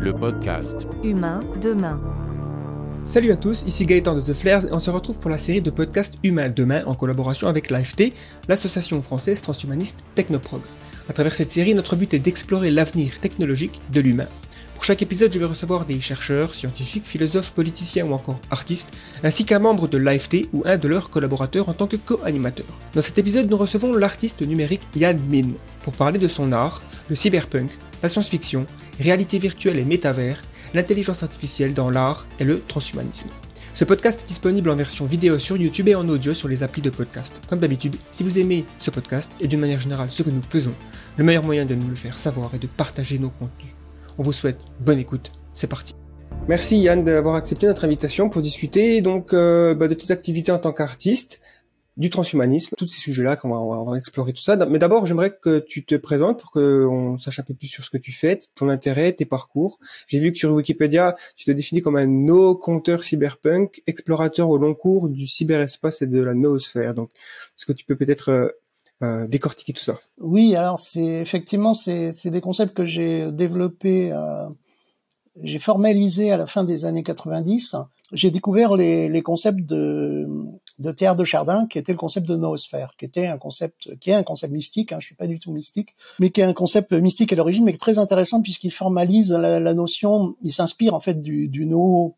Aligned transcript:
le 0.00 0.14
podcast. 0.14 0.86
Humain 1.04 1.40
demain. 1.62 2.00
Salut 3.04 3.32
à 3.32 3.36
tous, 3.36 3.64
ici 3.66 3.84
Gaëtan 3.84 4.14
de 4.14 4.20
The 4.20 4.32
Flares 4.32 4.64
et 4.66 4.72
on 4.72 4.78
se 4.78 4.90
retrouve 4.90 5.18
pour 5.18 5.30
la 5.30 5.36
série 5.36 5.60
de 5.60 5.70
podcasts 5.70 6.16
Humain 6.22 6.48
demain 6.48 6.82
en 6.86 6.94
collaboration 6.94 7.48
avec 7.48 7.70
l'AFT, 7.70 8.12
l'association 8.48 9.02
française 9.02 9.42
transhumaniste 9.42 9.98
Technoprog. 10.14 10.62
À 11.08 11.12
travers 11.12 11.34
cette 11.34 11.50
série, 11.50 11.74
notre 11.74 11.96
but 11.96 12.14
est 12.14 12.18
d'explorer 12.18 12.70
l'avenir 12.70 13.20
technologique 13.20 13.80
de 13.92 14.00
l'humain. 14.00 14.28
Pour 14.74 14.84
chaque 14.84 15.02
épisode, 15.02 15.30
je 15.34 15.38
vais 15.38 15.44
recevoir 15.44 15.84
des 15.84 16.00
chercheurs, 16.00 16.54
scientifiques, 16.54 17.04
philosophes, 17.04 17.52
politiciens 17.52 18.06
ou 18.06 18.14
encore 18.14 18.40
artistes, 18.50 18.94
ainsi 19.22 19.44
qu'un 19.44 19.58
membre 19.58 19.88
de 19.88 19.98
l'AFT 19.98 20.48
ou 20.54 20.62
un 20.64 20.78
de 20.78 20.88
leurs 20.88 21.10
collaborateurs 21.10 21.68
en 21.68 21.74
tant 21.74 21.86
que 21.86 21.96
co-animateur. 21.96 22.66
Dans 22.94 23.02
cet 23.02 23.18
épisode, 23.18 23.50
nous 23.50 23.58
recevons 23.58 23.92
l'artiste 23.92 24.40
numérique 24.40 24.86
Yann 24.96 25.20
Min 25.28 25.50
pour 25.82 25.92
parler 25.92 26.18
de 26.18 26.28
son 26.28 26.52
art, 26.52 26.82
le 27.10 27.16
cyberpunk, 27.16 27.70
la 28.02 28.08
science-fiction, 28.08 28.64
réalité 29.00 29.38
virtuelle 29.38 29.78
et 29.78 29.84
métavers, 29.84 30.42
l'intelligence 30.74 31.22
artificielle 31.22 31.72
dans 31.72 31.90
l'art 31.90 32.26
et 32.38 32.44
le 32.44 32.60
transhumanisme. 32.60 33.30
Ce 33.72 33.84
podcast 33.84 34.22
est 34.22 34.28
disponible 34.28 34.68
en 34.68 34.76
version 34.76 35.06
vidéo 35.06 35.38
sur 35.38 35.56
YouTube 35.56 35.88
et 35.88 35.94
en 35.94 36.08
audio 36.08 36.34
sur 36.34 36.48
les 36.48 36.62
applis 36.62 36.82
de 36.82 36.90
podcast. 36.90 37.40
Comme 37.48 37.60
d'habitude, 37.60 37.96
si 38.12 38.22
vous 38.22 38.38
aimez 38.38 38.64
ce 38.78 38.90
podcast 38.90 39.30
et 39.40 39.48
d'une 39.48 39.60
manière 39.60 39.80
générale 39.80 40.10
ce 40.10 40.22
que 40.22 40.30
nous 40.30 40.42
faisons, 40.42 40.74
le 41.16 41.24
meilleur 41.24 41.44
moyen 41.44 41.64
de 41.64 41.74
nous 41.74 41.88
le 41.88 41.94
faire 41.94 42.18
savoir 42.18 42.54
est 42.54 42.58
de 42.58 42.66
partager 42.66 43.18
nos 43.18 43.30
contenus. 43.30 43.72
On 44.18 44.22
vous 44.22 44.32
souhaite 44.32 44.58
bonne 44.80 44.98
écoute, 44.98 45.32
c'est 45.54 45.66
parti. 45.66 45.94
Merci 46.48 46.78
Yann 46.78 47.04
d'avoir 47.04 47.36
accepté 47.36 47.66
notre 47.66 47.84
invitation 47.84 48.28
pour 48.28 48.42
discuter 48.42 49.00
donc 49.00 49.32
euh, 49.32 49.74
bah, 49.74 49.88
de 49.88 49.94
tes 49.94 50.12
activités 50.12 50.52
en 50.52 50.58
tant 50.58 50.72
qu'artiste, 50.72 51.40
du 51.96 52.08
transhumanisme, 52.08 52.74
tous 52.78 52.86
ces 52.86 52.98
sujets-là 52.98 53.36
qu'on 53.36 53.50
va, 53.50 53.58
on 53.58 53.90
va 53.90 53.98
explorer 53.98 54.32
tout 54.32 54.42
ça. 54.42 54.56
Mais 54.56 54.78
d'abord, 54.78 55.06
j'aimerais 55.06 55.36
que 55.36 55.58
tu 55.58 55.84
te 55.84 55.94
présentes 55.96 56.40
pour 56.40 56.50
qu'on 56.50 57.18
sache 57.18 57.40
un 57.40 57.42
peu 57.42 57.54
plus 57.54 57.66
sur 57.66 57.84
ce 57.84 57.90
que 57.90 57.98
tu 57.98 58.12
fais, 58.12 58.38
ton 58.54 58.68
intérêt, 58.68 59.12
tes 59.12 59.26
parcours. 59.26 59.78
J'ai 60.06 60.18
vu 60.18 60.32
que 60.32 60.38
sur 60.38 60.52
Wikipédia, 60.52 61.16
tu 61.36 61.44
te 61.44 61.50
définis 61.50 61.80
comme 61.82 61.96
un 61.96 62.06
no-compteur 62.06 63.02
cyberpunk, 63.02 63.82
explorateur 63.86 64.48
au 64.48 64.58
long 64.58 64.74
cours 64.74 65.08
du 65.08 65.26
cyberespace 65.26 66.02
et 66.02 66.06
de 66.06 66.20
la 66.20 66.34
noosphère. 66.34 66.94
Donc, 66.94 67.10
est-ce 67.58 67.66
que 67.66 67.72
tu 67.72 67.84
peux 67.84 67.96
peut-être 67.96 68.30
euh, 68.30 68.48
euh, 69.02 69.26
décortiquer 69.26 69.72
tout 69.72 69.82
ça? 69.82 69.98
Oui, 70.18 70.54
alors 70.56 70.78
c'est 70.78 71.20
effectivement 71.20 71.74
c'est 71.74 72.12
des 72.26 72.40
concepts 72.40 72.74
que 72.74 72.86
j'ai 72.86 73.32
développés, 73.32 74.12
euh, 74.12 74.48
j'ai 75.42 75.58
formalisé 75.58 76.30
à 76.32 76.36
la 76.36 76.46
fin 76.46 76.64
des 76.64 76.84
années 76.84 77.02
90. 77.02 77.76
J'ai 78.12 78.30
découvert 78.30 78.76
les, 78.76 79.08
les 79.08 79.22
concepts 79.22 79.64
de 79.64 80.26
de 80.80 80.90
Théâtre 80.92 81.18
de 81.18 81.24
Chardin, 81.24 81.66
qui 81.66 81.78
était 81.78 81.92
le 81.92 81.98
concept 81.98 82.26
de 82.26 82.36
noosphère, 82.36 82.94
qui 82.98 83.04
était 83.04 83.26
un 83.26 83.36
concept, 83.36 83.96
qui 84.00 84.10
est 84.10 84.14
un 84.14 84.22
concept 84.22 84.52
mystique, 84.52 84.92
hein, 84.92 84.96
je 84.98 85.06
suis 85.06 85.14
pas 85.14 85.26
du 85.26 85.38
tout 85.38 85.52
mystique, 85.52 85.94
mais 86.18 86.30
qui 86.30 86.40
est 86.40 86.44
un 86.44 86.54
concept 86.54 86.92
mystique 86.92 87.32
à 87.32 87.36
l'origine, 87.36 87.64
mais 87.64 87.76
très 87.76 87.98
intéressant 87.98 88.40
puisqu'il 88.40 88.72
formalise 88.72 89.30
la, 89.30 89.60
la, 89.60 89.74
notion, 89.74 90.36
il 90.42 90.54
s'inspire 90.54 90.94
en 90.94 91.00
fait 91.00 91.22
du, 91.22 91.48
du 91.48 91.66
no 91.66 92.16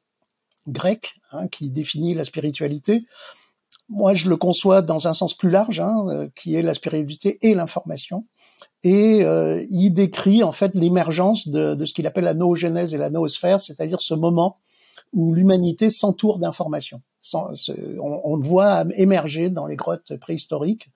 grec, 0.69 1.17
hein, 1.33 1.49
qui 1.49 1.71
définit 1.71 2.15
la 2.15 2.25
spiritualité. 2.25 3.05
Moi, 3.89 4.15
je 4.15 4.29
le 4.29 4.37
conçois 4.37 4.81
dans 4.81 5.09
un 5.09 5.15
sens 5.15 5.35
plus 5.35 5.51
large, 5.51 5.81
hein, 5.81 6.05
euh, 6.09 6.29
qui 6.37 6.55
est 6.55 6.63
la 6.63 6.73
spiritualité 6.73 7.39
et 7.43 7.55
l'information. 7.57 8.27
Et 8.85 9.25
euh, 9.25 9.65
il 9.71 9.91
décrit 9.91 10.45
en 10.45 10.53
fait 10.53 10.73
l'émergence 10.75 11.49
de, 11.49 11.75
de, 11.75 11.85
ce 11.85 11.95
qu'il 11.95 12.07
appelle 12.07 12.25
la 12.25 12.35
noogénèse 12.35 12.95
et 12.95 12.99
la 12.99 13.11
noosphère, 13.11 13.61
c'est-à-dire 13.61 14.01
ce 14.01 14.15
moment 14.15 14.59
où 15.13 15.33
l'humanité 15.35 15.91
s'entoure 15.91 16.39
d'informations. 16.39 17.03
On, 17.35 17.55
on, 18.01 18.37
voit 18.39 18.85
émerger 18.97 19.51
dans 19.51 19.67
les 19.67 19.77
grottes 19.77 20.17
préhistoriques, 20.17 20.89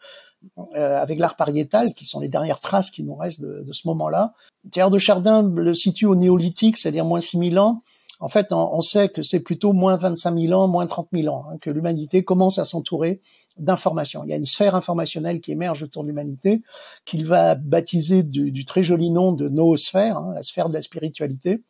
euh, 0.75 1.01
avec 1.01 1.19
l'art 1.19 1.37
pariétal, 1.37 1.95
qui 1.95 2.05
sont 2.05 2.21
les 2.21 2.29
dernières 2.29 2.61
traces 2.61 2.91
qui 2.91 3.03
nous 3.03 3.15
restent 3.15 3.41
de, 3.41 3.63
de 3.67 3.73
ce 3.73 3.87
moment-là. 3.89 4.33
Thierry 4.71 4.91
de 4.91 4.99
Chardin 4.99 5.49
le 5.49 5.75
situe 5.75 6.07
au 6.07 6.15
néolithique, 6.15 6.77
c'est-à-dire 6.77 7.05
moins 7.05 7.21
6000 7.21 7.59
ans. 7.59 7.83
En 8.21 8.29
fait, 8.29 8.53
on, 8.53 8.75
on 8.75 8.81
sait 8.81 9.09
que 9.09 9.23
c'est 9.23 9.41
plutôt 9.41 9.73
moins 9.73 9.97
25 9.97 10.39
000 10.39 10.53
ans, 10.59 10.69
moins 10.69 10.87
30 10.87 11.09
000 11.13 11.35
ans, 11.35 11.45
hein, 11.49 11.59
que 11.61 11.71
l'humanité 11.71 12.25
commence 12.25 12.59
à 12.59 12.65
s'entourer 12.65 13.21
d'informations. 13.59 14.25
Il 14.25 14.31
y 14.31 14.33
a 14.33 14.37
une 14.37 14.45
sphère 14.45 14.75
informationnelle 14.75 15.41
qui 15.41 15.53
émerge 15.53 15.83
autour 15.83 16.03
de 16.03 16.09
l'humanité, 16.09 16.63
qu'il 17.05 17.27
va 17.27 17.55
baptiser 17.55 18.23
du, 18.23 18.53
du, 18.53 18.65
très 18.65 18.83
joli 18.83 19.11
nom 19.11 19.33
de 19.33 19.49
noosphère, 19.49 20.17
hein, 20.17 20.33
la 20.35 20.43
sphère 20.43 20.69
de 20.69 20.75
la 20.75 20.83
spiritualité. 20.83 21.63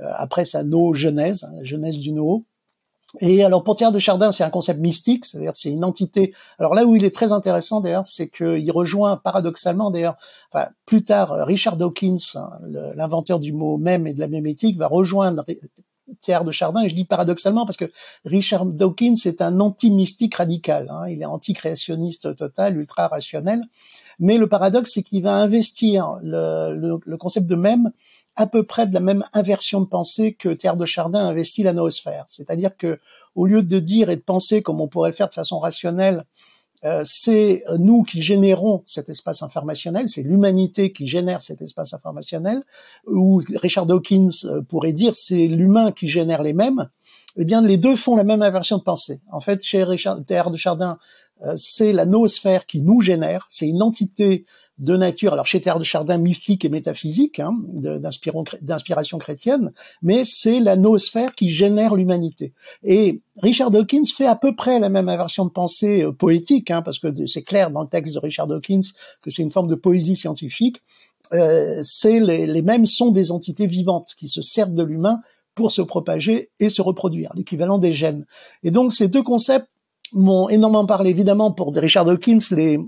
Euh, 0.00 0.10
après 0.16 0.44
sa 0.46 0.62
no-genèse, 0.62 1.44
hein, 1.44 1.52
la 1.54 1.64
genèse 1.64 1.98
du 1.98 2.12
no. 2.12 2.44
Et 3.20 3.44
alors 3.44 3.62
pour 3.62 3.76
Thierry 3.76 3.92
de 3.92 3.98
Chardin, 3.98 4.32
c'est 4.32 4.42
un 4.42 4.48
concept 4.48 4.80
mystique, 4.80 5.26
c'est-à-dire 5.26 5.54
c'est 5.54 5.68
une 5.68 5.84
entité. 5.84 6.32
Alors 6.58 6.74
là 6.74 6.86
où 6.86 6.96
il 6.96 7.04
est 7.04 7.14
très 7.14 7.30
intéressant 7.30 7.82
d'ailleurs, 7.82 8.06
c'est 8.06 8.30
qu'il 8.30 8.72
rejoint 8.72 9.18
paradoxalement 9.18 9.90
d'ailleurs, 9.90 10.16
enfin 10.50 10.68
plus 10.86 11.04
tard, 11.04 11.30
Richard 11.46 11.76
Dawkins, 11.76 12.16
hein, 12.36 12.48
l'inventeur 12.94 13.38
du 13.38 13.52
mot 13.52 13.76
même 13.76 14.06
et 14.06 14.14
de 14.14 14.20
la 14.20 14.28
mémétique, 14.28 14.78
va 14.78 14.86
rejoindre 14.86 15.44
Thierry 16.22 16.46
de 16.46 16.50
Chardin, 16.50 16.82
et 16.82 16.88
je 16.88 16.94
dis 16.94 17.04
paradoxalement 17.04 17.66
parce 17.66 17.76
que 17.76 17.90
Richard 18.24 18.64
Dawkins 18.64 19.16
est 19.26 19.42
un 19.42 19.60
anti-mystique 19.60 20.36
radical, 20.36 20.88
hein, 20.90 21.06
il 21.06 21.20
est 21.20 21.26
anti-créationniste 21.26 22.34
total, 22.34 22.78
ultra-rationnel, 22.78 23.60
mais 24.18 24.38
le 24.38 24.48
paradoxe 24.48 24.92
c'est 24.94 25.02
qu'il 25.02 25.22
va 25.22 25.34
investir 25.36 26.16
le, 26.22 26.74
le, 26.74 26.98
le 27.04 27.16
concept 27.18 27.46
de 27.46 27.56
même 27.56 27.92
à 28.36 28.46
peu 28.46 28.62
près 28.62 28.86
de 28.86 28.94
la 28.94 29.00
même 29.00 29.24
inversion 29.32 29.80
de 29.80 29.86
pensée 29.86 30.34
que 30.34 30.48
Terre 30.48 30.76
de 30.76 30.86
Chardin 30.86 31.26
investit 31.26 31.62
la 31.62 31.72
noosphère. 31.72 32.24
C'est-à-dire 32.28 32.76
que 32.76 32.98
au 33.34 33.46
lieu 33.46 33.62
de 33.62 33.78
dire 33.78 34.10
et 34.10 34.16
de 34.16 34.22
penser 34.22 34.62
comme 34.62 34.80
on 34.80 34.88
pourrait 34.88 35.10
le 35.10 35.14
faire 35.14 35.28
de 35.28 35.34
façon 35.34 35.58
rationnelle, 35.58 36.24
euh, 36.84 37.02
c'est 37.04 37.62
nous 37.78 38.02
qui 38.02 38.20
générons 38.20 38.82
cet 38.84 39.08
espace 39.08 39.42
informationnel, 39.42 40.08
c'est 40.08 40.22
l'humanité 40.22 40.92
qui 40.92 41.06
génère 41.06 41.40
cet 41.40 41.62
espace 41.62 41.94
informationnel, 41.94 42.64
ou 43.06 43.40
Richard 43.54 43.86
Dawkins 43.86 44.30
euh, 44.44 44.62
pourrait 44.62 44.92
dire 44.92 45.14
c'est 45.14 45.46
l'humain 45.46 45.92
qui 45.92 46.08
génère 46.08 46.42
les 46.42 46.52
mêmes, 46.52 46.88
eh 47.36 47.44
bien 47.44 47.62
les 47.62 47.76
deux 47.76 47.94
font 47.94 48.16
la 48.16 48.24
même 48.24 48.42
inversion 48.42 48.78
de 48.78 48.82
pensée. 48.82 49.20
En 49.30 49.38
fait, 49.38 49.62
chez 49.62 49.84
Richard 49.84 50.24
Terre 50.24 50.50
de 50.50 50.56
Chardin, 50.56 50.98
euh, 51.42 51.52
c'est 51.56 51.92
la 51.92 52.04
noosphère 52.04 52.66
qui 52.66 52.82
nous 52.82 53.00
génère, 53.00 53.46
c'est 53.48 53.68
une 53.68 53.82
entité 53.82 54.44
de 54.82 54.96
nature, 54.96 55.32
alors 55.32 55.46
chez 55.46 55.60
Terre 55.60 55.78
de 55.78 55.84
Chardin, 55.84 56.18
mystique 56.18 56.64
et 56.64 56.68
métaphysique, 56.68 57.38
hein, 57.38 57.56
d'inspiration 58.60 59.18
chrétienne, 59.18 59.72
mais 60.02 60.22
c'est 60.24 60.58
la 60.58 60.74
noosphère 60.74 61.36
qui 61.36 61.50
génère 61.50 61.94
l'humanité. 61.94 62.52
Et 62.82 63.22
Richard 63.40 63.70
Dawkins 63.70 64.04
fait 64.04 64.26
à 64.26 64.34
peu 64.34 64.56
près 64.56 64.80
la 64.80 64.88
même 64.88 65.08
inversion 65.08 65.44
de 65.44 65.50
pensée 65.50 66.02
euh, 66.02 66.10
poétique, 66.10 66.72
hein, 66.72 66.82
parce 66.82 66.98
que 66.98 67.26
c'est 67.26 67.42
clair 67.42 67.70
dans 67.70 67.82
le 67.82 67.88
texte 67.88 68.14
de 68.14 68.18
Richard 68.18 68.48
Dawkins 68.48 68.82
que 69.22 69.30
c'est 69.30 69.42
une 69.42 69.52
forme 69.52 69.68
de 69.68 69.76
poésie 69.76 70.16
scientifique. 70.16 70.78
Euh, 71.32 71.80
c'est 71.84 72.18
les, 72.18 72.48
les 72.48 72.62
mêmes 72.62 72.84
sont 72.84 73.12
des 73.12 73.30
entités 73.30 73.68
vivantes 73.68 74.14
qui 74.18 74.26
se 74.26 74.42
servent 74.42 74.74
de 74.74 74.82
l'humain 74.82 75.20
pour 75.54 75.70
se 75.70 75.82
propager 75.82 76.50
et 76.58 76.68
se 76.68 76.82
reproduire, 76.82 77.30
l'équivalent 77.36 77.78
des 77.78 77.92
gènes. 77.92 78.26
Et 78.64 78.72
donc 78.72 78.92
ces 78.92 79.06
deux 79.06 79.22
concepts 79.22 79.68
m'ont 80.12 80.48
énormément 80.48 80.86
parlé. 80.86 81.10
Évidemment, 81.10 81.52
pour 81.52 81.72
Richard 81.72 82.04
Dawkins, 82.04 82.38
les, 82.50 82.80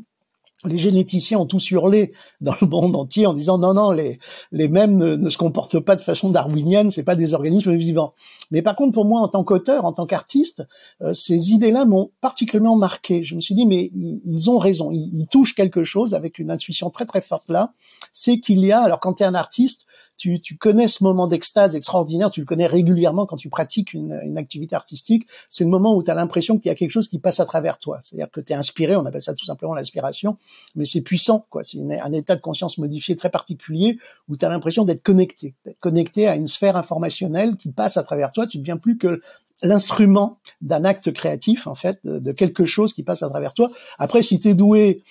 les 0.65 0.79
généticiens 0.79 1.39
ont 1.39 1.47
tous 1.47 1.71
hurlé 1.71 2.13
dans 2.41 2.55
le 2.61 2.67
monde 2.67 2.97
entier 2.97 3.27
en 3.27 3.35
disant 3.35 3.59
non 3.59 3.75
non 3.75 3.91
les 3.91 4.19
les 4.53 4.69
mêmes 4.69 4.97
ne, 4.97 5.29
se 5.29 5.39
comportent 5.39 5.81
pas 5.81 5.97
de 5.97 6.01
façon 6.01 6.31
darwinienne 6.31 6.91
c'est 6.91 7.03
pas 7.03 7.17
des 7.17 7.35
organismes 7.35 7.75
vivants. 7.75 8.15
Mais 8.51 8.63
par 8.63 8.77
contre 8.77 8.93
pour 8.93 9.05
moi 9.05 9.21
en 9.21 9.29
tant 9.29 9.45
qu'auteur 9.45 9.85
en 9.85 9.93
tant 9.93 10.07
qu'artiste 10.07 10.67
euh, 11.03 11.13
ces 11.13 11.53
idées-là 11.53 11.85
m'ont 11.85 12.11
particulièrement 12.21 12.77
marqué. 12.77 13.23
Je 13.23 13.35
me 13.35 13.41
suis 13.41 13.55
dit 13.55 13.67
mais 13.67 13.91
ils, 13.93 14.21
ils 14.25 14.51
ont 14.51 14.59
raison. 14.59 14.91
Ils, 14.91 15.11
ils, 15.13 15.27
touchent 15.27 15.55
quelque 15.55 15.85
chose 15.85 16.15
avec 16.15 16.39
une 16.39 16.51
intuition 16.51 16.91
très 16.91 17.07
très 17.07 17.21
forte 17.21 17.51
là. 17.51 17.73
C'est 18.13 18.39
qu'il 18.39 18.65
y 18.65 18.73
a 18.73 18.81
alors 18.81 19.01
quand 19.01 19.15
tu 19.15 19.23
es 19.23 19.27
un 19.27 19.35
artiste 19.35 19.87
tu, 20.17 20.41
tu 20.41 20.57
connais 20.57 20.87
ce 20.87 21.03
moment 21.03 21.27
d'extase 21.27 21.75
extraordinaire 21.75 22.31
tu 22.31 22.41
le 22.41 22.47
connais 22.47 22.67
régulièrement 22.67 23.27
quand 23.27 23.37
tu 23.37 23.49
pratiques 23.49 23.93
une, 23.93 24.21
une 24.25 24.39
activité 24.39 24.77
artistique 24.77 25.27
c'est 25.51 25.65
le 25.65 25.71
moment 25.71 25.95
où 25.97 26.03
tu 26.03 26.11
as 26.11 26.15
l'impression 26.15 26.59
qu'il 26.59 26.69
y 26.69 26.73
a 26.73 26.75
quelque 26.75 26.91
chose 26.91 27.09
qui 27.09 27.19
passe 27.19 27.41
à 27.41 27.45
travers 27.45 27.79
toi. 27.79 27.99
C'est-à-dire 28.01 28.31
que 28.31 28.41
tu 28.41 28.53
es 28.53 28.57
inspiré 28.57 28.97
on 28.97 29.05
appelle 29.07 29.23
ça 29.23 29.35
tout 29.35 29.45
simplement 29.45 29.75
l'inspiration 29.75 30.37
mais 30.75 30.85
c'est 30.85 31.01
puissant, 31.01 31.47
quoi. 31.51 31.63
C'est 31.63 31.79
un 31.79 32.13
état 32.13 32.37
de 32.37 32.41
conscience 32.41 32.79
modifié 32.79 33.17
très 33.17 33.31
particulier 33.31 33.99
où 34.29 34.37
tu 34.37 34.45
as 34.45 34.49
l'impression 34.49 34.85
d'être 34.85 35.03
connecté, 35.03 35.55
d'être 35.65 35.81
connecté 35.81 36.29
à 36.29 36.37
une 36.37 36.49
sphère 36.49 36.77
informationnelle 36.77 37.57
qui 37.57 37.71
passe 37.71 37.97
à 37.97 38.03
travers 38.03 38.33
toi. 38.33 38.47
Tu 38.47 38.59
deviens 38.59 38.77
plus 38.77 38.97
que 38.99 39.21
l'instrument 39.63 40.39
d'un 40.61 40.85
acte 40.85 41.13
créatif, 41.13 41.67
en 41.67 41.75
fait, 41.75 42.01
de 42.05 42.33
quelque 42.33 42.65
chose 42.65 42.93
qui 42.93 43.03
passe 43.03 43.23
à 43.23 43.29
travers 43.29 43.55
toi. 43.55 43.71
Après, 43.99 44.23
si 44.23 44.41
tu 44.41 44.49
es 44.49 44.55
doué, 44.55 45.03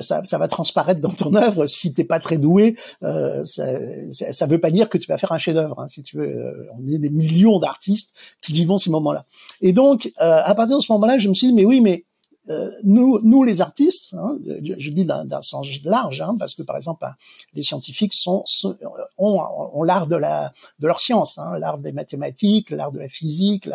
ça, 0.00 0.22
ça, 0.22 0.38
va 0.38 0.48
transparaître 0.48 1.00
dans 1.00 1.10
ton 1.10 1.34
œuvre. 1.34 1.66
Si 1.66 1.92
t'es 1.94 2.04
pas 2.04 2.20
très 2.20 2.38
doué, 2.38 2.76
euh, 3.02 3.42
ça, 3.44 3.64
ça, 4.10 4.46
veut 4.46 4.60
pas 4.60 4.70
dire 4.70 4.88
que 4.88 4.98
tu 4.98 5.06
vas 5.08 5.18
faire 5.18 5.32
un 5.32 5.38
chef-d'œuvre. 5.38 5.80
Hein, 5.80 5.86
si 5.86 6.02
tu 6.02 6.18
veux, 6.18 6.28
euh, 6.28 6.68
on 6.78 6.86
est 6.86 6.98
des 6.98 7.10
millions 7.10 7.58
d'artistes 7.58 8.12
qui 8.40 8.52
vivent 8.52 8.76
ces 8.76 8.90
moments-là. 8.90 9.24
Et 9.60 9.72
donc, 9.72 10.12
euh, 10.20 10.40
à 10.44 10.54
partir 10.54 10.76
de 10.76 10.82
ce 10.82 10.92
moment-là, 10.92 11.18
je 11.18 11.28
me 11.28 11.34
suis 11.34 11.48
dit, 11.48 11.54
mais 11.54 11.64
oui, 11.64 11.80
mais 11.80 12.04
euh, 12.48 12.72
nous, 12.82 13.20
nous 13.22 13.44
les 13.44 13.60
artistes, 13.60 14.14
hein, 14.14 14.36
je, 14.64 14.74
je, 14.76 14.90
dis 14.90 15.04
d'un 15.04 15.42
sens 15.42 15.68
large, 15.84 16.20
hein, 16.20 16.34
parce 16.38 16.54
que 16.54 16.62
par 16.62 16.74
exemple, 16.74 17.04
hein, 17.04 17.14
les 17.54 17.62
scientifiques 17.62 18.12
sont, 18.12 18.42
sont 18.46 18.76
ont, 19.16 19.40
ont 19.74 19.82
l'art 19.84 20.08
de 20.08 20.16
la 20.16 20.52
de 20.80 20.86
leur 20.88 20.98
science, 20.98 21.38
hein, 21.38 21.56
l'art 21.58 21.76
des 21.76 21.92
mathématiques, 21.92 22.70
l'art 22.70 22.90
de 22.90 22.98
la 22.98 23.08
physique. 23.08 23.68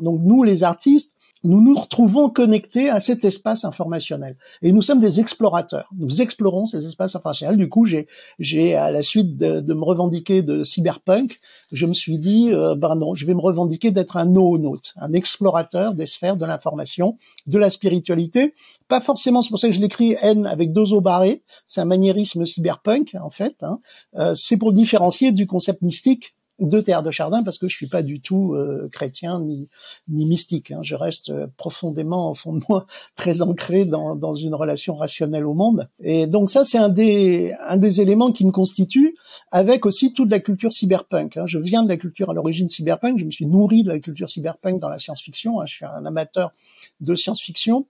donc 0.00 0.20
nous, 0.22 0.44
les 0.44 0.62
artistes, 0.62 1.12
nous 1.44 1.60
nous 1.60 1.74
retrouvons 1.74 2.28
connectés 2.28 2.90
à 2.90 3.00
cet 3.00 3.24
espace 3.24 3.64
informationnel. 3.64 4.36
Et 4.62 4.72
nous 4.72 4.82
sommes 4.82 5.00
des 5.00 5.20
explorateurs. 5.20 5.88
Nous 5.96 6.20
explorons 6.20 6.66
ces 6.66 6.86
espaces 6.86 7.14
informationnels. 7.14 7.56
Du 7.56 7.68
coup, 7.68 7.84
j'ai, 7.84 8.06
j'ai 8.38 8.74
à 8.74 8.90
la 8.90 9.02
suite 9.02 9.36
de, 9.36 9.60
de, 9.60 9.74
me 9.74 9.84
revendiquer 9.84 10.42
de 10.42 10.64
cyberpunk, 10.64 11.38
je 11.72 11.86
me 11.86 11.92
suis 11.92 12.18
dit, 12.18 12.50
euh, 12.52 12.74
ben 12.74 12.94
non, 12.96 13.14
je 13.14 13.26
vais 13.26 13.34
me 13.34 13.40
revendiquer 13.40 13.90
d'être 13.90 14.16
un 14.16 14.26
noonaute, 14.26 14.94
un 14.96 15.12
explorateur 15.12 15.94
des 15.94 16.06
sphères 16.06 16.36
de 16.36 16.44
l'information, 16.44 17.16
de 17.46 17.58
la 17.58 17.70
spiritualité. 17.70 18.54
Pas 18.88 19.00
forcément, 19.00 19.42
c'est 19.42 19.50
pour 19.50 19.60
ça 19.60 19.68
que 19.68 19.74
je 19.74 19.80
l'écris 19.80 20.16
N 20.20 20.46
avec 20.46 20.72
deux 20.72 20.92
os 20.92 21.02
barrés. 21.02 21.42
C'est 21.66 21.80
un 21.80 21.84
maniérisme 21.84 22.46
cyberpunk, 22.46 23.16
en 23.20 23.30
fait. 23.30 23.56
Hein. 23.62 23.80
Euh, 24.16 24.34
c'est 24.34 24.56
pour 24.56 24.72
différencier 24.72 25.32
du 25.32 25.46
concept 25.46 25.82
mystique 25.82 26.34
de 26.60 26.80
Théâtre 26.80 27.04
de 27.04 27.10
Chardin 27.10 27.42
parce 27.42 27.58
que 27.58 27.68
je 27.68 27.74
suis 27.74 27.86
pas 27.86 28.02
du 28.02 28.20
tout 28.20 28.54
euh, 28.54 28.88
chrétien 28.90 29.40
ni, 29.40 29.68
ni 30.08 30.26
mystique. 30.26 30.70
Hein. 30.70 30.80
Je 30.82 30.94
reste 30.94 31.30
euh, 31.30 31.46
profondément 31.56 32.30
au 32.30 32.34
fond 32.34 32.52
de 32.52 32.62
moi 32.68 32.86
très 33.14 33.42
ancré 33.42 33.84
dans, 33.84 34.16
dans 34.16 34.34
une 34.34 34.54
relation 34.54 34.94
rationnelle 34.94 35.46
au 35.46 35.54
monde. 35.54 35.88
Et 36.02 36.26
donc 36.26 36.50
ça, 36.50 36.64
c'est 36.64 36.78
un 36.78 36.88
des, 36.88 37.54
un 37.66 37.76
des 37.76 38.00
éléments 38.00 38.32
qui 38.32 38.44
me 38.44 38.50
constitue 38.50 39.16
avec 39.50 39.86
aussi 39.86 40.12
toute 40.12 40.30
la 40.30 40.40
culture 40.40 40.72
cyberpunk. 40.72 41.36
Hein. 41.36 41.46
Je 41.46 41.58
viens 41.58 41.82
de 41.82 41.88
la 41.88 41.96
culture 41.96 42.30
à 42.30 42.34
l'origine 42.34 42.68
cyberpunk. 42.68 43.18
Je 43.18 43.24
me 43.24 43.30
suis 43.30 43.46
nourri 43.46 43.82
de 43.82 43.88
la 43.88 44.00
culture 44.00 44.28
cyberpunk 44.28 44.80
dans 44.80 44.88
la 44.88 44.98
science-fiction. 44.98 45.60
Hein. 45.60 45.66
Je 45.66 45.74
suis 45.74 45.84
un 45.84 46.04
amateur 46.06 46.52
de 47.00 47.14
science-fiction. 47.14 47.86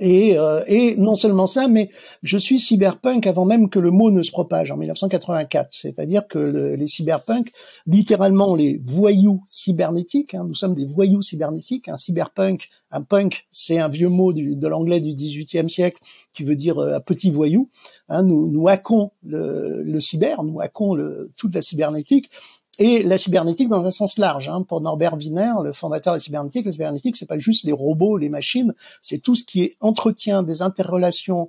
Et, 0.00 0.36
euh, 0.36 0.64
et, 0.66 0.96
non 0.96 1.14
seulement 1.14 1.46
ça, 1.46 1.68
mais 1.68 1.88
je 2.24 2.36
suis 2.36 2.58
cyberpunk 2.58 3.28
avant 3.28 3.44
même 3.44 3.68
que 3.68 3.78
le 3.78 3.92
mot 3.92 4.10
ne 4.10 4.22
se 4.22 4.32
propage 4.32 4.72
en 4.72 4.76
1984. 4.76 5.68
C'est-à-dire 5.70 6.26
que 6.26 6.38
les 6.76 6.88
cyberpunk, 6.88 7.52
littéralement 7.86 8.56
les 8.56 8.80
voyous 8.84 9.44
cybernétiques, 9.46 10.34
hein, 10.34 10.44
nous 10.48 10.56
sommes 10.56 10.74
des 10.74 10.84
voyous 10.84 11.22
cybernétiques. 11.22 11.88
Un 11.88 11.96
cyberpunk, 11.96 12.68
un 12.90 13.02
punk, 13.02 13.46
c'est 13.52 13.78
un 13.78 13.88
vieux 13.88 14.08
mot 14.08 14.32
de 14.32 14.66
l'anglais 14.66 15.00
du 15.00 15.14
XVIIIe 15.14 15.70
siècle 15.70 16.02
qui 16.32 16.42
veut 16.42 16.56
dire 16.56 16.78
euh, 16.78 16.96
un 16.96 17.00
petit 17.00 17.30
voyou. 17.30 17.68
Hein, 18.08 18.24
nous, 18.24 18.50
nous 18.50 18.66
hackons 18.66 19.12
le, 19.24 20.00
cyber, 20.00 20.42
nous 20.42 20.60
hackons 20.60 20.98
toute 21.38 21.54
la 21.54 21.62
cybernétique 21.62 22.30
et 22.78 23.02
la 23.02 23.18
cybernétique 23.18 23.68
dans 23.68 23.86
un 23.86 23.90
sens 23.90 24.18
large. 24.18 24.48
Hein. 24.48 24.62
Pour 24.62 24.80
Norbert 24.80 25.14
Wiener, 25.14 25.52
le 25.62 25.72
fondateur 25.72 26.12
de 26.12 26.16
la 26.16 26.20
cybernétique, 26.20 26.66
la 26.66 26.72
cybernétique, 26.72 27.16
c'est 27.16 27.26
pas 27.26 27.38
juste 27.38 27.64
les 27.64 27.72
robots, 27.72 28.16
les 28.16 28.28
machines, 28.28 28.74
c'est 29.02 29.18
tout 29.18 29.34
ce 29.34 29.44
qui 29.44 29.62
est 29.62 29.76
entretien 29.80 30.42
des 30.42 30.62
interrelations 30.62 31.48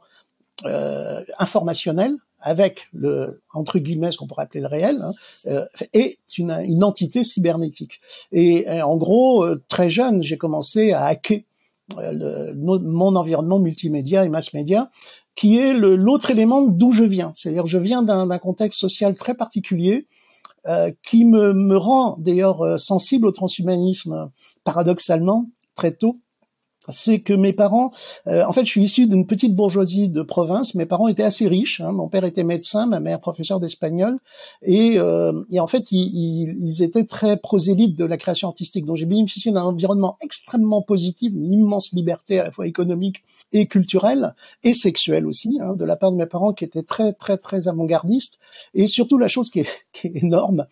euh, 0.66 1.24
informationnelles 1.38 2.16
avec 2.39 2.88
le 2.94 3.42
entre 3.54 3.80
guillemets 3.80 4.12
ce 4.12 4.18
qu'on 4.18 4.27
pourrait 4.27 4.44
appeler 4.44 4.62
le 4.62 4.68
réel 4.68 5.00
hein, 5.01 5.12
euh, 5.48 5.66
est 5.94 6.19
une, 6.38 6.51
une, 6.51 6.83
entité 6.83 7.24
cybernétique. 7.24 8.00
Et, 8.31 8.69
en 8.81 8.98
gros, 8.98 9.44
euh, 9.44 9.63
très 9.68 9.89
jeune, 9.89 10.22
j'ai 10.22 10.38
commencé 10.38 10.92
à 10.92 11.06
hacker 11.06 11.42
euh, 12.00 12.12
le, 12.12 12.81
mon 12.81 13.16
environnement 13.16 13.60
multimédia 13.60 14.25
et 14.25 14.30
mass 14.30 14.54
média, 14.54 14.89
qui 15.36 15.60
est 15.60 15.74
l'autre 15.74 16.31
élément 16.31 16.63
d'où 16.66 16.92
je 16.92 17.04
viens. 17.04 17.31
C'est-à-dire, 17.36 17.68
je 17.68 17.77
viens 17.77 18.01
d'un 18.01 18.38
contexte 18.39 18.80
social 18.80 19.13
très 19.13 19.36
particulier 19.36 20.07
euh, 20.07 20.25
qui 21.04 21.26
me, 21.26 21.54
me 21.54 21.78
rend 21.78 22.18
d'ailleurs 22.18 22.62
euh, 22.62 22.78
sensible 22.78 23.28
au 23.28 23.32
transhumanisme, 23.32 24.32
paradoxalement, 24.64 25.50
très 25.76 25.92
tôt 25.92 26.20
c'est 26.90 27.20
que 27.20 27.34
mes 27.34 27.54
parents, 27.54 27.92
euh, 28.28 28.44
en 28.46 28.54
fait, 28.54 28.66
je 28.66 28.70
suis 28.70 28.84
issu 28.84 29.08
d'une 29.08 29.26
petite 29.28 29.56
bourgeoisie 29.56 30.08
de 30.08 30.22
province. 30.22 30.76
Mes 30.76 30.86
parents 30.86 31.08
étaient 31.08 31.24
assez 31.24 31.48
riches. 31.48 31.82
Hein. 31.82 31.92
Mon 31.92 32.08
père 32.08 32.24
était 32.24 32.44
médecin, 32.44 32.86
ma 32.86 33.00
mère 33.00 33.20
professeur 33.20 33.60
d'espagnol, 33.60 34.18
et, 34.62 34.96
et, 35.52 35.60
en 35.60 35.68
fait, 35.68 35.92
ils, 35.92 36.56
ils, 36.58 36.84
étaient 36.84 37.06
très 37.06 37.38
prosélytes 37.38 37.96
de 37.98 38.06
la 38.06 38.18
création 38.18 38.48
artistique. 38.48 38.86
Donc, 38.86 38.98
j'ai 38.98 39.06
bénéficié 39.06 39.52
d'un 39.52 39.64
environnement 39.64 40.18
extrêmement 40.22 40.82
positif, 40.82 41.32
une 41.34 41.54
immense 41.54 41.94
liberté 41.94 42.40
à 42.40 42.44
la 42.44 42.52
fois 42.52 42.68
économique 42.68 43.24
et 43.54 43.68
culturelle 43.68 44.36
et 44.64 44.74
sexuelle 44.74 45.26
aussi, 45.26 45.58
hein, 45.62 45.74
de 45.74 45.86
la 45.86 45.96
part 45.96 46.12
de 46.12 46.18
mes 46.18 46.26
parents 46.26 46.54
qui 46.54 46.64
étaient 46.64 46.84
très, 46.84 47.14
très, 47.14 47.38
très 47.38 47.68
avant-gardistes. 47.68 48.40
Et 48.74 48.88
surtout, 48.88 49.18
la 49.18 49.28
chose 49.28 49.50
qui 49.50 49.62
est, 49.62 49.70
qui 49.94 50.08
est 50.08 50.24
énorme, 50.24 50.66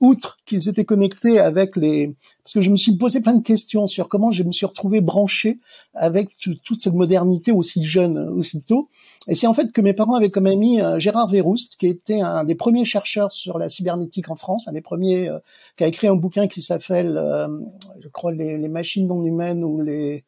outre 0.00 0.38
qu'ils 0.44 0.68
étaient 0.68 0.84
connectés 0.84 1.38
avec 1.40 1.76
les, 1.76 2.14
parce 2.42 2.52
que 2.52 2.60
je 2.60 2.70
me 2.70 2.76
suis 2.76 2.96
posé 2.96 3.20
plein 3.20 3.34
de 3.34 3.42
questions 3.42 3.86
sur 3.86 4.08
comment 4.08 4.30
je 4.30 4.42
me 4.42 4.52
suis 4.52 4.66
retrouvé 4.66 5.00
branché 5.00 5.58
avec 5.94 6.30
toute 6.36 6.80
cette 6.80 6.94
modernité 6.94 7.50
aussi 7.50 7.82
jeune, 7.82 8.18
aussi 8.18 8.60
tôt. 8.60 8.88
Et 9.26 9.34
c'est 9.34 9.46
en 9.46 9.54
fait 9.54 9.72
que 9.72 9.80
mes 9.80 9.94
parents 9.94 10.14
avaient 10.14 10.30
comme 10.30 10.46
ami 10.46 10.80
euh, 10.80 10.98
Gérard 10.98 11.28
Verroust, 11.28 11.76
qui 11.76 11.86
était 11.86 12.20
un 12.20 12.44
des 12.44 12.54
premiers 12.54 12.84
chercheurs 12.84 13.32
sur 13.32 13.58
la 13.58 13.68
cybernétique 13.68 14.30
en 14.30 14.36
France, 14.36 14.68
un 14.68 14.72
des 14.72 14.82
premiers 14.82 15.28
euh, 15.28 15.38
qui 15.76 15.84
a 15.84 15.86
écrit 15.86 16.08
un 16.08 16.14
bouquin 16.16 16.46
qui 16.46 16.62
s'appelle, 16.62 17.16
euh, 17.16 17.48
je 18.00 18.08
crois, 18.08 18.32
les, 18.32 18.58
les, 18.58 18.68
machines 18.68 19.06
non 19.06 19.24
humaines 19.24 19.64
ou 19.64 19.80
les 19.80 20.24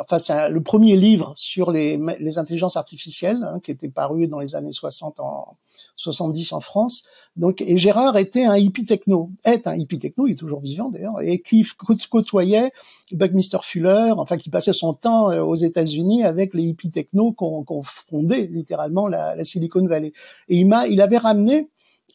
enfin 0.00 0.18
c'est 0.18 0.48
le 0.48 0.62
premier 0.62 0.96
livre 0.96 1.32
sur 1.36 1.70
les, 1.70 1.98
les 2.18 2.38
intelligences 2.38 2.76
artificielles 2.76 3.42
hein, 3.42 3.60
qui 3.62 3.70
était 3.70 3.88
paru 3.88 4.26
dans 4.26 4.38
les 4.38 4.54
années 4.54 4.72
60 4.72 5.20
en 5.20 5.56
70 5.96 6.52
en 6.52 6.60
France. 6.60 7.04
Donc 7.36 7.62
et 7.62 7.78
Gérard 7.78 8.16
était 8.16 8.44
un 8.44 8.56
hippie 8.56 8.84
techno, 8.84 9.30
est 9.44 9.66
un 9.66 9.74
hippie 9.74 9.98
techno, 9.98 10.26
il 10.26 10.32
est 10.32 10.36
toujours 10.36 10.60
vivant 10.60 10.90
d'ailleurs, 10.90 11.20
et 11.22 11.40
qui 11.40 11.66
côtoyait 12.10 12.72
Buckminster 13.12 13.58
Fuller, 13.62 14.12
enfin 14.16 14.36
qui 14.36 14.50
passait 14.50 14.72
son 14.72 14.94
temps 14.94 15.30
euh, 15.30 15.42
aux 15.42 15.54
États-Unis 15.54 16.24
avec 16.24 16.54
les 16.54 16.64
hippies 16.64 16.90
techno 16.90 17.32
qu'on 17.32 17.64
qu 17.64 17.74
fondé 17.82 18.46
littéralement 18.48 19.08
la, 19.08 19.34
la, 19.34 19.44
Silicon 19.44 19.86
Valley. 19.86 20.12
Et 20.48 20.56
il 20.56 20.66
m'a, 20.66 20.86
il 20.86 21.00
avait 21.00 21.18
ramené 21.18 21.68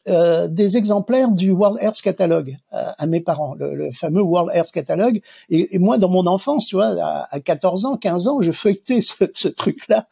euh, 0.07 0.47
des 0.47 0.77
exemplaires 0.77 1.31
du 1.31 1.51
World 1.51 1.79
Earth 1.81 2.01
Catalog 2.01 2.57
euh, 2.73 2.91
à 2.97 3.05
mes 3.07 3.19
parents, 3.19 3.55
le, 3.55 3.75
le, 3.75 3.91
fameux 3.91 4.21
World 4.21 4.51
Earth 4.55 4.71
Catalog. 4.71 5.21
Et, 5.49 5.75
et, 5.75 5.79
moi, 5.79 5.97
dans 5.97 6.09
mon 6.09 6.27
enfance, 6.27 6.67
tu 6.67 6.75
vois, 6.75 6.95
à, 7.01 7.27
à 7.29 7.39
14 7.39 7.85
ans, 7.85 7.97
15 7.97 8.27
ans, 8.27 8.41
je 8.41 8.51
feuilletais 8.51 9.01
ce, 9.01 9.25
ce 9.33 9.47
truc-là 9.47 10.07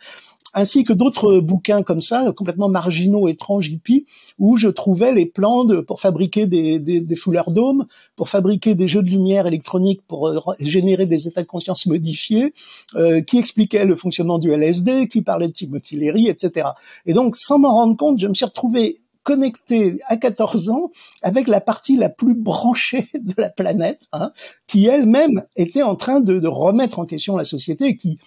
ainsi 0.55 0.85
que 0.85 0.93
d'autres 0.93 1.39
bouquins 1.41 1.83
comme 1.83 1.99
ça, 1.99 2.31
complètement 2.35 2.69
marginaux, 2.69 3.27
étranges, 3.27 3.67
hippies, 3.67 4.05
où 4.39 4.55
je 4.55 4.69
trouvais 4.69 5.13
les 5.13 5.25
plans 5.25 5.65
de, 5.65 5.81
pour 5.81 5.99
fabriquer 5.99 6.47
des, 6.47 6.79
des, 6.79 7.01
des 7.01 7.15
foulards 7.15 7.51
d'hommes, 7.51 7.85
pour 8.15 8.29
fabriquer 8.29 8.73
des 8.73 8.87
jeux 8.87 9.03
de 9.03 9.09
lumière 9.09 9.47
électronique, 9.47 10.01
pour 10.07 10.29
euh, 10.29 10.39
générer 10.59 11.05
des 11.05 11.27
états 11.27 11.41
de 11.41 11.47
conscience 11.47 11.85
modifiés, 11.85 12.53
euh, 12.95 13.21
qui 13.21 13.37
expliquaient 13.37 13.85
le 13.85 13.97
fonctionnement 13.97 14.39
du 14.39 14.51
LSD, 14.53 15.09
qui 15.09 15.21
parlaient 15.21 15.49
de 15.49 15.53
Timothy 15.53 15.97
Leary, 15.97 16.29
etc. 16.29 16.69
Et 17.05 17.13
donc, 17.13 17.35
sans 17.35 17.59
m'en 17.59 17.73
rendre 17.73 17.97
compte, 17.97 18.19
je 18.19 18.27
me 18.27 18.33
suis 18.33 18.45
retrouvé 18.45 19.01
connecté 19.25 19.99
à 20.05 20.15
14 20.15 20.69
ans 20.69 20.91
avec 21.23 21.49
la 21.49 21.59
partie 21.59 21.97
la 21.97 22.09
plus 22.09 22.35
branchée 22.35 23.07
de 23.13 23.33
la 23.37 23.49
planète, 23.49 24.03
hein, 24.13 24.31
qui 24.67 24.85
elle-même 24.85 25.43
était 25.57 25.83
en 25.83 25.95
train 25.95 26.21
de, 26.21 26.39
de, 26.39 26.47
remettre 26.47 26.99
en 26.99 27.05
question 27.05 27.35
la 27.35 27.43
société, 27.43 27.97
qui 27.97 28.17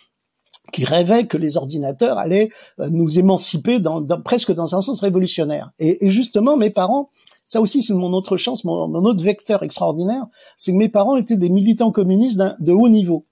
qui 0.70 0.84
rêvait 0.84 1.26
que 1.26 1.38
les 1.38 1.56
ordinateurs 1.56 2.18
allaient 2.18 2.50
euh, 2.78 2.90
nous 2.90 3.18
émanciper 3.18 3.80
dans, 3.80 4.02
dans, 4.02 4.20
presque 4.20 4.52
dans 4.52 4.74
un 4.74 4.82
sens 4.82 5.00
révolutionnaire. 5.00 5.70
Et, 5.78 6.05
et 6.05 6.10
justement, 6.10 6.58
mes 6.58 6.69
parents, 6.69 7.08
ça 7.46 7.62
aussi 7.62 7.82
c'est 7.82 7.94
mon 7.94 8.12
autre 8.12 8.36
chance, 8.36 8.64
mon, 8.64 8.86
mon 8.86 9.02
autre 9.05 9.24
vecteur 9.24 9.62
extraordinaire, 9.62 10.26
c'est 10.58 10.72
que 10.72 10.76
mes 10.76 10.90
parents 10.90 11.17
étaient 11.17 11.38
des 11.38 11.48
militants 11.48 11.90
communistes 11.90 12.38
de 12.58 12.72
haut 12.72 12.90
niveau. 12.90 13.24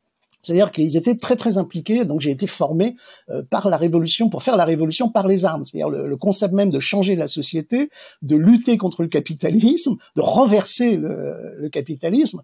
C'est-à-dire 0.47 0.71
qu'ils 0.71 0.97
étaient 0.97 1.17
très 1.17 1.35
très 1.35 1.59
impliqués. 1.59 2.05
Donc 2.05 2.21
j'ai 2.21 2.31
été 2.31 2.47
formé 2.47 2.95
euh, 3.31 3.43
par 3.43 3.69
la 3.69 3.77
révolution 3.77 4.29
pour 4.29 4.45
faire 4.45 4.57
la 4.57 4.65
révolution 4.65 5.09
par 5.09 5.27
les 5.27 5.45
armes. 5.45 5.65
C'est-à-dire 5.65 5.89
le, 5.89 6.07
le, 6.07 6.17
concept 6.17 6.55
même 6.55 6.71
de 6.71 6.79
changer 6.79 7.17
la 7.17 7.27
société, 7.27 7.91
de 8.23 8.37
lutter 8.37 8.79
contre 8.79 9.03
le 9.03 9.09
capitalisme, 9.09 9.97
de 10.15 10.21
renverser 10.21 10.97
le, 10.97 11.57
le 11.59 11.69
capitalisme, 11.69 12.43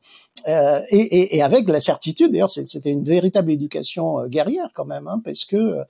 euh, 0.49 0.81
et, 0.89 0.97
et, 0.99 1.37
et, 1.37 1.43
avec 1.43 1.69
la 1.69 1.79
certitude. 1.79 2.33
D'ailleurs 2.33 2.51
c'était 2.51 2.91
une 2.91 3.05
véritable 3.05 3.53
éducation 3.53 4.19
euh, 4.19 4.27
guerrière 4.27 4.71
quand 4.75 4.85
même, 4.85 5.07
hein, 5.07 5.21
parce 5.25 5.45
que 5.45 5.57
euh, 5.57 5.85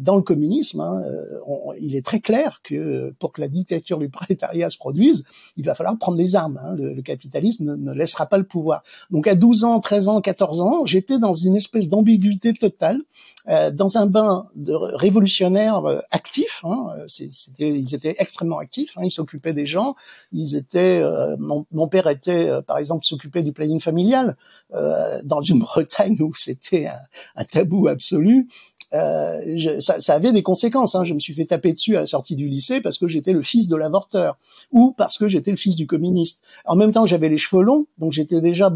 dans 0.00 0.16
le 0.16 0.22
communisme, 0.22 0.80
hein, 0.80 1.02
on, 1.46 1.72
il 1.80 1.94
est 1.94 2.04
très 2.04 2.18
clair 2.18 2.60
que 2.64 3.14
pour 3.20 3.32
que 3.32 3.40
la 3.40 3.48
dictature 3.48 3.98
du 3.98 4.08
prolétariat 4.08 4.70
se 4.70 4.78
produise, 4.78 5.24
il 5.56 5.64
va 5.64 5.76
falloir 5.76 5.96
prendre 5.98 6.18
les 6.18 6.34
armes. 6.34 6.58
Hein. 6.64 6.74
Le, 6.74 6.94
le, 6.94 7.02
capitalisme 7.02 7.64
ne, 7.64 7.76
ne 7.76 7.92
laissera 7.92 8.26
pas 8.26 8.38
le 8.38 8.44
pouvoir. 8.44 8.82
Donc 9.10 9.28
à 9.28 9.36
12 9.36 9.64
ans, 9.64 9.78
13 9.78 10.08
ans, 10.08 10.20
14 10.20 10.60
ans, 10.60 10.84
j'étais 10.84 11.18
dans 11.18 11.34
une 11.34 11.51
une 11.52 11.58
espèce 11.58 11.88
d'ambiguïté 11.88 12.54
totale, 12.54 13.02
euh, 13.48 13.70
dans 13.70 13.98
un 13.98 14.06
bain 14.06 14.46
de 14.56 14.72
révolutionnaires 14.72 15.84
euh, 15.84 16.00
actifs. 16.10 16.62
Hein, 16.64 16.86
c'était, 17.08 17.68
ils 17.68 17.94
étaient 17.94 18.14
extrêmement 18.18 18.58
actifs. 18.58 18.96
Hein, 18.96 19.02
ils 19.04 19.10
s'occupaient 19.10 19.52
des 19.52 19.66
gens. 19.66 19.94
Ils 20.32 20.56
étaient. 20.56 21.00
Euh, 21.02 21.36
mon, 21.38 21.66
mon, 21.70 21.88
père 21.88 22.08
était, 22.08 22.48
euh, 22.48 22.62
par 22.62 22.78
exemple, 22.78 23.04
s'occupait 23.04 23.42
du 23.42 23.52
planning 23.52 23.80
familial 23.80 24.36
euh, 24.74 25.20
dans 25.24 25.42
une 25.42 25.58
Bretagne 25.68 26.16
où 26.20 26.34
c'était 26.34 26.86
un, 26.86 27.00
un, 27.36 27.44
tabou 27.44 27.88
absolu. 27.88 28.48
Euh, 28.94 29.40
je, 29.56 29.80
ça, 29.80 30.00
ça, 30.00 30.14
avait 30.14 30.32
des 30.32 30.42
conséquences. 30.42 30.94
Hein. 30.94 31.04
Je 31.04 31.14
me 31.14 31.18
suis 31.18 31.34
fait 31.34 31.46
taper 31.46 31.72
dessus 31.72 31.96
à 31.96 32.00
la 32.00 32.06
sortie 32.06 32.36
du 32.36 32.48
lycée 32.48 32.80
parce 32.80 32.98
que 32.98 33.08
j'étais 33.08 33.32
le 33.32 33.42
fils 33.42 33.68
de 33.68 33.76
l'avorteur 33.76 34.38
ou 34.70 34.92
parce 34.92 35.18
que 35.18 35.28
j'étais 35.28 35.50
le 35.50 35.56
fils 35.56 35.76
du 35.76 35.86
communiste. 35.86 36.44
En 36.64 36.76
même 36.76 36.92
temps, 36.92 37.06
j'avais 37.06 37.28
les 37.28 37.38
cheveux 37.38 37.62
longs, 37.62 37.86
donc 37.98 38.12
j'étais 38.12 38.40
déjà 38.40 38.74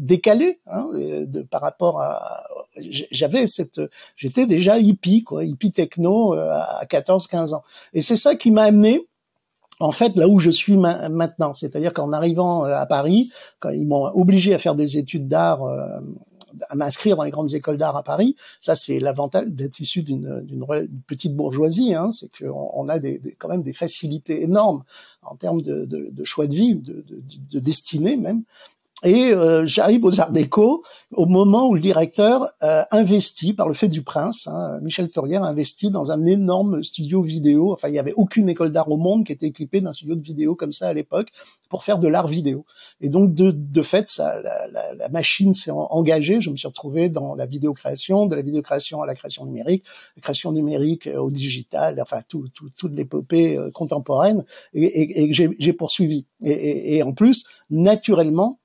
décalé 0.00 0.60
hein, 0.66 0.88
de, 0.94 1.42
par 1.42 1.60
rapport 1.60 2.00
à 2.00 2.42
j'avais 2.78 3.46
cette 3.46 3.80
j'étais 4.16 4.46
déjà 4.46 4.78
hippie 4.78 5.22
quoi 5.22 5.44
hippie 5.44 5.72
techno 5.72 6.34
euh, 6.34 6.58
à 6.58 6.86
14 6.86 7.26
15 7.26 7.52
ans 7.52 7.62
et 7.92 8.00
c'est 8.00 8.16
ça 8.16 8.34
qui 8.34 8.50
m'a 8.50 8.62
amené 8.62 9.06
en 9.78 9.92
fait 9.92 10.16
là 10.16 10.26
où 10.26 10.38
je 10.38 10.50
suis 10.50 10.76
maintenant 10.76 11.52
c'est-à-dire 11.52 11.92
qu'en 11.92 12.12
arrivant 12.12 12.64
euh, 12.64 12.74
à 12.74 12.86
Paris 12.86 13.30
quand 13.58 13.70
ils 13.70 13.86
m'ont 13.86 14.06
obligé 14.06 14.54
à 14.54 14.58
faire 14.58 14.74
des 14.74 14.96
études 14.96 15.28
d'art 15.28 15.64
euh, 15.64 16.00
à 16.68 16.74
m'inscrire 16.74 17.16
dans 17.16 17.24
les 17.24 17.30
grandes 17.30 17.54
écoles 17.54 17.76
d'art 17.76 17.96
à 17.96 18.02
Paris. 18.02 18.34
Ça, 18.60 18.74
c'est 18.74 18.98
l'avantage 18.98 19.46
d'être 19.46 19.78
issu 19.78 20.02
d'une 20.02 20.44
petite 21.06 21.34
bourgeoisie, 21.36 21.94
hein, 21.94 22.10
c'est 22.10 22.28
qu'on 22.36 22.70
on 22.74 22.88
a 22.88 22.98
des, 22.98 23.20
quand 23.38 23.48
même 23.48 23.62
des 23.62 23.72
facilités 23.72 24.42
énormes 24.42 24.82
en 25.22 25.36
termes 25.36 25.62
de, 25.62 25.84
de, 25.84 26.08
de 26.10 26.24
choix 26.24 26.46
de 26.46 26.54
vie, 26.54 26.74
de, 26.74 27.04
de, 27.08 27.60
destinée 27.60 28.16
même. 28.16 28.42
Et 29.02 29.32
euh, 29.32 29.64
j'arrive 29.64 30.04
aux 30.04 30.20
Arts 30.20 30.30
Déco 30.30 30.82
au 31.12 31.26
moment 31.26 31.68
où 31.68 31.74
le 31.74 31.80
directeur 31.80 32.52
euh, 32.62 32.82
investit, 32.90 33.54
par 33.54 33.66
le 33.66 33.74
fait 33.74 33.88
du 33.88 34.02
prince, 34.02 34.46
hein, 34.46 34.78
Michel 34.82 35.08
Tourière 35.08 35.42
investit 35.42 35.90
dans 35.90 36.12
un 36.12 36.26
énorme 36.26 36.82
studio 36.82 37.22
vidéo. 37.22 37.72
Enfin, 37.72 37.88
il 37.88 37.92
n'y 37.92 37.98
avait 37.98 38.12
aucune 38.12 38.48
école 38.48 38.72
d'art 38.72 38.90
au 38.90 38.98
monde 38.98 39.24
qui 39.24 39.32
était 39.32 39.46
équipée 39.46 39.80
d'un 39.80 39.92
studio 39.92 40.14
de 40.14 40.22
vidéo 40.22 40.54
comme 40.54 40.72
ça 40.72 40.88
à 40.88 40.92
l'époque 40.92 41.28
pour 41.68 41.82
faire 41.82 41.98
de 41.98 42.08
l'art 42.08 42.26
vidéo. 42.28 42.66
Et 43.00 43.08
donc, 43.08 43.34
de, 43.34 43.50
de 43.50 43.82
fait, 43.82 44.08
ça, 44.08 44.40
la, 44.42 44.68
la, 44.68 44.94
la 44.94 45.08
machine 45.08 45.54
s'est 45.54 45.72
engagée. 45.72 46.40
Je 46.40 46.50
me 46.50 46.56
suis 46.56 46.68
retrouvé 46.68 47.08
dans 47.08 47.34
la 47.34 47.46
vidéo-création, 47.46 48.26
de 48.26 48.36
la 48.36 48.42
vidéo-création 48.42 49.02
à 49.02 49.06
la 49.06 49.14
création 49.14 49.46
numérique, 49.46 49.84
la 50.16 50.22
création 50.22 50.52
numérique 50.52 51.06
euh, 51.06 51.18
au 51.18 51.30
digital, 51.30 51.98
enfin, 52.00 52.20
tout, 52.28 52.48
tout, 52.54 52.68
toute 52.76 52.94
l'épopée 52.94 53.56
euh, 53.56 53.70
contemporaine, 53.70 54.44
et, 54.74 54.84
et, 54.84 55.24
et 55.24 55.32
j'ai 55.32 55.72
poursuivi. 55.72 56.26
Et, 56.44 56.96
et 56.96 57.02
en 57.02 57.12
plus, 57.12 57.44
naturellement, 57.70 58.59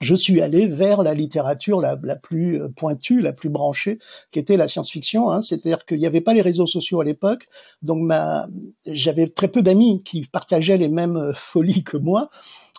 je 0.00 0.14
suis 0.14 0.40
allé 0.40 0.66
vers 0.66 1.02
la 1.02 1.14
littérature 1.14 1.80
la, 1.80 1.96
plus 2.16 2.60
euh, 2.60 2.68
pointue, 2.68 3.20
la 3.20 3.32
plus 3.32 3.50
branchée, 3.50 3.98
qui 4.32 4.38
était 4.38 4.56
la 4.56 4.66
science-fiction. 4.66 5.30
Hein. 5.30 5.42
C'est-à-dire 5.42 5.84
qu'il 5.84 5.98
n'y 5.98 6.06
avait 6.06 6.22
pas 6.22 6.32
les 6.32 6.40
réseaux 6.40 6.66
sociaux 6.66 7.00
à 7.00 7.04
l'époque, 7.04 7.48
donc 7.82 8.02
ma, 8.02 8.48
j'avais 8.86 9.28
très 9.28 9.48
peu 9.48 9.62
d'amis 9.62 10.02
qui 10.02 10.26
partageaient 10.26 10.78
les 10.78 10.88
mêmes 10.88 11.16
euh, 11.16 11.32
folies 11.34 11.84
que 11.84 11.96
moi, 11.96 12.30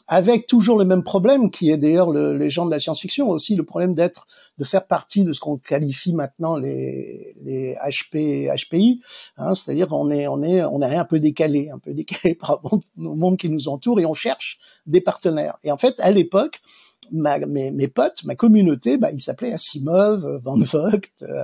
avec 0.07 0.45
toujours 0.45 0.77
le 0.77 0.83
même 0.83 1.03
problème, 1.03 1.51
qui 1.51 1.69
est 1.69 1.77
d'ailleurs 1.77 2.11
le, 2.11 2.37
les 2.37 2.49
gens 2.49 2.65
de 2.65 2.71
la 2.71 2.81
science-fiction 2.81 3.29
aussi, 3.29 3.55
le 3.55 3.63
problème 3.63 3.95
d'être, 3.95 4.27
de 4.57 4.65
faire 4.65 4.85
partie 4.85 5.23
de 5.23 5.31
ce 5.31 5.39
qu'on 5.39 5.57
qualifie 5.57 6.11
maintenant 6.11 6.57
les, 6.57 7.33
les 7.41 7.75
HP, 7.75 8.49
HPI, 8.53 9.01
hein, 9.37 9.55
c'est-à-dire 9.55 9.87
qu'on 9.87 10.11
est, 10.11 10.27
on 10.27 10.41
est, 10.41 10.63
on 10.65 10.81
est 10.81 10.95
un 10.95 11.05
peu 11.05 11.21
décalé, 11.21 11.69
un 11.69 11.79
peu 11.79 11.93
décalé 11.93 12.35
par 12.39 12.49
rapport 12.49 12.73
au 12.73 13.15
monde 13.15 13.37
qui 13.37 13.49
nous 13.49 13.69
entoure, 13.69 14.01
et 14.01 14.05
on 14.05 14.13
cherche 14.13 14.59
des 14.85 14.99
partenaires. 14.99 15.57
Et 15.63 15.71
en 15.71 15.77
fait, 15.77 15.95
à 15.99 16.11
l'époque, 16.11 16.61
ma, 17.11 17.39
mes, 17.39 17.71
mes, 17.71 17.87
potes, 17.87 18.23
ma 18.23 18.35
communauté, 18.35 18.97
bah, 18.97 19.11
ils 19.11 19.21
s'appelaient 19.21 19.53
Asimov, 19.53 20.41
Van 20.43 20.57
Vogt, 20.57 21.01
euh, 21.23 21.43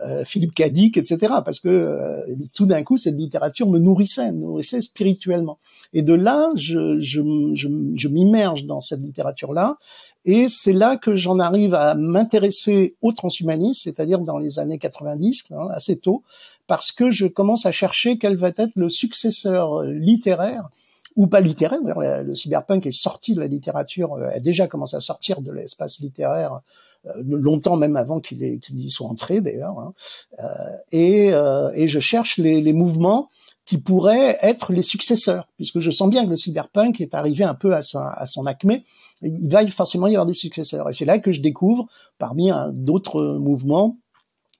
euh, 0.00 0.24
Philippe 0.24 0.54
Cadic, 0.54 0.96
etc. 0.96 1.34
Parce 1.44 1.60
que 1.60 1.68
euh, 1.68 2.34
tout 2.54 2.66
d'un 2.66 2.82
coup, 2.82 2.96
cette 2.96 3.16
littérature 3.16 3.68
me 3.68 3.78
nourrissait, 3.78 4.32
me 4.32 4.40
nourrissait 4.40 4.80
spirituellement. 4.80 5.58
Et 5.92 6.02
de 6.02 6.14
là, 6.14 6.50
je, 6.56 6.98
je, 7.00 7.22
je, 7.54 7.68
je 7.94 8.08
m'immerge 8.08 8.64
dans 8.64 8.80
cette 8.80 9.00
littérature-là. 9.00 9.78
Et 10.24 10.48
c'est 10.48 10.72
là 10.72 10.96
que 10.96 11.14
j'en 11.14 11.38
arrive 11.38 11.74
à 11.74 11.94
m'intéresser 11.94 12.96
au 13.00 13.12
transhumanisme, 13.12 13.80
c'est-à-dire 13.84 14.18
dans 14.18 14.38
les 14.38 14.58
années 14.58 14.78
90, 14.78 15.44
hein, 15.52 15.68
assez 15.70 15.96
tôt, 15.96 16.24
parce 16.66 16.90
que 16.90 17.12
je 17.12 17.26
commence 17.26 17.64
à 17.64 17.70
chercher 17.70 18.18
quel 18.18 18.36
va 18.36 18.48
être 18.56 18.74
le 18.74 18.88
successeur 18.88 19.84
littéraire 19.84 20.68
ou 21.16 21.26
pas 21.26 21.40
littéraire. 21.40 21.82
D'ailleurs, 21.82 22.22
le 22.22 22.34
cyberpunk 22.34 22.86
est 22.86 22.92
sorti 22.92 23.34
de 23.34 23.40
la 23.40 23.46
littérature, 23.46 24.14
euh, 24.14 24.28
a 24.28 24.38
déjà 24.38 24.68
commencé 24.68 24.96
à 24.96 25.00
sortir 25.00 25.40
de 25.40 25.50
l'espace 25.50 25.98
littéraire 26.00 26.60
euh, 27.06 27.22
longtemps 27.24 27.76
même 27.76 27.96
avant 27.96 28.20
qu'il 28.20 28.42
y 28.42 28.90
soit 28.90 29.08
entré 29.08 29.40
d'ailleurs. 29.40 29.78
Hein. 29.78 29.94
Euh, 30.40 30.76
et, 30.92 31.30
et, 31.74 31.88
je 31.88 32.00
cherche 32.00 32.36
les, 32.36 32.60
les, 32.60 32.72
mouvements 32.72 33.30
qui 33.64 33.78
pourraient 33.78 34.38
être 34.42 34.72
les 34.72 34.82
successeurs, 34.82 35.48
puisque 35.56 35.80
je 35.80 35.90
sens 35.90 36.08
bien 36.08 36.24
que 36.24 36.30
le 36.30 36.36
cyberpunk 36.36 37.00
est 37.00 37.14
arrivé 37.14 37.44
un 37.44 37.54
peu 37.54 37.74
à 37.74 37.82
son, 37.82 37.98
à 37.98 38.26
son 38.26 38.46
acmé. 38.46 38.84
Il 39.22 39.48
va 39.50 39.66
forcément 39.66 40.06
y 40.06 40.10
avoir 40.10 40.26
des 40.26 40.34
successeurs. 40.34 40.88
Et 40.90 40.92
c'est 40.92 41.06
là 41.06 41.18
que 41.18 41.32
je 41.32 41.40
découvre, 41.40 41.86
parmi 42.18 42.50
d'autres 42.72 43.38
mouvements, 43.38 43.96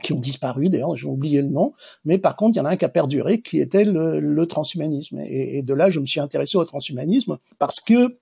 qui 0.02 0.12
ont 0.12 0.20
disparu 0.20 0.68
d'ailleurs, 0.68 0.96
j'ai 0.96 1.06
oublié 1.06 1.42
le 1.42 1.48
nom, 1.48 1.72
mais 2.04 2.18
par 2.18 2.36
contre 2.36 2.56
il 2.56 2.58
y 2.58 2.60
en 2.60 2.66
a 2.66 2.70
un 2.70 2.76
qui 2.76 2.84
a 2.84 2.88
perduré, 2.88 3.40
qui 3.40 3.60
était 3.60 3.84
le, 3.84 4.46
transhumanisme. 4.46 5.20
Et, 5.26 5.62
de 5.62 5.74
là, 5.74 5.90
je 5.90 6.00
me 6.00 6.06
suis 6.06 6.20
intéressé 6.20 6.56
au 6.56 6.64
transhumanisme 6.64 7.38
parce 7.58 7.80
que 7.80 8.18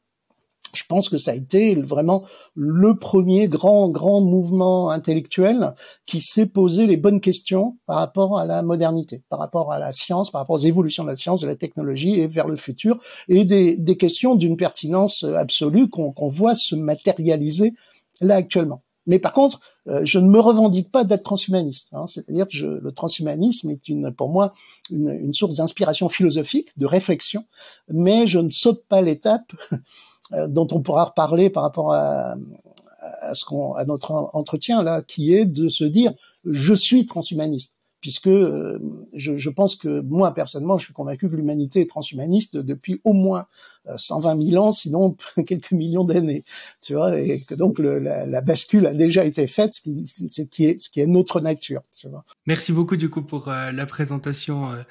je 0.73 0.83
pense 0.89 1.09
que 1.09 1.19
ça 1.19 1.31
a 1.31 1.35
été 1.35 1.77
vraiment 1.77 2.25
le 2.57 2.97
premier 2.97 3.49
grand 3.49 3.89
grand 3.91 4.21
mouvement 4.21 4.91
intellectuel 4.91 5.75
qui 6.05 6.21
s'est 6.21 6.47
posé 6.47 6.87
les 6.87 6.97
bonnes 6.97 7.21
questions 7.21 7.77
par 7.87 7.97
rapport 7.99 8.39
à 8.39 8.45
la 8.45 8.63
modernité, 8.63 9.23
par 9.29 9.39
rapport 9.39 9.73
à 9.73 9.79
la 9.79 9.93
science, 9.93 10.31
par 10.31 10.41
rapport 10.41 10.57
aux 10.57 10.67
évolutions 10.67 11.05
de 11.05 11.11
la 11.11 11.17
science, 11.17 11.43
de 11.43 11.47
la 11.47 11.57
technologie 11.57 12.19
et 12.21 12.27
vers 12.27 12.49
le 12.49 12.57
futur, 12.57 12.99
et 13.29 13.45
des 13.45 13.97
questions 13.97 14.35
d'une 14.35 14.57
pertinence 14.57 15.25
absolue 15.25 15.89
qu'on 15.89 16.29
voit 16.29 16.55
se 16.55 16.75
matérialiser 16.75 17.75
là 18.21 18.37
actuellement. 18.37 18.84
Mais 19.07 19.19
par 19.19 19.33
contre, 19.33 19.61
euh, 19.89 20.01
je 20.05 20.19
ne 20.19 20.29
me 20.29 20.41
revendique 20.41 20.91
pas 20.91 21.05
d'être 21.05 21.23
transhumaniste. 21.23 21.91
Hein. 21.93 22.07
C'est-à-dire 22.07 22.47
que 22.49 22.57
je, 22.57 22.67
le 22.67 22.93
transhumanisme 22.93 23.71
est 23.71 23.89
une, 23.89 24.13
pour 24.13 24.29
moi 24.29 24.55
une, 24.91 25.11
une 25.11 25.33
source 25.33 25.57
d'inspiration 25.57 26.09
philosophique, 26.09 26.77
de 26.79 26.87
réflexion, 26.87 27.45
mais 27.89 28.27
je 28.27 28.39
ne 28.39 28.51
saute 28.51 28.85
pas 28.89 29.03
l'étape 29.03 29.53
euh, 30.33 30.47
dont 30.49 30.67
on 30.73 30.81
pourra 30.81 31.05
reparler 31.05 31.51
par 31.51 31.63
rapport 31.63 31.93
à, 31.93 32.35
à 33.21 33.35
ce 33.35 33.45
qu'on, 33.45 33.75
à 33.75 33.85
notre 33.85 34.13
entretien 34.33 34.83
là, 34.83 35.03
qui 35.03 35.35
est 35.35 35.47
de 35.47 35.69
se 35.69 35.85
dire 35.85 36.13
je 36.45 36.75
suis 36.75 37.07
transhumaniste 37.07 37.77
puisque 38.05 38.29
euh, 38.29 38.79
je, 39.15 39.39
je, 39.39 39.49
pense 39.49 39.77
que 39.77 40.01
moi 40.03 40.35
personnellement, 40.35 40.77
je 40.77 40.85
suis 40.85 40.93
convaincu 40.93 41.31
que 41.31 41.37
l'humanité 41.37 41.81
est 41.81 41.89
transhumaniste 41.89 42.59
depuis 42.59 43.01
au 43.03 43.15
moins 43.15 43.47
120 43.97 44.39
euh, 44.41 44.51
000 44.51 44.65
ans, 44.65 44.73
sinon 44.73 45.17
quelques 45.47 45.73
millions 45.73 46.05
d'années, 46.05 46.45
tu 46.83 46.95
vois, 46.95 47.19
et 47.19 47.41
que 47.41 47.55
donc 47.55 47.79
le, 47.79 47.99
la, 47.99 48.27
la, 48.27 48.41
bascule 48.41 48.87
a 48.87 48.95
déjà 48.95 49.25
été 49.25 49.47
faite, 49.47 49.75
ce 49.75 49.81
qui, 49.81 50.07
ce 50.07 50.43
qui, 50.43 50.65
est, 50.65 50.81
ce 50.81 50.91
qui 50.91 51.01
est 51.01 51.07
notre 51.07 51.41
nature. 51.41 51.83
Tu 51.97 52.09
vois. 52.09 52.25
Merci 52.47 52.73
beaucoup 52.73 52.97
du 52.97 53.09
coup 53.09 53.23
pour 53.23 53.49
euh, 53.49 53.73
la 53.73 53.87
présentation. 53.87 54.73
Euh, 54.73 54.83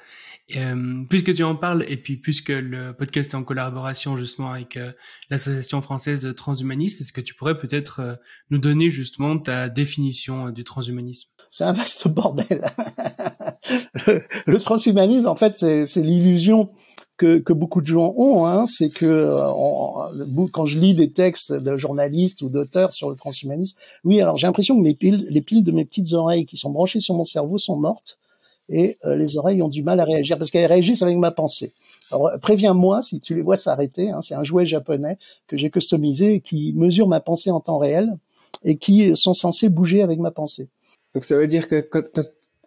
euh, 0.56 1.02
puisque 1.08 1.34
tu 1.34 1.42
en 1.42 1.56
parles, 1.56 1.86
et 1.88 1.96
puis 1.96 2.18
puisque 2.18 2.50
le 2.50 2.92
podcast 2.92 3.32
est 3.32 3.36
en 3.36 3.44
collaboration 3.44 4.18
justement 4.18 4.50
avec 4.50 4.78
l'association 5.30 5.80
française 5.80 6.34
transhumaniste, 6.36 7.00
est-ce 7.00 7.14
que 7.14 7.22
tu 7.22 7.34
pourrais 7.34 7.58
peut-être 7.58 8.18
nous 8.50 8.58
donner 8.58 8.90
justement 8.90 9.38
ta 9.38 9.70
définition 9.70 10.50
du 10.50 10.62
transhumanisme? 10.62 11.30
C'est 11.48 11.64
un 11.64 11.72
vaste 11.72 12.08
bordel. 12.08 12.70
le 14.46 14.58
transhumanisme, 14.58 15.28
en 15.28 15.34
fait, 15.34 15.60
c'est 15.86 16.02
l'illusion 16.02 16.70
que, 17.16 17.38
que, 17.38 17.52
beaucoup 17.52 17.80
de 17.80 17.86
gens 17.86 18.12
ont, 18.16 18.44
hein, 18.46 18.66
c'est 18.66 18.90
que 18.90 19.06
euh, 19.06 20.46
quand 20.52 20.66
je 20.66 20.78
lis 20.78 20.94
des 20.94 21.12
textes 21.12 21.52
de 21.52 21.76
journalistes 21.76 22.42
ou 22.42 22.48
d'auteurs 22.48 22.92
sur 22.92 23.08
le 23.10 23.16
transhumanisme, 23.16 23.76
oui, 24.04 24.20
alors 24.20 24.36
j'ai 24.36 24.46
l'impression 24.46 24.78
que 24.78 24.84
les 24.84 24.94
piles, 24.94 25.26
les 25.30 25.40
piles 25.40 25.62
de 25.62 25.72
mes 25.72 25.84
petites 25.84 26.12
oreilles 26.12 26.44
qui 26.44 26.56
sont 26.56 26.70
branchées 26.70 27.00
sur 27.00 27.14
mon 27.14 27.24
cerveau 27.24 27.58
sont 27.58 27.76
mortes 27.76 28.18
et 28.68 28.98
euh, 29.04 29.14
les 29.14 29.36
oreilles 29.36 29.62
ont 29.62 29.68
du 29.68 29.82
mal 29.82 30.00
à 30.00 30.04
réagir 30.04 30.38
parce 30.38 30.50
qu'elles 30.50 30.66
réagissent 30.66 31.02
avec 31.02 31.16
ma 31.16 31.30
pensée. 31.30 31.72
Alors 32.10 32.30
préviens-moi 32.40 33.02
si 33.02 33.20
tu 33.20 33.34
les 33.34 33.42
vois 33.42 33.56
s'arrêter. 33.56 34.10
Hein, 34.10 34.20
c'est 34.20 34.34
un 34.34 34.42
jouet 34.42 34.66
japonais 34.66 35.18
que 35.46 35.56
j'ai 35.56 35.70
customisé 35.70 36.34
et 36.34 36.40
qui 36.40 36.72
mesure 36.74 37.06
ma 37.06 37.20
pensée 37.20 37.50
en 37.50 37.60
temps 37.60 37.78
réel 37.78 38.16
et 38.64 38.76
qui 38.76 39.14
sont 39.14 39.34
censés 39.34 39.68
bouger 39.68 40.02
avec 40.02 40.18
ma 40.18 40.30
pensée. 40.30 40.68
Donc 41.14 41.24
ça 41.24 41.36
veut 41.36 41.46
dire 41.46 41.68
que 41.68 41.80
quand, 41.80 42.02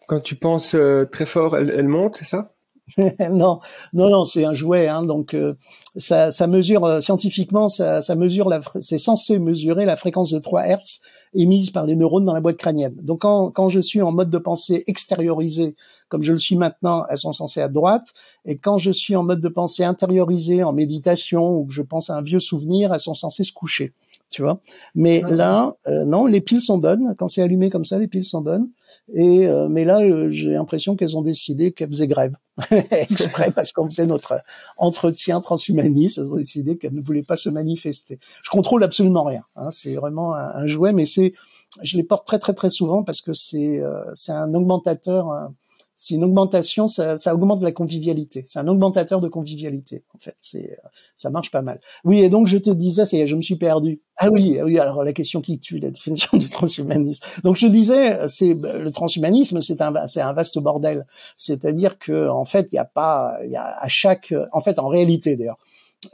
quand, 0.08 0.20
tu 0.22 0.36
penses 0.36 0.76
euh, 0.76 1.06
très 1.06 1.26
fort, 1.26 1.58
elle, 1.58 1.74
elle 1.76 1.88
monte, 1.88 2.16
c'est 2.18 2.26
ça? 2.26 2.54
non, 3.32 3.60
non, 3.94 4.10
non, 4.10 4.24
c'est 4.24 4.46
un 4.46 4.54
jouet. 4.54 4.88
Hein, 4.88 5.04
donc, 5.04 5.34
euh, 5.34 5.56
ça, 5.98 6.32
ça, 6.32 6.48
mesure 6.48 6.86
euh, 6.86 7.02
scientifiquement, 7.02 7.68
ça, 7.68 8.02
ça 8.02 8.16
mesure 8.16 8.50
c'est 8.80 8.98
censé 8.98 9.40
mesurer 9.40 9.86
la 9.86 9.98
fréquence 9.98 10.32
de 10.32 10.40
3 10.40 10.68
Hertz 10.68 11.02
émise 11.34 11.70
par 11.70 11.86
les 11.86 11.98
neurones 11.98 12.24
dans 12.24 12.34
la 12.34 12.40
boîte 12.40 12.58
crânienne. 12.58 12.96
Donc, 13.02 13.22
quand, 13.22 13.52
quand 13.52 13.70
je 13.70 13.82
suis 13.82 14.02
en 14.02 14.14
mode 14.14 14.30
de 14.30 14.38
pensée 14.38 14.86
extériorisé, 14.88 15.76
comme 16.08 16.24
je 16.24 16.32
le 16.32 16.38
suis 16.38 16.56
maintenant, 16.56 17.06
elles 17.10 17.18
sont 17.18 17.34
censées 17.34 17.62
à 17.62 17.68
droite. 17.68 18.14
Et 18.46 18.58
quand 18.58 18.78
je 18.78 18.92
suis 18.92 19.16
en 19.16 19.24
mode 19.24 19.42
de 19.42 19.50
pensée 19.50 19.84
intériorisé, 19.84 20.64
en 20.64 20.72
méditation, 20.72 21.58
ou 21.58 21.66
que 21.66 21.74
je 21.74 21.82
pense 21.82 22.10
à 22.10 22.16
un 22.16 22.22
vieux 22.22 22.40
souvenir, 22.40 22.94
elles 22.94 23.02
sont 23.02 23.16
censées 23.16 23.44
se 23.44 23.52
coucher 23.52 23.94
tu 24.30 24.42
vois. 24.42 24.62
Mais 24.94 25.22
là, 25.30 25.76
euh, 25.88 26.04
non, 26.04 26.26
les 26.26 26.42
piles 26.42 26.60
sont 26.60 26.78
bonnes. 26.78 27.16
Quand 27.18 27.28
c'est 27.28 27.42
allumé 27.42 27.70
comme 27.70 27.86
ça, 27.86 27.98
les 27.98 28.08
piles 28.08 28.24
sont 28.24 28.42
bonnes. 28.42 28.70
Et 29.14 29.48
euh, 29.48 29.68
mais 29.70 29.86
là, 29.86 30.02
euh, 30.02 30.30
j'ai 30.32 30.52
l'impression 30.52 30.96
qu'elles 30.96 31.16
ont 31.16 31.22
décidé 31.22 31.72
qu'elles 31.72 31.90
faisaient 31.90 32.08
grève 32.08 32.36
exprès 32.92 33.52
parce 33.52 33.72
qu'on 33.72 33.86
faisait 33.86 34.06
notre 34.06 34.42
entretien 34.76 35.40
transhumaniste. 35.40 36.18
Elles 36.18 36.34
ont 36.34 36.38
décidé 36.38 36.78
qu'elles 36.78 36.94
ne 36.94 37.02
voulaient 37.02 37.24
pas 37.24 37.38
se 37.38 37.50
manifester. 37.50 38.20
Je 38.44 38.50
contrôle 38.50 38.84
absolument 38.84 39.24
rien. 39.24 39.44
Hein. 39.56 39.72
C'est 39.72 39.96
vraiment 39.96 40.34
un, 40.36 40.56
un, 40.56 40.68
jouet, 40.68 40.92
mais 40.92 41.06
c'est, 41.06 41.34
je 41.82 41.96
les 41.96 42.04
porte 42.04 42.28
très 42.28 42.40
très 42.40 42.54
très 42.54 42.70
souvent 42.70 43.04
parce 43.04 43.22
que 43.22 43.34
c'est 43.34 43.82
c'est 44.14 44.34
un 44.34 44.54
augmentateur 44.54 45.52
c'est 46.00 46.14
une 46.14 46.24
augmentation, 46.24 46.86
ça, 46.86 47.18
ça, 47.18 47.34
augmente 47.34 47.64
la 47.64 47.72
convivialité. 47.72 48.46
C'est 48.48 48.60
un 48.60 48.68
augmentateur 48.68 49.20
de 49.20 49.28
convivialité, 49.28 50.04
en 50.14 50.20
fait. 50.20 50.36
C'est, 50.38 50.78
ça 51.16 51.32
marche 51.32 51.50
pas 51.50 51.64
mal. 51.64 51.82
Oui, 52.06 52.20
et 52.20 52.30
donc 52.30 52.46
je 52.46 52.60
te 52.60 52.70
disais, 52.70 53.08
c'est, 53.08 53.26
je 53.26 53.36
me 53.36 53.42
suis 53.42 53.56
perdu. 53.56 54.00
Ah 54.16 54.30
oui, 54.32 54.60
oui. 54.64 54.78
Alors 54.78 55.04
la 55.04 55.12
question 55.12 55.42
qui 55.42 55.60
tue, 55.60 55.80
la 55.80 55.90
définition 55.90 56.38
du 56.38 56.48
transhumanisme. 56.48 57.26
Donc 57.44 57.56
je 57.56 57.66
disais, 57.66 58.28
c'est 58.28 58.54
le 58.54 58.92
transhumanisme, 58.92 59.60
c'est 59.62 59.82
un, 59.82 60.06
c'est 60.06 60.22
un 60.22 60.34
vaste 60.34 60.60
bordel. 60.60 61.08
C'est-à-dire 61.36 61.98
que 61.98 62.30
en 62.30 62.46
fait, 62.46 62.68
il 62.72 62.76
y 62.76 62.80
a 62.80 62.86
pas, 62.86 63.36
il 63.44 63.50
y 63.50 63.56
a 63.56 63.66
à 63.66 63.88
chaque, 63.88 64.36
en 64.54 64.62
fait, 64.62 64.78
en 64.78 64.90
réalité 64.90 65.36
d'ailleurs, 65.36 65.58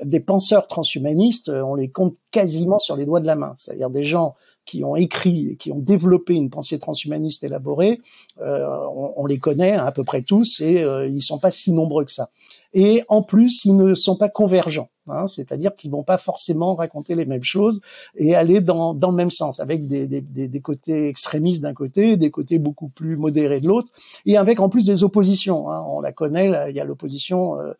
des 0.02 0.22
penseurs 0.22 0.68
transhumanistes, 0.68 1.50
on 1.50 1.75
les 1.75 1.90
compte 1.90 2.16
quasiment 2.32 2.80
sur 2.80 2.96
les 2.96 3.06
doigts 3.06 3.20
de 3.20 3.28
la 3.28 3.36
main. 3.36 3.54
C'est-à-dire 3.58 3.90
des 3.90 4.06
gens 4.06 4.36
qui 4.65 4.84
ont 4.84 4.96
écrit 4.96 5.50
et 5.51 5.55
qui 5.55 5.72
ont 5.72 5.79
développé 5.79 6.34
une 6.34 6.50
pensée 6.50 6.79
transhumaniste 6.79 7.43
élaborée, 7.43 8.01
euh, 8.41 8.65
on, 8.96 9.13
on, 9.17 9.25
les 9.25 9.39
connaît 9.39 9.74
à 9.74 9.91
peu 9.91 10.03
près 10.03 10.22
tous 10.22 10.62
et 10.62 10.84
euh, 10.84 11.08
ils 11.08 11.22
sont 11.22 11.39
pas 11.39 11.51
si 11.51 11.72
nombreux 11.72 12.05
que 12.05 12.12
ça. 12.12 12.29
Et 12.74 13.03
en 13.08 13.22
plus, 13.22 13.65
ils 13.65 13.75
ne 13.75 13.93
sont 13.93 14.15
pas 14.15 14.29
convergents. 14.29 14.89
Hein, 15.10 15.27
c'est-à-dire 15.27 15.75
qu'ils 15.75 15.91
vont 15.91 16.03
pas 16.03 16.17
forcément 16.17 16.75
raconter 16.75 17.15
les 17.15 17.25
mêmes 17.25 17.43
choses 17.43 17.82
et 18.15 18.36
aller 18.36 18.62
dans, 18.62 18.93
dans 18.93 19.12
le 19.12 19.17
même 19.17 19.32
sens, 19.32 19.60
avec 19.60 19.86
des, 19.86 20.08
des, 20.08 20.22
des 20.22 20.62
côtés 20.62 21.10
extrémistes 21.10 21.62
d'un 21.62 21.74
côté, 21.74 22.15
des 22.15 22.32
côtés 22.32 22.58
beaucoup 22.58 22.88
plus 22.88 23.17
modérés 23.17 23.60
de 23.60 23.67
l'autre, 23.67 23.89
et 24.25 24.38
avec 24.38 24.62
en 24.62 24.70
plus 24.70 24.86
des 24.86 25.03
oppositions. 25.03 25.70
Hein. 25.70 25.84
On 25.89 26.00
la 26.00 26.13
connaît, 26.13 26.48
là, 26.48 26.70
il 26.70 26.75
y 26.77 26.79
a 26.79 26.86
l'opposition 26.86 27.60
euh, 27.60 27.74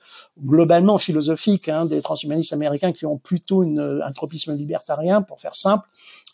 globalement 0.44 0.98
philosophique 0.98 1.70
hein, 1.70 1.86
des 1.86 2.02
transhumanistes 2.02 2.52
américains 2.52 2.92
qui 2.92 3.06
ont 3.06 3.18
plutôt 3.18 3.63
une, 3.63 4.02
un 4.04 4.12
tropisme 4.12 4.54
libertarien, 4.54 5.22
pour 5.22 5.40
faire 5.40 5.56
simple, 5.56 5.88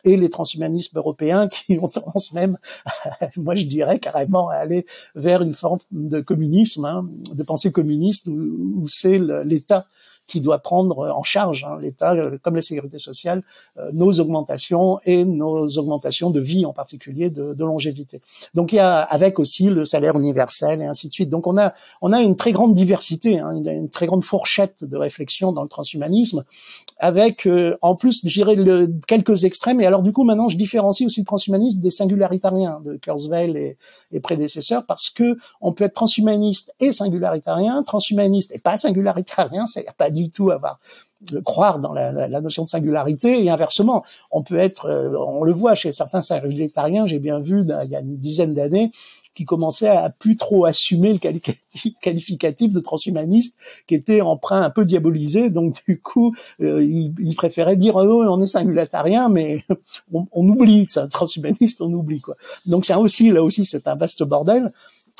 et 0.03 0.17
les 0.17 0.29
transhumanismes 0.29 0.97
européens 0.97 1.47
qui 1.49 1.77
ont 1.79 1.87
tendance 1.87 2.33
même, 2.33 2.57
moi 3.37 3.55
je 3.55 3.65
dirais 3.65 3.99
carrément, 3.99 4.49
à 4.49 4.55
aller 4.55 4.85
vers 5.15 5.41
une 5.41 5.53
forme 5.53 5.79
de 5.91 6.21
communisme, 6.21 6.85
hein, 6.85 7.07
de 7.33 7.43
pensée 7.43 7.71
communiste, 7.71 8.27
où, 8.27 8.87
c'est 8.87 9.19
l'État 9.19 9.85
qui 10.29 10.41
doit 10.41 10.59
prendre 10.59 11.09
en 11.09 11.23
charge, 11.23 11.65
hein, 11.65 11.77
l'État, 11.81 12.13
euh, 12.13 12.37
comme 12.41 12.55
la 12.55 12.61
sécurité 12.61 12.99
sociale, 12.99 13.41
euh, 13.77 13.89
nos 13.93 14.11
augmentations 14.19 14.99
et 15.03 15.25
nos 15.25 15.67
augmentations 15.77 16.29
de 16.29 16.39
vie 16.39 16.65
en 16.65 16.71
particulier, 16.71 17.29
de, 17.29 17.55
longévité. 17.59 18.21
Donc 18.53 18.71
il 18.71 18.75
y 18.75 18.79
a 18.79 19.01
avec 19.01 19.39
aussi 19.39 19.65
le 19.69 19.85
salaire 19.85 20.17
universel 20.17 20.81
et 20.81 20.85
ainsi 20.85 21.07
de 21.07 21.13
suite. 21.13 21.29
Donc 21.29 21.47
on 21.47 21.57
a 21.57 21.73
on 22.01 22.13
a 22.13 22.21
une 22.21 22.35
très 22.35 22.51
grande 22.51 22.73
diversité, 22.73 23.39
hein, 23.39 23.51
une, 23.51 23.89
très 23.89 24.05
grande 24.05 24.23
fourchette 24.23 24.83
de 24.83 24.95
réflexion 24.95 25.51
dans 25.51 25.63
le 25.63 25.67
transhumanisme, 25.67 26.45
avec 26.99 27.47
euh, 27.47 27.77
en 27.81 27.95
plus, 27.95 28.21
j'irai 28.25 28.57
quelques 29.07 29.45
extrêmes. 29.45 29.81
Et 29.81 29.85
alors 29.85 30.03
du 30.03 30.11
coup 30.11 30.23
maintenant 30.23 30.49
je 30.49 30.57
différencie 30.57 31.05
aussi 31.05 31.21
le 31.21 31.25
transhumanisme 31.25 31.79
des 31.79 31.91
singularitariens 31.91 32.81
de 32.83 32.97
Kurzweil 32.97 33.57
et, 33.57 33.77
et 34.11 34.19
prédécesseurs 34.19 34.85
parce 34.85 35.09
que 35.09 35.37
on 35.61 35.73
peut 35.73 35.85
être 35.85 35.93
transhumaniste 35.93 36.75
et 36.79 36.91
singularitarien, 36.91 37.83
transhumaniste 37.83 38.53
et 38.53 38.59
pas 38.59 38.77
singularitarien, 38.77 39.65
c'est-à-dire 39.65 39.93
pas 39.93 40.09
du 40.09 40.29
tout 40.29 40.51
avoir 40.51 40.79
croire 41.43 41.79
dans 41.79 41.93
la, 41.93 42.11
la, 42.11 42.41
notion 42.41 42.63
de 42.63 42.69
singularité. 42.69 43.43
Et 43.43 43.49
inversement, 43.49 44.03
on 44.31 44.41
peut 44.41 44.57
être, 44.57 44.85
euh, 44.85 45.17
on 45.17 45.43
le 45.43 45.51
voit 45.51 45.75
chez 45.75 45.91
certains 45.91 46.21
singularitariens, 46.21 47.05
j'ai 47.05 47.19
bien 47.19 47.39
vu 47.39 47.61
il 47.61 47.89
y 47.89 47.95
a 47.95 47.99
une 47.99 48.17
dizaine 48.17 48.53
d'années, 48.53 48.91
qui 49.39 49.45
commençaient 49.45 49.87
à 49.87 50.09
plus 50.09 50.35
trop 50.35 50.65
assumer 50.65 51.13
le 51.13 51.19
qualificatif 52.01 52.73
de 52.73 52.79
transhumaniste, 52.79 53.57
qui 53.87 53.95
était 53.95 54.21
emprunt 54.21 54.61
un 54.61 54.69
peu 54.69 54.85
diabolisé. 54.85 55.49
Donc 55.49 55.75
du 55.87 55.99
coup, 55.99 56.35
euh, 56.61 56.83
ils, 56.83 57.13
ils, 57.19 57.35
préféraient 57.35 57.75
dire 57.75 57.95
oh, 57.95 58.23
on 58.27 58.41
est 58.41 58.47
singulatarien, 58.47 59.29
mais 59.29 59.63
on, 60.13 60.27
on 60.31 60.47
oublie 60.47 60.85
ça, 60.87 61.07
transhumaniste, 61.07 61.81
on 61.81 61.91
oublie 61.93 62.21
quoi. 62.21 62.35
Donc 62.65 62.85
c'est 62.85 62.95
aussi 62.95 63.31
là 63.31 63.43
aussi 63.43 63.65
c'est 63.65 63.87
un 63.87 63.95
vaste 63.95 64.23
bordel. 64.23 64.71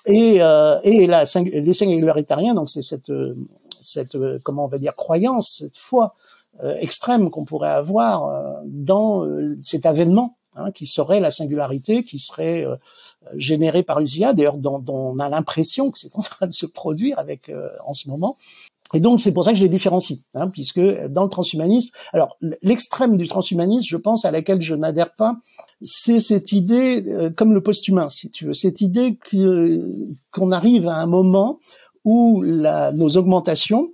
Et, 0.05 0.37
euh, 0.41 0.79
et 0.83 1.07
les 1.07 1.73
singularitariens, 1.73 2.53
donc 2.53 2.69
c'est 2.69 2.81
cette 2.81 3.09
euh, 3.09 3.35
cette 3.79 4.15
euh, 4.15 4.39
comment 4.43 4.65
on 4.65 4.67
va 4.67 4.77
dire 4.77 4.95
croyance, 4.95 5.57
cette 5.59 5.77
foi 5.77 6.15
euh, 6.63 6.75
extrême 6.79 7.29
qu'on 7.29 7.45
pourrait 7.45 7.69
avoir 7.69 8.25
euh, 8.25 8.53
dans 8.65 9.25
cet 9.61 9.85
avènement 9.85 10.37
hein, 10.55 10.71
qui 10.71 10.85
serait 10.85 11.19
la 11.19 11.31
singularité, 11.31 12.03
qui 12.03 12.19
serait 12.19 12.65
généré 13.35 13.83
par 13.83 13.99
les 13.99 14.19
IA, 14.19 14.33
d'ailleurs 14.33 14.57
dont, 14.57 14.79
dont, 14.79 15.13
on 15.13 15.19
a 15.19 15.29
l'impression 15.29 15.91
que 15.91 15.99
c'est 15.99 16.15
en 16.15 16.21
train 16.21 16.47
de 16.47 16.53
se 16.53 16.65
produire 16.65 17.19
avec 17.19 17.51
en 17.85 17.93
ce 17.93 18.09
moment. 18.09 18.37
Et 18.93 18.99
donc 18.99 19.21
c'est 19.21 19.31
pour 19.31 19.43
ça 19.43 19.51
que 19.51 19.57
je 19.57 19.63
les 19.63 19.69
différencie, 19.69 20.19
hein, 20.33 20.49
puisque 20.49 20.79
dans 20.79 21.23
le 21.23 21.29
transhumanisme, 21.29 21.89
alors 22.11 22.37
l'extrême 22.63 23.17
du 23.17 23.27
transhumanisme, 23.27 23.87
je 23.87 23.97
pense 23.97 24.25
à 24.25 24.31
laquelle 24.31 24.61
je 24.61 24.73
n'adhère 24.73 25.13
pas, 25.15 25.37
c'est 25.83 26.19
cette 26.19 26.51
idée, 26.51 27.31
comme 27.37 27.53
le 27.53 27.61
post-humain, 27.61 28.09
si 28.09 28.31
tu 28.31 28.45
veux, 28.45 28.53
cette 28.53 28.81
idée 28.81 29.17
qu'on 30.31 30.51
arrive 30.51 30.87
à 30.87 30.95
un 30.95 31.05
moment 31.05 31.59
où 32.03 32.41
la, 32.41 32.91
nos 32.91 33.17
augmentations 33.17 33.93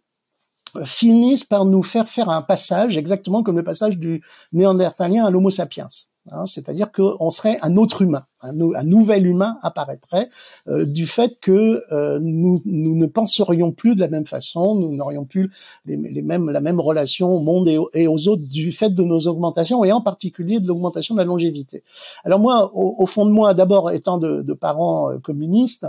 finissent 0.84 1.44
par 1.44 1.66
nous 1.66 1.84
faire 1.84 2.10
faire 2.10 2.30
un 2.30 2.42
passage, 2.42 2.98
exactement 2.98 3.44
comme 3.44 3.58
le 3.58 3.64
passage 3.64 3.98
du 3.98 4.22
néandertalien 4.52 5.26
à 5.26 5.30
l'homo 5.30 5.50
sapiens. 5.50 5.88
Hein, 6.32 6.48
c'est-à-dire 6.48 6.92
qu'on 6.92 7.30
serait 7.30 7.60
un 7.62 7.78
autre 7.78 8.02
humain, 8.02 8.24
un, 8.42 8.84
nouvel 8.84 9.28
humain 9.28 9.60
apparaîtrait 9.62 10.30
euh, 10.68 10.84
du 10.84 11.06
fait 11.06 11.40
que 11.40 11.84
euh, 11.92 12.18
nous, 12.20 12.64
nous, 12.66 12.96
ne 12.96 13.06
penserions 13.06 13.72
plus 13.72 13.94
de 13.94 14.00
la 14.00 14.08
même 14.08 14.26
façon, 14.26 14.74
nous 14.74 14.96
n'aurions 14.96 15.26
plus 15.26 15.52
les, 15.86 16.22
mêmes, 16.24 16.50
la 16.50 16.62
même 16.62 16.80
relation 16.80 17.32
au 17.32 17.42
monde 17.42 17.70
et, 17.94 18.08
aux 18.08 18.28
autres 18.28 18.42
du 18.48 18.72
fait 18.72 18.90
de 18.90 19.04
nos 19.04 19.28
augmentations 19.28 19.84
et 19.84 19.92
en 19.92 20.02
particulier 20.02 20.60
de 20.60 20.68
l'augmentation 20.68 21.14
de 21.14 21.20
la 21.20 21.26
longévité. 21.26 21.84
Alors 22.24 22.40
moi, 22.40 22.72
au, 22.74 23.06
fond 23.06 23.28
de 23.28 23.32
moi, 23.32 23.54
d'abord 23.54 23.92
étant 23.92 24.18
de, 24.18 24.42
de 24.42 24.54
parents 24.54 25.12
euh, 25.12 25.20
communistes 25.20 25.86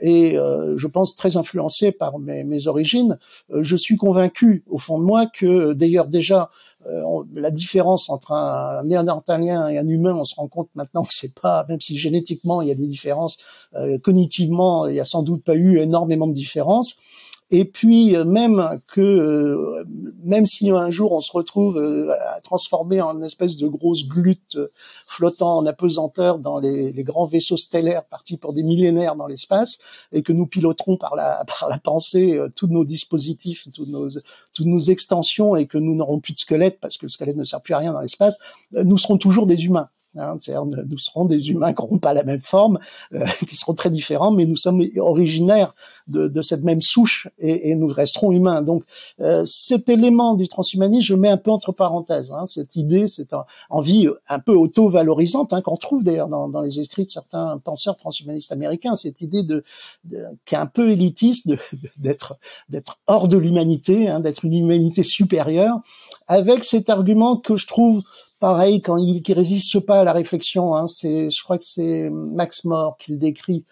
et 0.00 0.36
je 0.76 0.86
pense 0.86 1.16
très 1.16 1.36
influencé 1.36 1.90
par 1.92 2.18
mes, 2.18 2.44
mes 2.44 2.66
origines, 2.66 3.18
je 3.52 3.76
suis 3.76 3.96
convaincu 3.96 4.64
au 4.70 4.78
fond 4.78 4.98
de 4.98 5.04
moi 5.04 5.26
que 5.26 5.72
d'ailleurs 5.72 6.06
déjà 6.06 6.50
euh, 6.86 7.24
la 7.34 7.50
différence 7.50 8.10
entre 8.10 8.32
un 8.32 8.82
néandertalien 8.84 9.68
et 9.68 9.78
un 9.78 9.86
humain, 9.86 10.14
on 10.14 10.24
se 10.24 10.34
rend 10.34 10.48
compte 10.48 10.68
maintenant 10.74 11.04
que 11.04 11.12
c'est 11.12 11.34
pas, 11.34 11.64
même 11.68 11.80
si 11.80 11.96
génétiquement 11.96 12.62
il 12.62 12.68
y 12.68 12.72
a 12.72 12.74
des 12.74 12.86
différences, 12.86 13.36
euh, 13.74 13.98
cognitivement 13.98 14.86
il 14.86 14.96
y 14.96 15.00
a 15.00 15.04
sans 15.04 15.22
doute 15.22 15.44
pas 15.44 15.54
eu 15.54 15.78
énormément 15.78 16.26
de 16.26 16.34
différences. 16.34 16.96
Et 17.54 17.66
puis 17.66 18.16
euh, 18.16 18.24
même 18.24 18.80
que 18.88 19.02
euh, 19.02 19.84
même 20.24 20.46
si 20.46 20.70
un 20.70 20.88
jour 20.88 21.12
on 21.12 21.20
se 21.20 21.30
retrouve 21.30 21.76
euh, 21.76 22.10
transformé 22.42 23.02
en 23.02 23.14
une 23.18 23.24
espèce 23.24 23.58
de 23.58 23.68
grosse 23.68 24.08
glute 24.08 24.56
flottant 25.06 25.58
en 25.58 25.66
apesanteur 25.66 26.38
dans 26.38 26.58
les, 26.58 26.94
grands 27.02 27.26
vaisseaux 27.26 27.58
stellaires 27.58 28.06
partis 28.06 28.38
pour 28.38 28.54
des 28.54 28.62
millénaires 28.62 29.16
dans 29.16 29.26
l'espace 29.26 29.80
et 30.12 30.22
que 30.22 30.32
nous 30.32 30.46
piloterons 30.46 30.96
par 30.96 31.14
la 31.14 31.44
par 31.60 31.68
la 31.68 31.78
pensée 31.78 32.40
tous 32.56 32.68
nos 32.68 32.86
dispositifs, 32.86 33.68
toutes 33.70 33.88
nos 33.88 34.08
toutes 34.54 34.66
nos 34.66 34.80
extensions 34.80 35.54
et 35.54 35.66
que 35.66 35.76
nous 35.76 35.94
n'aurons 35.94 36.20
plus 36.20 36.32
de 36.32 36.38
squelette 36.38 36.80
parce 36.80 36.96
que 36.96 37.04
le 37.04 37.10
squelette 37.10 37.36
ne 37.36 37.44
sert 37.44 37.60
plus 37.60 37.74
à 37.74 37.78
rien 37.78 37.92
dans 37.92 38.00
l'espace, 38.00 38.38
nous 38.72 38.96
serons 38.96 39.18
toujours 39.18 39.46
des 39.46 39.66
humains. 39.66 39.90
Hein, 40.16 40.36
nous 40.88 40.98
serons 40.98 41.24
des 41.24 41.50
humains 41.50 41.72
qui 41.72 41.82
n'auront 41.82 41.98
pas 41.98 42.12
la 42.12 42.22
même 42.22 42.40
forme, 42.40 42.78
euh, 43.14 43.24
qui 43.48 43.56
seront 43.56 43.74
très 43.74 43.90
différents, 43.90 44.30
mais 44.30 44.44
nous 44.44 44.56
sommes 44.56 44.82
originaires 44.98 45.74
de, 46.06 46.28
de 46.28 46.42
cette 46.42 46.62
même 46.62 46.82
souche 46.82 47.28
et, 47.38 47.70
et, 47.70 47.76
nous 47.76 47.86
resterons 47.86 48.32
humains. 48.32 48.62
Donc 48.62 48.84
euh, 49.20 49.42
cet 49.44 49.88
élément 49.88 50.34
du 50.34 50.48
transhumanisme, 50.48 51.06
je 51.06 51.14
mets 51.14 51.30
un 51.30 51.36
peu 51.36 51.50
entre 51.50 51.72
parenthèses. 51.72 52.32
Hein, 52.32 52.46
cette 52.46 52.76
idée, 52.76 53.08
cette 53.08 53.34
envie 53.70 54.08
un 54.28 54.38
peu 54.38 54.52
auto-valorisante 54.52 55.52
hein, 55.52 55.62
qu'on 55.62 55.76
trouve 55.76 56.04
d'ailleurs 56.04 56.28
dans, 56.28 56.48
dans, 56.48 56.60
les 56.60 56.80
écrits 56.80 57.04
de 57.04 57.10
certains 57.10 57.58
penseurs 57.58 57.96
transhumanistes 57.96 58.52
américains, 58.52 58.96
cette 58.96 59.20
idée 59.20 59.42
de, 59.42 59.64
de 60.04 60.24
qui 60.44 60.54
est 60.54 60.58
un 60.58 60.66
peu 60.66 60.90
élitiste 60.90 61.48
d'être 61.96 62.36
d'être 62.68 62.98
hors 63.06 63.28
de 63.28 63.36
l'humanité, 63.36 64.08
hein, 64.08 64.20
d'être 64.20 64.44
une 64.44 64.54
humanité 64.54 65.02
supérieure, 65.02 65.80
avec 66.28 66.64
cet 66.64 66.90
argument 66.90 67.36
que 67.36 67.56
je 67.56 67.66
trouve 67.66 68.02
pareil 68.42 68.82
quand 68.82 68.96
il 68.96 69.22
qui 69.22 69.34
résiste 69.34 69.78
pas 69.78 70.00
à 70.00 70.04
la 70.04 70.12
réflexion. 70.12 70.74
Hein, 70.74 70.88
c'est, 70.88 71.30
je 71.30 71.42
crois 71.44 71.58
que 71.58 71.64
c'est 71.64 72.10
Max 72.10 72.64
More 72.64 72.96
qui 72.96 73.12
le 73.12 73.16
décrit 73.16 73.64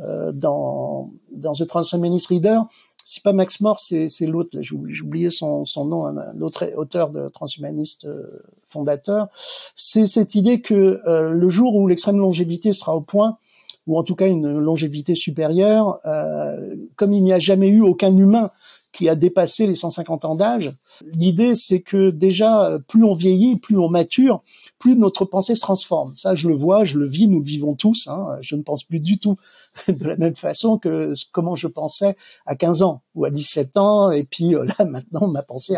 euh, 0.00 0.32
dans 0.32 1.10
dans 1.32 1.54
The 1.54 1.66
Transhumanist 1.66 2.26
Reader. 2.26 2.60
C'est 3.06 3.22
pas 3.22 3.32
Max 3.32 3.60
More, 3.62 3.80
c'est, 3.80 4.08
c'est 4.08 4.26
l'autre. 4.26 4.50
J'ai 4.60 4.74
oublié 4.74 5.30
son, 5.30 5.64
son 5.64 5.86
nom, 5.86 6.04
hein, 6.04 6.14
l'autre 6.36 6.66
auteur 6.76 7.08
de 7.08 7.30
transhumaniste 7.30 8.04
euh, 8.04 8.42
fondateur. 8.66 9.28
C'est 9.74 10.06
cette 10.06 10.34
idée 10.34 10.60
que 10.60 11.00
euh, 11.06 11.30
le 11.30 11.48
jour 11.48 11.74
où 11.74 11.88
l'extrême 11.88 12.18
longévité 12.18 12.74
sera 12.74 12.94
au 12.94 13.00
point, 13.00 13.38
ou 13.86 13.98
en 13.98 14.02
tout 14.02 14.14
cas 14.14 14.28
une 14.28 14.58
longévité 14.58 15.14
supérieure, 15.14 16.00
euh, 16.04 16.76
comme 16.96 17.14
il 17.14 17.22
n'y 17.22 17.32
a 17.32 17.38
jamais 17.38 17.68
eu 17.68 17.80
aucun 17.80 18.14
humain 18.14 18.50
qui 18.92 19.08
a 19.08 19.14
dépassé 19.14 19.66
les 19.66 19.74
150 19.74 20.24
ans 20.24 20.34
d'âge. 20.34 20.72
L'idée, 21.12 21.54
c'est 21.54 21.80
que 21.80 22.10
déjà, 22.10 22.78
plus 22.88 23.04
on 23.04 23.14
vieillit, 23.14 23.56
plus 23.56 23.78
on 23.78 23.88
mature, 23.88 24.42
plus 24.78 24.96
notre 24.96 25.24
pensée 25.24 25.54
se 25.54 25.60
transforme. 25.60 26.14
Ça, 26.14 26.34
je 26.34 26.48
le 26.48 26.54
vois, 26.54 26.84
je 26.84 26.98
le 26.98 27.06
vis, 27.06 27.28
nous 27.28 27.38
le 27.38 27.44
vivons 27.44 27.74
tous. 27.74 28.08
Hein. 28.08 28.38
Je 28.40 28.56
ne 28.56 28.62
pense 28.62 28.84
plus 28.84 29.00
du 29.00 29.18
tout 29.18 29.36
de 29.88 30.04
la 30.04 30.16
même 30.16 30.36
façon 30.36 30.78
que 30.78 31.12
comment 31.32 31.54
je 31.54 31.66
pensais 31.66 32.16
à 32.46 32.56
15 32.56 32.82
ans 32.82 33.02
ou 33.14 33.24
à 33.24 33.30
17 33.30 33.76
ans. 33.76 34.10
Et 34.10 34.24
puis 34.24 34.54
euh, 34.54 34.64
là, 34.64 34.84
maintenant, 34.84 35.28
ma 35.28 35.42
pensée 35.42 35.76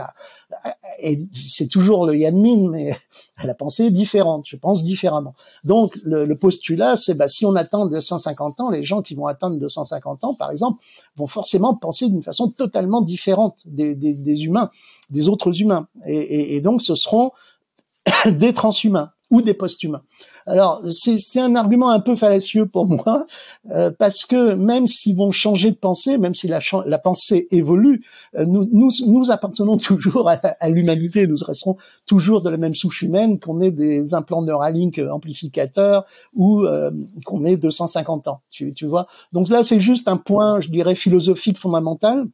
c'est 1.33 1.69
toujours 1.69 2.07
le 2.07 2.17
Yanmin, 2.17 2.69
mais 2.71 2.95
la 3.45 3.55
pensée 3.55 3.87
est 3.87 3.91
différente. 3.91 4.45
Je 4.47 4.57
pense 4.57 4.85
différemment. 4.85 5.35
Donc, 5.65 5.97
le, 6.05 6.33
postulat, 6.35 6.97
c'est 6.97 7.15
bah, 7.15 7.29
si 7.29 7.47
on 7.47 7.55
atteint 7.55 7.87
250 7.87 8.61
ans, 8.61 8.71
les 8.71 8.83
gens 8.83 9.03
qui 9.03 9.15
vont 9.15 9.27
atteindre 9.27 9.59
250 9.59 10.25
ans, 10.25 10.35
par 10.35 10.51
exemple, 10.51 10.83
vont 11.17 11.27
forcément 11.27 11.75
penser 11.75 12.09
d'une 12.09 12.23
façon 12.23 12.49
totalement 12.49 13.03
différente 13.03 13.63
des, 13.67 14.45
humains, 14.45 14.71
des 15.11 15.29
autres 15.29 15.61
humains. 15.61 15.89
Et, 16.07 16.17
et, 16.17 16.57
et 16.57 16.61
donc, 16.61 16.83
ce 16.83 16.95
seront 16.95 17.33
des 18.27 18.53
transhumains. 18.53 19.13
Ou 19.31 19.43
des 19.43 19.55
post-humains. 19.55 20.03
Alors 20.47 20.83
c'est 20.91 21.41
un 21.41 21.55
argument 21.55 21.91
un 21.91 22.01
peu 22.01 22.17
fallacieux 22.17 22.67
pour 22.67 22.87
moi 22.89 23.27
euh, 23.71 23.91
parce 23.97 24.25
que 24.25 24.55
même 24.55 24.87
s'ils 24.87 25.17
vont 25.17 25.31
changer 25.31 25.71
de 25.71 25.77
pensée, 25.77 26.19
même 26.19 26.35
si 26.35 26.49
la, 26.49 26.61
la 26.87 26.99
pensée 26.99 27.47
évolue, 27.51 28.05
euh, 28.37 28.45
nous, 28.45 28.69
nous, 28.73 28.91
nous 29.07 29.31
appartenons 29.31 29.77
toujours 29.79 30.29
à, 30.29 30.41
à 30.61 30.69
l'humanité, 30.69 31.27
nous 31.27 31.37
resterons 31.41 31.77
toujours 32.07 32.43
de 32.43 32.51
la 32.51 32.57
même 32.57 32.75
souche 32.75 33.03
humaine, 33.03 33.39
qu'on 33.39 33.61
ait 33.61 33.71
des 33.71 34.15
implants 34.15 34.43
Neuralink 34.43 35.01
amplificateurs 35.11 36.05
ou 36.35 36.65
euh, 36.65 36.91
qu'on 37.25 37.45
ait 37.45 37.57
250 37.57 38.29
ans. 38.29 38.41
Tu, 38.51 38.73
tu 38.73 38.87
vois. 38.87 39.07
Donc 39.33 39.49
là 39.49 39.63
c'est 39.63 39.81
juste 39.81 40.09
un 40.09 40.17
point, 40.17 40.61
je 40.61 40.69
dirais 40.69 40.95
philosophique 40.95 41.59
fondamental. 41.59 42.27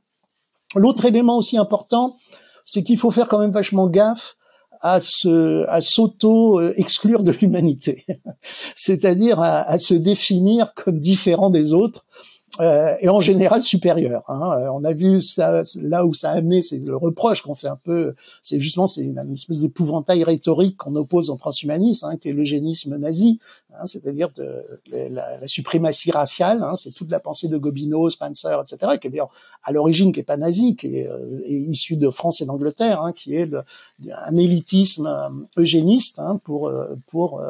L'autre 0.74 1.04
élément 1.04 1.36
aussi 1.36 1.58
important, 1.58 2.16
c'est 2.64 2.82
qu'il 2.82 2.98
faut 2.98 3.10
faire 3.10 3.28
quand 3.28 3.38
même 3.38 3.52
vachement 3.52 3.86
gaffe 3.86 4.36
à 4.80 5.00
se 5.00 5.66
à 5.68 5.80
s'auto 5.80 6.60
exclure 6.72 7.22
de 7.22 7.32
l'humanité, 7.32 8.04
c'est-à-dire 8.76 9.40
à, 9.40 9.62
à, 9.62 9.78
se 9.78 9.94
définir 9.94 10.72
comme 10.74 10.98
différent 10.98 11.50
des 11.50 11.72
autres 11.72 12.04
euh, 12.60 12.94
et 13.00 13.08
en 13.08 13.20
général 13.20 13.60
supérieur. 13.60 14.22
Hein. 14.28 14.52
Euh, 14.58 14.68
on 14.72 14.84
a 14.84 14.92
vu 14.92 15.20
ça 15.20 15.62
là 15.82 16.06
où 16.06 16.14
ça 16.14 16.30
a 16.30 16.34
amené, 16.36 16.62
c'est 16.62 16.78
le 16.78 16.96
reproche 16.96 17.42
qu'on 17.42 17.54
fait 17.54 17.68
un 17.68 17.76
peu, 17.76 18.14
c'est 18.42 18.58
justement 18.60 18.86
c'est 18.86 19.02
une, 19.02 19.18
espèce 19.32 19.60
d'épouvantail 19.60 20.24
rhétorique 20.24 20.76
qu'on 20.78 20.94
oppose 20.96 21.28
au 21.28 21.36
transhumanisme, 21.36 22.06
hein, 22.06 22.16
qui 22.16 22.30
est 22.30 22.32
l'eugénisme 22.32 22.96
nazi, 22.96 23.38
hein, 23.74 23.84
c'est-à-dire 23.84 24.30
de, 24.30 24.62
la, 25.10 25.46
suprématie 25.46 26.10
raciale. 26.10 26.62
Hein, 26.62 26.76
c'est 26.76 26.92
toute 26.92 27.10
la 27.10 27.20
pensée 27.20 27.48
de 27.48 27.58
Gobineau, 27.58 28.08
Spencer, 28.08 28.62
etc., 28.62 28.92
qui 29.00 29.08
est 29.08 29.10
d'ailleurs 29.10 29.32
à 29.62 29.72
l'origine 29.72 30.12
qui 30.12 30.20
est 30.20 30.24
pas 30.24 30.38
nazi, 30.38 30.76
qui 30.76 30.98
est, 30.98 31.08
euh, 31.08 31.42
est 31.44 31.52
issu 31.52 31.96
de 31.96 32.08
France 32.10 32.40
et 32.40 32.46
d'Angleterre, 32.46 33.02
hein, 33.02 33.12
qui 33.12 33.34
est 33.34 33.50
un 34.10 34.36
élitisme 34.36 35.06
euh, 35.06 35.28
eugéniste 35.60 36.18
hein, 36.20 36.40
pour 36.44 36.72
pour 37.08 37.42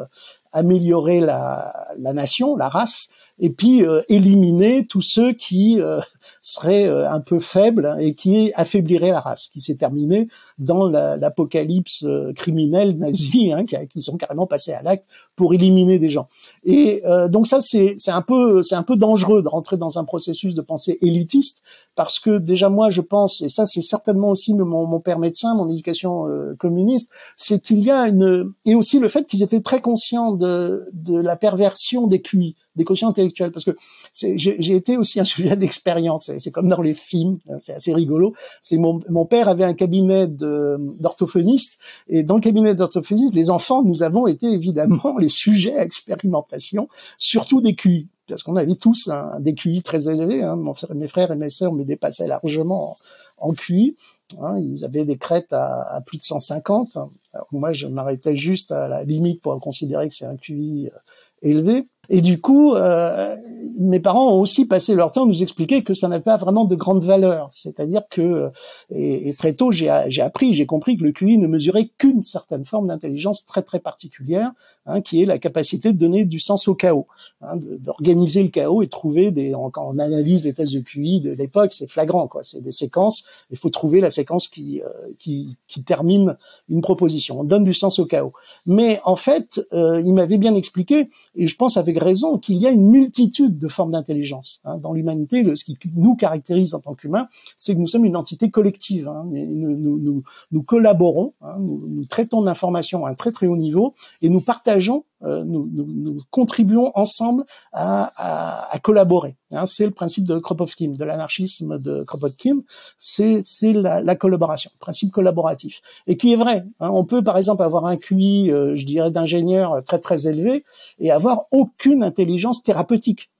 améliorer 0.53 1.19
la, 1.19 1.87
la, 1.97 2.13
nation, 2.13 2.55
la 2.55 2.69
race, 2.69 3.09
et 3.39 3.49
puis 3.51 3.83
euh, 3.83 4.01
éliminer 4.09 4.87
tous 4.87 5.01
ceux 5.01 5.33
qui 5.33 5.79
euh, 5.79 5.99
seraient 6.41 6.87
euh, 6.87 7.09
un 7.09 7.19
peu 7.19 7.39
faibles 7.39 7.95
et 7.99 8.15
qui 8.15 8.51
affaibliraient 8.55 9.11
la 9.11 9.19
race, 9.19 9.49
qui 9.51 9.61
s'est 9.61 9.75
terminé 9.75 10.27
dans 10.57 10.89
l'apocalypse 10.89 12.05
criminelle 12.35 12.97
nazie, 12.97 13.51
hein, 13.53 13.65
qui, 13.65 13.75
qui, 13.87 14.01
sont 14.01 14.17
carrément 14.17 14.47
passés 14.47 14.73
à 14.73 14.81
l'acte 14.81 15.05
pour 15.35 15.53
éliminer 15.53 15.99
des 15.99 16.09
gens. 16.09 16.27
Et 16.63 17.03
donc 17.29 17.45
ça, 17.45 17.59
c'est 17.61 17.95
un 18.07 18.21
peu 18.21 18.63
c'est 18.63 18.75
un 18.75 18.83
peu 18.83 18.95
dangereux 18.95 19.43
de 19.43 19.47
rentrer 19.47 19.77
dans 19.77 19.99
un 19.99 20.03
processus 20.03 20.55
de 20.55 20.61
pensée 20.61 20.97
élitiste, 21.01 21.61
parce 21.95 22.19
que 22.19 22.37
déjà 22.37 22.69
moi, 22.69 22.89
je 22.89 23.01
pense, 23.01 23.41
et 23.41 23.49
ça 23.49 23.65
c'est 23.65 23.81
certainement 23.81 24.29
aussi 24.29 24.53
mon, 24.53 24.87
mon, 24.87 24.99
père 24.99 25.19
médecin, 25.19 25.53
mon 25.55 25.69
éducation 25.69 26.25
communiste, 26.59 27.11
c'est 27.37 27.61
qu'il 27.61 27.81
y 27.81 27.91
a 27.91 28.07
une 28.07 28.51
et 28.65 28.73
aussi 28.73 28.99
le 28.99 29.07
fait 29.07 29.27
qu'ils 29.27 29.43
étaient 29.43 29.61
très 29.61 29.81
conscients 29.81 30.31
de, 30.31 30.89
de 30.93 31.19
la 31.19 31.35
perversion 31.35 32.07
des 32.07 32.21
QI 32.21 32.55
des 32.77 32.85
quotients 32.85 33.09
intellectuels, 33.09 33.51
parce 33.51 33.65
que 33.65 33.75
j'ai 34.13 34.75
été 34.75 34.95
aussi 34.97 35.19
un 35.19 35.23
sujet 35.35 35.55
d'expérience. 35.55 36.31
C'est 36.37 36.51
comme 36.51 36.69
dans 36.69 36.81
les 36.81 36.93
films, 36.93 37.39
hein, 37.49 37.57
c'est 37.59 37.73
assez 37.73 37.93
rigolo. 37.93 38.33
C'est 38.61 38.77
mon, 38.77 39.01
mon 39.09 39.25
père 39.25 39.49
avait 39.49 39.65
un 39.65 39.73
cabinet 39.73 40.27
d'orthophoniste, 40.27 41.79
et 42.07 42.23
dans 42.23 42.35
le 42.35 42.41
cabinet 42.41 42.75
d'orthophoniste, 42.75 43.35
les 43.35 43.49
enfants, 43.49 43.83
nous 43.83 44.03
avons 44.03 44.27
été 44.27 44.47
évidemment 44.47 45.17
les 45.19 45.29
sujets 45.29 45.75
à 45.77 45.83
expérimentation, 45.83 46.87
surtout 47.17 47.61
des 47.61 47.75
QI 47.75 48.07
parce 48.27 48.43
qu'on 48.43 48.57
avait 48.57 48.75
tous 48.75 49.07
un, 49.07 49.39
des 49.39 49.53
QI 49.53 49.81
très 49.83 50.09
élevés. 50.09 50.43
Hein. 50.43 50.61
Mes 50.93 51.07
frères 51.07 51.31
et 51.31 51.35
mes 51.37 51.49
sœurs 51.49 51.71
me 51.71 51.85
dépassaient 51.85 52.27
largement 52.27 52.97
en, 53.37 53.53
QI. 53.53 53.95
Hein. 54.41 54.59
Ils 54.59 54.83
avaient 54.83 55.05
des 55.05 55.17
crêtes 55.17 55.53
à, 55.53 55.81
à 55.83 56.01
plus 56.01 56.17
de 56.17 56.23
150. 56.23 56.97
Alors 57.33 57.47
moi, 57.51 57.71
je 57.71 57.87
m'arrêtais 57.87 58.35
juste 58.35 58.71
à 58.71 58.87
la 58.87 59.03
limite 59.03 59.41
pour 59.41 59.59
considérer 59.61 60.09
que 60.09 60.13
c'est 60.13 60.25
un 60.25 60.37
QI 60.37 60.89
euh, 60.93 60.97
élevé. 61.41 61.85
Et 62.09 62.21
du 62.21 62.39
coup, 62.39 62.73
euh, 62.73 63.35
mes 63.79 63.99
parents 63.99 64.31
ont 64.31 64.39
aussi 64.39 64.65
passé 64.65 64.95
leur 64.95 65.11
temps 65.11 65.23
à 65.23 65.27
nous 65.27 65.43
expliquer 65.43 65.83
que 65.83 65.93
ça 65.93 66.07
n'avait 66.07 66.23
pas 66.23 66.37
vraiment 66.37 66.65
de 66.65 66.75
grande 66.75 67.03
valeur. 67.03 67.47
C'est-à-dire 67.51 68.03
que, 68.09 68.49
et, 68.93 69.33
très 69.37 69.53
tôt, 69.53 69.71
j'ai 69.71 69.89
appris, 69.89 70.53
j'ai 70.53 70.65
compris 70.65 70.97
que 70.97 71.03
le 71.03 71.11
QI 71.11 71.37
ne 71.37 71.47
mesurait 71.47 71.89
qu'une 71.97 72.23
certaine 72.23 72.65
forme 72.65 72.87
d'intelligence 72.87 73.45
très 73.45 73.61
très 73.61 73.79
particulière, 73.79 74.51
hein, 74.85 75.01
qui 75.01 75.21
est 75.21 75.25
la 75.25 75.37
capacité 75.37 75.91
de 75.91 75.97
donner 75.97 76.25
du 76.25 76.39
sens 76.39 76.67
au 76.67 76.75
chaos, 76.75 77.07
hein, 77.41 77.55
d'organiser 77.57 78.43
le 78.43 78.49
chaos 78.49 78.81
et 78.81 78.87
trouver 78.87 79.31
des. 79.31 79.53
Quand 79.73 79.87
on 79.87 79.99
analyse 79.99 80.45
les 80.45 80.53
tests 80.53 80.73
de 80.73 80.79
QI 80.79 81.19
de 81.19 81.31
l'époque, 81.31 81.73
c'est 81.73 81.89
flagrant, 81.89 82.27
quoi. 82.27 82.43
C'est 82.43 82.61
des 82.61 82.71
séquences. 82.71 83.25
Il 83.51 83.57
faut 83.57 83.69
trouver 83.69 84.01
la 84.01 84.09
séquence 84.09 84.47
qui, 84.47 84.81
euh, 84.81 84.89
qui, 85.19 85.57
qui 85.67 85.83
termine 85.83 86.37
une 86.69 86.81
proposition. 86.81 87.41
On 87.41 87.43
donne 87.43 87.63
du 87.63 87.73
sens 87.73 87.99
au 87.99 88.05
chaos. 88.05 88.33
Mais 88.65 88.99
en 89.03 89.15
fait, 89.15 89.61
euh, 89.73 90.01
il 90.01 90.13
m'avait 90.13 90.37
bien 90.37 90.55
expliqué, 90.55 91.09
et 91.35 91.47
je 91.47 91.55
pense 91.55 91.77
avec 91.77 91.96
raison 91.99 92.37
qu'il 92.37 92.57
y 92.57 92.67
a 92.67 92.71
une 92.71 92.89
multitude 92.89 93.57
de 93.57 93.67
formes 93.67 93.91
d'intelligence. 93.91 94.61
Hein. 94.65 94.77
Dans 94.77 94.93
l'humanité, 94.93 95.43
ce 95.55 95.63
qui 95.63 95.77
nous 95.95 96.15
caractérise 96.15 96.73
en 96.73 96.79
tant 96.79 96.95
qu'humains, 96.95 97.27
c'est 97.57 97.75
que 97.75 97.79
nous 97.79 97.87
sommes 97.87 98.05
une 98.05 98.15
entité 98.15 98.49
collective. 98.49 99.07
Hein. 99.07 99.25
Nous, 99.31 100.63
collaborons, 100.63 101.33
hein. 101.41 101.57
nous, 101.59 102.05
traitons 102.05 102.41
d'informations 102.41 103.05
à 103.05 103.11
un 103.11 103.15
très 103.15 103.31
très 103.31 103.47
haut 103.47 103.57
niveau 103.57 103.93
et 104.21 104.29
nous 104.29 104.41
partageons, 104.41 105.05
euh, 105.23 105.43
nous, 105.43 106.19
contribuons 106.29 106.91
ensemble 106.95 107.45
à, 107.73 108.79
collaborer. 108.83 109.35
Hein. 109.51 109.65
C'est 109.65 109.85
le 109.85 109.91
principe 109.91 110.25
de 110.25 110.37
Kropotkin, 110.37 110.89
de 110.89 111.03
l'anarchisme 111.03 111.79
de 111.79 112.03
Kropotkin, 112.03 112.61
c'est 112.99 113.41
la, 113.63 114.01
la, 114.01 114.15
collaboration, 114.15 114.71
principe 114.79 115.11
collaboratif, 115.11 115.81
et 116.05 116.15
qui 116.15 116.33
est 116.33 116.35
vrai. 116.35 116.65
Hein. 116.79 116.89
On 116.93 117.05
peut 117.05 117.23
par 117.23 117.37
exemple 117.37 117.63
avoir 117.63 117.85
un 117.85 117.97
QI, 117.97 118.51
euh, 118.51 118.75
je 118.75 118.85
dirais, 118.85 119.11
d'ingénieur 119.11 119.83
très 119.85 119.99
très 119.99 120.27
élevé 120.27 120.63
et 120.99 121.11
avoir 121.11 121.45
aucune 121.51 121.87
une 121.87 122.03
intelligence 122.03 122.63
thérapeutique 122.63 123.31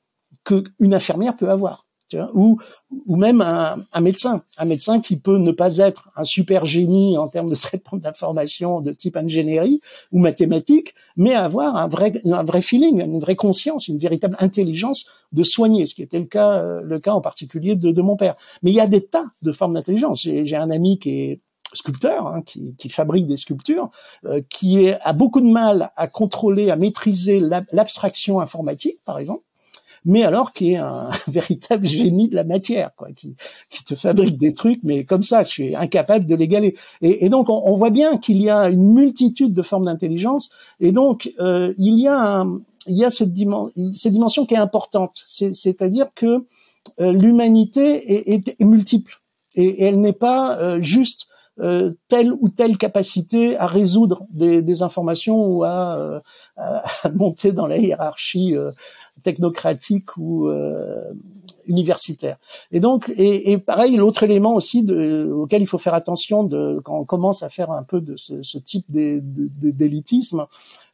qu'une 0.44 0.94
infirmière 0.94 1.36
peut 1.36 1.50
avoir. 1.50 1.87
Ou, 2.34 2.60
ou 3.06 3.16
même 3.16 3.42
un, 3.42 4.02
médecin, 4.02 4.42
un 4.58 4.66
médecin 4.66 5.02
qui 5.02 5.18
peut 5.18 5.38
ne 5.38 5.52
pas 5.52 5.78
être 5.78 6.10
un 6.16 6.24
super 6.24 6.66
génie 6.66 7.18
en 7.18 7.28
termes 7.28 7.50
de 7.50 7.56
traitement 7.60 7.98
d'information 7.98 8.82
de 8.82 8.92
type 8.92 9.18
ingénierie 9.18 9.82
ou 10.12 10.20
mathématique, 10.20 10.94
mais 11.16 11.34
avoir 11.34 11.76
un 11.76 11.88
vrai, 11.88 12.14
un 12.26 12.44
vrai 12.44 12.62
feeling, 12.62 13.02
une 13.02 13.20
vraie 13.20 13.36
conscience, 13.36 13.88
une 13.88 14.00
véritable 14.00 14.38
intelligence 14.40 15.06
de 15.32 15.44
soigner, 15.44 15.86
ce 15.86 15.96
qui 15.96 16.04
était 16.04 16.20
le 16.20 16.26
cas, 16.26 16.54
euh, 16.56 16.82
le 16.82 17.00
cas 17.00 17.14
en 17.14 17.22
particulier 17.22 17.76
de, 17.76 17.92
de 17.92 18.02
mon 18.02 18.16
père. 18.16 18.36
Mais 18.64 18.72
il 18.72 18.76
y 18.76 18.80
a 18.80 18.88
des 18.88 19.06
tas 19.06 19.26
de 19.42 19.52
formes 19.52 19.74
d'intelligence. 19.74 20.22
J'ai 20.22 20.56
un 20.56 20.70
ami 20.70 21.00
qui 21.00 21.10
est 21.10 21.42
sculpteur, 21.74 22.28
hein, 22.28 22.42
qui, 22.46 22.76
qui, 22.76 22.90
fabrique 22.90 23.28
des 23.28 23.38
sculptures, 23.38 23.90
euh, 24.26 24.42
qui 24.50 24.86
est, 24.86 24.98
a 25.02 25.14
beaucoup 25.14 25.42
de 25.42 25.48
mal 25.48 25.92
à 25.96 26.08
contrôler, 26.08 26.72
à 26.72 26.76
maîtriser 26.76 27.42
l'abstraction 27.72 28.40
informatique, 28.40 29.00
par 29.06 29.20
exemple, 29.20 29.44
mais 30.08 30.24
alors 30.24 30.54
qui 30.54 30.72
est 30.72 30.78
un, 30.78 31.10
véritable 31.28 31.86
génie 31.86 32.30
de 32.30 32.36
la 32.36 32.46
matière, 32.46 32.92
quoi, 32.96 33.10
qui, 33.16 33.36
qui, 33.70 33.84
te 33.84 33.94
fabrique 33.94 34.38
des 34.38 34.54
trucs, 34.54 34.80
mais 34.84 35.04
comme 35.04 35.22
ça, 35.22 35.44
je 35.44 35.50
suis 35.50 35.76
incapable 35.76 36.26
de 36.26 36.34
l'égaler. 36.34 36.76
Et, 37.02 37.26
et, 37.26 37.30
donc, 37.30 37.50
on, 37.50 37.62
on 37.66 37.76
voit 37.76 37.90
bien 37.90 38.18
qu'il 38.18 38.42
y 38.42 38.50
a 38.50 38.70
une 38.70 38.94
multitude 38.94 39.54
de 39.54 39.62
formes 39.62 39.86
d'intelligence, 39.86 40.50
et 40.80 40.92
donc 40.92 41.32
euh, 41.40 41.74
il 41.78 42.00
y 42.00 42.08
a 42.08 42.40
un, 42.40 42.62
il 42.88 42.98
y 42.98 43.04
a 43.04 43.10
cette, 43.10 43.34
dimension, 43.34 43.72
cette 43.96 44.14
dimension 44.14 44.46
qui 44.46 44.54
est 44.54 44.58
importante, 44.58 45.24
c'est-à-dire 45.28 46.08
que 46.16 46.46
euh, 47.02 47.12
l'humanité 47.12 48.14
est, 48.14 48.34
est, 48.34 48.62
est, 48.62 48.66
multiple 48.66 49.22
et, 49.56 49.66
et 49.66 49.84
elle 49.84 50.00
n'est 50.00 50.14
pas 50.14 50.58
euh, 50.58 50.82
juste 50.82 51.28
euh, 51.60 51.92
telle 52.08 52.32
ou 52.34 52.50
telle 52.50 52.78
capacité 52.78 53.58
à 53.58 53.66
résoudre 53.66 54.28
des, 54.30 54.62
des 54.62 54.84
informations 54.84 55.44
ou 55.44 55.64
à, 55.64 55.96
euh, 55.98 56.20
à, 56.56 56.84
monter 57.16 57.52
dans 57.52 57.66
la 57.66 57.78
hiérarchie 57.78 58.56
euh, 58.56 58.70
technocratique 59.24 60.18
ou 60.18 60.50
universitaire. 61.66 62.38
Et 62.72 62.80
donc, 62.80 63.10
et, 63.16 63.52
et 63.52 63.58
pareil, 63.58 63.98
l'autre 63.98 64.24
élément 64.24 64.56
aussi 64.56 64.84
de, 64.84 65.30
auquel 65.32 65.62
il 65.62 65.68
faut 65.68 65.78
faire 65.78 65.94
attention 65.94 66.44
de, 66.44 66.80
quand 66.84 66.98
on 66.98 67.06
commence 67.06 67.44
à 67.44 67.50
faire 67.50 67.72
un 67.72 67.84
peu 67.84 68.00
de 68.00 68.16
ce, 68.16 68.42
ce 68.42 68.58
type 68.58 68.86
d'élitisme, 68.90 70.46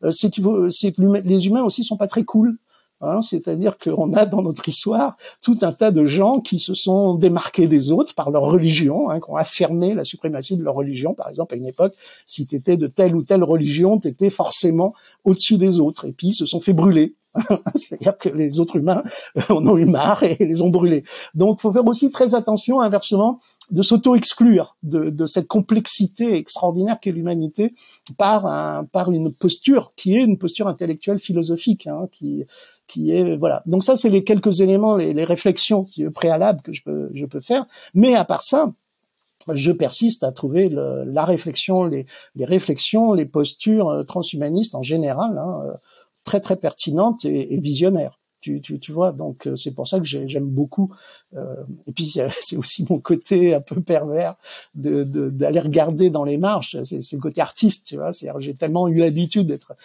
c'est 0.09 0.31
que 0.31 1.27
les 1.27 1.47
humains 1.47 1.63
aussi 1.63 1.83
sont 1.83 1.97
pas 1.97 2.07
très 2.07 2.23
cool. 2.23 2.57
Hein, 3.05 3.21
C'est-à-dire 3.21 3.77
qu'on 3.77 4.13
a 4.13 4.25
dans 4.25 4.41
notre 4.41 4.65
histoire 4.69 5.17
tout 5.41 5.57
un 5.61 5.73
tas 5.73 5.91
de 5.91 6.05
gens 6.05 6.39
qui 6.39 6.57
se 6.57 6.73
sont 6.73 7.15
démarqués 7.15 7.67
des 7.67 7.91
autres 7.91 8.15
par 8.15 8.31
leur 8.31 8.43
religion, 8.43 9.09
hein, 9.09 9.19
qui 9.19 9.29
ont 9.29 9.35
affirmé 9.35 9.93
la 9.93 10.05
suprématie 10.05 10.55
de 10.55 10.63
leur 10.63 10.75
religion. 10.75 11.13
Par 11.13 11.27
exemple, 11.27 11.53
à 11.53 11.57
une 11.57 11.65
époque, 11.65 11.93
si 12.25 12.47
tu 12.47 12.55
étais 12.55 12.77
de 12.77 12.87
telle 12.87 13.13
ou 13.13 13.21
telle 13.21 13.43
religion, 13.43 13.99
tu 13.99 14.07
étais 14.07 14.29
forcément 14.29 14.93
au-dessus 15.25 15.57
des 15.57 15.81
autres. 15.81 16.05
Et 16.05 16.13
puis, 16.13 16.27
ils 16.27 16.33
se 16.33 16.45
sont 16.45 16.61
fait 16.61 16.71
brûler. 16.71 17.13
C'est-à-dire 17.75 18.17
que 18.17 18.29
les 18.29 18.59
autres 18.59 18.75
humains 18.75 19.03
en 19.49 19.65
ont 19.67 19.77
eu 19.77 19.85
marre 19.85 20.23
et 20.23 20.37
les 20.39 20.61
ont 20.61 20.69
brûlés. 20.69 21.03
Donc, 21.33 21.59
faut 21.59 21.71
faire 21.71 21.85
aussi 21.87 22.11
très 22.11 22.35
attention, 22.35 22.79
inversement, 22.79 23.39
de 23.71 23.81
s'auto-exclure 23.81 24.75
de, 24.83 25.09
de, 25.09 25.25
cette 25.25 25.47
complexité 25.47 26.35
extraordinaire 26.35 26.99
qu'est 26.99 27.11
l'humanité 27.11 27.73
par, 28.17 28.45
un, 28.45 28.85
par 28.85 29.11
une 29.11 29.33
posture 29.33 29.93
qui 29.95 30.15
est 30.15 30.23
une 30.23 30.37
posture 30.37 30.67
intellectuelle 30.67 31.19
philosophique, 31.19 31.87
hein, 31.87 32.07
qui, 32.11 32.45
qui 32.87 33.11
est 33.11 33.35
voilà. 33.37 33.63
Donc 33.65 33.83
ça, 33.83 33.95
c'est 33.95 34.09
les 34.09 34.23
quelques 34.23 34.59
éléments, 34.59 34.95
les, 34.95 35.13
les 35.13 35.23
réflexions 35.23 35.83
préalables 36.13 36.61
que 36.61 36.73
je 36.73 36.83
peux, 36.83 37.09
je 37.13 37.25
peux 37.25 37.41
faire. 37.41 37.65
Mais 37.93 38.15
à 38.15 38.25
part 38.25 38.43
ça, 38.43 38.71
je 39.53 39.71
persiste 39.71 40.23
à 40.23 40.31
trouver 40.31 40.69
le, 40.69 41.03
la 41.05 41.25
réflexion, 41.25 41.83
les, 41.85 42.05
les, 42.35 42.45
réflexions, 42.45 43.13
les 43.13 43.25
postures 43.25 44.05
transhumanistes 44.07 44.75
en 44.75 44.83
général 44.83 45.37
hein, 45.37 45.63
très 46.23 46.39
très 46.39 46.55
pertinentes 46.55 47.25
et, 47.25 47.53
et 47.53 47.59
visionnaires. 47.59 48.19
Tu, 48.43 48.59
tu, 48.59 48.77
tu, 48.77 48.91
vois, 48.91 49.13
donc 49.13 49.47
c'est 49.55 49.71
pour 49.71 49.87
ça 49.87 49.99
que 49.99 50.05
j'aime 50.05 50.49
beaucoup. 50.49 50.93
Euh, 51.33 51.55
et 51.87 51.93
puis 51.93 52.13
c'est 52.41 52.57
aussi 52.57 52.85
mon 52.89 52.99
côté 52.99 53.55
un 53.55 53.61
peu 53.61 53.79
pervers 53.79 54.35
de 54.75 55.03
d'aller 55.29 55.61
regarder 55.61 56.09
dans 56.09 56.25
les 56.25 56.37
marches. 56.37 56.75
C'est 56.83 56.99
le 57.13 57.21
côté 57.21 57.39
artiste, 57.39 57.87
tu 57.87 57.95
vois. 57.95 58.11
C'est 58.11 58.29
j'ai 58.39 58.53
tellement 58.53 58.89
eu 58.89 58.95
l'habitude 58.95 59.47
d'être 59.47 59.77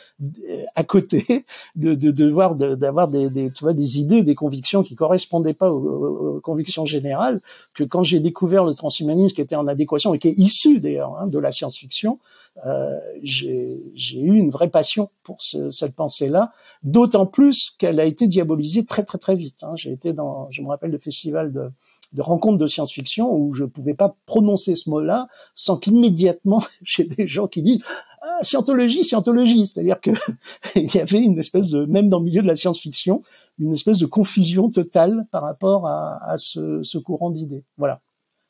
à 0.74 0.82
côté, 0.82 1.44
de 1.76 1.94
de, 1.94 2.10
de 2.10 2.28
voir 2.28 2.56
d'avoir 2.56 3.06
des, 3.06 3.30
des, 3.30 3.52
tu 3.52 3.62
vois 3.62 3.74
des 3.74 4.00
idées, 4.00 4.24
des 4.24 4.34
convictions 4.34 4.82
qui 4.82 4.96
correspondaient 4.96 5.54
pas 5.54 5.70
aux, 5.70 6.40
convictions 6.42 6.84
générales, 6.84 7.40
que 7.74 7.84
quand 7.84 8.02
j'ai 8.02 8.18
découvert 8.18 8.64
le 8.64 8.74
transhumanisme 8.74 9.36
qui 9.36 9.40
était 9.40 9.54
en 9.54 9.68
adéquation 9.68 10.14
et 10.14 10.18
qui 10.18 10.28
est 10.28 10.38
issu 10.38 10.80
d'ailleurs 10.80 11.16
hein, 11.16 11.28
de 11.28 11.38
la 11.38 11.52
science-fiction, 11.52 12.18
euh, 12.66 12.98
j'ai 13.22 13.80
eu 14.14 14.36
une 14.36 14.50
vraie 14.50 14.68
passion 14.68 15.10
pour 15.22 15.40
ce, 15.42 15.70
cette 15.70 15.94
pensée-là, 15.94 16.52
d'autant 16.82 17.26
plus 17.26 17.70
qu'elle 17.70 18.00
a 18.00 18.04
été 18.04 18.26
diabolisée 18.26 18.84
très 18.84 19.04
très 19.04 19.18
très 19.18 19.36
vite. 19.36 19.62
Hein. 19.62 19.72
J'ai 19.76 19.92
été 19.92 20.12
dans, 20.12 20.50
je 20.50 20.62
me 20.62 20.68
rappelle, 20.68 20.90
le 20.90 20.98
festival 20.98 21.52
de, 21.52 21.70
de 22.12 22.22
rencontres 22.22 22.58
de 22.58 22.66
science-fiction 22.66 23.32
où 23.32 23.54
je 23.54 23.64
pouvais 23.64 23.94
pas 23.94 24.16
prononcer 24.26 24.74
ce 24.74 24.90
mot-là 24.90 25.28
sans 25.54 25.76
qu'immédiatement 25.76 26.62
j'ai 26.82 27.04
des 27.04 27.28
gens 27.28 27.46
qui 27.46 27.62
disent 27.62 27.82
ah, 28.20 28.42
scientologie, 28.42 29.04
scientologie, 29.04 29.66
c'est-à-dire 29.66 30.00
que 30.00 30.10
il 30.74 30.92
y 30.92 30.98
avait 30.98 31.20
une 31.20 31.38
espèce 31.38 31.70
de, 31.70 31.84
même 31.84 32.08
dans 32.08 32.18
le 32.18 32.24
milieu 32.24 32.42
de 32.42 32.48
la 32.48 32.56
science-fiction, 32.56 33.22
une 33.58 33.72
espèce 33.72 33.98
de 33.98 34.06
confusion 34.06 34.68
totale 34.68 35.26
par 35.30 35.42
rapport 35.42 35.86
à, 35.86 36.18
à 36.28 36.36
ce, 36.36 36.82
ce 36.82 36.98
courant 36.98 37.30
d'idées. 37.30 37.64
Voilà. 37.76 38.00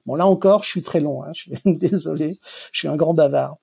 Bon, 0.06 0.14
là 0.14 0.26
encore, 0.26 0.62
je 0.62 0.68
suis 0.68 0.80
très 0.80 1.00
long, 1.00 1.22
hein, 1.22 1.32
je 1.34 1.40
suis 1.42 1.52
désolé, 1.78 2.38
je 2.72 2.78
suis 2.78 2.88
un 2.88 2.96
grand 2.96 3.12
bavard. 3.12 3.58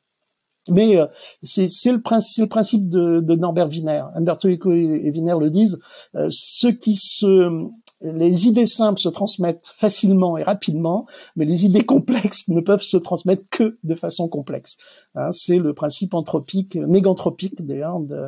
Mais 0.69 0.97
euh, 0.97 1.05
c'est 1.43 1.67
le, 1.91 1.97
le, 1.97 2.47
principe 2.47 2.89
de, 2.89 3.19
de 3.19 3.35
Norbert 3.35 3.69
Wiener. 3.69 4.03
Humberto 4.15 4.49
Eco 4.49 4.71
et, 4.71 5.11
Wiener 5.11 5.35
le 5.39 5.49
disent. 5.49 5.79
Euh, 6.15 6.27
ceux 6.31 6.71
qui 6.71 6.95
se, 6.95 7.67
les 8.01 8.47
idées 8.47 8.65
simples 8.65 8.99
se 8.99 9.09
transmettent 9.09 9.73
facilement 9.75 10.37
et 10.37 10.43
rapidement, 10.43 11.05
mais 11.35 11.45
les 11.45 11.65
idées 11.65 11.85
complexes 11.85 12.47
ne 12.47 12.61
peuvent 12.61 12.81
se 12.81 12.97
transmettre 12.97 13.45
que 13.51 13.77
de 13.83 13.95
façon 13.95 14.27
complexe. 14.27 14.77
Hein, 15.15 15.31
c'est 15.31 15.59
le 15.59 15.73
principe 15.73 16.13
anthropique, 16.13 16.75
néganthropique 16.75 17.65
d'ailleurs, 17.65 17.99
de, 17.99 18.27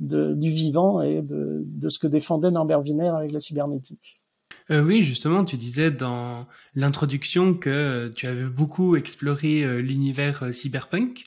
de, 0.00 0.34
du 0.34 0.50
vivant 0.50 1.00
et 1.00 1.22
de, 1.22 1.62
de 1.64 1.88
ce 1.88 1.98
que 1.98 2.06
défendait 2.06 2.50
Norbert 2.50 2.82
Wiener 2.82 3.08
avec 3.08 3.32
la 3.32 3.40
cybernétique. 3.40 4.20
Euh, 4.70 4.82
oui, 4.82 5.02
justement, 5.02 5.44
tu 5.44 5.56
disais 5.56 5.90
dans 5.90 6.46
l'introduction 6.74 7.54
que 7.54 8.10
tu 8.14 8.26
avais 8.26 8.44
beaucoup 8.44 8.96
exploré 8.96 9.62
euh, 9.62 9.80
l'univers 9.80 10.42
euh, 10.42 10.52
cyberpunk. 10.52 11.26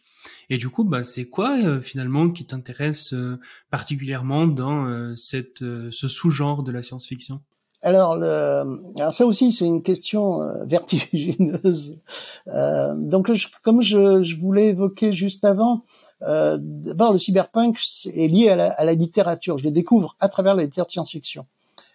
Et 0.50 0.58
du 0.58 0.70
coup, 0.70 0.84
bah, 0.84 1.04
c'est 1.04 1.26
quoi 1.26 1.58
euh, 1.58 1.82
finalement 1.82 2.30
qui 2.30 2.46
t'intéresse 2.46 3.14
euh, 3.14 3.40
particulièrement 3.70 4.48
dans 4.48 4.86
euh, 4.86 5.16
cette, 5.16 5.60
ce 5.60 6.08
sous-genre 6.08 6.64
de 6.64 6.72
la 6.72 6.82
science-fiction? 6.82 7.42
Alors, 7.84 8.16
le, 8.18 8.82
alors 9.00 9.14
ça 9.14 9.26
aussi 9.26 9.52
c'est 9.52 9.66
une 9.66 9.84
question 9.84 10.42
vertigineuse. 10.66 12.00
Euh, 12.48 12.96
donc 12.96 13.32
comme 13.64 13.82
je, 13.82 14.24
je 14.24 14.38
voulais 14.38 14.70
évoquer 14.70 15.14
juste 15.14 15.46
avant, 15.46 15.84
euh, 16.24 16.58
d'abord 16.60 17.12
le 17.12 17.20
cyberpunk 17.20 17.80
est 18.14 18.28
lié 18.28 18.50
à 18.50 18.56
la, 18.56 18.72
à 18.72 18.84
la, 18.84 18.94
littérature. 18.94 19.58
Je 19.58 19.64
le 19.64 19.72
découvre 19.72 20.16
à 20.20 20.28
travers 20.28 20.56
la 20.56 20.64
littérature 20.64 20.92
science-fiction. 20.92 21.46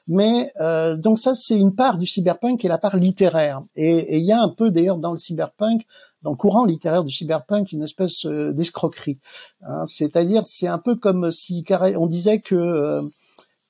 Mais 0.09 0.51
euh, 0.61 0.97
donc 0.97 1.18
ça 1.18 1.35
c'est 1.35 1.59
une 1.59 1.75
part 1.75 1.99
du 1.99 2.07
cyberpunk 2.07 2.64
et 2.64 2.68
la 2.68 2.79
part 2.79 2.97
littéraire. 2.97 3.62
Et 3.75 4.18
il 4.18 4.25
y 4.25 4.33
a 4.33 4.40
un 4.40 4.49
peu 4.49 4.71
d'ailleurs 4.71 4.99
dans 4.99 5.12
le 5.12 5.18
cyberpunk 5.18 5.83
dans 6.22 6.30
le 6.30 6.37
courant 6.37 6.64
littéraire 6.64 7.04
du 7.04 7.12
cyberpunk 7.12 7.72
une 7.72 7.82
espèce 7.82 8.26
euh, 8.26 8.52
d'escroquerie. 8.52 9.18
Hein. 9.62 9.87
C'est-à-dire, 9.87 10.42
c'est 10.46 10.68
un 10.68 10.78
peu 10.78 10.96
comme 10.96 11.30
si 11.30 11.64
on 11.96 12.06
disait 12.06 12.40
que 12.40 12.54
euh, 12.54 13.02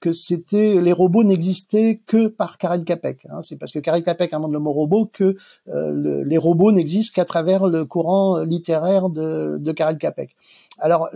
que 0.00 0.12
c'était 0.12 0.80
les 0.80 0.92
robots 0.92 1.22
n'existaient 1.22 2.02
que 2.06 2.26
par 2.26 2.58
Karel 2.58 2.82
Capek. 2.82 3.24
Hein. 3.30 3.40
C'est 3.40 3.56
parce 3.56 3.70
que 3.70 3.78
Karel 3.78 4.02
Capek 4.02 4.34
invente 4.34 4.52
le 4.52 4.58
mot 4.58 4.72
robot 4.72 5.08
que 5.12 5.36
euh, 5.68 6.24
les 6.24 6.38
robots 6.38 6.72
n'existent 6.72 7.14
qu'à 7.14 7.24
travers 7.24 7.68
le 7.68 7.84
courant 7.84 8.40
littéraire 8.40 9.10
de, 9.10 9.58
de 9.60 9.72
Karel 9.72 9.98
Capek. 9.98 10.34
Alors, 10.78 11.10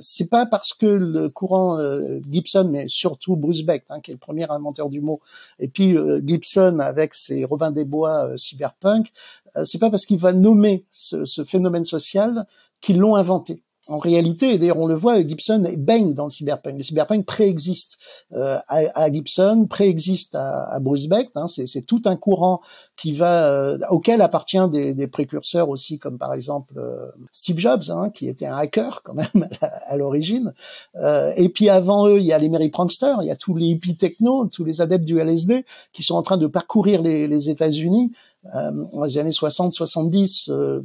c'est 0.00 0.28
pas 0.28 0.44
parce 0.46 0.74
que 0.74 0.86
le 0.86 1.28
courant 1.30 1.78
Gibson, 2.30 2.68
mais 2.70 2.84
surtout 2.88 3.36
Bruce 3.36 3.62
Beck, 3.62 3.84
hein, 3.88 4.00
qui 4.00 4.10
est 4.10 4.14
le 4.14 4.18
premier 4.18 4.48
inventeur 4.50 4.90
du 4.90 5.00
mot, 5.00 5.20
et 5.58 5.68
puis 5.68 5.96
Gibson 6.24 6.78
avec 6.78 7.14
ses 7.14 7.44
Robin 7.44 7.70
des 7.70 7.84
Bois 7.84 8.36
cyberpunk, 8.36 9.10
euh, 9.56 9.64
c'est 9.64 9.78
pas 9.78 9.90
parce 9.90 10.06
qu'il 10.06 10.18
va 10.18 10.32
nommer 10.32 10.84
ce, 10.90 11.24
ce 11.24 11.44
phénomène 11.44 11.84
social 11.84 12.46
qu'ils 12.80 12.98
l'ont 12.98 13.16
inventé. 13.16 13.62
En 13.88 13.98
réalité, 13.98 14.58
d'ailleurs 14.58 14.78
on 14.78 14.86
le 14.86 14.94
voit, 14.94 15.20
Gibson 15.20 15.64
baigne 15.76 16.14
dans 16.14 16.24
le 16.24 16.30
cyberpunk. 16.30 16.76
Le 16.76 16.84
cyberpunk 16.84 17.26
préexiste 17.26 17.98
euh, 18.32 18.58
à, 18.68 18.82
à, 18.94 19.12
Gibson, 19.12 19.66
préexiste 19.68 20.36
à, 20.36 20.64
à 20.70 20.78
Bruce 20.78 21.08
Beck. 21.08 21.30
Hein, 21.34 21.46
c'est 21.48 21.84
tout 21.84 22.02
un 22.04 22.14
courant 22.14 22.60
qui 22.96 23.12
va 23.12 23.48
euh, 23.48 23.78
auquel 23.90 24.22
appartient 24.22 24.68
des, 24.70 24.94
des, 24.94 25.08
précurseurs 25.08 25.68
aussi, 25.68 25.98
comme 25.98 26.16
par 26.16 26.32
exemple 26.32 26.74
euh, 26.78 27.06
Steve 27.32 27.58
Jobs, 27.58 27.82
hein, 27.90 28.10
qui 28.10 28.28
était 28.28 28.46
un 28.46 28.56
hacker 28.56 29.02
quand 29.02 29.14
même 29.14 29.48
à, 29.60 29.96
l'origine. 29.96 30.54
Euh, 30.94 31.32
et 31.36 31.48
puis 31.48 31.68
avant 31.68 32.06
eux, 32.06 32.20
il 32.20 32.24
y 32.24 32.32
a 32.32 32.38
les 32.38 32.48
Mary 32.48 32.68
Prankster, 32.68 33.14
il 33.22 33.26
y 33.26 33.32
a 33.32 33.36
tous 33.36 33.56
les 33.56 33.66
hippies 33.66 33.96
techno, 33.96 34.46
tous 34.46 34.64
les 34.64 34.80
adeptes 34.80 35.04
du 35.04 35.18
LSD 35.18 35.64
qui 35.92 36.04
sont 36.04 36.14
en 36.14 36.22
train 36.22 36.36
de 36.36 36.46
parcourir 36.46 37.02
les, 37.02 37.26
les 37.26 37.50
États-Unis 37.50 38.12
euh, 38.54 38.72
dans 38.92 39.04
les 39.04 39.18
années 39.18 39.30
60-70 39.30 40.50
euh, 40.50 40.82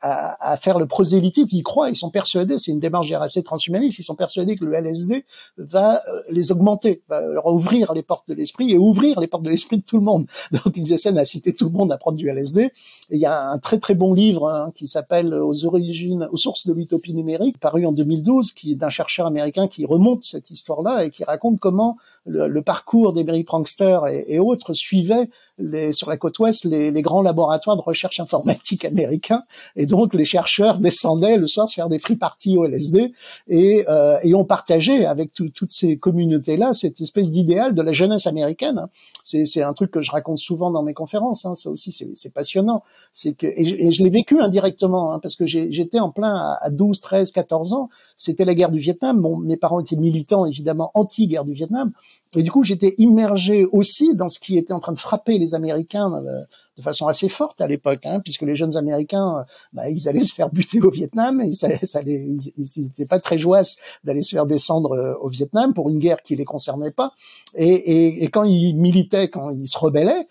à, 0.00 0.52
à, 0.52 0.56
faire 0.56 0.78
le 0.78 0.86
prosélytisme, 0.86 1.48
ils 1.52 1.62
croient, 1.62 1.90
ils 1.90 1.96
sont 1.96 2.10
persuadés, 2.10 2.58
c'est 2.58 2.70
une 2.70 2.80
démarche 2.80 3.10
assez 3.12 3.42
transhumaniste, 3.42 3.98
ils 3.98 4.04
sont 4.04 4.14
persuadés 4.14 4.56
que 4.56 4.64
le 4.64 4.74
LSD 4.74 5.24
va 5.56 5.96
euh, 6.08 6.20
les 6.30 6.52
augmenter, 6.52 7.02
va 7.08 7.20
leur 7.20 7.46
ouvrir 7.46 7.92
les 7.94 8.02
portes 8.02 8.28
de 8.28 8.34
l'esprit 8.34 8.72
et 8.72 8.78
ouvrir 8.78 9.20
les 9.20 9.26
portes 9.26 9.42
de 9.42 9.50
l'esprit 9.50 9.78
de 9.78 9.82
tout 9.82 9.96
le 9.96 10.04
monde. 10.04 10.26
Donc 10.52 10.76
ils 10.76 10.92
essaient 10.92 11.12
d'inciter 11.12 11.52
tout 11.52 11.66
le 11.66 11.72
monde 11.72 11.92
à 11.92 11.96
prendre 11.96 12.16
du 12.16 12.28
LSD. 12.28 12.70
Il 13.10 13.18
y 13.18 13.26
a 13.26 13.48
un 13.48 13.58
très 13.58 13.78
très 13.78 13.94
bon 13.94 14.14
livre 14.14 14.48
hein, 14.48 14.72
qui 14.74 14.86
s'appelle 14.86 15.34
Aux 15.34 15.64
origines, 15.64 16.28
aux 16.30 16.36
sources 16.36 16.66
de 16.66 16.72
l'utopie 16.72 17.14
numérique, 17.14 17.58
paru 17.58 17.86
en 17.86 17.92
2012, 17.92 18.52
qui 18.52 18.72
est 18.72 18.76
d'un 18.76 18.90
chercheur 18.90 19.26
américain 19.26 19.68
qui 19.68 19.84
remonte 19.86 20.24
cette 20.24 20.50
histoire-là 20.50 21.04
et 21.04 21.10
qui 21.10 21.24
raconte 21.24 21.58
comment 21.58 21.96
le, 22.26 22.48
le 22.48 22.62
parcours 22.62 23.12
des 23.12 23.24
Mary 23.24 23.44
Prankster 23.44 24.00
et, 24.10 24.34
et 24.34 24.38
autres 24.38 24.72
suivait 24.72 25.28
les, 25.58 25.92
sur 25.92 26.08
la 26.08 26.16
côte 26.16 26.38
ouest 26.38 26.64
les, 26.64 26.90
les, 26.90 27.02
grands 27.02 27.22
laboratoires 27.22 27.76
de 27.76 27.82
recherche 27.82 28.20
informatique 28.20 28.84
américains. 28.84 29.42
Et 29.76 29.86
donc 29.86 30.14
les 30.14 30.24
chercheurs 30.24 30.78
descendaient 30.78 31.36
le 31.36 31.46
soir 31.46 31.68
se 31.68 31.74
faire 31.74 31.88
des 31.88 31.98
free 31.98 32.16
parties 32.16 32.56
au 32.56 32.64
LSD 32.64 33.12
et, 33.48 33.84
euh, 33.88 34.18
et 34.22 34.34
ont 34.34 34.44
partagé 34.44 35.06
avec 35.06 35.32
toutes 35.32 35.70
ces 35.70 35.96
communautés 35.96 36.56
là 36.56 36.72
cette 36.72 37.00
espèce 37.00 37.30
d'idéal 37.30 37.74
de 37.74 37.82
la 37.82 37.92
jeunesse 37.92 38.26
américaine 38.26 38.86
c'est 39.24 39.62
un 39.62 39.72
truc 39.72 39.90
que 39.90 40.02
je 40.02 40.10
raconte 40.10 40.38
souvent 40.38 40.70
dans 40.70 40.82
mes 40.82 40.92
conférences 40.92 41.46
hein, 41.46 41.54
ça 41.54 41.70
aussi 41.70 41.92
c'est 41.92 42.32
passionnant. 42.32 42.82
C'est 43.12 43.34
que 43.34 43.46
et 43.46 43.90
je, 43.90 44.02
l'ai 44.02 44.10
vécu 44.10 44.40
indirectement 44.40 45.12
hein, 45.12 45.18
parce 45.18 45.36
que 45.36 45.46
j'étais 45.46 46.00
en 46.00 46.10
plein 46.10 46.34
à, 46.34 46.58
à 46.60 46.70
12 46.70 47.00
13 47.00 47.32
14 47.32 47.72
ans. 47.72 47.88
C'était 48.16 48.44
la 48.44 48.54
guerre 48.54 48.70
du 48.70 48.78
Vietnam. 48.78 49.20
Bon, 49.20 49.38
mes 49.38 49.56
parents 49.56 49.80
étaient 49.80 49.96
militants 49.96 50.44
évidemment 50.46 50.90
anti-guerre 50.94 51.44
du 51.44 51.52
Vietnam 51.52 51.92
et 52.36 52.42
du 52.42 52.50
coup, 52.50 52.62
j'étais 52.62 52.94
immergé 52.98 53.64
aussi 53.66 54.14
dans 54.14 54.28
ce 54.28 54.38
qui 54.38 54.58
était 54.58 54.72
en 54.72 54.80
train 54.80 54.92
de 54.92 54.98
frapper 54.98 55.38
les 55.38 55.54
Américains 55.54 56.12
euh, 56.12 56.40
de 56.76 56.82
façon 56.82 57.06
assez 57.06 57.28
forte 57.28 57.60
à 57.60 57.66
l'époque, 57.66 58.04
hein, 58.04 58.20
puisque 58.20 58.42
les 58.42 58.56
jeunes 58.56 58.76
Américains, 58.76 59.44
bah, 59.72 59.88
ils 59.88 60.08
allaient 60.08 60.24
se 60.24 60.34
faire 60.34 60.50
buter 60.50 60.80
au 60.80 60.90
Vietnam, 60.90 61.40
et 61.40 61.52
ça, 61.52 61.68
ils 62.04 62.38
n'étaient 62.76 63.06
pas 63.06 63.20
très 63.20 63.38
joyeux 63.38 63.64
d'aller 64.02 64.22
se 64.22 64.34
faire 64.34 64.46
descendre 64.46 64.92
euh, 64.92 65.14
au 65.20 65.28
Vietnam 65.28 65.74
pour 65.74 65.88
une 65.88 65.98
guerre 65.98 66.22
qui 66.22 66.34
les 66.34 66.44
concernait 66.44 66.90
pas. 66.90 67.12
Et, 67.56 68.24
quand 68.32 68.44
ils 68.44 68.74
militaient, 68.74 69.28
quand 69.28 69.50
ils 69.50 69.68
se 69.68 69.78
rebellaient, 69.78 70.26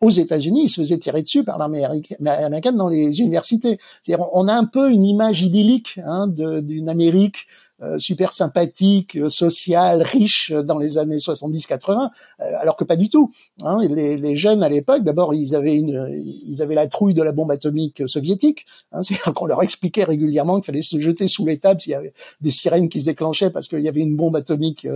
aux 0.00 0.10
États-Unis, 0.10 0.64
ils 0.64 0.68
se 0.68 0.80
faisaient 0.80 0.98
tirer 0.98 1.22
dessus 1.22 1.44
par 1.44 1.58
l'armée 1.58 1.84
américaine 1.84 2.76
dans 2.76 2.88
les 2.88 3.20
universités. 3.20 3.78
C'est-à-dire, 4.00 4.26
on 4.32 4.48
a 4.48 4.54
un 4.54 4.64
peu 4.64 4.90
une 4.90 5.04
image 5.04 5.42
idyllique 5.42 6.00
hein, 6.04 6.28
d'une 6.28 6.88
Amérique 6.88 7.36
euh, 7.36 7.65
super 7.98 8.32
sympathique, 8.32 9.16
euh, 9.16 9.28
social, 9.28 10.02
riche 10.02 10.50
dans 10.52 10.78
les 10.78 10.96
années 10.96 11.16
70-80, 11.16 12.10
euh, 12.40 12.44
alors 12.58 12.76
que 12.76 12.84
pas 12.84 12.96
du 12.96 13.10
tout. 13.10 13.30
Hein. 13.64 13.78
Les, 13.88 14.16
les, 14.16 14.36
jeunes 14.36 14.62
à 14.62 14.68
l'époque, 14.68 15.04
d'abord, 15.04 15.34
ils 15.34 15.54
avaient 15.54 15.74
une, 15.74 16.08
ils 16.46 16.62
avaient 16.62 16.74
la 16.74 16.88
trouille 16.88 17.12
de 17.12 17.22
la 17.22 17.32
bombe 17.32 17.50
atomique 17.50 18.08
soviétique. 18.08 18.64
Hein, 18.92 19.02
C'est-à-dire 19.02 19.34
qu'on 19.34 19.44
leur 19.44 19.62
expliquait 19.62 20.04
régulièrement 20.04 20.56
qu'il 20.56 20.64
fallait 20.64 20.82
se 20.82 20.98
jeter 20.98 21.28
sous 21.28 21.44
les 21.44 21.58
tables 21.58 21.80
s'il 21.80 21.92
y 21.92 21.94
avait 21.94 22.14
des 22.40 22.50
sirènes 22.50 22.88
qui 22.88 23.00
se 23.00 23.06
déclenchaient 23.06 23.50
parce 23.50 23.68
qu'il 23.68 23.80
y 23.80 23.88
avait 23.88 24.00
une 24.00 24.16
bombe 24.16 24.36
atomique, 24.36 24.86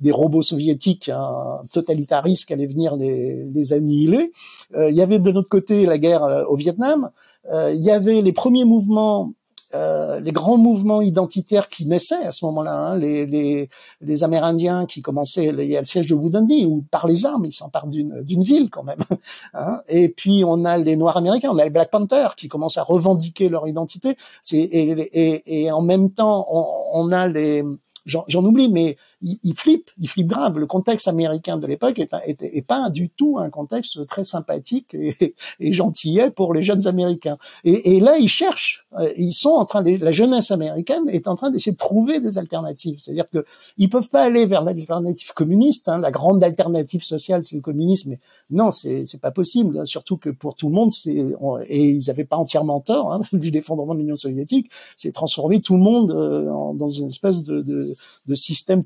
des 0.00 0.10
robots 0.10 0.42
soviétiques, 0.42 1.10
un 1.10 1.60
totalitaristes 1.72 2.46
qui 2.46 2.52
allait 2.54 2.66
venir 2.66 2.96
les, 2.96 3.44
les 3.44 3.72
annihiler. 3.72 4.32
il 4.76 4.94
y 4.94 5.02
avait 5.02 5.18
de 5.18 5.32
notre 5.32 5.48
côté 5.48 5.86
la 5.86 5.98
guerre 5.98 6.46
au 6.48 6.56
Vietnam. 6.56 7.10
il 7.52 7.80
y 7.80 7.90
avait 7.90 8.22
les 8.22 8.32
premiers 8.32 8.64
mouvements 8.64 9.32
euh, 9.74 10.20
les 10.20 10.32
grands 10.32 10.58
mouvements 10.58 11.02
identitaires 11.02 11.68
qui 11.68 11.86
naissaient 11.86 12.24
à 12.24 12.30
ce 12.30 12.44
moment-là, 12.44 12.74
hein, 12.74 12.98
les, 12.98 13.26
les, 13.26 13.68
les, 14.00 14.24
Amérindiens 14.24 14.86
qui 14.86 15.00
commençaient, 15.00 15.46
il 15.46 15.64
y 15.64 15.76
a 15.76 15.80
le 15.80 15.86
siège 15.86 16.08
de 16.08 16.14
Woodundy 16.14 16.66
où 16.66 16.84
par 16.90 17.06
les 17.06 17.24
armes 17.24 17.46
ils 17.46 17.52
s'emparent 17.52 17.86
d'une, 17.86 18.22
d'une 18.22 18.42
ville 18.42 18.70
quand 18.70 18.82
même. 18.82 19.00
Hein, 19.54 19.80
et 19.88 20.08
puis 20.08 20.44
on 20.46 20.64
a 20.64 20.78
les 20.78 20.96
Noirs 20.96 21.16
américains, 21.16 21.50
on 21.52 21.58
a 21.58 21.64
les 21.64 21.70
Black 21.70 21.90
Panthers 21.90 22.36
qui 22.36 22.48
commencent 22.48 22.78
à 22.78 22.82
revendiquer 22.82 23.48
leur 23.48 23.66
identité. 23.66 24.16
Et, 24.52 24.60
et, 24.60 25.64
et, 25.64 25.70
en 25.70 25.82
même 25.82 26.10
temps 26.10 26.46
on, 26.50 26.66
on 26.94 27.12
a 27.12 27.26
les 27.26 27.62
j'en 28.06 28.44
oublie, 28.44 28.68
mais 28.70 28.96
il, 29.22 29.38
il, 29.42 29.54
flippe, 29.54 29.90
il 29.98 30.08
flippe 30.08 30.26
grave. 30.26 30.58
Le 30.58 30.66
contexte 30.66 31.08
américain 31.08 31.56
de 31.56 31.66
l'époque 31.66 31.98
est, 31.98 32.12
est, 32.26 32.66
pas 32.66 32.90
du 32.90 33.08
tout 33.10 33.38
un 33.38 33.50
contexte 33.50 34.06
très 34.06 34.24
sympathique 34.24 34.94
et, 34.94 35.34
et 35.60 35.72
gentillet 35.72 36.30
pour 36.30 36.54
les 36.54 36.62
jeunes 36.62 36.86
Américains. 36.86 37.38
Et, 37.64 37.96
et, 37.96 38.00
là, 38.00 38.18
ils 38.18 38.28
cherchent, 38.28 38.86
euh, 38.98 39.10
ils 39.16 39.32
sont 39.32 39.50
en 39.50 39.64
train, 39.64 39.82
la 39.82 40.12
jeunesse 40.12 40.50
américaine 40.50 41.08
est 41.08 41.28
en 41.28 41.36
train 41.36 41.50
d'essayer 41.50 41.72
de 41.72 41.76
trouver 41.76 42.20
des 42.20 42.38
alternatives. 42.38 42.98
C'est-à-dire 42.98 43.28
que 43.30 43.44
ils 43.78 43.88
peuvent 43.88 44.10
pas 44.10 44.22
aller 44.22 44.46
vers 44.46 44.62
l'alternative 44.62 45.32
communiste. 45.32 45.88
Hein, 45.88 45.98
la 45.98 46.10
grande 46.10 46.42
alternative 46.42 47.02
sociale, 47.02 47.44
c'est 47.44 47.56
le 47.56 47.62
communisme. 47.62 48.10
Mais 48.10 48.18
non, 48.50 48.70
c'est 48.70 49.04
c'est 49.06 49.20
pas 49.20 49.30
possible. 49.30 49.86
Surtout 49.86 50.16
que 50.16 50.30
pour 50.30 50.54
tout 50.54 50.68
le 50.68 50.74
monde, 50.74 50.90
c'est 50.90 51.34
et 51.66 51.88
ils 51.88 52.10
avaient 52.10 52.24
pas 52.24 52.36
entièrement 52.36 52.80
tort 52.80 53.12
hein, 53.12 53.20
vu 53.32 53.50
l'effondrement 53.50 53.94
de 53.94 54.00
l'Union 54.00 54.16
soviétique. 54.16 54.70
C'est 54.96 55.12
transformer 55.12 55.60
tout 55.60 55.74
le 55.74 55.82
monde 55.82 56.10
euh, 56.10 56.72
dans 56.74 56.88
une 56.88 57.08
espèce 57.08 57.42
de, 57.42 57.62
de, 57.62 57.94
de 58.26 58.34
système 58.34 58.84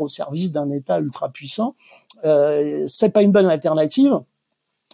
au 0.00 0.08
service 0.08 0.52
d'un 0.52 0.70
État 0.70 1.00
ultra 1.00 1.30
puissant, 1.30 1.74
euh, 2.24 2.84
c'est 2.86 3.10
pas 3.10 3.22
une 3.22 3.32
bonne 3.32 3.46
alternative. 3.46 4.20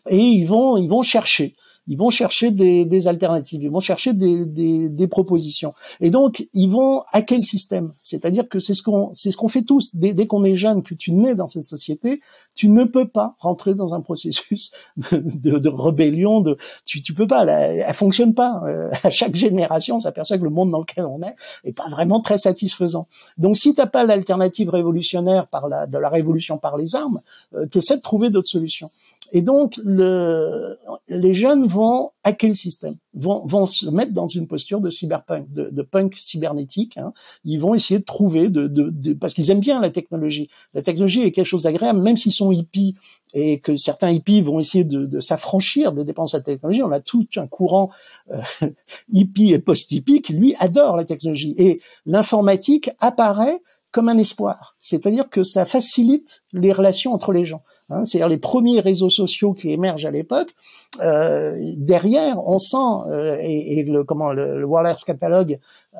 Et 0.08 0.18
ils 0.18 0.46
vont 0.46 1.02
chercher 1.02 1.54
ils 1.88 1.96
vont 1.96 2.10
chercher 2.10 2.50
des, 2.50 2.84
des, 2.84 3.08
alternatives, 3.08 3.62
ils 3.62 3.70
vont 3.70 3.80
chercher 3.80 4.12
des, 4.12 4.46
des, 4.46 4.88
des, 4.88 5.08
propositions. 5.08 5.72
Et 6.00 6.10
donc, 6.10 6.46
ils 6.52 6.68
vont 6.68 7.02
hacker 7.12 7.38
le 7.38 7.44
système. 7.44 7.90
C'est-à-dire 8.02 8.48
que 8.48 8.60
c'est 8.60 8.74
ce 8.74 8.82
qu'on 8.82 9.10
c'est 9.14 9.30
ce 9.30 9.36
qu'on 9.36 9.48
fait 9.48 9.62
tous. 9.62 9.90
Dès, 9.94 10.12
dès 10.12 10.26
qu'on 10.26 10.44
est 10.44 10.54
jeune, 10.54 10.82
que 10.82 10.94
tu 10.94 11.12
nais 11.12 11.34
dans 11.34 11.46
cette 11.46 11.64
société, 11.64 12.20
tu 12.54 12.68
ne 12.68 12.84
peux 12.84 13.08
pas 13.08 13.34
rentrer 13.38 13.74
dans 13.74 13.94
un 13.94 14.00
processus 14.00 14.70
de, 15.12 15.58
de 15.58 15.68
rébellion. 15.68 16.40
De, 16.40 16.58
tu, 16.84 17.00
tu 17.00 17.14
peux 17.14 17.26
pas. 17.26 17.44
Elle, 17.44 17.84
elle 17.86 17.94
fonctionne 17.94 18.34
pas. 18.34 18.60
Euh, 18.64 18.90
à 19.02 19.10
chaque 19.10 19.34
génération, 19.34 19.96
on 19.96 20.00
s'aperçoit 20.00 20.38
que 20.38 20.44
le 20.44 20.50
monde 20.50 20.70
dans 20.70 20.80
lequel 20.80 21.06
on 21.06 21.22
est 21.22 21.34
est 21.64 21.72
pas 21.72 21.88
vraiment 21.88 22.20
très 22.20 22.38
satisfaisant. 22.38 23.06
Donc, 23.38 23.56
si 23.56 23.74
t'as 23.74 23.86
pas 23.86 24.04
l'alternative 24.04 24.68
révolutionnaire 24.68 25.46
par 25.48 25.68
la 25.68 25.86
de 25.86 25.98
la 25.98 26.10
révolution 26.10 26.58
par 26.58 26.76
les 26.76 26.94
armes, 26.94 27.20
euh, 27.54 27.66
de 27.66 28.00
trouver 28.00 28.30
d'autres 28.30 28.48
solutions. 28.48 28.90
Et 29.32 29.42
donc, 29.42 29.78
le, 29.84 30.78
les 31.08 31.34
jeunes 31.34 31.66
vont 31.66 32.10
hacker 32.24 32.50
le 32.50 32.54
système, 32.54 32.96
vont, 33.14 33.46
vont 33.46 33.66
se 33.66 33.88
mettre 33.88 34.12
dans 34.12 34.28
une 34.28 34.46
posture 34.46 34.80
de 34.80 34.90
cyberpunk, 34.90 35.52
de, 35.52 35.68
de 35.70 35.82
punk 35.82 36.16
cybernétique. 36.18 36.96
Hein. 36.96 37.12
Ils 37.44 37.58
vont 37.58 37.74
essayer 37.74 38.00
de 38.00 38.04
trouver, 38.04 38.48
de, 38.48 38.66
de, 38.66 38.90
de 38.90 39.12
parce 39.12 39.34
qu'ils 39.34 39.50
aiment 39.50 39.60
bien 39.60 39.80
la 39.80 39.90
technologie. 39.90 40.48
La 40.74 40.82
technologie 40.82 41.22
est 41.22 41.32
quelque 41.32 41.46
chose 41.46 41.64
d'agréable, 41.64 42.00
même 42.00 42.16
s'ils 42.16 42.32
sont 42.32 42.52
hippies 42.52 42.94
et 43.34 43.60
que 43.60 43.76
certains 43.76 44.10
hippies 44.10 44.40
vont 44.40 44.58
essayer 44.58 44.84
de, 44.84 45.04
de 45.04 45.20
s'affranchir 45.20 45.92
des 45.92 46.04
dépenses 46.04 46.32
de 46.32 46.38
la 46.38 46.44
technologie. 46.44 46.82
On 46.82 46.92
a 46.92 47.00
tout 47.00 47.26
un 47.36 47.46
courant 47.46 47.90
euh, 48.30 48.40
hippie 49.08 49.52
et 49.52 49.58
post-hippie 49.58 50.22
qui, 50.22 50.32
lui, 50.32 50.54
adore 50.58 50.96
la 50.96 51.04
technologie. 51.04 51.54
Et 51.58 51.80
l'informatique 52.06 52.90
apparaît 53.00 53.60
comme 53.90 54.08
un 54.08 54.18
espoir. 54.18 54.76
C'est-à-dire 54.80 55.30
que 55.30 55.42
ça 55.42 55.64
facilite 55.64 56.42
les 56.52 56.72
relations 56.72 57.12
entre 57.12 57.32
les 57.32 57.44
gens. 57.44 57.62
Hein. 57.88 58.04
C'est-à-dire 58.04 58.28
les 58.28 58.38
premiers 58.38 58.80
réseaux 58.80 59.08
sociaux 59.08 59.54
qui 59.54 59.70
émergent 59.70 60.04
à 60.04 60.10
l'époque. 60.10 60.54
Euh, 61.00 61.56
derrière, 61.76 62.46
on 62.46 62.58
sent 62.58 62.76
euh, 63.10 63.38
et, 63.40 63.84
le 63.84 64.04
comment 64.04 64.32
le, 64.32 64.60
le 64.60 65.04
Catalogue 65.06 65.58
euh, 65.94 65.98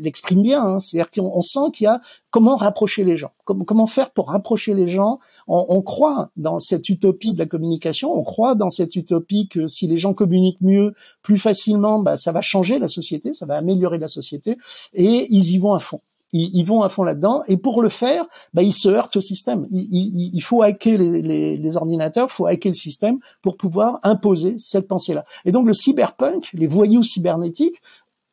l'exprime 0.00 0.42
bien. 0.42 0.64
Hein. 0.64 0.80
C'est-à-dire 0.80 1.10
qu'on 1.10 1.40
sent 1.40 1.70
qu'il 1.72 1.84
y 1.84 1.86
a 1.86 2.00
comment 2.30 2.56
rapprocher 2.56 3.04
les 3.04 3.16
gens. 3.16 3.30
Comment 3.44 3.86
faire 3.86 4.10
pour 4.10 4.30
rapprocher 4.30 4.74
les 4.74 4.88
gens 4.88 5.20
on, 5.46 5.66
on, 5.68 5.82
croit 5.82 6.30
dans 6.36 6.58
cette 6.58 6.88
utopie 6.88 7.32
de 7.32 7.38
la 7.38 7.46
communication. 7.46 8.12
On 8.12 8.24
croit 8.24 8.56
dans 8.56 8.70
cette 8.70 8.96
utopie 8.96 9.48
que 9.48 9.68
si 9.68 9.86
les 9.86 9.98
gens 9.98 10.14
communiquent 10.14 10.60
mieux, 10.60 10.94
plus 11.22 11.38
facilement, 11.38 12.00
bah, 12.00 12.16
ça 12.16 12.32
va 12.32 12.40
changer 12.40 12.78
la 12.78 12.88
société, 12.88 13.32
ça 13.32 13.46
va 13.46 13.56
améliorer 13.56 13.98
la 13.98 14.08
société. 14.08 14.58
Et 14.94 15.26
ils 15.30 15.54
y 15.54 15.58
vont 15.58 15.74
à 15.74 15.78
fond 15.78 16.00
ils, 16.32 16.64
vont 16.64 16.82
à 16.82 16.88
fond 16.88 17.02
là-dedans. 17.02 17.42
Et 17.48 17.56
pour 17.56 17.82
le 17.82 17.88
faire, 17.88 18.26
bah, 18.52 18.62
ils 18.62 18.72
se 18.72 18.88
heurtent 18.88 19.16
au 19.16 19.20
système. 19.20 19.66
Il, 19.70 20.34
il, 20.34 20.40
faut 20.40 20.62
hacker 20.62 20.98
les, 20.98 21.22
les, 21.22 21.56
les 21.56 21.76
ordinateurs, 21.76 22.28
il 22.30 22.32
faut 22.32 22.46
hacker 22.46 22.70
le 22.70 22.76
système 22.76 23.18
pour 23.42 23.56
pouvoir 23.56 24.00
imposer 24.02 24.56
cette 24.58 24.88
pensée-là. 24.88 25.24
Et 25.44 25.52
donc 25.52 25.66
le 25.66 25.72
cyberpunk, 25.72 26.50
les 26.52 26.66
voyous 26.66 27.02
cybernétiques, 27.02 27.80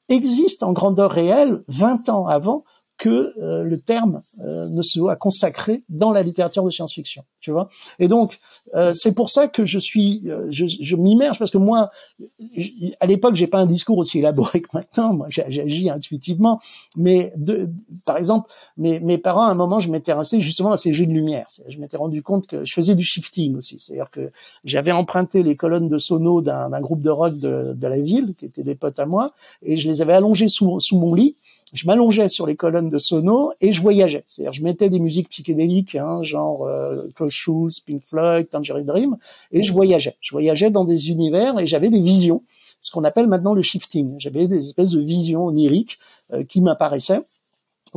existent 0.10 0.69
en 0.69 0.73
grandeur 0.73 1.12
réelle 1.12 1.63
20 1.67 2.10
ans 2.10 2.27
avant 2.27 2.63
que 2.97 3.34
euh, 3.41 3.63
le 3.63 3.77
terme 3.77 4.21
euh, 4.39 4.69
ne 4.69 4.81
soit 4.81 5.15
consacré 5.17 5.84
dans 5.89 6.12
la 6.12 6.23
littérature 6.23 6.63
de 6.63 6.69
science-fiction, 6.69 7.23
tu 7.41 7.51
vois. 7.51 7.67
Et 7.99 8.08
donc 8.08 8.39
euh, 8.73 8.93
c'est 8.93 9.12
pour 9.12 9.29
ça 9.29 9.47
que 9.47 9.65
je 9.65 9.79
suis, 9.79 10.23
je, 10.49 10.65
je 10.65 10.95
m'immerge 10.95 11.38
parce 11.38 11.51
que 11.51 11.58
moi, 11.58 11.91
à 12.99 13.05
l'époque, 13.05 13.36
j'ai 13.36 13.47
pas 13.47 13.60
un 13.60 13.65
discours 13.65 13.97
aussi 13.97 14.19
élaboré 14.19 14.62
que 14.62 14.69
maintenant. 14.73 15.13
Moi, 15.13 15.27
j'agis 15.29 15.89
intuitivement, 15.89 16.60
mais 16.95 17.34
de, 17.36 17.69
par 18.05 18.17
exemple, 18.17 18.49
mes, 18.77 18.99
mes 18.99 19.17
parents, 19.17 19.43
à 19.43 19.51
un 19.51 19.55
moment, 19.55 19.79
je 19.79 19.89
m'étais 19.89 20.12
intéressé 20.12 20.39
justement 20.39 20.71
à 20.71 20.77
ces 20.77 20.93
jeux 20.93 21.05
de 21.05 21.12
lumière. 21.12 21.47
Je 21.67 21.79
m'étais 21.79 21.97
rendu 21.97 22.21
compte 22.21 22.47
que 22.47 22.63
je 22.63 22.73
faisais 22.73 22.95
du 22.95 23.03
shifting 23.03 23.55
aussi, 23.58 23.79
c'est-à-dire 23.79 24.10
que 24.12 24.31
j'avais 24.63 24.91
emprunté 24.91 25.43
les 25.43 25.55
colonnes 25.55 25.89
de 25.89 25.97
sono 25.97 26.41
d'un 26.41 26.79
groupe 26.79 27.01
de 27.01 27.10
rock 27.10 27.38
de, 27.39 27.73
de 27.73 27.88
la 27.88 27.99
ville, 27.99 28.36
qui 28.38 28.45
étaient 28.45 28.63
des 28.63 28.75
potes 28.75 28.99
à 28.99 29.05
moi, 29.05 29.31
et 29.63 29.77
je 29.77 29.89
les 29.89 30.01
avais 30.01 30.13
allongées 30.13 30.47
sous, 30.47 30.79
sous 30.79 30.97
mon 30.97 31.13
lit 31.13 31.36
je 31.75 31.85
m'allongeais 31.88 32.29
sur 32.29 32.47
les 32.47 32.55
colonnes 32.55 32.89
de 32.89 32.97
sono 32.97 33.51
et 33.59 33.73
je 33.73 33.81
voyageais. 33.81 34.23
C'est-à-dire, 34.25 34.53
je 34.53 34.63
mettais 34.63 34.89
des 34.89 34.99
musiques 34.99 35.29
psychédéliques, 35.29 35.95
hein, 35.95 36.23
genre 36.23 36.65
euh, 36.65 37.07
Close 37.15 37.31
Shoes, 37.31 37.69
Pink 37.85 38.01
Floyd, 38.03 38.49
Tangerine 38.49 38.85
Dream, 38.85 39.17
et 39.51 39.61
je 39.61 39.73
voyageais. 39.73 40.15
Je 40.21 40.31
voyageais 40.31 40.71
dans 40.71 40.85
des 40.85 41.09
univers 41.09 41.59
et 41.59 41.67
j'avais 41.67 41.89
des 41.89 41.99
visions, 41.99 42.43
ce 42.79 42.91
qu'on 42.91 43.03
appelle 43.03 43.27
maintenant 43.27 43.53
le 43.53 43.61
shifting. 43.61 44.15
J'avais 44.19 44.47
des 44.47 44.65
espèces 44.65 44.91
de 44.91 45.01
visions 45.01 45.45
oniriques 45.45 45.99
euh, 46.33 46.43
qui 46.45 46.61
m'apparaissaient. 46.61 47.21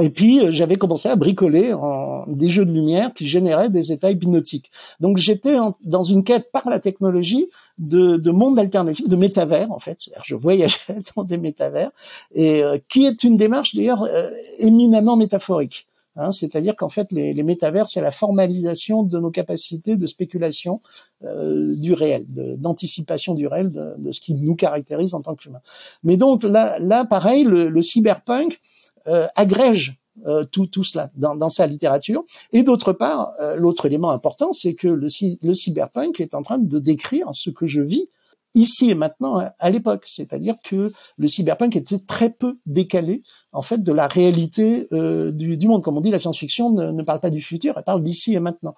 Et 0.01 0.11
puis 0.11 0.41
euh, 0.41 0.51
j'avais 0.51 0.77
commencé 0.77 1.09
à 1.09 1.17
bricoler 1.17 1.73
en, 1.73 2.25
des 2.27 2.51
jeux 2.51 2.65
de 2.65 2.73
lumière 2.73 3.15
qui 3.15 3.27
généraient 3.27 3.71
des 3.71 3.93
états 3.93 4.11
hypnotiques. 4.11 4.71
Donc 4.99 5.19
j'étais 5.19 5.57
dans 5.85 6.05
une 6.05 6.25
quête 6.25 6.51
par 6.51 6.69
la 6.69 6.81
technologie 6.81 7.49
de, 7.79 8.17
de 8.17 8.31
monde 8.31 8.59
alternatif, 8.59 9.09
de 9.09 9.17
métavers 9.17 9.71
en 9.73 9.79
fait. 9.79 10.11
Je 10.25 10.35
voyageais 10.35 10.99
dans 11.17 11.25
des 11.25 11.39
métavers 11.39 11.91
et 12.35 12.63
euh, 12.63 12.79
qui 12.89 13.07
est 13.07 13.25
une 13.25 13.37
démarche 13.37 13.75
d'ailleurs 13.75 14.03
euh, 14.03 14.29
éminemment 14.61 15.17
métaphorique. 15.17 15.87
Hein, 16.17 16.33
C'est-à-dire 16.33 16.75
qu'en 16.75 16.89
fait, 16.89 17.07
les, 17.13 17.33
les 17.33 17.43
métavers, 17.45 17.89
c'est 17.89 18.01
la 18.01 18.11
formalisation 18.11 19.05
de 19.05 19.19
nos 19.21 19.31
capacités 19.31 19.97
de 19.97 20.07
spéculation 20.07 20.81
euh, 21.25 21.77
du 21.77 21.93
réel, 21.93 22.25
d'anticipation 22.29 23.35
du 23.35 23.47
réel, 23.47 23.71
de, 23.71 23.95
de, 23.99 24.11
ce 24.11 24.21
qui 24.21 24.35
nous 24.35 24.57
caractérise 24.57 25.15
en 25.15 25.23
tant 25.23 25.37
qu'humains. 25.37 25.63
Mais 26.03 26.17
donc 26.17 26.43
là, 26.43 26.77
là 26.81 27.05
pareil, 27.05 27.45
le, 27.45 27.69
le 27.69 27.83
cyberpunk, 27.83 28.61
euh, 29.07 29.27
agrège 29.37 29.97
euh, 30.27 30.45
tout, 30.45 30.67
tout 30.67 30.85
cela 30.85 31.11
dans, 31.17 31.37
dans, 31.37 31.49
sa 31.49 31.67
littérature. 31.67 32.25
Et 32.53 32.63
d'autre 32.63 32.93
part, 32.93 33.33
euh, 33.41 33.57
l'autre 33.57 33.87
élément 33.87 34.11
important, 34.11 34.53
c'est 34.53 34.75
que 34.75 34.89
le, 34.89 35.09
le, 35.43 35.55
cyberpunk 35.55 36.21
est 36.21 36.35
en 36.35 36.43
train 36.43 36.59
de 36.59 36.79
décrire 36.79 37.29
ce 37.33 37.51
que 37.51 37.67
je 37.67 37.81
vis 37.81 38.09
ici 38.55 38.91
et 38.91 38.95
maintenant 38.95 39.41
à, 39.59 39.71
l'époque. 39.71 40.05
C'est-à-dire 40.07 40.57
que 40.65 40.93
le 41.19 41.29
cyberpunk 41.29 41.77
était 41.77 41.99
très 41.99 42.31
peu 42.31 42.57
décalé 42.67 43.23
en 43.53 43.63
fait 43.63 43.83
de 43.83 43.93
la 43.93 44.07
réalité 44.07 44.89
euh, 44.93 45.31
du, 45.31 45.57
du, 45.57 45.69
monde. 45.69 45.83
Comme 45.83 45.99
on 45.99 46.01
dit, 46.01 46.11
la 46.11 46.19
science-fiction 46.19 46.71
ne, 46.71 46.91
ne, 46.91 47.03
parle 47.03 47.21
pas 47.21 47.31
du 47.31 47.41
futur, 47.41 47.75
elle 47.77 47.85
parle 47.85 48.03
d'ici 48.03 48.35
et 48.35 48.41
maintenant. 48.41 48.75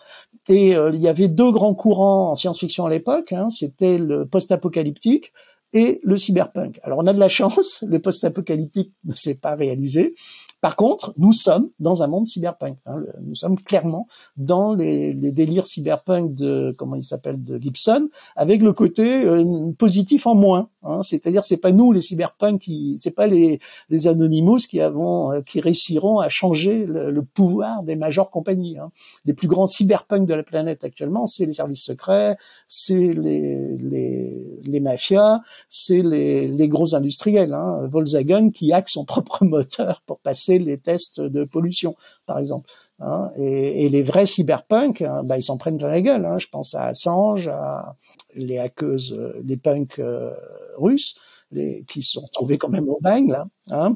Et 0.48 0.72
il 0.72 0.98
y 0.98 1.08
avait 1.08 1.28
deux 1.28 1.52
grands 1.52 1.74
courants 1.74 2.32
en 2.32 2.34
science-fiction 2.34 2.84
à 2.84 2.90
l'époque. 2.90 3.32
Hein, 3.32 3.48
C'était 3.50 3.98
le 3.98 4.26
post-apocalyptique 4.26 5.32
et 5.72 6.00
le 6.02 6.16
cyberpunk. 6.16 6.80
Alors 6.82 6.98
on 6.98 7.06
a 7.06 7.12
de 7.12 7.18
la 7.18 7.28
chance, 7.28 7.84
le 7.88 7.98
post-apocalyptique 8.00 8.92
ne 9.04 9.14
s'est 9.14 9.36
pas 9.36 9.54
réalisé, 9.54 10.14
par 10.60 10.76
contre, 10.76 11.14
nous 11.16 11.32
sommes 11.32 11.70
dans 11.78 12.02
un 12.02 12.06
monde 12.06 12.26
cyberpunk. 12.26 12.76
Hein. 12.84 13.02
Nous 13.22 13.34
sommes 13.34 13.58
clairement 13.58 14.06
dans 14.36 14.74
les, 14.74 15.14
les, 15.14 15.32
délires 15.32 15.66
cyberpunk 15.66 16.34
de 16.34 16.74
comment 16.76 16.96
il 16.96 17.04
s'appelle 17.04 17.42
de 17.42 17.58
Gibson, 17.58 18.10
avec 18.36 18.60
le 18.60 18.74
côté 18.74 19.24
euh, 19.24 19.72
positif 19.78 20.26
en 20.26 20.34
moins. 20.34 20.68
Hein. 20.82 21.00
C'est-à-dire, 21.00 21.44
c'est 21.44 21.56
pas 21.56 21.72
nous 21.72 21.92
les 21.92 22.02
cyberpunk 22.02 22.60
qui, 22.60 22.96
c'est 22.98 23.14
pas 23.14 23.26
les, 23.26 23.58
les 23.88 24.06
Anonymous 24.06 24.58
qui 24.68 24.80
avons, 24.80 25.32
euh, 25.32 25.40
qui 25.40 25.60
réussiront 25.60 26.18
à 26.18 26.28
changer 26.28 26.84
le, 26.86 27.22
pouvoir 27.22 27.82
des 27.82 27.96
majeures 27.96 28.30
compagnies. 28.30 28.78
Hein. 28.78 28.90
Les 29.24 29.32
plus 29.32 29.48
grands 29.48 29.66
cyberpunk 29.66 30.26
de 30.26 30.34
la 30.34 30.42
planète 30.42 30.84
actuellement, 30.84 31.26
c'est 31.26 31.46
les 31.46 31.52
services 31.52 31.84
secrets, 31.84 32.36
c'est 32.68 33.12
les, 33.12 34.80
mafias, 34.80 35.40
c'est 35.70 36.02
les, 36.02 36.48
les 36.48 36.68
gros 36.68 36.94
industriels. 36.94 37.56
Volkswagen 37.90 38.50
qui 38.50 38.72
hack 38.72 38.88
son 38.88 39.04
propre 39.04 39.44
moteur 39.44 40.02
pour 40.06 40.18
passer 40.18 40.49
les 40.58 40.78
tests 40.78 41.20
de 41.20 41.44
pollution, 41.44 41.94
par 42.26 42.38
exemple. 42.38 42.68
Hein. 42.98 43.30
Et, 43.36 43.88
les 43.88 44.02
vrais 44.02 44.26
cyberpunks, 44.26 45.02
hein, 45.02 45.22
bah, 45.24 45.38
ils 45.38 45.42
s'en 45.42 45.56
prennent 45.56 45.78
dans 45.78 45.88
la 45.88 46.00
gueule. 46.00 46.24
Hein. 46.24 46.38
Je 46.38 46.48
pense 46.48 46.74
à 46.74 46.84
Assange, 46.84 47.48
à 47.48 47.96
les 48.34 48.58
hackeuses, 48.58 49.18
les 49.44 49.56
punks 49.56 49.98
euh, 49.98 50.32
russes. 50.76 51.16
les, 51.50 51.84
qui 51.88 52.02
sont 52.02 52.26
trouvés 52.32 52.58
quand 52.58 52.68
même 52.68 52.88
au 52.88 52.98
bagne 53.00 53.30
là. 53.30 53.92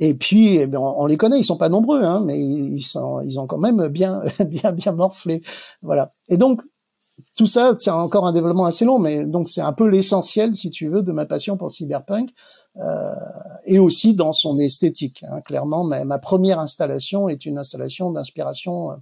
Et 0.00 0.14
puis, 0.14 0.56
eh 0.56 0.68
on, 0.76 1.06
les 1.06 1.16
connaît, 1.16 1.38
ils 1.38 1.44
sont 1.44 1.56
pas 1.56 1.68
nombreux, 1.68 2.02
mais 2.24 2.38
ils 2.38 2.82
sont, 2.82 3.20
ils 3.20 3.38
ont 3.38 3.46
quand 3.46 3.58
même 3.58 3.86
bien, 3.88 4.22
bien, 4.46 4.72
bien 4.72 4.92
morflé. 4.92 5.42
Voilà. 5.82 6.12
Et 6.28 6.36
donc, 6.36 6.62
tout 7.36 7.46
ça, 7.46 7.74
c'est 7.78 7.90
encore 7.90 8.26
un 8.26 8.32
développement 8.32 8.64
assez 8.64 8.84
long, 8.84 8.98
mais 8.98 9.24
donc 9.24 9.48
c'est 9.48 9.60
un 9.60 9.72
peu 9.72 9.88
l'essentiel, 9.88 10.54
si 10.54 10.70
tu 10.70 10.88
veux, 10.88 11.02
de 11.02 11.12
ma 11.12 11.26
passion 11.26 11.56
pour 11.56 11.68
le 11.68 11.72
cyberpunk, 11.72 12.30
euh, 12.78 13.12
et 13.64 13.78
aussi 13.78 14.14
dans 14.14 14.32
son 14.32 14.58
esthétique. 14.58 15.24
Hein. 15.30 15.40
Clairement, 15.42 15.84
ma, 15.84 16.18
première 16.18 16.58
installation 16.58 17.28
est 17.28 17.46
une 17.46 17.58
installation 17.58 18.10
d'inspiration 18.10 18.92
euh, 18.92 18.96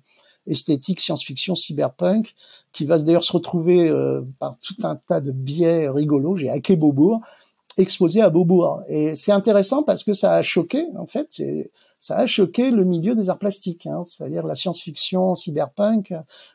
esthétique, 0.46 1.00
science-fiction, 1.00 1.54
cyberpunk, 1.54 2.34
qui 2.72 2.84
va 2.84 2.98
d'ailleurs 2.98 3.24
se 3.24 3.32
retrouver 3.32 3.88
euh, 3.88 4.22
par 4.38 4.56
tout 4.62 4.76
un 4.82 4.96
tas 4.96 5.20
de 5.20 5.30
biais 5.30 5.88
rigolos. 5.88 6.36
J'ai 6.36 6.50
hacké 6.50 6.76
Beaubourg, 6.76 7.20
exposé 7.78 8.20
à 8.20 8.28
Beaubourg, 8.28 8.82
et 8.88 9.14
c'est 9.14 9.32
intéressant 9.32 9.82
parce 9.82 10.04
que 10.04 10.12
ça 10.12 10.34
a 10.34 10.42
choqué, 10.42 10.86
en 10.98 11.06
fait 11.06 11.40
ça 12.02 12.16
a 12.16 12.26
choqué 12.26 12.72
le 12.72 12.84
milieu 12.84 13.14
des 13.14 13.30
arts 13.30 13.38
plastiques, 13.38 13.86
hein, 13.86 14.02
c'est-à-dire 14.04 14.44
la 14.44 14.56
science-fiction 14.56 15.36
cyberpunk 15.36 16.12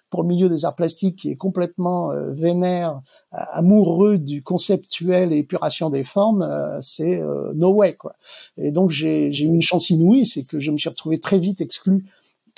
pour 0.09 0.23
le 0.23 0.27
milieu 0.27 0.49
des 0.49 0.65
arts 0.65 0.75
plastiques 0.75 1.19
qui 1.19 1.31
est 1.31 1.37
complètement 1.37 2.11
euh, 2.11 2.31
vénère, 2.33 2.99
amoureux 3.31 4.17
du 4.17 4.43
conceptuel 4.43 5.31
et 5.31 5.37
épuration 5.37 5.89
des 5.89 6.03
formes, 6.03 6.41
euh, 6.41 6.79
c'est 6.81 7.21
euh, 7.21 7.53
no 7.55 7.69
way 7.69 7.93
quoi. 7.93 8.15
Et 8.57 8.71
donc 8.71 8.89
j'ai 8.89 9.29
eu 9.29 9.45
une 9.45 9.61
chance 9.61 9.89
inouïe, 9.89 10.25
c'est 10.25 10.43
que 10.43 10.59
je 10.59 10.69
me 10.69 10.77
suis 10.77 10.89
retrouvé 10.89 11.21
très 11.21 11.39
vite 11.39 11.61
exclu 11.61 12.03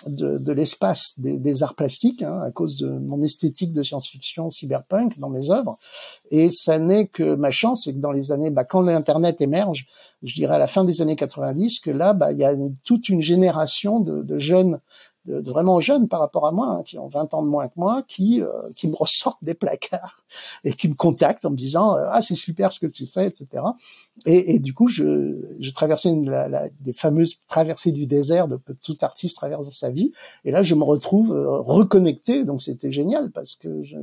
de, 0.09 0.37
de 0.37 0.51
l'espace 0.51 1.19
des, 1.19 1.39
des, 1.39 1.63
arts 1.63 1.75
plastiques 1.75 2.21
hein, 2.21 2.41
à 2.45 2.51
cause 2.51 2.77
de 2.77 2.89
mon 2.89 3.21
esthétique 3.21 3.73
de 3.73 3.83
science-fiction 3.83 4.49
cyberpunk 4.49 5.17
dans 5.19 5.29
mes 5.29 5.51
œuvres. 5.51 5.77
Et 6.31 6.49
ça 6.49 6.79
n'est 6.79 7.07
que 7.07 7.35
ma 7.35 7.51
chance, 7.51 7.83
c'est 7.85 7.93
que 7.93 7.99
dans 7.99 8.11
les 8.11 8.31
années, 8.31 8.49
bah, 8.49 8.63
quand 8.63 8.81
l'internet 8.81 9.41
émerge, 9.41 9.87
je 10.23 10.33
dirais 10.33 10.55
à 10.55 10.59
la 10.59 10.67
fin 10.67 10.83
des 10.83 11.01
années 11.01 11.15
90, 11.15 11.79
que 11.79 11.91
là, 11.91 12.13
bah, 12.13 12.31
il 12.31 12.39
y 12.39 12.45
a 12.45 12.53
toute 12.83 13.09
une 13.09 13.21
génération 13.21 13.99
de, 13.99 14.21
de 14.21 14.37
jeunes 14.37 14.79
de, 15.25 15.51
vraiment 15.51 15.79
jeunes 15.79 16.07
par 16.07 16.19
rapport 16.19 16.47
à 16.47 16.51
moi, 16.51 16.67
hein, 16.69 16.83
qui 16.83 16.97
ont 16.97 17.07
20 17.07 17.33
ans 17.33 17.43
de 17.43 17.47
moins 17.47 17.67
que 17.67 17.73
moi, 17.75 18.03
qui, 18.07 18.41
euh, 18.41 18.49
qui 18.75 18.87
me 18.87 18.95
ressortent 18.99 19.43
des 19.43 19.53
placards 19.53 20.23
et 20.63 20.73
qui 20.73 20.87
me 20.87 20.95
contactent 20.95 21.45
en 21.45 21.51
me 21.51 21.55
disant 21.55 21.95
euh, 21.95 22.07
ah 22.09 22.21
c'est 22.21 22.35
super 22.35 22.71
ce 22.71 22.79
que 22.79 22.87
tu 22.87 23.05
fais, 23.05 23.27
etc. 23.27 23.63
Et, 24.25 24.55
et 24.55 24.59
du 24.59 24.73
coup, 24.73 24.87
je, 24.87 25.55
je 25.59 25.71
traversais 25.71 26.09
une, 26.09 26.29
la, 26.29 26.47
la, 26.49 26.69
des 26.81 26.93
fameuses 26.93 27.41
traversées 27.47 27.91
du 27.91 28.05
désert 28.05 28.47
de, 28.47 28.59
tout 28.83 28.97
artiste 29.01 29.37
traverse 29.37 29.67
dans 29.67 29.73
sa 29.73 29.89
vie. 29.89 30.11
Et 30.45 30.51
là, 30.51 30.63
je 30.63 30.75
me 30.75 30.83
retrouve 30.83 31.33
euh, 31.33 31.59
reconnecté, 31.59 32.43
donc 32.43 32.61
c'était 32.61 32.91
génial 32.91 33.31
parce 33.31 33.55
que 33.55 33.83
je, 33.83 33.97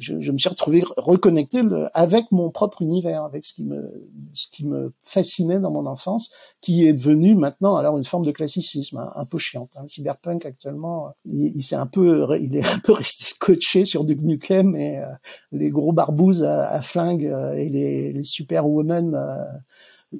je, 0.00 0.20
je, 0.20 0.32
me 0.32 0.38
suis 0.38 0.48
retrouvé 0.48 0.82
reconnecté 0.96 1.60
avec 1.94 2.32
mon 2.32 2.50
propre 2.50 2.82
univers, 2.82 3.22
avec 3.22 3.44
ce 3.44 3.54
qui 3.54 3.64
me 3.64 4.08
ce 4.32 4.48
qui 4.48 4.66
me 4.66 4.92
fascinait 5.02 5.60
dans 5.60 5.70
mon 5.70 5.86
enfance, 5.86 6.30
qui 6.60 6.86
est 6.86 6.92
devenu 6.92 7.34
maintenant 7.34 7.76
alors 7.76 7.96
une 7.98 8.04
forme 8.04 8.24
de 8.24 8.32
classicisme 8.32 8.98
hein, 8.98 9.12
un 9.14 9.24
peu 9.24 9.38
chiante. 9.38 9.70
Hein. 9.76 9.82
Le 9.82 9.88
cyberpunk 9.88 10.46
actuellement, 10.46 11.12
il, 11.24 11.52
il 11.54 11.62
s'est 11.62 11.76
un 11.76 11.86
peu 11.86 12.26
il 12.40 12.56
est 12.56 12.66
un 12.74 12.78
peu 12.78 12.92
resté 12.92 13.24
scotché 13.24 13.84
sur 13.84 14.04
du 14.04 14.16
Nukem 14.16 14.74
et 14.76 14.98
euh, 14.98 15.06
les 15.52 15.70
gros 15.70 15.92
barbouzes 15.92 16.44
à, 16.44 16.68
à 16.68 16.82
flingue 16.82 17.26
euh, 17.26 17.52
et 17.54 17.68
les, 17.68 18.12
les 18.12 18.24
superwomen 18.24 19.14
euh, 19.14 19.44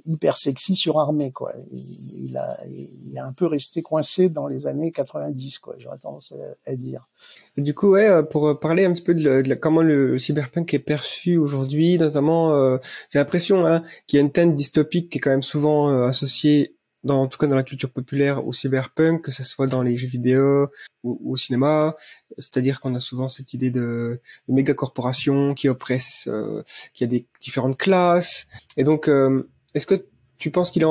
hyper 0.04 0.36
sexy 0.36 0.76
surarmé 0.76 1.32
quoi. 1.32 1.52
Il, 1.72 2.36
a 2.36 2.58
il 2.66 3.18
a 3.18 3.26
un 3.26 3.32
peu 3.32 3.46
resté 3.46 3.82
coincé 3.82 4.28
dans 4.28 4.46
les 4.46 4.66
années 4.66 4.92
90 4.92 5.58
quoi. 5.58 5.74
J'aurais 5.78 5.98
tendance 5.98 6.34
à, 6.66 6.76
dire. 6.76 7.08
du 7.56 7.74
coup 7.74 7.90
ouais 7.90 8.08
euh, 8.08 8.22
pour 8.22 8.58
parler 8.58 8.84
un 8.84 8.92
petit 8.92 9.02
peu 9.02 9.14
de, 9.14 9.54
comment 9.54 9.82
le 9.82 10.18
cyberpunk 10.18 10.72
est 10.74 10.78
perçu 10.78 11.36
aujourd'hui, 11.36 11.98
notamment 11.98 12.54
euh, 12.54 12.78
j'ai 13.10 13.18
l'impression 13.18 13.66
hein, 13.66 13.82
qu'il 14.06 14.18
y 14.18 14.22
a 14.22 14.24
une 14.24 14.32
teinte 14.32 14.54
dystopique 14.54 15.10
qui 15.10 15.18
est 15.18 15.20
quand 15.20 15.30
même 15.30 15.42
souvent 15.42 15.90
euh, 15.90 16.06
associée 16.06 16.76
dans, 17.04 17.22
en 17.22 17.26
tout 17.26 17.38
cas 17.38 17.46
dans 17.46 17.56
la 17.56 17.62
culture 17.62 17.90
populaire 17.90 18.46
au 18.46 18.52
cyberpunk, 18.52 19.22
que 19.22 19.32
ce 19.32 19.44
soit 19.44 19.66
dans 19.66 19.82
les 19.82 19.96
jeux 19.96 20.08
vidéo 20.08 20.68
ou, 21.02 21.32
au 21.32 21.36
cinéma, 21.36 21.96
c'est-à-dire 22.36 22.80
qu'on 22.80 22.94
a 22.94 23.00
souvent 23.00 23.28
cette 23.28 23.54
idée 23.54 23.70
de, 23.70 24.20
de 24.48 24.54
méga 24.54 24.74
corporations 24.74 25.54
qui 25.54 25.68
oppressent, 25.68 26.28
euh, 26.28 26.62
qui 26.92 27.04
a 27.04 27.06
des 27.06 27.26
différentes 27.40 27.78
classes, 27.78 28.46
et 28.76 28.84
donc 28.84 29.08
euh, 29.08 29.48
est-ce 29.74 29.86
que 29.86 30.06
tu 30.38 30.50
penses 30.50 30.70
qu'il 30.70 30.82
est 30.82 30.86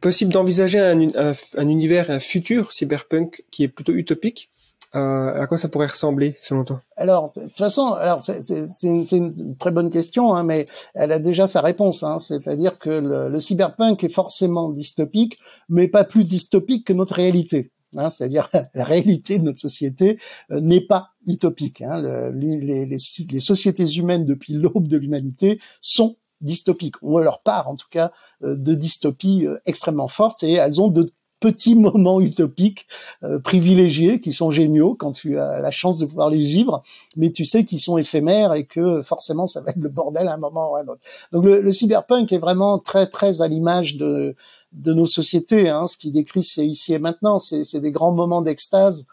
possible 0.00 0.32
d'envisager 0.32 0.78
un, 0.78 1.08
un, 1.56 1.68
univers, 1.68 2.10
un 2.10 2.20
futur 2.20 2.72
cyberpunk 2.72 3.44
qui 3.50 3.64
est 3.64 3.68
plutôt 3.68 3.92
utopique? 3.92 4.50
Euh, 4.94 5.40
à 5.40 5.48
quoi 5.48 5.58
ça 5.58 5.68
pourrait 5.68 5.88
ressembler 5.88 6.36
selon 6.40 6.64
toi? 6.64 6.80
Alors, 6.96 7.32
de 7.34 7.42
toute 7.42 7.58
façon, 7.58 7.94
alors 7.94 8.22
c'est 8.22 9.16
une, 9.16 9.56
très 9.58 9.72
bonne 9.72 9.90
question, 9.90 10.34
hein, 10.34 10.44
mais 10.44 10.68
elle 10.94 11.10
a 11.10 11.18
déjà 11.18 11.48
sa 11.48 11.62
réponse. 11.62 12.04
Hein, 12.04 12.18
C'est-à-dire 12.18 12.78
que 12.78 12.90
le, 12.90 13.40
cyberpunk 13.40 14.04
est 14.04 14.08
forcément 14.08 14.70
dystopique, 14.70 15.38
mais 15.68 15.88
pas 15.88 16.04
plus 16.04 16.24
dystopique 16.24 16.86
que 16.86 16.92
notre 16.92 17.14
réalité. 17.16 17.72
Hein, 17.96 18.08
C'est-à-dire 18.08 18.48
la 18.74 18.84
réalité 18.84 19.38
de 19.40 19.44
notre 19.44 19.58
société 19.58 20.18
euh, 20.52 20.60
n'est 20.60 20.86
pas 20.86 21.08
utopique. 21.26 21.82
Hein, 21.82 22.00
le, 22.00 22.30
les, 22.30 22.86
les, 22.86 22.86
les 22.86 23.40
sociétés 23.40 23.86
humaines 23.96 24.24
depuis 24.24 24.52
l'aube 24.52 24.86
de 24.86 24.96
l'humanité 24.96 25.58
sont 25.80 26.16
dystopiques, 26.44 26.96
ou 27.02 27.18
leur 27.18 27.40
part 27.40 27.68
en 27.68 27.76
tout 27.76 27.88
cas 27.90 28.12
euh, 28.42 28.54
de 28.54 28.74
dystopie 28.74 29.46
euh, 29.46 29.58
extrêmement 29.66 30.08
forte, 30.08 30.42
et 30.42 30.52
elles 30.52 30.80
ont 30.80 30.88
de 30.88 31.10
petits 31.40 31.74
moments 31.86 32.20
utopiques 32.20 32.86
euh, 33.22 33.38
privilégiés 33.38 34.20
qui 34.20 34.32
sont 34.32 34.50
géniaux 34.50 34.94
quand 34.94 35.12
tu 35.12 35.38
as 35.38 35.60
la 35.60 35.70
chance 35.70 35.98
de 35.98 36.06
pouvoir 36.06 36.30
les 36.30 36.42
vivre, 36.42 36.82
mais 37.16 37.30
tu 37.30 37.44
sais 37.44 37.64
qu'ils 37.64 37.80
sont 37.80 37.98
éphémères 37.98 38.54
et 38.54 38.64
que 38.64 39.02
forcément 39.02 39.46
ça 39.46 39.60
va 39.60 39.70
être 39.70 39.80
le 39.80 39.88
bordel 39.88 40.28
à 40.28 40.34
un 40.34 40.38
moment 40.38 40.72
ou 40.72 40.76
à 40.76 40.80
un 40.80 40.88
autre. 40.88 41.00
Donc 41.32 41.44
le, 41.44 41.60
le 41.60 41.72
cyberpunk 41.72 42.32
est 42.32 42.38
vraiment 42.38 42.78
très 42.78 43.06
très 43.06 43.42
à 43.42 43.48
l'image 43.48 43.96
de 43.96 44.36
de 44.74 44.92
nos 44.92 45.06
sociétés. 45.06 45.68
Hein. 45.68 45.86
Ce 45.86 45.96
qui 45.96 46.10
décrit 46.10 46.42
c'est 46.42 46.66
ici 46.66 46.94
et 46.94 46.98
maintenant, 46.98 47.38
c'est 47.38 47.80
des 47.80 47.92
grands 47.92 48.12
moments 48.12 48.42
d'extase. 48.42 49.06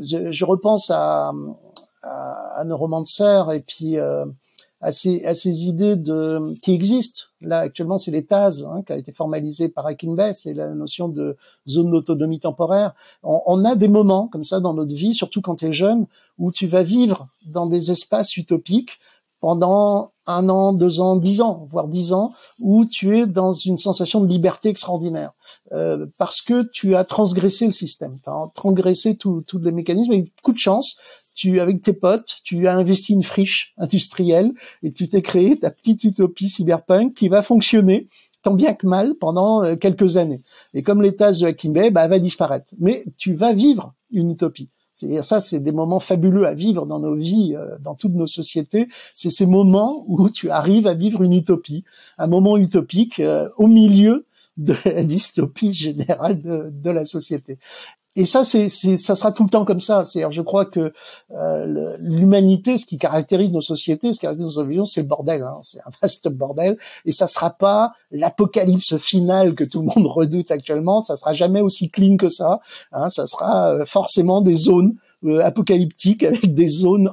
Je, 0.00 0.30
je, 0.30 0.44
repense 0.44 0.90
à, 0.90 1.32
à, 2.02 2.60
à 2.60 2.64
Neuromancer 2.64 3.44
et 3.52 3.60
puis 3.60 3.98
euh, 3.98 4.26
à 4.80 4.92
ces, 4.92 5.24
à 5.24 5.34
ces 5.34 5.66
idées 5.66 5.96
de, 5.96 6.54
qui 6.60 6.72
existent. 6.72 7.22
Là, 7.40 7.60
actuellement, 7.60 7.98
c'est 7.98 8.10
les 8.10 8.24
TAS 8.24 8.62
hein, 8.66 8.82
qui 8.82 8.92
a 8.92 8.96
été 8.96 9.12
formalisé 9.12 9.68
par 9.68 9.86
Akinbey, 9.86 10.32
c'est 10.34 10.54
la 10.54 10.74
notion 10.74 11.08
de 11.08 11.36
zone 11.68 11.90
d'autonomie 11.90 12.40
temporaire. 12.40 12.94
On, 13.22 13.40
on, 13.46 13.64
a 13.64 13.74
des 13.74 13.88
moments 13.88 14.28
comme 14.28 14.44
ça 14.44 14.60
dans 14.60 14.74
notre 14.74 14.94
vie, 14.94 15.14
surtout 15.14 15.40
quand 15.40 15.56
tu 15.56 15.66
es 15.66 15.72
jeune, 15.72 16.06
où 16.38 16.52
tu 16.52 16.66
vas 16.66 16.82
vivre 16.82 17.28
dans 17.46 17.66
des 17.66 17.90
espaces 17.90 18.36
utopiques 18.36 18.98
pendant 19.40 20.12
un 20.26 20.48
an, 20.48 20.72
deux 20.72 21.00
ans, 21.00 21.16
dix 21.16 21.40
ans, 21.40 21.68
voire 21.70 21.88
dix 21.88 22.12
ans, 22.12 22.32
où 22.58 22.84
tu 22.84 23.18
es 23.18 23.26
dans 23.26 23.52
une 23.52 23.76
sensation 23.76 24.20
de 24.20 24.26
liberté 24.26 24.68
extraordinaire, 24.68 25.32
euh, 25.72 26.06
parce 26.18 26.42
que 26.42 26.64
tu 26.64 26.96
as 26.96 27.04
transgressé 27.04 27.66
le 27.66 27.72
système, 27.72 28.18
tu 28.22 28.28
as 28.28 28.50
transgressé 28.54 29.16
tous 29.16 29.44
les 29.60 29.72
mécanismes, 29.72 30.12
et 30.12 30.32
coup 30.42 30.52
de 30.52 30.58
chance, 30.58 30.96
tu 31.36 31.60
avec 31.60 31.82
tes 31.82 31.92
potes, 31.92 32.38
tu 32.42 32.66
as 32.66 32.74
investi 32.74 33.12
une 33.12 33.22
friche 33.22 33.74
industrielle 33.76 34.52
et 34.82 34.90
tu 34.90 35.06
t'es 35.06 35.22
créé 35.22 35.56
ta 35.56 35.70
petite 35.70 36.02
utopie 36.02 36.48
cyberpunk 36.48 37.14
qui 37.14 37.28
va 37.28 37.42
fonctionner 37.42 38.08
tant 38.42 38.54
bien 38.54 38.72
que 38.74 38.86
mal 38.86 39.14
pendant 39.16 39.62
euh, 39.62 39.76
quelques 39.76 40.16
années. 40.16 40.40
Et 40.72 40.82
comme 40.82 41.02
l'état 41.02 41.32
de 41.32 41.44
Hakimbe, 41.44 41.92
bah, 41.92 42.08
va 42.08 42.18
disparaître. 42.18 42.72
Mais 42.78 43.04
tu 43.18 43.34
vas 43.34 43.52
vivre 43.52 43.92
une 44.10 44.30
utopie. 44.30 44.70
C'est 44.94 45.22
ça, 45.22 45.42
c'est 45.42 45.60
des 45.60 45.72
moments 45.72 46.00
fabuleux 46.00 46.46
à 46.46 46.54
vivre 46.54 46.86
dans 46.86 47.00
nos 47.00 47.14
vies, 47.14 47.54
euh, 47.54 47.76
dans 47.80 47.94
toutes 47.94 48.14
nos 48.14 48.26
sociétés. 48.26 48.88
C'est 49.14 49.30
ces 49.30 49.44
moments 49.44 50.04
où 50.08 50.30
tu 50.30 50.48
arrives 50.48 50.86
à 50.86 50.94
vivre 50.94 51.22
une 51.22 51.34
utopie, 51.34 51.84
un 52.16 52.28
moment 52.28 52.56
utopique 52.56 53.20
euh, 53.20 53.50
au 53.58 53.66
milieu 53.66 54.24
de 54.56 54.74
la 54.86 55.04
dystopie 55.04 55.74
générale 55.74 56.40
de, 56.40 56.70
de 56.70 56.90
la 56.90 57.04
société 57.04 57.58
et 58.16 58.24
ça, 58.24 58.44
c'est, 58.44 58.68
ça 58.68 59.14
sera 59.14 59.30
tout 59.30 59.44
le 59.44 59.50
temps 59.50 59.66
comme 59.66 59.80
ça. 59.80 60.02
C'est, 60.02 60.24
je 60.30 60.40
crois 60.40 60.64
que 60.64 60.92
euh, 61.32 61.96
l'humanité, 62.00 62.78
ce 62.78 62.86
qui 62.86 62.96
caractérise 62.96 63.52
nos 63.52 63.60
sociétés, 63.60 64.14
ce 64.14 64.18
qui 64.18 64.22
caractérise 64.22 64.56
nos 64.56 64.64
visions, 64.64 64.84
c'est 64.86 65.02
le 65.02 65.06
bordel. 65.06 65.42
Hein. 65.42 65.58
C'est 65.60 65.80
un 65.80 65.90
vaste 66.00 66.28
bordel, 66.28 66.78
et 67.04 67.12
ça 67.12 67.26
sera 67.26 67.50
pas 67.50 67.92
l'apocalypse 68.10 68.96
finale 68.96 69.54
que 69.54 69.64
tout 69.64 69.80
le 69.80 69.86
monde 69.94 70.06
redoute 70.10 70.50
actuellement. 70.50 71.02
Ça 71.02 71.16
sera 71.16 71.34
jamais 71.34 71.60
aussi 71.60 71.90
clean 71.90 72.16
que 72.16 72.30
ça. 72.30 72.60
Hein. 72.92 73.10
Ça 73.10 73.26
sera 73.26 73.72
euh, 73.72 73.84
forcément 73.84 74.40
des 74.40 74.54
zones 74.54 74.94
euh, 75.24 75.44
apocalyptiques 75.44 76.22
avec 76.22 76.54
des 76.54 76.68
zones 76.68 77.10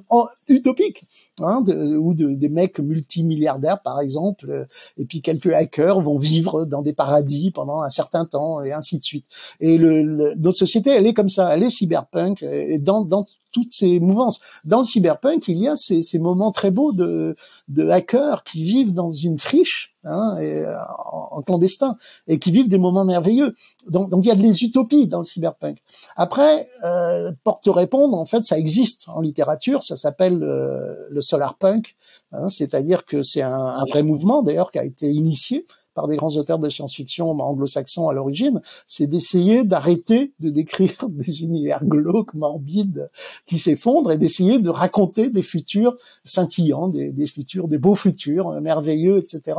utopiques 0.47 1.03
hein, 1.41 1.61
de, 1.61 1.97
ou 1.97 2.13
de, 2.13 2.29
des 2.29 2.49
mecs 2.49 2.79
multimilliardaires 2.79 3.81
par 3.81 3.99
exemple, 3.99 4.49
euh, 4.49 4.65
et 4.97 5.05
puis 5.05 5.21
quelques 5.21 5.51
hackers 5.51 6.01
vont 6.01 6.17
vivre 6.17 6.65
dans 6.65 6.81
des 6.81 6.93
paradis 6.93 7.51
pendant 7.51 7.81
un 7.81 7.89
certain 7.89 8.25
temps 8.25 8.61
et 8.61 8.71
ainsi 8.71 8.99
de 8.99 9.03
suite. 9.03 9.25
Et 9.59 9.77
le, 9.77 10.03
le, 10.03 10.35
notre 10.35 10.57
société, 10.57 10.91
elle 10.91 11.07
est 11.07 11.13
comme 11.13 11.29
ça, 11.29 11.55
elle 11.55 11.63
est 11.63 11.69
cyberpunk, 11.69 12.43
et 12.43 12.79
dans, 12.79 13.01
dans 13.01 13.23
toutes 13.53 13.71
ces 13.71 13.99
mouvances. 14.01 14.41
Dans 14.65 14.79
le 14.79 14.83
cyberpunk, 14.83 15.47
il 15.47 15.59
y 15.59 15.67
a 15.67 15.75
ces, 15.75 16.01
ces 16.01 16.19
moments 16.19 16.51
très 16.51 16.71
beaux 16.71 16.91
de, 16.91 17.37
de 17.69 17.87
hackers 17.87 18.43
qui 18.43 18.63
vivent 18.63 18.93
dans 18.93 19.11
une 19.11 19.37
friche 19.37 19.93
hein, 20.03 20.37
et, 20.41 20.65
en, 21.11 21.41
clandestin 21.43 21.97
et 22.27 22.39
qui 22.39 22.51
vivent 22.51 22.67
des 22.67 22.79
moments 22.79 23.05
merveilleux. 23.05 23.53
Donc, 23.87 24.09
donc 24.09 24.25
il 24.25 24.29
y 24.29 24.31
a 24.31 24.35
des 24.35 24.63
utopies 24.63 25.07
dans 25.07 25.19
le 25.19 25.23
cyberpunk. 25.23 25.77
Après, 26.15 26.67
euh, 26.83 27.31
porte 27.43 27.67
répondre, 27.67 28.17
en 28.17 28.25
fait, 28.25 28.43
ça 28.43 28.57
existe 28.57 29.07
en 29.07 29.21
littérature. 29.21 29.83
Ça 29.83 29.95
s'appelle 29.95 30.43
euh, 30.43 30.95
le 31.09 31.21
solarpunk, 31.23 31.95
hein, 32.31 32.47
c'est-à-dire 32.47 33.05
que 33.05 33.21
c'est 33.21 33.41
un, 33.41 33.83
vrai 33.85 34.03
mouvement 34.03 34.43
d'ailleurs 34.43 34.71
qui 34.71 34.79
a 34.79 34.85
été 34.85 35.09
initié 35.09 35.65
par 35.93 36.07
des 36.07 36.15
grands 36.15 36.35
auteurs 36.37 36.59
de 36.59 36.69
science-fiction 36.69 37.29
anglo-saxons 37.29 38.09
à 38.09 38.13
l'origine, 38.13 38.61
c'est 38.87 39.05
d'essayer 39.05 39.63
d'arrêter 39.63 40.33
de 40.39 40.49
décrire 40.49 40.95
des 41.09 41.43
univers 41.43 41.85
glauques, 41.85 42.33
morbides, 42.33 43.09
qui 43.45 43.59
s'effondrent 43.59 44.11
et 44.11 44.17
d'essayer 44.17 44.59
de 44.59 44.69
raconter 44.69 45.29
des 45.29 45.43
futurs 45.43 45.95
scintillants, 46.25 46.87
des, 46.87 47.27
futurs, 47.27 47.67
des 47.67 47.77
beaux 47.77 47.95
futurs 47.95 48.49
euh, 48.49 48.59
merveilleux, 48.59 49.19
etc. 49.19 49.57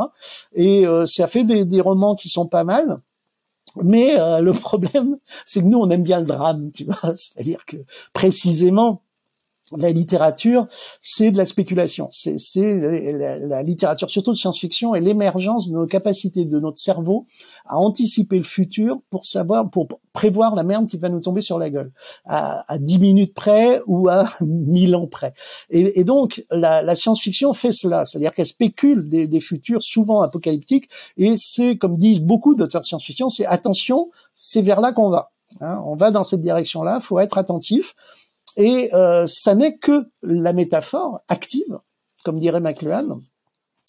Et 0.55 0.87
euh, 0.87 1.07
ça 1.07 1.29
fait 1.29 1.45
des, 1.45 1.65
des 1.65 1.81
romans 1.81 2.17
qui 2.17 2.29
sont 2.29 2.47
pas 2.47 2.65
mal. 2.65 3.01
Mais 3.83 4.19
euh, 4.19 4.41
le 4.41 4.53
problème, 4.53 5.19
c'est 5.47 5.61
que 5.61 5.67
nous, 5.67 5.79
on 5.79 5.91
aime 5.91 6.03
bien 6.03 6.21
le 6.21 6.27
drame, 6.27 6.71
tu 6.73 6.85
vois. 6.85 7.13
C'est-à-dire 7.15 7.65
que 7.65 7.77
précisément, 8.13 9.03
la 9.73 9.91
littérature, 9.91 10.67
c'est 11.01 11.31
de 11.31 11.39
la 11.39 11.47
spéculation. 11.47 12.09
C'est 12.11 12.37
la, 13.41 13.63
littérature, 13.63 14.11
surtout 14.11 14.33
de 14.33 14.37
science-fiction, 14.37 14.95
et 14.95 15.01
l'émergence 15.01 15.71
de 15.71 15.75
nos 15.75 15.87
capacités 15.87 16.45
de 16.45 16.61
notre 16.61 16.79
cerveau 16.79 17.27
à 17.65 17.79
anticiper 17.79 18.37
le 18.37 18.45
futur 18.45 19.01
pour 19.11 19.25
savoir, 19.25 19.71
pour 19.71 19.89
prévoir 20.13 20.55
la 20.55 20.65
merde 20.65 20.87
qui 20.87 20.99
va 20.99 21.09
nous 21.09 21.21
tomber 21.21 21.41
sur 21.41 21.59
la 21.59 21.71
gueule, 21.71 21.93
à, 22.27 22.71
à 22.73 22.79
10 22.79 22.99
minutes 22.99 23.35
près 23.35 23.81
ou 23.87 24.09
à 24.09 24.29
1000 24.41 24.95
ans 24.97 25.07
près. 25.07 25.33
Et, 25.71 26.05
donc, 26.05 26.45
la, 26.51 26.95
science-fiction 26.95 27.53
fait 27.55 27.73
cela, 27.73 28.05
c'est-à-dire 28.05 28.35
qu'elle 28.35 28.47
spécule 28.47 29.09
des, 29.09 29.27
des, 29.27 29.41
futurs 29.41 29.83
souvent 29.83 30.21
apocalyptiques, 30.21 30.89
et 31.17 31.35
c'est, 31.37 31.77
comme 31.77 31.97
disent 31.97 32.21
beaucoup 32.21 32.55
d'auteurs 32.55 32.83
de 32.83 32.87
science-fiction, 32.87 33.31
c'est 33.31 33.47
attention, 33.47 34.11
c'est 34.35 34.63
vers 34.63 34.81
là 34.81 34.93
qu'on 34.93 35.11
va. 35.11 35.33
Hein. 35.61 35.83
on 35.87 35.95
va 35.95 36.11
dans 36.11 36.23
cette 36.23 36.41
direction-là, 36.41 37.01
faut 37.01 37.19
être 37.21 37.39
attentif. 37.39 37.95
Et 38.57 38.93
euh, 38.95 39.27
ça 39.27 39.55
n'est 39.55 39.77
que 39.77 40.07
la 40.23 40.53
métaphore 40.53 41.21
active, 41.29 41.79
comme 42.25 42.39
dirait 42.39 42.61
McLuhan, 42.61 43.21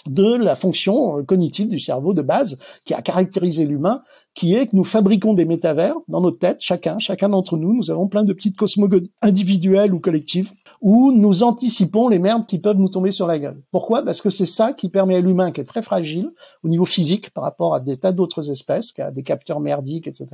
de 0.08 0.36
la 0.36 0.56
fonction 0.56 1.20
euh, 1.20 1.24
cognitive 1.24 1.68
du 1.68 1.80
cerveau 1.80 2.14
de 2.14 2.22
base 2.22 2.58
qui 2.84 2.94
a 2.94 3.02
caractérisé 3.02 3.66
l'humain, 3.66 4.02
qui 4.34 4.54
est 4.54 4.68
que 4.68 4.76
nous 4.76 4.84
fabriquons 4.84 5.34
des 5.34 5.46
métavers 5.46 5.96
dans 6.08 6.22
notre 6.22 6.40
tête, 6.40 6.58
chacun, 6.60 6.98
chacun 7.00 7.30
d'entre 7.30 7.58
nous, 7.58 7.74
nous 7.76 7.92
avons 7.92 8.08
plein 8.08 8.24
de 8.24 8.34
petites 8.34 8.58
cosmogones 8.58 9.08
individuelles 9.22 9.94
ou 9.94 10.00
collectives, 10.00 10.52
où 10.88 11.12
nous 11.12 11.42
anticipons 11.42 12.10
les 12.10 12.20
merdes 12.20 12.46
qui 12.46 12.60
peuvent 12.60 12.78
nous 12.78 12.90
tomber 12.90 13.12
sur 13.12 13.26
la 13.26 13.40
gueule. 13.40 13.60
Pourquoi? 13.72 14.04
Parce 14.04 14.22
que 14.22 14.30
c'est 14.30 14.46
ça 14.46 14.72
qui 14.72 14.90
permet 14.90 15.16
à 15.16 15.20
l'humain, 15.20 15.52
qui 15.52 15.60
est 15.60 15.66
très 15.66 15.82
fragile 15.82 16.32
au 16.64 16.70
niveau 16.70 16.86
physique 16.86 17.32
par 17.32 17.44
rapport 17.44 17.74
à 17.74 17.80
des 17.80 17.98
tas 17.98 18.12
d'autres 18.12 18.52
espèces, 18.52 18.92
qui 18.92 19.02
des 19.12 19.24
capteurs 19.24 19.60
merdiques, 19.60 20.06
etc., 20.06 20.28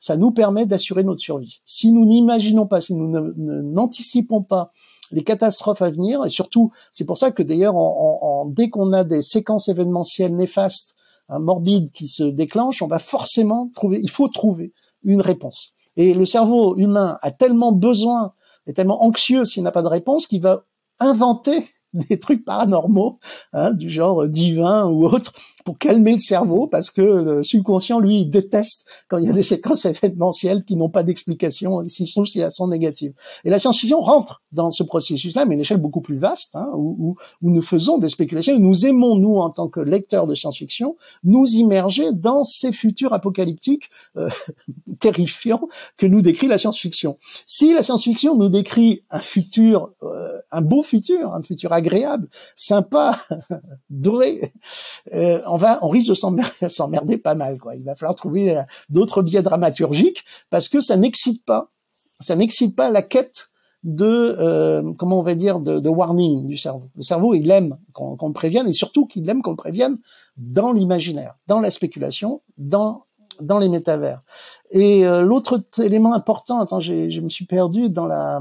ça 0.00 0.16
nous 0.16 0.30
permet 0.30 0.64
d'assurer 0.64 1.04
notre 1.04 1.20
survie. 1.20 1.60
Si 1.66 1.92
nous 1.92 2.06
n'imaginons 2.06 2.66
pas, 2.66 2.80
si 2.80 2.94
nous 2.94 3.06
n'anticipons 3.36 4.42
pas 4.42 4.72
les 5.12 5.24
catastrophes 5.24 5.82
à 5.82 5.90
venir, 5.90 6.24
et 6.24 6.30
surtout, 6.30 6.70
c'est 6.90 7.04
pour 7.04 7.18
ça 7.18 7.30
que 7.30 7.42
d'ailleurs, 7.42 7.74
dès 8.46 8.70
qu'on 8.70 8.94
a 8.94 9.04
des 9.04 9.20
séquences 9.20 9.68
événementielles 9.68 10.34
néfastes, 10.34 10.94
hein, 11.28 11.38
morbides 11.38 11.90
qui 11.90 12.08
se 12.08 12.24
déclenchent, 12.24 12.80
on 12.80 12.88
va 12.88 12.98
forcément 12.98 13.70
trouver, 13.74 14.00
il 14.02 14.10
faut 14.10 14.28
trouver 14.28 14.72
une 15.04 15.20
réponse. 15.20 15.74
Et 15.98 16.14
le 16.14 16.24
cerveau 16.24 16.76
humain 16.76 17.18
a 17.20 17.30
tellement 17.30 17.72
besoin, 17.72 18.32
est 18.68 18.74
tellement 18.74 19.04
anxieux 19.04 19.44
s'il 19.44 19.62
n'a 19.62 19.72
pas 19.72 19.82
de 19.82 19.88
réponse 19.88 20.26
qu'il 20.26 20.42
va 20.42 20.64
inventer 21.00 21.64
des 22.08 22.18
trucs 22.18 22.44
paranormaux, 22.44 23.18
hein, 23.52 23.72
du 23.72 23.90
genre 23.90 24.26
divin 24.28 24.86
ou 24.86 25.06
autre, 25.06 25.32
pour 25.64 25.78
calmer 25.78 26.12
le 26.12 26.18
cerveau, 26.18 26.66
parce 26.66 26.90
que 26.90 27.02
le 27.02 27.42
subconscient, 27.42 27.98
lui, 28.00 28.20
il 28.22 28.30
déteste 28.30 29.04
quand 29.08 29.18
il 29.18 29.26
y 29.26 29.30
a 29.30 29.32
des 29.32 29.42
séquences 29.42 29.84
événementielles 29.84 30.64
qui 30.64 30.76
n'ont 30.76 30.88
pas 30.88 31.02
d'explication, 31.02 31.86
si 31.88 32.40
elles 32.40 32.50
sont 32.50 32.68
négatives. 32.68 33.12
Et 33.44 33.50
la 33.50 33.58
science-fiction 33.58 34.00
rentre 34.00 34.42
dans 34.52 34.70
ce 34.70 34.82
processus-là, 34.82 35.44
mais 35.44 35.52
à 35.52 35.54
une 35.54 35.60
échelle 35.60 35.78
beaucoup 35.78 36.00
plus 36.00 36.16
vaste, 36.16 36.56
hein, 36.56 36.70
où, 36.74 36.96
où, 36.98 37.16
où, 37.42 37.50
nous 37.50 37.62
faisons 37.62 37.98
des 37.98 38.08
spéculations, 38.08 38.54
où 38.54 38.60
nous 38.60 38.86
aimons, 38.86 39.16
nous, 39.16 39.36
en 39.36 39.50
tant 39.50 39.68
que 39.68 39.80
lecteurs 39.80 40.26
de 40.26 40.34
science-fiction, 40.34 40.96
nous 41.24 41.46
immerger 41.46 42.12
dans 42.12 42.44
ces 42.44 42.72
futurs 42.72 43.12
apocalyptiques 43.12 43.90
euh, 44.16 44.30
terrifiants 45.00 45.68
que 45.96 46.06
nous 46.06 46.22
décrit 46.22 46.48
la 46.48 46.58
science-fiction. 46.58 47.16
Si 47.46 47.72
la 47.72 47.82
science-fiction 47.82 48.36
nous 48.36 48.48
décrit 48.48 49.02
un 49.10 49.20
futur, 49.20 49.90
euh, 50.02 50.38
un 50.50 50.60
beau 50.60 50.82
futur, 50.82 51.34
un 51.34 51.42
futur 51.42 51.72
agréable, 51.78 52.28
sympa, 52.56 53.16
doré, 53.90 54.52
euh, 55.14 55.40
on 55.46 55.56
va, 55.56 55.78
on 55.82 55.88
risque 55.88 56.08
de 56.10 56.14
s'emmerder 56.68 57.18
pas 57.18 57.34
mal. 57.34 57.58
Quoi. 57.58 57.76
Il 57.76 57.84
va 57.84 57.94
falloir 57.94 58.14
trouver 58.14 58.56
euh, 58.56 58.62
d'autres 58.90 59.22
biais 59.22 59.42
dramaturgiques 59.42 60.24
parce 60.50 60.68
que 60.68 60.80
ça 60.80 60.96
n'excite 60.96 61.44
pas, 61.44 61.70
ça 62.20 62.36
n'excite 62.36 62.76
pas 62.76 62.90
la 62.90 63.02
quête 63.02 63.50
de 63.84 64.36
euh, 64.38 64.92
comment 64.98 65.20
on 65.20 65.22
va 65.22 65.36
dire 65.36 65.60
de, 65.60 65.88
warning 65.88 66.46
du 66.46 66.56
cerveau. 66.56 66.90
Le 66.96 67.02
cerveau, 67.02 67.34
il 67.34 67.48
aime 67.50 67.78
qu'on 67.92 68.16
le 68.20 68.32
prévienne 68.32 68.66
et 68.68 68.72
surtout 68.72 69.06
qu'il 69.06 69.28
aime 69.30 69.40
qu'on 69.40 69.52
le 69.52 69.56
prévienne 69.56 69.98
dans 70.36 70.72
l'imaginaire, 70.72 71.36
dans 71.46 71.60
la 71.60 71.70
spéculation, 71.70 72.42
dans 72.56 73.04
dans 73.40 73.60
les 73.60 73.68
métavers. 73.68 74.20
Et 74.72 75.04
l'autre 75.04 75.62
élément 75.78 76.12
important, 76.12 76.58
attends, 76.58 76.80
je 76.80 77.20
me 77.20 77.28
suis 77.28 77.44
perdu 77.44 77.88
dans 77.88 78.06
la 78.06 78.40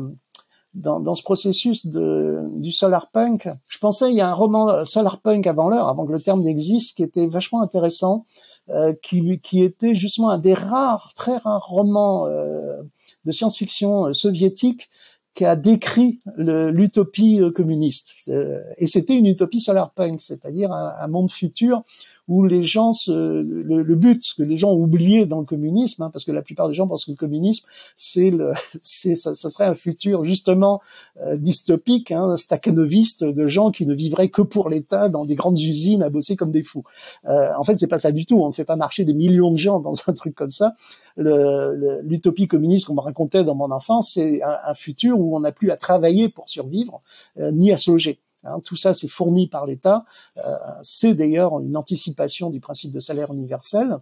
dans, 0.74 1.00
dans 1.00 1.16
ce 1.16 1.24
processus 1.24 1.86
de, 1.86 2.44
du 2.54 2.72
solarpunk. 2.72 3.50
Je 3.68 3.78
pensais, 3.80 4.10
il 4.10 4.16
y 4.16 4.22
a 4.22 4.30
un 4.30 4.34
roman 4.34 4.86
solarpunk 4.86 5.48
avant 5.48 5.70
l'heure, 5.70 5.88
avant 5.88 6.06
que 6.06 6.12
le 6.12 6.22
terme 6.22 6.42
n'existe, 6.42 6.98
qui 6.98 7.04
était 7.04 7.28
vachement 7.28 7.62
intéressant, 7.62 8.26
euh, 8.70 8.94
qui, 9.02 9.40
qui 9.40 9.64
était 9.64 9.96
justement 9.96 10.30
un 10.30 10.38
des 10.38 10.54
rares, 10.54 11.14
très 11.16 11.38
rares 11.38 11.66
romans 11.68 12.28
euh, 12.28 12.82
de 13.26 13.32
science-fiction 13.32 14.08
euh, 14.08 14.14
soviétique 14.14 14.90
qui 15.36 15.46
a 15.46 15.56
décrit 15.56 16.20
l'utopie 16.36 17.40
euh, 17.40 17.52
communiste. 17.52 18.16
Euh, 18.28 18.60
et 18.78 18.88
c'était 18.88 19.16
une 19.16 19.28
utopie 19.28 19.60
solarpunk, 19.60 20.20
c'est-à-dire 20.20 20.72
un, 20.72 20.96
un, 21.00 21.08
monde 21.08 21.30
futur 21.30 21.84
où 22.28 22.46
les 22.46 22.64
gens 22.64 22.94
se, 22.94 23.12
le, 23.12 23.82
le, 23.82 23.96
but 23.96 24.22
que 24.38 24.44
les 24.44 24.58
gens 24.58 24.72
ont 24.72 24.82
oublié 24.82 25.26
dans 25.26 25.40
le 25.40 25.46
communisme, 25.46 26.04
hein, 26.04 26.10
parce 26.12 26.26
que 26.26 26.32
la 26.32 26.42
plupart 26.42 26.68
des 26.68 26.74
gens 26.74 26.88
pensent 26.88 27.06
que 27.06 27.12
le 27.12 27.18
communisme 27.18 27.66
c'est 27.96 28.30
le, 28.30 28.54
c'est 28.84 29.16
ça, 29.16 29.34
ça, 29.36 29.50
serait 29.50 29.66
un 29.66 29.76
futur 29.76 30.24
justement 30.24 30.82
euh, 31.22 31.38
dystopique, 31.38 32.12
hein, 32.12 32.36
staccanoviste 32.36 33.24
de 33.24 33.48
gens 33.48 33.72
qui 33.72 33.86
ne 33.86 33.94
vivraient 33.94 34.30
que 34.30 34.42
pour 34.42 34.70
l'État 34.70 35.10
dans 35.10 35.26
des 35.26 35.36
grandes 35.36 35.60
usines 35.60 36.04
à 36.04 36.10
bosser 36.10 36.36
comme 36.36 36.52
des 36.52 36.64
fous. 36.64 36.84
Euh, 37.26 37.50
en 37.58 37.64
fait, 37.64 37.78
c'est 37.78 37.88
pas 37.88 37.98
ça 37.98 38.12
du 38.12 38.26
tout. 38.26 38.40
On 38.42 38.48
ne 38.48 38.54
fait 38.54 38.66
pas 38.66 38.76
marcher 38.76 39.06
des 39.06 39.14
millions 39.14 39.52
de 39.52 39.58
gens 39.58 39.80
dans 39.80 39.94
un 40.08 40.14
truc 40.14 40.36
comme 40.36 40.52
ça. 40.52 40.74
L'utopie 41.18 42.48
communiste 42.48 42.88
qu'on 42.88 42.96
me 42.96 43.02
racontait 43.02 43.44
dans 43.44 43.56
mon 43.56 43.72
enfance, 43.72 44.12
c'est 44.14 44.44
un, 44.44 44.58
un, 44.66 44.76
futur 44.76 45.20
où 45.20 45.36
on 45.36 45.40
n'a 45.40 45.52
plus 45.52 45.72
à 45.72 45.78
travailler 45.78 46.30
pour 46.30 46.50
survivre 46.50 47.02
euh, 47.40 47.52
ni 47.52 47.72
à 47.72 47.78
se 47.78 47.92
loger. 47.92 48.20
Hein, 48.48 48.60
tout 48.64 48.76
ça, 48.76 48.94
c'est 48.94 49.08
fourni 49.08 49.48
par 49.48 49.66
l'État. 49.66 50.06
Euh, 50.38 50.56
c'est 50.82 51.14
d'ailleurs 51.14 51.60
une 51.60 51.76
anticipation 51.76 52.50
du 52.50 52.60
principe 52.60 52.92
de 52.92 53.00
salaire 53.00 53.32
universel. 53.34 53.98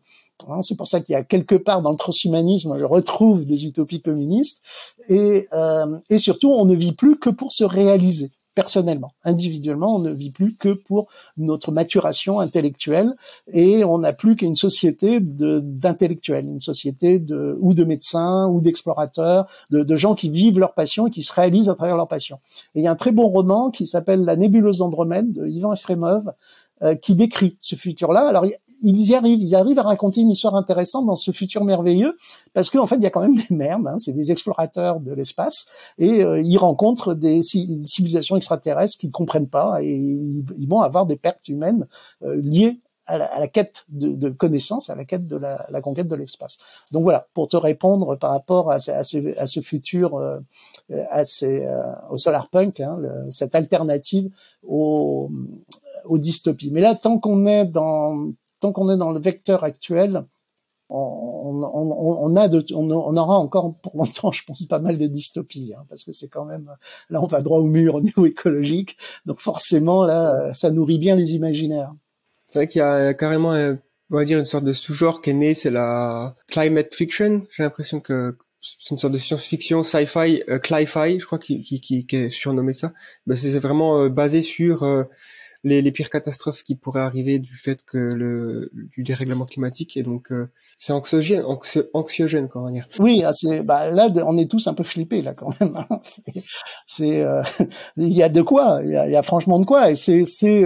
Hein, 0.48 0.62
c'est 0.62 0.76
pour 0.76 0.88
ça 0.88 1.00
qu'il 1.02 1.14
y 1.14 1.16
a 1.16 1.24
quelque 1.24 1.56
part 1.56 1.82
dans 1.82 1.92
le 1.92 1.98
transhumanisme, 1.98 2.78
je 2.78 2.84
retrouve 2.84 3.46
des 3.46 3.66
utopies 3.66 4.02
communistes. 4.02 4.64
Et, 5.10 5.48
euh, 5.54 5.98
et 6.10 6.18
surtout, 6.18 6.52
on 6.52 6.66
ne 6.66 6.76
vit 6.76 6.94
plus 6.94 7.18
que 7.18 7.30
pour 7.30 7.52
se 7.52 7.64
réaliser 7.64 8.32
personnellement, 8.56 9.12
individuellement, 9.24 9.98
on 9.98 10.00
ne 10.00 10.12
vit 10.12 10.32
plus 10.32 10.56
que 10.56 10.70
pour 10.70 11.08
notre 11.38 11.72
maturation 11.72 12.40
intellectuelle 12.40 13.14
et 13.52 13.84
on 13.84 14.00
n'a 14.00 14.14
plus 14.14 14.38
qu'une 14.38 14.56
société 14.56 15.20
d'intellectuels, 15.20 16.46
une 16.46 16.62
société 16.62 17.20
de 17.20 17.58
ou 17.60 17.74
de 17.74 17.84
médecins 17.84 18.48
ou 18.48 18.62
d'explorateurs, 18.62 19.48
de, 19.72 19.96
gens 19.96 20.16
qui 20.16 20.30
vivent 20.30 20.60
leur 20.60 20.74
passion 20.74 21.08
et 21.08 21.12
qui 21.12 21.24
se 21.24 21.34
réalisent 21.34 21.70
à 21.70 21.76
travers 21.76 21.98
leur 21.98 22.08
passion. 22.08 22.40
Et 22.74 22.80
il 22.80 22.84
y 22.84 22.88
a 22.88 22.92
un 22.92 22.96
très 22.96 23.12
bon 23.12 23.28
roman 23.28 23.72
qui 23.72 23.88
s'appelle 23.88 24.24
La 24.24 24.36
nébuleuse 24.36 24.82
Andromède 24.82 25.32
de 25.32 25.48
Ivan 25.48 25.74
Efremov 25.74 26.30
euh, 26.30 26.32
qui 27.02 27.16
décrit 27.16 27.58
ce 27.62 27.76
futur-là. 27.76 28.28
Alors 28.28 28.46
ils 28.82 29.10
y 29.10 29.16
arrivent, 29.16 29.42
ils 29.42 29.56
arrivent 29.56 29.80
à 29.80 29.84
raconter 29.84 30.22
une 30.22 30.30
histoire 30.30 30.56
intéressante 30.56 31.06
dans 31.06 31.16
ce 31.16 31.32
futur 31.32 31.64
merveilleux, 31.64 32.18
parce 32.54 32.70
qu'en 32.70 32.84
en 32.84 32.88
fait 32.88 32.96
il 32.98 33.04
y 33.04 33.06
a 33.06 33.10
quand 33.10 33.22
même 33.22 33.36
des 33.36 33.56
merdes, 33.56 33.88
hein, 33.88 33.98
c'est 33.98 34.12
des 34.12 34.32
explorateurs 34.32 35.00
de 35.00 35.14
l'espace, 35.14 35.68
et 35.98 36.24
euh, 36.24 36.40
ils 36.40 36.58
rencontrent 36.58 37.14
des, 37.14 37.42
civilisations 37.42 38.36
extraterrestres 38.36 38.98
qu'ils 38.98 39.10
ne 39.10 39.14
comprennent 39.14 39.50
pas, 39.50 39.82
et 39.82 39.96
ils, 39.96 40.68
vont 40.68 40.82
avoir 40.82 41.06
des 41.06 41.16
pertes 41.16 41.48
humaines 41.48 41.88
euh, 42.24 42.36
liées 42.36 42.80
à 43.08 43.18
la, 43.18 43.48
quête 43.48 43.86
de, 43.90 44.10
de 44.10 44.30
connaissances, 44.30 44.90
à 44.90 44.96
la 44.96 45.06
quête 45.06 45.28
de 45.28 45.36
la, 45.36 45.82
conquête 45.82 46.08
de 46.08 46.16
l'espace. 46.16 46.58
Donc 46.92 47.04
voilà, 47.04 47.28
pour 47.34 47.48
te 47.48 47.56
répondre 47.56 48.16
par 48.16 48.32
rapport 48.32 48.72
à, 48.72 48.80
ce, 48.80 49.62
futur, 49.62 50.16
euh, 50.16 50.40
à 51.12 51.24
ces, 51.24 51.66
euh, 51.66 51.84
au 52.10 52.18
solarpunk, 52.18 52.80
hein, 52.80 53.00
cette 53.30 53.54
alternative 53.54 54.30
au, 54.64 55.30
aux 56.08 56.18
dystopies. 56.18 56.72
Mais 56.72 56.82
là, 56.82 56.96
tant 56.96 57.20
qu'on 57.20 57.46
est 57.46 57.66
dans 57.66 58.32
tant 58.60 58.72
qu'on 58.72 58.92
est 58.92 58.98
dans 58.98 59.12
le 59.12 59.20
vecteur 59.20 59.64
actuel, 59.64 60.26
on, 60.90 61.64
on, 61.74 62.36
a 62.36 62.48
de, 62.48 62.64
on, 62.74 62.90
aura 62.90 63.40
encore 63.40 63.76
pour 63.82 63.98
longtemps, 63.98 64.32
je 64.32 64.44
pense, 64.46 64.66
pas 64.66 64.80
mal 64.80 64.98
de 64.98 65.08
dystopies, 65.08 65.74
hein, 65.76 65.84
parce 65.90 66.04
que 66.04 66.14
c'est 66.14 66.28
quand 66.28 66.46
même 66.46 66.72
là, 67.10 67.22
on 67.24 67.28
va 67.28 67.42
droit 67.42 67.58
au 67.58 67.66
mur 67.66 67.96
au 67.96 68.02
niveau 68.02 68.26
écologique, 68.26 68.98
donc 69.26 69.40
forcément 69.40 70.06
là, 70.06 70.54
ça 70.54 70.70
nourrit 70.70 71.00
bien 71.00 71.16
les 71.16 71.34
imaginaires. 71.34 71.94
C'est 72.50 72.60
vrai 72.60 72.68
qu'il 72.68 72.80
y 72.80 72.84
a 72.84 73.14
carrément, 73.16 73.50
on 73.52 74.16
va 74.16 74.26
dire, 74.26 74.38
une 74.38 74.46
sorte 74.46 74.64
de 74.64 74.74
sous-genre 74.74 75.22
qui 75.22 75.32
est 75.32 75.34
né, 75.34 75.54
c'est 75.54 75.72
la 75.72 76.36
climate 76.48 76.94
fiction. 76.94 77.44
J'ai 77.50 77.64
l'impression 77.64 78.00
que 78.00 78.38
c'est 78.80 78.92
une 78.92 78.98
sorte 78.98 79.14
de 79.14 79.18
science-fiction, 79.18 79.84
sci-fi, 79.84 80.44
euh, 80.50 80.58
cli-fi, 80.58 81.20
je 81.20 81.26
crois, 81.26 81.38
qui, 81.38 81.62
qui, 81.62 81.80
qui, 81.80 82.06
qui, 82.06 82.16
est 82.16 82.30
surnommé 82.30 82.74
ça. 82.74 82.94
Ben, 83.28 83.36
c'est 83.36 83.58
vraiment 83.60 84.00
euh, 84.00 84.10
basé 84.10 84.42
sur 84.42 84.84
euh, 84.84 85.04
les, 85.66 85.82
les, 85.82 85.92
pires 85.92 86.10
catastrophes 86.10 86.64
qui 86.64 86.76
pourraient 86.76 87.02
arriver 87.02 87.40
du 87.40 87.54
fait 87.54 87.84
que 87.84 87.98
le 87.98 88.72
du 88.74 89.04
dérèglement 89.04 89.46
climatique 89.46 89.98
et 89.98 90.04
donc 90.04 90.32
euh, 90.32 90.50
c'est 90.80 90.94
anxiogène, 90.94 91.44
anxiogène 91.94 92.48
comment 92.48 92.70
dire. 92.70 92.88
Oui, 93.00 93.24
ah, 93.26 93.34
c'est 93.34 93.64
bah, 93.64 93.92
là 93.92 94.08
on 94.26 94.38
est 94.38 94.50
tous 94.50 94.68
un 94.68 94.74
peu 94.74 94.84
flippés 94.84 95.22
là 95.22 95.34
quand 95.34 95.50
même. 95.60 95.76
Hein. 95.76 96.00
C'est 96.86 97.22
euh, 97.22 97.42
il 97.98 98.14
y 98.14 98.24
a 98.24 98.30
de 98.30 98.42
quoi, 98.42 98.82
il 98.84 98.92
y 98.92 98.96
a, 98.96 99.10
y 99.10 99.16
a, 99.16 99.24
franchement 99.24 99.60
de 99.60 99.66
quoi 99.66 99.90
et 99.90 99.96
c'est 99.96 100.24
c'est 100.24 100.64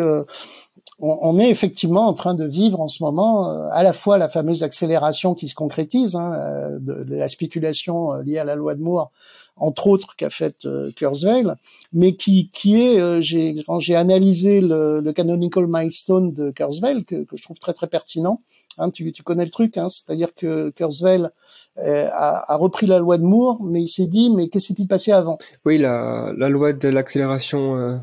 on, 1.02 1.38
est 1.38 1.50
effectivement 1.50 2.08
en 2.08 2.14
train 2.14 2.34
de 2.34 2.46
vivre 2.46 2.82
en 2.82 2.88
ce 2.88 3.04
moment 3.04 3.50
euh, 3.50 3.70
à 3.72 3.84
la 3.84 3.94
fois 3.94 4.18
la 4.18 4.28
fameuse 4.28 4.64
accélération 4.64 5.34
qui 5.34 5.48
se 5.48 5.56
concrétise 5.56 6.16
hein, 6.16 6.34
euh, 6.34 6.80
de, 6.80 7.16
la 7.16 7.28
spéculation 7.28 8.14
euh, 8.14 8.24
liée 8.24 8.38
à 8.38 8.44
la 8.44 8.56
loi 8.56 8.76
de 8.76 8.82
Moore, 8.82 9.12
entre 9.60 9.88
autres 9.88 10.16
qu'a 10.16 10.30
faite 10.30 10.68
Kurzweil, 10.96 11.48
mais 11.94 12.16
qui, 12.16 12.50
qui 12.52 12.82
est, 12.82 13.22
j'ai, 13.22 13.64
quand 13.66 13.80
j'ai 13.80 13.96
analysé 13.96 14.62
le, 14.62 15.00
le, 15.00 15.14
canonical 15.14 15.66
milestone 15.68 16.34
de 16.34 16.52
Kurzweil, 16.52 17.06
que, 17.06 17.24
que, 17.24 17.38
je 17.38 17.44
trouve 17.44 17.60
très 17.60 17.74
très 17.74 17.88
pertinent, 17.88 18.42
hein, 18.78 18.90
tu, 18.90 19.12
tu, 19.12 19.24
connais 19.24 19.46
le 19.46 19.52
truc, 19.52 19.78
hein, 19.78 19.90
c'est-à-dire 19.90 20.34
que 20.36 20.70
Kurzweil 20.72 21.30
a, 21.78 22.54
a, 22.54 22.56
repris 22.58 22.88
la 22.88 23.00
loi 23.00 23.18
de 23.18 23.24
Moore, 23.24 23.64
mais 23.64 23.82
il 23.82 23.90
s'est 23.90 24.08
dit, 24.08 24.30
mais 24.30 24.50
qu'est-ce 24.50 24.74
qui 24.74 24.82
s'est 24.82 24.88
passé 24.88 25.12
avant? 25.12 25.38
Oui, 25.66 25.78
la, 25.78 26.34
la 26.38 26.50
loi 26.50 26.74
de 26.74 26.88
l'accélération 26.88 28.00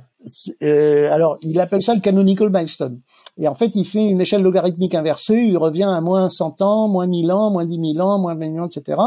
euh, 0.62 1.12
alors, 1.12 1.38
il 1.42 1.61
appelle 1.61 1.82
ça 1.82 1.94
le 1.94 2.00
canonical 2.00 2.50
milestone. 2.50 3.00
Et 3.39 3.49
en 3.49 3.55
fait, 3.55 3.72
il 3.74 3.84
fait 3.84 4.05
une 4.05 4.20
échelle 4.20 4.43
logarithmique 4.43 4.95
inversée, 4.95 5.37
il 5.37 5.59
revient 5.59 5.84
à 5.91 6.01
moins 6.01 6.28
100 6.28 6.62
ans, 6.62 6.89
moins 6.89 7.07
1000 7.07 7.30
ans, 7.32 7.51
moins 7.51 7.66
10 7.66 7.95
000 7.95 8.07
ans, 8.07 8.18
moins 8.18 8.34
20 8.34 8.59
ans, 8.59 8.66
etc. 8.66 9.01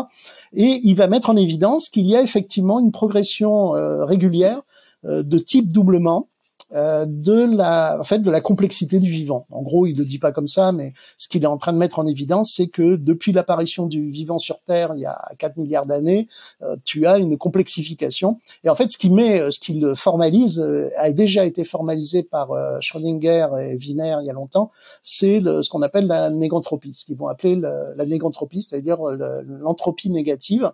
Et 0.53 0.79
il 0.83 0.95
va 0.95 1.07
mettre 1.07 1.29
en 1.29 1.35
évidence 1.35 1.89
qu'il 1.89 2.05
y 2.05 2.15
a 2.15 2.21
effectivement 2.21 2.79
une 2.79 2.91
progression 2.91 3.75
euh, 3.75 4.05
régulière 4.05 4.61
euh, 5.05 5.23
de 5.23 5.37
type 5.39 5.71
doublement 5.71 6.28
euh, 6.73 7.05
de 7.07 7.55
la, 7.55 7.97
en 7.99 8.03
fait, 8.03 8.19
de 8.19 8.29
la 8.29 8.41
complexité 8.41 8.99
du 8.99 9.09
vivant. 9.09 9.45
En 9.49 9.61
gros, 9.63 9.87
il 9.87 9.97
le 9.97 10.05
dit 10.05 10.19
pas 10.19 10.31
comme 10.31 10.47
ça, 10.47 10.71
mais 10.71 10.93
ce 11.17 11.27
qu'il 11.27 11.43
est 11.43 11.47
en 11.47 11.57
train 11.57 11.73
de 11.73 11.77
mettre 11.77 11.97
en 11.97 12.05
évidence, 12.05 12.53
c'est 12.55 12.67
que 12.67 12.95
depuis 12.95 13.31
l'apparition 13.31 13.87
du 13.87 14.11
vivant 14.11 14.37
sur 14.37 14.61
Terre, 14.61 14.91
il 14.95 15.01
y 15.01 15.05
a 15.05 15.19
4 15.39 15.57
milliards 15.57 15.87
d'années, 15.87 16.27
euh, 16.61 16.75
tu 16.85 17.07
as 17.07 17.17
une 17.17 17.37
complexification. 17.37 18.39
Et 18.63 18.69
en 18.69 18.75
fait, 18.75 18.91
ce 18.91 18.97
qui 18.97 19.09
met, 19.09 19.39
euh, 19.39 19.49
ce 19.49 19.59
qu'il 19.59 19.93
formalise, 19.95 20.63
a 20.97 21.11
déjà 21.11 21.45
été 21.45 21.63
formalisé 21.63 22.21
par 22.23 22.49
Schrödinger 22.81 23.47
et 23.61 23.75
Wiener 23.75 24.17
il 24.21 24.27
y 24.27 24.29
a 24.29 24.33
longtemps, 24.33 24.71
c'est 25.01 25.41
ce 25.41 25.69
qu'on 25.69 25.81
appelle 25.81 26.07
la 26.07 26.29
négantropie, 26.29 26.93
ce 26.93 27.05
qu'ils 27.05 27.17
vont 27.17 27.27
appeler 27.27 27.55
la 27.55 28.05
négantropie, 28.05 28.61
c'est-à-dire 28.61 28.99
l'entropie 29.01 30.09
négative 30.09 30.71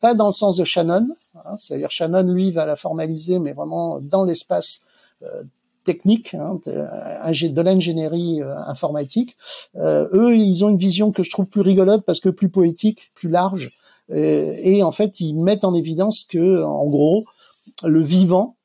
pas 0.00 0.14
dans 0.14 0.26
le 0.26 0.32
sens 0.32 0.56
de 0.56 0.64
Shannon, 0.64 1.08
hein, 1.34 1.56
c'est-à-dire 1.56 1.90
Shannon 1.90 2.32
lui 2.32 2.50
va 2.50 2.66
la 2.66 2.76
formaliser, 2.76 3.38
mais 3.38 3.52
vraiment 3.52 3.98
dans 4.00 4.24
l'espace 4.24 4.82
technique, 5.88 6.34
hein, 6.34 6.60
de 6.66 7.60
l'ingénierie 7.62 8.42
euh, 8.42 8.54
informatique. 8.66 9.36
Euh, 9.76 10.06
eux, 10.12 10.36
ils 10.36 10.62
ont 10.62 10.68
une 10.68 10.76
vision 10.76 11.12
que 11.12 11.22
je 11.22 11.30
trouve 11.30 11.46
plus 11.46 11.62
rigolote 11.62 12.04
parce 12.04 12.20
que 12.20 12.28
plus 12.28 12.50
poétique, 12.50 13.10
plus 13.14 13.30
large. 13.30 13.70
et 14.12 14.82
en 14.82 14.92
fait, 14.92 15.20
ils 15.20 15.34
mettent 15.34 15.64
en 15.64 15.74
évidence 15.74 16.24
que, 16.24 16.62
en 16.62 16.86
gros, 16.88 17.24
le 17.84 18.02
vivant 18.02 18.56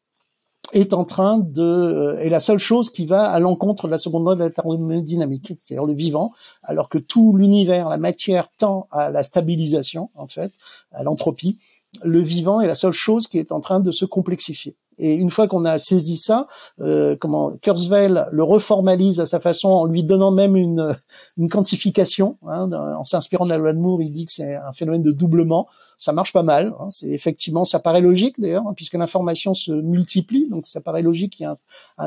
est 0.73 0.93
en 0.93 1.05
train 1.05 1.37
de 1.37 2.17
est 2.19 2.29
la 2.29 2.39
seule 2.39 2.59
chose 2.59 2.89
qui 2.89 3.05
va 3.05 3.23
à 3.29 3.39
l'encontre 3.39 3.87
de 3.87 3.91
la 3.91 3.97
seconde 3.97 4.23
loi 4.23 4.35
de 4.35 4.39
la 4.39 4.49
thermodynamique, 4.49 5.53
c'est-à-dire 5.59 5.85
le 5.85 5.93
vivant, 5.93 6.31
alors 6.63 6.87
que 6.87 6.97
tout 6.97 7.35
l'univers, 7.35 7.89
la 7.89 7.97
matière 7.97 8.47
tend 8.57 8.87
à 8.91 9.09
la 9.09 9.21
stabilisation 9.21 10.09
en 10.15 10.27
fait, 10.27 10.51
à 10.91 11.03
l'entropie. 11.03 11.57
Le 12.03 12.21
vivant 12.21 12.61
est 12.61 12.67
la 12.67 12.75
seule 12.75 12.93
chose 12.93 13.27
qui 13.27 13.37
est 13.37 13.51
en 13.51 13.59
train 13.59 13.81
de 13.81 13.91
se 13.91 14.05
complexifier. 14.05 14.75
Et 14.99 15.13
une 15.15 15.29
fois 15.29 15.47
qu'on 15.47 15.65
a 15.65 15.77
saisi 15.77 16.17
ça, 16.17 16.47
euh, 16.79 17.15
comment 17.19 17.51
Kurzweil 17.61 18.25
le 18.31 18.43
reformalise 18.43 19.19
à 19.19 19.25
sa 19.25 19.39
façon 19.39 19.69
en 19.69 19.85
lui 19.85 20.03
donnant 20.03 20.31
même 20.31 20.55
une, 20.55 20.97
une 21.37 21.49
quantification. 21.49 22.37
Hein, 22.47 22.71
en 22.71 23.03
s'inspirant 23.03 23.45
de 23.45 23.49
la 23.49 23.57
loi 23.57 23.73
de 23.73 23.79
Moore, 23.79 24.01
il 24.01 24.11
dit 24.11 24.25
que 24.25 24.31
c'est 24.31 24.55
un 24.55 24.73
phénomène 24.73 25.01
de 25.01 25.11
doublement. 25.11 25.67
Ça 25.97 26.13
marche 26.13 26.33
pas 26.33 26.43
mal. 26.43 26.73
Hein, 26.79 26.89
c'est 26.89 27.09
effectivement, 27.09 27.65
ça 27.65 27.79
paraît 27.79 28.01
logique 28.01 28.39
d'ailleurs, 28.39 28.67
hein, 28.67 28.73
puisque 28.75 28.93
l'information 28.93 29.53
se 29.53 29.71
multiplie, 29.71 30.49
donc 30.49 30.67
ça 30.67 30.81
paraît 30.81 31.01
logique 31.01 31.33
qu'il 31.33 31.43
y 31.43 31.47
a 31.47 31.57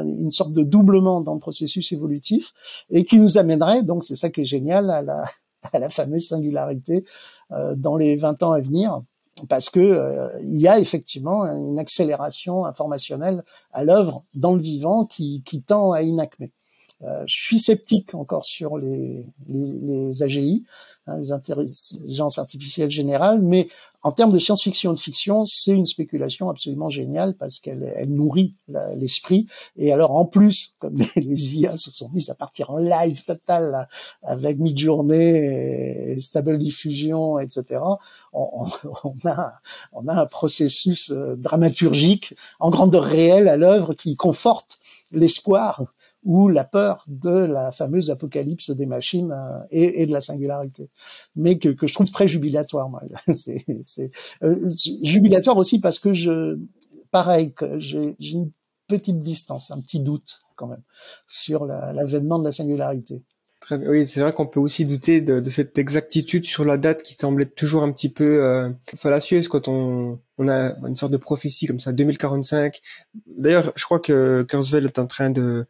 une 0.03 0.31
sorte 0.31 0.53
de 0.53 0.63
doublement 0.63 1.21
dans 1.21 1.35
le 1.35 1.41
processus 1.41 1.93
évolutif 1.93 2.53
et 2.91 3.05
qui 3.05 3.19
nous 3.19 3.39
amènerait, 3.39 3.83
donc 3.83 4.05
c'est 4.05 4.17
ça 4.17 4.31
qui 4.31 4.43
est 4.43 4.45
génial, 4.45 4.91
à 4.91 5.03
la, 5.03 5.25
à 5.73 5.79
la 5.79 5.89
fameuse 5.89 6.29
singularité 6.29 7.05
euh, 7.53 7.75
dans 7.77 7.97
les 7.97 8.17
20 8.17 8.43
ans 8.43 8.53
à 8.53 8.61
venir 8.61 9.01
parce 9.49 9.69
que 9.69 9.81
euh, 9.81 10.29
il 10.43 10.61
y 10.61 10.69
a 10.69 10.79
effectivement 10.79 11.45
une 11.45 11.79
accélération 11.79 12.65
informationnelle 12.65 13.45
à 13.73 13.85
l'œuvre 13.85 14.25
dans 14.35 14.55
le 14.55 14.61
vivant 14.61 15.05
qui, 15.05 15.43
qui 15.45 15.63
tend 15.63 15.93
à 15.93 16.03
inacmer. 16.03 16.53
Euh, 17.03 17.25
je 17.27 17.43
suis 17.43 17.59
sceptique 17.59 18.15
encore 18.15 18.47
sur 18.47 18.79
les, 18.79 19.27
les, 19.49 19.81
les 19.83 20.23
AGI, 20.23 20.65
hein, 21.07 21.19
les 21.19 21.31
intelligences 21.31 22.39
artificielles 22.39 22.91
générales, 22.91 23.43
mais 23.43 23.69
en 24.07 24.13
termes 24.13 24.31
de 24.31 24.39
science-fiction 24.39 24.93
et 24.93 24.95
de 24.95 25.01
fiction, 25.01 25.45
c'est 25.47 25.73
une 25.73 25.85
spéculation 25.85 26.49
absolument 26.49 26.89
géniale 26.89 27.35
parce 27.35 27.59
qu'elle 27.59 27.93
elle 27.97 28.15
nourrit 28.15 28.55
l'esprit. 28.95 29.49
Et 29.77 29.93
alors 29.93 30.13
en 30.13 30.27
plus, 30.27 30.77
comme 30.79 30.97
les, 31.17 31.57
IA 31.57 31.77
se 31.77 31.91
sont 31.91 32.09
mis 32.11 32.31
à 32.31 32.37
partir 32.37 32.71
en 32.71 32.79
live 32.79 33.25
total 33.25 33.89
avec 34.23 34.61
Midjourney 34.61 35.17
et 35.17 36.21
Stable 36.21 36.57
Diffusion, 36.57 37.41
etc., 37.41 37.81
on, 38.33 38.69
on, 39.03 39.15
a, 39.29 39.55
on 39.93 40.07
a 40.07 40.21
un 40.23 40.27
processus 40.27 41.11
euh, 41.11 41.35
dramaturgique 41.35 42.37
en 42.61 42.71
grandeur 42.71 43.03
réelle 43.03 43.49
à 43.49 43.57
l'œuvre 43.57 43.93
qui 43.93 44.15
conforte 44.15 44.79
l'espoir 45.11 45.83
ou 46.27 46.49
la 46.49 46.65
peur 46.65 47.05
de 47.07 47.31
la 47.31 47.71
fameuse 47.71 48.11
apocalypse 48.11 48.71
des 48.73 48.85
machines 48.85 49.33
euh, 49.33 49.61
et, 49.71 50.07
de 50.07 50.13
la 50.13 50.21
singularité, 50.21 50.91
mais 51.37 51.57
que, 51.57 51.75
je 51.81 51.93
trouve 51.95 52.11
très 52.11 52.27
jubilatoire. 52.27 52.91
c'est 53.33 54.11
euh, 54.43 54.71
jubilatoire 55.03 55.57
aussi 55.57 55.79
parce 55.79 56.01
que 56.01 56.13
je, 56.13 56.59
pareil, 57.13 57.55
j'ai 57.79 58.17
une 58.21 58.51
petite 58.89 59.23
distance, 59.23 59.71
un 59.71 59.81
petit 59.81 60.01
doute 60.01 60.41
quand 60.57 60.67
même 60.67 60.83
sur 61.29 61.65
l'avènement 61.65 62.39
de 62.41 62.45
la 62.45 62.53
singularité. 62.53 63.23
Oui, 63.71 64.07
c'est 64.07 64.21
vrai 64.21 64.33
qu'on 64.33 64.47
peut 64.47 64.61
aussi 64.61 64.85
douter 64.85 65.21
de, 65.21 65.41
de, 65.41 65.51
cette 65.51 65.77
exactitude 65.77 66.45
sur 66.45 66.65
la 66.65 66.77
date 66.77 67.03
qui 67.03 67.15
semblait 67.15 67.47
toujours 67.47 67.83
un 67.83 67.91
petit 67.91 68.09
peu 68.09 68.45
euh, 68.45 68.71
fallacieuse 68.97 69.49
quand 69.49 69.67
on, 69.67 70.21
on 70.39 70.49
a 70.49 70.77
une 70.87 70.95
sorte 70.95 71.11
de 71.11 71.17
prophétie 71.17 71.67
comme 71.67 71.81
ça, 71.81 71.93
2045. 71.93 72.81
D'ailleurs, 73.27 73.73
je 73.75 73.85
crois 73.85 73.99
que 73.99 74.45
Kurzweil 74.49 74.85
est 74.85 75.01
en 75.01 75.07
train 75.07 75.31
de 75.31 75.67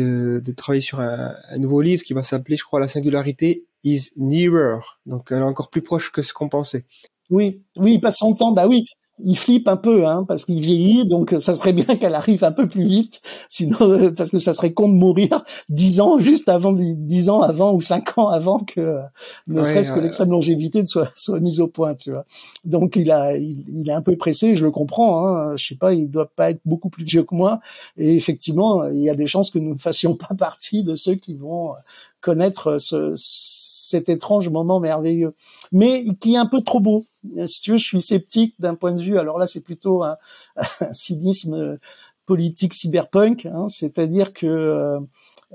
de, 0.00 0.52
travailler 0.56 0.80
sur 0.80 1.00
un, 1.00 1.34
un, 1.50 1.58
nouveau 1.58 1.80
livre 1.80 2.02
qui 2.02 2.12
va 2.12 2.22
s'appeler, 2.22 2.56
je 2.56 2.64
crois, 2.64 2.80
La 2.80 2.88
singularité 2.88 3.66
is 3.84 4.10
nearer. 4.16 4.80
Donc, 5.06 5.28
elle 5.30 5.38
est 5.38 5.42
encore 5.42 5.70
plus 5.70 5.82
proche 5.82 6.12
que 6.12 6.22
ce 6.22 6.32
qu'on 6.32 6.48
pensait. 6.48 6.84
Oui, 7.30 7.62
oui, 7.76 7.94
il 7.94 8.00
passe 8.00 8.18
son 8.18 8.34
temps. 8.34 8.52
Bah 8.52 8.66
oui, 8.68 8.84
il 9.24 9.36
flippe 9.36 9.68
un 9.68 9.76
peu, 9.76 10.06
hein, 10.06 10.24
parce 10.26 10.44
qu'il 10.44 10.60
vieillit, 10.60 11.06
donc 11.06 11.34
ça 11.38 11.54
serait 11.54 11.72
bien 11.72 11.84
qu'elle 12.00 12.14
arrive 12.14 12.44
un 12.44 12.52
peu 12.52 12.68
plus 12.68 12.84
vite, 12.84 13.20
sinon 13.48 13.76
euh, 13.80 14.10
parce 14.10 14.30
que 14.30 14.38
ça 14.38 14.54
serait 14.54 14.72
con 14.72 14.88
de 14.88 14.94
mourir 14.94 15.42
dix 15.68 16.00
ans 16.00 16.18
juste 16.18 16.48
avant, 16.48 16.72
dix 16.72 17.28
ans 17.28 17.40
avant 17.40 17.72
ou 17.72 17.80
cinq 17.80 18.18
ans 18.18 18.28
avant 18.28 18.60
que 18.60 18.80
euh, 18.80 19.02
ne 19.46 19.64
serait-ce 19.64 19.92
que 19.92 20.00
l'extrême 20.00 20.30
longévité 20.30 20.84
soit 20.86 21.10
soit 21.16 21.40
mise 21.40 21.60
au 21.60 21.66
point, 21.66 21.94
tu 21.94 22.10
vois. 22.10 22.24
Donc 22.64 22.96
il 22.96 23.10
a, 23.10 23.36
il, 23.36 23.88
est 23.88 23.92
un 23.92 24.02
peu 24.02 24.16
pressé, 24.16 24.54
je 24.54 24.64
le 24.64 24.70
comprends. 24.70 25.26
Hein, 25.26 25.56
je 25.56 25.66
sais 25.66 25.76
pas, 25.76 25.94
il 25.94 26.10
doit 26.10 26.30
pas 26.34 26.50
être 26.50 26.60
beaucoup 26.64 26.90
plus 26.90 27.04
vieux 27.04 27.22
que 27.22 27.34
moi, 27.34 27.60
et 27.96 28.14
effectivement, 28.14 28.84
il 28.84 29.00
y 29.00 29.10
a 29.10 29.14
des 29.14 29.26
chances 29.26 29.50
que 29.50 29.58
nous 29.58 29.74
ne 29.74 29.78
fassions 29.78 30.14
pas 30.14 30.34
partie 30.38 30.82
de 30.82 30.94
ceux 30.94 31.14
qui 31.14 31.34
vont 31.34 31.74
connaître 32.20 32.78
ce, 32.78 33.12
cet 33.16 34.08
étrange 34.08 34.48
moment 34.48 34.80
merveilleux, 34.80 35.34
mais 35.70 36.04
qui 36.20 36.34
est 36.34 36.38
un 36.38 36.46
peu 36.46 36.60
trop 36.60 36.80
beau. 36.80 37.04
Si 37.46 37.60
tu 37.60 37.72
veux, 37.72 37.76
je 37.78 37.84
suis 37.84 38.02
sceptique 38.02 38.54
d'un 38.58 38.74
point 38.74 38.92
de 38.92 39.02
vue. 39.02 39.18
Alors 39.18 39.38
là, 39.38 39.46
c'est 39.46 39.60
plutôt 39.60 40.02
un, 40.02 40.16
cynisme 40.92 41.78
politique 42.26 42.74
cyberpunk, 42.74 43.46
hein, 43.46 43.68
c'est-à-dire 43.68 44.32
que 44.32 44.46
euh, 44.46 44.98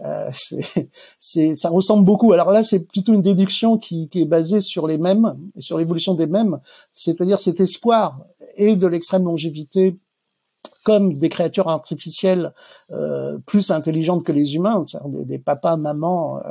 euh 0.05 0.29
c'est, 1.19 1.55
ça 1.55 1.69
ressemble 1.69 2.05
beaucoup. 2.05 2.31
Alors 2.31 2.51
là, 2.51 2.63
c'est 2.63 2.79
plutôt 2.79 3.13
une 3.13 3.21
déduction 3.21 3.77
qui, 3.77 4.07
qui 4.07 4.21
est 4.21 4.25
basée 4.25 4.61
sur 4.61 4.87
les 4.87 4.97
mêmes 4.97 5.37
sur 5.59 5.77
l'évolution 5.77 6.13
des 6.13 6.27
mêmes, 6.27 6.59
c'est-à-dire 6.93 7.39
cet 7.39 7.59
espoir 7.59 8.19
et 8.55 8.75
de 8.75 8.87
l'extrême 8.87 9.25
longévité 9.25 9.97
comme 10.83 11.13
des 11.13 11.29
créatures 11.29 11.69
artificielles 11.69 12.53
euh, 12.91 13.37
plus 13.45 13.71
intelligentes 13.71 14.23
que 14.23 14.31
les 14.31 14.55
humains, 14.55 14.83
des, 15.05 15.39
papas, 15.39 15.77
mamans 15.77 16.37
euh, 16.37 16.41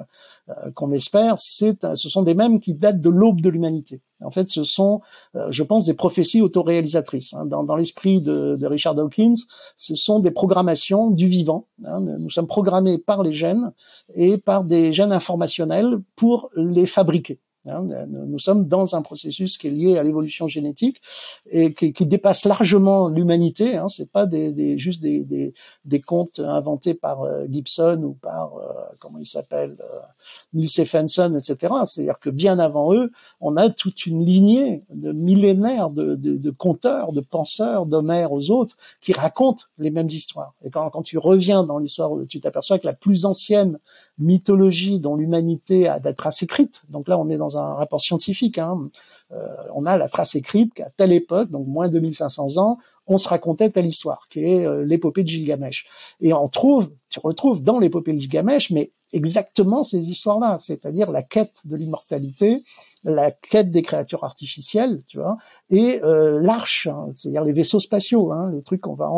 euh, 0.48 0.70
qu'on 0.74 0.90
espère, 0.90 1.38
ce 1.38 1.74
sont 1.94 2.22
des 2.22 2.34
mêmes 2.34 2.60
qui 2.60 2.74
datent 2.74 3.00
de 3.00 3.10
l'aube 3.10 3.40
de 3.40 3.48
l'humanité. 3.48 4.00
En 4.22 4.30
fait, 4.30 4.50
ce 4.50 4.64
sont, 4.64 5.00
je 5.48 5.62
pense, 5.62 5.86
des 5.86 5.94
prophéties 5.94 6.42
autoréalisatrices. 6.42 7.32
Hein. 7.32 7.46
Dans, 7.46 7.74
l'esprit 7.74 8.20
de, 8.20 8.54
de, 8.56 8.66
Richard 8.66 8.94
Dawkins, 8.94 9.36
ce 9.78 9.94
sont 9.94 10.20
des 10.20 10.30
programmations 10.30 11.10
du 11.10 11.26
vivant. 11.26 11.68
Hein. 11.86 12.00
Nous 12.00 12.28
sommes 12.28 12.46
programmés 12.46 12.98
par 12.98 13.22
les 13.22 13.32
gènes 13.32 13.72
et 14.14 14.36
par 14.36 14.64
des 14.64 14.92
gènes 14.92 15.12
informationnels 15.12 16.00
pour 16.16 16.50
les 16.54 16.84
fabriquer. 16.84 17.40
Hein, 17.66 17.82
nous 18.08 18.38
sommes 18.38 18.66
dans 18.66 18.94
un 18.94 19.02
processus 19.02 19.58
qui 19.58 19.66
est 19.66 19.70
lié 19.70 19.98
à 19.98 20.02
l'évolution 20.02 20.48
génétique 20.48 21.02
et 21.50 21.74
qui, 21.74 22.06
dépasse 22.06 22.46
largement 22.46 23.11
l'humanité. 23.11 23.76
Hein, 23.76 23.88
c'est 23.90 24.11
pas 24.11 24.24
des, 24.24 24.78
juste 24.78 25.02
des, 25.02 25.20
des, 25.20 25.52
des, 25.84 26.00
contes 26.00 26.40
inventés 26.40 26.94
par 26.94 27.22
euh, 27.22 27.44
Gibson 27.50 28.00
ou 28.02 28.14
par 28.14 28.56
euh, 28.56 28.72
comment 28.98 29.18
il 29.18 29.26
s'appelle 29.26 29.76
euh, 29.80 30.66
Stephenson, 30.66 31.34
etc. 31.34 31.74
C'est-à-dire 31.84 32.18
que 32.18 32.30
bien 32.30 32.58
avant 32.58 32.94
eux, 32.94 33.12
on 33.42 33.58
a 33.58 33.68
toute 33.68 34.06
une 34.06 34.24
lignée 34.24 34.82
de 34.88 35.12
millénaires 35.12 35.90
de, 35.90 36.14
de, 36.14 36.38
de 36.38 36.50
conteurs, 36.50 37.12
de 37.12 37.20
penseurs, 37.20 37.84
d'Homère 37.84 38.32
aux 38.32 38.50
autres, 38.50 38.76
qui 39.02 39.12
racontent 39.12 39.64
les 39.78 39.90
mêmes 39.90 40.08
histoires. 40.08 40.54
Et 40.64 40.70
quand, 40.70 40.88
quand 40.88 41.02
tu 41.02 41.18
reviens 41.18 41.64
dans 41.64 41.78
l'histoire, 41.78 42.11
tu 42.26 42.40
t'aperçois 42.40 42.78
que 42.78 42.86
la 42.86 42.94
plus 42.94 43.26
ancienne 43.26 43.78
mythologie 44.20 45.00
dont 45.00 45.16
l'humanité 45.16 45.88
a 45.88 45.98
des 45.98 46.14
traces 46.14 46.42
écrites. 46.42 46.82
Donc 46.90 47.08
là, 47.08 47.18
on 47.18 47.28
est 47.28 47.36
dans 47.36 47.58
un 47.58 47.74
rapport 47.74 48.00
scientifique. 48.00 48.58
Hein. 48.58 48.90
Euh, 49.32 49.46
on 49.74 49.86
a 49.86 49.96
la 49.96 50.08
trace 50.08 50.34
écrite 50.34 50.74
qu'à 50.74 50.90
telle 50.96 51.12
époque, 51.12 51.50
donc 51.50 51.66
moins 51.66 51.88
de 51.88 51.94
2500 51.94 52.56
ans, 52.58 52.78
on 53.06 53.16
se 53.16 53.28
racontait 53.28 53.70
telle 53.70 53.86
histoire, 53.86 54.28
qui 54.30 54.44
est 54.44 54.66
euh, 54.66 54.84
l'épopée 54.84 55.24
de 55.24 55.28
Gilgamesh. 55.28 55.86
Et 56.20 56.32
on 56.32 56.46
trouve, 56.48 56.90
tu 57.08 57.18
retrouves 57.18 57.62
dans 57.62 57.78
l'épopée 57.78 58.12
de 58.12 58.20
Gilgamesh, 58.20 58.70
mais 58.70 58.92
exactement 59.12 59.82
ces 59.82 60.10
histoires-là, 60.10 60.58
c'est-à-dire 60.58 61.10
la 61.10 61.22
quête 61.22 61.54
de 61.64 61.74
l'immortalité, 61.76 62.62
la 63.02 63.30
quête 63.32 63.70
des 63.70 63.82
créatures 63.82 64.24
artificielles, 64.24 65.02
tu 65.08 65.18
vois, 65.18 65.36
et 65.70 66.00
euh, 66.04 66.40
l'arche, 66.40 66.86
hein, 66.86 67.08
c'est-à-dire 67.14 67.42
les 67.42 67.52
vaisseaux 67.52 67.80
spatiaux, 67.80 68.32
hein, 68.32 68.50
les 68.52 68.62
trucs 68.62 68.82
qu'on 68.82 68.94
va 68.94 69.10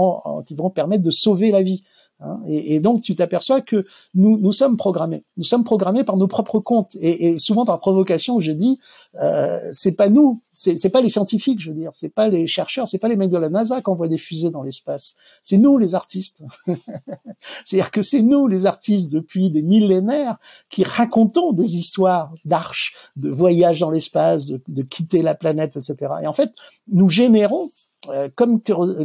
qui 0.47 0.55
vont 0.55 0.71
permettre 0.71 1.03
de 1.03 1.11
sauver 1.11 1.51
la 1.51 1.63
vie. 1.63 1.83
Hein. 2.25 2.41
Et, 2.47 2.81
donc 2.81 3.03
tu 3.03 3.17
t'aperçois 3.17 3.61
que 3.61 3.85
nous, 4.15 4.39
nous 4.39 4.53
sommes 4.53 4.77
programmés. 4.77 5.25
Nous 5.37 5.45
sommes 5.45 5.65
programmés 5.65 6.05
par 6.05 6.17
nos 6.17 6.29
propres 6.29 6.61
comptes 6.61 6.97
et, 7.01 7.29
et 7.29 7.39
souvent 7.39 7.65
par 7.65 7.79
provocation. 7.81 8.41
Je 8.41 8.53
dis, 8.53 8.79
euh, 9.21 9.59
c'est 9.73 9.93
pas 9.93 10.09
nous, 10.09 10.41
c'est 10.53 10.91
pas 10.91 11.01
les 11.01 11.09
scientifiques, 11.09 11.61
je 11.61 11.71
veux 11.71 11.77
dire, 11.77 11.91
c'est 11.93 12.09
pas 12.09 12.29
les 12.29 12.47
chercheurs, 12.47 12.87
c'est 12.87 12.99
pas 12.99 13.09
les 13.09 13.17
mecs 13.17 13.31
de 13.31 13.39
la 13.39 13.49
NASA 13.49 13.81
qui 13.83 13.91
envoient 13.91 14.09
des 14.09 14.19
fusées 14.19 14.51
dans 14.51 14.63
l'espace. 14.63 15.17
C'est 15.43 15.59
nous 15.59 15.79
les 15.79 15.95
artistes. 15.95 16.45
C'est-à-dire 17.65 17.91
que 17.91 18.03
c'est 18.03 18.23
nous 18.23 18.47
les 18.47 18.67
artistes 18.67 19.11
depuis 19.11 19.51
des 19.51 19.63
millénaires 19.63 20.39
qui 20.69 20.85
racontons 20.85 21.53
des 21.53 21.77
histoires 21.77 22.33
d'arches, 22.45 22.95
de 23.17 23.31
voyages 23.31 23.81
dans 23.81 23.91
l'espace, 23.91 24.47
de, 24.47 24.61
de, 24.69 24.83
quitter 24.83 25.23
la 25.23 25.35
planète, 25.35 25.77
etc. 25.77 26.13
Et 26.23 26.27
en 26.27 26.33
fait, 26.33 26.53
nous 26.89 27.09
générons, 27.09 27.71
euh, 28.09 28.29
comme 28.35 28.61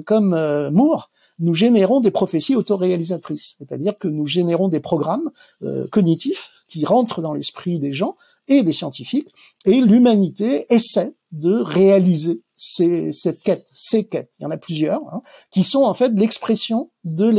comme 0.06 0.34
euh, 0.34 0.72
Moore, 0.72 1.10
nous 1.40 1.54
générons 1.54 2.00
des 2.00 2.12
prophéties 2.12 2.56
autoréalisatrices, 2.56 3.56
c'est-à-dire 3.58 3.98
que 3.98 4.08
nous 4.08 4.26
générons 4.26 4.68
des 4.68 4.80
programmes 4.80 5.32
euh, 5.62 5.88
cognitifs 5.92 6.52
qui 6.68 6.86
rentrent 6.86 7.22
dans 7.22 7.34
l'esprit 7.34 7.80
des 7.80 7.94
gens 7.94 8.16
et 8.48 8.64
des 8.64 8.74
scientifiques, 8.74 9.30
et 9.66 9.82
l'humanité 9.82 10.66
essaie 10.70 11.14
de 11.32 11.54
réaliser 11.56 12.42
ces, 12.56 13.12
cette 13.12 13.42
quête, 13.44 13.68
ces 13.74 14.06
quêtes, 14.06 14.32
il 14.40 14.44
y 14.44 14.46
en 14.46 14.52
a 14.52 14.58
plusieurs, 14.58 15.02
hein, 15.14 15.22
qui 15.52 15.64
sont 15.64 15.84
en 15.84 15.94
fait 15.94 16.12
l'expression 16.16 16.90
de 17.04 17.30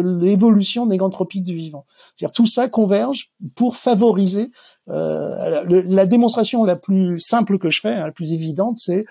l'évolution 0.00 0.86
négantropique 0.86 1.44
du 1.44 1.54
vivant. 1.54 1.84
C'est-à-dire 2.16 2.32
tout 2.32 2.46
ça 2.46 2.68
converge 2.68 3.32
pour 3.56 3.76
favoriser 3.76 4.50
euh, 4.88 5.64
la 5.68 6.06
démonstration 6.06 6.64
la 6.64 6.76
plus 6.76 7.18
simple 7.20 7.58
que 7.58 7.70
je 7.70 7.80
fais, 7.80 7.94
hein, 7.94 8.06
la 8.06 8.12
plus 8.12 8.32
évidente, 8.32 8.78
c'est 8.78 9.04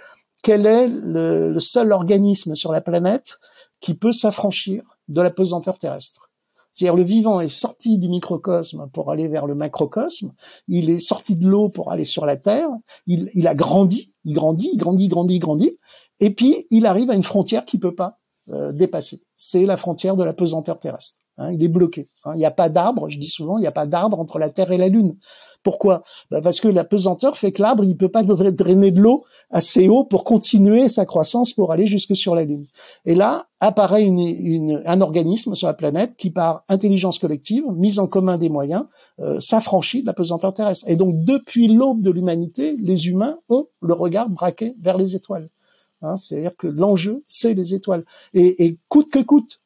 quel 0.43 0.65
est 0.65 0.87
le, 0.87 1.51
le 1.51 1.59
seul 1.59 1.91
organisme 1.91 2.55
sur 2.55 2.71
la 2.71 2.81
planète 2.81 3.39
qui 3.81 3.95
peut 3.95 4.13
s'affranchir 4.13 4.83
de 5.07 5.21
la 5.21 5.29
pesanteur 5.29 5.77
terrestre. 5.77 6.31
C'est-à-dire 6.71 6.95
le 6.95 7.03
vivant 7.03 7.41
est 7.41 7.49
sorti 7.49 7.97
du 7.97 8.07
microcosme 8.07 8.89
pour 8.93 9.11
aller 9.11 9.27
vers 9.27 9.45
le 9.45 9.55
macrocosme, 9.55 10.31
il 10.69 10.89
est 10.89 10.99
sorti 10.99 11.35
de 11.35 11.45
l'eau 11.45 11.67
pour 11.67 11.91
aller 11.91 12.05
sur 12.05 12.25
la 12.25 12.37
Terre, 12.37 12.69
il, 13.07 13.29
il, 13.33 13.47
a 13.47 13.55
grandi, 13.55 14.15
il 14.23 14.33
grandit, 14.33 14.69
il 14.71 14.77
grandit, 14.77 15.09
grandit, 15.09 15.39
grandit, 15.39 15.77
et 16.21 16.33
puis 16.33 16.65
il 16.69 16.85
arrive 16.85 17.09
à 17.09 17.15
une 17.15 17.23
frontière 17.23 17.65
qu'il 17.65 17.81
peut 17.81 17.95
pas 17.95 18.19
euh, 18.49 18.71
dépasser. 18.71 19.21
C'est 19.35 19.65
la 19.65 19.75
frontière 19.75 20.15
de 20.15 20.23
la 20.23 20.33
pesanteur 20.33 20.79
terrestre. 20.79 21.21
Hein, 21.37 21.51
il 21.51 21.63
est 21.63 21.67
bloqué. 21.67 22.07
Hein. 22.23 22.33
Il 22.35 22.37
n'y 22.37 22.45
a 22.45 22.51
pas 22.51 22.69
d'arbre, 22.69 23.09
je 23.09 23.19
dis 23.19 23.29
souvent, 23.29 23.57
il 23.57 23.61
n'y 23.61 23.67
a 23.67 23.71
pas 23.71 23.85
d'arbre 23.85 24.19
entre 24.19 24.39
la 24.39 24.49
Terre 24.49 24.71
et 24.71 24.77
la 24.77 24.87
Lune. 24.87 25.17
Pourquoi? 25.63 26.01
Bah 26.31 26.41
Parce 26.41 26.59
que 26.59 26.67
la 26.67 26.83
pesanteur 26.83 27.37
fait 27.37 27.51
que 27.51 27.61
l'arbre, 27.61 27.83
il 27.83 27.95
peut 27.95 28.09
pas 28.09 28.23
drainer 28.51 28.91
de 28.91 28.99
l'eau 28.99 29.23
assez 29.49 29.87
haut 29.87 30.03
pour 30.03 30.23
continuer 30.23 30.89
sa 30.89 31.05
croissance 31.05 31.53
pour 31.53 31.71
aller 31.71 31.85
jusque 31.85 32.15
sur 32.15 32.35
la 32.35 32.43
Lune. 32.43 32.65
Et 33.05 33.15
là, 33.15 33.47
apparaît 33.59 34.07
un 34.07 35.01
organisme 35.01 35.53
sur 35.55 35.67
la 35.67 35.73
planète 35.73 36.15
qui, 36.17 36.31
par 36.31 36.63
intelligence 36.67 37.19
collective, 37.19 37.63
mise 37.75 37.99
en 37.99 38.07
commun 38.07 38.37
des 38.37 38.49
moyens, 38.49 38.85
euh, 39.19 39.39
s'affranchit 39.39 40.01
de 40.01 40.07
la 40.07 40.13
pesanteur 40.13 40.53
terrestre. 40.53 40.85
Et 40.87 40.95
donc, 40.95 41.23
depuis 41.23 41.67
l'aube 41.67 42.01
de 42.01 42.09
l'humanité, 42.09 42.75
les 42.79 43.07
humains 43.07 43.37
ont 43.49 43.67
le 43.81 43.93
regard 43.93 44.29
braqué 44.29 44.73
vers 44.81 44.97
les 44.97 45.15
étoiles. 45.15 45.49
Hein, 46.01 46.17
C'est-à-dire 46.17 46.55
que 46.57 46.67
l'enjeu, 46.67 47.23
c'est 47.27 47.53
les 47.53 47.75
étoiles. 47.75 48.03
Et, 48.33 48.65
et 48.65 48.79
coûte 48.89 49.11
que 49.11 49.19
coûte, 49.19 49.61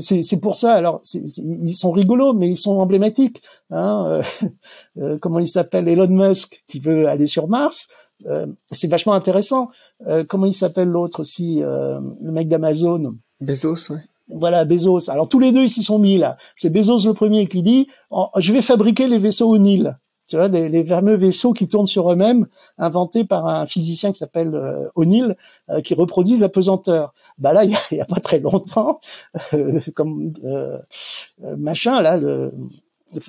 c'est 0.00 0.40
pour 0.40 0.56
ça. 0.56 0.74
Alors, 0.74 1.02
ils 1.14 1.74
sont 1.74 1.90
rigolos, 1.90 2.34
mais 2.34 2.48
ils 2.48 2.56
sont 2.56 2.78
emblématiques. 2.78 3.42
Hein, 3.70 4.04
euh, 4.06 4.22
euh, 4.98 5.18
comment 5.20 5.38
il 5.38 5.48
s'appelle 5.48 5.88
Elon 5.88 6.08
Musk 6.08 6.62
qui 6.66 6.80
veut 6.80 7.08
aller 7.08 7.26
sur 7.26 7.48
Mars. 7.48 7.88
Euh, 8.26 8.46
c'est 8.70 8.90
vachement 8.90 9.12
intéressant. 9.12 9.70
Euh, 10.06 10.24
comment 10.28 10.46
il 10.46 10.54
s'appelle 10.54 10.88
l'autre 10.88 11.20
aussi, 11.20 11.62
euh, 11.62 12.00
le 12.20 12.32
mec 12.32 12.48
d'Amazon? 12.48 13.16
Bezos, 13.40 13.92
ouais. 13.92 14.00
Voilà, 14.28 14.64
Bezos. 14.64 15.10
Alors 15.10 15.28
tous 15.28 15.38
les 15.38 15.52
deux, 15.52 15.62
ils 15.62 15.70
s'y 15.70 15.82
sont 15.82 15.98
mis 15.98 16.18
là. 16.18 16.36
C'est 16.54 16.70
Bezos 16.70 17.06
le 17.06 17.14
premier 17.14 17.46
qui 17.46 17.62
dit 17.62 17.88
oh, 18.10 18.28
"Je 18.36 18.52
vais 18.52 18.60
fabriquer 18.60 19.08
les 19.08 19.18
vaisseaux 19.18 19.48
au 19.48 19.58
Nil." 19.58 19.96
Tu 20.28 20.36
vois, 20.36 20.48
les, 20.48 20.68
les, 20.68 20.84
fameux 20.84 21.16
vaisseaux 21.16 21.52
qui 21.52 21.68
tournent 21.68 21.86
sur 21.86 22.12
eux-mêmes, 22.12 22.46
inventés 22.76 23.24
par 23.24 23.46
un 23.46 23.66
physicien 23.66 24.12
qui 24.12 24.18
s'appelle 24.18 24.54
euh, 24.54 24.88
O'Neill, 24.94 25.36
euh, 25.70 25.80
qui 25.80 25.94
reproduisent 25.94 26.42
la 26.42 26.50
pesanteur. 26.50 27.14
Bah 27.38 27.52
là, 27.52 27.64
il 27.64 27.70
y 27.70 28.00
a, 28.00 28.02
a, 28.02 28.06
pas 28.06 28.20
très 28.20 28.38
longtemps, 28.38 29.00
euh, 29.54 29.80
comme 29.94 30.32
euh, 30.44 30.78
euh, 31.44 31.56
machin 31.56 32.02
là, 32.02 32.18
le, 32.18 32.52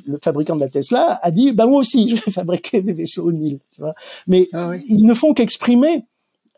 le, 0.05 0.19
fabricant 0.21 0.55
de 0.55 0.61
la 0.61 0.69
Tesla 0.69 1.19
a 1.23 1.31
dit, 1.31 1.53
bah 1.53 1.67
moi 1.67 1.79
aussi, 1.79 2.09
je 2.17 2.25
vais 2.25 2.31
fabriquer 2.31 2.81
des 2.81 2.93
vaisseaux 2.93 3.27
O'Neill. 3.29 3.59
Tu 3.73 3.81
vois, 3.81 3.95
mais 4.27 4.49
ah 4.51 4.69
oui. 4.69 4.83
ils 4.89 5.05
ne 5.05 5.13
font 5.13 5.33
qu'exprimer 5.33 6.05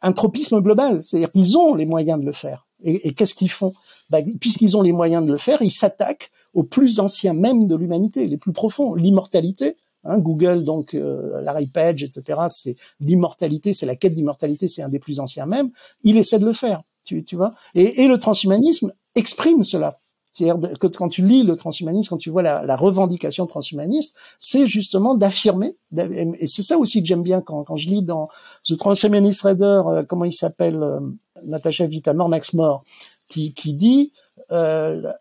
un 0.01 0.13
tropisme 0.13 0.59
global, 0.61 1.03
c'est-à-dire 1.03 1.31
qu'ils 1.31 1.57
ont 1.57 1.75
les 1.75 1.85
moyens 1.85 2.19
de 2.19 2.25
le 2.25 2.31
faire. 2.31 2.67
Et, 2.83 3.09
et 3.09 3.13
qu'est-ce 3.13 3.35
qu'ils 3.35 3.51
font? 3.51 3.73
Bah, 4.09 4.17
Puisqu'ils 4.39 4.75
ont 4.75 4.81
les 4.81 4.91
moyens 4.91 5.23
de 5.23 5.31
le 5.31 5.37
faire, 5.37 5.61
ils 5.61 5.71
s'attaquent 5.71 6.31
aux 6.53 6.63
plus 6.63 6.99
anciens 6.99 7.33
même 7.33 7.67
de 7.67 7.75
l'humanité, 7.75 8.25
les 8.27 8.37
plus 8.37 8.51
profonds, 8.51 8.95
l'immortalité, 8.95 9.77
Hein, 10.03 10.17
Google, 10.17 10.63
donc 10.63 10.95
euh, 10.95 11.41
Larry 11.41 11.67
Page, 11.67 12.01
etc. 12.03 12.41
C'est 12.49 12.75
l'immortalité, 12.99 13.73
c'est 13.73 13.85
la 13.85 13.95
quête 13.95 14.15
d'immortalité, 14.15 14.67
c'est 14.67 14.81
un 14.81 14.89
des 14.89 14.99
plus 14.99 15.19
anciens 15.19 15.45
même. 15.45 15.69
Il 16.03 16.17
essaie 16.17 16.39
de 16.39 16.45
le 16.45 16.53
faire, 16.53 16.81
tu, 17.03 17.23
tu 17.23 17.35
vois. 17.35 17.53
Et, 17.75 18.01
et, 18.01 18.07
le 18.07 18.17
transhumanisme 18.17 18.93
exprime 19.15 19.61
cela. 19.61 19.97
C'est-à-dire 20.33 20.79
que 20.79 20.87
quand 20.87 21.09
tu 21.09 21.23
lis 21.23 21.43
le 21.43 21.55
transhumanisme, 21.55 22.09
quand 22.09 22.17
tu 22.17 22.29
vois 22.29 22.41
la, 22.41 22.65
la 22.65 22.75
revendication 22.75 23.45
transhumaniste, 23.45 24.15
c'est 24.39 24.65
justement 24.65 25.13
d'affirmer. 25.13 25.75
Et 25.97 26.47
c'est 26.47 26.63
ça 26.63 26.77
aussi 26.77 27.01
que 27.01 27.07
j'aime 27.07 27.23
bien 27.23 27.41
quand, 27.41 27.63
quand 27.63 27.75
je 27.75 27.89
lis 27.89 28.01
dans 28.01 28.29
The 28.65 28.77
Transhumanist 28.77 29.41
Reader, 29.41 29.83
euh, 29.87 30.03
comment 30.03 30.25
il 30.25 30.33
s'appelle, 30.33 30.81
euh, 30.81 30.99
Natacha 31.43 31.85
Vitamor, 31.85 32.29
Max 32.29 32.53
More, 32.53 32.83
qui, 33.27 33.53
qui 33.53 33.73
dit, 33.73 34.13
euh, 34.51 35.11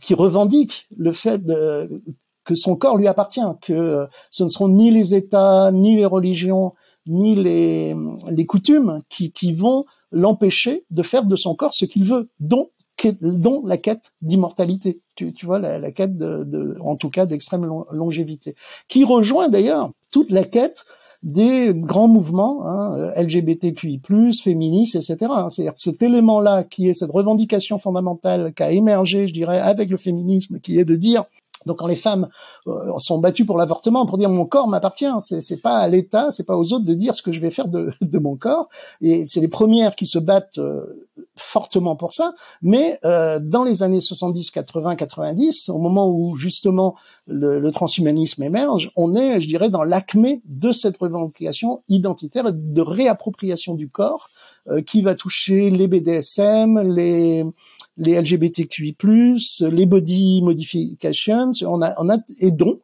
qui 0.00 0.14
revendique 0.14 0.88
le 0.96 1.12
fait 1.12 1.44
de, 1.44 2.02
que 2.48 2.54
son 2.54 2.76
corps 2.76 2.96
lui 2.96 3.08
appartient, 3.08 3.42
que 3.60 3.74
euh, 3.74 4.06
ce 4.30 4.42
ne 4.42 4.48
seront 4.48 4.68
ni 4.68 4.90
les 4.90 5.14
États, 5.14 5.70
ni 5.70 5.96
les 5.96 6.06
religions, 6.06 6.72
ni 7.06 7.34
les, 7.34 7.94
coutumes 8.46 9.00
qui, 9.10 9.52
vont 9.52 9.84
l'empêcher 10.12 10.86
de 10.90 11.02
faire 11.02 11.26
de 11.26 11.36
son 11.36 11.54
corps 11.54 11.74
ce 11.74 11.84
qu'il 11.84 12.04
veut, 12.04 12.30
dont, 12.40 12.70
la 13.66 13.76
quête 13.76 14.12
d'immortalité. 14.22 15.02
Tu, 15.14 15.30
vois, 15.44 15.58
la, 15.58 15.90
quête 15.90 16.16
de, 16.16 16.78
en 16.80 16.96
tout 16.96 17.10
cas, 17.10 17.26
d'extrême 17.26 17.68
longévité, 17.92 18.54
qui 18.88 19.04
rejoint 19.04 19.50
d'ailleurs 19.50 19.90
toute 20.10 20.30
la 20.30 20.44
quête 20.44 20.86
des 21.22 21.72
grands 21.74 22.08
mouvements 22.08 22.66
hein, 22.66 23.12
LGBTQI+, 23.14 24.00
féministes, 24.42 24.96
etc. 24.96 25.16
C'est-à-dire 25.50 25.72
cet 25.74 26.00
élément-là 26.00 26.64
qui 26.64 26.88
est 26.88 26.94
cette 26.94 27.10
revendication 27.10 27.78
fondamentale 27.78 28.54
qui 28.54 28.62
a 28.62 28.70
émergé, 28.70 29.28
je 29.28 29.34
dirais, 29.34 29.60
avec 29.60 29.90
le 29.90 29.98
féminisme, 29.98 30.60
qui 30.60 30.78
est 30.78 30.86
de 30.86 30.96
dire 30.96 31.24
donc 31.68 31.78
quand 31.78 31.86
les 31.86 31.96
femmes 31.96 32.28
euh, 32.66 32.98
sont 32.98 33.18
battues 33.18 33.44
pour 33.44 33.58
l'avortement, 33.58 34.06
pour 34.06 34.18
dire 34.18 34.28
mon 34.28 34.46
corps 34.46 34.66
m'appartient, 34.66 35.06
c'est, 35.20 35.40
c'est 35.40 35.60
pas 35.60 35.76
à 35.76 35.86
l'État, 35.86 36.30
c'est 36.30 36.44
pas 36.44 36.56
aux 36.56 36.72
autres 36.72 36.84
de 36.84 36.94
dire 36.94 37.14
ce 37.14 37.22
que 37.22 37.30
je 37.30 37.40
vais 37.40 37.50
faire 37.50 37.68
de, 37.68 37.92
de 38.00 38.18
mon 38.18 38.36
corps. 38.36 38.68
Et 39.00 39.28
c'est 39.28 39.40
les 39.40 39.48
premières 39.48 39.94
qui 39.94 40.06
se 40.06 40.18
battent 40.18 40.58
euh, 40.58 41.06
fortement 41.36 41.94
pour 41.94 42.14
ça, 42.14 42.34
mais 42.62 42.98
euh, 43.04 43.38
dans 43.38 43.62
les 43.62 43.82
années 43.82 44.00
70, 44.00 44.50
80, 44.50 44.96
90, 44.96 45.68
au 45.68 45.78
moment 45.78 46.10
où 46.10 46.36
justement 46.36 46.96
le, 47.26 47.60
le, 47.60 47.70
transhumanisme 47.70 48.42
émerge, 48.42 48.90
on 48.96 49.14
est, 49.14 49.40
je 49.40 49.46
dirais, 49.46 49.68
dans 49.68 49.84
l'acmé 49.84 50.42
de 50.46 50.72
cette 50.72 50.96
revendication 50.96 51.82
identitaire 51.88 52.52
de 52.52 52.80
réappropriation 52.80 53.74
du 53.74 53.88
corps 53.88 54.30
qui 54.86 55.02
va 55.02 55.14
toucher 55.14 55.70
les 55.70 55.88
BDSM, 55.88 56.94
les 56.94 57.44
les 57.96 58.20
LGBTQI+, 58.20 58.96
les 59.60 59.86
body 59.86 60.40
modifications, 60.42 61.50
on 61.62 61.82
a, 61.82 61.94
on 61.98 62.08
a 62.08 62.18
et 62.40 62.52
dont 62.52 62.80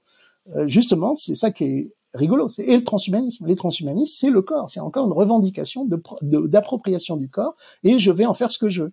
euh, 0.55 0.69
justement, 0.69 1.15
c'est 1.15 1.35
ça 1.35 1.51
qui 1.51 1.65
est 1.65 1.93
rigolo. 2.15 2.49
C'est 2.49 2.65
et 2.65 2.77
le 2.77 2.85
transhumanisme. 2.85 3.47
Les 3.47 3.57
transhumanistes, 3.57 4.19
c'est 4.19 4.31
le 4.31 4.43
corps. 4.43 4.71
C'est 4.71 4.81
encore 4.81 5.07
une 5.07 5.13
revendication 5.13 5.89
d'appropriation 6.23 7.17
du 7.17 7.29
corps 7.29 7.57
et 7.83 7.99
je 7.99 8.11
vais 8.11 8.27
en 8.27 8.35
faire 8.35 8.53
ce 8.53 8.59
que 8.59 8.69
je 8.69 8.85
veux. 8.85 8.93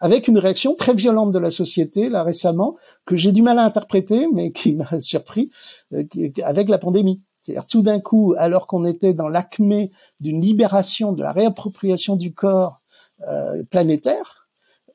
Avec 0.00 0.28
une 0.28 0.38
réaction 0.38 0.74
très 0.74 0.94
violente 0.94 1.32
de 1.32 1.40
la 1.40 1.50
société, 1.50 2.08
là 2.08 2.22
récemment, 2.22 2.76
que 3.04 3.16
j'ai 3.16 3.32
du 3.32 3.42
mal 3.42 3.58
à 3.58 3.64
interpréter, 3.64 4.28
mais 4.32 4.52
qui 4.52 4.74
m'a 4.74 5.00
surpris, 5.00 5.50
euh, 5.92 6.04
avec 6.44 6.68
la 6.68 6.78
pandémie. 6.78 7.20
Tout 7.68 7.82
d'un 7.82 8.00
coup, 8.00 8.34
alors 8.38 8.66
qu'on 8.66 8.84
était 8.84 9.14
dans 9.14 9.28
l'acmé 9.28 9.90
d'une 10.20 10.40
libération, 10.40 11.12
de 11.12 11.22
la 11.22 11.32
réappropriation 11.32 12.16
du 12.16 12.32
corps 12.32 12.80
euh, 13.26 13.62
planétaire, 13.70 14.48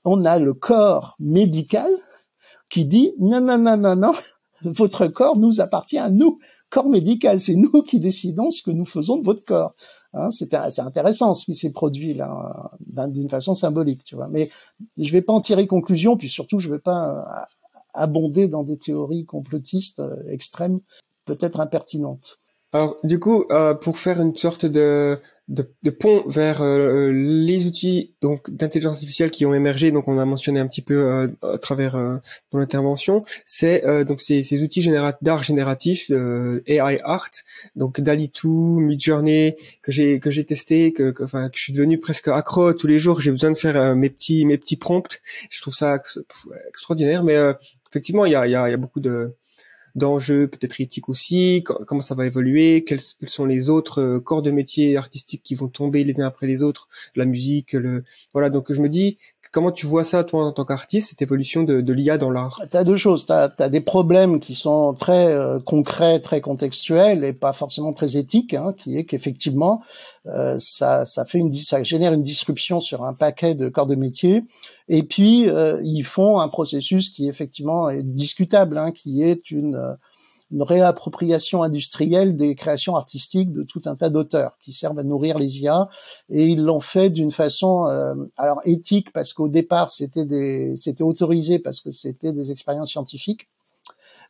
on 0.06 0.26
a 0.26 0.40
le 0.40 0.54
corps 0.54 1.16
médical 1.20 1.90
qui 2.70 2.86
dit 2.86 3.14
non, 3.20 3.42
non, 3.42 3.58
non, 3.58 3.78
non, 3.78 3.96
non, 3.96 4.14
votre 4.64 5.08
corps 5.08 5.38
nous 5.38 5.62
appartient 5.62 5.98
à 5.98 6.10
nous 6.10 6.40
corps 6.74 6.90
médical. 6.90 7.40
C'est 7.40 7.56
nous 7.56 7.84
qui 7.84 8.00
décidons 8.00 8.50
ce 8.50 8.64
que 8.64 8.72
nous 8.72 8.86
faisons 8.86 9.18
de 9.18 9.24
votre 9.24 9.46
corps. 9.46 9.76
Hein, 10.14 10.32
c'est 10.32 10.54
intéressant 10.54 11.34
ce 11.36 11.46
qui 11.46 11.56
s'est 11.56 11.72
produit 11.72 12.14
là 12.14 12.72
d'une 13.08 13.30
façon 13.30 13.54
symbolique, 13.54 14.04
tu 14.04 14.16
vois. 14.16 14.28
Mais 14.28 14.50
je 14.98 15.12
vais 15.12 15.22
pas 15.22 15.34
en 15.34 15.42
tirer 15.42 15.68
conclusion, 15.68 16.18
puis 16.18 16.30
surtout 16.30 16.60
je 16.60 16.70
vais 16.70 16.80
pas 16.80 17.10
euh, 17.10 17.46
abonder 17.94 18.48
dans 18.48 18.64
des 18.64 18.78
théories 18.78 19.26
complotistes 19.26 20.00
euh, 20.00 20.16
extrêmes, 20.30 20.80
peut-être 21.26 21.60
impertinentes. 21.60 22.40
Alors, 22.74 22.98
du 23.04 23.20
coup, 23.20 23.46
euh, 23.52 23.76
pour 23.76 24.00
faire 24.00 24.20
une 24.20 24.36
sorte 24.36 24.66
de, 24.66 25.20
de, 25.48 25.70
de 25.84 25.90
pont 25.92 26.24
vers 26.28 26.62
euh, 26.62 27.12
les 27.12 27.66
outils 27.68 28.16
donc 28.22 28.50
d'intelligence 28.50 28.94
artificielle 28.94 29.30
qui 29.30 29.46
ont 29.46 29.54
émergé, 29.54 29.92
donc 29.92 30.08
on 30.08 30.18
a 30.18 30.26
mentionné 30.26 30.60
un 30.60 30.68
petit 30.68 30.82
peu 30.82 30.96
euh, 30.96 31.28
à 31.44 31.58
travers 31.58 31.96
euh, 31.96 32.16
ton 32.50 32.60
intervention, 32.60 33.24
c'est 33.46 33.84
donc 34.06 34.22
ces, 34.22 34.42
ces 34.44 34.64
outils 34.64 34.90
d'art 35.22 35.44
génératif, 35.44 36.10
AI 36.66 37.00
art, 37.04 37.30
donc 37.76 38.00
Dali 38.02 38.32
2, 38.44 38.50
Midjourney 38.50 39.56
que 39.82 39.92
j'ai 39.92 40.20
que 40.20 40.32
j'ai 40.32 40.46
testé, 40.46 40.94
que, 40.94 41.14
enfin 41.22 41.50
que 41.50 41.58
je 41.58 41.64
suis 41.64 41.74
devenu 41.74 42.00
presque 42.00 42.28
accro 42.30 42.74
tous 42.74 42.88
les 42.88 42.98
jours. 42.98 43.22
J'ai 43.22 43.32
besoin 43.32 43.52
de 43.52 43.58
faire 43.58 43.96
mes 43.96 44.10
petits 44.10 44.46
mes 44.46 44.58
petits 44.58 44.78
prompts. 44.78 45.22
Je 45.50 45.62
trouve 45.62 45.76
ça 45.76 46.02
extraordinaire, 46.68 47.24
mais 47.24 47.38
effectivement 47.90 48.26
il 48.26 48.32
y 48.32 48.36
a, 48.36 48.48
y, 48.48 48.56
a, 48.56 48.70
y 48.70 48.74
a 48.74 48.78
beaucoup 48.78 49.00
de 49.00 49.36
d'enjeux 49.96 50.48
peut-être 50.48 50.82
éthiques 50.82 51.10
aussi, 51.10 51.64
comment 51.64 52.02
ça 52.02 52.16
va 52.16 52.26
évoluer, 52.26 52.84
quels, 52.84 53.00
sont 53.00 53.46
les 53.46 53.70
autres 53.70 54.02
euh, 54.02 54.20
corps 54.20 54.42
de 54.42 54.52
métier 54.52 54.98
artistiques 54.98 55.44
qui 55.44 55.56
vont 55.56 55.68
tomber 55.68 56.04
les 56.04 56.20
uns 56.20 56.26
après 56.26 56.48
les 56.48 56.64
autres, 56.64 56.90
la 57.16 57.26
musique, 57.26 57.74
le 57.74 58.04
voilà. 58.34 58.50
Donc 58.50 58.72
je 58.72 58.82
me 58.82 58.90
dis 58.90 59.18
Comment 59.54 59.72
tu 59.72 59.86
vois 59.86 60.04
ça, 60.04 60.24
toi, 60.24 60.46
en 60.46 60.52
tant 60.52 60.66
qu'artiste, 60.66 61.10
cette 61.10 61.22
évolution 61.22 61.62
de, 61.62 61.80
de 61.80 61.94
l'IA 61.94 62.18
dans 62.18 62.32
l'art? 62.32 62.60
Tu 62.72 62.76
as 62.76 62.84
deux 62.84 62.96
choses. 62.96 63.28
Tu 63.28 63.34
as, 63.34 63.70
des 63.70 63.82
problèmes 63.82 64.40
qui 64.40 64.56
sont 64.56 64.96
très 64.96 65.28
euh, 65.28 65.60
concrets, 65.60 66.20
très 66.20 66.42
contextuels 66.42 67.24
et 67.24 67.34
pas 67.34 67.54
forcément 67.54 67.94
très 67.94 68.18
éthiques, 68.18 68.56
hein, 68.56 68.74
qui 68.76 68.98
est 68.98 69.04
qu'effectivement, 69.04 69.84
euh, 70.26 70.56
ça, 70.58 71.06
ça, 71.06 71.24
fait 71.26 71.38
une, 71.38 71.54
ça 71.54 71.84
génère 71.84 72.14
une 72.14 72.24
disruption 72.24 72.82
sur 72.82 73.06
un 73.06 73.14
paquet 73.14 73.54
de 73.54 73.70
corps 73.70 73.86
de 73.86 73.94
métier. 73.94 74.44
Et 74.90 75.04
puis, 75.04 75.48
euh, 75.48 75.80
ils 75.84 76.04
font 76.04 76.40
un 76.40 76.48
processus 76.48 77.12
qui 77.12 77.30
effectivement 77.30 77.92
est 77.92 78.02
discutable, 78.02 78.80
hein, 78.80 78.92
qui 78.92 79.22
est 79.22 79.52
une 79.52 79.96
une 80.54 80.62
réappropriation 80.62 81.64
industrielle 81.64 82.38
des 82.38 82.54
créations 82.54 82.96
artistiques 82.96 83.52
de 83.52 83.64
tout 83.64 83.82
un 83.86 83.96
tas 83.96 84.10
d'auteurs 84.10 84.56
qui 84.60 84.72
servent 84.72 85.00
à 85.00 85.04
nourrir 85.04 85.38
les 85.40 85.62
IA 85.62 85.90
et 86.30 86.46
ils 86.46 86.64
l'ont 86.64 86.80
fait 86.80 87.10
d'une 87.10 87.32
façon 87.32 87.88
euh, 87.88 88.14
alors 88.38 88.62
éthique 88.64 89.12
parce 89.12 89.34
qu'au 89.34 89.50
départ 89.50 89.90
c'était 89.90 90.26
des 90.26 90.78
c'était 90.78 91.04
autorisé 91.04 91.58
parce 91.58 91.82
que 91.82 91.90
c'était 91.92 92.34
des 92.34 92.52
expériences 92.52 92.92
scientifiques 92.92 93.50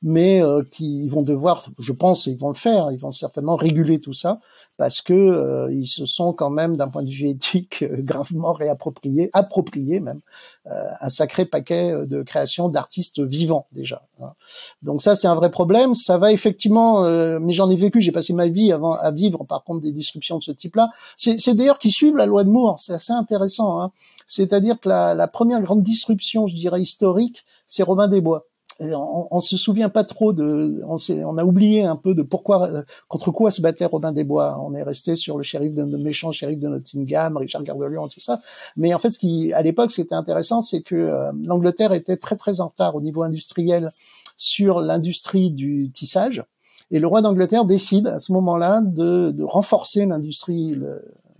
mais 0.02 0.42
euh, 0.42 0.64
qui 0.72 1.10
vont 1.10 1.24
devoir 1.24 1.66
je 1.78 1.92
pense 1.92 2.26
ils 2.26 2.38
vont 2.38 2.50
le 2.50 2.56
faire 2.56 2.92
ils 2.92 3.00
vont 3.00 3.12
certainement 3.12 3.58
réguler 3.58 4.00
tout 4.00 4.14
ça 4.14 4.40
parce 4.78 5.02
que 5.02 5.14
euh, 5.14 5.72
ils 5.72 5.88
se 5.88 6.06
sont 6.06 6.34
quand 6.34 6.50
même 6.50 6.76
d'un 6.76 6.88
point 6.88 7.04
de 7.04 7.10
vue 7.10 7.28
éthique 7.28 7.84
euh, 7.84 7.98
gravement 8.02 8.54
réappropriés, 8.54 9.30
appropriés 9.34 10.00
même 10.00 10.22
euh, 10.68 10.88
un 11.00 11.10
sacré 11.10 11.46
paquet 11.46 11.94
de 12.06 12.22
créations 12.22 12.70
d'artistes 12.70 13.22
vivants 13.22 13.68
déjà. 13.72 14.04
Hein. 14.22 14.34
Donc 14.82 15.02
ça 15.02 15.16
c'est 15.16 15.28
un 15.28 15.36
vrai 15.36 15.52
problème. 15.52 15.94
Ça 15.94 16.18
va 16.18 16.32
effectivement, 16.32 17.04
mais 17.40 17.54
j'en 17.54 17.70
ai 17.70 17.76
vécu, 17.76 18.02
j'ai 18.02 18.12
passé 18.12 18.34
ma 18.34 18.48
vie 18.48 18.72
avant 18.72 18.94
à 18.94 19.12
vivre 19.12 19.44
par 19.44 19.64
contre 19.64 19.82
des 19.82 19.92
disruptions 19.92 20.38
de 20.38 20.44
ce 20.44 20.52
type-là. 20.52 20.90
C'est 21.18 21.54
d'ailleurs 21.54 21.80
qui 21.80 21.92
suivent 21.92 22.16
la 22.16 22.26
loi 22.26 22.44
de 22.44 22.50
Moore. 22.50 22.80
C'est 22.80 22.94
assez 22.94 23.14
intéressant. 23.14 23.82
Hein. 23.82 23.92
C'est-à-dire 24.28 24.80
que 24.80 24.90
la, 24.90 25.14
la 25.14 25.28
première 25.28 25.62
grande 25.62 25.84
disruption, 25.84 26.48
je 26.48 26.56
dirais 26.56 26.82
historique, 26.82 27.46
c'est 27.68 27.84
Robin 27.84 28.08
des 28.08 28.22
Bois 28.22 28.46
on, 28.80 29.28
on, 29.30 29.40
se 29.40 29.58
souvient 29.58 29.90
pas 29.90 30.04
trop 30.04 30.34
de, 30.34 30.82
on, 30.86 30.96
on, 31.26 31.38
a 31.38 31.44
oublié 31.44 31.84
un 31.84 31.96
peu 31.96 32.14
de 32.14 32.22
pourquoi, 32.22 32.68
euh, 32.70 32.84
contre 33.08 33.32
quoi 33.32 33.52
se 33.52 33.62
battait 33.62 33.86
Robin 33.86 34.12
des 34.12 34.24
Bois. 34.24 34.60
On 34.62 34.74
est 34.74 34.84
resté 34.84 35.16
sur 35.16 35.38
le 35.38 35.44
shérif 35.44 35.76
de, 35.76 35.84
le 35.84 35.98
méchant 35.98 36.32
shérif 36.32 36.60
de 36.60 36.68
Nottingham, 36.68 37.38
Richard 37.38 37.64
Cœur 37.64 37.78
de 37.78 37.86
Lion, 37.86 38.08
tout 38.08 38.20
ça. 38.20 38.42
Mais 38.76 38.94
en 38.94 39.00
fait, 39.00 39.12
ce 39.12 39.20
qui, 39.20 39.54
à 39.54 39.62
l'époque, 39.62 39.92
ce 39.92 39.96
qui 39.96 40.02
était 40.02 40.16
intéressant, 40.16 40.62
c'est 40.62 40.82
que 40.82 40.96
euh, 40.96 41.32
l'Angleterre 41.44 41.94
était 41.94 42.18
très 42.18 42.36
très 42.36 42.62
en 42.62 42.68
retard 42.68 42.96
au 42.96 43.02
niveau 43.02 43.24
industriel 43.24 43.92
sur 44.38 44.80
l'industrie 44.80 45.52
du 45.52 45.92
tissage. 45.92 46.44
Et 46.92 47.00
le 47.00 47.08
roi 47.08 47.22
d'Angleterre 47.22 47.66
décide 47.66 48.08
à 48.08 48.20
ce 48.20 48.32
moment-là 48.34 48.82
de, 48.82 49.32
de 49.32 49.44
renforcer 49.44 50.06
l'industrie, 50.06 50.76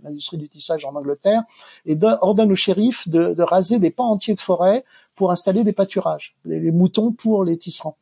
l'industrie 0.04 0.36
du 0.36 0.48
tissage 0.48 0.84
en 0.84 0.94
Angleterre 0.94 1.42
et 1.86 1.98
ordonne 2.20 2.52
au 2.52 2.54
shérif 2.54 3.08
de, 3.08 3.34
de 3.34 3.42
raser 3.42 3.78
des 3.78 3.90
pans 3.90 4.10
entiers 4.10 4.34
de 4.34 4.40
forêt 4.40 4.84
pour 5.14 5.30
installer 5.30 5.64
des 5.64 5.72
pâturages, 5.72 6.34
les, 6.44 6.70
moutons 6.70 7.12
pour 7.12 7.44
les 7.44 7.56
tisserands. 7.56 7.96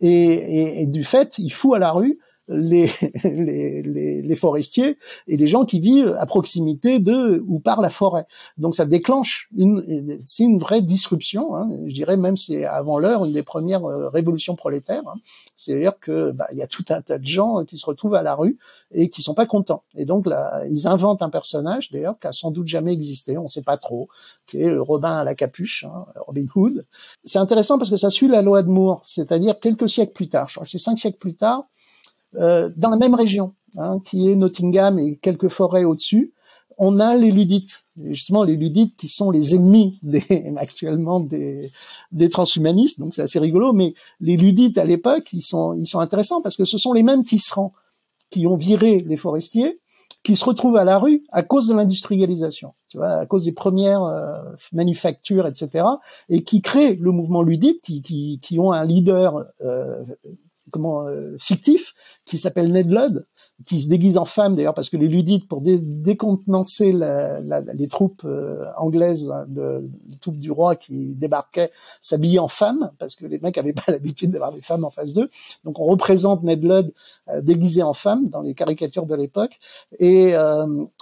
Et, 0.00 0.82
et, 0.82 0.86
du 0.86 1.04
fait, 1.04 1.38
il 1.38 1.50
fout 1.50 1.74
à 1.74 1.78
la 1.78 1.92
rue 1.92 2.18
les, 2.48 2.90
les, 3.24 3.82
les, 3.82 4.22
les, 4.22 4.36
forestiers 4.36 4.98
et 5.26 5.36
les 5.36 5.46
gens 5.46 5.64
qui 5.64 5.80
vivent 5.80 6.16
à 6.18 6.26
proximité 6.26 7.00
de 7.00 7.42
ou 7.46 7.58
par 7.58 7.80
la 7.80 7.90
forêt. 7.90 8.26
Donc 8.58 8.74
ça 8.74 8.86
déclenche 8.86 9.48
une, 9.56 10.16
c'est 10.20 10.44
une 10.44 10.58
vraie 10.58 10.82
disruption. 10.82 11.56
Hein. 11.56 11.68
Je 11.86 11.94
dirais 11.94 12.16
même 12.16 12.36
c'est 12.36 12.64
avant 12.64 12.98
l'heure 12.98 13.24
une 13.24 13.32
des 13.32 13.42
premières 13.42 13.84
euh, 13.84 14.08
révolutions 14.08 14.56
prolétaires. 14.56 15.02
Hein. 15.06 15.18
C'est-à-dire 15.56 15.98
que 15.98 16.30
bah, 16.30 16.46
il 16.52 16.58
y 16.58 16.62
a 16.62 16.66
tout 16.66 16.84
un 16.90 17.00
tas 17.00 17.18
de 17.18 17.24
gens 17.24 17.64
qui 17.64 17.78
se 17.78 17.86
retrouvent 17.86 18.14
à 18.14 18.22
la 18.22 18.34
rue 18.34 18.58
et 18.92 19.08
qui 19.08 19.22
sont 19.22 19.34
pas 19.34 19.46
contents. 19.46 19.82
Et 19.96 20.04
donc 20.04 20.26
là, 20.26 20.62
ils 20.68 20.86
inventent 20.86 21.22
un 21.22 21.30
personnage 21.30 21.90
d'ailleurs 21.90 22.18
qui 22.20 22.26
a 22.26 22.32
sans 22.32 22.50
doute 22.50 22.66
jamais 22.68 22.92
existé, 22.92 23.38
on 23.38 23.44
ne 23.44 23.48
sait 23.48 23.62
pas 23.62 23.76
trop, 23.76 24.08
qui 24.46 24.60
est 24.60 24.76
Robin 24.76 25.18
à 25.18 25.24
la 25.24 25.34
capuche, 25.34 25.84
hein, 25.84 26.06
Robin 26.16 26.46
Hood. 26.54 26.84
C'est 27.24 27.38
intéressant 27.38 27.78
parce 27.78 27.90
que 27.90 27.96
ça 27.96 28.10
suit 28.10 28.28
la 28.28 28.42
loi 28.42 28.62
de 28.62 28.68
Moore, 28.68 29.00
c'est-à-dire 29.02 29.58
quelques 29.58 29.88
siècles 29.88 30.12
plus 30.12 30.28
tard. 30.28 30.48
Je 30.48 30.54
crois 30.54 30.64
que 30.64 30.70
c'est 30.70 30.78
cinq 30.78 30.98
siècles 30.98 31.18
plus 31.18 31.34
tard 31.34 31.46
euh, 31.56 31.64
dans 32.36 32.90
la 32.90 32.96
même 32.96 33.14
région, 33.14 33.54
hein, 33.76 34.00
qui 34.04 34.30
est 34.30 34.36
Nottingham 34.36 34.98
et 34.98 35.16
quelques 35.16 35.48
forêts 35.48 35.84
au-dessus, 35.84 36.32
on 36.78 37.00
a 37.00 37.16
les 37.16 37.30
ludites, 37.30 37.84
justement 38.04 38.44
les 38.44 38.56
ludites 38.56 38.96
qui 38.96 39.08
sont 39.08 39.30
les 39.30 39.54
ennemis 39.54 39.98
des, 40.02 40.54
actuellement 40.56 41.20
des, 41.20 41.70
des 42.12 42.28
transhumanistes, 42.28 43.00
donc 43.00 43.14
c'est 43.14 43.22
assez 43.22 43.38
rigolo, 43.38 43.72
mais 43.72 43.94
les 44.20 44.36
ludites 44.36 44.78
à 44.78 44.84
l'époque, 44.84 45.32
ils 45.32 45.42
sont, 45.42 45.74
ils 45.74 45.86
sont 45.86 46.00
intéressants 46.00 46.42
parce 46.42 46.56
que 46.56 46.64
ce 46.64 46.78
sont 46.78 46.92
les 46.92 47.02
mêmes 47.02 47.24
tisserands 47.24 47.72
qui 48.30 48.46
ont 48.46 48.56
viré 48.56 49.04
les 49.06 49.16
forestiers, 49.16 49.80
qui 50.24 50.34
se 50.34 50.44
retrouvent 50.44 50.76
à 50.76 50.82
la 50.84 50.98
rue 50.98 51.22
à 51.30 51.44
cause 51.44 51.68
de 51.68 51.74
l'industrialisation, 51.74 52.72
tu 52.88 52.96
vois, 52.96 53.10
à 53.10 53.26
cause 53.26 53.44
des 53.44 53.52
premières 53.52 54.02
euh, 54.02 54.34
manufactures, 54.72 55.46
etc., 55.46 55.86
et 56.28 56.42
qui 56.42 56.62
créent 56.62 56.96
le 56.96 57.12
mouvement 57.12 57.42
ludite, 57.42 57.80
qui, 57.80 58.02
qui, 58.02 58.40
qui 58.42 58.58
ont 58.58 58.72
un 58.72 58.84
leader 58.84 59.44
euh, 59.60 60.04
comment 60.76 61.06
euh, 61.06 61.34
fictif 61.38 61.94
qui 62.26 62.36
s'appelle 62.36 62.70
Ned 62.70 62.90
Ludd, 62.90 63.24
qui 63.64 63.80
se 63.80 63.88
déguise 63.88 64.18
en 64.18 64.26
femme 64.26 64.54
d'ailleurs 64.54 64.74
parce 64.74 64.90
que 64.90 64.98
les 64.98 65.08
Ludites 65.08 65.48
pour 65.48 65.62
décontenancer 65.62 66.92
les 66.92 67.88
troupes 67.88 68.22
euh, 68.26 68.62
anglaises, 68.76 69.32
de, 69.48 69.88
les 70.10 70.18
troupes 70.18 70.36
du 70.36 70.50
roi 70.50 70.76
qui 70.76 71.14
débarquaient, 71.14 71.70
s'habillaient 72.02 72.40
en 72.40 72.48
femme 72.48 72.90
parce 72.98 73.14
que 73.14 73.24
les 73.24 73.38
mecs 73.38 73.56
avaient 73.56 73.72
pas 73.86 73.90
l'habitude 73.90 74.32
d'avoir 74.32 74.52
des 74.52 74.60
femmes 74.60 74.84
en 74.84 74.90
face 74.90 75.14
d'eux. 75.14 75.30
Donc 75.64 75.78
on 75.78 75.86
représente 75.86 76.42
Ned 76.42 76.62
Ludd 76.62 76.92
euh, 77.30 77.40
déguisé 77.40 77.82
en 77.82 77.94
femme 77.94 78.28
dans 78.28 78.42
les 78.42 78.52
caricatures 78.52 79.06
de 79.06 79.14
l'époque 79.14 79.58
et 79.98 80.34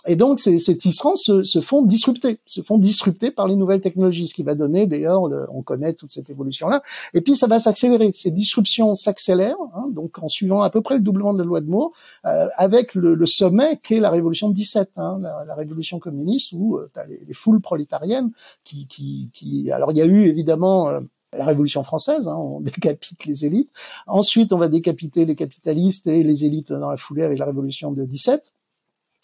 et 0.06 0.16
donc 0.16 0.38
ces, 0.38 0.58
ces 0.58 0.76
tisserands 0.76 1.16
se, 1.16 1.42
se, 1.42 1.60
font 1.60 1.82
disrupter, 1.82 2.38
se 2.46 2.60
font 2.60 2.78
disrupter 2.78 3.30
par 3.30 3.48
les 3.48 3.56
nouvelles 3.56 3.80
technologies, 3.80 4.28
ce 4.28 4.34
qui 4.34 4.42
va 4.42 4.54
donner 4.54 4.86
d'ailleurs, 4.86 5.22
on 5.50 5.62
connaît 5.62 5.94
toute 5.94 6.12
cette 6.12 6.30
évolution 6.30 6.68
là. 6.68 6.82
Et 7.14 7.22
puis 7.22 7.34
ça 7.34 7.46
va 7.46 7.58
s'accélérer, 7.58 8.10
ces 8.14 8.30
disruptions 8.30 8.94
s'accélèrent 8.94 9.56
Hein, 9.74 9.88
donc 9.90 10.18
en 10.22 10.28
suivant 10.28 10.62
à 10.62 10.70
peu 10.70 10.80
près 10.80 10.96
le 10.96 11.00
doublement 11.00 11.32
de 11.34 11.38
la 11.38 11.44
loi 11.44 11.60
de 11.60 11.68
Moore, 11.68 11.92
euh, 12.24 12.48
avec 12.56 12.94
le, 12.94 13.14
le, 13.14 13.26
sommet 13.26 13.78
qui 13.82 13.94
est 13.94 14.00
la 14.00 14.10
révolution 14.10 14.48
de 14.48 14.54
17, 14.54 14.92
hein, 14.96 15.18
la, 15.20 15.44
la, 15.46 15.54
révolution 15.54 15.98
communiste 15.98 16.52
où 16.52 16.76
euh, 16.76 16.90
les, 17.08 17.24
les, 17.26 17.34
foules 17.34 17.60
prolétariennes 17.60 18.30
qui, 18.64 18.86
qui, 18.86 19.30
qui, 19.32 19.70
alors 19.72 19.92
il 19.92 19.98
y 19.98 20.02
a 20.02 20.06
eu 20.06 20.22
évidemment 20.22 20.88
euh, 20.88 21.00
la 21.36 21.44
Révolution 21.44 21.82
française, 21.82 22.28
hein, 22.28 22.36
on 22.36 22.60
décapite 22.60 23.24
les 23.24 23.44
élites. 23.44 23.70
Ensuite, 24.06 24.52
on 24.52 24.58
va 24.58 24.68
décapiter 24.68 25.24
les 25.24 25.36
capitalistes 25.36 26.06
et 26.06 26.22
les 26.22 26.44
élites 26.44 26.72
dans 26.72 26.90
la 26.90 26.96
foulée 26.96 27.22
avec 27.22 27.38
la 27.38 27.46
Révolution 27.46 27.92
de 27.92 28.04
17. 28.04 28.52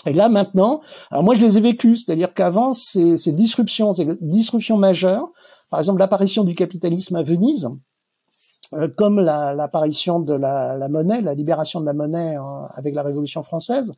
Et 0.06 0.14
là 0.14 0.30
maintenant, 0.30 0.80
alors 1.10 1.22
moi 1.22 1.34
je 1.34 1.42
les 1.42 1.58
ai 1.58 1.60
vécus, 1.60 2.06
c'est-à-dire 2.06 2.32
qu'avant 2.32 2.72
ces, 2.72 3.18
ces 3.18 3.32
disruptions, 3.32 3.92
ces 3.92 4.06
disruptions 4.22 4.78
majeures, 4.78 5.30
par 5.68 5.78
exemple 5.78 5.98
l'apparition 5.98 6.42
du 6.42 6.54
capitalisme 6.54 7.16
à 7.16 7.22
Venise, 7.22 7.68
comme 8.96 9.20
l'apparition 9.20 10.20
de 10.20 10.34
la, 10.34 10.76
la, 10.76 10.88
monnaie, 10.88 11.20
la 11.20 11.34
libération 11.34 11.80
de 11.80 11.86
la 11.86 11.92
monnaie 11.92 12.36
avec 12.76 12.94
la 12.94 13.02
Révolution 13.02 13.42
française, 13.42 13.94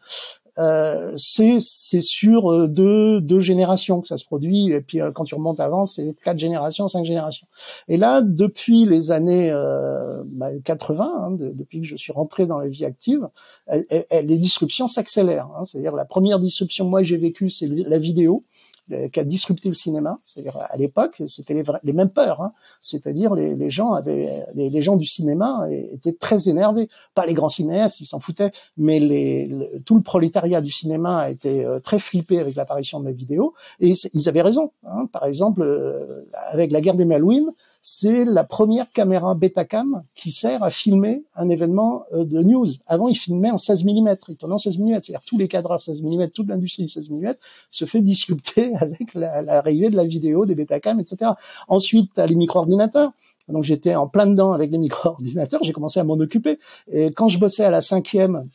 euh, 0.59 1.13
c'est 1.17 1.61
sur 1.61 2.53
euh, 2.53 2.69
deux, 2.69 3.21
deux 3.23 3.41
générations 3.41 4.01
que 4.01 4.07
ça 4.07 4.19
se 4.19 4.25
produit. 4.25 4.71
Et 4.71 4.81
puis 4.81 5.01
euh, 5.01 5.11
quand 5.11 5.25
tu 5.25 5.35
remontes 5.35 5.61
avant, 5.61 5.87
c'est 5.87 6.15
quatre 6.23 6.39
générations, 6.39 6.89
cinq 6.89 7.05
générations. 7.05 7.47
Et 7.89 7.97
là, 7.97 8.21
depuis 8.23 8.85
les 8.85 9.11
années 9.11 9.51
euh, 9.51 10.23
bah, 10.27 10.51
80, 10.65 11.05
hein, 11.05 11.31
depuis 11.39 11.81
que 11.81 11.87
je 11.87 11.97
suis 11.97 12.13
rentré 12.13 12.47
dans 12.47 12.59
la 12.59 12.69
vie 12.69 12.85
active, 12.85 13.29
les 13.69 14.39
disruptions 14.39 14.89
s'accélèrent. 14.89 15.49
Hein. 15.57 15.65
C'est-à-dire 15.65 15.95
la 15.95 16.05
première 16.05 16.39
disruption, 16.39 16.85
moi 16.85 17.03
j'ai 17.03 17.17
vécu, 17.17 17.49
c'est 17.49 17.67
la 17.69 17.99
vidéo. 17.99 18.45
Euh, 18.93 19.09
qui 19.09 19.21
a 19.21 19.25
disrupté 19.25 19.69
le 19.69 19.75
cinéma. 19.75 20.19
C'est-à-dire 20.23 20.57
à 20.57 20.77
l'époque, 20.77 21.23
c'était 21.27 21.55
les, 21.55 21.65
les, 21.83 21.93
mêmes 21.93 22.09
peurs. 22.09 22.41
Hein. 22.41 22.53
C'est-à-dire 22.81 23.35
les, 23.35 23.55
les, 23.55 23.71
gens 23.71 23.93
avaient, 23.93 24.45
les, 24.55 24.71
les, 24.71 24.83
gens 24.83 24.97
du 24.97 25.07
cinéma 25.07 25.67
étaient 25.71 26.13
très 26.13 26.49
énervés. 26.49 26.89
Pas 27.15 27.27
les 27.27 27.35
grands 27.35 27.49
cinéastes, 27.49 28.01
ils 28.01 28.07
s'en 28.07 28.21
foutaient, 28.21 28.53
mais 28.77 28.99
les, 28.99 29.83
tout 29.87 29.95
le 29.95 30.03
prolétariat 30.03 30.61
du 30.61 30.71
cinéma 30.71 31.31
été 31.31 31.65
euh, 31.65 31.81
très 31.81 31.99
flippé 31.99 32.39
avec 32.39 32.55
l'apparition 32.55 33.01
de 33.01 33.07
la 33.07 33.13
vidéo. 33.13 33.55
Et 33.81 33.95
ils 34.15 34.29
avaient 34.29 34.43
raison. 34.43 34.73
Hein. 34.87 35.07
Par 35.13 35.27
exemple, 35.27 35.63
euh, 35.63 36.25
avec 36.49 36.73
la 36.73 36.81
guerre 36.81 36.95
des 36.95 37.05
Malouines, 37.05 37.51
c'est 37.85 38.25
la 38.25 38.45
première 38.45 38.91
caméra 38.93 39.35
Betacam 39.35 40.05
qui 40.15 40.31
sert 40.31 40.63
à 40.63 40.71
filmer 40.71 41.25
un 41.35 41.49
événement 41.49 42.05
euh, 42.13 42.25
de 42.25 42.41
news. 42.41 42.67
Avant, 42.87 43.09
ils 43.09 43.17
filmaient 43.17 43.51
en 43.51 43.59
16 43.59 43.85
mm, 43.85 44.15
ils 44.29 44.37
tournaient 44.37 44.55
en 44.55 44.59
16 44.59 44.79
mm, 44.79 44.93
c'est-à-dire 45.03 45.21
tous 45.27 45.37
les 45.37 45.49
cadreurs 45.49 45.81
16 45.81 46.01
mm, 46.01 46.29
toute 46.29 46.49
l'industrie 46.49 46.89
16 46.89 47.11
mm 47.11 47.35
se 47.71 47.85
fait 47.85 48.01
disrupter 48.01 48.73
avec 48.81 49.15
l'arrivée 49.15 49.91
de 49.91 49.97
la 49.97 50.05
vidéo, 50.05 50.47
des 50.47 50.55
Betacam, 50.55 51.01
etc. 51.01 51.33
Ensuite, 51.67 52.17
les 52.19 52.37
micro-ordinateurs. 52.37 53.11
Donc 53.49 53.65
j'étais 53.65 53.97
en 53.97 54.07
plein 54.07 54.29
dedans 54.29 54.53
avec 54.53 54.71
les 54.71 54.79
micro-ordinateurs, 54.79 55.65
j'ai 55.65 55.73
commencé 55.73 55.99
à 55.99 56.05
m'en 56.05 56.15
occuper. 56.15 56.61
Et 56.93 57.11
quand 57.11 57.27
je 57.27 57.41
bossais 57.41 57.65
à 57.65 57.71
la 57.71 57.81
cinquième 57.81 58.49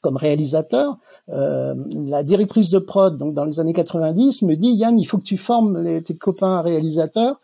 comme 0.00 0.16
réalisateur, 0.16 0.98
euh, 1.28 1.74
la 1.92 2.24
directrice 2.24 2.70
de 2.70 2.78
prod, 2.78 3.16
donc 3.16 3.34
dans 3.34 3.44
les 3.44 3.60
années 3.60 3.72
90, 3.72 4.42
me 4.42 4.56
dit 4.56 4.70
Yann, 4.70 4.98
il 4.98 5.04
faut 5.04 5.18
que 5.18 5.24
tu 5.24 5.36
formes 5.36 5.80
les, 5.80 6.02
tes 6.02 6.16
copains 6.16 6.60
réalisateurs 6.62 7.38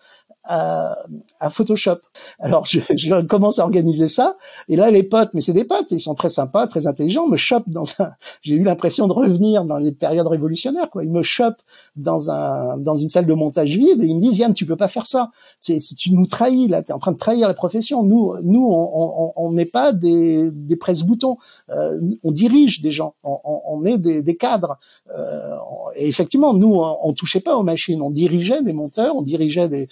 à, 0.45 0.99
à, 1.41 1.51
Photoshop. 1.51 1.99
Alors 2.39 2.65
je, 2.71 2.81
je, 2.97 3.21
commence 3.23 3.59
à 3.59 3.65
organiser 3.65 4.09
ça, 4.09 4.37
et 4.69 4.77
là 4.77 4.91
les 4.91 5.03
potes, 5.03 5.31
mais 5.35 5.41
c'est 5.41 5.53
des 5.53 5.65
potes, 5.65 5.91
ils 5.91 6.01
sont 6.01 6.15
très 6.15 6.29
sympas, 6.29 6.67
très 6.67 6.87
intelligents, 6.87 7.27
me 7.27 7.37
chopent 7.37 7.69
dans 7.69 7.85
un. 7.99 8.13
J'ai 8.43 8.55
eu 8.55 8.63
l'impression 8.63 9.09
de 9.09 9.13
revenir 9.13 9.65
dans 9.65 9.79
les 9.79 9.93
périodes 9.93 10.27
révolutionnaires, 10.27 10.91
quoi. 10.91 11.05
Ils 11.05 11.11
me 11.11 11.23
chopent 11.23 11.63
dans 11.97 12.31
un 12.31 12.79
dans 12.79 12.95
une 12.95 13.09
salle 13.09 13.27
de 13.27 13.35
montage 13.35 13.77
vide 13.77 14.03
et 14.03 14.07
ils 14.07 14.17
me 14.17 14.21
disent 14.21 14.39
Yann, 14.39 14.55
tu 14.55 14.67
peux 14.67 14.77
pas 14.77 14.89
faire 14.89 15.07
ça. 15.07 15.31
C'est 15.61 15.79
tu 15.97 16.13
nous 16.13 16.27
trahis 16.27 16.69
là, 16.69 16.83
tu 16.83 16.91
es 16.91 16.95
en 16.95 16.99
train 16.99 17.13
de 17.13 17.19
trahir 17.19 17.49
la 17.49 17.55
profession. 17.55 18.03
Nous, 18.03 18.35
nous, 18.43 18.67
on 18.67 19.53
n'est 19.53 19.65
pas 19.65 19.93
des 19.93 20.51
des 20.53 20.77
presse-boutons, 20.77 21.39
euh, 21.71 22.01
on 22.23 22.31
dirige 22.31 22.81
des 22.81 22.93
gens, 22.93 23.15
on, 23.23 23.39
on 23.45 23.85
est 23.85 23.99
des, 23.99 24.23
des 24.23 24.37
cadres. 24.37 24.79
Euh, 25.17 25.57
et 25.97 26.09
effectivement, 26.09 26.55
nous, 26.55 26.75
on, 26.75 26.99
on, 27.03 27.13
touchait 27.13 27.41
pas 27.41 27.57
aux 27.57 27.63
machines, 27.63 28.01
on 28.03 28.11
dirigeait 28.11 28.63
des 28.63 28.73
monteurs, 28.73 29.17
on 29.17 29.23
dirigeait 29.23 29.69
des. 29.69 29.89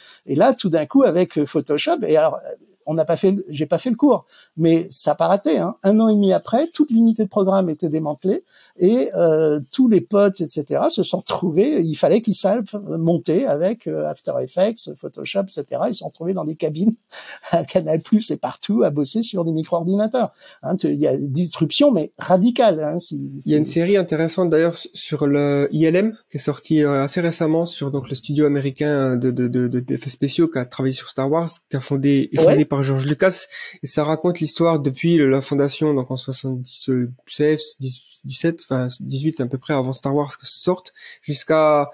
Tout 0.55 0.68
d'un 0.68 0.86
coup, 0.86 1.03
avec 1.03 1.45
Photoshop, 1.45 1.99
et 2.07 2.16
alors, 2.16 2.38
on 2.86 2.95
n'a 2.95 3.05
pas 3.05 3.16
fait, 3.16 3.36
j'ai 3.49 3.66
pas 3.66 3.78
fait 3.78 3.90
le 3.90 3.97
cours, 3.97 4.26
mais 4.57 4.86
ça 4.90 5.12
n'a 5.12 5.14
pas 5.14 5.28
raté. 5.28 5.59
Hein. 5.59 5.76
Un 5.82 6.01
an 6.01 6.09
et 6.09 6.14
demi 6.14 6.32
après, 6.32 6.66
toute 6.68 6.90
l'unité 6.90 7.24
de 7.24 7.28
programme 7.28 7.70
était 7.70 7.88
démantelée 7.88 8.45
et 8.83 9.11
euh, 9.14 9.61
tous 9.72 9.87
les 9.87 10.01
potes, 10.01 10.41
etc., 10.41 10.83
se 10.89 11.05
sont 11.05 11.20
trouvés. 11.20 11.80
Il 11.83 11.95
fallait 11.95 12.20
qu'ils 12.20 12.35
savent 12.35 12.64
monter 12.99 13.47
avec 13.47 13.87
euh, 13.87 14.07
After 14.07 14.33
Effects, 14.43 14.91
Photoshop, 14.97 15.43
etc. 15.43 15.83
Ils 15.87 15.95
se 15.95 16.01
sont 16.01 16.11
trouvés 16.11 16.35
dans 16.35 16.45
des 16.45 16.57
cabines 16.57 16.97
à 17.53 17.62
Canal 17.62 18.01
Plus 18.01 18.33
et 18.33 18.37
partout 18.37 18.83
à 18.83 18.91
bosser 18.91 19.22
sur 19.22 19.45
des 19.45 19.53
micro-ordinateurs. 19.53 20.33
Hein, 20.64 20.76
il 20.83 20.99
y 20.99 21.07
a 21.07 21.12
une 21.12 21.30
disruption, 21.30 21.93
mais 21.93 22.12
radicale. 22.18 22.83
Hein, 22.83 22.99
si, 22.99 23.41
Il 23.47 23.53
y 23.53 23.55
a 23.55 23.59
une 23.59 23.66
série 23.66 23.97
intéressante 23.97 24.51
d'ailleurs 24.51 24.74
sur 24.74 25.28
le 25.28 25.68
ILM 25.70 26.16
qui 26.28 26.39
est 26.39 26.41
sortie 26.41 26.83
euh, 26.83 27.05
assez 27.05 27.20
récemment 27.20 27.66
sur 27.66 27.93
donc 27.93 28.09
le 28.09 28.16
studio 28.16 28.47
américain 28.47 29.14
de 29.14 29.30
d'effets 29.30 29.68
de, 29.68 29.80
de, 29.80 30.11
spéciaux 30.11 30.49
qui 30.49 30.59
a 30.59 30.66
travaillé 30.66 30.93
sur 30.93 31.09
Star 31.09 31.30
Wars, 31.30 31.49
qui 31.70 31.76
a 31.76 31.80
fondé, 31.80 32.30
fondé 32.37 32.64
par 32.64 32.83
George 32.83 33.07
Lucas, 33.07 33.47
et 33.85 33.87
ça 33.87 34.03
raconte 34.03 34.41
l'histoire 34.41 34.80
depuis 34.80 35.18
la 35.18 35.41
fondation 35.41 35.95
donc 35.95 36.11
en 36.11 36.16
76, 36.16 37.76
17, 38.25 38.61
enfin 38.62 38.89
18 39.01 39.41
à 39.41 39.47
peu 39.47 39.59
près 39.59 39.75
avant 39.75 39.93
Star 39.93 40.14
Wars 40.14 40.37
que 40.39 40.47
sorte, 40.47 40.93
jusqu'à 41.23 41.91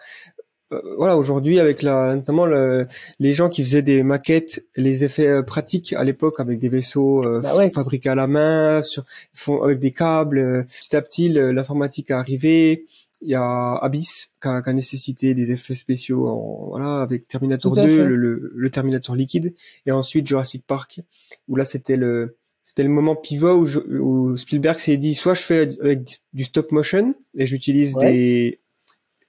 euh, 0.70 0.80
voilà 0.98 1.16
aujourd'hui 1.16 1.60
avec 1.60 1.80
la 1.80 2.14
notamment 2.14 2.44
les 2.44 3.32
gens 3.32 3.48
qui 3.48 3.64
faisaient 3.64 3.82
des 3.82 4.02
maquettes, 4.02 4.66
les 4.76 5.02
effets 5.02 5.26
euh, 5.26 5.42
pratiques 5.42 5.94
à 5.94 6.04
l'époque 6.04 6.40
avec 6.40 6.58
des 6.58 6.68
vaisseaux 6.68 7.24
euh, 7.24 7.40
bah 7.40 7.54
fabriqués 7.72 8.10
à 8.10 8.14
la 8.14 8.26
main, 8.26 8.82
sur, 8.82 9.04
font, 9.32 9.62
avec 9.62 9.78
des 9.78 9.92
câbles. 9.92 10.66
petit 10.66 10.94
à 10.94 11.02
petit, 11.02 11.28
l'informatique 11.30 12.10
est 12.10 12.14
arrivée. 12.14 12.84
Il 13.20 13.30
y 13.30 13.34
a 13.34 13.74
Abyss 13.76 14.28
qui 14.40 14.48
a, 14.48 14.62
qui 14.62 14.70
a, 14.70 14.72
nécessité 14.72 15.34
des 15.34 15.50
effets 15.50 15.74
spéciaux, 15.74 16.28
en, 16.28 16.68
voilà, 16.68 17.00
avec 17.00 17.26
Terminator 17.26 17.74
2, 17.74 18.06
le, 18.06 18.52
le, 18.54 18.70
Terminator 18.70 19.16
liquide, 19.16 19.54
et 19.86 19.90
ensuite 19.90 20.28
Jurassic 20.28 20.64
Park, 20.64 21.00
où 21.48 21.56
là 21.56 21.64
c'était 21.64 21.96
le 21.96 22.36
c'était 22.68 22.82
le 22.82 22.90
moment 22.90 23.16
pivot 23.16 23.60
où, 23.60 23.64
je, 23.64 23.78
où 23.78 24.36
Spielberg 24.36 24.78
s'est 24.78 24.98
dit 24.98 25.14
soit 25.14 25.32
je 25.32 25.40
fais 25.40 25.78
avec 25.80 26.20
du 26.34 26.44
stop 26.44 26.70
motion 26.70 27.14
et 27.34 27.46
j'utilise 27.46 27.96
des 27.96 28.60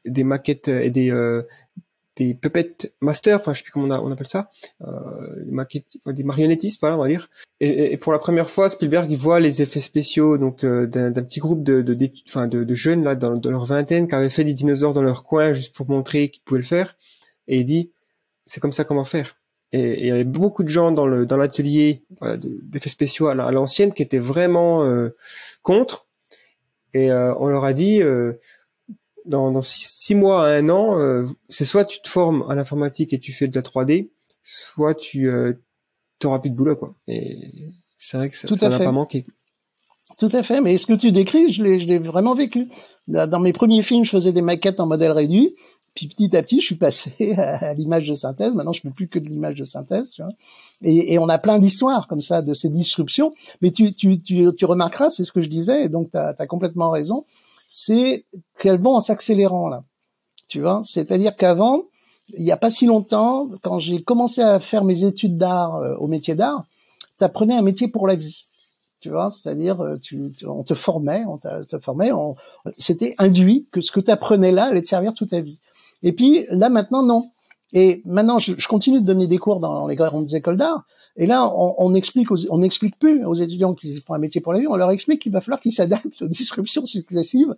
des 0.03 0.25
maquettes 0.25 0.67
et 0.67 0.89
des 0.89 1.09
euh, 1.09 1.43
des 2.17 2.33
puppet 2.33 2.75
masters, 2.99 3.39
enfin 3.39 3.53
je 3.53 3.59
sais 3.59 3.63
plus 3.63 3.71
comment 3.71 3.95
on, 4.03 4.11
appelle 4.11 4.27
ça, 4.27 4.51
euh, 4.81 5.45
des 5.45 5.51
maquettes, 5.51 5.99
des 6.05 6.23
marionnettistes, 6.23 6.81
voilà 6.81 6.97
on 6.97 6.99
va 6.99 7.07
dire. 7.07 7.29
Et, 7.61 7.93
et, 7.93 7.97
pour 7.97 8.11
la 8.11 8.19
première 8.19 8.49
fois, 8.49 8.69
Spielberg 8.69 9.09
il 9.09 9.17
voit 9.17 9.39
les 9.39 9.61
effets 9.61 9.79
spéciaux 9.79 10.37
donc 10.37 10.65
euh, 10.65 10.85
d'un 10.85 11.13
petit 11.13 11.39
groupe 11.39 11.63
de 11.63 11.81
de, 11.81 11.93
de, 11.93 12.63
de, 12.65 12.73
jeunes 12.73 13.05
là 13.05 13.15
dans, 13.15 13.37
dans 13.37 13.51
leur 13.51 13.63
vingtaine 13.63 14.09
qui 14.09 14.15
avaient 14.15 14.29
fait 14.29 14.43
des 14.43 14.53
dinosaures 14.53 14.93
dans 14.93 15.01
leur 15.01 15.23
coin 15.23 15.53
juste 15.53 15.73
pour 15.73 15.89
montrer 15.89 16.27
qu'ils 16.27 16.43
pouvaient 16.43 16.59
le 16.59 16.65
faire, 16.65 16.97
et 17.47 17.59
il 17.59 17.63
dit 17.63 17.93
c'est 18.45 18.59
comme 18.59 18.73
ça 18.73 18.83
va 18.83 19.03
faire 19.05 19.38
et 19.71 20.01
il 20.01 20.07
y 20.07 20.11
avait 20.11 20.23
beaucoup 20.23 20.63
de 20.63 20.67
gens 20.67 20.91
dans 20.91 21.05
le 21.05 21.25
dans 21.25 21.37
l'atelier 21.37 22.03
voilà, 22.19 22.37
d'effets 22.37 22.89
spéciaux 22.89 23.27
à 23.27 23.51
l'ancienne 23.51 23.93
qui 23.93 24.01
étaient 24.01 24.17
vraiment 24.17 24.83
euh, 24.83 25.15
contre. 25.61 26.07
Et 26.93 27.11
euh, 27.11 27.35
on 27.37 27.47
leur 27.47 27.65
a 27.65 27.73
dit 27.73 28.01
euh, 28.01 28.33
dans, 29.25 29.51
dans 29.51 29.61
six, 29.61 30.15
mois 30.15 30.47
à 30.47 30.53
un 30.53 30.69
an 30.69 31.23
c'est 31.49 31.65
soit 31.65 31.85
tu 31.85 32.01
te 32.01 32.09
formes 32.09 32.45
à 32.49 32.55
l'informatique 32.55 33.13
et 33.13 33.19
tu 33.19 33.31
fais 33.31 33.47
de 33.47 33.55
la 33.55 33.61
3D 33.61 34.09
soit 34.43 34.95
tu 34.95 35.29
t'auras 36.17 36.39
plus 36.39 36.49
de 36.49 36.55
boulot 36.55 36.75
quoi. 36.75 36.95
Et 37.07 37.37
c'est 37.97 38.17
vrai 38.17 38.29
que 38.29 38.35
ça 38.35 38.69
n'a 38.69 38.79
pas 38.79 38.91
manqué. 38.91 39.25
Tout 40.17 40.29
à 40.31 40.41
fait, 40.41 40.59
mais 40.59 40.77
ce 40.77 40.87
que 40.87 40.93
tu 40.93 41.11
décris, 41.11 41.53
je 41.53 41.63
l'ai, 41.63 41.79
je 41.79 41.87
l'ai 41.87 41.99
vraiment 41.99 42.33
vécu. 42.33 42.67
Dans 43.07 43.39
mes 43.39 43.53
premiers 43.53 43.83
films, 43.83 44.03
je 44.03 44.09
faisais 44.09 44.31
des 44.31 44.41
maquettes 44.41 44.79
en 44.79 44.87
modèle 44.87 45.11
réduit. 45.11 45.55
Puis 45.95 46.07
petit 46.07 46.35
à 46.35 46.41
petit, 46.41 46.59
je 46.59 46.65
suis 46.65 46.75
passé 46.75 47.33
à 47.37 47.73
l'image 47.73 48.07
de 48.07 48.15
synthèse. 48.15 48.55
Maintenant, 48.55 48.73
je 48.73 48.81
fais 48.81 48.89
plus 48.89 49.07
que 49.07 49.19
de 49.19 49.27
l'image 49.27 49.55
de 49.55 49.63
synthèse. 49.63 50.11
Tu 50.11 50.21
vois. 50.21 50.31
Et, 50.81 51.13
et, 51.13 51.19
on 51.19 51.29
a 51.29 51.37
plein 51.37 51.59
d'histoires 51.59 52.07
comme 52.07 52.21
ça 52.21 52.41
de 52.41 52.53
ces 52.53 52.69
disruptions. 52.69 53.33
Mais 53.61 53.71
tu, 53.71 53.93
tu, 53.93 54.19
tu, 54.19 54.47
tu 54.57 54.65
remarqueras, 54.65 55.09
c'est 55.09 55.25
ce 55.25 55.31
que 55.31 55.41
je 55.41 55.49
disais, 55.49 55.85
et 55.85 55.89
donc 55.89 56.11
tu 56.11 56.17
as, 56.17 56.47
complètement 56.47 56.89
raison, 56.89 57.25
c'est 57.69 58.25
qu'elles 58.57 58.79
vont 58.79 58.95
en 58.95 59.01
s'accélérant 59.01 59.69
là. 59.69 59.83
Tu 60.47 60.61
vois, 60.61 60.81
c'est-à-dire 60.83 61.35
qu'avant, 61.35 61.83
il 62.35 62.43
n'y 62.43 62.51
a 62.51 62.57
pas 62.57 62.71
si 62.71 62.87
longtemps, 62.87 63.49
quand 63.61 63.77
j'ai 63.77 64.01
commencé 64.01 64.41
à 64.41 64.59
faire 64.59 64.83
mes 64.83 65.03
études 65.03 65.37
d'art 65.37 65.75
euh, 65.75 65.95
au 65.97 66.07
métier 66.07 66.33
d'art, 66.33 66.65
tu 67.19 67.23
apprenais 67.23 67.55
un 67.55 67.61
métier 67.61 67.87
pour 67.87 68.07
la 68.07 68.15
vie 68.15 68.45
tu 68.99 69.09
vois, 69.09 69.29
c'est-à-dire 69.29 69.81
euh, 69.81 69.97
tu, 69.97 70.31
on 70.45 70.63
te 70.63 70.73
formait, 70.73 71.23
on 71.25 71.37
te 71.37 71.79
formait, 71.79 72.11
c'était 72.77 73.13
induit 73.17 73.67
que 73.71 73.81
ce 73.81 73.91
que 73.91 73.99
tu 73.99 74.11
apprenais 74.11 74.51
là 74.51 74.65
allait 74.65 74.81
te 74.81 74.87
servir 74.87 75.13
toute 75.13 75.29
ta 75.29 75.41
vie. 75.41 75.59
Et 76.03 76.13
puis 76.13 76.45
là 76.49 76.69
maintenant 76.69 77.03
non. 77.03 77.25
Et 77.73 78.01
maintenant 78.05 78.39
je, 78.39 78.67
continue 78.67 78.99
de 78.99 79.05
donner 79.05 79.27
des 79.27 79.37
cours 79.37 79.59
dans 79.59 79.87
les 79.87 79.95
grandes 79.95 80.33
écoles 80.33 80.57
d'art. 80.57 80.85
Et 81.17 81.27
là 81.27 81.51
on, 81.53 81.75
on 81.77 81.93
explique, 81.93 82.29
on 82.31 82.57
n'explique 82.57 82.97
plus 82.97 83.25
aux 83.25 83.35
étudiants 83.35 83.73
qui 83.73 83.99
font 84.01 84.13
un 84.13 84.19
métier 84.19 84.41
pour 84.41 84.53
la 84.53 84.59
vie, 84.59 84.67
on 84.67 84.75
leur 84.75 84.91
explique 84.91 85.21
qu'il 85.21 85.31
va 85.31 85.41
falloir 85.41 85.59
qu'ils 85.59 85.73
s'adaptent 85.73 86.21
aux 86.21 86.27
disruptions 86.27 86.85
successives 86.85 87.55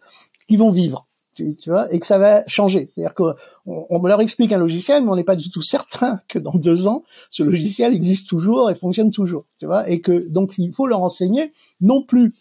qu'ils 0.47 0.59
vont 0.59 0.71
vivre. 0.71 1.05
tu, 1.35 1.55
vois, 1.67 1.91
et 1.93 1.99
que 1.99 2.05
ça 2.05 2.17
va 2.17 2.43
changer. 2.47 2.85
C'est-à-dire 2.87 3.13
qu'on 3.13 3.35
on 3.65 4.05
leur 4.05 4.19
explique 4.19 4.51
un 4.51 4.59
logiciel, 4.59 5.03
mais 5.03 5.11
on 5.11 5.15
n'est 5.15 5.23
pas 5.23 5.37
du 5.37 5.49
tout 5.49 5.61
certain 5.61 6.19
que 6.27 6.39
dans 6.39 6.53
deux 6.55 6.87
ans, 6.87 7.03
ce 7.29 7.43
logiciel 7.43 7.93
existe 7.93 8.27
toujours 8.27 8.69
et 8.69 8.75
fonctionne 8.75 9.11
toujours, 9.11 9.45
tu 9.59 9.65
vois, 9.65 9.89
et 9.89 10.01
que 10.01 10.27
donc 10.27 10.57
il 10.57 10.73
faut 10.73 10.87
leur 10.87 11.01
enseigner 11.01 11.53
non 11.79 12.03
plus 12.03 12.33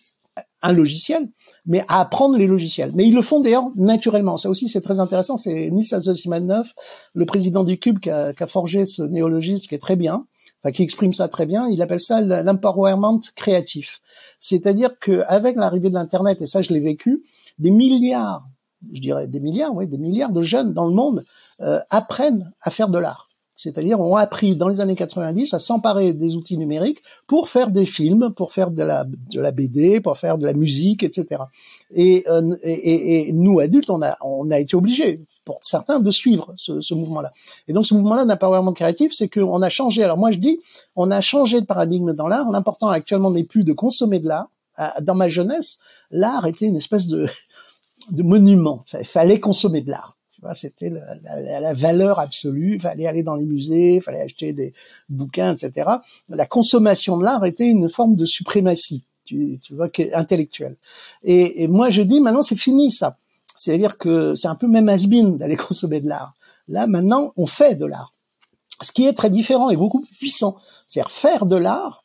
un 0.63 0.73
logiciel, 0.73 1.29
mais 1.67 1.85
à 1.89 2.01
apprendre 2.01 2.37
les 2.37 2.47
logiciels. 2.47 2.93
Mais 2.95 3.07
ils 3.07 3.15
le 3.15 3.23
font 3.23 3.41
d'ailleurs 3.41 3.69
naturellement. 3.77 4.37
Ça 4.37 4.51
aussi, 4.51 4.69
c'est 4.69 4.81
très 4.81 5.01
intéressant. 5.01 5.37
C'est 5.37 5.71
Nissa 5.71 6.01
Zosimanov, 6.01 6.73
le 7.15 7.27
président 7.27 7.65
du 7.65 7.79
Cube, 7.79 7.99
qui 7.99 8.11
a, 8.11 8.33
qui 8.33 8.43
a, 8.43 8.47
forgé 8.47 8.85
ce 8.85 9.03
néologisme 9.03 9.67
qui 9.67 9.75
est 9.75 9.79
très 9.79 9.97
bien, 9.97 10.27
enfin 10.63 10.73
qui 10.73 10.83
exprime 10.83 11.13
ça 11.13 11.29
très 11.29 11.47
bien. 11.47 11.69
Il 11.69 11.81
appelle 11.83 12.01
ça 12.01 12.21
l'empowerment 12.21 13.21
créatif. 13.37 14.01
C'est-à-dire 14.39 14.99
qu'avec 14.99 15.57
l'arrivée 15.57 15.89
de 15.89 15.95
l'Internet, 15.95 16.43
et 16.43 16.47
ça 16.47 16.63
je 16.63 16.73
l'ai 16.73 16.81
vécu, 16.81 17.23
des 17.59 17.71
milliards 17.71 18.45
je 18.93 19.01
dirais 19.01 19.27
des 19.27 19.41
milliards, 19.41 19.75
oui, 19.75 19.87
des 19.87 19.99
milliards 19.99 20.33
de 20.33 20.43
jeunes 20.43 20.73
dans 20.73 20.87
le 20.87 20.95
monde 20.95 21.25
euh, 21.61 21.81
apprennent 21.91 22.51
à 22.63 22.71
faire 22.71 22.89
de 22.89 22.99
l'art. 22.99 23.30
C'est-à-dire 23.63 24.01
ont 24.01 24.17
appris 24.17 24.57
dans 24.57 24.69
les 24.69 24.81
années 24.81 24.95
90 24.95 25.55
à 25.55 25.59
s'emparer 25.59 26.13
des 26.13 26.37
outils 26.37 26.57
numériques 26.57 27.03
pour 27.27 27.49
faire 27.49 27.71
des 27.71 27.87
films, 27.87 28.33
pour 28.35 28.53
faire 28.53 28.71
de 28.71 28.83
la, 28.83 29.05
de 29.05 29.41
la 29.41 29.51
BD, 29.51 30.01
pour 30.01 30.17
faire 30.17 30.39
de 30.39 30.47
la 30.47 30.53
musique, 30.53 31.03
etc. 31.03 31.43
Et, 31.95 32.25
euh, 32.29 32.57
et, 32.63 33.29
et, 33.29 33.33
nous 33.33 33.61
adultes, 33.61 33.91
on 33.91 34.03
a, 34.03 34.17
on 34.23 34.51
a 34.51 34.59
été 34.59 34.77
obligés, 34.77 35.25
pour 35.45 35.59
certains, 35.63 36.01
de 36.01 36.11
suivre 36.11 36.55
ce, 36.57 36.81
ce 36.81 36.95
mouvement-là. 36.95 37.33
Et 37.69 37.73
donc 37.73 37.87
ce 37.87 37.95
mouvement-là 37.95 38.25
d'empowerment 38.25 38.73
créatif, 38.73 39.13
c'est 39.15 39.29
qu'on 39.29 39.63
a 39.63 39.69
changé. 39.69 40.03
Alors 40.03 40.19
moi 40.19 40.31
je 40.31 40.39
dis, 40.39 40.61
on 40.97 41.11
a 41.11 41.21
changé 41.21 41.61
de 41.61 41.67
paradigme 41.67 42.13
dans 42.15 42.29
l'art. 42.29 42.51
L'important 42.51 42.89
actuellement 42.89 43.31
n'est 43.31 43.45
plus 43.45 43.65
de 43.65 43.73
consommer 43.73 44.21
de 44.21 44.29
l'art. 44.29 44.49
Dans 45.03 45.15
ma 45.15 45.29
jeunesse, 45.29 45.79
l'art 46.11 46.47
était 46.47 46.65
une 46.65 46.77
espèce 46.77 47.07
de 47.07 47.27
de 48.11 48.23
monument. 48.23 48.81
Il 48.99 49.05
fallait 49.05 49.41
consommer 49.41 49.83
de 49.83 49.91
l'art. 49.91 50.17
Tu 50.41 50.47
vois, 50.47 50.55
c'était 50.55 50.91
la, 50.91 51.75
valeur 51.75 52.19
absolue. 52.19 52.79
Fallait 52.81 53.07
aller 53.07 53.23
dans 53.23 53.35
les 53.35 53.45
musées, 53.45 54.01
fallait 54.01 54.23
acheter 54.23 54.55
des 54.55 54.73
bouquins, 55.11 55.55
etc. 55.55 55.91
La 56.31 56.47
consommation 56.47 57.19
de 57.19 57.25
l'art 57.25 57.45
était 57.45 57.69
une 57.69 57.91
forme 57.91 58.17
de 58.17 58.25
suprématie, 58.25 59.05
tu, 59.27 59.59
vois, 59.73 59.91
intellectuelle. 60.15 60.77
Et, 61.23 61.63
et, 61.63 61.69
moi, 61.69 61.91
je 61.91 62.01
dis 62.01 62.21
maintenant, 62.21 62.43
c'est 62.43 62.57
fini 62.57 62.91
ça. 62.91 63.19
C'est-à-dire 63.55 63.99
que 63.99 64.35
c'est 64.35 64.49
un 64.49 64.55
peu 64.55 64.67
même 64.67 64.89
has 64.89 65.07
d'aller 65.07 65.57
consommer 65.69 66.01
de 66.01 66.09
l'art. 66.09 66.33
Là, 66.69 66.87
maintenant, 66.87 67.35
on 67.37 67.47
fait 67.47 67.75
de 67.75 67.85
l'art. 67.85 68.15
Ce 68.81 68.93
qui 68.93 69.07
est 69.07 69.13
très 69.13 69.29
différent 69.29 69.69
et 69.69 69.77
beaucoup 69.77 70.01
plus 70.01 70.15
puissant. 70.15 70.57
C'est-à-dire 70.89 71.11
faire 71.11 71.45
de 71.45 71.57
l'art 71.57 72.03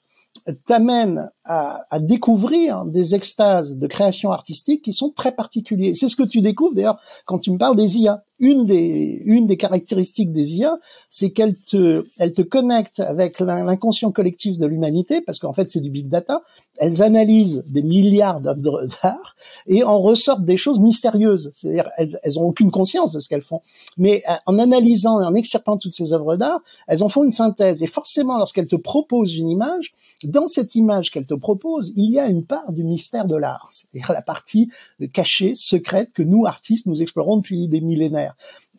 t'amène 0.66 1.32
à, 1.44 1.86
à, 1.90 2.00
découvrir 2.00 2.86
des 2.86 3.16
extases 3.16 3.78
de 3.78 3.88
création 3.88 4.32
artistique 4.32 4.84
qui 4.84 4.94
sont 4.94 5.12
très 5.12 5.32
particuliers. 5.32 5.96
C'est 5.96 6.10
ce 6.10 6.16
que 6.16 6.24
tu 6.24 6.42
découvres 6.42 6.76
d'ailleurs 6.76 7.00
quand 7.26 7.40
tu 7.40 7.52
me 7.52 7.58
parles 7.58 7.76
des 7.76 7.98
IA 7.98 8.24
une 8.40 8.66
des 8.66 9.22
une 9.26 9.48
des 9.48 9.58
caractéristiques 9.58 10.32
des 10.32 10.58
IA, 10.58 10.78
c'est 11.10 11.32
qu'elle 11.32 11.56
te 11.56 12.06
elle 12.18 12.34
te 12.34 12.42
connecte 12.42 13.00
avec 13.00 13.40
l'inconscient 13.40 14.12
collectif 14.12 14.58
de 14.58 14.66
l'humanité 14.66 15.22
parce 15.22 15.40
qu'en 15.40 15.54
fait 15.54 15.70
c'est 15.70 15.80
du 15.80 15.90
big 15.90 16.10
data. 16.10 16.42
Elles 16.78 17.02
analysent 17.02 17.64
des 17.68 17.82
milliards 17.82 18.42
d'œuvres 18.42 18.88
d'art 19.02 19.36
et 19.68 19.84
en 19.84 20.00
ressortent 20.00 20.44
des 20.44 20.58
choses 20.58 20.80
mystérieuses. 20.80 21.52
C'est-à-dire 21.56 21.90
elles 21.98 22.18
elles 22.24 22.38
ont 22.38 22.44
aucune 22.44 22.72
conscience 22.72 23.14
de 23.14 23.20
ce 23.20 23.30
qu'elles 23.30 23.42
font, 23.42 23.62
mais 23.98 24.24
euh, 24.30 24.34
en 24.46 24.60
analysant 24.60 25.22
et 25.22 25.26
en 25.26 25.34
excerpant 25.34 25.78
toutes 25.78 25.94
ces 25.94 26.12
œuvres 26.12 26.36
d'art, 26.36 26.62
elles 26.88 27.04
en 27.04 27.10
font 27.10 27.24
une 27.24 27.32
synthèse 27.32 27.82
et 27.84 27.88
forcément 27.88 28.38
lorsqu'elles 28.38 28.68
te 28.68 28.76
proposent 28.76 29.36
une 29.36 29.50
image, 29.50 29.94
dans 30.24 30.48
cette 30.48 30.76
image 30.76 31.12
qu'elles 31.12 31.26
te 31.26 31.34
proposent, 31.34 31.94
il 31.96 32.12
y 32.12 32.20
a 32.20 32.28
une 32.28 32.46
part 32.46 32.72
du 32.74 32.84
mystère 32.84 33.26
de 33.26 33.36
l'art, 33.36 33.70
c'est-à-dire 33.72 34.12
la 34.12 34.22
partie 34.22 34.70
cachée, 35.14 35.56
secrète 35.56 36.12
que 36.14 36.24
nous 36.24 36.46
artistes 36.46 36.88
nous 36.88 37.02
explorons 37.02 37.38
depuis 37.38 37.68
des 37.68 37.82
millénaires. 37.82 38.25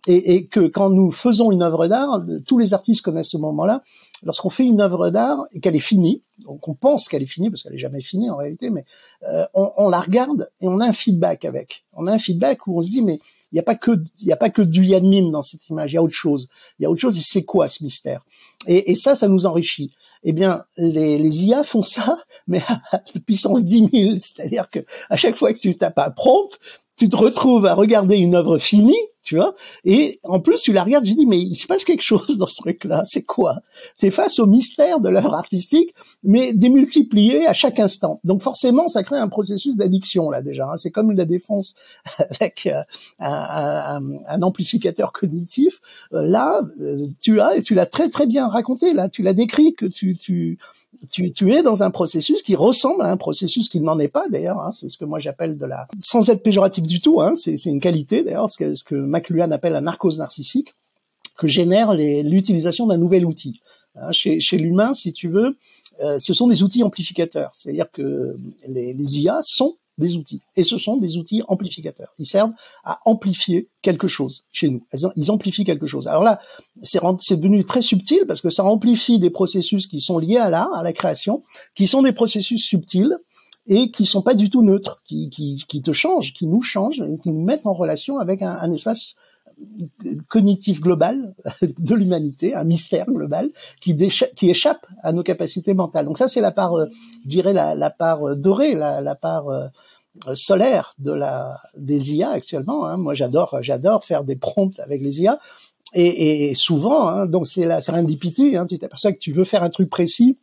Et, 0.09 0.37
et, 0.37 0.47
que 0.47 0.61
quand 0.61 0.89
nous 0.91 1.11
faisons 1.11 1.51
une 1.51 1.63
œuvre 1.63 1.89
d'art, 1.89 2.25
tous 2.47 2.59
les 2.59 2.75
artistes 2.75 3.03
connaissent 3.03 3.31
ce 3.31 3.39
moment-là. 3.39 3.83
Lorsqu'on 4.23 4.51
fait 4.51 4.63
une 4.63 4.81
œuvre 4.81 5.11
d'art 5.11 5.47
et 5.51 5.59
qu'elle 5.59 5.75
est 5.75 5.81
finie, 5.81 6.23
donc 6.45 6.69
on 6.69 6.75
pense 6.75 7.09
qu'elle 7.09 7.25
est 7.25 7.27
finie 7.27 7.51
parce 7.51 7.63
qu'elle 7.63 7.75
est 7.75 7.79
jamais 7.79 8.01
finie 8.01 8.31
en 8.31 8.37
réalité, 8.37 8.71
mais 8.71 8.85
euh, 9.29 9.45
on, 9.53 9.73
on, 9.77 9.89
la 9.89 10.01
regarde 10.01 10.49
et 10.61 10.69
on 10.69 10.79
a 10.79 10.87
un 10.87 10.93
feedback 10.93 11.45
avec. 11.45 11.85
On 11.93 12.07
a 12.07 12.13
un 12.13 12.19
feedback 12.21 12.67
où 12.69 12.79
on 12.79 12.83
se 12.83 12.91
dit 12.91 13.03
mais 13.03 13.19
il 13.53 13.57
n'y 13.57 13.61
a 13.61 13.63
pas 13.63 13.75
que 13.75 13.93
a 14.31 14.37
pas 14.37 14.51
que 14.51 14.63
du 14.63 14.85
Yadmin 14.85 15.31
dans 15.31 15.43
cette 15.43 15.69
image, 15.69 15.93
il 15.93 15.95
y 15.95 15.99
a 15.99 16.03
autre 16.03 16.15
chose. 16.15 16.49
Il 16.79 16.83
y 16.83 16.87
a 16.87 16.91
autre 16.91 17.01
chose 17.01 17.19
et 17.19 17.23
c'est 17.23 17.45
quoi 17.45 17.69
ce 17.69 17.83
mystère? 17.83 18.25
Et, 18.67 18.91
et, 18.91 18.95
ça, 18.95 19.15
ça 19.15 19.29
nous 19.29 19.47
enrichit. 19.47 19.93
Eh 20.25 20.33
bien, 20.33 20.65
les, 20.77 21.19
les 21.19 21.45
IA 21.47 21.63
font 21.63 21.83
ça, 21.83 22.19
mais 22.47 22.63
à 22.69 23.01
puissance 23.25 23.65
10 23.65 23.89
000, 23.93 24.17
c'est-à-dire 24.19 24.69
que 24.71 24.81
à 25.09 25.17
chaque 25.17 25.37
fois 25.37 25.53
que 25.53 25.59
tu 25.59 25.77
tapes 25.77 25.99
un 25.99 26.11
prompt, 26.11 26.59
tu 26.97 27.09
te 27.09 27.17
retrouves 27.17 27.67
à 27.67 27.75
regarder 27.75 28.17
une 28.17 28.35
œuvre 28.35 28.59
finie, 28.59 28.99
tu 29.27 29.35
vois, 29.35 29.57
et 29.85 30.21
en 30.23 30.39
plus 30.39 30.63
tu 30.63 30.73
la 30.73 30.85
regardes, 30.85 31.05
je 31.05 31.13
dis 31.13 31.27
mais 31.27 31.41
il 31.41 31.57
se 31.57 31.67
passe 31.67 31.85
quelque 31.85 32.03
chose 32.03 32.39
dans 32.39 32.47
ce 32.47 32.55
truc-là, 32.55 33.03
c'est 33.05 33.25
quoi? 33.25 33.57
C'est 33.97 34.13
face 34.13 34.39
au 34.39 34.47
mystère 34.47 35.01
de 35.01 35.09
l'œuvre 35.09 35.35
artistique, 35.35 35.95
mais 36.23 36.53
démultiplié 36.53 37.45
à 37.45 37.53
chaque 37.53 37.81
instant. 37.81 38.21
Donc 38.23 38.41
forcément, 38.41 38.87
ça 38.87 39.03
crée 39.03 39.19
un 39.19 39.27
processus 39.27 39.77
d'addiction 39.77 40.31
là 40.31 40.43
déjà. 40.43 40.69
Hein. 40.69 40.77
C'est 40.77 40.93
comme 40.93 41.11
la 41.11 41.25
défense 41.25 41.75
avec 42.19 42.69
euh, 42.69 42.83
un, 43.19 44.43
amplificateur 44.43 45.13
cognitif. 45.13 45.81
Euh, 46.13 46.23
là, 46.23 46.63
euh, 46.81 47.07
tu 47.21 47.41
as 47.41 47.57
et 47.57 47.63
tu 47.63 47.75
l'as 47.75 47.87
très 47.87 48.09
très 48.09 48.27
bien 48.27 48.47
raconté 48.47 48.93
là, 48.93 49.09
tu 49.09 49.23
l'as 49.23 49.35
décrit 49.35 49.75
que 49.75 49.87
tu 49.87 50.15
tu 50.15 50.59
tu, 51.11 51.53
es 51.53 51.63
dans 51.63 51.83
un 51.83 51.91
processus 51.91 52.43
qui 52.43 52.55
ressemble 52.55 53.05
à 53.05 53.11
un 53.11 53.17
processus 53.17 53.69
qui 53.69 53.81
n'en 53.81 53.99
est 53.99 54.09
pas 54.09 54.29
d'ailleurs. 54.29 54.61
Hein, 54.61 54.71
c'est 54.71 54.89
ce 54.89 54.99
que 54.99 55.05
moi 55.05 55.19
j'appelle 55.19 55.57
de 55.57 55.67
la, 55.67 55.89
sans 56.01 56.29
être 56.31 56.43
péjoratif 56.43 56.87
du 56.87 57.01
tout. 57.01 57.21
Hein, 57.21 57.35
c'est 57.35 57.63
une 57.65 57.81
qualité 57.81 58.25
d'ailleurs, 58.25 58.51
ce 58.51 58.85
que, 58.85 58.95
McLuhan 58.95 59.51
appelle 59.51 59.73
la 59.73 59.81
narcose 59.81 60.19
narcissique, 60.19 60.75
que 61.37 61.47
génère 61.47 61.95
l'utilisation 61.95 62.87
d'un 62.87 62.99
nouvel 62.99 63.25
outil. 63.25 63.61
Hein, 63.95 64.13
chez, 64.13 64.41
chez 64.41 64.59
l'humain, 64.59 64.95
si 64.95 65.13
tu 65.13 65.29
veux, 65.29 65.57
euh, 66.01 66.19
ce 66.19 66.35
sont 66.35 66.49
des 66.49 66.63
outils 66.63 66.83
amplificateurs. 66.83 67.51
C'est-à-dire 67.55 67.91
que 67.91 68.37
les, 68.69 68.93
les 68.93 69.21
IA 69.21 69.39
sont 69.41 69.77
des 69.99 70.17
outils. 70.17 70.41
Et 70.57 70.65
ce 70.65 70.79
sont 70.79 70.97
des 70.97 71.19
outils 71.19 71.43
amplificateurs. 71.49 72.15
Ils 72.19 72.27
servent 72.27 72.53
à 72.85 73.01
amplifier 73.05 73.69
quelque 73.83 74.09
chose 74.09 74.45
chez 74.53 74.69
nous. 74.69 74.87
Ils 75.17 75.31
amplifient 75.31 75.65
quelque 75.65 75.87
chose. 75.87 76.07
Alors 76.07 76.23
là, 76.23 76.41
c'est 76.83 77.37
devenu 77.37 77.65
très 77.65 77.83
subtil 77.83 78.25
parce 78.27 78.41
que 78.41 78.51
ça 78.51 78.65
amplifie 78.65 79.19
des 79.19 79.31
processus 79.31 79.87
qui 79.87 80.01
sont 80.01 80.19
liés 80.19 80.39
à 80.39 80.51
l'art, 80.51 80.73
à 80.75 80.83
la 80.83 80.93
création, 80.93 81.43
qui 81.75 81.87
sont 81.87 82.03
des 82.03 82.13
processus 82.13 82.65
subtils 82.65 83.17
et 83.69 83.91
qui 83.91 84.07
sont 84.07 84.23
pas 84.23 84.35
du 84.35 84.51
tout 84.51 84.63
neutres, 84.63 85.03
qui, 85.05 85.29
qui, 85.31 85.83
te 85.83 85.93
changent, 85.93 86.33
qui 86.33 86.47
nous 86.47 86.63
changent, 86.63 87.03
qui 87.23 87.31
nous 87.31 87.43
mettent 87.43 87.67
en 87.67 87.75
relation 87.75 88.19
avec 88.19 88.43
un 88.43 88.71
espace 88.73 89.15
cognitif 90.29 90.81
global 90.81 91.35
de 91.63 91.95
l'humanité, 91.95 92.55
un 92.55 92.65
mystère 92.65 93.07
global 93.07 93.49
qui, 93.81 93.97
qui 94.37 94.51
échappe 94.51 94.87
à 95.03 95.13
nos 95.13 95.23
capacités 95.23 95.75
mentales. 95.75 96.07
Donc 96.07 96.19
ça, 96.19 96.29
c'est 96.29 96.41
la 96.41 96.53
part, 96.53 96.75
euh, 96.77 96.87
je 97.25 97.29
dirais, 97.29 97.53
la, 97.53 97.75
la 97.75 97.91
part 97.91 98.23
euh, 98.27 98.35
dorée, 98.35 98.75
la, 98.75 99.01
la 99.01 99.15
part 99.15 99.49
euh, 99.49 99.67
solaire 100.35 100.95
de 100.99 101.13
la 101.13 101.59
des 101.77 102.15
IA 102.15 102.31
actuellement. 102.31 102.87
Hein. 102.87 102.97
Moi, 102.97 103.15
j'adore, 103.15 103.59
j'adore 103.61 104.05
faire 104.05 104.25
des 104.25 104.37
prompts 104.37 104.79
avec 104.81 105.01
les 105.01 105.23
IA. 105.23 105.39
Et, 105.95 106.51
et 106.51 106.55
souvent, 106.55 107.09
hein, 107.09 107.27
donc 107.27 107.47
c'est 107.47 107.65
la 107.65 107.81
serendipité. 107.81 108.57
Hein, 108.57 108.67
tu 108.67 108.79
t'aperçois 108.79 109.13
que 109.13 109.19
tu 109.19 109.33
veux 109.33 109.45
faire 109.45 109.63
un 109.63 109.71
truc 109.71 109.89
précis, 109.89 110.39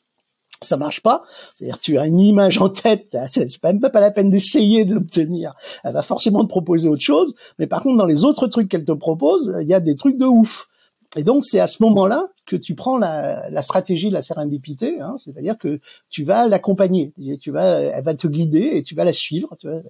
ça 0.64 0.78
marche 0.78 1.02
pas. 1.02 1.24
C'est-à-dire 1.56 1.80
tu 1.80 1.98
as 1.98 2.08
une 2.08 2.20
image 2.20 2.60
en 2.60 2.70
tête, 2.70 3.18
c'est 3.30 3.64
même 3.64 3.80
pas 3.80 4.00
la 4.00 4.12
peine 4.12 4.30
d'essayer 4.30 4.86
de 4.86 4.96
l'obtenir. 4.96 5.54
Elle 5.84 5.94
va 5.94 6.02
forcément 6.02 6.44
te 6.44 6.50
proposer 6.50 6.90
autre 6.90 7.04
chose, 7.04 7.36
mais 7.60 7.68
par 7.68 7.84
contre 7.84 7.98
dans 7.98 8.06
les 8.06 8.24
autres 8.24 8.48
trucs 8.48 8.70
qu'elle 8.70 8.86
te 8.86 8.92
propose, 8.92 9.56
il 9.62 9.68
y 9.68 9.74
a 9.74 9.80
des 9.80 9.96
trucs 9.96 10.18
de 10.18 10.26
ouf. 10.26 10.68
Et 11.16 11.24
donc 11.24 11.46
c'est 11.46 11.60
à 11.60 11.68
ce 11.68 11.84
moment-là 11.84 12.28
que 12.46 12.56
tu 12.56 12.76
prends 12.76 12.98
la, 12.98 13.50
la 13.50 13.62
stratégie 13.62 14.10
de 14.10 14.14
la 14.14 14.22
sérendipité, 14.22 15.00
hein, 15.00 15.16
c'est-à-dire 15.18 15.58
que 15.58 15.80
tu 16.10 16.24
vas 16.24 16.48
l'accompagner, 16.48 17.14
tu 17.40 17.52
vas, 17.52 17.80
elle 17.80 18.04
va 18.04 18.16
te 18.16 18.28
guider 18.28 18.72
et 18.74 18.84
tu 18.84 18.96
vas 18.96 19.04
la 19.04 19.14
suivre 19.14 19.56
tu 19.60 19.68
vois, 19.68 19.82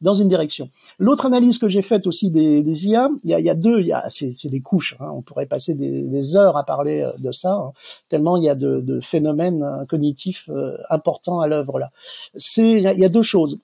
dans 0.00 0.14
une 0.14 0.28
direction. 0.28 0.70
L'autre 0.98 1.26
analyse 1.26 1.58
que 1.58 1.68
j'ai 1.68 1.82
faite 1.82 2.06
aussi 2.06 2.30
des, 2.30 2.62
des 2.62 2.86
IA, 2.88 3.10
il 3.24 3.30
y 3.30 3.34
a, 3.34 3.40
y 3.40 3.50
a 3.50 3.54
deux, 3.54 3.84
c'est, 4.08 4.48
des 4.48 4.60
couches. 4.60 4.96
Hein, 5.00 5.10
on 5.14 5.22
pourrait 5.22 5.46
passer 5.46 5.74
des, 5.74 6.08
des, 6.08 6.36
heures 6.36 6.56
à 6.56 6.64
parler 6.64 7.02
euh, 7.02 7.12
de 7.18 7.30
ça, 7.30 7.52
hein, 7.52 7.72
tellement 8.08 8.36
il 8.36 8.44
y 8.44 8.48
a 8.48 8.54
de, 8.54 8.80
de 8.80 9.00
phénomènes 9.00 9.62
euh, 9.62 9.84
cognitifs 9.84 10.48
euh, 10.48 10.76
importants 10.88 11.40
à 11.40 11.46
l'œuvre 11.46 11.78
là. 11.78 11.90
C'est, 12.36 12.78
il 12.78 12.82
y 12.82 13.04
a 13.04 13.08
deux 13.08 13.22
choses. 13.22 13.58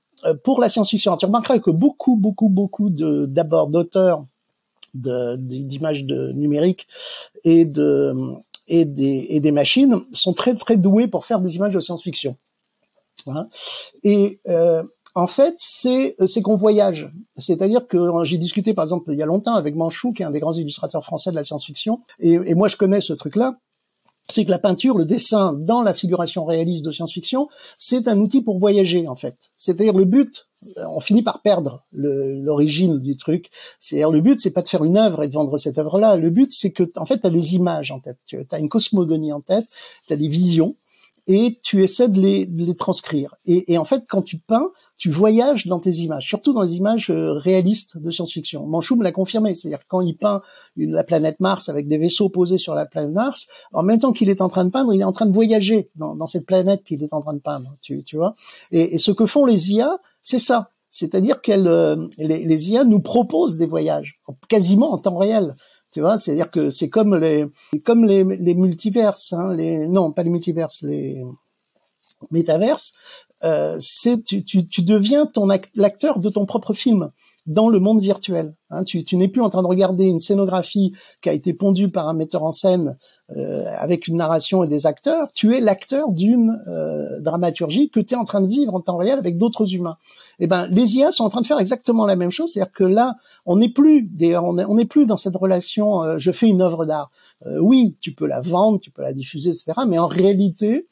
Pour 0.44 0.60
la 0.60 0.68
science-fiction, 0.68 1.16
tu 1.16 1.26
remarqueras 1.26 1.58
que 1.58 1.70
beaucoup, 1.70 2.16
beaucoup, 2.16 2.48
beaucoup 2.48 2.88
d'abord 2.90 3.68
d'auteurs 3.68 4.24
d'images 4.96 6.04
de, 6.04 6.32
numériques 6.32 6.86
et 7.44 7.64
de 7.64 8.14
et 8.68 8.84
des, 8.84 9.26
et 9.30 9.40
des 9.40 9.52
machines 9.52 10.00
sont 10.12 10.32
très 10.32 10.54
très 10.54 10.76
doués 10.76 11.06
pour 11.06 11.24
faire 11.24 11.40
des 11.40 11.54
images 11.54 11.74
de 11.74 11.80
science-fiction. 11.80 12.36
Hein. 13.28 13.48
Et 14.02 14.40
euh, 14.48 14.82
en 15.14 15.28
fait, 15.28 15.54
c'est 15.58 16.16
c'est 16.26 16.42
qu'on 16.42 16.56
voyage. 16.56 17.08
C'est-à-dire 17.36 17.86
que 17.86 17.98
j'ai 18.24 18.38
discuté 18.38 18.74
par 18.74 18.84
exemple 18.84 19.12
il 19.12 19.18
y 19.18 19.22
a 19.22 19.26
longtemps 19.26 19.54
avec 19.54 19.76
Manchou, 19.76 20.12
qui 20.12 20.22
est 20.22 20.26
un 20.26 20.30
des 20.30 20.40
grands 20.40 20.52
illustrateurs 20.52 21.04
français 21.04 21.30
de 21.30 21.36
la 21.36 21.44
science-fiction, 21.44 22.00
et, 22.18 22.32
et 22.32 22.54
moi 22.54 22.68
je 22.68 22.76
connais 22.76 23.00
ce 23.00 23.12
truc-là 23.12 23.58
c'est 24.28 24.44
que 24.44 24.50
la 24.50 24.58
peinture, 24.58 24.98
le 24.98 25.04
dessin 25.04 25.52
dans 25.52 25.82
la 25.82 25.94
figuration 25.94 26.44
réaliste 26.44 26.84
de 26.84 26.90
science-fiction, 26.90 27.48
c'est 27.78 28.08
un 28.08 28.18
outil 28.18 28.42
pour 28.42 28.58
voyager 28.58 29.08
en 29.08 29.14
fait. 29.14 29.36
C'est-à-dire 29.56 29.94
le 29.94 30.04
but, 30.04 30.45
on 30.88 31.00
finit 31.00 31.22
par 31.22 31.42
perdre 31.42 31.84
l'origine 31.92 33.00
du 33.00 33.16
truc. 33.16 33.50
C'est-à-dire 33.80 34.10
le 34.10 34.20
but, 34.20 34.40
c'est 34.40 34.52
pas 34.52 34.62
de 34.62 34.68
faire 34.68 34.84
une 34.84 34.96
œuvre 34.96 35.22
et 35.22 35.28
de 35.28 35.34
vendre 35.34 35.58
cette 35.58 35.78
œuvre-là. 35.78 36.16
Le 36.16 36.30
but, 36.30 36.52
c'est 36.52 36.70
que 36.70 36.84
en 36.96 37.06
fait, 37.06 37.20
tu 37.20 37.26
as 37.26 37.30
des 37.30 37.54
images 37.54 37.90
en 37.90 38.00
tête, 38.00 38.18
tu 38.26 38.38
as 38.50 38.58
une 38.58 38.68
cosmogonie 38.68 39.32
en 39.32 39.40
tête, 39.40 39.66
tu 40.06 40.12
as 40.12 40.16
des 40.16 40.28
visions 40.28 40.74
et 41.28 41.58
tu 41.62 41.82
essaies 41.82 42.08
de 42.08 42.20
les, 42.20 42.46
de 42.46 42.64
les 42.64 42.76
transcrire. 42.76 43.34
Et, 43.46 43.72
et, 43.72 43.78
en 43.78 43.84
fait, 43.84 44.04
quand 44.08 44.22
tu 44.22 44.38
peins, 44.38 44.70
tu 44.96 45.10
voyages 45.10 45.66
dans 45.66 45.80
tes 45.80 45.90
images, 45.90 46.26
surtout 46.26 46.52
dans 46.52 46.62
les 46.62 46.76
images 46.76 47.10
euh, 47.10 47.32
réalistes 47.32 47.98
de 47.98 48.10
science-fiction. 48.10 48.64
Manchou 48.66 48.96
me 48.96 49.02
l'a 49.02 49.12
confirmé, 49.12 49.54
c'est-à-dire 49.54 49.86
quand 49.88 50.00
il 50.00 50.16
peint 50.16 50.40
une, 50.76 50.92
la 50.92 51.04
planète 51.04 51.40
Mars 51.40 51.68
avec 51.68 51.88
des 51.88 51.98
vaisseaux 51.98 52.28
posés 52.28 52.58
sur 52.58 52.74
la 52.74 52.86
planète 52.86 53.12
Mars, 53.12 53.48
en 53.72 53.82
même 53.82 53.98
temps 53.98 54.12
qu'il 54.12 54.30
est 54.30 54.40
en 54.40 54.48
train 54.48 54.64
de 54.64 54.70
peindre, 54.70 54.94
il 54.94 55.00
est 55.00 55.04
en 55.04 55.12
train 55.12 55.26
de 55.26 55.34
voyager 55.34 55.90
dans, 55.96 56.14
dans 56.14 56.26
cette 56.26 56.46
planète 56.46 56.84
qu'il 56.84 57.02
est 57.02 57.12
en 57.12 57.20
train 57.20 57.34
de 57.34 57.40
peindre. 57.40 57.74
Tu, 57.82 58.04
tu 58.04 58.16
vois? 58.16 58.34
Et, 58.70 58.94
et, 58.94 58.98
ce 58.98 59.10
que 59.10 59.26
font 59.26 59.44
les 59.44 59.72
IA, 59.72 59.98
c'est 60.26 60.40
ça. 60.40 60.72
C'est-à-dire 60.90 61.40
qu'elles, 61.40 61.68
euh, 61.68 62.08
les, 62.18 62.44
les 62.44 62.70
IA 62.70 62.82
nous 62.82 63.00
proposent 63.00 63.58
des 63.58 63.66
voyages, 63.66 64.18
quasiment 64.48 64.92
en 64.92 64.98
temps 64.98 65.16
réel. 65.16 65.54
Tu 65.92 66.00
vois, 66.00 66.18
c'est-à-dire 66.18 66.50
que 66.50 66.68
c'est 66.68 66.88
comme 66.88 67.14
les, 67.14 67.46
comme 67.84 68.04
les, 68.04 68.24
les 68.24 68.54
multiverses, 68.54 69.32
hein, 69.32 69.54
les, 69.54 69.86
non, 69.86 70.10
pas 70.10 70.24
les 70.24 70.30
multiverses, 70.30 70.82
les 70.82 71.22
métaverses. 72.32 72.94
Euh, 73.44 73.76
c'est 73.78 74.24
tu, 74.24 74.42
tu, 74.42 74.66
tu 74.66 74.82
deviens 74.82 75.26
ton 75.26 75.46
l'acteur 75.74 76.18
de 76.18 76.28
ton 76.28 76.44
propre 76.44 76.74
film 76.74 77.12
dans 77.46 77.68
le 77.68 77.78
monde 77.80 78.00
virtuel. 78.00 78.54
Hein, 78.70 78.82
tu, 78.82 79.04
tu 79.04 79.16
n'es 79.16 79.28
plus 79.28 79.42
en 79.42 79.50
train 79.50 79.62
de 79.62 79.68
regarder 79.68 80.06
une 80.06 80.18
scénographie 80.18 80.92
qui 81.22 81.28
a 81.28 81.32
été 81.32 81.54
pondue 81.54 81.88
par 81.88 82.08
un 82.08 82.14
metteur 82.14 82.42
en 82.42 82.50
scène 82.50 82.96
euh, 83.36 83.64
avec 83.78 84.08
une 84.08 84.16
narration 84.16 84.64
et 84.64 84.68
des 84.68 84.86
acteurs. 84.86 85.28
Tu 85.32 85.54
es 85.54 85.60
l'acteur 85.60 86.10
d'une 86.10 86.60
euh, 86.66 87.20
dramaturgie 87.20 87.90
que 87.90 88.00
tu 88.00 88.14
es 88.14 88.16
en 88.16 88.24
train 88.24 88.40
de 88.40 88.48
vivre 88.48 88.74
en 88.74 88.80
temps 88.80 88.96
réel 88.96 89.18
avec 89.18 89.36
d'autres 89.36 89.74
humains. 89.74 89.96
Eh 90.40 90.46
ben, 90.46 90.66
les 90.66 90.96
IA 90.96 91.10
sont 91.10 91.24
en 91.24 91.28
train 91.28 91.40
de 91.40 91.46
faire 91.46 91.60
exactement 91.60 92.06
la 92.06 92.16
même 92.16 92.30
chose, 92.30 92.52
c'est-à-dire 92.52 92.72
que 92.72 92.84
là, 92.84 93.14
on 93.46 93.56
n'est 93.56 93.68
plus, 93.68 94.02
d'ailleurs, 94.02 94.44
on 94.44 94.74
n'est 94.74 94.84
plus 94.84 95.06
dans 95.06 95.16
cette 95.16 95.36
relation. 95.36 96.02
Euh, 96.02 96.18
je 96.18 96.32
fais 96.32 96.48
une 96.48 96.62
œuvre 96.62 96.86
d'art. 96.86 97.10
Euh, 97.46 97.58
oui, 97.58 97.96
tu 98.00 98.12
peux 98.12 98.26
la 98.26 98.40
vendre, 98.40 98.80
tu 98.80 98.90
peux 98.90 99.02
la 99.02 99.12
diffuser, 99.12 99.50
etc. 99.50 99.72
Mais 99.86 99.98
en 99.98 100.08
réalité, 100.08 100.88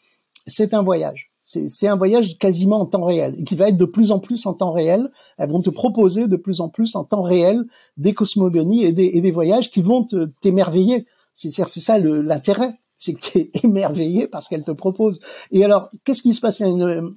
c'est 0.47 0.75
un 0.75 0.83
voyage 0.83 1.34
c'est 1.45 1.89
un 1.89 1.97
voyage 1.97 2.39
quasiment 2.39 2.81
en 2.81 2.87
temps 2.87 3.05
réel 3.05 3.35
et 3.39 3.45
qui 3.45 3.55
va 3.55 3.69
être 3.69 3.77
de 3.77 3.85
plus 3.85 4.13
en 4.13 4.19
plus 4.19 4.47
en 4.47 4.55
temps 4.55 4.73
réel. 4.73 5.11
Elles 5.37 5.51
vont 5.51 5.61
te 5.61 5.71
proposer 5.71 6.27
de 6.27 6.37
plus 6.37 6.61
en 6.61 6.69
plus 6.69 6.97
en 6.97 7.05
temps 7.05 7.23
réel 7.23 7.65
des 7.97 8.15
cosmogonies 8.15 8.85
et 8.85 8.93
des, 8.93 9.31
voyages 9.31 9.71
qui 9.71 9.83
vont 9.83 10.07
t'émerveiller. 10.41 11.07
C'est 11.35 11.51
c'est 11.51 11.81
ça 11.81 11.99
l'intérêt, 11.99 12.79
c'est 12.97 13.15
que 13.15 13.21
tu 13.21 13.39
es 13.39 13.51
émerveillé 13.65 14.27
parce 14.27 14.49
qu'elles 14.49 14.65
te 14.65 14.71
proposent. 14.71 15.21
Et 15.51 15.65
alors, 15.65 15.89
qu'est-ce 16.05 16.23
qui 16.23 16.33
se 16.33 16.41
passe? 16.41 16.61
Une, 16.61 17.13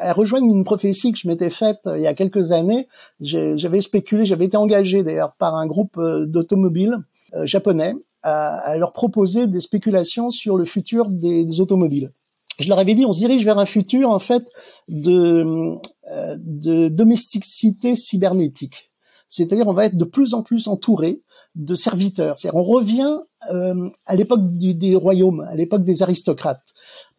Elle 0.00 0.12
rejoint 0.12 0.40
une 0.40 0.64
prophétie 0.64 1.12
que 1.12 1.18
je 1.18 1.28
m'étais 1.28 1.50
faite 1.50 1.80
euh, 1.86 1.98
il 1.98 2.02
y 2.02 2.06
a 2.06 2.14
quelques 2.14 2.52
années. 2.52 2.88
J'avais 3.20 3.80
spéculé, 3.80 4.24
j'avais 4.24 4.46
été 4.46 4.56
engagé 4.56 5.02
d'ailleurs 5.02 5.34
par 5.38 5.54
un 5.56 5.66
groupe 5.66 5.98
euh, 5.98 6.26
d'automobiles 6.26 6.98
euh, 7.34 7.44
japonais 7.44 7.94
à, 8.22 8.56
à, 8.56 8.76
leur 8.78 8.92
proposer 8.92 9.46
des 9.46 9.60
spéculations 9.60 10.30
sur 10.30 10.56
le 10.56 10.64
futur 10.64 11.10
des 11.10 11.60
automobiles 11.60 12.12
je 12.58 12.68
leur 12.68 12.78
avais 12.78 12.94
dit, 12.94 13.04
on 13.04 13.12
se 13.12 13.18
dirige 13.18 13.44
vers 13.44 13.58
un 13.58 13.66
futur 13.66 14.10
en 14.10 14.18
fait 14.18 14.48
de, 14.88 15.76
euh, 16.10 16.36
de 16.38 16.88
domesticité 16.88 17.94
cybernétique. 17.96 18.90
C'est-à-dire, 19.28 19.66
on 19.66 19.72
va 19.72 19.86
être 19.86 19.96
de 19.96 20.04
plus 20.04 20.34
en 20.34 20.42
plus 20.42 20.68
entouré 20.68 21.20
de 21.54 21.74
serviteurs. 21.74 22.38
C'est-à-dire, 22.38 22.60
on 22.60 22.64
revient 22.64 23.18
euh, 23.50 23.90
à 24.06 24.14
l'époque 24.14 24.40
des 24.46 24.94
royaumes, 24.94 25.40
à 25.40 25.56
l'époque 25.56 25.82
des 25.82 26.02
aristocrates. 26.02 26.62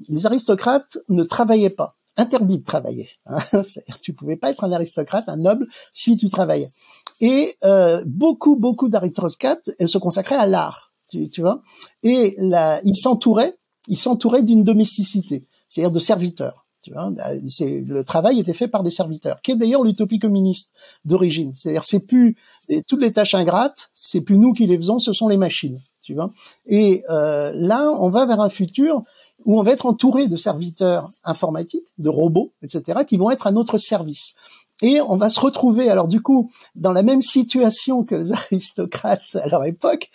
Les 0.07 0.26
aristocrates 0.26 0.97
ne 1.09 1.23
travaillaient 1.23 1.69
pas, 1.69 1.97
interdit 2.15 2.59
de 2.59 2.64
travailler. 2.64 3.09
Hein. 3.26 3.38
C'est-à-dire, 3.64 3.99
tu 4.01 4.14
pouvais 4.14 4.38
pas 4.38 4.49
être 4.49 4.64
un 4.64 4.72
aristocrate, 4.72 5.26
un 5.27 5.38
noble, 5.38 5.68
si 5.91 6.18
tu 6.18 6.30
travaillais. 6.30 6.69
Et 7.19 7.55
euh, 7.64 8.03
beaucoup, 8.05 8.55
beaucoup 8.55 8.89
d'aristocrates 8.89 9.69
se 9.85 9.97
consacraient 9.97 10.35
à 10.35 10.45
l'art, 10.45 10.93
tu, 11.09 11.30
tu, 11.30 11.41
vois. 11.41 11.61
Et 12.03 12.35
là, 12.38 12.80
ils 12.84 12.95
s'entouraient 12.95 13.57
il 13.88 13.97
s'entourait 13.97 14.43
d'une 14.43 14.64
domesticité, 14.64 15.43
c'est-à-dire 15.68 15.91
de 15.91 15.99
serviteurs. 15.99 16.65
Tu 16.84 16.93
vois, 16.93 17.11
le 17.11 18.01
travail 18.03 18.39
était 18.39 18.53
fait 18.53 18.68
par 18.68 18.81
des 18.81 18.91
serviteurs, 18.91 19.41
qui 19.41 19.51
est 19.51 19.55
d'ailleurs 19.55 19.84
l'utopie 19.84 20.19
communiste 20.19 20.72
d'origine. 21.03 21.51
C'est-à-dire, 21.53 21.84
c'est 21.84 21.99
plus 21.99 22.38
toutes 22.88 23.01
les 23.01 23.11
tâches 23.11 23.34
ingrates, 23.34 23.89
c'est 23.93 24.22
plus 24.22 24.38
nous 24.38 24.53
qui 24.53 24.68
les 24.68 24.77
faisons, 24.77 24.99
ce 24.99 25.11
sont 25.11 25.27
les 25.27 25.38
machines. 25.38 25.80
Tu 26.01 26.14
vois. 26.14 26.30
Et 26.65 27.03
euh, 27.09 27.51
là, 27.53 27.91
on 27.99 28.09
va 28.09 28.26
vers 28.26 28.39
un 28.39 28.49
futur 28.49 29.03
où 29.43 29.59
on 29.59 29.64
va 29.64 29.72
être 29.72 29.85
entouré 29.85 30.27
de 30.27 30.38
serviteurs 30.38 31.09
informatiques, 31.26 31.88
de 31.97 32.07
robots, 32.07 32.53
etc., 32.64 32.99
qui 33.05 33.18
vont 33.18 33.31
être 33.31 33.47
à 33.47 33.51
notre 33.51 33.77
service. 33.77 34.34
Et 34.81 35.01
on 35.01 35.18
va 35.18 35.30
se 35.30 35.39
retrouver, 35.39 35.89
alors 35.89 36.07
du 36.07 36.22
coup, 36.22 36.51
dans 36.76 36.93
la 36.93 37.03
même 37.03 37.22
situation 37.22 38.03
que 38.03 38.15
les 38.15 38.31
aristocrates 38.31 39.35
à 39.35 39.47
leur 39.47 39.65
époque, 39.65 40.09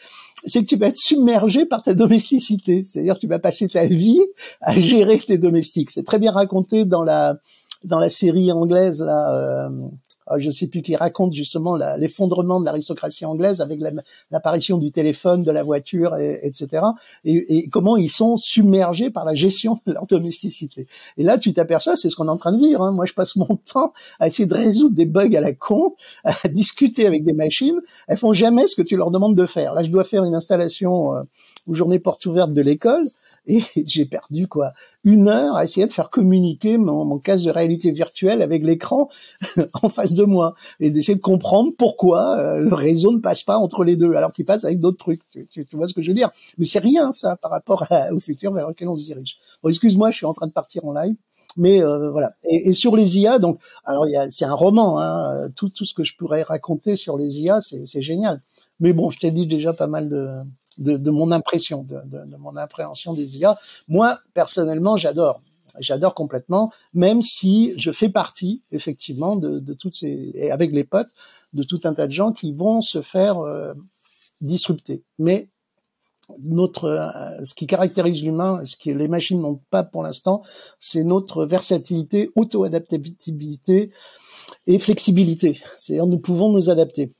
c'est 0.47 0.63
que 0.63 0.67
tu 0.67 0.77
vas 0.77 0.89
être 0.89 0.99
submergé 0.99 1.65
par 1.65 1.83
ta 1.83 1.95
domesticité. 1.95 2.83
C'est-à-dire 2.83 3.19
tu 3.19 3.27
vas 3.27 3.39
passer 3.39 3.69
ta 3.69 3.87
vie 3.87 4.21
à 4.61 4.79
gérer 4.79 5.19
tes 5.19 5.39
domestiques. 5.39 5.91
C'est 5.91 6.05
très 6.05 6.19
bien 6.19 6.33
raconté 6.33 6.85
dans 6.85 7.03
la 7.03 7.39
dans 7.85 7.99
la 7.99 8.09
série 8.09 8.53
anglaise 8.53 9.01
là. 9.01 9.35
Euh, 9.35 9.69
je 10.39 10.51
sais 10.51 10.67
plus 10.67 10.83
qui 10.83 10.97
raconte 10.97 11.33
justement 11.35 11.77
l'effondrement 11.77 12.61
de 12.61 12.65
l'aristocratie 12.65 13.25
anglaise 13.25 13.61
avec 13.61 13.81
l'apparition 14.31 14.79
du 14.79 14.91
téléphone, 14.91 15.43
de 15.43 15.51
la 15.51 15.63
voiture, 15.63 16.17
et, 16.17 16.41
etc. 16.43 16.85
Et, 17.25 17.59
et, 17.59 17.69
comment 17.69 17.97
ils 17.97 18.11
sont 18.11 18.37
submergés 18.37 19.11
par 19.11 19.25
la 19.25 19.35
gestion 19.35 19.79
de 19.87 19.93
leur 19.93 20.07
domesticité. 20.07 20.87
Et 21.17 21.23
là, 21.23 21.39
tu 21.39 21.53
t'aperçois, 21.53 21.97
c'est 21.97 22.11
ce 22.11 22.17
qu'on 22.17 22.27
est 22.27 22.31
en 22.31 22.37
train 22.37 22.53
de 22.53 22.59
vivre. 22.59 22.83
Hein. 22.83 22.93
Moi, 22.93 23.07
je 23.07 23.15
passe 23.15 23.37
mon 23.37 23.57
temps 23.57 23.93
à 24.21 24.27
essayer 24.27 24.47
de 24.47 24.55
résoudre 24.55 24.95
des 24.95 25.07
bugs 25.07 25.35
à 25.37 25.41
la 25.41 25.53
con, 25.53 25.95
à 26.25 26.49
discuter 26.49 27.07
avec 27.07 27.25
des 27.25 27.33
machines. 27.33 27.81
Elles 28.09 28.19
font 28.19 28.33
jamais 28.33 28.67
ce 28.67 28.77
que 28.77 28.83
tu 28.83 28.97
leur 28.97 29.11
demandes 29.11 29.37
de 29.37 29.47
faire. 29.47 29.75
Là, 29.75 29.83
je 29.83 29.91
dois 29.91 30.05
faire 30.05 30.25
une 30.25 30.35
installation 30.35 31.15
euh, 31.15 31.23
aux 31.67 31.75
journées 31.75 31.99
portes 31.99 32.25
ouvertes 32.27 32.53
de 32.53 32.63
l'école 32.63 33.09
et 33.47 33.61
j'ai 33.87 34.07
perdu 34.07 34.49
quoi 34.49 34.73
une 35.05 35.29
heure 35.29 35.57
à 35.57 35.65
essayer 35.65 35.87
de 35.87 35.93
faire 35.93 36.11
communiquer 36.11 36.79
mon, 36.79 37.05
mon 37.05 37.19
casque 37.19 37.45
de 37.45 37.51
réalité 37.51 37.91
virtuelle 37.91 38.41
avec 38.41 38.63
l'écran 38.63 39.09
en 39.83 39.89
face 39.89 40.15
de 40.15 40.25
moi 40.25 40.55
et 40.81 40.91
d'essayer 40.91 41.17
de 41.17 41.21
comprendre 41.21 41.73
pourquoi 41.77 42.39
euh, 42.39 42.61
le 42.61 42.75
réseau 42.75 43.13
ne 43.13 43.19
passe 43.19 43.43
pas 43.43 43.59
entre 43.59 43.85
les 43.85 43.97
deux 43.97 44.15
alors 44.15 44.33
qu'il 44.33 44.45
passe 44.45 44.65
avec 44.65 44.81
d'autres 44.81 44.99
trucs. 44.99 45.21
Tu, 45.31 45.67
tu, 45.67 45.77
vois 45.77 45.87
ce 45.87 45.95
que 45.95 46.03
je 46.03 46.09
veux 46.09 46.15
dire? 46.15 46.31
Mais 46.59 46.65
c'est 46.65 46.79
rien 46.79 47.13
ça 47.13 47.37
par 47.37 47.51
rapport 47.51 47.87
au 48.13 48.21
futur 48.21 48.53
vers 48.53 48.69
lequel 48.69 48.89
on 48.89 48.97
se 48.97 49.05
dirige. 49.05 49.37
Bon, 49.63 49.69
excuse-moi, 49.69 50.11
je 50.11 50.17
suis 50.17 50.27
en 50.27 50.35
train 50.35 50.47
de 50.47 50.53
partir 50.53 50.85
en 50.85 50.93
live. 50.93 51.17
Mais 51.59 51.83
euh, 51.83 52.11
voilà. 52.11 52.33
Et, 52.49 52.71
et, 52.71 52.73
sur 52.73 52.97
les 52.97 53.19
IA, 53.19 53.39
donc, 53.39 53.59
alors 53.85 54.07
c'est 54.31 54.47
un 54.47 54.55
roman. 54.55 55.01
Hein, 55.01 55.51
tout, 55.55 55.69
tout 55.69 55.85
ce 55.85 55.93
que 55.93 56.03
je 56.03 56.17
pourrais 56.17 56.43
raconter 56.43 56.97
sur 56.97 57.19
les 57.19 57.43
IA, 57.43 57.61
c'est 57.61 58.03
génial. 58.03 58.41
Mais 58.81 58.95
bon, 58.95 59.11
je 59.11 59.19
t'ai 59.19 59.31
dit 59.31 59.47
déjà 59.47 59.75
pas 59.75 59.87
mal 59.87 60.09
de, 60.09 60.29
de, 60.79 61.11
mon 61.11 61.31
impression, 61.33 61.83
de, 61.83 62.37
mon 62.37 62.57
appréhension 62.57 63.13
des 63.13 63.39
IA. 63.39 63.57
Moi, 63.89 64.19
personnellement, 64.35 64.97
j'adore. 64.97 65.41
J'adore 65.79 66.15
complètement, 66.15 66.71
même 66.93 67.23
si 67.23 67.73
je 67.79 67.93
fais 67.93 68.11
partie, 68.11 68.63
effectivement, 68.73 69.37
de, 69.37 69.73
toutes 69.73 69.95
ces, 69.95 70.31
et 70.35 70.51
avec 70.51 70.73
les 70.73 70.85
potes, 70.85 71.09
de 71.55 71.63
tout 71.63 71.81
un 71.85 71.95
tas 71.95 72.07
de 72.07 72.13
gens 72.13 72.33
qui 72.33 72.53
vont 72.53 72.81
se 72.81 73.01
faire 73.01 73.39
euh, 73.39 73.73
disrupter. 74.41 75.03
Mais 75.19 75.49
notre, 76.41 76.85
euh, 76.85 77.45
ce 77.45 77.55
qui 77.55 77.67
caractérise 77.67 78.23
l'humain, 78.23 78.61
ce 78.65 78.77
que 78.77 78.91
les 78.91 79.09
machines 79.09 79.41
n'ont 79.41 79.61
pas 79.71 79.83
pour 79.83 80.03
l'instant, 80.03 80.43
c'est 80.79 81.05
notre 81.05 81.45
versatilité, 81.45 82.31
auto-adaptabilité 82.37 83.91
et 84.67 84.79
flexibilité. 84.79 85.61
C'est-à-dire, 85.77 86.07
nous 86.07 86.19
pouvons 86.19 86.51
nous 86.51 86.71
adapter 86.71 87.13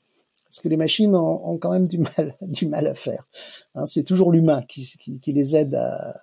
parce 0.53 0.61
que 0.61 0.69
les 0.69 0.77
machines 0.77 1.15
ont, 1.15 1.57
quand 1.57 1.71
même 1.71 1.87
du 2.41 2.67
mal, 2.67 2.87
à 2.87 2.93
faire. 2.93 3.27
Hein, 3.73 3.87
c'est 3.87 4.03
toujours 4.03 4.31
l'humain 4.31 4.61
qui, 4.67 5.19
les 5.25 5.55
aide 5.55 5.73
à. 5.73 6.15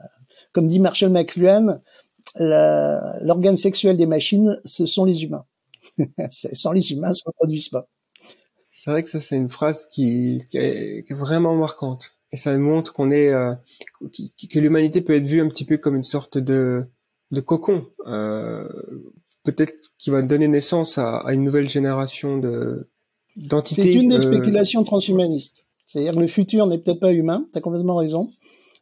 Comme 0.52 0.68
dit 0.68 0.78
Marshall 0.78 1.10
McLuhan, 1.10 1.80
l'organe 2.36 3.56
sexuel 3.56 3.96
des 3.96 4.06
machines, 4.06 4.60
ce 4.64 4.86
sont 4.86 5.04
les 5.04 5.24
humains. 5.24 5.44
Sans 6.30 6.70
les 6.70 6.92
humains, 6.92 7.12
ça 7.12 7.22
ne 7.26 7.30
reproduisent 7.32 7.70
pas. 7.70 7.88
C'est 8.70 8.92
vrai 8.92 9.02
que 9.02 9.10
ça, 9.10 9.18
c'est 9.18 9.34
une 9.34 9.50
phrase 9.50 9.86
qui, 9.86 10.44
est, 10.54 11.12
vraiment 11.12 11.56
marquante. 11.56 12.12
Et 12.30 12.36
ça 12.36 12.56
montre 12.56 12.92
qu'on 12.92 13.10
est, 13.10 13.30
euh, 13.30 13.52
que 14.00 14.58
l'humanité 14.60 15.00
peut 15.00 15.16
être 15.16 15.26
vue 15.26 15.40
un 15.40 15.48
petit 15.48 15.64
peu 15.64 15.76
comme 15.76 15.96
une 15.96 16.04
sorte 16.04 16.38
de, 16.38 16.86
cocon. 17.44 17.84
Euh, 18.06 18.68
peut-être 19.42 19.74
qui 19.98 20.10
va 20.10 20.22
donner 20.22 20.46
naissance 20.46 20.98
à, 20.98 21.24
une 21.32 21.42
nouvelle 21.42 21.68
génération 21.68 22.38
de, 22.38 22.89
c'est 23.64 23.92
une 23.92 24.10
des 24.10 24.16
euh, 24.16 24.20
spéculations 24.20 24.82
transhumanistes. 24.82 25.64
C'est-à-dire 25.86 26.14
que 26.14 26.20
le 26.20 26.26
futur 26.26 26.66
n'est 26.66 26.78
peut-être 26.78 27.00
pas 27.00 27.12
humain, 27.12 27.46
tu 27.52 27.58
as 27.58 27.60
complètement 27.60 27.96
raison, 27.96 28.28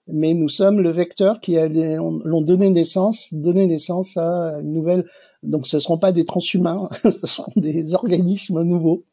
mais 0.07 0.35
nous 0.35 0.49
sommes 0.49 0.81
le 0.81 0.91
vecteur 0.91 1.41
qui 1.41 1.57
l'ont 1.57 2.43
donné 2.43 2.71
naissance, 2.71 3.33
donné 3.33 3.67
naissance 3.67 4.17
à 4.17 4.59
une 4.61 4.73
nouvelle. 4.73 5.07
Donc 5.43 5.67
ce 5.67 5.77
ne 5.77 5.81
seront 5.81 5.99
pas 5.99 6.13
des 6.13 6.25
transhumains, 6.25 6.89
ce 7.03 7.27
seront 7.27 7.53
des 7.57 7.95
organismes 7.95 8.63
nouveaux 8.63 9.05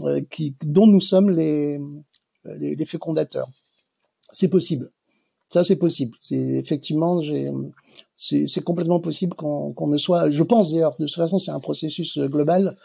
euh, 0.00 0.20
qui, 0.30 0.54
dont 0.64 0.86
nous 0.86 1.00
sommes 1.00 1.30
les, 1.30 1.80
les, 2.44 2.76
les 2.76 2.86
fécondateurs. 2.86 3.48
C'est 4.32 4.48
possible. 4.48 4.90
Ça, 5.48 5.62
c'est 5.62 5.76
possible. 5.76 6.16
C'est 6.20 6.36
effectivement, 6.36 7.20
c'est 8.16 8.64
complètement 8.64 8.98
possible 8.98 9.34
qu'on 9.34 9.86
ne 9.86 9.96
soit. 9.96 10.30
Je 10.30 10.42
pense 10.42 10.72
d'ailleurs, 10.72 10.96
de 10.98 11.06
toute 11.06 11.14
façon, 11.14 11.38
c'est 11.38 11.52
un 11.52 11.60
processus 11.60 12.18
global 12.18 12.76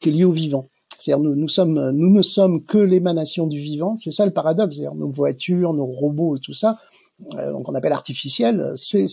qui 0.00 0.08
est 0.08 0.12
lié 0.12 0.24
au 0.24 0.32
vivant. 0.32 0.68
C'est-à-dire 1.00 1.22
nous, 1.22 1.34
nous 1.34 1.48
sommes, 1.48 1.90
nous 1.90 2.10
ne 2.10 2.22
sommes 2.22 2.64
que 2.64 2.78
l'émanation 2.78 3.46
du 3.46 3.58
vivant. 3.58 3.96
C'est 3.98 4.12
ça 4.12 4.26
le 4.26 4.32
paradoxe. 4.32 4.76
C'est-à-dire 4.76 4.94
nos 4.94 5.10
voitures, 5.10 5.72
nos 5.72 5.86
robots 5.86 6.36
et 6.36 6.40
tout 6.40 6.54
ça, 6.54 6.78
euh, 7.34 7.60
qu'on 7.62 7.74
appelle 7.74 7.92
artificiel, 7.92 8.72
c'est 8.76 9.06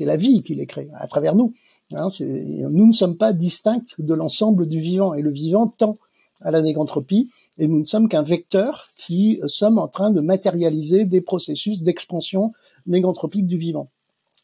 la 0.00 0.16
vie 0.16 0.42
qui 0.42 0.54
les 0.54 0.66
crée 0.66 0.88
à 0.94 1.06
travers 1.06 1.34
nous. 1.34 1.52
Hein, 1.92 2.06
nous 2.20 2.86
ne 2.86 2.92
sommes 2.92 3.16
pas 3.16 3.32
distincts 3.32 3.84
de 3.98 4.14
l'ensemble 4.14 4.68
du 4.68 4.80
vivant 4.80 5.14
et 5.14 5.22
le 5.22 5.30
vivant 5.30 5.66
tend 5.66 5.98
à 6.40 6.50
la 6.50 6.62
négantropie 6.62 7.28
et 7.58 7.66
nous 7.66 7.80
ne 7.80 7.84
sommes 7.84 8.08
qu'un 8.08 8.22
vecteur 8.22 8.88
qui 8.96 9.40
sommes 9.46 9.78
en 9.78 9.88
train 9.88 10.10
de 10.10 10.20
matérialiser 10.20 11.04
des 11.04 11.20
processus 11.20 11.82
d'expansion 11.82 12.52
négantropique 12.86 13.46
du 13.46 13.58
vivant. 13.58 13.90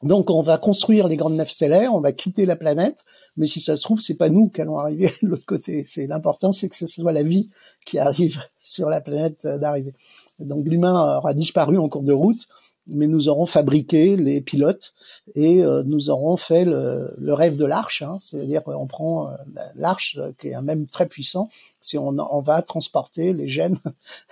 Donc 0.02 0.30
on 0.30 0.42
va 0.42 0.58
construire 0.58 1.08
les 1.08 1.16
grandes 1.16 1.36
nefs 1.36 1.50
stellaires, 1.50 1.94
on 1.94 2.00
va 2.00 2.12
quitter 2.12 2.44
la 2.44 2.56
planète, 2.56 3.04
mais 3.36 3.46
si 3.46 3.60
ça 3.60 3.76
se 3.76 3.82
trouve, 3.82 4.00
c'est 4.00 4.16
pas 4.16 4.28
nous 4.28 4.50
qui 4.50 4.60
allons 4.60 4.78
arriver 4.78 5.10
de 5.22 5.28
l'autre 5.28 5.46
côté. 5.46 5.84
C'est 5.86 6.06
l'important, 6.06 6.52
c'est 6.52 6.68
que 6.68 6.76
ce 6.76 6.86
soit 6.86 7.12
la 7.12 7.22
vie 7.22 7.48
qui 7.84 7.98
arrive 7.98 8.42
sur 8.60 8.90
la 8.90 9.00
planète 9.00 9.46
d'arrivée. 9.46 9.94
Donc 10.38 10.66
l'humain 10.66 11.16
aura 11.16 11.32
disparu 11.32 11.78
en 11.78 11.88
cours 11.88 12.02
de 12.02 12.12
route, 12.12 12.46
mais 12.86 13.06
nous 13.06 13.28
aurons 13.28 13.46
fabriqué 13.46 14.16
les 14.16 14.40
pilotes 14.40 14.94
et 15.34 15.62
euh, 15.62 15.82
nous 15.84 16.10
aurons 16.10 16.36
fait 16.36 16.64
le, 16.64 17.32
rêve 17.32 17.56
de 17.56 17.64
l'arche, 17.64 18.02
hein, 18.02 18.16
c'est-à-dire 18.20 18.62
qu'on 18.62 18.86
prend 18.86 19.28
euh, 19.28 19.36
l'arche 19.74 20.16
euh, 20.18 20.32
qui 20.38 20.48
est 20.48 20.54
un 20.54 20.62
même 20.62 20.86
très 20.86 21.06
puissant, 21.06 21.48
si 21.80 21.98
on, 21.98 22.16
on, 22.18 22.40
va 22.40 22.62
transporter 22.62 23.32
les 23.32 23.48
gènes 23.48 23.78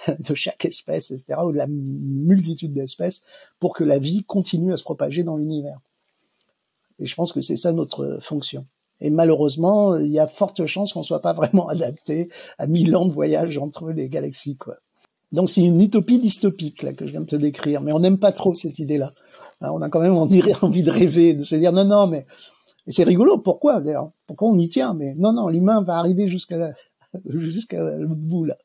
de 0.19 0.35
chaque 0.35 0.65
espèce, 0.65 1.11
etc., 1.11 1.41
ou 1.45 1.53
de 1.53 1.59
la 1.59 1.67
multitude 1.67 2.73
d'espèces, 2.73 3.23
pour 3.59 3.75
que 3.75 3.85
la 3.85 3.99
vie 3.99 4.25
continue 4.25 4.73
à 4.73 4.77
se 4.77 4.85
propager 4.85 5.25
dans 5.25 5.37
l'univers. 5.37 5.81
Et 7.01 7.07
je 7.07 7.15
pense 7.15 7.33
que 7.33 7.41
c'est 7.41 7.57
ça 7.57 7.73
notre 7.73 8.19
fonction. 8.21 8.67
Et 9.01 9.11
malheureusement, 9.11 9.97
il 9.97 10.11
y 10.11 10.21
a 10.21 10.29
forte 10.29 10.65
chance 10.67 10.93
qu'on 10.93 11.03
soit 11.03 11.21
pas 11.21 11.33
vraiment 11.33 11.69
adapté 11.69 12.29
à 12.59 12.67
mille 12.67 12.95
ans 12.95 13.07
de 13.07 13.13
voyage 13.13 13.59
entre 13.59 13.91
les 13.91 14.09
galaxies, 14.09 14.57
quoi. 14.57 14.77
Donc 15.35 15.51
c'est 15.51 15.63
une 15.63 15.81
utopie 15.81 16.19
dystopique 16.19 16.83
là 16.83 16.93
que 16.93 17.07
je 17.07 17.11
viens 17.11 17.21
de 17.21 17.27
te 17.27 17.37
décrire, 17.37 17.81
mais 17.81 17.93
on 17.93 17.99
n'aime 17.99 18.19
pas 18.19 18.33
trop 18.33 18.55
cette 18.55 18.79
idée-là. 18.79 19.13
Hein, 19.61 19.71
on 19.73 19.83
a 19.83 19.89
quand 19.89 20.01
même 20.01 20.15
envie 20.15 20.41
de 20.41 20.91
rêver, 20.91 21.35
de 21.35 21.45
se 21.45 21.57
dire 21.57 21.73
non 21.73 21.85
non 21.85 22.07
mais 22.07 22.27
et 22.87 22.93
c'est 22.93 23.05
rigolo. 23.05 23.39
Pourquoi 23.39 23.81
d'ailleurs? 23.81 24.11
Pourquoi 24.27 24.49
on 24.49 24.59
y 24.59 24.69
tient? 24.69 24.95
Mais 24.95 25.15
non 25.17 25.33
non, 25.33 25.49
l'humain 25.49 25.83
va 25.83 25.97
arriver 25.97 26.29
jusqu'à 26.29 26.75
jusqu'à 27.29 27.83
l'autre 27.99 28.15
bout 28.15 28.45
là, 28.45 28.57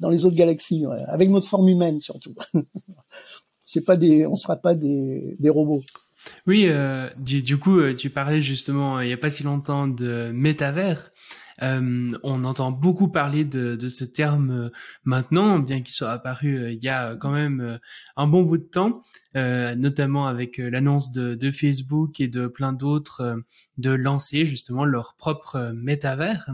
dans 0.00 0.10
les 0.10 0.24
autres 0.24 0.36
galaxies, 0.36 0.84
avec 1.06 1.30
notre 1.30 1.48
forme 1.48 1.68
humaine 1.68 2.00
surtout. 2.00 2.34
c'est 3.64 3.84
pas 3.84 3.96
des, 3.96 4.26
on 4.26 4.36
sera 4.36 4.56
pas 4.56 4.74
des, 4.74 5.36
des 5.38 5.50
robots. 5.50 5.82
Oui, 6.46 6.66
euh, 6.68 7.08
du, 7.18 7.42
du, 7.42 7.58
coup, 7.58 7.78
euh, 7.78 7.94
tu 7.94 8.10
parlais 8.10 8.40
justement 8.40 9.00
il 9.00 9.08
y 9.08 9.12
a 9.12 9.16
pas 9.16 9.30
si 9.30 9.44
longtemps 9.44 9.86
de 9.86 10.30
métavers. 10.32 11.10
Euh, 11.62 12.10
on 12.22 12.44
entend 12.44 12.70
beaucoup 12.70 13.08
parler 13.08 13.44
de, 13.44 13.76
de 13.76 13.88
ce 13.88 14.04
terme 14.04 14.50
euh, 14.50 14.68
maintenant, 15.04 15.58
bien 15.58 15.80
qu'il 15.80 15.94
soit 15.94 16.10
apparu 16.10 16.56
euh, 16.56 16.72
il 16.72 16.82
y 16.82 16.88
a 16.88 17.16
quand 17.16 17.32
même 17.32 17.78
un 18.16 18.26
bon 18.26 18.42
bout 18.42 18.58
de 18.58 18.62
temps, 18.62 19.02
notamment 19.34 20.26
avec 20.26 20.58
l'annonce 20.58 21.12
de, 21.12 21.34
de, 21.34 21.50
Facebook 21.50 22.20
et 22.20 22.28
de 22.28 22.46
plein 22.46 22.72
d'autres 22.72 23.42
de 23.76 23.90
lancer 23.90 24.44
justement 24.44 24.84
leur 24.84 25.14
propre 25.16 25.72
métavers. 25.74 26.50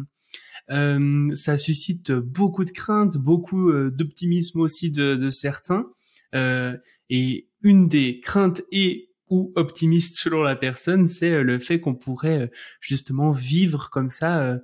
ça 0.69 1.57
suscite 1.57 2.13
beaucoup 2.13 2.65
de 2.65 2.71
craintes, 2.71 3.17
beaucoup 3.17 3.73
d'optimisme 3.91 4.61
aussi 4.61 4.91
de, 4.91 5.15
de 5.15 5.31
certains. 5.31 5.87
et 6.35 7.49
une 7.63 7.89
des 7.89 8.21
craintes 8.21 8.63
et 8.71 9.14
ou 9.35 9.53
optimiste 9.57 10.17
selon 10.17 10.45
la 10.45 10.55
personne, 10.55 11.09
c'est 11.09 11.33
euh, 11.33 11.43
le 11.43 11.59
fait 11.59 11.81
qu'on 11.81 11.97
pourrait 11.97 12.43
euh, 12.43 12.47
justement 12.81 13.33
vivre 13.33 13.91
comme 13.91 14.11
ça, 14.11 14.41
euh, 14.41 14.59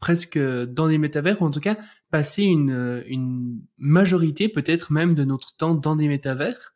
presque 0.00 0.38
dans 0.38 0.88
des 0.88 0.98
métavers, 0.98 1.40
ou 1.40 1.46
en 1.46 1.50
tout 1.50 1.60
cas 1.60 1.78
passer 2.10 2.42
une, 2.42 3.02
une 3.06 3.58
majorité 3.78 4.50
peut-être 4.50 4.92
même 4.92 5.14
de 5.14 5.24
notre 5.24 5.56
temps 5.56 5.74
dans 5.74 5.96
des 5.96 6.08
métavers. 6.08 6.74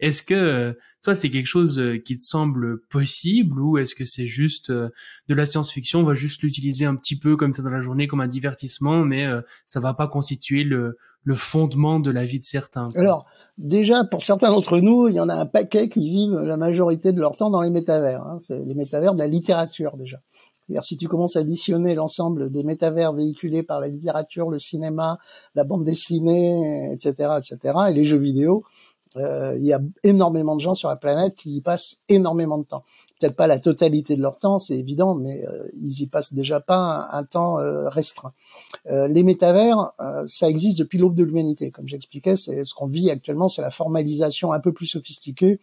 Est-ce 0.00 0.22
que 0.22 0.76
toi 1.02 1.14
c'est 1.14 1.30
quelque 1.30 1.46
chose 1.46 1.82
qui 2.04 2.16
te 2.16 2.22
semble 2.22 2.80
possible 2.88 3.60
ou 3.60 3.78
est-ce 3.78 3.94
que 3.94 4.04
c'est 4.04 4.26
juste 4.26 4.70
de 4.70 4.92
la 5.28 5.46
science-fiction 5.46 6.00
On 6.00 6.04
va 6.04 6.14
juste 6.14 6.42
l'utiliser 6.42 6.84
un 6.84 6.94
petit 6.96 7.18
peu 7.18 7.36
comme 7.36 7.52
ça 7.52 7.62
dans 7.62 7.70
la 7.70 7.82
journée 7.82 8.06
comme 8.06 8.20
un 8.20 8.28
divertissement, 8.28 9.04
mais 9.04 9.26
ça 9.66 9.80
va 9.80 9.94
pas 9.94 10.08
constituer 10.08 10.64
le, 10.64 10.96
le 11.28 11.34
fondement 11.34 12.00
de 12.00 12.10
la 12.10 12.24
vie 12.24 12.38
de 12.38 12.44
certains. 12.44 12.88
Alors, 12.96 13.26
déjà, 13.58 14.04
pour 14.04 14.22
certains 14.22 14.48
d'entre 14.48 14.78
nous, 14.78 15.08
il 15.08 15.14
y 15.14 15.20
en 15.20 15.28
a 15.28 15.34
un 15.34 15.44
paquet 15.44 15.90
qui 15.90 16.08
vivent 16.08 16.38
la 16.38 16.56
majorité 16.56 17.12
de 17.12 17.20
leur 17.20 17.36
temps 17.36 17.50
dans 17.50 17.60
les 17.60 17.68
métavers. 17.68 18.22
Hein. 18.22 18.38
C'est 18.40 18.64
les 18.64 18.74
métavers 18.74 19.12
de 19.12 19.18
la 19.18 19.26
littérature, 19.26 19.98
déjà. 19.98 20.18
C'est-à-dire, 20.66 20.84
si 20.84 20.96
tu 20.96 21.06
commences 21.06 21.36
à 21.36 21.40
additionner 21.40 21.94
l'ensemble 21.94 22.50
des 22.50 22.62
métavers 22.62 23.12
véhiculés 23.12 23.62
par 23.62 23.78
la 23.78 23.88
littérature, 23.88 24.48
le 24.48 24.58
cinéma, 24.58 25.18
la 25.54 25.64
bande 25.64 25.84
dessinée, 25.84 26.92
etc., 26.92 27.32
etc., 27.38 27.74
et 27.90 27.92
les 27.92 28.04
jeux 28.04 28.18
vidéo, 28.18 28.64
euh, 29.18 29.56
il 29.56 29.64
y 29.64 29.72
a 29.72 29.80
énormément 30.02 30.56
de 30.56 30.60
gens 30.60 30.74
sur 30.74 30.88
la 30.88 30.96
planète 30.96 31.34
qui 31.34 31.56
y 31.56 31.60
passent 31.60 31.98
énormément 32.08 32.58
de 32.58 32.64
temps 32.64 32.84
peut-être 33.18 33.36
pas 33.36 33.46
la 33.46 33.58
totalité 33.58 34.16
de 34.16 34.22
leur 34.22 34.38
temps, 34.38 34.58
c'est 34.58 34.76
évident, 34.76 35.14
mais 35.14 35.44
euh, 35.46 35.68
ils 35.80 36.02
y 36.02 36.06
passent 36.06 36.32
déjà 36.32 36.60
pas 36.60 37.08
un, 37.12 37.24
temps 37.24 37.58
euh, 37.58 37.88
restreint. 37.88 38.32
Euh, 38.86 39.08
les 39.08 39.22
métavers, 39.22 39.92
ça 40.26 40.48
existe 40.48 40.78
depuis 40.78 40.98
l'aube 40.98 41.14
de 41.14 41.24
l'humanité, 41.24 41.70
comme 41.70 41.88
j'expliquais, 41.88 42.36
c'est 42.36 42.64
ce 42.64 42.74
qu'on 42.74 42.86
vit 42.86 43.10
actuellement, 43.10 43.48
c'est 43.48 43.62
la 43.62 43.70
formalisation 43.70 44.52
un 44.52 44.60
peu 44.60 44.72
plus 44.72 44.86
sophistiquée 44.86 45.60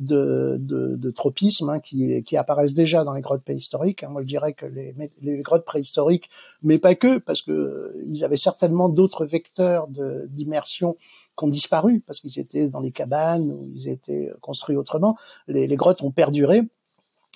de, 0.00 0.56
de, 0.58 0.96
de 0.96 1.10
tropismes 1.10 1.70
hein, 1.70 1.80
qui, 1.80 2.22
qui 2.24 2.36
apparaissent 2.36 2.74
déjà 2.74 3.04
dans 3.04 3.14
les 3.14 3.22
grottes 3.22 3.44
préhistoriques. 3.44 4.02
Hein. 4.02 4.08
Moi, 4.10 4.22
je 4.22 4.26
dirais 4.26 4.52
que 4.52 4.66
les, 4.66 4.94
les 5.22 5.38
grottes 5.42 5.64
préhistoriques, 5.64 6.28
mais 6.62 6.78
pas 6.78 6.94
que, 6.94 7.18
parce 7.18 7.42
que 7.42 7.94
ils 8.06 8.24
avaient 8.24 8.36
certainement 8.36 8.88
d'autres 8.88 9.24
vecteurs 9.26 9.86
d'immersion 10.28 10.96
qui 11.36 11.44
ont 11.44 11.48
disparu 11.48 12.02
parce 12.06 12.20
qu'ils 12.20 12.38
étaient 12.38 12.68
dans 12.68 12.80
les 12.80 12.92
cabanes 12.92 13.50
ou 13.50 13.62
ils 13.64 13.88
étaient 13.88 14.32
construits 14.40 14.76
autrement. 14.76 15.16
Les, 15.48 15.66
les 15.66 15.76
grottes 15.76 16.02
ont 16.02 16.10
perduré 16.10 16.62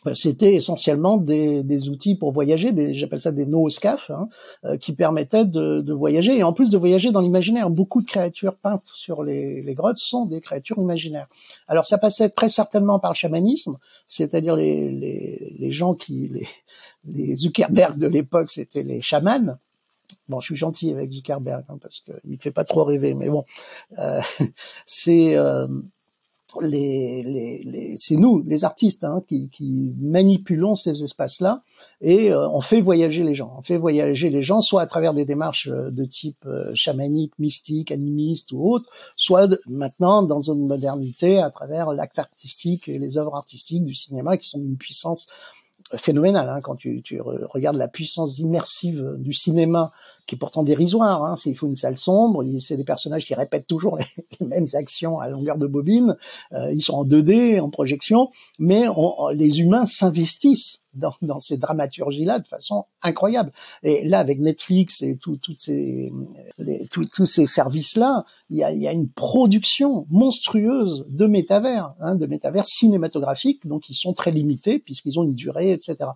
euh, 0.07 0.15
c'était 0.15 0.55
essentiellement 0.55 1.19
des, 1.19 1.63
des, 1.63 1.89
outils 1.89 2.15
pour 2.15 2.33
voyager, 2.33 2.73
j'appelle 2.95 3.21
ça 3.21 3.33
des 3.33 3.47
nooscaf, 3.47 4.11
hein, 4.11 4.29
euh, 4.65 4.77
qui 4.77 4.93
permettaient 4.93 5.45
de, 5.45 5.81
de, 5.81 5.93
voyager 5.93 6.39
et 6.39 6.43
en 6.43 6.53
plus 6.53 6.71
de 6.71 6.79
voyager 6.79 7.11
dans 7.11 7.21
l'imaginaire. 7.21 7.69
Beaucoup 7.69 8.01
de 8.01 8.07
créatures 8.07 8.57
peintes 8.57 8.87
sur 8.87 9.23
les, 9.23 9.63
les, 9.63 9.75
grottes 9.75 9.99
sont 9.99 10.25
des 10.25 10.41
créatures 10.41 10.79
imaginaires. 10.79 11.27
Alors 11.69 11.85
ça 11.85 11.99
passait 11.99 12.31
très 12.31 12.49
certainement 12.49 12.99
par 12.99 13.13
le 13.13 13.17
chamanisme, 13.17 13.77
c'est-à-dire 14.09 14.57
les, 14.57 14.91
les, 14.91 15.57
les, 15.59 15.71
gens 15.71 15.95
qui, 15.95 16.29
les, 16.29 16.49
les 17.05 17.35
Zuckerberg 17.35 17.99
de 17.99 18.07
l'époque, 18.07 18.51
c'était 18.51 18.83
les 18.83 19.01
chamans. 19.01 19.59
Bon, 20.31 20.41
je 20.41 20.47
suis 20.47 20.57
gentil 20.57 20.91
avec 20.91 21.11
Zuckerberg 21.11 21.65
hein, 21.69 21.79
parce 21.83 22.01
qu'il 22.01 22.39
fait 22.41 22.51
pas 22.51 22.65
trop 22.65 22.85
rêver, 22.85 23.15
mais 23.15 23.29
bon, 23.29 23.45
euh, 23.99 24.21
c'est 24.87 25.37
euh, 25.37 25.67
les, 26.61 27.23
les, 27.23 27.63
les 27.65 27.97
c'est 27.97 28.17
nous, 28.17 28.43
les 28.47 28.65
artistes, 28.65 29.05
hein, 29.05 29.23
qui, 29.29 29.49
qui, 29.49 29.93
manipulons 30.01 30.75
ces 30.75 31.03
espaces-là 31.03 31.63
et 32.01 32.33
euh, 32.33 32.49
on 32.49 32.61
fait 32.61 32.81
voyager 32.81 33.23
les 33.23 33.35
gens. 33.35 33.55
On 33.59 33.63
fait 33.63 33.77
voyager 33.77 34.31
les 34.31 34.43
gens, 34.43 34.61
soit 34.61 34.83
à 34.83 34.87
travers 34.87 35.15
des 35.15 35.25
démarches 35.25 35.69
euh, 35.69 35.91
de 35.91 36.05
type 36.05 36.45
euh, 36.47 36.73
chamanique, 36.75 37.39
mystique, 37.39 37.93
animiste 37.93 38.53
ou 38.53 38.69
autre, 38.69 38.91
soit 39.17 39.49
maintenant 39.67 40.23
dans 40.23 40.41
une 40.41 40.67
modernité 40.67 41.39
à 41.39 41.51
travers 41.51 41.93
l'acte 41.93 42.19
artistique 42.19 42.89
et 42.89 42.99
les 42.99 43.19
œuvres 43.19 43.37
artistiques 43.37 43.85
du 43.85 43.95
cinéma 43.95 44.37
qui 44.37 44.49
sont 44.49 44.59
d'une 44.59 44.77
puissance 44.77 45.27
phénoménale. 45.97 46.49
Hein, 46.49 46.61
quand 46.61 46.77
tu, 46.77 47.03
tu, 47.03 47.21
regardes 47.21 47.77
la 47.77 47.89
puissance 47.89 48.39
immersive 48.39 49.17
du 49.19 49.33
cinéma 49.33 49.93
qui 50.31 50.37
est 50.37 50.39
pourtant 50.39 50.63
dérisoire. 50.63 51.25
Hein. 51.25 51.35
Il 51.45 51.57
faut 51.57 51.67
une 51.67 51.75
salle 51.75 51.97
sombre, 51.97 52.45
c'est 52.61 52.77
des 52.77 52.85
personnages 52.85 53.27
qui 53.27 53.35
répètent 53.35 53.67
toujours 53.67 53.99
les, 54.41 54.47
mêmes 54.47 54.69
actions 54.75 55.19
à 55.19 55.29
longueur 55.29 55.59
de 55.59 55.67
bobine. 55.67 56.17
Euh, 56.53 56.73
ils 56.73 56.83
sont 56.83 56.95
en 56.95 57.05
2D, 57.05 57.61
en 57.61 57.69
projection, 57.69 58.31
mais 58.61 58.85
les 59.35 59.61
humains 59.61 59.87
s'investissent 59.87 60.83
dans, 60.95 61.15
dans 61.23 61.39
ces 61.39 61.57
dramaturgies-là 61.57 62.39
de 62.39 62.47
façon 62.47 62.85
incroyable. 63.03 63.53
Et 63.83 64.07
là, 64.07 64.19
avec 64.19 64.41
Netflix 64.41 65.03
et 65.03 65.17
tout, 65.17 65.37
toutes 65.37 65.59
ces, 65.59 66.13
tous 66.91 67.27
ces 67.27 67.47
services-là, 67.47 68.25
il 68.51 68.59
y 68.59 68.65
a, 68.65 68.73
y 68.73 68.89
a, 68.89 68.93
une 68.93 69.09
production 69.09 70.07
monstrueuse 70.11 71.07
de 71.09 71.27
métavers, 71.27 71.95
hein, 72.01 72.17
de 72.17 72.27
métavers 72.27 72.67
cinématographiques, 72.67 73.67
donc 73.67 73.89
ils 73.89 73.95
sont 73.95 74.13
très 74.13 74.33
limités 74.33 74.79
puisqu'ils 74.79 75.19
ont 75.21 75.25
une 75.25 75.35
durée, 75.35 75.73
etc. 75.73 76.11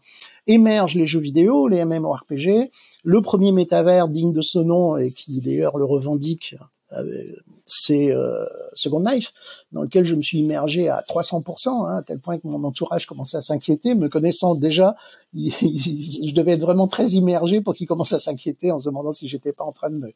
Émergent 0.46 0.96
les 0.96 1.06
jeux 1.06 1.20
vidéo, 1.20 1.68
les 1.68 1.84
MMORPG, 1.84 2.70
le 3.04 3.22
premier 3.22 3.52
métavers 3.52 4.03
digne 4.08 4.32
de 4.32 4.42
ce 4.42 4.58
nom 4.58 4.96
et 4.96 5.10
qui 5.10 5.40
d'ailleurs 5.40 5.76
le 5.78 5.84
revendique, 5.84 6.56
euh, 6.92 7.36
c'est 7.66 8.12
euh, 8.12 8.44
Second 8.74 9.00
Life, 9.00 9.32
dans 9.72 9.82
lequel 9.82 10.04
je 10.04 10.14
me 10.14 10.22
suis 10.22 10.38
immergé 10.38 10.88
à 10.88 11.02
300%, 11.08 11.68
hein, 11.68 11.96
à 11.96 12.02
tel 12.02 12.18
point 12.18 12.38
que 12.38 12.46
mon 12.46 12.62
entourage 12.64 13.06
commençait 13.06 13.38
à 13.38 13.42
s'inquiéter, 13.42 13.94
me 13.94 14.08
connaissant 14.08 14.54
déjà, 14.54 14.94
je 15.34 16.34
devais 16.34 16.52
être 16.52 16.60
vraiment 16.60 16.86
très 16.86 17.12
immergé 17.12 17.60
pour 17.60 17.74
qu'il 17.74 17.86
commence 17.86 18.12
à 18.12 18.18
s'inquiéter 18.18 18.70
en 18.70 18.80
se 18.80 18.88
demandant 18.88 19.12
si 19.12 19.28
j'étais 19.28 19.52
pas 19.52 19.64
en 19.64 19.72
train 19.72 19.90
de 19.90 19.96
me, 19.96 20.12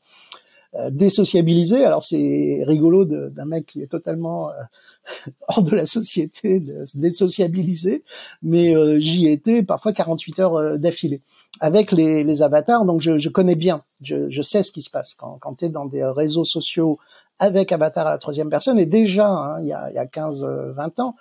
désociabiliser. 0.90 1.84
Alors 1.84 2.02
c'est 2.02 2.62
rigolo 2.66 3.04
d'un 3.04 3.44
mec 3.44 3.66
qui 3.66 3.82
est 3.82 3.86
totalement 3.86 4.50
hors 5.48 5.62
de 5.62 5.74
la 5.74 5.86
société, 5.86 6.60
de 6.60 6.84
se 6.84 6.98
désociabiliser, 6.98 8.04
mais 8.42 8.74
j'y 9.00 9.28
étais 9.28 9.62
parfois 9.62 9.92
48 9.92 10.38
heures 10.40 10.78
d'affilée 10.78 11.20
avec 11.60 11.92
les, 11.92 12.22
les, 12.24 12.42
avatars. 12.42 12.84
Donc 12.84 13.00
je, 13.00 13.18
je 13.18 13.28
connais 13.28 13.56
bien, 13.56 13.82
je, 14.02 14.30
je, 14.30 14.42
sais 14.42 14.62
ce 14.62 14.70
qui 14.70 14.82
se 14.82 14.90
passe 14.90 15.14
quand, 15.14 15.38
quand 15.40 15.54
tu 15.54 15.64
es 15.64 15.68
dans 15.68 15.86
des 15.86 16.04
réseaux 16.04 16.44
sociaux 16.44 16.98
avec 17.38 17.72
avatar 17.72 18.06
à 18.06 18.10
la 18.10 18.18
troisième 18.18 18.50
personne. 18.50 18.78
Et 18.78 18.86
déjà, 18.86 19.28
hein, 19.28 19.60
il, 19.60 19.66
y 19.66 19.72
a, 19.72 19.90
y 19.92 19.98
a 19.98 20.06
15-20 20.06 21.00
ans, 21.00 21.14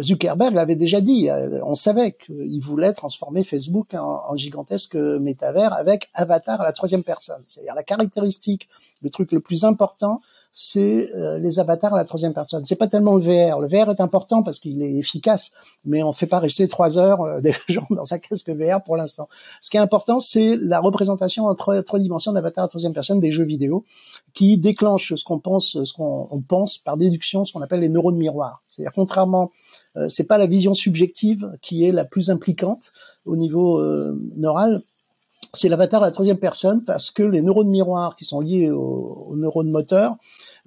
Zuckerberg 0.00 0.54
l'avait 0.54 0.76
déjà 0.76 1.00
dit. 1.00 1.30
Euh, 1.30 1.60
on 1.64 1.74
savait 1.74 2.12
qu'il 2.12 2.60
voulait 2.60 2.92
transformer 2.92 3.44
Facebook 3.44 3.94
en, 3.94 4.22
en, 4.28 4.36
gigantesque 4.36 4.96
métavers 4.96 5.72
avec 5.72 6.10
avatar 6.12 6.60
à 6.60 6.64
la 6.64 6.72
troisième 6.72 7.04
personne. 7.04 7.42
C'est-à-dire 7.46 7.74
la 7.74 7.84
caractéristique, 7.84 8.68
le 9.02 9.10
truc 9.10 9.32
le 9.32 9.40
plus 9.40 9.64
important, 9.64 10.20
c'est 10.58 11.12
euh, 11.14 11.38
les 11.38 11.58
avatars 11.58 11.92
à 11.92 11.98
la 11.98 12.06
troisième 12.06 12.32
personne. 12.32 12.64
C'est 12.64 12.76
pas 12.76 12.86
tellement 12.86 13.14
le 13.14 13.20
VR. 13.20 13.60
Le 13.60 13.68
VR 13.68 13.90
est 13.90 14.00
important 14.00 14.42
parce 14.42 14.58
qu'il 14.58 14.82
est 14.82 14.94
efficace, 14.94 15.50
mais 15.84 16.02
on 16.02 16.14
fait 16.14 16.26
pas 16.26 16.38
rester 16.38 16.66
trois 16.66 16.96
heures 16.96 17.20
euh, 17.20 17.40
des 17.42 17.54
gens 17.68 17.86
dans 17.90 18.14
un 18.14 18.18
casque 18.18 18.48
VR 18.48 18.82
pour 18.82 18.96
l'instant. 18.96 19.28
Ce 19.60 19.68
qui 19.68 19.76
est 19.76 19.80
important, 19.80 20.18
c'est 20.18 20.56
la 20.56 20.80
représentation 20.80 21.44
en 21.44 21.54
trois, 21.54 21.98
dimensions 21.98 22.32
d'avatar 22.32 22.64
à 22.64 22.64
la 22.64 22.68
troisième 22.70 22.94
personne 22.94 23.20
des 23.20 23.32
jeux 23.32 23.44
vidéo 23.44 23.84
qui 24.32 24.56
déclenchent 24.56 25.14
ce 25.14 25.24
qu'on 25.24 25.40
pense, 25.40 25.84
ce 25.84 25.92
qu'on 25.92 26.42
pense 26.48 26.78
par 26.78 26.96
déduction, 26.96 27.44
ce 27.44 27.52
qu'on 27.52 27.60
appelle 27.60 27.80
les 27.80 27.90
neurones 27.90 28.16
miroirs. 28.16 28.62
C'est-à-dire 28.66 28.94
contrairement 28.94 29.50
euh, 29.98 30.08
c'est 30.08 30.24
pas 30.24 30.38
la 30.38 30.46
vision 30.46 30.72
subjective 30.72 31.52
qui 31.60 31.84
est 31.84 31.92
la 31.92 32.06
plus 32.06 32.30
impliquante 32.30 32.92
au 33.26 33.36
niveau 33.36 33.78
euh, 33.78 34.18
neural, 34.36 34.80
c'est 35.52 35.68
l'avatar 35.68 36.02
à 36.02 36.06
la 36.06 36.12
troisième 36.12 36.38
personne 36.38 36.84
parce 36.84 37.10
que 37.10 37.22
les 37.22 37.42
neurones 37.42 37.68
miroirs 37.68 38.14
qui 38.14 38.24
sont 38.24 38.40
liés 38.40 38.70
aux, 38.70 39.34
neurones 39.36 39.70
moteurs, 39.70 40.16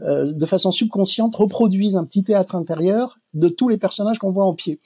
euh, 0.01 0.31
de 0.31 0.45
façon 0.45 0.71
subconsciente, 0.71 1.35
reproduisent 1.35 1.95
un 1.95 2.05
petit 2.05 2.23
théâtre 2.23 2.55
intérieur 2.55 3.17
de 3.33 3.49
tous 3.49 3.67
les 3.69 3.77
personnages 3.77 4.19
qu'on 4.19 4.31
voit 4.31 4.45
en 4.45 4.53
pied. 4.53 4.79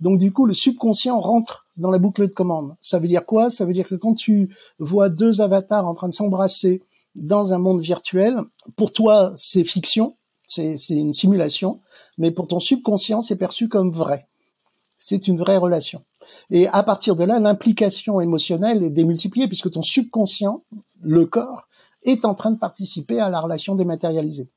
Donc 0.00 0.18
du 0.18 0.32
coup, 0.32 0.46
le 0.46 0.54
subconscient 0.54 1.18
rentre 1.18 1.66
dans 1.76 1.90
la 1.90 1.98
boucle 1.98 2.22
de 2.22 2.32
commande. 2.32 2.76
Ça 2.82 2.98
veut 2.98 3.08
dire 3.08 3.26
quoi? 3.26 3.50
Ça 3.50 3.64
veut 3.64 3.72
dire 3.72 3.88
que 3.88 3.94
quand 3.94 4.14
tu 4.14 4.54
vois 4.78 5.08
deux 5.08 5.40
avatars 5.40 5.86
en 5.86 5.94
train 5.94 6.08
de 6.08 6.12
s'embrasser 6.12 6.82
dans 7.14 7.52
un 7.52 7.58
monde 7.58 7.80
virtuel, 7.80 8.36
pour 8.76 8.92
toi, 8.92 9.32
c'est 9.36 9.64
fiction, 9.64 10.14
c'est 10.46 10.76
une 10.90 11.12
simulation, 11.12 11.80
mais 12.16 12.30
pour 12.30 12.46
ton 12.46 12.60
subconscient, 12.60 13.22
c'est 13.22 13.36
perçu 13.36 13.68
comme 13.68 13.90
vrai. 13.90 14.26
C'est 14.98 15.28
une 15.28 15.36
vraie 15.36 15.56
relation. 15.56 16.02
Et 16.50 16.66
à 16.68 16.82
partir 16.82 17.16
de 17.16 17.24
là, 17.24 17.38
l'implication 17.38 18.20
émotionnelle 18.20 18.82
est 18.82 18.90
démultipliée 18.90 19.46
puisque 19.46 19.70
ton 19.70 19.82
subconscient, 19.82 20.62
le 21.00 21.26
corps, 21.26 21.68
est 22.02 22.24
en 22.24 22.34
train 22.34 22.50
de 22.50 22.58
participer 22.58 23.20
à 23.20 23.30
la 23.30 23.40
relation 23.40 23.74
dématérialisée. 23.74 24.48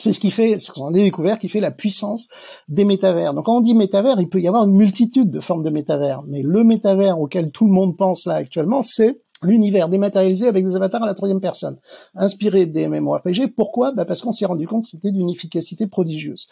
C'est 0.00 0.12
ce 0.12 0.20
qui 0.20 0.30
fait, 0.30 0.58
ce 0.58 0.70
qu'on 0.70 0.86
a 0.86 0.92
découvert, 0.92 1.38
qui 1.38 1.48
fait 1.48 1.60
la 1.60 1.70
puissance 1.70 2.28
des 2.68 2.84
métavers. 2.84 3.34
Donc 3.34 3.46
quand 3.46 3.58
on 3.58 3.60
dit 3.60 3.74
métavers, 3.74 4.18
il 4.18 4.28
peut 4.28 4.40
y 4.40 4.48
avoir 4.48 4.64
une 4.64 4.74
multitude 4.74 5.30
de 5.30 5.40
formes 5.40 5.62
de 5.62 5.70
métavers, 5.70 6.22
mais 6.26 6.42
le 6.42 6.64
métavers 6.64 7.20
auquel 7.20 7.50
tout 7.52 7.66
le 7.66 7.72
monde 7.72 7.96
pense 7.96 8.26
là 8.26 8.34
actuellement, 8.34 8.80
c'est 8.82 9.20
l'univers 9.42 9.88
dématérialisé 9.88 10.48
avec 10.48 10.66
des 10.66 10.76
avatars 10.76 11.02
à 11.02 11.06
la 11.06 11.14
troisième 11.14 11.40
personne, 11.40 11.78
inspiré 12.14 12.66
des 12.66 12.88
MMORPG. 12.88 13.54
Pourquoi? 13.54 13.92
Bah 13.92 14.04
Parce 14.04 14.22
qu'on 14.22 14.32
s'est 14.32 14.46
rendu 14.46 14.66
compte 14.66 14.84
que 14.84 14.88
c'était 14.88 15.10
d'une 15.10 15.30
efficacité 15.30 15.86
prodigieuse 15.86 16.48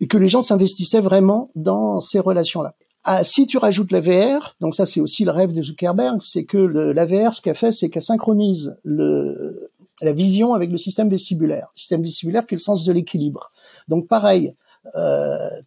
et 0.00 0.06
que 0.06 0.16
les 0.16 0.28
gens 0.28 0.40
s'investissaient 0.40 1.00
vraiment 1.00 1.50
dans 1.54 2.00
ces 2.00 2.20
relations-là. 2.20 2.74
Ah, 3.04 3.24
si 3.24 3.46
tu 3.46 3.56
rajoutes 3.56 3.92
la 3.92 4.00
VR, 4.00 4.56
donc 4.60 4.74
ça 4.74 4.84
c'est 4.84 5.00
aussi 5.00 5.24
le 5.24 5.30
rêve 5.30 5.54
de 5.54 5.62
Zuckerberg, 5.62 6.18
c'est 6.20 6.44
que 6.44 6.58
le, 6.58 6.92
la 6.92 7.06
VR, 7.06 7.34
ce 7.34 7.40
qu'elle 7.40 7.54
fait, 7.54 7.72
c'est 7.72 7.88
qu'elle 7.88 8.02
synchronise 8.02 8.76
le, 8.84 9.69
la 10.02 10.12
vision 10.12 10.54
avec 10.54 10.70
le 10.70 10.78
système 10.78 11.08
vestibulaire. 11.08 11.68
Le 11.74 11.78
système 11.78 12.02
vestibulaire 12.02 12.46
qui 12.46 12.54
est 12.54 12.56
le 12.58 12.62
sens 12.62 12.84
de 12.84 12.92
l'équilibre. 12.92 13.50
Donc 13.88 14.08
pareil, 14.08 14.54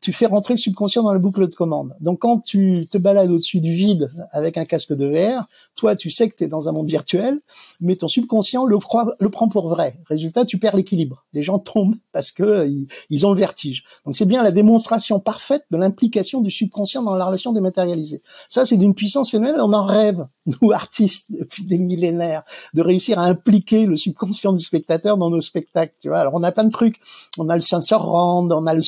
tu 0.01 0.11
fais 0.11 0.25
rentrer 0.25 0.55
le 0.55 0.59
subconscient 0.59 1.03
dans 1.03 1.13
la 1.13 1.19
boucle 1.19 1.47
de 1.47 1.55
commande. 1.55 1.95
Donc 2.01 2.19
quand 2.19 2.39
tu 2.39 2.87
te 2.89 2.97
balades 2.97 3.29
au-dessus 3.29 3.59
du 3.59 3.71
vide 3.73 4.09
avec 4.31 4.57
un 4.57 4.65
casque 4.65 4.93
de 4.93 5.05
VR, 5.05 5.45
toi 5.75 5.95
tu 5.95 6.09
sais 6.09 6.29
que 6.29 6.35
tu 6.35 6.43
es 6.43 6.47
dans 6.47 6.67
un 6.67 6.71
monde 6.71 6.89
virtuel, 6.89 7.39
mais 7.79 7.95
ton 7.95 8.07
subconscient 8.07 8.65
le, 8.65 8.77
prend 8.77 9.49
pour 9.49 9.67
vrai. 9.67 9.95
Résultat, 10.07 10.45
tu 10.45 10.57
perds 10.57 10.75
l'équilibre. 10.75 11.25
Les 11.33 11.43
gens 11.43 11.59
tombent 11.59 11.95
parce 12.11 12.31
que 12.31 12.67
ils, 13.09 13.25
ont 13.25 13.31
le 13.31 13.39
vertige. 13.39 13.83
Donc 14.05 14.15
c'est 14.15 14.25
bien 14.25 14.43
la 14.43 14.51
démonstration 14.51 15.19
parfaite 15.19 15.65
de 15.71 15.77
l'implication 15.77 16.41
du 16.41 16.51
subconscient 16.51 17.03
dans 17.03 17.15
la 17.15 17.25
relation 17.25 17.53
dématérialisée. 17.53 18.21
Ça 18.49 18.65
c'est 18.65 18.77
d'une 18.77 18.95
puissance 18.95 19.29
phénoménale. 19.31 19.61
On 19.61 19.73
en 19.73 19.85
rêve, 19.85 20.25
nous 20.61 20.71
artistes, 20.71 21.31
depuis 21.31 21.65
des 21.65 21.77
millénaires, 21.77 22.43
de 22.73 22.81
réussir 22.81 23.19
à 23.19 23.25
impliquer 23.25 23.85
le 23.85 23.95
subconscient 23.95 24.53
du 24.53 24.63
spectateur 24.63 25.17
dans 25.17 25.29
nos 25.29 25.41
spectacles. 25.41 25.93
Tu 26.01 26.09
vois 26.09 26.19
Alors 26.19 26.33
on 26.35 26.43
a 26.43 26.51
plein 26.51 26.65
de 26.65 26.71
trucs. 26.71 26.99
On 27.37 27.49
a 27.49 27.55
le 27.55 27.61
sensor 27.61 28.03
rand, 28.03 28.49
on 28.51 28.65
a 28.65 28.73
le 28.73 28.81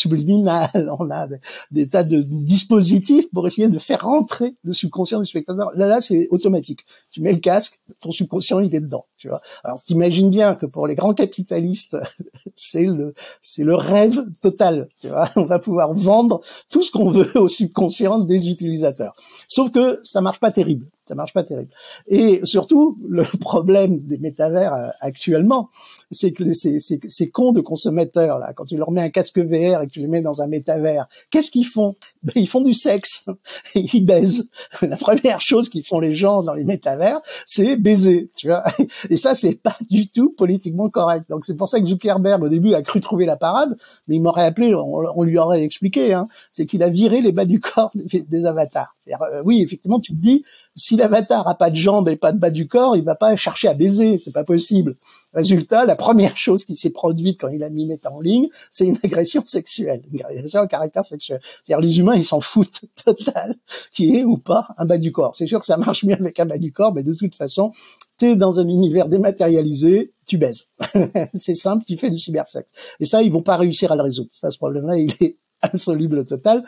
on 0.99 1.09
a 1.11 1.27
des, 1.71 1.87
tas 1.87 2.03
de 2.03 2.21
dispositifs 2.21 3.29
pour 3.31 3.45
essayer 3.47 3.67
de 3.67 3.79
faire 3.79 4.03
rentrer 4.03 4.55
le 4.63 4.73
subconscient 4.73 5.19
du 5.19 5.25
spectateur. 5.25 5.71
Là, 5.75 5.87
là, 5.87 6.01
c'est 6.01 6.27
automatique. 6.31 6.85
Tu 7.11 7.21
mets 7.21 7.33
le 7.33 7.39
casque, 7.39 7.81
ton 8.01 8.11
subconscient, 8.11 8.59
il 8.59 8.73
est 8.75 8.79
dedans. 8.79 9.05
Tu 9.17 9.29
vois. 9.29 9.41
Alors, 9.63 9.81
t'imagines 9.83 10.29
bien 10.29 10.55
que 10.55 10.65
pour 10.65 10.87
les 10.87 10.95
grands 10.95 11.13
capitalistes, 11.13 11.97
c'est 12.55 12.85
le, 12.85 13.13
c'est 13.41 13.63
le 13.63 13.75
rêve 13.75 14.23
total. 14.41 14.87
Tu 14.99 15.09
vois. 15.09 15.29
On 15.35 15.45
va 15.45 15.59
pouvoir 15.59 15.93
vendre 15.93 16.41
tout 16.69 16.83
ce 16.83 16.91
qu'on 16.91 17.11
veut 17.11 17.37
au 17.37 17.47
subconscient 17.47 18.19
des 18.19 18.49
utilisateurs. 18.49 19.15
Sauf 19.47 19.71
que 19.71 19.99
ça 20.03 20.21
marche 20.21 20.39
pas 20.39 20.51
terrible 20.51 20.87
ça 21.07 21.15
marche 21.15 21.33
pas 21.33 21.43
terrible. 21.43 21.69
Et 22.07 22.41
surtout, 22.43 22.97
le 23.07 23.23
problème 23.39 23.99
des 23.99 24.17
métavers 24.17 24.73
euh, 24.73 24.87
actuellement, 25.01 25.69
c'est 26.11 26.31
que 26.31 26.53
ces, 26.53 26.79
ces, 26.79 26.99
ces, 27.07 27.29
cons 27.29 27.51
de 27.51 27.61
consommateurs 27.61 28.39
là, 28.39 28.53
quand 28.53 28.65
tu 28.65 28.77
leur 28.77 28.91
mets 28.91 29.01
un 29.01 29.09
casque 29.09 29.39
VR 29.39 29.81
et 29.81 29.87
que 29.87 29.91
tu 29.91 29.99
les 29.99 30.07
mets 30.07 30.21
dans 30.21 30.41
un 30.41 30.47
métavers, 30.47 31.07
qu'est-ce 31.29 31.51
qu'ils 31.51 31.65
font? 31.65 31.95
Ben, 32.23 32.33
Ils 32.35 32.47
font 32.47 32.61
du 32.61 32.73
sexe, 32.73 33.25
ils 33.75 34.05
baisent. 34.05 34.49
La 34.81 34.97
première 34.97 35.41
chose 35.41 35.69
qu'ils 35.69 35.85
font 35.85 35.99
les 35.99 36.11
gens 36.11 36.43
dans 36.43 36.53
les 36.53 36.63
métavers, 36.63 37.21
c'est 37.45 37.75
baiser, 37.75 38.29
tu 38.35 38.47
vois. 38.47 38.63
Et 39.09 39.17
ça, 39.17 39.35
c'est 39.35 39.61
pas 39.61 39.75
du 39.89 40.07
tout 40.07 40.31
politiquement 40.31 40.89
correct. 40.89 41.29
Donc 41.29 41.45
c'est 41.45 41.55
pour 41.55 41.67
ça 41.67 41.79
que 41.79 41.85
Zuckerberg 41.85 42.43
au 42.43 42.49
début 42.49 42.73
a 42.73 42.81
cru 42.81 42.99
trouver 42.99 43.25
la 43.25 43.35
parade, 43.35 43.77
mais 44.07 44.15
il 44.15 44.21
m'aurait 44.21 44.45
appelé, 44.45 44.73
on, 44.73 45.23
lui 45.23 45.37
aurait 45.37 45.63
expliqué, 45.63 46.13
hein, 46.13 46.27
c'est 46.51 46.65
qu'il 46.65 46.83
a 46.83 46.89
viré 46.89 47.21
les 47.21 47.31
bas 47.31 47.45
du 47.45 47.59
corps 47.59 47.91
des, 47.95 48.21
des 48.21 48.45
avatars. 48.45 48.95
Euh, 49.09 49.41
oui, 49.45 49.61
effectivement, 49.61 49.99
tu 49.99 50.13
te 50.13 50.17
dis, 50.17 50.43
si 50.75 50.95
l'avatar 50.97 51.47
a 51.47 51.55
pas 51.55 51.69
de 51.69 51.75
jambes 51.75 52.09
et 52.09 52.15
pas 52.15 52.31
de 52.31 52.37
bas 52.37 52.49
du 52.49 52.67
corps, 52.67 52.97
il 52.97 53.03
va 53.03 53.15
pas 53.15 53.35
chercher 53.35 53.67
à 53.67 53.73
baiser, 53.73 54.17
c'est 54.17 54.31
pas 54.31 54.43
possible. 54.43 54.95
Résultat, 55.33 55.85
la 55.85 55.95
première 55.95 56.37
chose 56.37 56.63
qui 56.63 56.75
s'est 56.75 56.89
produite 56.91 57.39
quand 57.39 57.49
il 57.49 57.63
a 57.63 57.69
mis 57.69 57.85
Meta 57.85 58.11
en 58.11 58.19
ligne, 58.19 58.47
c'est 58.69 58.85
une 58.85 58.97
agression 59.03 59.41
sexuelle, 59.45 60.01
une 60.11 60.21
agression 60.23 60.61
à 60.61 60.67
caractère 60.67 61.05
sexuel. 61.05 61.39
C'est-à-dire 61.43 61.81
les 61.81 61.99
humains, 61.99 62.15
ils 62.15 62.23
s'en 62.23 62.41
foutent 62.41 62.81
total 63.05 63.55
qui 63.91 64.15
est 64.15 64.23
ou 64.23 64.37
pas 64.37 64.67
un 64.77 64.85
bas 64.85 64.97
du 64.97 65.11
corps. 65.11 65.35
C'est 65.35 65.47
sûr 65.47 65.59
que 65.59 65.65
ça 65.65 65.77
marche 65.77 66.03
mieux 66.03 66.15
avec 66.15 66.39
un 66.39 66.45
bas 66.45 66.57
du 66.57 66.71
corps, 66.71 66.93
mais 66.93 67.03
de 67.03 67.13
toute 67.13 67.35
façon, 67.35 67.71
tu 68.17 68.25
es 68.25 68.35
dans 68.35 68.59
un 68.59 68.67
univers 68.67 69.07
dématérialisé, 69.07 70.13
tu 70.25 70.37
baises. 70.37 70.71
c'est 71.33 71.55
simple, 71.55 71.83
tu 71.85 71.97
fais 71.97 72.09
du 72.09 72.17
cybersex. 72.17 72.71
Et 72.99 73.05
ça, 73.05 73.21
ils 73.21 73.31
vont 73.31 73.41
pas 73.41 73.57
réussir 73.57 73.91
à 73.91 73.95
le 73.95 74.01
résoudre. 74.03 74.29
Ça, 74.31 74.51
ce 74.51 74.57
problème-là, 74.57 74.97
il 74.97 75.11
est 75.21 75.37
insoluble 75.73 76.25
total. 76.25 76.63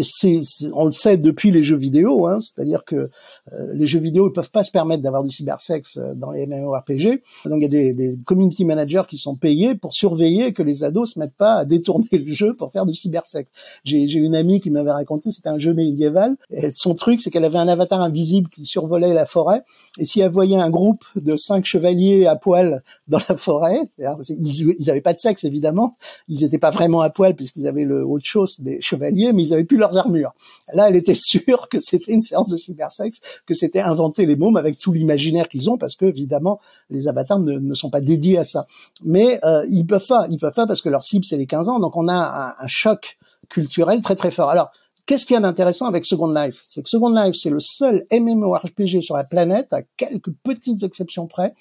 C'est, 0.00 0.40
on 0.74 0.86
le 0.86 0.92
sait 0.92 1.16
depuis 1.16 1.50
les 1.50 1.62
jeux 1.62 1.76
vidéo, 1.76 2.26
hein, 2.26 2.38
c'est-à-dire 2.40 2.84
que 2.84 2.96
euh, 2.96 3.72
les 3.74 3.86
jeux 3.86 4.00
vidéo 4.00 4.26
ne 4.26 4.30
peuvent 4.30 4.50
pas 4.50 4.64
se 4.64 4.70
permettre 4.70 5.02
d'avoir 5.02 5.22
du 5.22 5.30
cybersex 5.30 5.96
euh, 5.96 6.14
dans 6.14 6.32
les 6.32 6.46
MMORPG. 6.46 7.22
Donc 7.46 7.58
il 7.58 7.62
y 7.62 7.66
a 7.66 7.68
des, 7.68 7.92
des, 7.92 8.18
community 8.24 8.64
managers 8.64 9.02
qui 9.08 9.18
sont 9.18 9.36
payés 9.36 9.74
pour 9.74 9.92
surveiller 9.92 10.52
que 10.52 10.62
les 10.62 10.84
ados 10.84 11.14
se 11.14 11.18
mettent 11.18 11.36
pas 11.36 11.54
à 11.54 11.64
détourner 11.64 12.06
le 12.12 12.32
jeu 12.32 12.54
pour 12.54 12.72
faire 12.72 12.86
du 12.86 12.94
cybersex. 12.94 13.50
J'ai, 13.84 14.16
une 14.16 14.34
amie 14.34 14.60
qui 14.60 14.70
m'avait 14.70 14.92
raconté, 14.92 15.30
c'était 15.30 15.50
un 15.50 15.58
jeu 15.58 15.74
médiéval, 15.74 16.36
et 16.50 16.70
son 16.70 16.94
truc 16.94 17.20
c'est 17.20 17.30
qu'elle 17.30 17.44
avait 17.44 17.58
un 17.58 17.68
avatar 17.68 18.00
invisible 18.00 18.48
qui 18.48 18.64
survolait 18.64 19.12
la 19.12 19.26
forêt, 19.26 19.62
et 19.98 20.04
si 20.06 20.20
elle 20.20 20.30
voyait 20.30 20.56
un 20.56 20.70
groupe 20.70 21.04
de 21.16 21.36
cinq 21.36 21.66
chevaliers 21.66 22.26
à 22.26 22.36
poil 22.36 22.82
dans 23.08 23.18
la 23.28 23.36
forêt, 23.36 23.80
ils, 23.98 24.74
ils 24.78 24.90
avaient 24.90 25.02
pas 25.02 25.12
de 25.12 25.18
sexe 25.18 25.44
évidemment, 25.44 25.96
ils 26.28 26.44
étaient 26.44 26.58
pas 26.58 26.70
vraiment 26.70 27.02
à 27.02 27.10
poil 27.10 27.36
puisqu'ils 27.36 27.68
avaient 27.68 27.84
le 27.84 28.04
chose 28.24 28.60
des 28.60 28.80
chevaliers, 28.80 29.32
mais 29.32 29.42
ils 29.42 29.52
avaient 29.52 29.64
plus 29.64 29.76
leurs 29.76 29.96
armures. 29.96 30.34
Là, 30.72 30.88
elle 30.88 30.96
était 30.96 31.14
sûre 31.14 31.68
que 31.68 31.80
c'était 31.80 32.12
une 32.12 32.22
séance 32.22 32.48
de 32.48 32.56
cybersex, 32.56 33.20
que 33.46 33.54
c'était 33.54 33.80
inventer 33.80 34.26
les 34.26 34.36
mômes 34.36 34.56
avec 34.56 34.78
tout 34.78 34.92
l'imaginaire 34.92 35.48
qu'ils 35.48 35.68
ont, 35.70 35.78
parce 35.78 35.96
que 35.96 36.06
évidemment, 36.06 36.60
les 36.90 37.08
avatars 37.08 37.40
ne, 37.40 37.74
sont 37.74 37.90
pas 37.90 38.00
dédiés 38.00 38.38
à 38.38 38.44
ça. 38.44 38.66
Mais 39.04 39.38
euh, 39.44 39.64
ils 39.68 39.86
peuvent 39.86 40.06
pas, 40.06 40.26
ils 40.30 40.38
peuvent 40.38 40.54
pas 40.54 40.66
parce 40.66 40.80
que 40.80 40.88
leur 40.88 41.02
cible 41.02 41.24
c'est 41.24 41.36
les 41.36 41.46
15 41.46 41.68
ans, 41.68 41.80
donc 41.80 41.96
on 41.96 42.08
a 42.08 42.56
un, 42.58 42.66
choc 42.66 43.18
culturel 43.48 44.02
très 44.02 44.16
très 44.16 44.30
fort. 44.30 44.50
Alors, 44.50 44.70
Qu'est-ce 45.06 45.24
qu'il 45.24 45.34
y 45.34 45.36
a 45.36 45.40
d'intéressant 45.40 45.86
avec 45.86 46.04
Second 46.04 46.32
Life? 46.32 46.62
C'est 46.64 46.82
que 46.82 46.88
Second 46.88 47.10
Life, 47.10 47.36
c'est 47.36 47.48
le 47.48 47.60
seul 47.60 48.04
MMORPG 48.10 49.00
sur 49.00 49.16
la 49.16 49.22
planète, 49.22 49.72
à 49.72 49.82
quelques 49.96 50.32
petites 50.42 50.82
exceptions 50.82 51.28
près, 51.28 51.54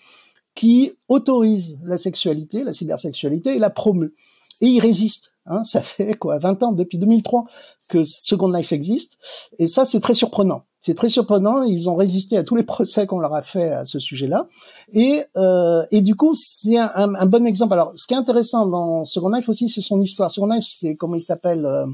qui 0.55 0.93
autorise 1.09 1.79
la 1.83 1.97
sexualité, 1.97 2.63
la 2.63 2.73
cybersexualité 2.73 3.55
et 3.55 3.59
la 3.59 3.69
promeut. 3.69 4.15
Et 4.61 4.67
il 4.67 4.79
résiste. 4.79 5.31
Hein, 5.47 5.63
ça 5.63 5.81
fait 5.81 6.15
quoi 6.15 6.39
20 6.39 6.63
ans 6.63 6.71
depuis 6.71 6.97
2003 6.97 7.45
que 7.87 8.03
Second 8.03 8.51
Life 8.51 8.71
existe 8.71 9.19
et 9.59 9.67
ça 9.67 9.85
c'est 9.85 9.99
très 9.99 10.15
surprenant. 10.15 10.63
C'est 10.85 10.93
très 10.93 11.09
surprenant. 11.09 11.63
Ils 11.63 11.89
ont 11.89 11.95
résisté 11.95 12.37
à 12.37 12.43
tous 12.43 12.55
les 12.55 12.63
procès 12.63 13.07
qu'on 13.07 13.17
leur 13.17 13.33
a 13.33 13.41
fait 13.41 13.71
à 13.71 13.85
ce 13.85 13.99
sujet-là. 13.99 14.47
Et, 14.93 15.23
euh, 15.35 15.83
et 15.89 16.01
du 16.01 16.13
coup, 16.13 16.35
c'est 16.35 16.77
un, 16.77 17.15
un, 17.15 17.25
bon 17.25 17.43
exemple. 17.47 17.73
Alors, 17.73 17.93
ce 17.95 18.05
qui 18.05 18.13
est 18.13 18.17
intéressant 18.17 18.67
dans 18.67 19.03
Second 19.03 19.29
Life 19.29 19.49
aussi, 19.49 19.67
c'est 19.67 19.81
son 19.81 19.99
histoire. 19.99 20.29
Second 20.29 20.45
Life, 20.45 20.63
c'est 20.67 20.95
comment 20.95 21.15
il 21.15 21.23
s'appelle 21.23 21.65
euh, 21.65 21.87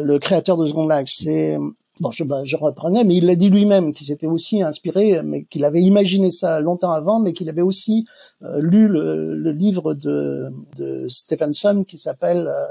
le 0.00 0.20
créateur 0.20 0.56
de 0.56 0.64
Second 0.64 0.88
Life. 0.88 1.08
C'est 1.08 1.58
bon, 2.00 2.10
je, 2.10 2.24
bah, 2.24 2.44
je 2.44 2.56
reprenais, 2.56 3.04
mais 3.04 3.16
il 3.16 3.26
l'a 3.26 3.36
dit 3.36 3.50
lui-même 3.50 3.92
qu'il 3.92 4.06
s'était 4.06 4.26
aussi 4.26 4.62
inspiré, 4.62 5.22
mais 5.22 5.44
qu'il 5.44 5.64
avait 5.64 5.82
imaginé 5.82 6.30
ça 6.30 6.60
longtemps 6.60 6.92
avant, 6.92 7.20
mais 7.20 7.32
qu'il 7.32 7.48
avait 7.48 7.62
aussi 7.62 8.06
euh, 8.42 8.58
lu 8.60 8.88
le, 8.88 9.34
le, 9.34 9.52
livre 9.52 9.94
de, 9.94 10.52
de 10.76 11.06
Stephenson 11.08 11.84
qui 11.86 11.98
s'appelle 11.98 12.46
euh, 12.48 12.66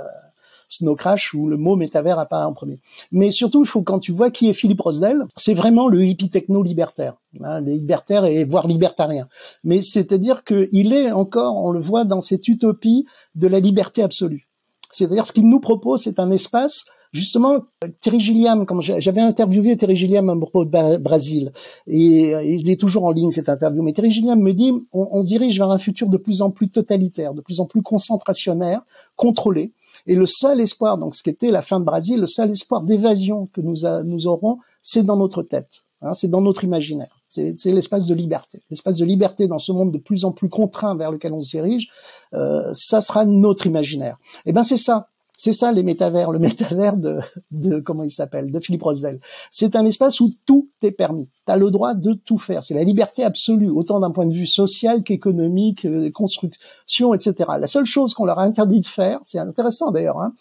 Snow 0.70 0.96
Crash 0.96 1.34
où 1.34 1.48
le 1.48 1.58
mot 1.58 1.76
métavers 1.76 2.20
apparaît 2.20 2.46
en 2.46 2.54
premier. 2.54 2.80
Mais 3.12 3.32
surtout, 3.32 3.64
il 3.64 3.68
faut 3.68 3.82
quand 3.82 4.00
tu 4.00 4.12
vois 4.12 4.32
qui 4.32 4.50
est 4.50 4.54
Philippe 4.54 4.82
Rosdell, 4.82 5.24
c'est 5.36 5.54
vraiment 5.54 5.88
le 5.88 6.06
hippie 6.06 6.30
techno 6.30 6.64
libertaire, 6.64 7.16
hein, 7.42 7.62
libertaires 7.62 8.26
et 8.26 8.44
voire 8.46 8.68
libertarien. 8.68 9.28
Mais 9.64 9.82
c'est-à-dire 9.82 10.44
qu'il 10.44 10.94
est 10.94 11.12
encore, 11.12 11.58
on 11.58 11.72
le 11.72 11.80
voit 11.80 12.06
dans 12.06 12.22
cette 12.22 12.48
utopie 12.48 13.06
de 13.36 13.48
la 13.48 13.60
liberté 13.60 14.04
absolue. 14.04 14.48
C'est-à-dire 14.92 15.26
ce 15.26 15.34
qu'il 15.34 15.50
nous 15.50 15.60
propose, 15.60 16.04
c'est 16.04 16.20
un 16.20 16.32
espace 16.32 16.86
Justement, 17.16 17.64
Thierry 18.02 18.20
Gilliam, 18.20 18.66
comme 18.66 18.82
j'avais 18.82 19.22
interviewé 19.22 19.78
Thierry 19.78 19.96
Gilliam 19.96 20.30
à 20.30 20.36
propos 20.36 20.66
de 20.66 20.98
Brésil, 20.98 21.54
et 21.88 22.34
il 22.44 22.70
est 22.70 22.78
toujours 22.78 23.06
en 23.06 23.12
ligne 23.12 23.32
cette 23.32 23.48
interview, 23.48 23.82
mais 23.82 23.94
Thierry 23.94 24.12
Gilliam 24.12 24.38
me 24.38 24.54
dit, 24.54 24.74
on, 24.92 25.24
dirige 25.24 25.58
vers 25.58 25.72
un 25.72 25.80
futur 25.80 26.10
de 26.10 26.18
plus 26.18 26.42
en 26.42 26.52
plus 26.52 26.68
totalitaire, 26.68 27.34
de 27.34 27.40
plus 27.40 27.62
en 27.62 27.68
plus 27.68 27.82
concentrationnaire, 27.82 28.82
contrôlé, 29.16 29.72
et 30.08 30.16
le 30.16 30.26
seul 30.26 30.60
espoir, 30.60 30.98
donc 30.98 31.16
ce 31.16 31.24
qui 31.24 31.30
était 31.30 31.52
la 31.52 31.62
fin 31.62 31.80
de 31.80 31.86
Brésil, 31.86 32.20
le 32.20 32.28
seul 32.28 32.52
espoir 32.52 32.82
d'évasion 32.82 33.48
que 33.54 33.62
nous, 33.62 33.76
nous 34.04 34.28
aurons, 34.28 34.58
c'est 34.82 35.04
dans 35.04 35.16
notre 35.16 35.42
tête, 35.42 35.86
hein, 36.02 36.14
c'est 36.14 36.28
dans 36.28 36.42
notre 36.42 36.66
imaginaire. 36.66 37.16
C'est 37.28 37.72
l'espace 37.72 38.08
de 38.08 38.16
liberté. 38.16 38.62
L'espace 38.70 38.98
de 38.98 39.06
liberté 39.06 39.48
dans 39.48 39.58
ce 39.58 39.72
monde 39.72 39.92
de 39.92 39.98
plus 39.98 40.24
en 40.24 40.32
plus 40.32 40.48
contraint 40.48 40.96
vers 40.96 41.12
lequel 41.12 41.34
on 41.34 41.42
se 41.42 41.50
dirige, 41.52 41.90
euh, 42.34 42.70
ça 42.72 43.02
sera 43.02 43.26
notre 43.26 43.68
imaginaire. 43.68 44.18
Et 44.46 44.50
eh 44.50 44.54
ben 44.54 44.64
c'est 44.64 44.78
ça. 44.78 45.10
C'est 45.38 45.54
ça 45.54 45.72
les 45.72 45.84
métavers, 45.84 46.32
le 46.32 46.40
métavers 46.48 46.98
de, 46.98 47.20
de 47.52 47.80
comment 47.80 48.04
il 48.04 48.12
s'appelle, 48.12 48.52
de 48.52 48.60
Philippe 48.60 48.84
Rosdell. 48.84 49.20
C'est 49.52 49.76
un 49.76 49.86
espace 49.86 50.20
où 50.20 50.32
tout 50.46 50.70
est 50.82 50.92
permis. 50.92 51.30
Tu 51.46 51.52
as 51.52 51.58
le 51.58 51.72
droit 51.72 51.94
de 51.94 52.14
tout 52.14 52.38
faire. 52.38 52.64
C'est 52.64 52.74
la 52.74 52.84
liberté 52.84 53.24
absolue, 53.24 53.70
autant 53.70 54.00
d'un 54.00 54.12
point 54.12 54.26
de 54.26 54.34
vue 54.34 54.48
social 54.48 55.04
qu'économique, 55.04 55.86
euh, 55.86 56.10
construction, 56.12 57.14
etc. 57.14 57.50
La 57.60 57.68
seule 57.68 57.86
chose 57.86 58.14
qu'on 58.14 58.26
leur 58.26 58.40
a 58.40 58.44
interdit 58.44 58.82
de 58.82 58.86
faire, 58.86 59.20
c'est 59.24 59.40
intéressant 59.40 59.92
d'ailleurs, 59.92 60.20
hein, 60.20 60.34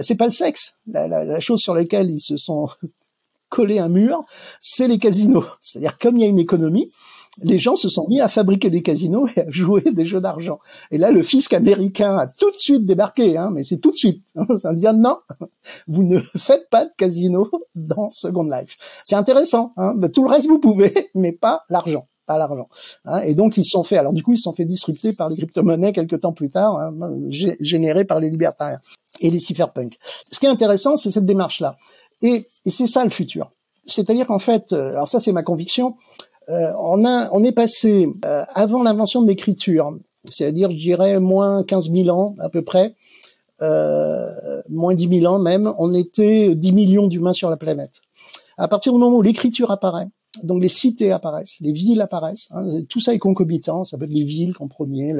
c'est 0.00 0.16
pas 0.16 0.26
le 0.26 0.32
sexe. 0.32 0.76
La, 0.86 1.06
la, 1.08 1.24
la 1.24 1.40
chose 1.40 1.60
sur 1.60 1.74
laquelle 1.74 2.10
ils 2.10 2.20
se 2.20 2.36
sont 2.36 2.68
collés 3.48 3.78
un 3.78 3.88
mur, 3.88 4.24
c'est 4.60 4.88
les 4.88 4.98
casinos. 4.98 5.44
C'est-à-dire 5.60 5.98
comme 5.98 6.16
il 6.16 6.22
y 6.22 6.24
a 6.24 6.28
une 6.28 6.38
économie, 6.38 6.90
les 7.42 7.58
gens 7.58 7.74
se 7.74 7.88
sont 7.88 8.06
mis 8.08 8.20
à 8.20 8.28
fabriquer 8.28 8.70
des 8.70 8.82
casinos 8.82 9.26
et 9.36 9.40
à 9.40 9.50
jouer 9.50 9.82
des 9.92 10.04
jeux 10.04 10.20
d'argent. 10.20 10.60
Et 10.90 10.98
là, 10.98 11.10
le 11.10 11.22
fisc 11.22 11.52
américain 11.52 12.16
a 12.16 12.26
tout 12.26 12.50
de 12.50 12.56
suite 12.56 12.86
débarqué, 12.86 13.36
hein, 13.36 13.50
mais 13.52 13.62
c'est 13.62 13.78
tout 13.78 13.90
de 13.90 13.96
suite. 13.96 14.24
Ça 14.56 14.72
dit 14.74 14.86
non, 14.94 15.18
vous 15.88 16.04
ne 16.04 16.20
faites 16.20 16.68
pas 16.70 16.84
de 16.84 16.90
casino 16.96 17.50
dans 17.74 18.10
Second 18.10 18.44
Life. 18.44 18.76
C'est 19.04 19.16
intéressant. 19.16 19.72
Hein, 19.76 19.94
tout 20.12 20.24
le 20.24 20.30
reste 20.30 20.46
vous 20.46 20.58
pouvez, 20.60 21.10
mais 21.14 21.32
pas 21.32 21.64
l'argent 21.68 22.06
pas 22.26 22.38
l'argent. 22.38 22.70
Hein. 23.04 23.20
et 23.20 23.34
donc 23.34 23.58
ils 23.58 23.64
sont 23.66 23.82
fait, 23.82 23.98
alors 23.98 24.14
du 24.14 24.22
coup 24.22 24.32
ils 24.32 24.38
sont 24.38 24.54
fait 24.54 24.64
disrupter 24.64 25.12
par 25.12 25.28
les 25.28 25.36
crypto-monnaies 25.36 25.92
quelques 25.92 26.20
temps 26.20 26.32
plus 26.32 26.48
tard, 26.48 26.78
hein, 26.78 26.94
générées 27.28 28.06
par 28.06 28.18
les 28.18 28.30
libertaires 28.30 28.80
et 29.20 29.30
les 29.30 29.38
cypherpunks. 29.38 29.98
Ce 30.30 30.40
qui 30.40 30.46
est 30.46 30.48
intéressant, 30.48 30.96
c'est 30.96 31.10
cette 31.10 31.26
démarche-là. 31.26 31.76
Et, 32.22 32.46
et 32.64 32.70
c'est 32.70 32.86
ça 32.86 33.04
le 33.04 33.10
futur. 33.10 33.52
C'est-à-dire 33.86 34.26
qu'en 34.26 34.38
fait, 34.38 34.72
euh, 34.72 34.90
alors 34.90 35.08
ça 35.08 35.20
c'est 35.20 35.32
ma 35.32 35.42
conviction, 35.42 35.96
on, 36.48 37.04
a, 37.04 37.30
on 37.32 37.42
est 37.44 37.52
passé 37.52 38.08
euh, 38.24 38.44
avant 38.54 38.82
l'invention 38.82 39.22
de 39.22 39.28
l'écriture, 39.28 39.96
c'est-à-dire, 40.30 40.70
je 40.70 40.76
dirais, 40.76 41.20
moins 41.20 41.64
15 41.64 41.90
000 41.90 42.08
ans 42.08 42.34
à 42.38 42.48
peu 42.48 42.62
près, 42.62 42.94
euh, 43.62 44.62
moins 44.68 44.94
10 44.94 45.20
000 45.20 45.32
ans 45.32 45.38
même, 45.38 45.72
on 45.78 45.94
était 45.94 46.54
10 46.54 46.72
millions 46.72 47.06
d'humains 47.06 47.32
sur 47.32 47.50
la 47.50 47.56
planète. 47.56 48.00
À 48.58 48.68
partir 48.68 48.92
du 48.92 48.98
moment 48.98 49.16
où 49.16 49.22
l'écriture 49.22 49.70
apparaît, 49.70 50.08
donc 50.42 50.60
les 50.60 50.68
cités 50.68 51.12
apparaissent, 51.12 51.58
les 51.60 51.70
villes 51.70 52.00
apparaissent, 52.00 52.48
hein, 52.50 52.82
tout 52.88 53.00
ça 53.00 53.14
est 53.14 53.20
concomitant, 53.20 53.84
ça 53.84 53.96
peut 53.96 54.04
être 54.04 54.10
les 54.10 54.24
villes 54.24 54.54
en 54.58 54.66
premier, 54.66 55.14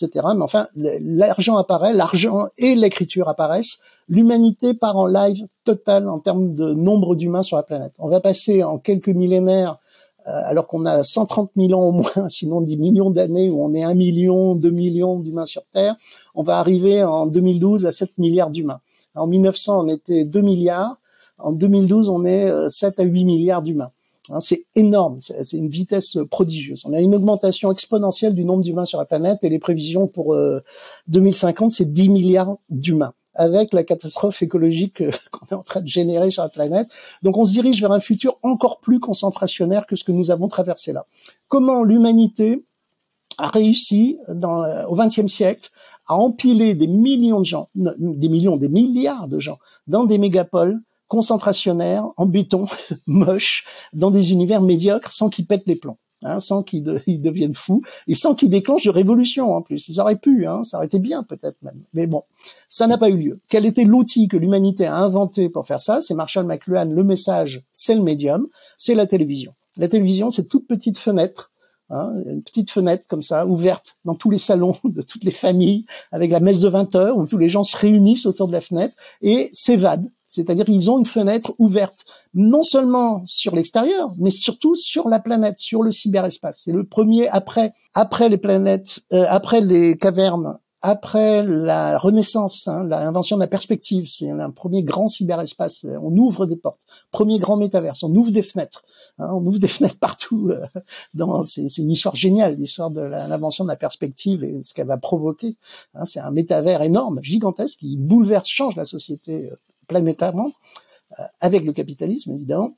etc. 0.00 0.26
Mais 0.36 0.42
enfin, 0.42 0.68
l'argent 0.76 1.56
apparaît, 1.56 1.92
l'argent 1.92 2.46
et 2.58 2.76
l'écriture 2.76 3.28
apparaissent, 3.28 3.78
l'humanité 4.08 4.74
part 4.74 4.96
en 4.96 5.06
live 5.06 5.46
total 5.64 6.08
en 6.08 6.20
termes 6.20 6.54
de 6.54 6.72
nombre 6.72 7.16
d'humains 7.16 7.42
sur 7.42 7.56
la 7.56 7.64
planète. 7.64 7.94
On 7.98 8.08
va 8.08 8.20
passer 8.20 8.62
en 8.62 8.78
quelques 8.78 9.08
millénaires 9.08 9.72
euh, 9.72 9.83
alors 10.24 10.66
qu'on 10.66 10.86
a 10.86 11.02
130 11.02 11.50
000 11.56 11.72
ans 11.72 11.88
au 11.88 11.92
moins, 11.92 12.28
sinon 12.28 12.60
10 12.60 12.76
millions 12.76 13.10
d'années 13.10 13.50
où 13.50 13.62
on 13.62 13.72
est 13.74 13.82
1 13.82 13.94
million, 13.94 14.54
2 14.54 14.70
millions 14.70 15.18
d'humains 15.18 15.46
sur 15.46 15.64
Terre, 15.72 15.96
on 16.34 16.42
va 16.42 16.58
arriver 16.58 17.02
en 17.04 17.26
2012 17.26 17.86
à 17.86 17.92
7 17.92 18.18
milliards 18.18 18.50
d'humains. 18.50 18.80
En 19.14 19.26
1900, 19.26 19.84
on 19.84 19.88
était 19.88 20.24
2 20.24 20.40
milliards. 20.40 20.96
En 21.38 21.52
2012, 21.52 22.08
on 22.08 22.24
est 22.24 22.50
7 22.68 22.98
euh, 22.98 23.02
à 23.02 23.04
8 23.04 23.24
milliards 23.24 23.62
d'humains. 23.62 23.90
Hein, 24.30 24.40
c'est 24.40 24.64
énorme, 24.74 25.18
c'est 25.20 25.56
une 25.56 25.68
vitesse 25.68 26.16
prodigieuse. 26.30 26.82
On 26.86 26.94
a 26.94 27.00
une 27.00 27.14
augmentation 27.14 27.70
exponentielle 27.70 28.34
du 28.34 28.44
nombre 28.44 28.62
d'humains 28.62 28.86
sur 28.86 28.98
la 28.98 29.04
planète 29.04 29.44
et 29.44 29.50
les 29.50 29.58
prévisions 29.58 30.06
pour 30.06 30.34
2050, 31.08 31.66
euh, 31.66 31.74
c'est 31.74 31.92
10 31.92 32.08
milliards 32.08 32.56
d'humains 32.70 33.12
avec 33.34 33.72
la 33.72 33.84
catastrophe 33.84 34.42
écologique 34.42 35.00
euh, 35.00 35.10
qu'on 35.30 35.46
est 35.46 35.58
en 35.58 35.62
train 35.62 35.80
de 35.80 35.86
générer 35.86 36.30
sur 36.30 36.42
la 36.42 36.48
planète. 36.48 36.88
Donc 37.22 37.36
on 37.36 37.44
se 37.44 37.52
dirige 37.52 37.80
vers 37.80 37.92
un 37.92 38.00
futur 38.00 38.38
encore 38.42 38.80
plus 38.80 39.00
concentrationnaire 39.00 39.86
que 39.86 39.96
ce 39.96 40.04
que 40.04 40.12
nous 40.12 40.30
avons 40.30 40.48
traversé 40.48 40.92
là. 40.92 41.06
Comment 41.48 41.84
l'humanité 41.84 42.64
a 43.38 43.48
réussi 43.48 44.18
euh, 44.28 44.84
au 44.86 44.94
XXe 44.94 45.26
siècle 45.26 45.70
à 46.06 46.16
empiler 46.16 46.74
des 46.74 46.86
millions 46.86 47.40
de 47.40 47.46
gens, 47.46 47.70
des 47.74 48.28
millions, 48.28 48.56
des 48.56 48.68
milliards 48.68 49.26
de 49.26 49.38
gens 49.38 49.58
dans 49.86 50.04
des 50.04 50.18
mégapoles 50.18 50.80
concentrationnaires, 51.08 52.06
en 52.16 52.26
béton, 52.26 52.66
moches, 53.06 53.64
dans 53.92 54.10
des 54.10 54.32
univers 54.32 54.60
médiocres 54.60 55.12
sans 55.12 55.30
qu'ils 55.30 55.46
pètent 55.46 55.66
les 55.66 55.76
plombs? 55.76 55.98
Hein, 56.24 56.40
sans 56.40 56.62
qu'ils 56.62 56.82
deviennent 57.22 57.54
fous 57.54 57.82
et 58.08 58.14
sans 58.14 58.34
qu'ils 58.34 58.50
déclenchent 58.50 58.84
de 58.84 58.90
révolution 58.90 59.54
en 59.54 59.62
plus. 59.62 59.88
Ils 59.88 60.00
auraient 60.00 60.18
pu, 60.18 60.46
hein, 60.46 60.64
ça 60.64 60.78
aurait 60.78 60.86
été 60.86 60.98
bien 60.98 61.22
peut-être 61.22 61.62
même. 61.62 61.80
Mais 61.92 62.06
bon, 62.06 62.22
ça 62.68 62.86
n'a 62.86 62.98
pas 62.98 63.10
eu 63.10 63.16
lieu. 63.16 63.40
Quel 63.48 63.66
était 63.66 63.84
l'outil 63.84 64.28
que 64.28 64.36
l'humanité 64.36 64.86
a 64.86 64.96
inventé 64.96 65.48
pour 65.48 65.66
faire 65.66 65.80
ça? 65.80 66.00
C'est 66.00 66.14
Marshall 66.14 66.46
McLuhan. 66.46 66.86
Le 66.86 67.04
message, 67.04 67.62
c'est 67.72 67.94
le 67.94 68.02
médium, 68.02 68.48
c'est 68.76 68.94
la 68.94 69.06
télévision. 69.06 69.54
La 69.76 69.88
télévision, 69.88 70.30
c'est 70.30 70.48
toute 70.48 70.66
petite 70.66 70.98
fenêtre 70.98 71.52
Hein, 71.90 72.14
une 72.26 72.42
petite 72.42 72.70
fenêtre 72.70 73.04
comme 73.08 73.20
ça, 73.20 73.46
ouverte 73.46 73.98
dans 74.06 74.14
tous 74.14 74.30
les 74.30 74.38
salons 74.38 74.74
de 74.84 75.02
toutes 75.02 75.24
les 75.24 75.30
familles, 75.30 75.84
avec 76.12 76.30
la 76.30 76.40
messe 76.40 76.60
de 76.60 76.68
20 76.68 76.94
heures, 76.96 77.18
où 77.18 77.26
tous 77.26 77.36
les 77.36 77.50
gens 77.50 77.62
se 77.62 77.76
réunissent 77.76 78.26
autour 78.26 78.48
de 78.48 78.52
la 78.52 78.62
fenêtre 78.62 78.94
et 79.20 79.48
s'évadent 79.52 80.10
c'est-à-dire 80.34 80.68
ils 80.68 80.90
ont 80.90 80.98
une 80.98 81.06
fenêtre 81.06 81.54
ouverte, 81.58 82.04
non 82.34 82.62
seulement 82.62 83.22
sur 83.26 83.54
l'extérieur, 83.54 84.10
mais 84.18 84.30
surtout 84.30 84.74
sur 84.74 85.08
la 85.08 85.20
planète, 85.20 85.58
sur 85.58 85.82
le 85.82 85.92
cyberespace. 85.92 86.62
C'est 86.64 86.72
le 86.72 86.84
premier 86.84 87.28
après 87.28 87.72
après 87.94 88.28
les 88.28 88.38
planètes, 88.38 89.00
euh, 89.12 89.26
après 89.28 89.60
les 89.60 89.96
cavernes, 89.96 90.58
après 90.86 91.42
la 91.42 91.96
Renaissance, 91.96 92.68
hein, 92.68 92.84
l'invention 92.84 93.36
de 93.36 93.40
la 93.40 93.46
perspective. 93.46 94.06
C'est 94.06 94.28
un 94.28 94.50
premier 94.50 94.82
grand 94.82 95.08
cyberespace. 95.08 95.86
On 96.02 96.14
ouvre 96.18 96.44
des 96.44 96.56
portes, 96.56 96.82
premier 97.10 97.38
grand 97.38 97.56
métaverse. 97.56 98.02
On 98.02 98.14
ouvre 98.14 98.30
des 98.32 98.42
fenêtres. 98.42 98.84
Hein, 99.18 99.30
on 99.32 99.46
ouvre 99.46 99.58
des 99.58 99.68
fenêtres 99.76 99.98
partout. 99.98 100.50
Euh, 100.50 100.66
dans, 101.14 101.42
c'est, 101.44 101.78
une 101.78 101.90
histoire 101.90 102.16
géniale, 102.16 102.56
l'histoire 102.56 102.90
de 102.90 103.00
l'invention 103.00 103.64
de 103.64 103.70
la 103.70 103.76
perspective 103.76 104.44
et 104.44 104.62
ce 104.62 104.74
qu'elle 104.74 104.86
va 104.86 104.98
provoquer. 104.98 105.56
Hein, 105.94 106.04
c'est 106.04 106.20
un 106.20 106.30
métavers 106.30 106.82
énorme, 106.82 107.20
gigantesque, 107.22 107.78
qui 107.78 107.96
bouleverse, 107.96 108.46
change 108.46 108.76
la 108.76 108.84
société 108.84 109.50
euh, 109.50 109.56
planétairement, 109.86 110.50
euh, 111.18 111.24
avec 111.40 111.64
le 111.64 111.72
capitalisme 111.72 112.32
évidemment, 112.32 112.76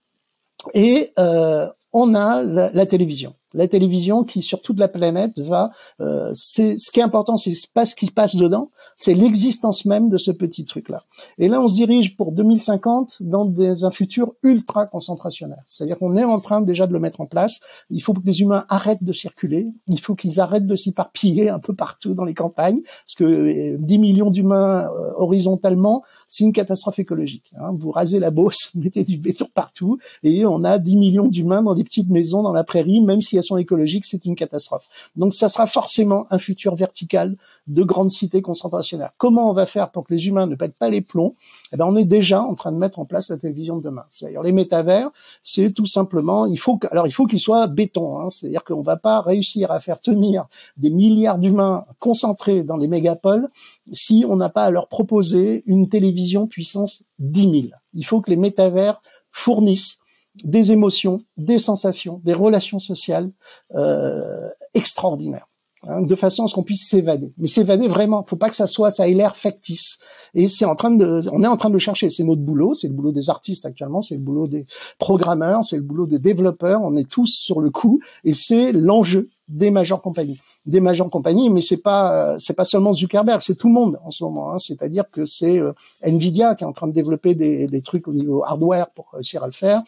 et 0.75 1.13
euh, 1.19 1.69
on 1.93 2.15
a 2.15 2.43
la, 2.43 2.87
télévision. 2.87 3.35
La 3.57 3.69
télévision 3.69 4.23
qui 4.23 4.43
sur 4.43 4.61
toute 4.61 4.79
la 4.79 4.89
planète 4.89 5.41
va. 5.41 5.71
Euh, 6.01 6.31
c'est 6.35 6.77
ce 6.77 6.91
qui 6.91 7.01
est 7.01 7.03
important, 7.03 7.39
c'est 7.39 7.55
pas 7.73 7.87
ce 7.87 7.95
qui 7.95 8.07
se 8.07 8.13
passe 8.13 8.37
dedans, 8.37 8.69
c'est 8.99 9.15
l'existence 9.15 9.87
même 9.87 10.11
de 10.11 10.19
ce 10.19 10.31
petit 10.31 10.65
truc-là. 10.67 11.03
Et 11.39 11.49
là, 11.49 11.61
on 11.63 11.69
se 11.69 11.75
dirige 11.75 12.17
pour 12.17 12.33
2050 12.33 13.23
dans 13.23 13.47
des, 13.47 13.85
un 13.85 13.91
futur 13.91 14.35
ultra 14.43 14.87
concentrationnaire. 14.87 15.63
C'est-à-dire 15.67 15.97
qu'on 15.97 16.17
est 16.17 16.25
en 16.25 16.39
train 16.39 16.61
déjà 16.61 16.87
de 16.87 16.93
le 16.93 17.01
mettre 17.01 17.23
en 17.23 17.27
place. 17.27 17.61
Il 17.89 18.03
faut 18.03 18.13
que 18.13 18.21
les 18.25 18.43
humains 18.43 18.67
arrêtent 18.69 19.05
de 19.05 19.13
circuler. 19.13 19.69
Il 19.89 20.01
faut 20.01 20.15
qu'ils 20.15 20.39
arrêtent 20.39 20.67
de 20.67 20.77
s'éparpiller 20.77 21.49
un 21.49 21.59
peu 21.59 21.75
partout 21.75 22.13
dans 22.13 22.25
les 22.25 22.35
campagnes, 22.35 22.83
parce 22.83 23.15
que 23.17 23.77
10 23.79 23.95
euh, 23.95 23.99
millions 23.99 24.31
d'humains 24.31 24.85
euh, 24.85 25.13
horizontalement, 25.17 26.03
c'est 26.29 26.45
une 26.45 26.53
catastrophe 26.53 26.99
écologique. 26.99 27.53
Hein. 27.59 27.71
Vous 27.75 27.91
rasez 27.91 28.19
la 28.19 28.31
Beauce, 28.31 28.71
vous 28.75 28.83
mettez 28.83 29.05
du 29.05 29.17
béton 29.17 29.47
partout, 29.55 29.99
et 30.23 30.45
on 30.45 30.63
a 30.63 30.79
10 30.79 30.97
millions 30.97 31.27
d'humains 31.27 31.63
dans 31.63 31.75
des 31.75 31.85
petites 31.85 32.11
maisons 32.11 32.43
dans 32.43 32.53
la 32.53 32.65
prairie, 32.65 33.01
même 33.01 33.23
si 33.23 33.37
elles 33.37 33.46
écologique, 33.57 34.05
c'est 34.05 34.25
une 34.27 34.35
catastrophe. 34.35 34.89
Donc 35.15 35.35
ça 35.35 35.49
sera 35.49 35.67
forcément 35.67 36.27
un 36.31 36.39
futur 36.39 36.75
vertical 36.75 37.37
de 37.67 37.83
grandes 37.83 38.11
cités 38.11 38.43
concentrationnaires. 38.43 39.13
Comment 39.17 39.51
on 39.51 39.53
va 39.53 39.67
faire 39.67 39.91
pour 39.91 40.05
que 40.05 40.15
les 40.15 40.27
humains 40.27 40.47
ne 40.47 40.55
pètent 40.55 40.77
pas 40.77 40.89
les 40.89 41.01
plombs? 41.01 41.35
Eh 41.73 41.77
ben, 41.77 41.87
on 41.87 41.97
est 41.97 42.05
déjà 42.05 42.43
en 42.43 42.55
train 42.55 42.73
de 42.73 42.77
mettre 42.77 42.99
en 42.99 43.05
place 43.05 43.31
la 43.31 43.37
télévision 43.37 43.77
de 43.77 43.83
demain. 43.83 44.05
C'est-à-dire 44.09 44.43
les 44.43 44.53
métavers, 44.53 45.11
c'est 45.43 45.73
tout 45.73 45.87
simplement, 45.87 46.47
il 46.47 46.59
faut 46.59 46.77
que, 46.77 46.87
alors 46.91 47.07
il 47.07 47.13
faut 47.13 47.27
qu'ils 47.27 47.41
soient 47.41 47.67
béton. 47.67 48.19
Hein, 48.19 48.31
C'est-à-dire 48.31 48.65
qu'on 48.65 48.83
va 48.83 48.97
pas 48.97 49.21
réussir 49.21 49.71
à 49.71 49.81
faire 49.81 50.01
tenir 50.01 50.47
des 50.77 50.91
milliards 50.91 51.39
d'humains 51.39 51.85
concentrés 51.99 52.63
dans 52.63 52.77
les 52.77 52.89
mégapoles 52.89 53.49
si 53.93 54.25
on 54.29 54.37
n'a 54.37 54.49
pas 54.49 54.65
à 54.65 54.71
leur 54.71 54.89
proposer 54.89 55.63
une 55.67 55.89
télévision 55.89 56.47
puissance 56.47 57.05
10 57.19 57.41
000. 57.41 57.55
Il 57.95 58.05
faut 58.05 58.21
que 58.21 58.31
les 58.31 58.37
métavers 58.37 59.01
fournissent 59.31 59.99
des 60.45 60.73
émotions, 60.73 61.23
des 61.37 61.59
sensations, 61.59 62.21
des 62.25 62.35
relations 62.35 62.79
sociales 62.79 63.31
euh, 63.75 64.49
extraordinaires. 64.75 65.49
Hein, 65.89 66.03
de 66.03 66.15
façon 66.17 66.45
à 66.45 66.47
ce 66.49 66.55
qu'on 66.55 66.65
puisse 66.65 66.89
s'évader. 66.89 67.33
Mais 67.39 67.47
s'évader 67.47 67.87
vraiment, 67.87 68.25
faut 68.25 68.37
pas 68.37 68.49
que 68.49 68.57
ça 68.57 68.67
soit, 68.67 68.91
ça 68.91 69.09
ait 69.09 69.15
l'air 69.15 69.37
factice. 69.37 69.99
Et 70.35 70.49
c'est 70.49 70.65
en 70.65 70.75
train 70.75 70.91
de, 70.91 71.23
on 71.31 71.45
est 71.45 71.47
en 71.47 71.57
train 71.57 71.69
de 71.69 71.75
le 71.75 71.79
chercher. 71.79 72.11
C'est 72.11 72.25
notre 72.25 72.41
boulot, 72.41 72.75
c'est 72.75 72.89
le 72.89 72.95
boulot 72.95 73.13
des 73.13 73.31
artistes 73.31 73.65
actuellement, 73.67 74.01
c'est 74.01 74.17
le 74.17 74.25
boulot 74.25 74.49
des 74.49 74.67
programmeurs, 74.99 75.63
c'est 75.63 75.77
le 75.77 75.83
boulot 75.83 76.07
des 76.07 76.19
développeurs. 76.19 76.81
On 76.83 76.97
est 76.97 77.09
tous 77.09 77.27
sur 77.27 77.61
le 77.61 77.71
coup, 77.71 78.01
et 78.25 78.33
c'est 78.33 78.73
l'enjeu 78.73 79.29
des 79.49 79.71
majeures 79.71 80.03
compagnies, 80.03 80.41
des 80.65 80.81
majeures 80.81 81.11
compagnies. 81.11 81.51
Mais 81.51 81.61
c'est 81.61 81.77
pas, 81.77 82.37
c'est 82.39 82.57
pas 82.57 82.65
seulement 82.65 82.93
Zuckerberg, 82.93 83.41
c'est 83.41 83.55
tout 83.55 83.69
le 83.69 83.75
monde 83.75 84.01
en 84.03 84.11
ce 84.11 84.25
moment. 84.25 84.53
Hein. 84.53 84.59
C'est-à-dire 84.59 85.09
que 85.11 85.25
c'est 85.25 85.59
euh, 85.61 85.73
Nvidia 86.03 86.57
qui 86.57 86.65
est 86.65 86.67
en 86.67 86.73
train 86.73 86.89
de 86.89 86.95
développer 86.95 87.37
des, 87.37 87.69
des 87.69 87.83
trucs 87.83 88.09
au 88.09 88.13
niveau 88.13 88.43
hardware 88.45 88.91
pour 88.91 89.11
réussir 89.13 89.45
à 89.45 89.47
le 89.47 89.53
faire 89.53 89.83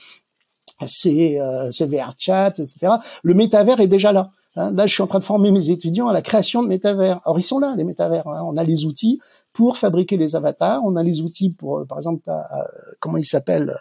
c'est 0.87 1.41
euh, 1.41 1.71
VRChat, 1.71 2.51
etc. 2.51 2.93
Le 3.23 3.35
métavers 3.35 3.81
est 3.81 3.89
déjà 3.89 4.13
là. 4.13 4.31
Hein, 4.57 4.73
là, 4.73 4.87
je 4.87 4.95
suis 4.95 5.03
en 5.03 5.07
train 5.07 5.19
de 5.19 5.25
former 5.25 5.51
mes 5.51 5.71
étudiants 5.71 6.09
à 6.09 6.13
la 6.13 6.23
création 6.23 6.63
de 6.63 6.69
métavers. 6.69 7.21
Or, 7.25 7.39
ils 7.39 7.43
sont 7.43 7.59
là, 7.59 7.75
les 7.77 7.85
métavers. 7.85 8.27
Hein. 8.27 8.43
On 8.45 8.57
a 8.57 8.65
les 8.65 8.85
outils 8.85 9.21
pour 9.53 9.77
fabriquer 9.77 10.17
les 10.17 10.37
avatars. 10.37 10.83
On 10.85 10.97
a 10.97 11.03
les 11.03 11.21
outils 11.21 11.51
pour, 11.51 11.79
euh, 11.79 11.85
par 11.85 11.99
exemple, 11.99 12.23
euh, 12.29 12.33
comment 13.01 13.19
il 13.19 13.25
s'appelle, 13.25 13.77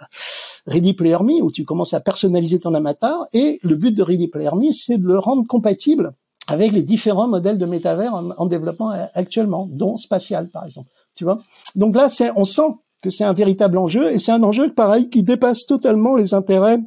Ready 0.65 0.93
Player 0.93 1.17
Me, 1.21 1.41
où 1.41 1.51
tu 1.51 1.65
commences 1.65 1.93
à 1.93 1.99
personnaliser 1.99 2.59
ton 2.59 2.73
avatar. 2.73 3.25
Et 3.33 3.59
le 3.63 3.75
but 3.75 3.95
de 3.95 4.03
Ready 4.03 4.27
Player 4.27 4.51
Me, 4.55 4.71
c'est 4.71 4.97
de 4.97 5.05
le 5.05 5.19
rendre 5.19 5.45
compatible 5.47 6.13
avec 6.47 6.71
les 6.71 6.81
différents 6.81 7.27
modèles 7.27 7.57
de 7.57 7.65
métavers 7.65 8.13
en, 8.13 8.45
développement 8.45 8.91
actuellement, 9.15 9.67
dont 9.69 9.97
spatial, 9.97 10.47
par 10.47 10.63
exemple. 10.63 10.89
Tu 11.13 11.25
vois? 11.25 11.39
Donc 11.75 11.93
là, 11.93 12.07
c'est, 12.07 12.31
on 12.37 12.45
sent 12.45 12.77
que 13.01 13.09
c'est 13.09 13.23
un 13.23 13.33
véritable 13.33 13.77
enjeu, 13.77 14.11
et 14.11 14.19
c'est 14.19 14.31
un 14.31 14.43
enjeu, 14.43 14.73
pareil, 14.73 15.09
qui 15.09 15.23
dépasse 15.23 15.65
totalement 15.65 16.15
les 16.15 16.33
intérêts 16.33 16.79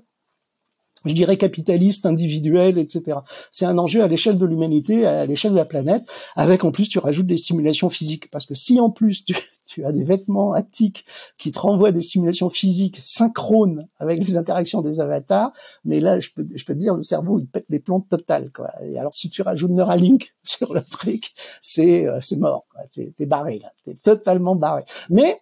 je 1.05 1.15
dirais 1.15 1.37
capitaliste, 1.37 2.07
individuel, 2.07 2.78
etc. 2.78 3.19
C'est 3.51 3.65
un 3.65 3.78
enjeu 3.78 4.03
à 4.03 4.07
l'échelle 4.07 4.39
de 4.39 4.47
l'humanité, 4.47 5.07
à 5.07 5.27
l'échelle 5.27 5.53
de 5.53 5.57
la 5.57 5.65
planète, 5.65 6.03
avec 6.37 6.65
en 6.65 6.70
plus 6.70 6.89
tu 6.89 6.99
rajoutes 6.99 7.27
des 7.27 7.37
stimulations 7.37 7.89
physiques, 7.89 8.31
parce 8.31 8.47
que 8.47 8.55
si 8.55 8.81
en 8.81 8.91
plus 8.91 9.24
tu, 9.66 9.85
as 9.85 9.93
des 9.93 10.05
vêtements 10.05 10.53
haptiques 10.53 11.07
qui 11.39 11.53
te 11.53 11.59
renvoient 11.59 11.93
des 11.93 12.03
stimulations 12.03 12.51
physiques 12.51 12.99
synchrones 13.01 13.89
avec 13.99 14.24
les 14.27 14.37
interactions 14.37 14.82
des 14.82 15.01
avatars, 15.01 15.53
mais 15.85 16.01
là 16.01 16.20
je 16.20 16.31
peux, 16.35 16.47
je 16.55 16.65
peux 16.65 16.74
te 16.74 16.78
dire 16.78 16.95
le 16.95 17.03
cerveau 17.03 17.39
il 17.39 17.47
pète 17.47 17.66
les 17.69 17.78
plombs 17.78 18.01
totales 18.01 18.51
quoi. 18.53 18.70
Et 18.85 18.99
alors 18.99 19.15
si 19.15 19.31
tu 19.31 19.43
rajoutes 19.43 19.70
Neuralink 19.70 20.35
sur 20.43 20.74
le 20.74 20.82
truc, 20.82 21.32
c'est 21.62 22.07
euh, 22.07 22.19
c'est 22.20 22.37
mort, 22.37 22.66
t'es 22.93 23.27
barré 23.27 23.61
là, 23.61 23.73
t'es 23.85 23.95
totalement 23.95 24.57
barré. 24.57 24.82
Mais 25.09 25.41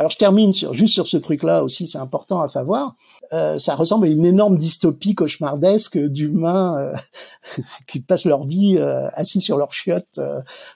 alors 0.00 0.08
je 0.08 0.16
termine 0.16 0.54
sur, 0.54 0.72
juste 0.72 0.94
sur 0.94 1.06
ce 1.06 1.18
truc-là 1.18 1.62
aussi, 1.62 1.86
c'est 1.86 1.98
important 1.98 2.40
à 2.40 2.46
savoir. 2.46 2.94
Euh, 3.34 3.58
ça 3.58 3.74
ressemble 3.74 4.06
à 4.06 4.10
une 4.10 4.24
énorme 4.24 4.56
dystopie 4.56 5.14
cauchemardesque 5.14 5.98
d'humains 5.98 6.78
euh, 6.78 7.62
qui 7.86 8.00
passent 8.00 8.24
leur 8.24 8.46
vie 8.46 8.78
euh, 8.78 9.10
assis 9.10 9.42
sur 9.42 9.58
leur 9.58 9.74
chiottes 9.74 10.18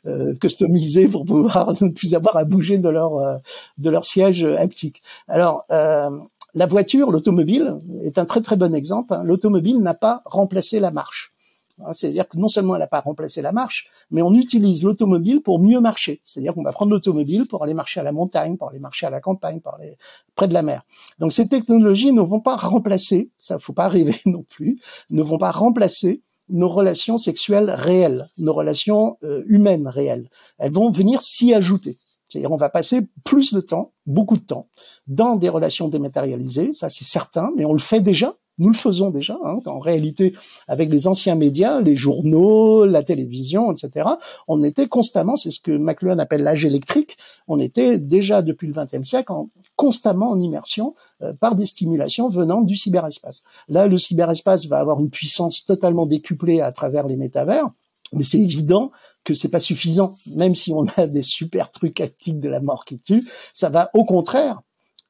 euh, 0.05 0.35
customisées 0.43 1.09
pour 1.09 1.25
pouvoir 1.25 1.73
ne 1.83 1.89
plus 1.89 2.13
avoir 2.15 2.37
à 2.37 2.45
bouger 2.45 2.77
de 2.77 2.91
leur 2.91 3.41
de 3.79 3.89
leur 3.89 4.05
siège 4.05 4.45
haptique. 4.45 5.03
Alors 5.27 5.65
la 5.71 6.67
voiture, 6.67 7.11
l'automobile, 7.11 7.77
est 8.03 8.19
un 8.19 8.27
très 8.27 8.43
très 8.43 8.57
bon 8.57 8.75
exemple. 8.75 9.15
Hein. 9.15 9.23
L'automobile 9.25 9.79
n'a 9.79 9.95
pas 9.95 10.21
remplacé 10.27 10.81
la 10.81 10.91
marche. 10.91 11.34
Hein, 11.81 11.93
c'est-à-dire 11.93 12.29
que 12.29 12.39
non 12.39 12.49
seulement 12.49 12.75
elle 12.75 12.81
n'a 12.81 12.87
pas 12.87 13.01
remplacé 13.01 13.43
la 13.43 13.53
marche, 13.53 13.89
mais 14.11 14.23
on 14.23 14.33
utilise 14.35 14.85
l'automobile 14.85 15.43
pour 15.43 15.61
mieux 15.61 15.81
marcher. 15.81 16.21
C'est-à-dire 16.25 16.55
qu'on 16.55 16.63
va 16.63 16.73
prendre 16.73 16.93
l'automobile 16.93 17.47
pour 17.47 17.63
aller 17.65 17.75
marcher 17.75 18.01
à 18.01 18.03
la 18.03 18.13
montagne, 18.13 18.57
pour 18.57 18.71
aller 18.71 18.79
marcher 18.79 19.07
à 19.07 19.11
la 19.11 19.21
campagne, 19.21 19.61
pour 19.61 19.75
aller 19.75 19.97
près 20.35 20.49
de 20.49 20.55
la 20.55 20.63
mer. 20.63 20.83
Donc 21.19 21.33
ces 21.33 21.49
technologies 21.49 22.13
ne 22.13 22.21
vont 22.21 22.41
pas 22.41 22.57
remplacer, 22.57 23.31
ça 23.39 23.59
faut 23.59 23.73
pas 23.73 23.89
rêver 23.89 24.17
non 24.27 24.45
plus, 24.49 24.79
ne 25.11 25.23
vont 25.23 25.39
pas 25.39 25.51
remplacer 25.51 26.23
nos 26.49 26.69
relations 26.69 27.17
sexuelles 27.17 27.71
réelles, 27.71 28.27
nos 28.39 28.53
relations 28.53 29.17
euh, 29.25 29.43
humaines 29.47 29.89
réelles. 29.89 30.29
Elles 30.59 30.73
vont 30.73 30.91
venir 30.91 31.23
s'y 31.23 31.55
ajouter. 31.55 31.99
C'est-à-dire 32.29 32.53
on 32.53 32.57
va 32.57 32.69
passer 32.69 33.07
plus 33.25 33.55
de 33.55 33.61
temps, 33.61 33.93
beaucoup 34.07 34.37
de 34.37 34.45
temps, 34.45 34.69
dans 35.07 35.37
des 35.37 35.49
relations 35.49 35.89
dématérialisées, 35.89 36.73
ça 36.73 36.89
c'est 36.89 37.05
certain, 37.05 37.51
mais 37.57 37.65
on 37.65 37.73
le 37.73 37.79
fait 37.79 38.01
déjà 38.01 38.37
nous 38.59 38.69
le 38.69 38.75
faisons 38.75 39.11
déjà. 39.11 39.39
Hein, 39.45 39.61
en 39.67 39.79
réalité, 39.79 40.35
avec 40.69 40.91
les 40.91 41.07
anciens 41.07 41.35
médias, 41.35 41.81
les 41.81 41.97
journaux, 41.97 42.85
la 42.85 43.03
télévision, 43.03 43.73
etc., 43.73 44.09
on 44.49 44.63
était 44.63 44.87
constamment, 44.87 45.37
c'est 45.37 45.51
ce 45.51 45.61
que 45.61 45.73
McLuhan 45.73 46.19
appelle 46.19 46.43
l'âge 46.43 46.65
électrique, 46.65 47.17
on 47.49 47.59
était 47.59 47.99
déjà 47.99 48.43
depuis 48.43 48.67
le 48.67 48.73
XXe 48.73 49.09
siècle 49.09 49.33
en, 49.33 49.51
constamment 49.77 50.31
en 50.31 50.41
immersion 50.41 50.95
euh, 51.23 51.33
par 51.33 51.55
des 51.55 51.67
stimulations 51.67 52.29
venant 52.29 52.63
du 52.63 52.77
cyberespace. 52.77 53.43
Là, 53.69 53.87
le 53.87 53.99
cyberespace 53.99 54.67
va 54.67 54.79
avoir 54.79 55.01
une 55.01 55.11
puissance 55.11 55.65
totalement 55.65 56.07
décuplée 56.07 56.61
à 56.61 56.73
travers 56.73 57.07
les 57.07 57.17
métavers, 57.17 57.69
mais 58.13 58.23
c'est 58.23 58.41
évident 58.41 58.93
que 59.25 59.35
c'est 59.35 59.49
pas 59.49 59.61
suffisant, 59.61 60.17
même 60.27 60.55
si 60.55 60.73
on 60.73 60.87
a 60.97 61.07
des 61.09 61.23
super 61.23 61.73
trucs 61.73 62.01
actifs 62.01 62.39
de 62.39 62.49
la 62.49 62.61
mort 62.61 62.85
qui 62.85 63.01
tue, 63.01 63.27
ça 63.53 63.69
va 63.69 63.91
au 63.95 64.05
contraire 64.05 64.61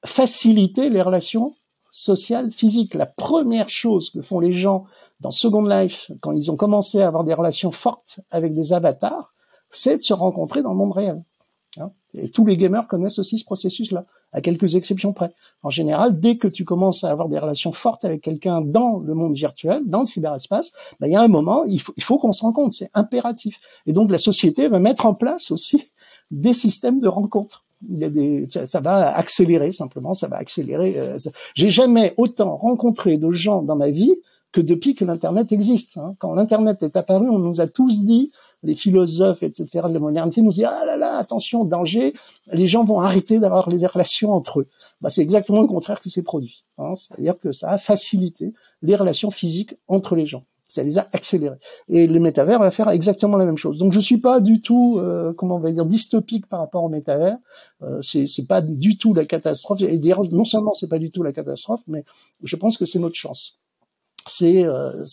faciliter 0.04 0.90
les 0.90 1.02
relations 1.02 1.54
social, 1.94 2.50
physique. 2.50 2.94
La 2.94 3.06
première 3.06 3.70
chose 3.70 4.10
que 4.10 4.20
font 4.20 4.40
les 4.40 4.52
gens 4.52 4.84
dans 5.20 5.30
Second 5.30 5.64
Life, 5.64 6.10
quand 6.20 6.32
ils 6.32 6.50
ont 6.50 6.56
commencé 6.56 7.00
à 7.00 7.06
avoir 7.06 7.22
des 7.22 7.34
relations 7.34 7.70
fortes 7.70 8.18
avec 8.32 8.52
des 8.52 8.72
avatars, 8.72 9.32
c'est 9.70 9.98
de 9.98 10.02
se 10.02 10.12
rencontrer 10.12 10.62
dans 10.62 10.72
le 10.72 10.76
monde 10.76 10.90
réel. 10.90 11.22
Hein. 11.78 11.92
Et 12.14 12.30
tous 12.30 12.44
les 12.44 12.56
gamers 12.56 12.88
connaissent 12.88 13.20
aussi 13.20 13.38
ce 13.38 13.44
processus-là, 13.44 14.06
à 14.32 14.40
quelques 14.40 14.74
exceptions 14.74 15.12
près. 15.12 15.32
En 15.62 15.70
général, 15.70 16.18
dès 16.18 16.36
que 16.36 16.48
tu 16.48 16.64
commences 16.64 17.04
à 17.04 17.12
avoir 17.12 17.28
des 17.28 17.38
relations 17.38 17.72
fortes 17.72 18.04
avec 18.04 18.22
quelqu'un 18.22 18.60
dans 18.60 18.98
le 18.98 19.14
monde 19.14 19.36
virtuel, 19.36 19.82
dans 19.86 20.00
le 20.00 20.06
cyberespace, 20.06 20.72
ben, 20.98 21.06
il 21.06 21.12
y 21.12 21.16
a 21.16 21.22
un 21.22 21.28
moment, 21.28 21.62
il 21.62 21.80
faut, 21.80 21.94
il 21.96 22.02
faut 22.02 22.18
qu'on 22.18 22.32
se 22.32 22.42
rencontre, 22.42 22.74
c'est 22.74 22.90
impératif. 22.94 23.60
Et 23.86 23.92
donc 23.92 24.10
la 24.10 24.18
société 24.18 24.66
va 24.66 24.80
mettre 24.80 25.06
en 25.06 25.14
place 25.14 25.52
aussi 25.52 25.84
des 26.32 26.54
systèmes 26.54 26.98
de 26.98 27.08
rencontres 27.08 27.63
il 27.90 27.98
y 27.98 28.04
a 28.04 28.10
des, 28.10 28.46
ça 28.48 28.80
va 28.80 29.14
accélérer 29.16 29.72
simplement, 29.72 30.14
ça 30.14 30.28
va 30.28 30.36
accélérer. 30.36 30.94
Euh, 30.98 31.16
j'ai 31.54 31.70
jamais 31.70 32.14
autant 32.16 32.56
rencontré 32.56 33.16
de 33.16 33.30
gens 33.30 33.62
dans 33.62 33.76
ma 33.76 33.90
vie 33.90 34.14
que 34.52 34.60
depuis 34.60 34.94
que 34.94 35.04
l'internet 35.04 35.50
existe. 35.50 35.98
Hein. 35.98 36.14
Quand 36.18 36.32
l'internet 36.32 36.82
est 36.82 36.96
apparu, 36.96 37.28
on 37.28 37.40
nous 37.40 37.60
a 37.60 37.66
tous 37.66 38.04
dit, 38.04 38.30
les 38.62 38.74
philosophes, 38.74 39.42
etc. 39.42 39.68
de 39.88 39.92
la 39.92 39.98
modernité, 39.98 40.42
nous 40.42 40.50
dit 40.50 40.64
ah 40.64 40.84
là 40.86 40.96
là, 40.96 41.16
attention, 41.16 41.64
danger, 41.64 42.14
les 42.52 42.66
gens 42.66 42.84
vont 42.84 43.00
arrêter 43.00 43.40
d'avoir 43.40 43.68
des 43.68 43.84
relations 43.84 44.32
entre 44.32 44.60
eux. 44.60 44.68
Bah, 45.00 45.10
c'est 45.10 45.22
exactement 45.22 45.60
le 45.60 45.66
contraire 45.66 46.00
qui 46.00 46.10
s'est 46.10 46.22
produit. 46.22 46.64
Hein. 46.78 46.94
C'est-à-dire 46.94 47.36
que 47.36 47.50
ça 47.50 47.70
a 47.70 47.78
facilité 47.78 48.52
les 48.82 48.94
relations 48.94 49.32
physiques 49.32 49.74
entre 49.88 50.14
les 50.14 50.26
gens 50.26 50.44
ça 50.74 50.82
les 50.82 50.98
a 50.98 51.08
accélérés. 51.12 51.56
Et 51.88 52.06
le 52.06 52.20
métavers 52.20 52.58
va 52.58 52.70
faire 52.70 52.90
exactement 52.90 53.36
la 53.36 53.44
même 53.44 53.56
chose. 53.56 53.78
Donc 53.78 53.92
je 53.92 54.00
suis 54.00 54.18
pas 54.18 54.40
du 54.40 54.60
tout, 54.60 54.98
euh, 54.98 55.32
comment 55.32 55.56
on 55.56 55.60
va 55.60 55.70
dire, 55.70 55.86
dystopique 55.86 56.46
par 56.46 56.58
rapport 56.60 56.82
au 56.82 56.88
métavers. 56.88 57.36
Euh, 57.82 58.00
c'est 58.02 58.46
pas 58.48 58.60
du 58.60 58.98
tout 58.98 59.14
la 59.14 59.24
catastrophe. 59.24 59.82
Et 59.82 59.98
dire 59.98 60.22
non 60.32 60.44
seulement 60.44 60.72
c'est 60.74 60.88
pas 60.88 60.98
du 60.98 61.10
tout 61.10 61.22
la 61.22 61.32
catastrophe, 61.32 61.82
mais 61.86 62.04
je 62.42 62.56
pense 62.56 62.76
que 62.76 62.86
c'est 62.86 62.98
notre 62.98 63.14
chance. 63.14 63.58
C'est 64.26 64.64
euh, 64.64 65.04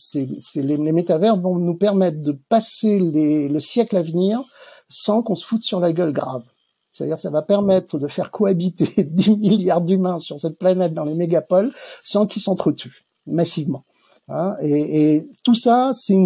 les, 0.55 0.77
métavers 0.77 1.37
vont 1.37 1.57
nous 1.57 1.75
permettre 1.75 2.21
de 2.21 2.31
passer 2.31 2.99
le 2.99 3.59
siècle 3.59 3.97
à 3.97 4.01
venir 4.01 4.41
sans 4.89 5.21
qu'on 5.21 5.35
se 5.35 5.45
foute 5.45 5.61
sur 5.61 5.79
la 5.79 5.93
gueule 5.93 6.11
grave. 6.11 6.43
C'est-à-dire 6.91 7.19
ça 7.19 7.29
va 7.29 7.41
permettre 7.41 7.99
de 7.99 8.07
faire 8.07 8.31
cohabiter 8.31 9.03
10 9.03 9.37
milliards 9.37 9.81
d'humains 9.81 10.19
sur 10.19 10.39
cette 10.39 10.57
planète 10.57 10.93
dans 10.93 11.05
les 11.05 11.15
mégapoles 11.15 11.71
sans 12.03 12.25
qu'ils 12.25 12.41
s'entretuent 12.41 13.05
massivement. 13.27 13.85
Hein, 14.31 14.55
et, 14.61 15.27
tout 15.43 15.55
ça, 15.55 15.91
c'est 15.93 16.17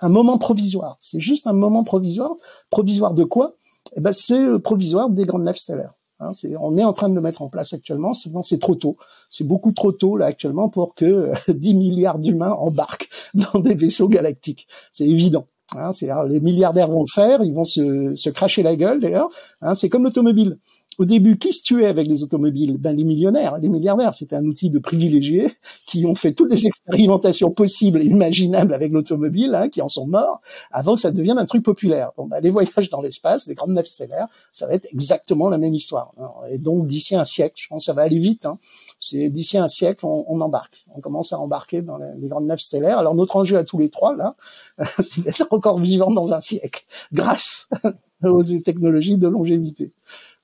un 0.00 0.08
moment 0.08 0.38
provisoire. 0.38 0.96
C'est 1.00 1.20
juste 1.20 1.46
un 1.46 1.52
moment 1.52 1.84
provisoire. 1.84 2.32
Provisoire 2.70 3.14
de 3.14 3.24
quoi? 3.24 3.54
Eh 3.96 4.00
ben, 4.00 4.12
C'est 4.12 4.58
provisoire 4.58 5.10
des 5.10 5.24
grandes 5.24 5.50
stellaires. 5.54 5.94
Hein, 6.22 6.30
on 6.60 6.76
est 6.76 6.84
en 6.84 6.92
train 6.92 7.08
de 7.08 7.14
le 7.14 7.20
mettre 7.20 7.42
en 7.42 7.48
place 7.48 7.72
actuellement, 7.72 8.12
c'est 8.12 8.58
trop 8.58 8.76
tôt. 8.76 8.96
C'est 9.28 9.44
beaucoup 9.44 9.72
trop 9.72 9.90
tôt 9.92 10.16
là 10.16 10.26
actuellement 10.26 10.68
pour 10.68 10.94
que 10.94 11.32
10 11.50 11.74
milliards 11.74 12.18
d'humains 12.18 12.52
embarquent 12.52 13.08
dans 13.34 13.60
des 13.60 13.74
vaisseaux 13.74 14.08
galactiques. 14.08 14.68
C'est 14.92 15.06
évident. 15.06 15.46
Hein, 15.74 15.90
les 16.28 16.40
milliardaires 16.40 16.88
vont 16.88 17.00
le 17.00 17.10
faire, 17.12 17.42
ils 17.42 17.54
vont 17.54 17.64
se, 17.64 18.28
cracher 18.30 18.62
la 18.62 18.76
gueule 18.76 19.00
d'ailleurs. 19.00 19.30
C'est 19.74 19.88
comme 19.88 20.04
l'automobile. 20.04 20.58
Au 20.98 21.04
début, 21.04 21.38
qui 21.38 21.52
se 21.52 21.62
tuait 21.62 21.86
avec 21.86 22.06
les 22.06 22.22
automobiles? 22.22 22.76
Ben 22.78 22.96
les 22.96 23.04
millionnaires, 23.04 23.58
les 23.58 23.68
milliardaires. 23.68 24.14
C'était 24.14 24.36
un 24.36 24.44
outil 24.44 24.70
de 24.70 24.78
privilégiés 24.78 25.50
qui 25.86 26.04
ont 26.06 26.14
fait 26.14 26.32
toutes 26.32 26.50
les 26.50 26.66
expérimentations 26.66 27.50
possibles 27.50 28.00
et 28.00 28.04
imaginables 28.04 28.74
avec 28.74 28.92
l'automobile, 28.92 29.54
hein, 29.54 29.68
qui 29.68 29.80
en 29.82 29.88
sont 29.88 30.06
morts 30.06 30.40
avant 30.70 30.94
que 30.94 31.00
ça 31.00 31.10
devienne 31.10 31.38
un 31.38 31.46
truc 31.46 31.62
populaire. 31.62 32.12
Bon, 32.16 32.26
ben, 32.26 32.40
les 32.40 32.50
voyages 32.50 32.90
dans 32.90 33.00
l'espace, 33.00 33.46
les 33.46 33.54
grandes 33.54 33.72
naves 33.72 33.86
stellaires, 33.86 34.28
ça 34.52 34.66
va 34.66 34.74
être 34.74 34.86
exactement 34.92 35.48
la 35.48 35.58
même 35.58 35.74
histoire. 35.74 36.12
Et 36.50 36.58
donc 36.58 36.86
d'ici 36.86 37.14
un 37.14 37.24
siècle, 37.24 37.54
je 37.58 37.68
pense 37.68 37.82
que 37.82 37.86
ça 37.86 37.92
va 37.92 38.02
aller 38.02 38.18
vite. 38.18 38.46
Hein, 38.46 38.58
c'est 39.00 39.28
d'ici 39.28 39.58
un 39.58 39.68
siècle, 39.68 40.06
on, 40.06 40.40
embarque. 40.40 40.84
On 40.94 41.00
commence 41.00 41.32
à 41.32 41.38
embarquer 41.38 41.82
dans 41.82 41.98
les, 41.98 42.28
grandes 42.28 42.46
naves 42.46 42.58
stellaires. 42.58 42.98
Alors 42.98 43.14
notre 43.14 43.36
enjeu 43.36 43.56
à 43.56 43.64
tous 43.64 43.78
les 43.78 43.88
trois 43.88 44.14
là, 44.16 44.36
c'est 45.00 45.22
d'être 45.22 45.46
encore 45.50 45.78
vivant 45.78 46.10
dans 46.10 46.34
un 46.34 46.40
siècle, 46.40 46.84
grâce 47.12 47.68
aux 48.22 48.42
technologies 48.42 49.16
de 49.16 49.28
longévité 49.28 49.92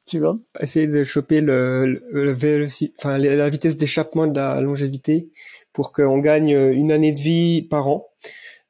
tu 0.08 0.18
vois. 0.20 0.36
Essayer 0.60 0.86
de 0.86 1.04
choper 1.04 1.40
le, 1.40 2.02
le, 2.10 2.66
enfin, 2.98 3.18
la 3.18 3.48
vitesse 3.48 3.76
d'échappement 3.76 4.26
de 4.26 4.36
la 4.36 4.60
longévité 4.60 5.30
pour 5.72 5.92
qu'on 5.92 6.18
gagne 6.18 6.50
une 6.50 6.90
année 6.90 7.12
de 7.12 7.20
vie 7.20 7.62
par 7.62 7.88
an. 7.88 8.06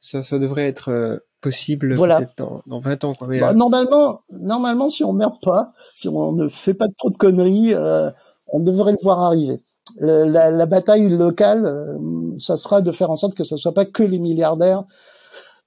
Ça, 0.00 0.22
ça 0.22 0.38
devrait 0.38 0.66
être 0.66 0.90
euh, 0.90 1.16
possible 1.40 1.94
voilà. 1.94 2.20
dans, 2.36 2.60
dans 2.66 2.78
20 2.78 3.04
ans. 3.04 3.14
Quoi. 3.14 3.28
Bah, 3.38 3.54
normalement, 3.54 4.20
normalement, 4.30 4.88
si 4.88 5.04
on 5.04 5.12
meurt 5.12 5.42
pas, 5.42 5.72
si 5.94 6.08
on 6.08 6.32
ne 6.32 6.48
fait 6.48 6.74
pas 6.74 6.86
trop 6.96 7.10
de 7.10 7.16
conneries, 7.16 7.74
euh, 7.74 8.10
on 8.48 8.60
devrait 8.60 8.92
le 8.92 8.98
voir 9.02 9.20
arriver. 9.20 9.60
la, 10.00 10.50
la, 10.50 10.66
bataille 10.66 11.08
locale, 11.08 11.66
euh, 11.66 11.98
ça 12.38 12.56
sera 12.56 12.80
de 12.80 12.92
faire 12.92 13.10
en 13.10 13.16
sorte 13.16 13.34
que 13.34 13.44
ce 13.44 13.56
soit 13.56 13.74
pas 13.74 13.86
que 13.86 14.02
les 14.02 14.18
milliardaires 14.18 14.84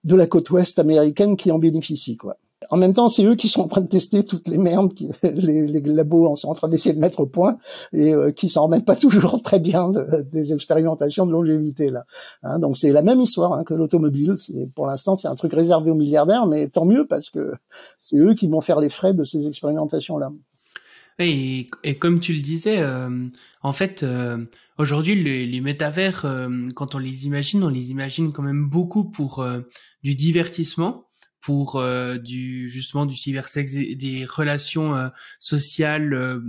de 0.04 0.16
la 0.16 0.28
côte 0.28 0.50
ouest 0.50 0.80
américaine 0.80 1.36
qui 1.36 1.52
en 1.52 1.60
bénéficient, 1.60 2.18
quoi. 2.18 2.38
En 2.70 2.78
même 2.78 2.94
temps, 2.94 3.10
c'est 3.10 3.26
eux 3.26 3.36
qui 3.36 3.48
sont 3.48 3.62
en 3.62 3.68
train 3.68 3.82
de 3.82 3.88
tester 3.88 4.24
toutes 4.24 4.48
les 4.48 4.58
merdes 4.58 4.94
que 4.94 5.28
les, 5.28 5.68
les 5.68 5.82
labos 5.82 6.36
sont 6.36 6.50
en 6.50 6.54
train 6.54 6.68
d'essayer 6.68 6.94
de 6.94 7.00
mettre 7.00 7.22
au 7.22 7.26
point 7.26 7.58
et 7.92 8.14
euh, 8.14 8.32
qui 8.32 8.50
s'en 8.50 8.64
remettent 8.64 8.86
pas 8.86 8.96
toujours 8.98 9.42
très 9.42 9.60
bien 9.60 9.92
des 10.32 10.54
expérimentations 10.54 11.26
de 11.26 11.32
longévité 11.32 11.90
là. 11.90 12.06
Hein, 12.44 12.60
donc 12.60 12.78
c'est 12.78 12.92
la 12.92 13.02
même 13.02 13.20
histoire 13.20 13.54
hein, 13.54 13.64
que 13.64 13.74
l'automobile. 13.74 14.36
Pour 14.76 14.86
l'instant, 14.86 15.16
c'est 15.16 15.28
un 15.28 15.36
truc 15.36 15.54
réservé 15.54 15.90
aux 15.92 15.96
milliardaires, 15.96 16.46
mais 16.46 16.68
tant 16.68 16.86
mieux 16.86 17.08
parce 17.08 17.30
que 17.30 17.54
c'est 18.00 18.18
eux 18.18 18.36
qui 18.36 18.48
vont 18.48 18.62
faire 18.62 18.80
les 18.80 18.90
frais 18.90 19.14
de 19.14 19.24
ces 19.24 19.48
expérimentations 19.48 20.18
là. 20.18 20.32
Et, 21.20 21.68
et 21.84 21.96
comme 21.96 22.20
tu 22.20 22.34
le 22.34 22.42
disais, 22.42 22.80
euh, 22.80 23.26
en 23.62 23.74
fait, 23.74 24.02
euh, 24.02 24.44
aujourd'hui, 24.78 25.22
les, 25.22 25.46
les 25.46 25.62
métavers, 25.62 26.26
quand 26.76 26.96
on 26.96 26.98
les 27.00 27.26
imagine, 27.26 27.64
on 27.64 27.70
les 27.70 27.92
imagine 27.92 28.32
quand 28.32 28.42
même 28.44 28.68
beaucoup 28.68 29.04
pour 29.04 29.46
du 30.04 30.16
divertissement 30.16 31.11
pour 31.42 31.76
euh, 31.76 32.18
du 32.18 32.70
justement 32.70 33.06
du 33.06 33.16
cybersex 33.16 33.74
des 33.74 34.26
relations 34.26 34.96
euh, 34.96 35.10
sociales 35.40 36.14
euh, 36.14 36.40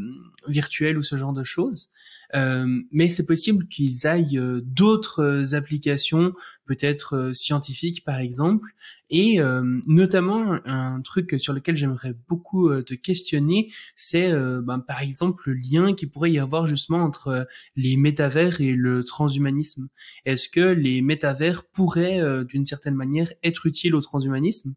virtuelles 0.47 0.98
ou 0.98 1.02
ce 1.02 1.16
genre 1.16 1.32
de 1.32 1.44
choses. 1.44 1.90
mais 2.35 3.09
c'est 3.09 3.27
possible 3.27 3.69
qu'ils 3.69 4.06
aillent 4.06 4.40
d'autres 4.64 5.55
applications, 5.55 6.32
peut-être 6.65 7.33
scientifiques 7.35 8.05
par 8.05 8.19
exemple, 8.19 8.71
et 9.11 9.39
notamment 9.87 10.59
un 10.65 11.01
truc 11.03 11.37
sur 11.39 11.53
lequel 11.53 11.77
j'aimerais 11.77 12.15
beaucoup 12.29 12.71
te 12.83 12.95
questionner, 12.95 13.71
c'est 13.97 14.33
ben, 14.33 14.79
par 14.79 15.03
exemple 15.03 15.51
le 15.51 15.55
lien 15.55 15.95
qui 15.95 16.07
pourrait 16.07 16.33
y 16.33 16.39
avoir 16.39 16.67
justement 16.67 17.03
entre 17.03 17.47
les 17.77 17.97
métavers 17.97 18.61
et 18.61 18.73
le 18.73 19.05
transhumanisme. 19.05 19.89
Est-ce 20.25 20.49
que 20.49 20.61
les 20.61 21.03
métavers 21.03 21.65
pourraient 21.65 22.45
d'une 22.45 22.65
certaine 22.67 22.95
manière 22.95 23.33
être 23.43 23.67
utiles 23.67 23.95
au 23.95 24.01
transhumanisme? 24.01 24.75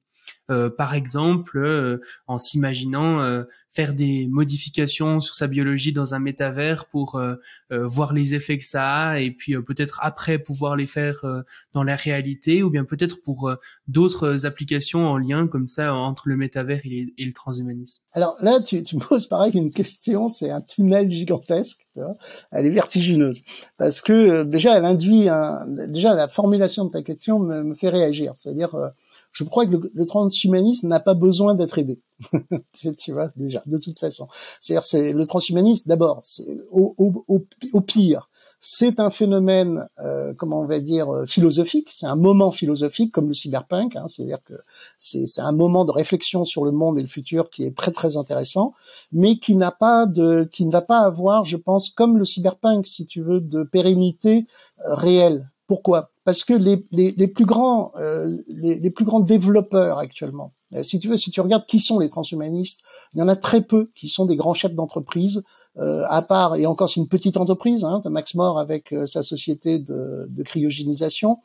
Euh, 0.52 0.70
par 0.70 0.94
exemple 0.94 1.58
euh, 1.58 2.02
en 2.28 2.38
s'imaginant 2.38 3.20
euh, 3.20 3.46
faire 3.72 3.96
des 3.96 4.28
modifications 4.28 5.20
sur 5.20 5.34
sa 5.34 5.48
biologie 5.48 5.92
dans 5.92 6.14
un 6.14 6.20
métavers 6.20 6.86
pour 6.86 7.20
voir 7.72 8.14
les 8.14 8.34
effets 8.34 8.58
que 8.58 8.64
ça 8.64 9.10
a 9.10 9.20
et 9.20 9.32
puis 9.32 9.62
peut-être 9.64 10.00
après 10.02 10.40
pouvoir 10.40 10.78
les 10.78 10.88
faire 10.88 11.26
dans 11.74 11.84
la 11.84 11.98
réalité 11.98 12.64
ou 12.64 12.70
bien 12.70 12.86
peut-être 12.86 13.22
pour 13.22 13.52
d'autres 13.90 14.46
applications 14.46 15.06
en 15.06 15.18
lien 15.18 15.48
comme 15.48 15.68
ça 15.68 15.94
entre 15.94 16.30
le 16.30 16.38
métavers 16.38 16.80
et, 16.86 17.14
le 17.18 17.34
transhumanisme. 17.34 18.02
Alors 18.14 18.38
là, 18.40 18.62
tu, 18.62 18.82
tu 18.82 18.96
me 18.96 19.02
poses 19.02 19.26
pareil 19.26 19.52
une 19.58 19.72
question, 19.72 20.30
c'est 20.30 20.52
un 20.52 20.62
tunnel 20.62 21.12
gigantesque, 21.12 21.86
elle 22.52 22.68
est 22.68 22.70
vertigineuse. 22.70 23.44
Parce 23.78 24.00
que 24.00 24.44
déjà 24.44 24.78
elle 24.78 24.86
induit 24.86 25.28
un, 25.28 25.66
déjà 25.68 26.16
la 26.16 26.30
formulation 26.30 26.86
de 26.86 26.92
ta 26.92 27.02
question 27.02 27.40
me, 27.40 27.62
me 27.62 27.76
fait 27.76 27.90
réagir, 27.90 28.32
c'est-à-dire 28.36 28.74
je 29.36 29.44
crois 29.44 29.66
que 29.66 29.76
le, 29.94 30.06
transhumanisme 30.06 30.88
n'a 30.88 31.02
pas 31.02 31.14
besoin 31.14 31.56
d'être 31.56 31.78
aidé. 31.78 32.00
tu, 32.98 33.12
vois 33.12 33.30
déjà, 33.36 33.62
de 33.66 33.78
toute 33.78 34.00
façon. 34.00 34.28
C'est-à-dire, 34.62 34.84
c'est 34.84 35.12
le 35.12 35.26
transhumanisme 35.26 35.90
d'abord, 35.90 36.24
au, 36.72 36.96
au, 36.98 37.26
au, 37.28 37.46
au, 37.74 37.82
pire, 37.82 38.30
c'est 38.62 39.02
un 39.02 39.10
phénomène, 39.10 39.90
euh, 40.00 40.34
comment 40.38 40.62
on 40.62 40.66
va 40.66 40.80
dire, 40.80 41.14
euh, 41.14 41.26
philosophique. 41.26 41.90
C'est 41.92 42.06
un 42.06 42.16
moment 42.16 42.54
philosophique 42.54 43.12
comme 43.12 43.28
le 43.28 43.34
cyberpunk. 43.34 43.98
Hein, 43.98 44.08
C'est-à-dire 44.08 44.42
que 44.46 44.54
c'est 44.98 45.26
un 45.40 45.52
moment 45.52 45.84
de 45.84 45.92
réflexion 45.92 46.46
sur 46.46 46.64
le 46.64 46.72
monde 46.72 46.98
et 46.98 47.02
le 47.02 47.10
futur 47.10 47.50
qui 47.50 47.66
est 47.66 47.76
très 47.76 47.92
très 47.92 48.16
intéressant, 48.16 48.74
mais 49.12 49.38
qui 49.38 49.58
n'a 49.58 49.72
pas 49.72 50.06
de, 50.06 50.50
qui 50.50 50.66
ne 50.66 50.72
va 50.72 50.82
pas 50.82 51.00
avoir, 51.00 51.44
je 51.44 51.58
pense, 51.58 51.90
comme 51.90 52.18
le 52.18 52.24
cyberpunk, 52.24 52.88
si 52.88 53.06
tu 53.06 53.22
veux, 53.22 53.42
de 53.42 53.64
pérennité 53.64 54.48
euh, 54.86 54.96
réelle. 54.96 55.46
Pourquoi? 55.68 56.10
Parce 56.26 56.44
que 56.44 56.54
les, 56.54 56.86
les, 56.92 57.12
les 57.12 57.28
plus 57.28 57.46
grands 57.46 57.94
euh, 57.98 58.38
les, 58.50 58.80
les, 58.80 58.90
plus 58.90 59.06
grands 59.06 59.22
développeurs 59.22 60.00
actuellement, 60.00 60.54
euh, 60.74 60.84
si 60.84 61.00
tu 61.00 61.08
veux, 61.08 61.18
si 61.18 61.32
tu 61.32 61.42
regardes 61.42 61.66
qui 61.66 61.80
sont 61.80 62.00
les 62.00 62.10
transhumanistes, 62.10 62.82
il 63.14 63.20
y 63.20 63.22
en 63.22 63.28
a 63.28 63.36
très 63.36 63.62
peu 63.62 63.92
qui 63.96 64.10
sont 64.10 64.26
des 64.26 64.36
grands 64.36 64.54
chefs 64.54 64.74
d'entreprise, 64.74 65.44
euh, 65.78 66.04
à 66.10 66.22
part 66.22 66.56
et 66.56 66.66
encore 66.66 66.90
c'est 66.90 67.00
une 67.00 67.08
petite 67.08 67.38
entreprise, 67.38 67.84
hein, 67.86 68.02
de 68.04 68.10
Max 68.10 68.34
More 68.34 68.60
avec 68.60 68.92
euh, 68.92 69.06
sa 69.06 69.24
société 69.24 69.80
de, 69.80 70.26
de 70.30 70.44
cryogénisation. 70.44 71.38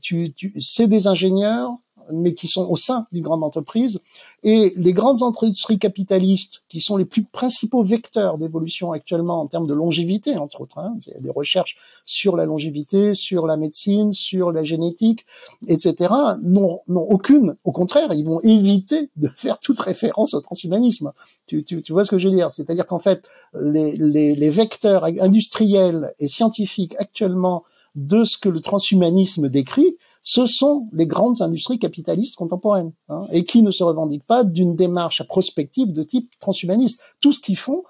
tu, 0.00 0.32
tu 0.32 0.54
c'est 0.60 0.86
des 0.86 1.06
ingénieurs, 1.06 1.70
mais 2.10 2.34
qui 2.34 2.48
sont 2.48 2.68
au 2.68 2.76
sein 2.76 3.06
d'une 3.12 3.22
grande 3.22 3.44
entreprise. 3.44 4.00
Et 4.42 4.72
les 4.76 4.92
grandes 4.92 5.22
industries 5.22 5.78
capitalistes, 5.78 6.62
qui 6.68 6.80
sont 6.80 6.96
les 6.96 7.04
plus 7.04 7.22
principaux 7.22 7.82
vecteurs 7.82 8.38
d'évolution 8.38 8.92
actuellement 8.92 9.40
en 9.40 9.46
termes 9.46 9.66
de 9.66 9.74
longévité, 9.74 10.36
entre 10.36 10.62
autres, 10.62 10.78
hein, 10.78 10.96
il 11.06 11.12
y 11.12 11.16
a 11.16 11.20
des 11.20 11.30
recherches 11.30 11.76
sur 12.06 12.36
la 12.36 12.44
longévité, 12.44 13.14
sur 13.14 13.46
la 13.46 13.56
médecine, 13.56 14.12
sur 14.12 14.50
la 14.50 14.64
génétique, 14.64 15.26
etc., 15.68 16.12
n'ont 16.42 16.80
aucune, 16.88 17.56
au 17.64 17.72
contraire, 17.72 18.12
ils 18.12 18.24
vont 18.24 18.40
éviter 18.40 19.10
de 19.16 19.28
faire 19.36 19.58
toute 19.58 19.78
référence 19.78 20.34
au 20.34 20.40
transhumanisme. 20.40 21.12
Tu, 21.46 21.64
tu, 21.64 21.82
tu 21.82 21.92
vois 21.92 22.04
ce 22.04 22.10
que 22.10 22.18
je 22.18 22.28
veux 22.28 22.34
dire? 22.34 22.50
C'est-à-dire 22.50 22.86
qu'en 22.86 22.98
fait, 22.98 23.28
les, 23.60 23.96
les, 23.96 24.34
les 24.34 24.50
vecteurs 24.50 25.04
industriels 25.04 26.14
et 26.18 26.28
scientifiques 26.28 26.94
actuellement 26.98 27.64
de 27.94 28.24
ce 28.24 28.38
que 28.38 28.48
le 28.48 28.60
transhumanisme 28.60 29.48
décrit, 29.48 29.96
ce 30.22 30.46
sont 30.46 30.88
les 30.92 31.06
grandes 31.06 31.42
industries 31.42 31.78
capitalistes 31.78 32.36
contemporaines, 32.36 32.92
hein, 33.08 33.24
et 33.32 33.44
qui 33.44 33.62
ne 33.62 33.70
se 33.70 33.82
revendiquent 33.82 34.26
pas 34.26 34.44
d'une 34.44 34.76
démarche 34.76 35.22
prospective 35.24 35.92
de 35.92 36.02
type 36.02 36.30
transhumaniste. 36.38 37.00
Tout 37.20 37.32
ce 37.32 37.40
qu'ils 37.40 37.58
font, 37.58 37.82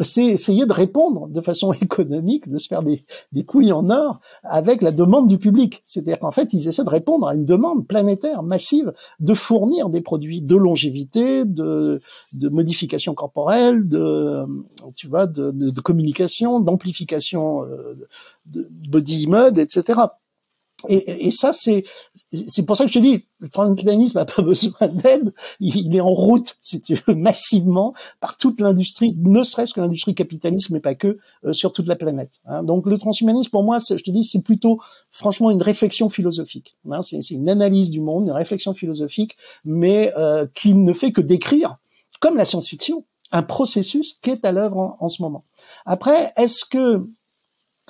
c'est 0.00 0.26
essayer 0.26 0.66
de 0.66 0.72
répondre 0.72 1.28
de 1.28 1.40
façon 1.40 1.72
économique, 1.82 2.48
de 2.48 2.58
se 2.58 2.68
faire 2.68 2.82
des, 2.82 3.02
couilles 3.44 3.72
en 3.72 3.88
or 3.90 4.20
avec 4.42 4.82
la 4.82 4.92
demande 4.92 5.28
du 5.28 5.38
public. 5.38 5.82
C'est-à-dire 5.84 6.18
qu'en 6.18 6.30
fait, 6.30 6.52
ils 6.52 6.68
essaient 6.68 6.84
de 6.84 6.90
répondre 6.90 7.26
à 7.26 7.34
une 7.34 7.44
demande 7.44 7.86
planétaire 7.86 8.42
massive 8.42 8.92
de 9.20 9.34
fournir 9.34 9.88
des 9.88 10.00
produits 10.00 10.42
de 10.42 10.56
longévité, 10.56 11.44
de, 11.44 12.00
de 12.34 12.48
modification 12.48 13.14
corporelle, 13.14 13.88
de, 13.88 14.44
de 14.84 15.80
communication, 15.80 16.60
d'amplification 16.60 17.64
euh, 17.64 17.94
de 18.46 18.68
body 18.88 19.26
mode, 19.26 19.58
etc. 19.58 20.00
Et, 20.88 21.26
et, 21.26 21.30
ça, 21.32 21.52
c'est 21.52 21.82
c'est 22.46 22.64
pour 22.64 22.76
ça 22.76 22.84
que 22.84 22.92
je 22.92 22.98
te 22.98 23.02
dis, 23.02 23.24
le 23.40 23.48
transhumanisme 23.48 24.18
n'a 24.18 24.24
pas 24.24 24.42
besoin 24.42 24.86
d'aide. 24.86 25.32
Il, 25.58 25.94
est 25.94 26.00
en 26.00 26.14
route, 26.14 26.56
si 26.60 26.80
tu 26.80 26.94
veux, 26.94 27.16
massivement 27.16 27.94
par 28.20 28.36
toute 28.36 28.60
l'industrie, 28.60 29.12
ne 29.16 29.42
serait-ce 29.42 29.74
que 29.74 29.80
l'industrie 29.80 30.14
capitaliste, 30.14 30.70
mais 30.70 30.78
pas 30.78 30.94
que, 30.94 31.18
euh, 31.44 31.52
sur 31.52 31.72
toute 31.72 31.88
la 31.88 31.96
planète. 31.96 32.40
Hein. 32.44 32.62
Donc 32.62 32.86
le 32.86 32.96
transhumanisme, 32.96 33.50
pour 33.50 33.64
moi, 33.64 33.78
je 33.78 33.96
te 33.96 34.10
dis, 34.10 34.22
c'est 34.22 34.42
plutôt, 34.42 34.78
franchement, 35.10 35.50
une 35.50 35.62
réflexion 35.62 36.08
philosophique. 36.08 36.76
Hein. 36.88 37.02
C'est 37.02 37.30
une 37.30 37.48
analyse 37.48 37.90
du 37.90 38.00
monde, 38.00 38.26
une 38.26 38.32
réflexion 38.32 38.72
philosophique, 38.72 39.36
mais 39.64 40.12
euh, 40.16 40.46
qui 40.54 40.74
ne 40.74 40.92
fait 40.92 41.10
que 41.10 41.20
décrire, 41.20 41.78
comme 42.20 42.36
la 42.36 42.44
science-fiction, 42.44 43.04
un 43.32 43.42
processus 43.42 44.14
qui 44.22 44.30
est 44.30 44.44
à 44.44 44.52
l'œuvre 44.52 44.96
en 45.00 45.08
ce 45.08 45.22
moment. 45.22 45.44
Après, 45.86 46.32
est-ce 46.36 46.64
que 46.64 47.04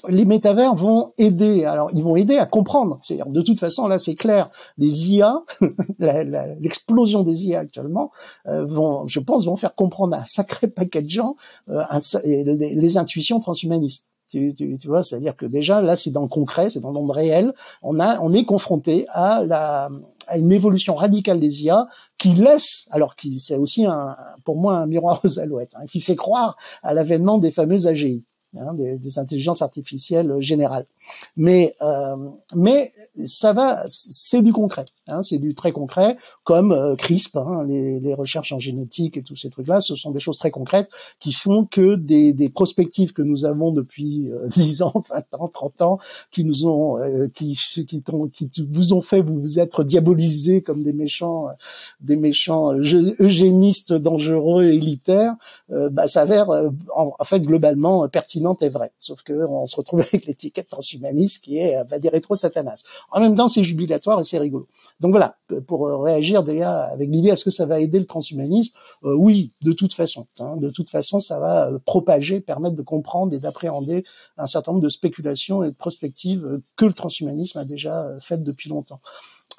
les 0.08 0.24
métavers 0.24 0.74
vont 0.74 1.12
aider. 1.18 1.64
Alors, 1.64 1.90
ils 1.92 2.02
vont 2.02 2.16
aider 2.16 2.36
à 2.36 2.46
comprendre. 2.46 2.98
C'est-à-dire, 3.02 3.26
de 3.26 3.42
toute 3.42 3.58
façon, 3.58 3.86
là, 3.86 3.98
c'est 3.98 4.14
clair. 4.14 4.50
Les 4.76 5.12
IA, 5.12 5.42
l'explosion 5.98 7.22
des 7.22 7.46
IA 7.46 7.60
actuellement, 7.60 8.10
euh, 8.46 8.64
vont, 8.64 9.06
je 9.06 9.20
pense, 9.20 9.46
vont 9.46 9.56
faire 9.56 9.74
comprendre 9.74 10.14
à 10.14 10.20
un 10.20 10.24
sacré 10.24 10.68
paquet 10.68 11.02
de 11.02 11.10
gens 11.10 11.36
euh, 11.68 11.82
les, 12.24 12.96
intuitions 12.98 13.40
transhumanistes. 13.40 14.08
Tu, 14.30 14.54
tu, 14.54 14.78
tu 14.78 14.88
vois, 14.88 15.02
c'est-à-dire 15.02 15.36
que 15.36 15.46
déjà, 15.46 15.80
là, 15.80 15.96
c'est 15.96 16.10
dans 16.10 16.22
le 16.22 16.28
concret, 16.28 16.68
c'est 16.68 16.80
dans 16.80 16.88
le 16.88 16.94
monde 16.94 17.10
réel. 17.10 17.54
On 17.82 17.98
a, 17.98 18.20
on 18.20 18.32
est 18.34 18.44
confronté 18.44 19.06
à 19.08 19.42
la, 19.44 19.88
à 20.28 20.38
une 20.38 20.52
évolution 20.52 20.94
radicale 20.94 21.40
des 21.40 21.64
IA 21.64 21.88
qui 22.18 22.34
laisse, 22.34 22.86
alors 22.90 23.16
qui 23.16 23.40
c'est 23.40 23.56
aussi 23.56 23.86
un, 23.86 24.16
pour 24.44 24.56
moi 24.56 24.76
un 24.76 24.86
miroir 24.86 25.20
aux 25.24 25.38
alouettes, 25.38 25.72
hein, 25.74 25.86
qui 25.86 26.00
fait 26.00 26.16
croire 26.16 26.56
à 26.82 26.94
l'avènement 26.94 27.38
des 27.38 27.50
fameuses 27.50 27.86
AGI. 27.86 28.24
Hein, 28.56 28.72
des, 28.72 28.96
des, 28.96 29.18
intelligences 29.18 29.60
artificielles 29.60 30.34
générales. 30.40 30.86
Mais 31.36 31.74
euh, 31.82 32.16
mais 32.54 32.92
ça 33.26 33.52
va, 33.52 33.84
c'est 33.88 34.40
du 34.40 34.54
concret, 34.54 34.86
hein, 35.06 35.20
c'est 35.22 35.36
du 35.36 35.54
très 35.54 35.70
concret, 35.70 36.16
comme 36.44 36.72
euh, 36.72 36.96
CRISP, 36.96 37.36
hein, 37.36 37.62
les, 37.68 38.00
les, 38.00 38.14
recherches 38.14 38.52
en 38.52 38.58
génétique 38.58 39.18
et 39.18 39.22
tous 39.22 39.36
ces 39.36 39.50
trucs-là, 39.50 39.82
ce 39.82 39.96
sont 39.96 40.12
des 40.12 40.18
choses 40.18 40.38
très 40.38 40.50
concrètes 40.50 40.88
qui 41.20 41.32
font 41.32 41.66
que 41.66 41.96
des, 41.96 42.32
des 42.32 42.48
prospectives 42.48 43.12
que 43.12 43.20
nous 43.20 43.44
avons 43.44 43.70
depuis 43.70 44.30
euh, 44.30 44.48
10 44.56 44.80
ans, 44.80 45.04
20 45.10 45.40
ans, 45.40 45.48
30 45.48 45.82
ans, 45.82 45.98
qui 46.30 46.44
nous 46.44 46.66
ont, 46.66 46.96
euh, 46.96 47.28
qui, 47.28 47.52
qui, 47.52 48.02
qui, 48.32 48.66
vous 48.70 48.94
ont 48.94 49.02
fait 49.02 49.20
vous, 49.20 49.38
vous 49.42 49.58
être 49.58 49.84
diabolisés 49.84 50.62
comme 50.62 50.82
des 50.82 50.94
méchants, 50.94 51.48
des 52.00 52.16
méchants 52.16 52.72
eugénistes 52.72 53.92
dangereux, 53.92 54.64
élitaires, 54.64 55.34
euh, 55.70 55.90
bah, 55.90 56.06
s'avère 56.06 56.48
en, 56.48 57.12
en 57.18 57.24
fait 57.24 57.40
globalement 57.40 58.08
pertinent 58.38 58.56
est 58.60 58.68
vraie. 58.68 58.92
Sauf 58.98 59.22
que 59.22 59.32
on 59.32 59.66
se 59.66 59.76
retrouve 59.76 60.00
avec 60.00 60.26
l'étiquette 60.26 60.68
transhumaniste 60.68 61.44
qui 61.44 61.58
est, 61.58 61.82
va 61.84 61.98
dire, 61.98 62.12
rétro-satanas. 62.12 62.84
En 63.10 63.20
même 63.20 63.34
temps, 63.34 63.48
c'est 63.48 63.64
jubilatoire 63.64 64.20
et 64.20 64.24
c'est 64.24 64.38
rigolo. 64.38 64.68
Donc 65.00 65.10
voilà, 65.10 65.36
pour 65.66 65.88
réagir 66.02 66.42
déjà 66.42 66.84
avec 66.84 67.10
l'idée, 67.10 67.30
est-ce 67.30 67.44
que 67.44 67.50
ça 67.50 67.66
va 67.66 67.80
aider 67.80 67.98
le 67.98 68.06
transhumanisme? 68.06 68.72
Euh, 69.04 69.14
Oui, 69.14 69.52
de 69.62 69.72
toute 69.72 69.94
façon. 69.94 70.26
Hein, 70.38 70.56
de 70.56 70.70
toute 70.70 70.90
façon, 70.90 71.20
ça 71.20 71.38
va 71.38 71.68
euh, 71.68 71.78
propager, 71.84 72.40
permettre 72.40 72.76
de 72.76 72.82
comprendre 72.82 73.34
et 73.34 73.38
d'appréhender 73.38 74.04
un 74.36 74.46
certain 74.46 74.72
nombre 74.72 74.84
de 74.84 74.88
spéculations 74.88 75.62
et 75.62 75.70
de 75.70 75.76
prospectives 75.76 76.44
euh, 76.44 76.62
que 76.76 76.86
le 76.86 76.92
transhumanisme 76.92 77.58
a 77.58 77.64
déjà 77.64 78.08
faites 78.20 78.44
depuis 78.44 78.68
longtemps. 78.68 79.00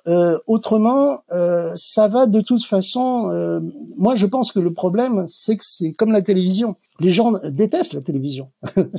Euh, 0.07 0.39
autrement, 0.47 1.19
euh, 1.31 1.71
ça 1.75 2.07
va 2.07 2.25
de 2.25 2.41
toute 2.41 2.63
façon. 2.63 3.29
Euh, 3.31 3.59
moi, 3.99 4.15
je 4.15 4.25
pense 4.25 4.53
que 4.53 4.59
le 4.59 4.73
problème, 4.73 5.25
c'est 5.27 5.57
que 5.57 5.65
c'est 5.65 5.91
comme 5.91 6.13
la 6.13 6.21
télévision. 6.21 6.77
Les 7.01 7.09
gens 7.09 7.33
détestent 7.43 7.93
la 7.93 8.01
télévision. 8.01 8.49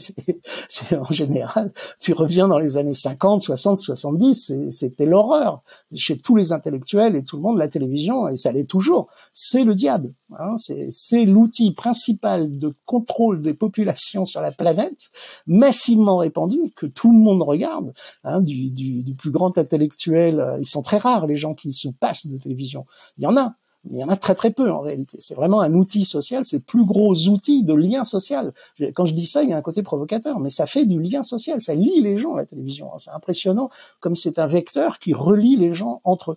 c'est 0.69 0.97
en 0.97 1.11
général, 1.11 1.73
tu 2.01 2.13
reviens 2.13 2.49
dans 2.49 2.59
les 2.59 2.77
années 2.77 2.95
50, 2.95 3.41
60, 3.41 3.79
70, 3.79 4.53
c'était 4.71 5.07
l'horreur 5.07 5.63
chez 5.95 6.19
tous 6.19 6.37
les 6.37 6.53
intellectuels 6.53 7.17
et 7.17 7.25
tout 7.25 7.37
le 7.37 7.43
monde. 7.43 7.57
La 7.57 7.69
télévision, 7.69 8.29
et 8.29 8.37
ça 8.37 8.53
l'est 8.53 8.69
toujours, 8.69 9.09
c'est 9.33 9.65
le 9.65 9.75
diable. 9.75 10.13
Hein, 10.39 10.55
c'est 10.57 11.25
l'outil 11.25 11.73
principal 11.73 12.59
de 12.59 12.75
contrôle 12.85 13.41
des 13.41 13.55
populations 13.55 14.27
sur 14.27 14.43
la 14.43 14.53
planète, 14.53 15.11
massivement 15.47 16.19
répandu, 16.19 16.59
que 16.77 16.87
tout 16.87 17.11
le 17.11 17.19
monde 17.19 17.41
regarde. 17.41 17.95
Hein, 18.25 18.43
du, 18.43 18.71
du, 18.71 19.03
du 19.03 19.15
plus 19.15 19.31
grand 19.31 19.57
intellectuel, 19.57 20.57
ils 20.61 20.67
sont 20.67 20.83
très 20.83 20.99
rares 20.99 21.27
les 21.27 21.37
gens 21.37 21.55
qui 21.55 21.73
se 21.73 21.89
passent 21.89 22.27
de 22.27 22.37
télévision. 22.37 22.85
Il 23.17 23.25
y 23.25 23.27
en 23.27 23.37
a, 23.39 23.55
il 23.89 23.99
y 23.99 24.05
en 24.05 24.09
a 24.09 24.17
très 24.17 24.35
très 24.35 24.51
peu 24.51 24.71
en 24.71 24.81
réalité. 24.81 25.19
C'est 25.21 25.35
vraiment 25.35 25.61
un 25.63 25.73
outil 25.73 26.05
social, 26.05 26.45
c'est 26.45 26.57
le 26.57 26.63
plus 26.63 26.85
gros 26.85 27.15
outil 27.29 27.65
de 27.65 27.73
lien 27.73 28.05
social. 28.05 28.53
Quand 28.95 29.07
je 29.07 29.15
dis 29.15 29.25
ça, 29.25 29.43
il 29.43 29.49
y 29.49 29.53
a 29.55 29.57
un 29.57 29.63
côté 29.63 29.83
provocateur, 29.83 30.39
mais 30.39 30.51
ça 30.51 30.67
fait 30.67 30.85
du 30.85 31.01
lien 31.01 31.23
social, 31.23 31.63
ça 31.63 31.75
lie 31.75 32.01
les 32.03 32.19
gens 32.19 32.35
la 32.35 32.45
télévision. 32.45 32.91
C'est 32.99 33.11
impressionnant 33.11 33.71
comme 34.01 34.17
c'est 34.17 34.39
un 34.39 34.47
vecteur 34.47 34.99
qui 34.99 35.15
relie 35.15 35.57
les 35.57 35.75
gens 35.75 36.03
entre 36.05 36.33
eux. 36.33 36.37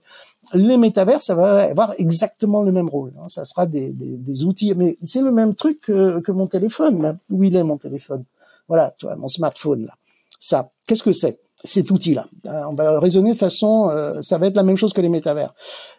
Les 0.53 0.77
métavers, 0.77 1.21
ça 1.21 1.35
va 1.35 1.63
avoir 1.63 1.93
exactement 1.97 2.63
le 2.63 2.71
même 2.71 2.89
rôle. 2.89 3.13
Hein. 3.19 3.27
Ça 3.27 3.43
sera 3.43 3.65
des, 3.65 3.91
des, 3.91 4.45
outils, 4.45 4.73
mais 4.75 4.97
c'est 5.03 5.21
le 5.21 5.31
même 5.31 5.53
truc 5.53 5.81
que, 5.81 6.31
mon 6.31 6.47
téléphone. 6.47 7.17
Où 7.29 7.43
il 7.43 7.55
est 7.55 7.63
mon 7.63 7.77
téléphone 7.77 8.23
Voilà, 8.67 8.93
tu 8.97 9.05
vois, 9.05 9.15
mon 9.15 9.27
smartphone 9.27 9.85
là. 9.85 9.93
Ça, 10.39 10.71
qu'est-ce 10.87 11.03
que 11.03 11.13
c'est? 11.13 11.42
Cet 11.63 11.91
outil-là. 11.91 12.27
Euh, 12.45 12.63
on 12.69 12.75
va 12.75 12.99
raisonner 12.99 13.31
de 13.31 13.37
façon, 13.37 13.89
euh, 13.89 14.19
ça 14.21 14.37
va 14.37 14.47
être 14.47 14.55
la 14.55 14.63
même 14.63 14.77
chose 14.77 14.93
que 14.93 15.01
les 15.01 15.09
métavers. 15.09 15.53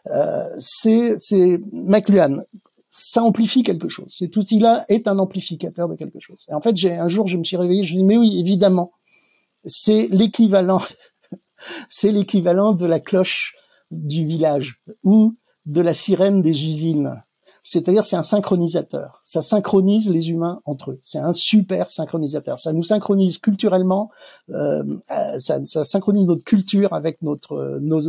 Euh, 0.08 0.48
c'est, 0.58 1.16
McLuhan. 1.72 2.42
Ça 2.90 3.22
amplifie 3.22 3.62
quelque 3.62 3.88
chose. 3.88 4.14
Cet 4.16 4.36
outil-là 4.36 4.84
est 4.88 5.08
un 5.08 5.18
amplificateur 5.18 5.88
de 5.88 5.96
quelque 5.96 6.20
chose. 6.20 6.46
Et 6.48 6.54
en 6.54 6.60
fait, 6.60 6.76
j'ai 6.76 6.92
un 6.92 7.08
jour, 7.08 7.26
je 7.26 7.36
me 7.36 7.44
suis 7.44 7.56
réveillé, 7.56 7.82
je 7.82 7.94
me 7.94 8.00
dis 8.00 8.04
mais 8.04 8.16
oui, 8.16 8.38
évidemment, 8.38 8.92
c'est 9.64 10.06
l'équivalent, 10.10 10.82
c'est 11.88 12.12
l'équivalent 12.12 12.72
de 12.72 12.86
la 12.86 13.00
cloche 13.00 13.54
du 13.90 14.26
village 14.26 14.80
ou 15.02 15.34
de 15.66 15.80
la 15.80 15.94
sirène 15.94 16.42
des 16.42 16.68
usines 16.68 17.22
c'est-à-dire 17.64 18.04
c'est 18.04 18.14
un 18.14 18.22
synchronisateur. 18.22 19.20
Ça 19.24 19.40
synchronise 19.40 20.10
les 20.10 20.30
humains 20.30 20.60
entre 20.66 20.92
eux. 20.92 21.00
C'est 21.02 21.18
un 21.18 21.32
super 21.32 21.90
synchronisateur. 21.90 22.60
Ça 22.60 22.74
nous 22.74 22.82
synchronise 22.82 23.38
culturellement, 23.38 24.10
ça, 24.48 25.64
ça, 25.64 25.84
synchronise 25.84 26.28
notre 26.28 26.44
culture 26.44 26.92
avec 26.92 27.22
notre 27.22 27.52
euh, 27.52 27.78
nos, 27.80 28.00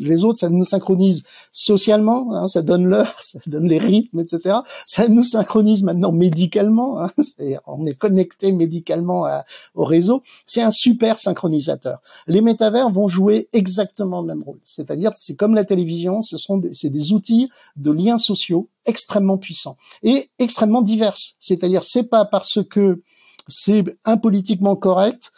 les 0.00 0.24
autres. 0.24 0.38
Ça 0.38 0.48
nous 0.48 0.64
synchronise 0.64 1.22
socialement. 1.52 2.34
Hein, 2.34 2.48
ça 2.48 2.62
donne 2.62 2.86
l'heure, 2.86 3.14
ça 3.20 3.38
donne 3.46 3.68
les 3.68 3.78
rythmes, 3.78 4.20
etc. 4.20 4.58
Ça 4.84 5.08
nous 5.08 5.22
synchronise 5.22 5.82
maintenant 5.82 6.12
médicalement. 6.12 7.00
Hein, 7.02 7.10
on 7.66 7.86
est 7.86 7.96
connecté 7.96 8.52
médicalement 8.52 9.26
à, 9.26 9.44
au 9.74 9.84
réseau. 9.84 10.22
C'est 10.46 10.62
un 10.62 10.70
super 10.70 11.18
synchronisateur. 11.18 12.00
Les 12.26 12.40
métavers 12.40 12.90
vont 12.90 13.08
jouer 13.08 13.48
exactement 13.52 14.20
le 14.20 14.26
même 14.26 14.42
rôle. 14.42 14.58
C'est-à-dire 14.62 15.12
c'est 15.14 15.36
comme 15.36 15.54
la 15.54 15.64
télévision. 15.64 16.22
Ce 16.22 16.36
sont 16.36 16.60
c'est 16.72 16.90
des 16.90 17.12
outils 17.12 17.48
de 17.76 17.90
liens 17.90 18.18
sociaux 18.18 18.68
extrêmement 18.86 19.38
puissants 19.38 19.76
et 20.02 20.30
extrêmement 20.38 20.82
diverses. 20.82 21.34
C'est-à-dire, 21.40 21.82
c'est 21.82 22.04
pas 22.04 22.24
parce 22.24 22.60
que 22.68 23.02
c'est 23.48 23.84
impolitiquement 24.04 24.76
correct 24.76 25.32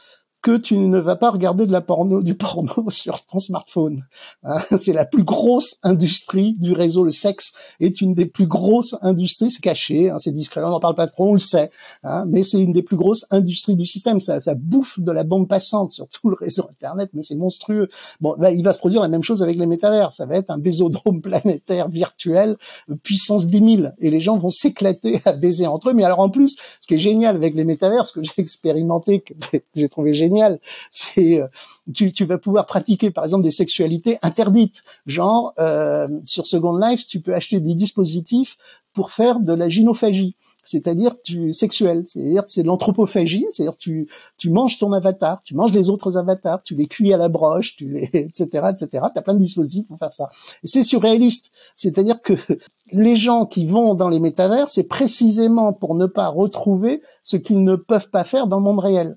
que 0.49 0.57
tu 0.57 0.79
ne 0.79 0.99
vas 0.99 1.17
pas 1.17 1.31
regarder 1.31 1.67
de 1.67 1.73
la 1.73 1.83
porno, 1.83 2.23
du 2.23 2.35
porno 2.35 2.89
sur 2.89 3.21
ton 3.27 3.39
smartphone. 3.39 4.07
Hein, 4.45 4.61
c'est 4.79 4.95
la 4.95 5.05
plus 5.05 5.23
grosse 5.23 5.77
industrie 5.83 6.55
du 6.59 6.73
réseau. 6.73 7.05
Le 7.05 7.11
sexe 7.11 7.53
est 7.81 8.01
une 8.01 8.15
des 8.15 8.25
plus 8.25 8.47
grosses 8.47 8.97
industries. 9.03 9.51
C'est 9.51 9.61
caché, 9.61 10.09
hein, 10.09 10.17
c'est 10.19 10.33
discret, 10.33 10.63
on 10.65 10.71
n'en 10.71 10.81
parle 10.81 10.95
pas 10.95 11.07
trop, 11.07 11.29
on 11.29 11.33
le 11.35 11.39
sait. 11.39 11.71
Hein, 12.03 12.25
mais 12.27 12.43
c'est 12.43 12.63
une 12.63 12.73
des 12.73 12.83
plus 12.83 12.97
grosses 12.97 13.27
industries 13.31 13.77
du 13.77 13.85
système. 13.85 14.23
Ça, 14.23 14.41
ça 14.41 14.55
bouffe 14.55 14.99
de 15.01 15.13
la 15.13 15.23
bande 15.23 15.49
passante 15.49 15.91
sur 15.91 16.09
tout 16.09 16.31
le 16.31 16.35
réseau 16.35 16.65
Internet, 16.71 17.11
mais 17.13 17.21
c'est 17.21 17.37
monstrueux. 17.37 17.89
Bon, 18.23 18.35
bah, 18.39 18.51
il 18.51 18.65
va 18.65 18.73
se 18.73 18.79
produire 18.79 19.03
la 19.03 19.09
même 19.09 19.23
chose 19.23 19.43
avec 19.43 19.57
les 19.57 19.67
métavers. 19.67 20.13
Ça 20.13 20.25
va 20.25 20.37
être 20.37 20.49
un 20.49 20.59
bésodrome 20.59 21.21
planétaire 21.23 21.91
virtuel, 21.91 22.57
puissance 23.03 23.49
10 23.49 23.77
000. 23.77 23.89
Et 23.99 24.09
les 24.09 24.21
gens 24.23 24.39
vont 24.39 24.49
s'éclater 24.49 25.21
à 25.27 25.35
baiser 25.35 25.67
entre 25.67 25.91
eux. 25.91 25.93
Mais 25.93 26.05
alors 26.05 26.21
en 26.21 26.31
plus, 26.31 26.57
ce 26.81 26.87
qui 26.87 26.95
est 26.95 26.99
génial 26.99 27.37
avec 27.37 27.55
les 27.55 27.65
métavers, 27.65 28.07
ce 28.07 28.13
que 28.13 28.23
j'ai 28.23 28.33
expérimenté, 28.39 29.21
que 29.21 29.35
j'ai 29.75 29.89
trouvé 29.91 30.15
génial, 30.15 30.38
C'est 30.91 31.41
euh, 31.41 31.47
tu, 31.95 32.13
tu, 32.13 32.25
vas 32.25 32.39
pouvoir 32.39 32.67
pratiquer 32.67 33.11
par 33.11 33.25
exemple 33.25 33.43
des 33.43 33.51
sexualités 33.51 34.19
interdites, 34.23 34.85
genre 35.07 35.53
euh, 35.59 36.09
sur 36.25 36.47
Second 36.47 36.77
Life, 36.77 37.07
tu 37.07 37.21
peux 37.21 37.35
acheter 37.35 37.61
des 37.61 37.75
dispositifs 37.75 38.57
pour 38.93 39.13
faire 39.13 39.41
de 39.41 39.53
la 39.53 39.69
gynophagie 39.69 40.37
c'est-à-dire 40.69 41.15
tu 41.23 41.55
sexuel, 41.55 42.03
c'est-à-dire 42.05 42.43
c'est 42.45 42.63
de 42.63 42.67
l'anthropophagie, 42.67 43.47
c'est-à-dire 43.49 43.79
tu 43.79 44.07
tu 44.37 44.51
manges 44.51 44.79
ton 44.79 44.93
avatar, 44.93 45.43
tu 45.43 45.55
manges 45.55 45.73
les 45.73 45.89
autres 45.89 46.19
avatars, 46.19 46.63
tu 46.63 46.75
les 46.75 46.87
cuis 46.87 47.15
à 47.15 47.17
la 47.17 47.31
broche, 47.31 47.75
tu 47.77 47.89
les 47.89 48.05
etc 48.13 48.67
etc. 48.71 49.07
T'as 49.15 49.23
plein 49.23 49.33
de 49.33 49.39
dispositifs 49.39 49.87
pour 49.87 49.99
faire 49.99 50.13
ça. 50.13 50.29
C'est 50.63 50.83
surréaliste, 50.83 51.53
c'est-à-dire 51.75 52.21
que 52.21 52.35
les 52.93 53.17
gens 53.17 53.47
qui 53.47 53.65
vont 53.65 53.95
dans 53.95 54.11
les 54.11 54.21
métavers, 54.21 54.69
c'est 54.69 54.85
précisément 54.85 55.73
pour 55.73 55.95
ne 55.95 56.05
pas 56.05 56.29
retrouver 56.29 57.01
ce 57.23 57.39
qu'ils 57.39 57.65
ne 57.65 57.75
peuvent 57.75 58.11
pas 58.11 58.25
faire 58.25 58.47
dans 58.47 58.59
le 58.59 58.65
monde 58.65 58.81
réel. 58.81 59.17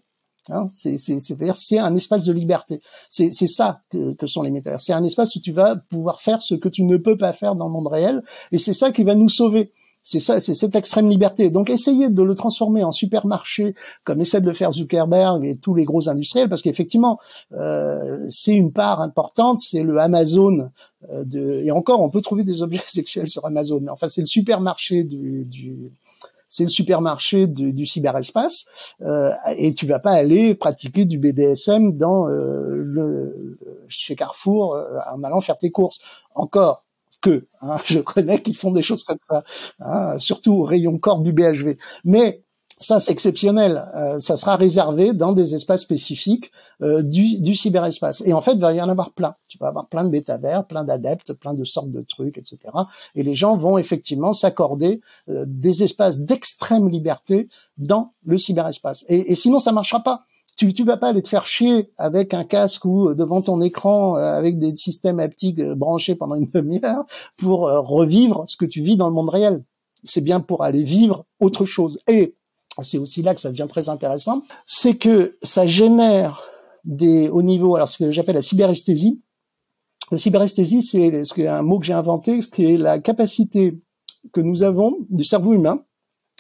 Hein, 0.52 0.68
c'est-à-dire 0.68 1.56
c'est 1.56 1.80
un 1.80 1.96
espace 1.96 2.26
de 2.26 2.34
liberté. 2.34 2.80
C'est 3.10 3.32
ça 3.32 3.82
que, 3.90 4.14
que, 4.14 4.28
sont 4.28 4.42
les 4.42 4.52
métavers. 4.52 4.82
C'est 4.82 4.94
un 4.94 5.04
espace 5.04 5.36
où 5.36 5.40
tu 5.40 5.52
vas 5.52 5.76
pouvoir 5.76 6.22
faire 6.22 6.42
ce 6.42 6.56
que 6.56 6.70
tu 6.70 6.84
ne 6.84 6.98
peux 6.98 7.18
pas 7.18 7.34
faire 7.34 7.56
dans 7.56 7.66
le 7.66 7.72
monde 7.72 7.88
réel, 7.88 8.22
et 8.52 8.58
c'est 8.58 8.74
ça 8.74 8.92
qui 8.92 9.04
va 9.04 9.16
nous 9.16 9.30
sauver. 9.30 9.72
C'est 10.04 10.20
ça, 10.20 10.40
c'est 10.40 10.56
cette 10.56 10.76
extrême 10.76 11.10
liberté. 11.10 11.52
Donc, 11.52 11.70
essayez 11.70 12.10
de 12.10 12.24
le 12.24 12.34
transformer 12.34 12.84
en 12.84 12.92
supermarché, 12.92 13.76
comme 14.04 14.20
essaie 14.22 14.42
de 14.42 14.48
le 14.48 14.54
faire 14.54 14.72
Zuckerberg 14.72 15.46
et 15.46 15.58
tous 15.58 15.76
les 15.76 15.86
gros 15.86 16.10
industriels, 16.10 16.50
parce 16.50 16.64
qu'effectivement, 16.64 17.20
euh, 17.54 18.26
c'est 18.30 18.54
une 18.54 18.72
part 18.72 19.02
importante. 19.02 19.60
C'est 19.60 19.84
le 19.84 20.00
Amazon 20.00 20.70
euh, 21.12 21.24
de, 21.24 21.62
et 21.64 21.72
encore, 21.72 22.02
on 22.02 22.10
peut 22.10 22.22
trouver 22.22 22.44
des 22.44 22.64
objets 22.64 22.82
sexuels 22.88 23.28
sur 23.28 23.46
Amazon. 23.46 23.80
Mais 23.82 23.92
enfin, 23.92 24.08
c'est 24.08 24.22
le 24.22 24.28
supermarché 24.28 25.04
du, 25.04 25.46
du 25.46 25.92
c'est 26.52 26.64
le 26.64 26.70
supermarché 26.70 27.48
du 27.48 27.86
cyberespace, 27.86 28.66
euh, 29.04 29.32
et 29.56 29.74
tu 29.74 29.88
vas 29.88 30.00
pas 30.00 30.12
aller 30.12 30.54
pratiquer 30.54 31.06
du 31.06 31.18
BDSM 31.18 31.98
dans 31.98 32.28
euh, 32.28 33.58
chez 33.88 34.18
Carrefour 34.18 34.76
euh, 34.76 35.00
en 35.10 35.24
allant 35.24 35.40
faire 35.40 35.58
tes 35.58 35.72
courses. 35.72 36.00
Encore 36.36 36.84
que, 37.22 37.48
hein, 37.62 37.78
je 37.86 38.00
connais 38.00 38.42
qu'ils 38.42 38.58
font 38.58 38.72
des 38.72 38.82
choses 38.82 39.06
comme 39.06 39.20
ça, 39.24 39.46
hein, 39.80 40.20
surtout 40.20 40.56
au 40.56 40.64
rayon 40.64 40.98
corps 40.98 41.22
du 41.22 41.32
BHV. 41.32 41.78
Mais 42.04 42.44
ça, 42.82 43.00
c'est 43.00 43.12
exceptionnel. 43.12 43.88
Euh, 43.96 44.20
ça 44.20 44.38
sera 44.38 44.56
réservé 44.56 45.14
dans 45.14 45.34
des 45.34 45.56
espaces 45.56 45.82
spécifiques 45.82 46.52
euh, 46.82 47.04
du, 47.04 47.40
du, 47.40 47.56
cyberespace. 47.56 48.24
Et 48.26 48.34
en 48.34 48.42
fait, 48.42 48.54
il 48.54 48.60
va 48.60 48.74
y 48.74 48.82
en 48.82 48.90
avoir 48.90 49.12
plein. 49.12 49.36
Tu 49.48 49.58
vas 49.60 49.68
avoir 49.68 49.88
plein 49.88 50.04
de 50.04 50.10
métavers, 50.10 50.66
plein 50.66 50.84
d'adeptes, 50.84 51.34
plein 51.34 51.54
de 51.54 51.64
sortes 51.64 51.92
de 51.92 52.02
trucs, 52.02 52.38
etc. 52.38 52.58
Et 53.16 53.24
les 53.24 53.36
gens 53.36 53.56
vont 53.56 53.78
effectivement 53.78 54.34
s'accorder 54.34 55.02
euh, 55.30 55.46
des 55.48 55.84
espaces 55.84 56.22
d'extrême 56.22 56.90
liberté 56.90 57.48
dans 57.78 58.14
le 58.26 58.38
cyberespace. 58.38 59.06
Et, 59.10 59.32
et 59.32 59.36
sinon, 59.36 59.60
ça 59.60 59.72
marchera 59.72 60.02
pas 60.02 60.26
Tu, 60.58 60.74
tu 60.74 60.84
vas 60.84 60.98
pas 60.98 61.10
aller 61.10 61.22
te 61.22 61.30
faire 61.30 61.46
chier 61.46 61.92
avec 61.98 62.34
un 62.34 62.44
casque 62.44 62.84
ou 62.86 63.14
devant 63.14 63.42
ton 63.42 63.62
écran 63.62 64.16
avec 64.16 64.58
des 64.58 64.76
systèmes 64.76 65.20
haptiques 65.20 65.62
branchés 65.62 66.16
pendant 66.16 66.36
une 66.36 66.50
demi-heure 66.54 67.06
pour 67.38 67.62
revivre 67.62 68.44
ce 68.48 68.58
que 68.58 68.66
tu 68.66 68.82
vis 68.82 68.98
dans 68.98 69.08
le 69.08 69.14
monde 69.14 69.30
réel. 69.30 69.64
C'est 70.04 70.22
bien 70.22 70.40
pour 70.40 70.64
aller 70.64 70.84
vivre 70.84 71.26
autre 71.40 71.64
chose. 71.64 72.00
Et 72.08 72.36
c'est 72.84 72.98
aussi 72.98 73.22
là 73.22 73.36
que 73.36 73.42
ça 73.42 73.50
devient 73.50 73.68
très 73.70 73.90
intéressant, 73.90 74.44
c'est 74.66 74.96
que 74.96 75.38
ça 75.44 75.68
génère 75.68 76.42
des, 76.86 77.30
au 77.30 77.42
niveau, 77.42 77.76
alors 77.76 77.90
ce 77.90 77.98
que 77.98 78.12
j'appelle 78.12 78.36
la 78.36 78.42
cyberesthésie. 78.42 79.22
La 80.12 80.18
cyberesthésie, 80.18 80.82
c'est 80.82 81.24
ce 81.24 81.42
un 81.48 81.62
mot 81.62 81.80
que 81.80 81.86
j'ai 81.86 81.94
inventé, 81.94 82.40
qui 82.40 82.66
est 82.66 82.78
la 82.78 83.00
capacité 83.00 83.80
que 84.34 84.42
nous 84.42 84.64
avons 84.64 84.98
du 85.10 85.24
cerveau 85.24 85.54
humain 85.54 85.84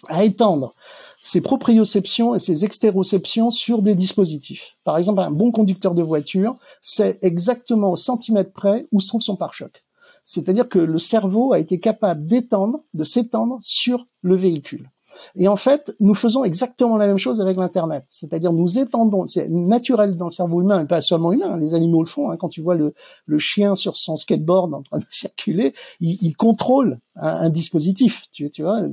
à 0.07 0.23
étendre 0.23 0.73
ses 1.21 1.41
proprioceptions 1.41 2.33
et 2.33 2.39
ses 2.39 2.65
extéroceptions 2.65 3.51
sur 3.51 3.81
des 3.81 3.93
dispositifs. 3.93 4.77
Par 4.83 4.97
exemple, 4.97 5.19
un 5.19 5.31
bon 5.31 5.51
conducteur 5.51 5.93
de 5.93 6.01
voiture 6.01 6.55
sait 6.81 7.19
exactement 7.21 7.91
au 7.91 7.95
centimètre 7.95 8.51
près 8.51 8.87
où 8.91 8.99
se 8.99 9.07
trouve 9.07 9.21
son 9.21 9.35
pare-choc. 9.35 9.83
C'est-à-dire 10.23 10.67
que 10.67 10.79
le 10.79 10.99
cerveau 10.99 11.53
a 11.53 11.59
été 11.59 11.79
capable 11.79 12.25
d'étendre, 12.25 12.83
de 12.93 13.03
s'étendre 13.03 13.59
sur 13.61 14.07
le 14.21 14.35
véhicule. 14.35 14.89
Et 15.35 15.47
en 15.47 15.55
fait, 15.55 15.95
nous 15.99 16.15
faisons 16.15 16.43
exactement 16.43 16.97
la 16.97 17.07
même 17.07 17.17
chose 17.17 17.41
avec 17.41 17.57
l'Internet. 17.57 18.05
C'est-à-dire, 18.07 18.53
nous 18.53 18.79
étendons, 18.79 19.27
c'est 19.27 19.49
naturel 19.49 20.15
dans 20.15 20.27
le 20.27 20.31
cerveau 20.31 20.61
humain, 20.61 20.83
et 20.83 20.87
pas 20.87 21.01
seulement 21.01 21.31
humain, 21.31 21.57
les 21.57 21.73
animaux 21.73 22.03
le 22.03 22.09
font. 22.09 22.29
Hein. 22.29 22.37
Quand 22.37 22.49
tu 22.49 22.61
vois 22.61 22.75
le, 22.75 22.93
le, 23.25 23.37
chien 23.39 23.75
sur 23.75 23.95
son 23.95 24.15
skateboard 24.15 24.73
en 24.73 24.81
train 24.81 24.99
de 24.99 25.05
circuler, 25.11 25.73
il, 25.99 26.17
il 26.21 26.35
contrôle 26.35 26.99
un, 27.15 27.49
dispositif, 27.49 28.23
tu, 28.31 28.49
tu, 28.49 28.63
vois, 28.63 28.83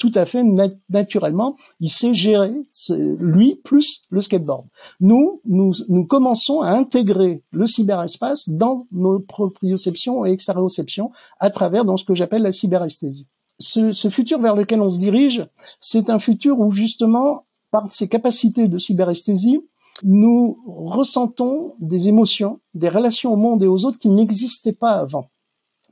tout 0.00 0.10
à 0.14 0.24
fait 0.24 0.42
naturellement, 0.88 1.56
il 1.78 1.90
sait 1.90 2.14
gérer 2.14 2.52
lui 3.20 3.54
plus 3.56 4.02
le 4.08 4.20
skateboard. 4.22 4.66
Nous, 5.00 5.40
nous, 5.44 5.72
nous 5.88 6.06
commençons 6.06 6.62
à 6.62 6.70
intégrer 6.70 7.44
le 7.52 7.66
cyberespace 7.66 8.48
dans 8.48 8.86
nos 8.92 9.20
proprioceptions 9.20 10.24
et 10.24 10.30
extérioceptions 10.30 11.10
à 11.38 11.50
travers 11.50 11.84
dans 11.84 11.96
ce 11.96 12.04
que 12.04 12.14
j'appelle 12.14 12.42
la 12.42 12.52
cyberesthésie 12.52 13.28
ce, 13.60 13.92
ce, 13.92 14.08
futur 14.08 14.40
vers 14.40 14.56
lequel 14.56 14.80
on 14.80 14.90
se 14.90 14.98
dirige, 14.98 15.46
c'est 15.80 16.10
un 16.10 16.18
futur 16.18 16.58
où 16.58 16.72
justement, 16.72 17.46
par 17.70 17.92
ses 17.92 18.08
capacités 18.08 18.68
de 18.68 18.78
cyberesthésie, 18.78 19.60
nous 20.02 20.58
ressentons 20.66 21.74
des 21.80 22.08
émotions, 22.08 22.60
des 22.74 22.88
relations 22.88 23.32
au 23.32 23.36
monde 23.36 23.62
et 23.62 23.66
aux 23.66 23.84
autres 23.84 23.98
qui 23.98 24.08
n'existaient 24.08 24.72
pas 24.72 24.92
avant 24.92 25.30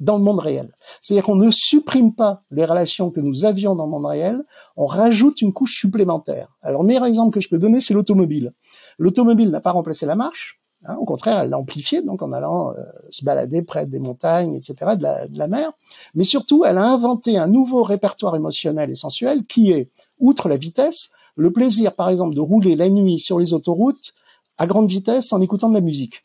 dans 0.01 0.17
le 0.17 0.23
monde 0.23 0.39
réel. 0.39 0.73
C'est-à-dire 1.01 1.25
qu'on 1.25 1.37
ne 1.37 1.51
supprime 1.51 2.15
pas 2.15 2.43
les 2.51 2.65
relations 2.65 3.11
que 3.11 3.21
nous 3.21 3.45
avions 3.45 3.75
dans 3.75 3.85
le 3.85 3.91
monde 3.91 4.07
réel, 4.07 4.45
on 4.77 4.87
rajoute 4.87 5.43
une 5.43 5.53
couche 5.53 5.79
supplémentaire. 5.79 6.57
Alors, 6.63 6.83
le 6.83 6.89
meilleur 6.89 7.05
exemple 7.05 7.35
que 7.35 7.41
je 7.41 7.49
peux 7.49 7.59
donner, 7.59 7.81
c'est 7.81 7.95
l'automobile. 7.95 8.53
L'automobile 8.99 9.51
n'a 9.51 9.61
pas 9.61 9.73
remplacé 9.73 10.07
la 10.07 10.15
marche, 10.15 10.61
Hein, 10.85 10.97
au 10.97 11.05
contraire, 11.05 11.41
elle 11.41 11.51
l'a 11.51 11.59
donc 12.03 12.23
en 12.23 12.33
allant 12.33 12.71
euh, 12.71 12.83
se 13.11 13.25
balader 13.25 13.63
près 13.63 13.87
des 13.87 13.99
montagnes, 13.99 14.55
etc., 14.55 14.97
de 14.97 15.03
la, 15.03 15.27
de 15.27 15.37
la, 15.37 15.49
mer. 15.49 15.73
Mais 16.15 16.25
surtout, 16.25 16.65
elle 16.65 16.79
a 16.79 16.85
inventé 16.85 17.37
un 17.37 17.49
nouveau 17.49 17.83
répertoire 17.83 18.37
émotionnel 18.37 18.91
et 18.91 18.95
sensuel 18.95 19.45
qui 19.45 19.73
est, 19.73 19.91
outre 20.21 20.49
la 20.49 20.57
vitesse, 20.57 21.11
le 21.37 21.53
plaisir, 21.53 21.95
par 21.95 22.09
exemple, 22.09 22.35
de 22.35 22.41
rouler 22.41 22.77
la 22.77 22.89
nuit 22.89 23.19
sur 23.19 23.39
les 23.39 23.53
autoroutes 23.53 24.15
à 24.57 24.67
grande 24.67 24.89
vitesse 24.89 25.33
en 25.33 25.41
écoutant 25.41 25.69
de 25.69 25.75
la 25.75 25.81
musique. 25.81 26.25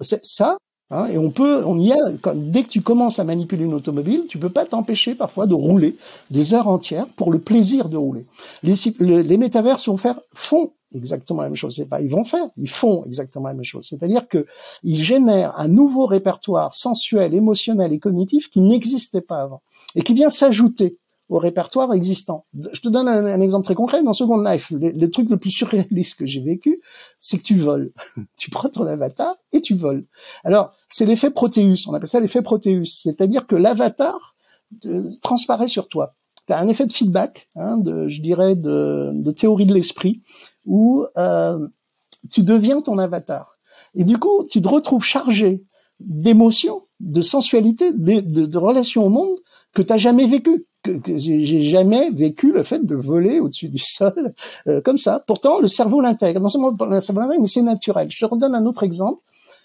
C'est 0.00 0.24
ça. 0.24 0.58
Hein, 0.90 1.06
et 1.06 1.18
on 1.18 1.30
peut, 1.30 1.64
on 1.64 1.78
y 1.78 1.92
a. 1.92 1.96
dès 2.34 2.64
que 2.64 2.68
tu 2.68 2.82
commences 2.82 3.18
à 3.18 3.24
manipuler 3.24 3.64
une 3.64 3.74
automobile, 3.74 4.24
tu 4.28 4.38
peux 4.38 4.50
pas 4.50 4.66
t'empêcher 4.66 5.14
parfois 5.14 5.46
de 5.46 5.54
rouler 5.54 5.96
des 6.30 6.54
heures 6.54 6.68
entières 6.68 7.06
pour 7.06 7.32
le 7.32 7.38
plaisir 7.38 7.88
de 7.88 7.96
rouler. 7.96 8.26
Les, 8.62 8.74
les, 9.00 9.22
les 9.22 9.36
métaverses 9.38 9.88
vont 9.88 9.96
faire 9.96 10.20
font 10.34 10.72
exactement 10.94 11.42
la 11.42 11.48
même 11.48 11.56
chose. 11.56 11.84
Pas 11.88 12.00
ils 12.00 12.10
vont 12.10 12.24
faire, 12.24 12.46
ils 12.56 12.68
font 12.68 13.04
exactement 13.04 13.48
la 13.48 13.54
même 13.54 13.64
chose. 13.64 13.86
C'est-à-dire 13.88 14.28
que 14.28 14.46
ils 14.82 15.00
génèrent 15.00 15.58
un 15.58 15.68
nouveau 15.68 16.06
répertoire 16.06 16.74
sensuel, 16.74 17.34
émotionnel 17.34 17.92
et 17.92 17.98
cognitif 17.98 18.50
qui 18.50 18.60
n'existait 18.60 19.20
pas 19.20 19.42
avant 19.42 19.62
et 19.94 20.02
qui 20.02 20.14
vient 20.14 20.30
s'ajouter 20.30 20.98
au 21.28 21.38
répertoire 21.38 21.94
existant. 21.94 22.44
Je 22.72 22.80
te 22.80 22.90
donne 22.90 23.08
un, 23.08 23.40
exemple 23.40 23.64
très 23.64 23.74
concret. 23.74 24.02
Dans 24.02 24.12
Second 24.12 24.42
Life, 24.42 24.70
le, 24.70 25.06
truc 25.08 25.30
le 25.30 25.38
plus 25.38 25.50
surréaliste 25.50 26.18
que 26.18 26.26
j'ai 26.26 26.40
vécu, 26.40 26.82
c'est 27.18 27.38
que 27.38 27.42
tu 27.42 27.56
voles. 27.56 27.92
tu 28.36 28.50
prends 28.50 28.68
ton 28.68 28.86
avatar 28.86 29.34
et 29.52 29.62
tu 29.62 29.74
voles. 29.74 30.04
Alors, 30.44 30.74
c'est 30.90 31.06
l'effet 31.06 31.30
Proteus. 31.30 31.88
On 31.88 31.94
appelle 31.94 32.08
ça 32.08 32.20
l'effet 32.20 32.42
Proteus. 32.42 32.84
C'est-à-dire 32.84 33.46
que 33.46 33.56
l'avatar 33.56 34.34
euh, 34.86 35.10
transparaît 35.22 35.68
sur 35.68 35.88
toi 35.88 36.14
tu 36.46 36.52
as 36.52 36.58
un 36.58 36.68
effet 36.68 36.86
de 36.86 36.92
feedback, 36.92 37.48
hein, 37.56 37.76
de, 37.78 38.08
je 38.08 38.20
dirais, 38.20 38.56
de, 38.56 39.10
de 39.14 39.30
théorie 39.30 39.66
de 39.66 39.74
l'esprit, 39.74 40.22
où 40.66 41.04
euh, 41.16 41.66
tu 42.30 42.42
deviens 42.42 42.80
ton 42.80 42.98
avatar. 42.98 43.56
Et 43.94 44.04
du 44.04 44.18
coup, 44.18 44.46
tu 44.50 44.62
te 44.62 44.68
retrouves 44.68 45.04
chargé 45.04 45.64
d'émotions, 46.00 46.82
de 47.00 47.22
sensualité, 47.22 47.92
de, 47.92 48.58
relations 48.58 49.04
au 49.04 49.08
monde 49.08 49.36
que 49.74 49.82
tu 49.82 49.92
n'as 49.92 49.98
jamais 49.98 50.26
vécu. 50.26 50.66
Que, 50.82 50.98
j'ai 51.16 51.62
jamais 51.62 52.10
vécu 52.10 52.50
le 52.52 52.64
fait 52.64 52.84
de 52.84 52.96
voler 52.96 53.38
au-dessus 53.38 53.68
du 53.68 53.78
sol 53.78 54.34
euh, 54.66 54.80
comme 54.80 54.98
ça. 54.98 55.22
Pourtant, 55.26 55.60
le 55.60 55.68
cerveau 55.68 56.00
l'intègre. 56.00 56.40
Non 56.40 56.48
seulement 56.48 56.76
le 56.78 57.00
cerveau 57.00 57.20
l'intègre, 57.20 57.42
mais 57.42 57.48
c'est 57.48 57.62
naturel. 57.62 58.10
Je 58.10 58.18
te 58.18 58.24
redonne 58.24 58.54
un 58.54 58.66
autre 58.66 58.82
exemple. 58.82 59.22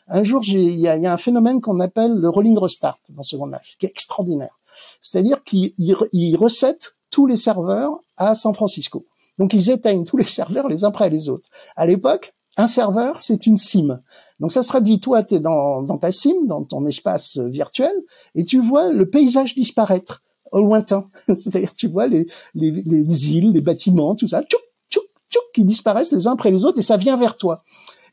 Un 0.10 0.24
jour, 0.24 0.42
il 0.46 0.80
y 0.80 0.88
a, 0.88 0.96
y 0.96 1.06
a, 1.06 1.12
un 1.12 1.18
phénomène 1.18 1.60
qu'on 1.60 1.80
appelle 1.80 2.14
le 2.14 2.30
rolling 2.30 2.58
restart 2.58 3.00
dans 3.10 3.24
Second 3.24 3.48
Life, 3.48 3.76
qui 3.78 3.88
est 3.88 3.90
extraordinaire. 3.90 4.58
C'est-à-dire 5.02 5.44
qu'ils 5.44 6.38
recettent 6.38 6.96
tous 7.10 7.26
les 7.26 7.36
serveurs 7.36 8.00
à 8.16 8.36
San 8.36 8.54
Francisco. 8.54 9.06
Donc 9.38 9.54
ils 9.54 9.70
éteignent 9.70 10.06
tous 10.06 10.18
les 10.18 10.24
serveurs 10.24 10.68
les 10.68 10.84
uns 10.84 10.90
après 10.90 11.10
les 11.10 11.30
autres. 11.30 11.50
À 11.76 11.86
l'époque, 11.86 12.34
un 12.58 12.68
serveur, 12.68 13.22
c'est 13.22 13.46
une 13.46 13.58
SIM. 13.58 14.02
Donc 14.40 14.52
ça 14.52 14.64
se 14.64 14.68
traduit, 14.68 15.00
toi, 15.00 15.24
tu 15.24 15.36
es 15.36 15.40
dans, 15.40 15.86
ta 16.00 16.12
SIM, 16.12 16.46
dans 16.46 16.64
ton 16.64 16.86
espace 16.86 17.38
virtuel, 17.38 17.94
et 18.36 18.46
tu 18.46 18.60
vois 18.60 18.92
le 18.92 19.10
paysage 19.10 19.56
disparaître 19.56 20.24
au 20.52 20.60
lointain. 20.60 21.10
C'est-à-dire 21.28 21.74
tu 21.74 21.88
vois 21.88 22.08
les, 22.08 22.28
les, 22.56 23.32
îles, 23.32 23.52
les 23.52 23.62
bâtiments, 23.62 24.16
tout 24.16 24.28
ça, 24.28 24.42
tchouk, 24.42 24.62
tchouk, 24.90 25.06
tchouk, 25.30 25.44
qui 25.54 25.66
disparaissent 25.66 26.12
les 26.12 26.28
uns 26.28 26.34
après 26.34 26.52
les 26.52 26.66
autres, 26.66 26.80
et 26.80 26.84
ça 26.84 26.98
vient 26.98 27.18
vers 27.18 27.38
toi. 27.38 27.64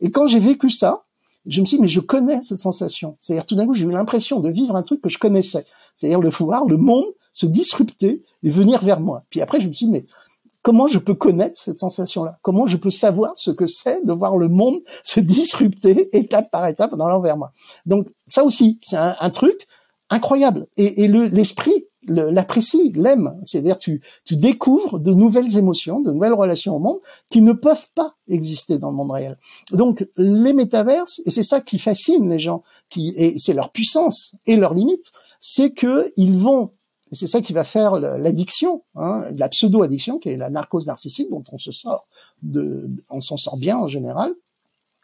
Et 0.01 0.11
quand 0.11 0.27
j'ai 0.27 0.41
vécu 0.41 0.69
ça, 0.69 1.05
je 1.47 1.61
me 1.61 1.67
suis 1.67 1.77
dit, 1.77 1.83
mais 1.83 1.89
je 1.89 2.01
connais 2.01 2.41
cette 2.43 2.59
sensation. 2.59 3.17
C'est-à-dire, 3.21 3.45
tout 3.45 3.55
d'un 3.55 3.67
coup, 3.67 3.75
j'ai 3.75 3.85
eu 3.85 3.91
l'impression 3.91 4.41
de 4.41 4.49
vivre 4.49 4.77
un 4.77 4.83
truc 4.83 5.03
que 5.03 5.11
je 5.11 5.19
connaissais. 5.19 5.67
C'est-à-dire 5.95 6.21
le 6.21 6.31
voir 6.31 6.65
le 6.65 6.79
monde 6.79 7.05
se 7.35 7.47
disrupter 7.47 8.23
et 8.43 8.49
venir 8.49 8.83
vers 8.83 9.01
moi. 9.01 9.25
Puis 9.29 9.43
après, 9.43 9.61
je 9.61 9.69
me 9.69 9.73
suis 9.73 9.87
dit, 9.87 9.93
mais 9.93 10.07
comment 10.65 10.87
je 10.87 10.99
peux 10.99 11.15
connaître 11.15 11.61
cette 11.61 11.79
sensation-là? 11.79 12.39
Comment 12.41 12.67
je 12.67 12.79
peux 12.79 12.91
savoir 12.91 13.35
ce 13.37 13.51
que 13.51 13.67
c'est 13.67 14.05
de 14.05 14.13
voir 14.13 14.37
le 14.37 14.49
monde 14.49 14.81
se 15.05 15.21
disrupter 15.21 16.09
étape 16.17 16.51
par 16.51 16.67
étape 16.67 16.97
dans 16.97 17.09
l'envers 17.09 17.37
moi? 17.37 17.53
Donc 17.87 18.09
ça 18.27 18.43
aussi, 18.43 18.81
c'est 18.83 18.97
un, 18.97 19.31
truc 19.31 19.67
incroyable. 20.11 20.67
Et, 20.77 21.07
l'esprit 21.07 21.87
l'apprécie, 22.07 22.93
l'aime. 22.95 23.35
C'est-à-dire 23.43 23.79
tu, 23.79 24.03
tu 24.25 24.37
découvres 24.37 24.99
de 24.99 25.13
nouvelles 25.13 25.57
émotions, 25.57 26.01
de 26.01 26.11
nouvelles 26.11 26.35
relations 26.35 26.77
au 26.77 26.79
monde 26.79 26.99
qui 27.31 27.41
ne 27.41 27.53
peuvent 27.53 27.89
pas 27.95 28.13
exister 28.29 28.79
dans 28.79 28.91
le 28.91 28.97
monde 28.97 29.11
réel. 29.11 29.39
Donc 29.73 30.07
les 30.17 30.53
métaverses, 30.55 31.21
et 31.27 31.31
c'est 31.31 31.43
ça 31.43 31.61
qui 31.61 31.79
fascine 31.79 32.31
les 32.31 32.39
gens, 32.39 32.63
qui 32.89 33.13
et 33.17 33.39
c'est 33.39 33.55
leur 33.55 33.71
puissance 33.71 34.35
et 34.47 34.57
leur 34.57 34.75
limite, 34.75 35.13
c'est 35.41 35.73
que 35.73 36.11
ils 36.17 36.37
vont 36.37 36.73
et 37.15 37.17
c'est 37.17 37.29
ça 37.29 37.41
qui 37.41 37.53
va 37.53 37.63
faire 37.63 37.95
l'addiction, 37.95 38.83
hein, 38.97 39.29
la 39.37 39.49
pseudo-addiction, 39.49 40.19
qui 40.19 40.31
est 40.31 40.37
la 40.37 40.51
narcose 40.51 40.89
narcissique, 40.89 41.31
dont 41.31 41.45
on 41.53 41.59
se 41.59 41.71
sort 41.71 42.09
de, 42.43 42.91
on 43.09 43.21
s'en 43.21 43.37
sort 43.37 43.57
bien 43.57 43.79
en 43.79 43.87
général. 43.87 44.33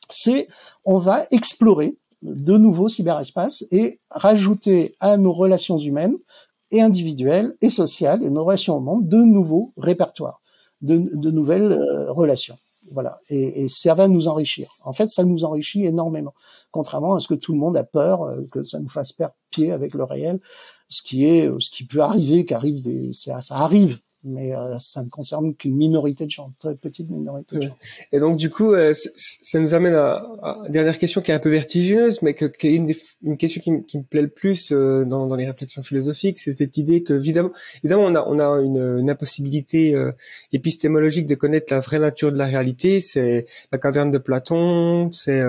C'est, 0.09 0.49
on 0.85 0.99
va 0.99 1.25
explorer 1.31 1.97
de 2.23 2.57
nouveaux 2.57 2.89
cyberespaces 2.89 3.65
et 3.71 4.01
rajouter 4.11 4.97
à 4.99 5.19
nos 5.19 5.33
relations 5.33 5.79
humaines 5.79 6.17
et 6.73 6.83
individuelles 6.83 7.55
et 7.61 7.71
sociales 7.71 8.25
et 8.25 8.31
nos 8.31 8.45
relations 8.45 8.79
au 8.79 8.81
monde 8.81 9.09
de 9.09 9.19
nouveaux 9.19 9.73
répertoires, 9.77 10.41
de, 10.83 10.99
nouvelles 11.31 11.71
euh, 11.71 12.11
relations. 12.11 12.59
Voilà. 12.91 13.21
Et, 13.29 13.63
et, 13.63 13.69
ça 13.69 13.95
va 13.95 14.09
nous 14.09 14.27
enrichir. 14.27 14.69
En 14.83 14.93
fait, 14.93 15.09
ça 15.11 15.23
nous 15.23 15.45
enrichit 15.45 15.85
énormément. 15.85 16.35
Contrairement 16.73 17.15
à 17.15 17.21
ce 17.21 17.29
que 17.29 17.35
tout 17.35 17.53
le 17.53 17.59
monde 17.59 17.77
a 17.77 17.85
peur, 17.85 18.25
euh, 18.25 18.43
que 18.51 18.65
ça 18.65 18.81
nous 18.81 18.89
fasse 18.89 19.13
perdre 19.13 19.35
pied 19.53 19.71
avec 19.71 19.95
le 19.95 20.03
réel, 20.03 20.41
ce 20.91 21.03
qui 21.03 21.25
est, 21.25 21.51
ce 21.59 21.71
qui 21.71 21.85
peut 21.85 22.01
arriver, 22.01 22.45
qu'arrive 22.45 22.83
des, 22.83 23.15
ça, 23.15 23.41
ça 23.41 23.57
arrive 23.57 24.01
mais 24.23 24.55
euh, 24.55 24.79
ça 24.79 25.03
ne 25.03 25.09
concerne 25.09 25.55
qu'une 25.55 25.77
minorité 25.77 26.27
de 26.27 26.31
gens, 26.31 26.49
une 26.49 26.55
très 26.59 26.75
petite 26.75 27.09
minorité 27.09 27.57
de 27.57 27.63
gens. 27.63 27.77
Et 28.13 28.21
donc 28.21 28.37
du 28.37 28.51
coup, 28.51 28.73
euh, 28.73 28.93
ça 29.17 29.59
nous 29.59 29.73
amène 29.73 29.95
à, 29.95 30.17
à, 30.43 30.63
une 30.67 30.73
dernière 30.73 30.99
question 30.99 31.21
qui 31.23 31.31
est 31.31 31.35
un 31.35 31.39
peu 31.39 31.49
vertigineuse, 31.49 32.21
mais 32.23 32.35
que, 32.35 32.45
qui 32.45 32.69
est 32.69 32.75
une, 32.75 32.87
des, 32.87 32.97
une 33.23 33.39
question 33.39 33.61
qui, 33.61 33.85
qui, 33.87 33.99
me 33.99 34.03
plaît 34.03 34.23
le 34.23 34.29
plus 34.29 34.73
euh, 34.73 35.05
dans, 35.05 35.27
dans, 35.27 35.37
les 35.37 35.47
réflexions 35.47 35.83
philosophiques, 35.83 36.39
c'est 36.39 36.57
cette 36.57 36.77
idée 36.77 37.03
que 37.03 37.15
évidemment, 37.15 37.53
évidemment 37.83 38.05
on 38.05 38.15
a, 38.15 38.25
on 38.27 38.39
a 38.39 38.61
une, 38.61 38.99
une 38.99 39.11
impossibilité 39.11 39.97
épistémologique 40.53 41.27
de 41.27 41.35
connaître 41.35 41.73
la 41.73 41.81
vraie 41.81 41.99
nature 41.99 42.31
de 42.33 42.37
la 42.37 42.47
réalité. 42.47 43.01
C'est 43.01 43.47
la 43.73 43.79
caverne 43.79 44.11
de 44.11 44.19
Platon, 44.19 45.11
c'est 45.13 45.43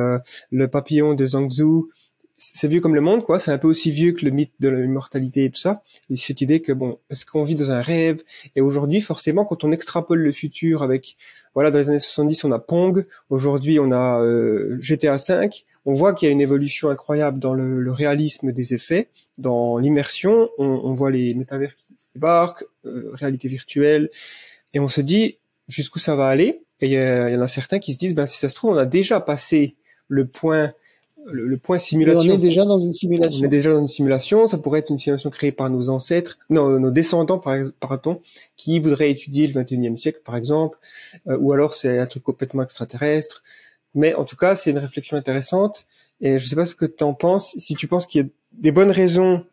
le 0.51 0.67
papillon 0.67 1.13
de 1.13 1.25
Zhang 1.25 1.49
Zhou, 1.49 1.89
c'est 2.43 2.67
vieux 2.67 2.81
comme 2.81 2.95
le 2.95 3.01
monde, 3.01 3.23
quoi. 3.23 3.37
C'est 3.37 3.51
un 3.51 3.59
peu 3.59 3.67
aussi 3.67 3.91
vieux 3.91 4.13
que 4.13 4.25
le 4.25 4.31
mythe 4.31 4.53
de 4.59 4.69
l'immortalité 4.69 5.45
et 5.45 5.51
tout 5.51 5.59
ça. 5.59 5.83
Et 6.09 6.15
cette 6.15 6.41
idée 6.41 6.59
que 6.59 6.71
bon, 6.71 6.97
est-ce 7.11 7.23
qu'on 7.23 7.43
vit 7.43 7.53
dans 7.53 7.69
un 7.69 7.81
rêve? 7.81 8.23
Et 8.55 8.61
aujourd'hui, 8.61 8.99
forcément, 8.99 9.45
quand 9.45 9.63
on 9.63 9.71
extrapole 9.71 10.19
le 10.19 10.31
futur 10.31 10.81
avec, 10.81 11.17
voilà, 11.53 11.69
dans 11.69 11.77
les 11.77 11.89
années 11.89 11.99
70, 11.99 12.43
on 12.45 12.51
a 12.51 12.57
Pong. 12.57 13.05
Aujourd'hui, 13.29 13.79
on 13.79 13.91
a 13.91 14.21
euh, 14.21 14.75
GTA 14.81 15.19
5. 15.19 15.65
On 15.85 15.91
voit 15.91 16.13
qu'il 16.13 16.27
y 16.27 16.29
a 16.29 16.33
une 16.33 16.41
évolution 16.41 16.89
incroyable 16.89 17.37
dans 17.37 17.53
le, 17.53 17.91
réalisme 17.91 18.51
des 18.51 18.73
effets, 18.73 19.09
dans 19.37 19.77
l'immersion. 19.77 20.49
On, 20.57 20.93
voit 20.93 21.11
les 21.11 21.35
métavers 21.35 21.75
qui 21.75 21.85
débarquent, 22.15 22.65
euh, 22.85 23.11
réalité 23.13 23.49
virtuelle, 23.49 24.09
et 24.73 24.79
on 24.79 24.87
se 24.87 25.01
dit 25.01 25.37
jusqu'où 25.67 25.99
ça 25.99 26.15
va 26.15 26.27
aller? 26.27 26.63
Et 26.79 26.87
il 26.87 26.93
y, 26.93 27.37
en 27.37 27.41
a 27.41 27.47
certains 27.47 27.77
qui 27.77 27.93
se 27.93 27.99
disent, 27.99 28.15
ben 28.15 28.25
si 28.25 28.39
ça 28.39 28.49
se 28.49 28.55
trouve, 28.55 28.71
on 28.71 28.77
a 28.77 28.87
déjà 28.87 29.19
passé 29.21 29.75
le 30.07 30.25
point 30.25 30.73
le, 31.25 31.57
point 31.57 31.77
simulation. 31.77 32.33
on 32.33 32.35
est 32.35 32.37
déjà 32.37 32.65
dans 32.65 32.79
une 32.79 32.93
simulation. 32.93 33.41
On 33.41 33.45
est 33.45 33.49
déjà 33.49 33.71
dans 33.71 33.81
une 33.81 33.87
simulation. 33.87 34.47
Ça 34.47 34.57
pourrait 34.57 34.79
être 34.79 34.89
une 34.89 34.97
simulation 34.97 35.29
créée 35.29 35.51
par 35.51 35.69
nos 35.69 35.89
ancêtres, 35.89 36.37
non, 36.49 36.79
nos 36.79 36.91
descendants, 36.91 37.39
par 37.39 37.57
pardon, 37.79 38.21
qui 38.57 38.79
voudraient 38.79 39.11
étudier 39.11 39.47
le 39.47 39.53
21e 39.61 39.95
siècle, 39.95 40.21
par 40.23 40.35
exemple, 40.35 40.77
euh, 41.27 41.37
ou 41.39 41.51
alors 41.53 41.73
c'est 41.73 41.99
un 41.99 42.05
truc 42.05 42.23
complètement 42.23 42.63
extraterrestre. 42.63 43.43
Mais 43.93 44.13
en 44.13 44.23
tout 44.23 44.35
cas, 44.35 44.55
c'est 44.55 44.71
une 44.71 44.77
réflexion 44.77 45.17
intéressante. 45.17 45.85
Et 46.21 46.39
je 46.39 46.47
sais 46.47 46.55
pas 46.55 46.65
ce 46.65 46.75
que 46.75 46.85
tu 46.85 47.03
en 47.03 47.13
penses. 47.13 47.53
Si 47.57 47.75
tu 47.75 47.87
penses 47.87 48.05
qu'il 48.05 48.21
y 48.21 48.25
a 48.25 48.27
des 48.53 48.71
bonnes 48.71 48.91
raisons 48.91 49.43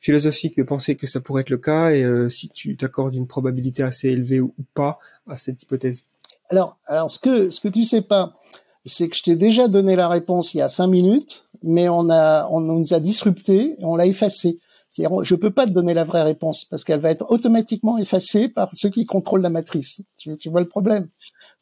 philosophiques 0.00 0.56
de 0.58 0.62
penser 0.62 0.96
que 0.96 1.06
ça 1.06 1.20
pourrait 1.20 1.42
être 1.42 1.50
le 1.50 1.58
cas, 1.58 1.90
et 1.90 2.02
euh, 2.04 2.28
si 2.28 2.48
tu 2.48 2.76
t'accordes 2.76 3.14
une 3.14 3.26
probabilité 3.26 3.82
assez 3.82 4.08
élevée 4.08 4.40
ou, 4.40 4.54
pas 4.74 4.98
à 5.26 5.36
cette 5.36 5.62
hypothèse. 5.62 6.04
Alors, 6.50 6.78
alors 6.86 7.10
ce 7.10 7.18
que 7.18 7.50
ce 7.50 7.60
que 7.60 7.68
tu 7.68 7.82
sais 7.82 8.02
pas, 8.02 8.38
c'est 8.86 9.08
que 9.08 9.16
je 9.16 9.22
t'ai 9.22 9.36
déjà 9.36 9.68
donné 9.68 9.96
la 9.96 10.08
réponse 10.08 10.54
il 10.54 10.58
y 10.58 10.62
a 10.62 10.68
cinq 10.68 10.86
minutes, 10.86 11.48
mais 11.62 11.88
on 11.88 12.08
a, 12.10 12.48
on 12.50 12.60
nous 12.60 12.94
a 12.94 13.00
disrupté 13.00 13.76
on 13.80 13.96
l'a 13.96 14.06
effacée. 14.06 14.58
C'est-à-dire, 14.88 15.24
je 15.24 15.34
peux 15.34 15.50
pas 15.50 15.66
te 15.66 15.72
donner 15.72 15.94
la 15.94 16.04
vraie 16.04 16.22
réponse 16.22 16.64
parce 16.64 16.84
qu'elle 16.84 17.00
va 17.00 17.10
être 17.10 17.30
automatiquement 17.30 17.98
effacée 17.98 18.48
par 18.48 18.70
ceux 18.74 18.88
qui 18.88 19.04
contrôlent 19.04 19.42
la 19.42 19.50
matrice. 19.50 20.02
Tu, 20.16 20.48
vois 20.48 20.60
le 20.60 20.68
problème. 20.68 21.08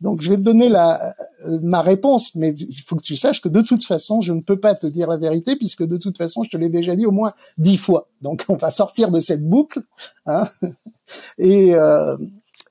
Donc, 0.00 0.20
je 0.20 0.28
vais 0.28 0.36
te 0.36 0.42
donner 0.42 0.68
la, 0.68 1.14
euh, 1.46 1.58
ma 1.62 1.80
réponse, 1.80 2.34
mais 2.34 2.52
il 2.52 2.82
faut 2.86 2.96
que 2.96 3.02
tu 3.02 3.16
saches 3.16 3.40
que 3.40 3.48
de 3.48 3.62
toute 3.62 3.84
façon, 3.84 4.20
je 4.20 4.32
ne 4.32 4.40
peux 4.40 4.60
pas 4.60 4.74
te 4.74 4.86
dire 4.86 5.08
la 5.08 5.16
vérité 5.16 5.56
puisque 5.56 5.84
de 5.84 5.96
toute 5.96 6.18
façon, 6.18 6.42
je 6.42 6.50
te 6.50 6.56
l'ai 6.56 6.68
déjà 6.68 6.94
dit 6.94 7.06
au 7.06 7.12
moins 7.12 7.32
dix 7.56 7.78
fois. 7.78 8.08
Donc, 8.20 8.44
on 8.48 8.56
va 8.56 8.70
sortir 8.70 9.10
de 9.10 9.20
cette 9.20 9.48
boucle. 9.48 9.82
Hein 10.26 10.46
et, 11.38 11.74
euh, 11.74 12.16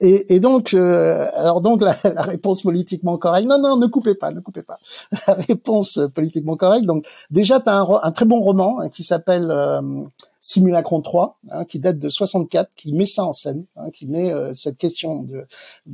et, 0.03 0.35
et 0.35 0.39
donc, 0.41 0.73
euh, 0.73 1.27
alors 1.33 1.61
donc 1.61 1.81
la, 1.81 1.95
la, 2.13 2.21
réponse 2.23 2.61
politiquement 2.61 3.17
correcte. 3.17 3.47
Non, 3.47 3.57
non, 3.57 3.77
ne 3.77 3.87
coupez 3.87 4.15
pas, 4.15 4.31
ne 4.31 4.41
coupez 4.41 4.61
pas. 4.61 4.77
La 5.27 5.35
réponse 5.35 5.99
politiquement 6.13 6.57
correcte. 6.57 6.85
Donc 6.85 7.07
déjà, 7.31 7.61
tu 7.61 7.69
as 7.69 7.79
un, 7.79 7.87
un, 8.03 8.11
très 8.11 8.25
bon 8.25 8.41
roman 8.41 8.81
hein, 8.81 8.89
qui 8.89 9.03
s'appelle 9.03 9.49
euh, 9.49 9.81
Simulacron 10.45 11.01
3, 11.01 11.39
hein, 11.51 11.63
qui 11.63 11.79
date 11.79 11.99
de 11.99 12.09
64, 12.09 12.71
qui 12.75 12.91
met 12.91 13.05
ça 13.05 13.23
en 13.23 13.31
scène, 13.31 13.65
hein, 13.77 13.89
qui 13.91 14.05
met 14.07 14.33
euh, 14.33 14.53
cette 14.53 14.77
question 14.77 15.23
de, 15.23 15.45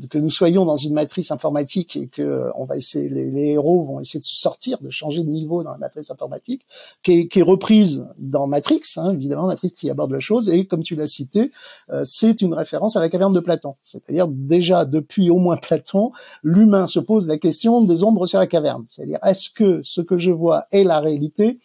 que 0.10 0.18
nous 0.18 0.32
soyons 0.32 0.66
dans 0.66 0.76
une 0.76 0.96
matrice 0.96 1.30
informatique 1.30 1.96
et 1.96 2.08
que 2.08 2.24
euh, 2.24 2.52
on 2.56 2.66
va 2.66 2.76
essayer, 2.76 3.10
les, 3.10 3.30
les, 3.30 3.50
héros 3.50 3.84
vont 3.84 4.00
essayer 4.00 4.20
de 4.20 4.26
se 4.26 4.36
sortir, 4.36 4.80
de 4.82 4.90
changer 4.90 5.24
de 5.24 5.30
niveau 5.30 5.62
dans 5.62 5.70
la 5.72 5.78
matrice 5.78 6.10
informatique, 6.10 6.66
qui 7.04 7.12
est, 7.12 7.28
qui 7.28 7.42
est 7.42 7.44
reprise 7.44 8.08
dans 8.18 8.48
Matrix, 8.48 8.82
hein, 8.98 9.12
évidemment 9.14 9.46
Matrix 9.46 9.70
qui 9.70 9.88
aborde 9.88 10.12
la 10.12 10.20
chose, 10.20 10.50
et 10.50 10.66
comme 10.66 10.82
tu 10.82 10.96
l'as 10.96 11.06
cité, 11.06 11.52
euh, 11.92 12.02
c'est 12.04 12.42
une 12.42 12.56
référence 12.56 12.96
à 12.96 13.02
la 13.02 13.10
caverne 13.10 13.34
de 13.34 13.42
Platon, 13.42 13.76
c'est-à-dire 13.84 14.28
déjà 14.28 14.84
depuis 14.84 15.30
au 15.30 15.38
moins 15.38 15.58
Platon, 15.58 16.12
l'humain 16.42 16.88
se 16.88 17.00
pose 17.00 17.28
la 17.28 17.38
question 17.38 17.84
des 17.84 18.04
ombres 18.04 18.26
sur 18.26 18.40
la 18.40 18.48
caverne, 18.48 18.84
c'est-à-dire 18.88 19.20
est-ce 19.24 19.52
que 19.52 19.82
ce 19.84 20.02
que 20.02 20.18
je 20.18 20.32
vois 20.32 20.66
est 20.72 20.84
la 20.84 21.00
réalité 21.02 21.60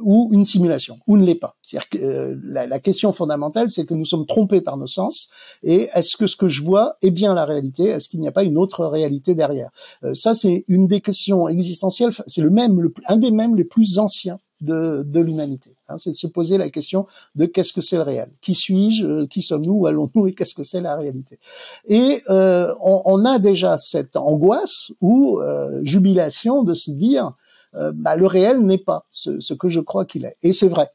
ou 0.00 0.28
une 0.32 0.44
simulation, 0.44 0.98
ou 1.06 1.16
ne 1.16 1.24
l'est 1.24 1.34
pas. 1.34 1.56
C'est-à-dire 1.62 1.88
que 1.88 1.98
euh, 1.98 2.36
la, 2.42 2.78
question 2.80 3.12
fondamentale, 3.12 3.70
c'est 3.70 3.86
que 3.86 3.94
nous 3.94 4.04
sommes 4.04 4.26
trompés 4.26 4.60
par 4.60 4.76
nos 4.76 4.86
sens, 4.86 5.28
et 5.62 5.88
est-ce 5.94 6.16
que 6.16 6.26
ce 6.26 6.36
que 6.36 6.48
je 6.48 6.62
vois 6.62 6.96
est 7.02 7.10
bien 7.10 7.34
la 7.34 7.44
réalité? 7.44 7.84
Est-ce 7.84 8.08
qu'il 8.08 8.20
n'y 8.20 8.28
a 8.28 8.32
pas 8.32 8.42
une 8.42 8.58
autre 8.58 8.86
réalité 8.86 9.34
derrière? 9.34 9.70
Euh, 10.02 10.14
Ça, 10.14 10.34
c'est 10.34 10.64
une 10.68 10.88
des 10.88 11.00
questions 11.00 11.48
existentielles. 11.48 12.10
C'est 12.26 12.42
le 12.42 12.50
même, 12.50 12.80
le, 12.80 12.92
un 13.06 13.16
des 13.16 13.30
mêmes 13.30 13.54
les 13.54 13.64
plus 13.64 13.98
anciens 13.98 14.38
de, 14.60 15.04
de 15.06 15.20
l'humanité. 15.20 15.76
Hein, 15.88 15.96
c'est 15.96 16.10
de 16.10 16.16
se 16.16 16.26
poser 16.26 16.58
la 16.58 16.70
question 16.70 17.06
de 17.34 17.46
qu'est-ce 17.46 17.72
que 17.72 17.80
c'est 17.80 17.96
le 17.96 18.02
réel? 18.02 18.30
Qui 18.40 18.54
suis-je? 18.54 19.04
Euh, 19.04 19.26
Qui 19.26 19.42
sommes-nous? 19.42 19.74
Où 19.74 19.86
allons-nous? 19.86 20.26
Et 20.26 20.34
qu'est-ce 20.34 20.54
que 20.54 20.62
c'est 20.62 20.80
la 20.80 20.96
réalité? 20.96 21.38
Et 21.86 22.20
on, 22.28 23.02
on, 23.04 23.24
a 23.24 23.38
déjà 23.38 23.76
cette 23.76 24.16
angoisse 24.16 24.90
ou 25.00 25.40
jubilation 25.82 26.64
de 26.64 26.74
se 26.74 26.90
dire 26.90 27.34
euh, 27.76 27.92
bah, 27.94 28.16
le 28.16 28.26
réel 28.26 28.60
n'est 28.60 28.78
pas 28.78 29.06
ce, 29.10 29.40
ce, 29.40 29.54
que 29.54 29.68
je 29.68 29.80
crois 29.80 30.04
qu'il 30.04 30.24
est. 30.24 30.36
Et 30.42 30.52
c'est 30.52 30.68
vrai. 30.68 30.90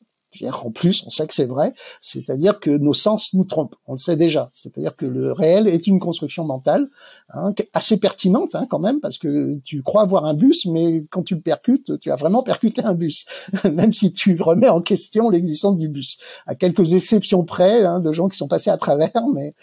En 0.64 0.70
plus, 0.70 1.04
on 1.08 1.10
sait 1.10 1.26
que 1.26 1.34
c'est 1.34 1.48
vrai, 1.48 1.74
c'est-à-dire 2.02 2.60
que 2.60 2.70
nos 2.70 2.94
sens 2.94 3.34
nous 3.34 3.46
trompent. 3.46 3.76
On 3.88 3.94
le 3.94 3.98
sait 3.98 4.16
déjà. 4.16 4.52
C'est-à-dire 4.54 4.96
que 4.96 5.08
le 5.08 5.32
réel 5.32 5.68
est 5.68 5.88
une 5.88 6.00
construction 6.00 6.44
mentale 6.44 6.88
hein, 7.34 7.52
assez 7.74 7.98
pertinente 7.98 8.54
hein, 8.54 8.68
quand 8.70 8.78
même, 8.78 9.00
parce 9.00 9.18
que 9.18 9.58
tu 9.64 9.82
crois 9.82 10.06
voir 10.06 10.26
un 10.26 10.36
bus, 10.36 10.68
mais 10.68 11.04
quand 11.10 11.24
tu 11.24 11.34
le 11.34 11.42
percutes, 11.42 12.00
tu 12.00 12.12
as 12.12 12.16
vraiment 12.16 12.44
percuté 12.44 12.84
un 12.84 12.94
bus, 12.94 13.26
même 13.74 13.92
si 13.92 14.14
tu 14.14 14.40
remets 14.40 14.70
en 14.70 14.82
question 14.82 15.32
l'existence 15.32 15.80
du 15.80 15.90
bus. 15.90 16.20
À 16.46 16.54
quelques 16.54 16.94
exceptions 16.94 17.44
près, 17.44 17.84
hein, 17.84 18.00
de 18.00 18.12
gens 18.12 18.30
qui 18.30 18.38
sont 18.38 18.48
passés 18.48 18.70
à 18.70 18.78
travers, 18.78 19.28
mais 19.34 19.56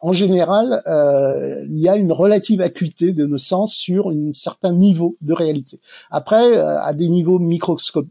en 0.00 0.12
général, 0.12 0.82
euh, 0.86 1.64
il 1.68 1.78
y 1.78 1.88
a 1.88 1.96
une 1.96 2.12
relative 2.12 2.60
acuité 2.60 3.12
de 3.12 3.26
nos 3.26 3.38
sens 3.38 3.74
sur 3.74 4.08
un 4.08 4.30
certain 4.32 4.72
niveau 4.72 5.16
de 5.20 5.32
réalité. 5.32 5.80
Après, 6.10 6.56
euh, 6.56 6.80
à 6.80 6.94
des 6.94 7.08
niveaux 7.08 7.40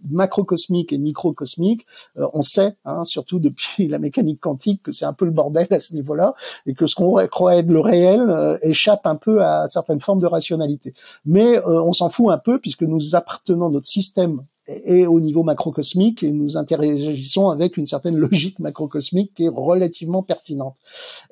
macrocosmiques 0.09 0.93
et 0.93 0.97
microcosmiques, 0.97 1.85
euh, 2.17 2.27
on 2.33 2.41
sait, 2.41 2.77
hein, 2.85 3.03
surtout 3.03 3.39
depuis 3.39 3.87
la 3.87 3.99
mécanique 3.99 4.39
quantique, 4.39 4.83
que 4.83 4.91
c'est 4.91 5.05
un 5.05 5.13
peu 5.13 5.25
le 5.25 5.31
bordel 5.31 5.67
à 5.71 5.79
ce 5.79 5.93
niveau-là, 5.95 6.33
et 6.65 6.73
que 6.73 6.87
ce 6.87 6.95
qu'on 6.95 7.25
croit 7.27 7.55
être 7.55 7.69
le 7.69 7.79
réel 7.79 8.21
euh, 8.29 8.57
échappe 8.61 9.05
un 9.05 9.15
peu 9.15 9.43
à 9.43 9.67
certaines 9.67 9.99
formes 9.99 10.19
de 10.19 10.27
rationalité. 10.27 10.93
Mais 11.25 11.59
on 11.65 11.93
s'en 11.93 12.09
fout 12.09 12.31
un 12.31 12.37
peu 12.37 12.59
puisque 12.59 12.83
nous 12.83 13.15
appartenons 13.15 13.69
notre 13.69 13.87
système 13.87 14.41
et 14.67 15.07
au 15.07 15.19
niveau 15.19 15.43
macrocosmique 15.43 16.23
et 16.23 16.31
nous 16.31 16.57
interagissons 16.57 17.49
avec 17.49 17.77
une 17.77 17.85
certaine 17.85 18.17
logique 18.17 18.59
macrocosmique 18.59 19.33
qui 19.33 19.45
est 19.45 19.51
relativement 19.53 20.23
pertinente. 20.23 20.75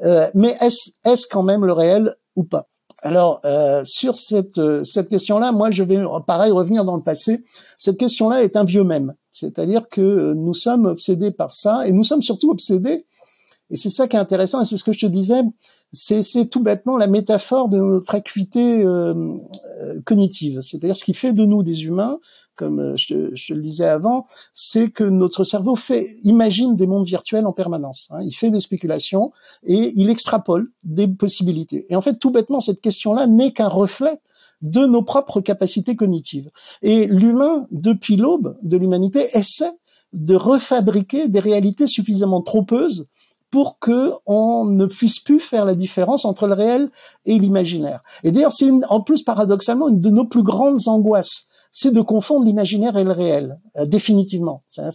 Euh, 0.01 0.27
mais 0.33 0.55
est-ce 0.61 0.91
est 1.05 1.29
quand 1.29 1.43
même 1.43 1.65
le 1.65 1.73
réel 1.73 2.15
ou 2.35 2.43
pas? 2.43 2.67
Alors 2.99 3.41
euh, 3.45 3.83
sur 3.83 4.17
cette 4.17 4.59
cette 4.83 5.09
question-là, 5.09 5.51
moi 5.51 5.69
je 5.69 5.83
vais 5.83 5.99
pareil 6.25 6.51
revenir 6.51 6.85
dans 6.85 6.95
le 6.95 7.03
passé. 7.03 7.43
Cette 7.77 7.97
question-là 7.97 8.43
est 8.43 8.55
un 8.55 8.63
vieux 8.63 8.83
même, 8.83 9.13
c'est-à-dire 9.31 9.89
que 9.89 10.33
nous 10.33 10.53
sommes 10.53 10.85
obsédés 10.85 11.31
par 11.31 11.53
ça 11.53 11.87
et 11.87 11.91
nous 11.91 12.03
sommes 12.03 12.21
surtout 12.21 12.49
obsédés. 12.49 13.05
Et 13.71 13.77
c'est 13.77 13.89
ça 13.89 14.07
qui 14.07 14.15
est 14.15 14.19
intéressant 14.19 14.61
et 14.61 14.65
c'est 14.65 14.77
ce 14.77 14.83
que 14.83 14.93
je 14.93 14.99
te 14.99 15.05
disais. 15.05 15.41
C'est 15.91 16.49
tout 16.49 16.61
bêtement 16.61 16.97
la 16.97 17.07
métaphore 17.07 17.69
de 17.69 17.77
notre 17.77 18.15
acuité 18.15 18.83
euh, 18.83 19.13
euh 19.81 20.01
cognitive, 20.05 20.61
c'est-à-dire 20.61 20.95
ce 20.95 21.03
qui 21.03 21.13
fait 21.13 21.31
de 21.31 21.45
nous 21.45 21.63
des 21.63 21.85
humains, 21.85 22.19
comme 22.55 22.79
euh, 22.79 22.95
je, 22.95 23.33
je, 23.33 23.53
le 23.53 23.61
disais 23.61 23.87
avant, 23.87 24.27
c'est 24.53 24.89
que 24.89 25.03
notre 25.03 25.43
cerveau 25.43 25.75
fait, 25.75 26.07
imagine 26.23 26.75
des 26.75 26.87
mondes 26.87 27.05
virtuels 27.05 27.45
en 27.45 27.53
permanence. 27.53 28.07
Hein. 28.11 28.19
Il 28.23 28.33
fait 28.33 28.51
des 28.51 28.59
spéculations 28.59 29.31
et 29.63 29.91
il 29.95 30.09
extrapole 30.09 30.71
des 30.83 31.07
possibilités. 31.07 31.85
Et 31.89 31.95
en 31.95 32.01
fait, 32.01 32.17
tout 32.17 32.31
bêtement, 32.31 32.59
cette 32.59 32.81
question-là 32.81 33.27
n'est 33.27 33.51
qu'un 33.51 33.67
reflet 33.67 34.19
de 34.61 34.85
nos 34.85 35.03
propres 35.03 35.41
capacités 35.41 35.95
cognitives. 35.95 36.49
Et 36.81 37.07
l'humain, 37.07 37.67
depuis 37.71 38.15
l'aube 38.15 38.57
de 38.63 38.77
l'humanité, 38.77 39.27
essaie 39.33 39.71
de 40.13 40.35
refabriquer 40.35 41.27
des 41.27 41.39
réalités 41.39 41.87
suffisamment 41.87 42.41
trompeuses 42.41 43.07
pour 43.51 43.79
que 43.79 44.11
on 44.25 44.65
ne 44.65 44.85
puisse 44.85 45.19
plus 45.19 45.39
faire 45.39 45.65
la 45.65 45.75
différence 45.75 46.25
entre 46.25 46.47
le 46.47 46.53
réel 46.53 46.89
et 47.25 47.37
l'imaginaire. 47.37 48.01
Et 48.23 48.31
d'ailleurs, 48.31 48.51
c'est 48.51 48.69
en 48.89 49.01
plus 49.01 49.23
paradoxalement 49.23 49.87
une 49.87 49.99
de 49.99 50.09
nos 50.09 50.25
plus 50.25 50.43
grandes 50.43 50.87
angoisses 50.87 51.47
c'est 51.77 51.91
de 51.91 51.99
confondre 51.99 52.45
l'imaginaire 52.45 52.97
et 52.97 53.03
le 53.03 53.11
réel, 53.11 53.59
euh, 53.77 53.85
définitivement. 53.85 54.63
C'est, 54.65 54.89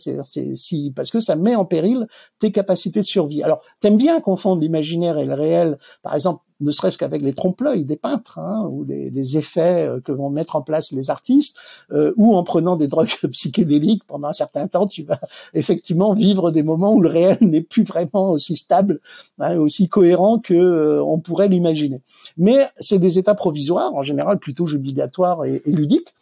si, 0.55 0.93
parce 0.97 1.11
que 1.11 1.21
ça 1.21 1.37
met 1.37 1.55
en 1.55 1.67
péril 1.67 2.07
tes 2.39 2.53
capacités 2.53 3.01
de 3.01 3.05
survie. 3.05 3.43
Alors, 3.43 3.61
t'aimes 3.81 3.99
bien 3.99 4.19
confondre 4.23 4.63
l'imaginaire 4.63 5.19
et 5.19 5.27
le 5.27 5.35
réel, 5.35 5.77
par 6.03 6.15
exemple, 6.15 6.43
ne 6.61 6.71
serait-ce 6.71 6.97
qu'avec 6.97 7.21
les 7.21 7.35
trompe-l'œil 7.35 7.85
des 7.85 7.97
peintres, 7.97 8.39
hein, 8.39 8.67
ou 8.71 8.85
les, 8.85 9.37
effets 9.37 9.87
euh, 9.87 10.01
que 10.01 10.11
vont 10.11 10.31
mettre 10.31 10.57
en 10.57 10.63
place 10.63 10.93
les 10.93 11.11
artistes, 11.11 11.59
euh, 11.93 12.15
ou 12.17 12.35
en 12.35 12.45
prenant 12.45 12.77
des 12.77 12.89
drogues 12.89 13.11
psychédéliques 13.31 14.05
pendant 14.07 14.29
un 14.29 14.33
certain 14.33 14.67
temps, 14.67 14.87
tu 14.87 15.03
vas 15.03 15.21
effectivement 15.53 16.15
vivre 16.15 16.51
des 16.51 16.63
moments 16.63 16.95
où 16.95 17.03
le 17.03 17.11
réel 17.11 17.37
n'est 17.43 17.61
plus 17.61 17.83
vraiment 17.83 18.31
aussi 18.31 18.57
stable, 18.57 19.01
hein, 19.39 19.59
aussi 19.59 19.91
cohérent 19.91 20.39
que 20.39 20.99
on 21.05 21.19
pourrait 21.19 21.49
l'imaginer. 21.49 22.01
Mais 22.39 22.67
c'est 22.79 22.99
des 22.99 23.19
états 23.19 23.35
provisoires, 23.35 23.95
en 23.95 24.03
général 24.03 24.39
plutôt 24.39 24.67
jubilatoires 24.67 25.45
et, 25.45 25.61
et 25.67 25.73
ludiques. 25.73 26.15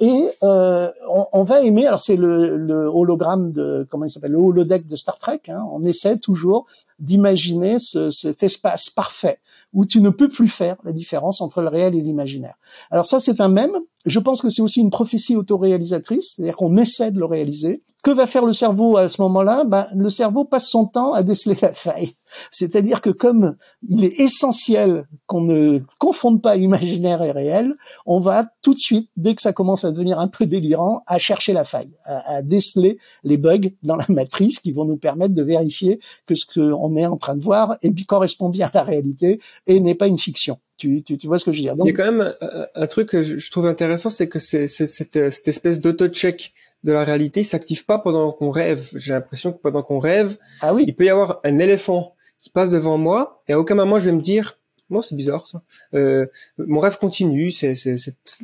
Et 0.00 0.28
euh, 0.42 0.90
on, 1.10 1.26
on, 1.32 1.42
va 1.42 1.60
aimer, 1.60 1.86
alors 1.86 2.00
c'est 2.00 2.16
le, 2.16 2.56
le, 2.56 2.86
hologramme 2.86 3.52
de, 3.52 3.86
comment 3.90 4.06
il 4.06 4.10
s'appelle, 4.10 4.32
le 4.32 4.38
holodeck 4.38 4.86
de 4.86 4.96
Star 4.96 5.18
Trek, 5.18 5.42
hein, 5.48 5.62
on 5.72 5.82
essaie 5.82 6.18
toujours 6.18 6.66
d'imaginer 6.98 7.78
ce, 7.78 8.08
cet 8.08 8.42
espace 8.42 8.88
parfait 8.88 9.38
où 9.72 9.84
tu 9.84 10.00
ne 10.00 10.10
peux 10.10 10.28
plus 10.28 10.48
faire 10.48 10.76
la 10.84 10.92
différence 10.92 11.40
entre 11.40 11.60
le 11.60 11.68
réel 11.68 11.94
et 11.94 12.00
l'imaginaire. 12.00 12.54
Alors 12.90 13.06
ça, 13.06 13.20
c'est 13.20 13.40
un 13.40 13.48
même. 13.48 13.76
Je 14.06 14.18
pense 14.18 14.42
que 14.42 14.48
c'est 14.50 14.62
aussi 14.62 14.80
une 14.80 14.90
prophétie 14.90 15.36
autoréalisatrice, 15.36 16.34
c'est-à-dire 16.34 16.56
qu'on 16.56 16.76
essaie 16.76 17.10
de 17.10 17.18
le 17.18 17.26
réaliser. 17.26 17.82
Que 18.02 18.10
va 18.10 18.26
faire 18.26 18.46
le 18.46 18.52
cerveau 18.52 18.96
à 18.96 19.08
ce 19.08 19.20
moment-là? 19.22 19.64
Ben, 19.64 19.86
Le 19.94 20.08
cerveau 20.08 20.44
passe 20.44 20.68
son 20.68 20.86
temps 20.86 21.12
à 21.12 21.22
déceler 21.22 21.56
la 21.60 21.72
faille. 21.72 22.14
C'est-à-dire 22.50 23.00
que 23.00 23.10
comme 23.10 23.56
il 23.88 24.04
est 24.04 24.20
essentiel 24.20 25.06
qu'on 25.26 25.42
ne 25.42 25.80
confonde 25.98 26.42
pas 26.42 26.56
imaginaire 26.56 27.22
et 27.22 27.30
réel, 27.30 27.74
on 28.06 28.20
va 28.20 28.46
tout 28.62 28.74
de 28.74 28.78
suite, 28.78 29.10
dès 29.16 29.34
que 29.34 29.42
ça 29.42 29.52
commence 29.52 29.84
à 29.84 29.90
devenir 29.90 30.18
un 30.18 30.28
peu 30.28 30.46
délirant, 30.46 31.02
à 31.06 31.18
chercher 31.18 31.52
la 31.52 31.64
faille, 31.64 31.90
à, 32.04 32.42
déceler 32.42 32.98
les 33.24 33.36
bugs 33.36 33.70
dans 33.82 33.96
la 33.96 34.06
matrice 34.08 34.58
qui 34.58 34.72
vont 34.72 34.84
nous 34.84 34.96
permettre 34.96 35.34
de 35.34 35.42
vérifier 35.42 36.00
que 36.26 36.34
ce 36.34 36.46
qu'on 36.46 36.96
est 36.96 37.06
en 37.06 37.16
train 37.16 37.36
de 37.36 37.42
voir 37.42 37.76
et 37.82 37.92
correspond 38.04 38.48
bien 38.48 38.66
à 38.66 38.70
la 38.74 38.82
réalité 38.82 39.40
et 39.66 39.80
n'est 39.80 39.94
pas 39.94 40.06
une 40.06 40.18
fiction. 40.18 40.58
Tu, 40.76 41.02
tu, 41.02 41.18
tu, 41.18 41.26
vois 41.26 41.38
ce 41.38 41.44
que 41.44 41.52
je 41.52 41.58
veux 41.58 41.62
dire? 41.62 41.74
Il 41.84 41.88
y 41.88 41.90
a 41.90 41.92
quand 41.92 42.10
même 42.10 42.34
un, 42.74 42.86
truc 42.86 43.10
que 43.10 43.22
je, 43.22 43.50
trouve 43.50 43.66
intéressant, 43.66 44.08
c'est 44.08 44.28
que 44.28 44.38
c'est 44.38 44.66
cette, 44.66 45.30
cette 45.30 45.48
espèce 45.48 45.78
d'auto-check 45.78 46.54
de 46.84 46.92
la 46.92 47.04
réalité 47.04 47.44
s'active 47.44 47.84
pas 47.84 47.98
pendant 47.98 48.32
qu'on 48.32 48.50
rêve. 48.50 48.88
J'ai 48.94 49.12
l'impression 49.12 49.52
que 49.52 49.58
pendant 49.58 49.82
qu'on 49.82 49.98
rêve, 49.98 50.38
ah 50.62 50.74
oui. 50.74 50.84
il 50.86 50.94
peut 50.94 51.04
y 51.04 51.10
avoir 51.10 51.40
un 51.44 51.58
éléphant 51.58 52.14
qui 52.40 52.50
passe 52.50 52.70
devant 52.70 52.98
moi 52.98 53.42
et 53.48 53.52
à 53.52 53.60
aucun 53.60 53.74
moment 53.74 53.98
je 53.98 54.06
vais 54.06 54.16
me 54.16 54.20
dire 54.20 54.58
bon 54.88 55.02
c'est 55.02 55.14
bizarre 55.14 55.46
ça. 55.46 55.62
Euh, 55.94 56.26
mon 56.58 56.80
rêve 56.80 56.98
continue, 56.98 57.50
c'est 57.50 57.74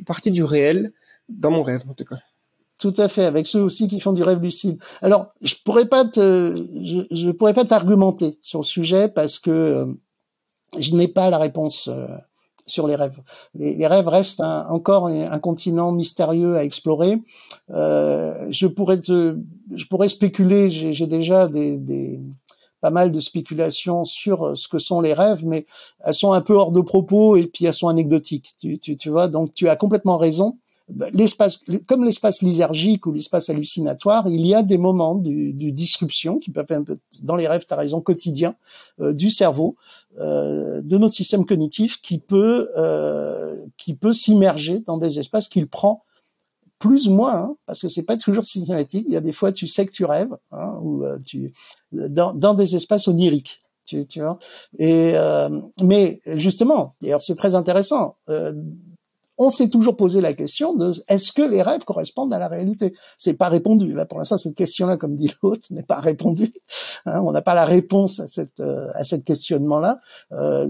partie 0.05 0.31
du 0.31 0.43
réel 0.43 0.93
dans 1.29 1.51
mon 1.51 1.63
rêve 1.63 1.83
en 1.89 1.93
tout 1.93 2.05
cas. 2.05 2.17
Tout 2.79 2.93
à 2.97 3.07
fait, 3.07 3.25
avec 3.25 3.47
ceux 3.47 3.61
aussi 3.61 3.87
qui 3.87 3.99
font 3.99 4.13
du 4.13 4.21
rêve 4.21 4.39
lucide. 4.39 4.79
Alors, 5.01 5.33
je 5.41 5.55
pourrais 5.65 5.87
pas 5.87 6.05
te, 6.05 6.53
je, 6.83 7.01
je 7.09 7.31
pourrais 7.31 7.55
pas 7.55 7.65
t'argumenter 7.65 8.37
sur 8.43 8.59
le 8.59 8.65
sujet 8.65 9.07
parce 9.07 9.39
que 9.39 9.49
euh, 9.49 9.85
je 10.77 10.93
n'ai 10.93 11.07
pas 11.07 11.31
la 11.31 11.39
réponse 11.39 11.89
euh, 11.91 12.07
sur 12.67 12.87
les 12.87 12.95
rêves. 12.95 13.19
Les, 13.55 13.87
rêves 13.87 14.07
restent 14.07 14.41
encore 14.41 15.07
un, 15.07 15.39
continent 15.39 15.91
mystérieux 15.91 16.55
à 16.55 16.63
explorer. 16.63 17.19
Euh, 17.71 18.45
je 18.49 18.67
pourrais 18.67 18.99
te, 18.99 19.37
je 19.73 19.85
pourrais 19.85 20.09
spéculer. 20.09 20.69
J'ai 20.69 21.07
déjà 21.07 21.47
des, 21.47 21.77
des 21.77 22.19
pas 22.81 22.91
mal 22.91 23.11
de 23.11 23.19
spéculations 23.19 24.05
sur 24.05 24.57
ce 24.57 24.67
que 24.67 24.79
sont 24.79 25.01
les 25.01 25.13
rêves, 25.13 25.45
mais 25.45 25.65
elles 26.03 26.13
sont 26.13 26.33
un 26.33 26.41
peu 26.41 26.53
hors 26.53 26.71
de 26.71 26.81
propos 26.81 27.35
et 27.35 27.47
puis 27.47 27.65
elles 27.65 27.73
sont 27.73 27.87
anecdotiques. 27.87 28.53
Tu, 28.59 28.77
tu, 28.77 28.97
tu 28.97 29.09
vois, 29.09 29.27
donc 29.27 29.53
tu 29.53 29.69
as 29.69 29.75
complètement 29.75 30.17
raison. 30.17 30.57
Bah, 30.89 31.07
l'espace, 31.11 31.59
comme 31.85 32.05
l'espace 32.05 32.41
lysergique 32.41 33.07
ou 33.07 33.11
l'espace 33.11 33.49
hallucinatoire, 33.49 34.29
il 34.29 34.45
y 34.47 34.55
a 34.55 34.63
des 34.63 34.77
moments 34.77 35.15
du, 35.15 35.51
du 35.51 35.73
disruption 35.73 36.39
qui 36.39 36.49
peuvent 36.49 36.65
être 36.69 36.93
dans 37.21 37.35
les 37.35 37.45
rêves, 37.45 37.65
tu 37.67 37.73
as 37.73 37.77
raison, 37.77 37.99
quotidien 37.99 38.55
euh, 39.01 39.11
du 39.11 39.29
cerveau, 39.29 39.75
euh, 40.19 40.81
de 40.81 40.97
notre 40.97 41.13
système 41.13 41.45
cognitif 41.45 42.01
qui 42.01 42.19
peut 42.19 42.69
euh, 42.77 43.57
qui 43.75 43.95
peut 43.95 44.13
s'immerger 44.13 44.79
dans 44.87 44.97
des 44.97 45.19
espaces 45.19 45.49
qu'il 45.49 45.67
prend 45.67 46.03
plus 46.79 47.07
ou 47.07 47.11
moins, 47.11 47.35
hein, 47.35 47.55
parce 47.65 47.81
que 47.81 47.87
c'est 47.87 48.03
pas 48.03 48.17
toujours 48.17 48.45
systématique. 48.45 49.05
Il 49.07 49.13
y 49.13 49.17
a 49.17 49.21
des 49.21 49.31
fois, 49.31 49.51
tu 49.51 49.67
sais 49.67 49.85
que 49.85 49.91
tu 49.91 50.05
rêves, 50.05 50.35
hein, 50.51 50.77
ou 50.81 51.03
euh, 51.03 51.17
tu 51.25 51.53
dans, 51.91 52.33
dans 52.33 52.53
des 52.53 52.75
espaces 52.75 53.07
oniriques. 53.07 53.63
Tu, 53.85 54.05
tu 54.05 54.19
vois. 54.19 54.37
Et 54.79 55.13
euh, 55.15 55.61
mais 55.81 56.19
justement, 56.35 56.95
d'ailleurs, 57.01 57.21
c'est 57.21 57.37
très 57.37 57.55
intéressant. 57.55 58.17
Euh, 58.29 58.53
on 59.37 59.49
s'est 59.49 59.69
toujours 59.69 59.95
posé 59.95 60.21
la 60.21 60.33
question 60.33 60.73
de 60.73 60.93
est-ce 61.07 61.31
que 61.31 61.41
les 61.41 61.61
rêves 61.61 61.85
correspondent 61.85 62.33
à 62.33 62.39
la 62.39 62.47
réalité? 62.47 62.93
C'est 63.17 63.33
pas 63.33 63.49
répondu. 63.49 63.93
Là, 63.93 64.05
pour 64.05 64.17
l'instant, 64.17 64.37
cette 64.37 64.55
question-là, 64.55 64.97
comme 64.97 65.15
dit 65.15 65.31
l'autre, 65.43 65.67
n'est 65.71 65.83
pas 65.83 65.99
répondue. 65.99 66.53
Hein, 67.05 67.21
on 67.21 67.31
n'a 67.31 67.41
pas 67.41 67.53
la 67.53 67.65
réponse 67.65 68.19
à 68.19 68.27
cette 68.27 68.59
euh, 68.59 68.87
à 68.95 69.03
questionnement-là. 69.17 69.99
Euh, 70.33 70.67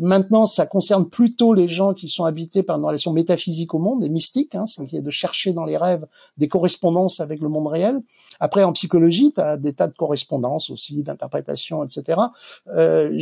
maintenant, 0.00 0.46
ça 0.46 0.66
concerne 0.66 1.08
plutôt 1.08 1.54
les 1.54 1.68
gens 1.68 1.94
qui 1.94 2.08
sont 2.08 2.24
habités 2.24 2.62
par 2.62 2.78
une 2.78 2.84
relation 2.84 3.12
métaphysique 3.12 3.74
au 3.74 3.78
monde, 3.78 4.04
et 4.04 4.08
mystique, 4.08 4.54
hein, 4.54 4.64
c'est 4.66 5.02
de 5.02 5.10
chercher 5.10 5.52
dans 5.52 5.64
les 5.64 5.76
rêves 5.76 6.06
des 6.36 6.48
correspondances 6.48 7.20
avec 7.20 7.40
le 7.40 7.48
monde 7.48 7.66
réel. 7.66 8.00
Après, 8.40 8.62
en 8.64 8.72
psychologie, 8.72 9.32
tu 9.34 9.40
as 9.40 9.56
des 9.56 9.72
tas 9.72 9.86
de 9.86 9.94
correspondances 9.94 10.70
aussi, 10.70 11.02
d'interprétations, 11.02 11.84
etc. 11.84 12.20
Euh, 12.68 13.16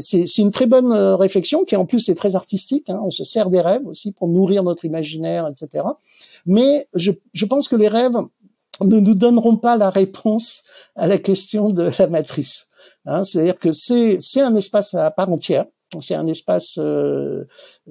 c'est 0.00 0.38
une 0.38 0.50
très 0.50 0.66
bonne 0.66 0.92
réflexion 0.92 1.64
qui 1.64 1.76
en 1.76 1.86
plus 1.86 2.08
est 2.08 2.14
très 2.14 2.34
artistique. 2.34 2.90
Hein. 2.90 3.00
On 3.04 3.10
se 3.10 3.24
sert 3.24 3.50
des 3.50 3.60
rêves 3.60 3.86
aussi 3.86 4.12
pour 4.12 4.28
nourrir 4.32 4.62
notre 4.62 4.84
imaginaire, 4.84 5.46
etc. 5.48 5.84
Mais 6.46 6.88
je, 6.94 7.12
je 7.32 7.44
pense 7.44 7.68
que 7.68 7.76
les 7.76 7.88
rêves 7.88 8.16
ne 8.80 8.98
nous 8.98 9.14
donneront 9.14 9.56
pas 9.56 9.76
la 9.76 9.90
réponse 9.90 10.64
à 10.96 11.06
la 11.06 11.18
question 11.18 11.70
de 11.70 11.90
la 11.98 12.06
matrice. 12.06 12.68
Hein, 13.06 13.24
C'est-à-dire 13.24 13.58
que 13.58 13.72
c'est 13.72 14.18
un 14.40 14.54
espace 14.56 14.94
à 14.94 15.10
part 15.10 15.30
entière. 15.30 15.66
C'est 16.00 16.14
un 16.14 16.26
espace, 16.26 16.76
euh, 16.78 17.44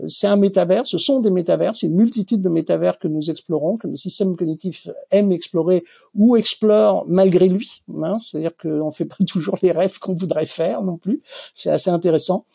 c'est 0.07 0.27
un 0.27 0.35
métavers. 0.35 0.87
Ce 0.87 0.97
sont 0.97 1.19
des 1.19 1.31
métavers. 1.31 1.75
C'est 1.75 1.87
une 1.87 1.95
multitude 1.95 2.41
de 2.41 2.49
métavers 2.49 2.99
que 2.99 3.07
nous 3.07 3.29
explorons, 3.29 3.77
que 3.77 3.87
nos 3.87 3.95
systèmes 3.95 4.35
cognitifs 4.35 4.87
aiment 5.11 5.31
explorer 5.31 5.83
ou 6.15 6.35
explorent 6.35 7.05
malgré 7.07 7.47
lui. 7.47 7.81
Hein, 8.01 8.17
C'est-à-dire 8.19 8.55
qu'on 8.61 8.91
fait 8.91 9.05
pas 9.05 9.15
toujours 9.27 9.57
les 9.61 9.71
rêves 9.71 9.99
qu'on 9.99 10.15
voudrait 10.15 10.45
faire 10.45 10.81
non 10.81 10.97
plus. 10.97 11.21
C'est 11.55 11.69
assez 11.69 11.89
intéressant 11.89 12.45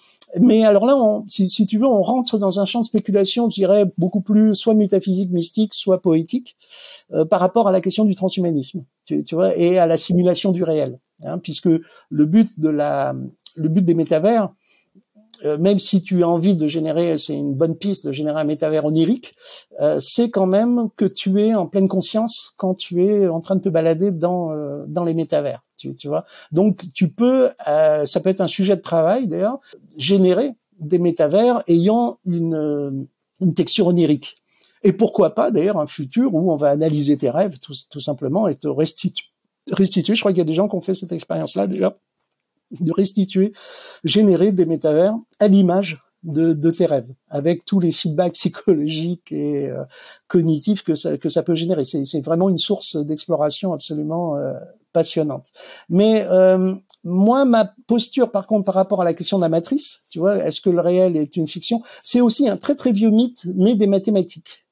mais 0.40 0.64
alors 0.64 0.86
là, 0.86 0.96
on, 0.96 1.24
si, 1.28 1.48
si, 1.48 1.66
tu 1.66 1.78
veux, 1.78 1.86
on 1.86 2.02
rentre 2.02 2.38
dans 2.38 2.58
un 2.60 2.64
champ 2.64 2.80
de 2.80 2.84
spéculation, 2.84 3.48
je 3.48 3.54
dirais, 3.54 3.84
beaucoup 3.96 4.20
plus 4.20 4.54
soit 4.54 4.74
métaphysique, 4.74 5.30
mystique, 5.30 5.72
soit 5.72 6.02
poétique, 6.02 6.56
euh, 7.12 7.24
par 7.24 7.40
rapport 7.40 7.68
à 7.68 7.72
la 7.72 7.80
question 7.80 8.04
du 8.04 8.14
transhumanisme, 8.14 8.84
tu, 9.04 9.22
tu 9.24 9.34
vois, 9.34 9.56
et 9.56 9.78
à 9.78 9.86
la 9.86 9.96
simulation 9.96 10.52
du 10.52 10.64
réel, 10.64 10.98
hein, 11.24 11.38
puisque 11.38 11.68
le 11.68 12.26
but 12.26 12.58
de 12.58 12.68
la, 12.68 13.14
le 13.54 13.68
but 13.68 13.84
des 13.84 13.94
métavers, 13.94 14.52
euh, 15.44 15.58
même 15.58 15.78
si 15.78 16.02
tu 16.02 16.22
as 16.22 16.28
envie 16.28 16.54
de 16.54 16.66
générer, 16.66 17.18
c'est 17.18 17.34
une 17.34 17.54
bonne 17.54 17.76
piste 17.76 18.06
de 18.06 18.12
générer 18.12 18.40
un 18.40 18.44
métavers 18.44 18.84
onirique, 18.84 19.34
euh, 19.80 19.98
c'est 19.98 20.30
quand 20.30 20.46
même 20.46 20.88
que 20.96 21.04
tu 21.04 21.40
es 21.40 21.54
en 21.54 21.66
pleine 21.66 21.88
conscience 21.88 22.54
quand 22.56 22.74
tu 22.74 23.04
es 23.04 23.28
en 23.28 23.40
train 23.40 23.56
de 23.56 23.60
te 23.60 23.68
balader 23.68 24.10
dans 24.12 24.52
euh, 24.52 24.84
dans 24.86 25.04
les 25.04 25.14
métavers. 25.14 25.62
Tu, 25.76 25.94
tu, 25.94 26.08
vois. 26.08 26.24
Donc 26.52 26.84
tu 26.94 27.10
peux, 27.10 27.50
ça 27.66 28.20
peut 28.22 28.30
être 28.30 28.40
un 28.40 28.46
sujet 28.46 28.76
de 28.76 28.80
travail 28.80 29.28
d'ailleurs, 29.28 29.58
générer 29.98 30.52
des 30.78 30.98
métavers 30.98 31.62
ayant 31.68 32.18
une 32.24 33.06
une 33.40 33.52
texture 33.52 33.86
onirique. 33.88 34.36
Et 34.82 34.94
pourquoi 34.94 35.34
pas 35.34 35.50
d'ailleurs 35.50 35.78
un 35.78 35.86
futur 35.86 36.34
où 36.34 36.50
on 36.50 36.56
va 36.56 36.70
analyser 36.70 37.16
tes 37.16 37.28
rêves 37.28 37.58
tout, 37.58 37.74
tout 37.90 38.00
simplement 38.00 38.48
et 38.48 38.54
te 38.54 38.68
restituer. 38.68 39.26
restituer. 39.70 40.14
Je 40.14 40.20
crois 40.20 40.32
qu'il 40.32 40.38
y 40.38 40.42
a 40.42 40.44
des 40.44 40.54
gens 40.54 40.68
qui 40.68 40.76
ont 40.76 40.80
fait 40.80 40.94
cette 40.94 41.12
expérience-là 41.12 41.66
déjà 41.66 41.98
de 42.80 42.92
restituer, 42.92 43.52
générer 44.04 44.52
des 44.52 44.66
métavers 44.66 45.14
à 45.38 45.48
l'image 45.48 46.02
de, 46.22 46.52
de, 46.52 46.70
tes 46.70 46.86
rêves, 46.86 47.12
avec 47.28 47.64
tous 47.64 47.78
les 47.78 47.92
feedbacks 47.92 48.32
psychologiques 48.34 49.32
et 49.32 49.68
euh, 49.68 49.84
cognitifs 50.28 50.82
que 50.82 50.94
ça, 50.94 51.16
que 51.16 51.28
ça 51.28 51.42
peut 51.42 51.54
générer. 51.54 51.84
C'est 51.84 52.20
vraiment 52.20 52.48
une 52.48 52.58
source 52.58 52.96
d'exploration 52.96 53.72
absolument 53.72 54.36
euh, 54.36 54.54
passionnante. 54.92 55.52
Mais 55.88 56.26
euh, 56.28 56.74
moi, 57.04 57.44
ma 57.44 57.72
posture, 57.86 58.30
par 58.30 58.46
contre, 58.46 58.64
par 58.64 58.74
rapport 58.74 59.00
à 59.00 59.04
la 59.04 59.14
question 59.14 59.38
de 59.38 59.42
la 59.42 59.48
matrice, 59.48 60.02
tu 60.10 60.18
vois, 60.18 60.44
est-ce 60.44 60.60
que 60.60 60.70
le 60.70 60.80
réel 60.80 61.16
est 61.16 61.36
une 61.36 61.46
fiction? 61.46 61.82
C'est 62.02 62.20
aussi 62.20 62.48
un 62.48 62.56
très 62.56 62.74
très 62.74 62.92
vieux 62.92 63.10
mythe 63.10 63.44
né 63.54 63.76
des 63.76 63.86
mathématiques. 63.86 64.65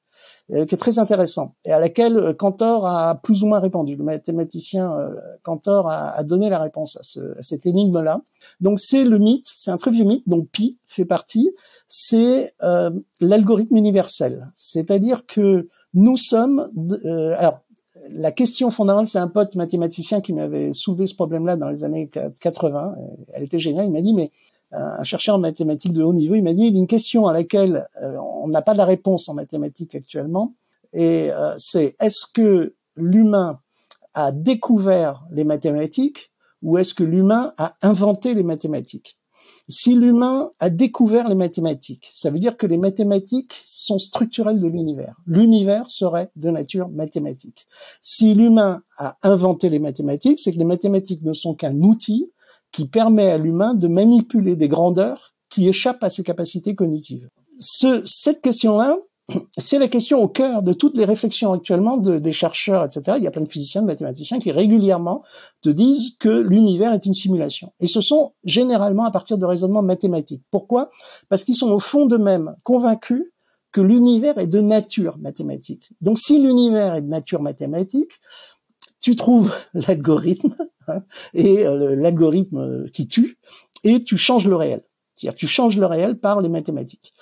Euh, 0.52 0.66
qui 0.66 0.74
est 0.74 0.78
très 0.78 0.98
intéressant 0.98 1.54
et 1.64 1.72
à 1.72 1.80
laquelle 1.80 2.18
euh, 2.18 2.34
Cantor 2.34 2.86
a 2.86 3.14
plus 3.14 3.42
ou 3.42 3.46
moins 3.46 3.60
répondu. 3.60 3.96
Le 3.96 4.04
mathématicien 4.04 4.92
euh, 4.92 5.14
Cantor 5.42 5.88
a, 5.88 6.10
a 6.10 6.22
donné 6.22 6.50
la 6.50 6.58
réponse 6.58 6.98
à, 6.98 7.02
ce, 7.02 7.38
à 7.38 7.42
cette 7.42 7.64
énigme-là. 7.64 8.20
Donc 8.60 8.78
c'est 8.78 9.04
le 9.04 9.16
mythe, 9.16 9.46
c'est 9.46 9.70
un 9.70 9.78
très 9.78 9.90
vieux 9.90 10.04
mythe 10.04 10.24
dont 10.28 10.44
Pi 10.44 10.76
fait 10.86 11.06
partie. 11.06 11.50
C'est 11.88 12.52
euh, 12.62 12.90
l'algorithme 13.20 13.74
universel, 13.74 14.50
c'est-à-dire 14.52 15.24
que 15.24 15.66
nous 15.94 16.18
sommes. 16.18 16.68
Alors 17.38 17.60
la 18.10 18.30
question 18.30 18.70
fondamentale, 18.70 19.06
c'est 19.06 19.18
un 19.18 19.28
pote 19.28 19.54
mathématicien 19.54 20.20
qui 20.20 20.34
m'avait 20.34 20.74
soulevé 20.74 21.06
ce 21.06 21.14
problème-là 21.14 21.56
dans 21.56 21.70
les 21.70 21.84
années 21.84 22.10
80. 22.42 22.96
Elle 23.32 23.44
était 23.44 23.58
géniale. 23.58 23.86
Il 23.86 23.92
m'a 23.92 24.02
dit 24.02 24.12
mais 24.12 24.30
un 24.74 25.02
chercheur 25.02 25.36
en 25.36 25.38
mathématiques 25.38 25.92
de 25.92 26.02
haut 26.02 26.12
niveau, 26.12 26.34
il 26.34 26.42
m'a 26.42 26.54
dit 26.54 26.66
une 26.66 26.86
question 26.86 27.26
à 27.26 27.32
laquelle 27.32 27.86
euh, 28.02 28.16
on 28.18 28.48
n'a 28.48 28.62
pas 28.62 28.74
la 28.74 28.84
réponse 28.84 29.28
en 29.28 29.34
mathématiques 29.34 29.94
actuellement, 29.94 30.54
et 30.92 31.30
euh, 31.32 31.54
c'est 31.58 31.96
est-ce 32.00 32.26
que 32.32 32.74
l'humain 32.96 33.60
a 34.14 34.32
découvert 34.32 35.24
les 35.30 35.44
mathématiques 35.44 36.30
ou 36.62 36.78
est-ce 36.78 36.94
que 36.94 37.04
l'humain 37.04 37.52
a 37.58 37.76
inventé 37.82 38.32
les 38.34 38.42
mathématiques? 38.42 39.18
Si 39.68 39.94
l'humain 39.94 40.50
a 40.60 40.68
découvert 40.68 41.28
les 41.28 41.34
mathématiques, 41.34 42.10
ça 42.14 42.30
veut 42.30 42.38
dire 42.38 42.56
que 42.56 42.66
les 42.66 42.76
mathématiques 42.76 43.54
sont 43.64 43.98
structurelles 43.98 44.60
de 44.60 44.68
l'univers. 44.68 45.20
L'univers 45.26 45.90
serait 45.90 46.30
de 46.36 46.50
nature 46.50 46.88
mathématique. 46.90 47.66
Si 48.02 48.34
l'humain 48.34 48.82
a 48.98 49.16
inventé 49.22 49.70
les 49.70 49.78
mathématiques, 49.78 50.38
c'est 50.38 50.52
que 50.52 50.58
les 50.58 50.64
mathématiques 50.64 51.22
ne 51.22 51.32
sont 51.32 51.54
qu'un 51.54 51.80
outil 51.80 52.30
qui 52.74 52.88
permet 52.88 53.30
à 53.30 53.38
l'humain 53.38 53.72
de 53.72 53.86
manipuler 53.86 54.56
des 54.56 54.66
grandeurs 54.66 55.32
qui 55.48 55.68
échappent 55.68 56.02
à 56.02 56.10
ses 56.10 56.24
capacités 56.24 56.74
cognitives. 56.74 57.28
Ce, 57.60 58.02
cette 58.04 58.42
question-là, 58.42 58.98
c'est 59.58 59.78
la 59.78 59.86
question 59.86 60.20
au 60.20 60.26
cœur 60.26 60.64
de 60.64 60.72
toutes 60.72 60.96
les 60.96 61.04
réflexions 61.04 61.52
actuellement 61.52 61.98
de, 61.98 62.18
des 62.18 62.32
chercheurs, 62.32 62.84
etc. 62.84 63.16
Il 63.16 63.22
y 63.22 63.28
a 63.28 63.30
plein 63.30 63.42
de 63.42 63.48
physiciens, 63.48 63.82
de 63.82 63.86
mathématiciens 63.86 64.40
qui 64.40 64.50
régulièrement 64.50 65.22
te 65.62 65.68
disent 65.68 66.16
que 66.18 66.28
l'univers 66.28 66.92
est 66.92 67.06
une 67.06 67.14
simulation. 67.14 67.72
Et 67.78 67.86
ce 67.86 68.00
sont 68.00 68.32
généralement 68.42 69.04
à 69.04 69.12
partir 69.12 69.38
de 69.38 69.46
raisonnements 69.46 69.82
mathématiques. 69.82 70.42
Pourquoi? 70.50 70.90
Parce 71.28 71.44
qu'ils 71.44 71.54
sont 71.54 71.70
au 71.70 71.78
fond 71.78 72.06
d'eux-mêmes 72.06 72.56
convaincus 72.64 73.22
que 73.70 73.80
l'univers 73.80 74.38
est 74.38 74.48
de 74.48 74.60
nature 74.60 75.18
mathématique. 75.18 75.90
Donc 76.00 76.18
si 76.18 76.40
l'univers 76.40 76.96
est 76.96 77.02
de 77.02 77.08
nature 77.08 77.42
mathématique, 77.42 78.20
tu 79.04 79.16
trouves 79.16 79.54
l'algorithme 79.74 80.56
hein, 80.88 81.02
et 81.34 81.66
euh, 81.66 81.94
l'algorithme 81.94 82.88
qui 82.90 83.06
tue 83.06 83.38
et 83.84 84.02
tu 84.02 84.16
changes 84.16 84.48
le 84.48 84.56
réel. 84.56 84.82
C'est-à-dire 85.14 85.36
tu 85.36 85.46
changes 85.46 85.76
le 85.76 85.84
réel 85.84 86.18
par 86.18 86.40
les 86.40 86.48
mathématiques. 86.48 87.12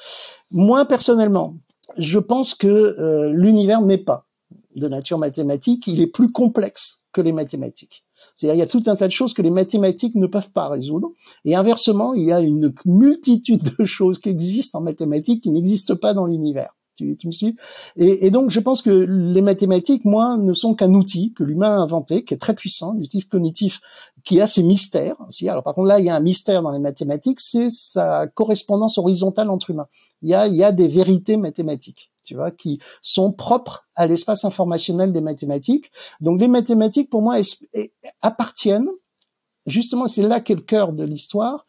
Moi 0.52 0.84
personnellement, 0.84 1.56
je 1.98 2.20
pense 2.20 2.54
que 2.54 2.68
euh, 2.68 3.30
l'univers 3.30 3.82
n'est 3.82 3.98
pas 3.98 4.28
de 4.76 4.86
nature 4.86 5.18
mathématique, 5.18 5.88
il 5.88 6.00
est 6.00 6.06
plus 6.06 6.30
complexe 6.30 7.02
que 7.12 7.20
les 7.20 7.32
mathématiques. 7.32 8.04
C'est-à-dire 8.36 8.54
il 8.54 8.60
y 8.60 8.62
a 8.62 8.68
tout 8.68 8.84
un 8.86 8.94
tas 8.94 9.09
de 9.09 9.12
choses 9.12 9.34
que 9.34 9.42
les 9.42 9.50
mathématiques 9.50 10.14
ne 10.14 10.28
peuvent 10.28 10.52
pas 10.52 10.68
résoudre. 10.68 11.10
Et 11.44 11.56
inversement, 11.56 12.14
il 12.14 12.24
y 12.24 12.32
a 12.32 12.38
une 12.38 12.72
multitude 12.86 13.76
de 13.78 13.84
choses 13.84 14.20
qui 14.20 14.28
existent 14.28 14.78
en 14.78 14.82
mathématiques 14.82 15.42
qui 15.42 15.50
n'existent 15.50 15.96
pas 15.96 16.14
dans 16.14 16.26
l'univers. 16.26 16.76
Tu, 16.94 17.16
tu, 17.16 17.27
me 17.27 17.32
suis 17.32 17.56
et, 17.97 18.27
et, 18.27 18.31
donc, 18.31 18.51
je 18.51 18.60
pense 18.60 18.82
que 18.82 18.90
les 18.90 19.40
mathématiques, 19.40 20.05
moi, 20.05 20.36
ne 20.36 20.52
sont 20.52 20.74
qu'un 20.74 20.93
outil 20.93 21.32
que 21.32 21.43
l'humain 21.43 21.78
a 21.78 21.78
inventé, 21.78 22.23
qui 22.23 22.35
est 22.35 22.39
très 22.39 22.55
puissant, 22.55 22.93
l'outil 22.93 23.23
cognitif, 23.23 23.81
qui 24.24 24.40
a 24.43 24.47
ses 24.47 24.62
mystères. 24.62 25.16
Aussi. 25.27 25.48
Alors, 25.48 25.62
par 25.62 25.74
contre, 25.74 25.89
là, 25.89 26.01
il 26.01 26.05
y 26.05 26.10
a 26.10 26.14
un 26.14 26.20
mystère 26.20 26.62
dans 26.62 26.70
les 26.70 26.78
mathématiques, 26.78 27.40
c'est 27.40 27.70
sa 27.70 28.27
correspondance 28.27 28.98
horizontale 28.98 29.48
entre 29.48 29.70
humains. 29.70 29.89
Il 30.20 30.28
y 30.28 30.35
a, 30.35 30.47
il 30.47 30.55
y 30.55 30.62
a 30.62 30.70
des 30.70 30.86
vérités 30.86 31.39
mathématiques, 31.39 32.12
tu 32.24 32.35
vois, 32.35 32.51
qui 32.51 32.78
sont 33.01 33.32
propres 33.32 33.86
à 33.94 34.06
l'espace 34.06 34.44
informationnel 34.44 35.12
des 35.12 35.23
mathématiques. 35.23 35.90
Donc, 36.20 36.40
les 36.40 36.48
mathématiques, 36.48 37.09
pour 37.09 37.23
moi, 37.23 37.36
appartiennent 38.20 38.90
justement, 39.66 40.09
c'est 40.09 40.23
là 40.23 40.40
qu'est 40.40 40.55
le 40.55 40.60
cœur 40.60 40.93
de 40.93 41.05
l'histoire, 41.05 41.66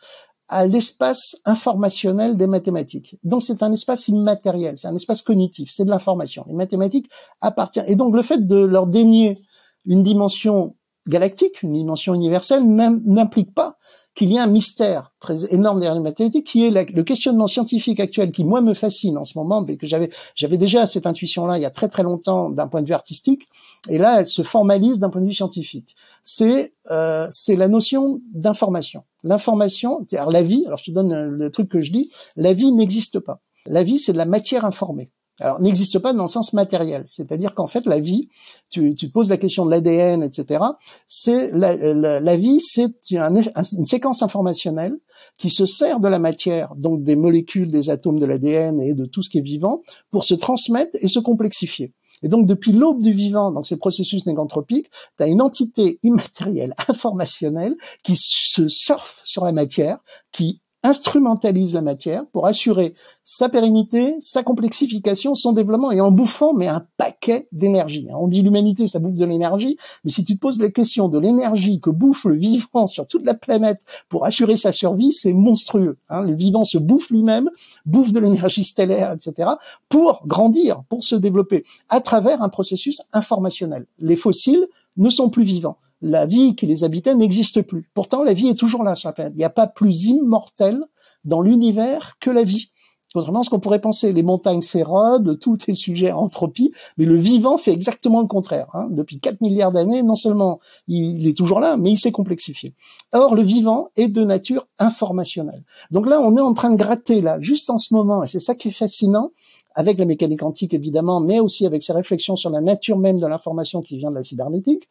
à 0.54 0.68
l'espace 0.68 1.36
informationnel 1.46 2.38
des 2.38 2.46
mathématiques. 2.46 3.18
Donc 3.24 3.42
c'est 3.42 3.64
un 3.64 3.74
espace 3.74 4.08
immatériel, 4.08 4.78
c'est 4.78 4.88
un 4.88 4.96
espace 4.96 5.24
cognitif, 5.24 5.72
c'est 5.74 5.84
de 5.84 5.90
l'information. 5.90 6.46
Les 6.48 6.54
mathématiques 6.54 7.10
appartiennent. 7.42 7.88
Et 7.88 7.96
donc 7.96 8.16
le 8.16 8.22
fait 8.22 8.46
de 8.46 8.58
leur 8.58 8.86
dénier 8.86 9.42
une 9.86 10.04
dimension 10.04 10.76
galactique, 11.08 11.64
une 11.64 11.74
dimension 11.74 12.14
universelle, 12.14 12.64
n'implique 12.64 13.54
pas 13.56 13.78
qu'il 14.16 14.32
y 14.32 14.38
a 14.38 14.44
un 14.44 14.48
mystère 14.48 15.12
très 15.20 15.52
énorme 15.54 15.80
derrière 15.80 15.96
les 15.96 16.02
mathématiques, 16.02 16.46
qui 16.46 16.66
est 16.66 16.92
le 16.92 17.04
questionnement 17.04 17.48
scientifique 17.48 18.00
actuel, 18.00 18.32
qui 18.32 18.44
moi 18.44 18.62
me 18.62 18.74
fascine 18.74 19.18
en 19.18 19.26
ce 19.26 19.38
moment, 19.38 19.62
mais 19.62 19.78
que 19.78 19.88
j'avais 19.88 20.10
j'avais 20.36 20.58
déjà 20.58 20.86
cette 20.86 21.08
intuition-là 21.08 21.58
il 21.58 21.62
y 21.62 21.66
a 21.66 21.72
très 21.72 21.88
très 21.88 22.04
longtemps 22.04 22.50
d'un 22.50 22.68
point 22.68 22.82
de 22.82 22.88
vue 22.88 22.94
artistique, 22.94 23.48
et 23.90 23.98
là 23.98 24.20
elle 24.20 24.26
se 24.26 24.44
formalise 24.44 25.00
d'un 25.00 25.10
point 25.10 25.22
de 25.22 25.28
vue 25.28 25.34
scientifique. 25.34 25.96
C'est 26.24 26.74
euh, 26.92 27.28
c'est 27.30 27.56
la 27.56 27.68
notion 27.68 28.22
d'information. 28.34 29.04
L'information, 29.24 30.06
c'est-à-dire 30.08 30.30
la 30.30 30.42
vie. 30.42 30.64
Alors 30.66 30.78
je 30.78 30.86
te 30.86 30.92
donne 30.92 31.30
le 31.30 31.50
truc 31.50 31.70
que 31.70 31.82
je 31.82 31.92
dis. 31.92 32.12
La 32.36 32.54
vie 32.54 32.72
n'existe 32.72 33.20
pas. 33.20 33.42
La 33.66 33.84
vie, 33.84 33.98
c'est 33.98 34.12
de 34.12 34.18
la 34.18 34.26
matière 34.26 34.66
informée 34.66 35.12
alors 35.40 35.60
n'existe 35.60 36.00
pas 36.00 36.14
dans 36.14 36.24
le 36.24 36.30
sens 36.30 36.54
matériel, 36.54 37.04
c'est-à-dire 37.06 37.56
qu'en 37.56 37.68
fait 37.68 37.86
la 37.86 38.00
vie, 38.00 38.30
tu, 38.70 38.94
tu 38.94 39.10
poses 39.10 39.30
la 39.30 39.38
question 39.38 39.66
de 39.66 39.72
l'ADN, 39.72 40.22
etc. 40.22 40.64
C'est 41.08 41.52
la, 41.52 41.76
la, 42.20 42.36
vie, 42.38 42.60
c'est 42.60 42.94
une 43.12 43.86
séquence 43.86 44.22
informationnelle 44.22 44.98
qui 45.38 45.50
se 45.50 45.66
sert 45.66 46.00
de 46.00 46.08
la 46.08 46.20
matière, 46.20 46.76
donc 46.76 47.04
des 47.04 47.16
molécules, 47.16 47.72
des 47.72 47.90
atomes 47.90 48.20
de 48.20 48.26
l'ADN 48.26 48.80
et 48.80 48.94
de 48.94 49.06
tout 49.06 49.22
ce 49.22 49.30
qui 49.30 49.40
est 49.40 49.42
vivant, 49.42 49.82
pour 50.12 50.24
se 50.24 50.36
transmettre 50.36 50.98
et 51.02 51.08
se 51.08 51.20
complexifier. 51.20 51.94
Et 52.22 52.30
donc, 52.30 52.46
depuis 52.46 52.72
l'aube 52.72 53.02
du 53.02 53.12
vivant, 53.12 53.52
donc 53.52 53.68
ces 53.68 53.78
processus 53.78 54.26
négantropiques, 54.26 54.90
tu 55.18 55.24
as 55.24 55.28
une 55.28 55.42
entité 55.42 56.00
immatérielle, 56.04 56.74
informationnelle, 56.88 57.76
qui 58.04 58.16
se 58.16 58.68
surfe 58.68 59.22
sur 59.24 59.44
la 59.44 59.52
matière, 59.52 59.98
qui 60.32 60.62
instrumentalise 60.84 61.74
la 61.74 61.82
matière 61.82 62.26
pour 62.28 62.46
assurer 62.46 62.94
sa 63.26 63.48
pérennité, 63.50 64.16
sa 64.20 64.44
complexification, 64.44 65.34
son 65.34 65.54
développement 65.54 65.92
et 65.92 66.02
en 66.02 66.12
bouffant 66.12 66.54
mais 66.54 66.68
un 66.68 66.86
paquet 66.98 67.48
d'énergie. 67.52 68.08
On 68.12 68.28
dit 68.28 68.42
l'humanité 68.42 68.88
ça 68.88 69.00
bouffe 69.00 69.14
de 69.14 69.26
l'énergie, 69.26 69.78
mais 70.04 70.12
si 70.12 70.24
tu 70.24 70.36
te 70.36 70.40
poses 70.40 70.60
la 70.60 70.70
question 70.70 71.08
de 71.08 71.18
l'énergie 71.18 71.80
que 71.80 71.90
bouffe 71.90 72.26
le 72.26 72.36
vivant 72.36 72.86
sur 72.86 73.08
toute 73.08 73.26
la 73.26 73.34
planète 73.34 73.82
pour 74.10 74.26
assurer 74.26 74.58
sa 74.58 74.72
survie, 74.72 75.12
c'est 75.12 75.34
monstrueux. 75.34 75.98
Hein. 76.10 76.24
Le 76.24 76.36
vivant 76.36 76.66
se 76.66 76.78
bouffe 76.78 77.10
lui-même, 77.10 77.50
bouffe 77.86 78.12
de 78.12 78.20
l'énergie 78.20 78.64
stellaire, 78.64 79.14
etc. 79.14 79.52
pour 79.90 80.28
grandir, 80.28 80.84
pour 80.90 81.04
se 81.04 81.16
développer 81.16 81.64
à 81.90 82.02
travers 82.02 82.42
un 82.42 82.50
processus 82.50 83.02
informationnel. 83.14 83.86
Les 84.00 84.16
fossiles 84.16 84.68
ne 84.98 85.10
sont 85.10 85.30
plus 85.30 85.44
vivants 85.44 85.78
la 86.04 86.26
vie 86.26 86.54
qui 86.56 86.68
les 86.68 86.84
habitait 86.84 87.16
n'existe 87.16 87.62
plus. 87.62 87.90
Pourtant, 87.94 88.24
la 88.24 88.34
vie 88.34 88.50
est 88.50 88.58
toujours 88.60 88.84
là 88.84 88.94
sur 88.94 89.08
la 89.10 89.14
planète. 89.14 89.34
Il 89.36 89.40
n'y 89.40 89.46
a 89.46 89.50
pas 89.50 89.68
plus 89.68 90.06
immortel 90.06 90.84
dans 91.24 91.42
l'univers 91.42 92.18
que 92.20 92.30
la 92.30 92.44
vie. 92.44 92.70
Contrairement 93.14 93.42
à 93.42 93.44
ce 93.44 93.52
qu'on 93.52 93.60
pourrait 93.60 93.80
penser, 93.80 94.12
les 94.12 94.24
montagnes 94.24 94.62
s'érodent, 94.62 95.38
tout 95.40 95.58
est 95.68 95.76
sujet 95.76 96.10
à 96.10 96.18
entropie, 96.18 96.72
mais 96.98 97.06
le 97.06 97.16
vivant 97.16 97.60
fait 97.60 97.72
exactement 97.72 98.22
le 98.22 98.28
contraire. 98.28 98.68
Hein. 98.74 98.88
Depuis 98.90 99.20
4 99.20 99.40
milliards 99.40 99.72
d'années, 99.72 100.02
non 100.02 100.16
seulement 100.16 100.60
il 100.88 101.28
est 101.28 101.38
toujours 101.38 101.60
là, 101.60 101.78
mais 101.78 101.92
il 101.92 101.98
s'est 101.98 102.12
complexifié. 102.12 102.74
Or, 103.12 103.36
le 103.36 103.44
vivant 103.44 103.90
est 103.98 104.08
de 104.08 104.26
nature 104.26 104.68
informationnelle. 104.80 105.64
Donc 105.92 106.08
là, 106.08 106.20
on 106.22 106.36
est 106.36 106.42
en 106.42 106.54
train 106.54 106.72
de 106.72 106.76
gratter, 106.76 107.22
là, 107.22 107.40
juste 107.40 107.70
en 107.70 107.78
ce 107.78 107.94
moment, 107.94 108.24
et 108.24 108.28
c'est 108.28 108.40
ça 108.40 108.56
qui 108.56 108.70
est 108.70 108.72
fascinant, 108.72 109.32
avec 109.76 109.98
la 109.98 110.06
mécanique 110.06 110.40
quantique 110.40 110.74
évidemment, 110.74 111.20
mais 111.20 111.40
aussi 111.40 111.66
avec 111.66 111.84
ses 111.84 111.94
réflexions 111.94 112.36
sur 112.36 112.50
la 112.50 112.62
nature 112.62 112.98
même 112.98 113.20
de 113.20 113.28
l'information 113.28 113.82
qui 113.82 113.98
vient 113.98 114.10
de 114.10 114.16
la 114.16 114.22
cybernétique, 114.22 114.88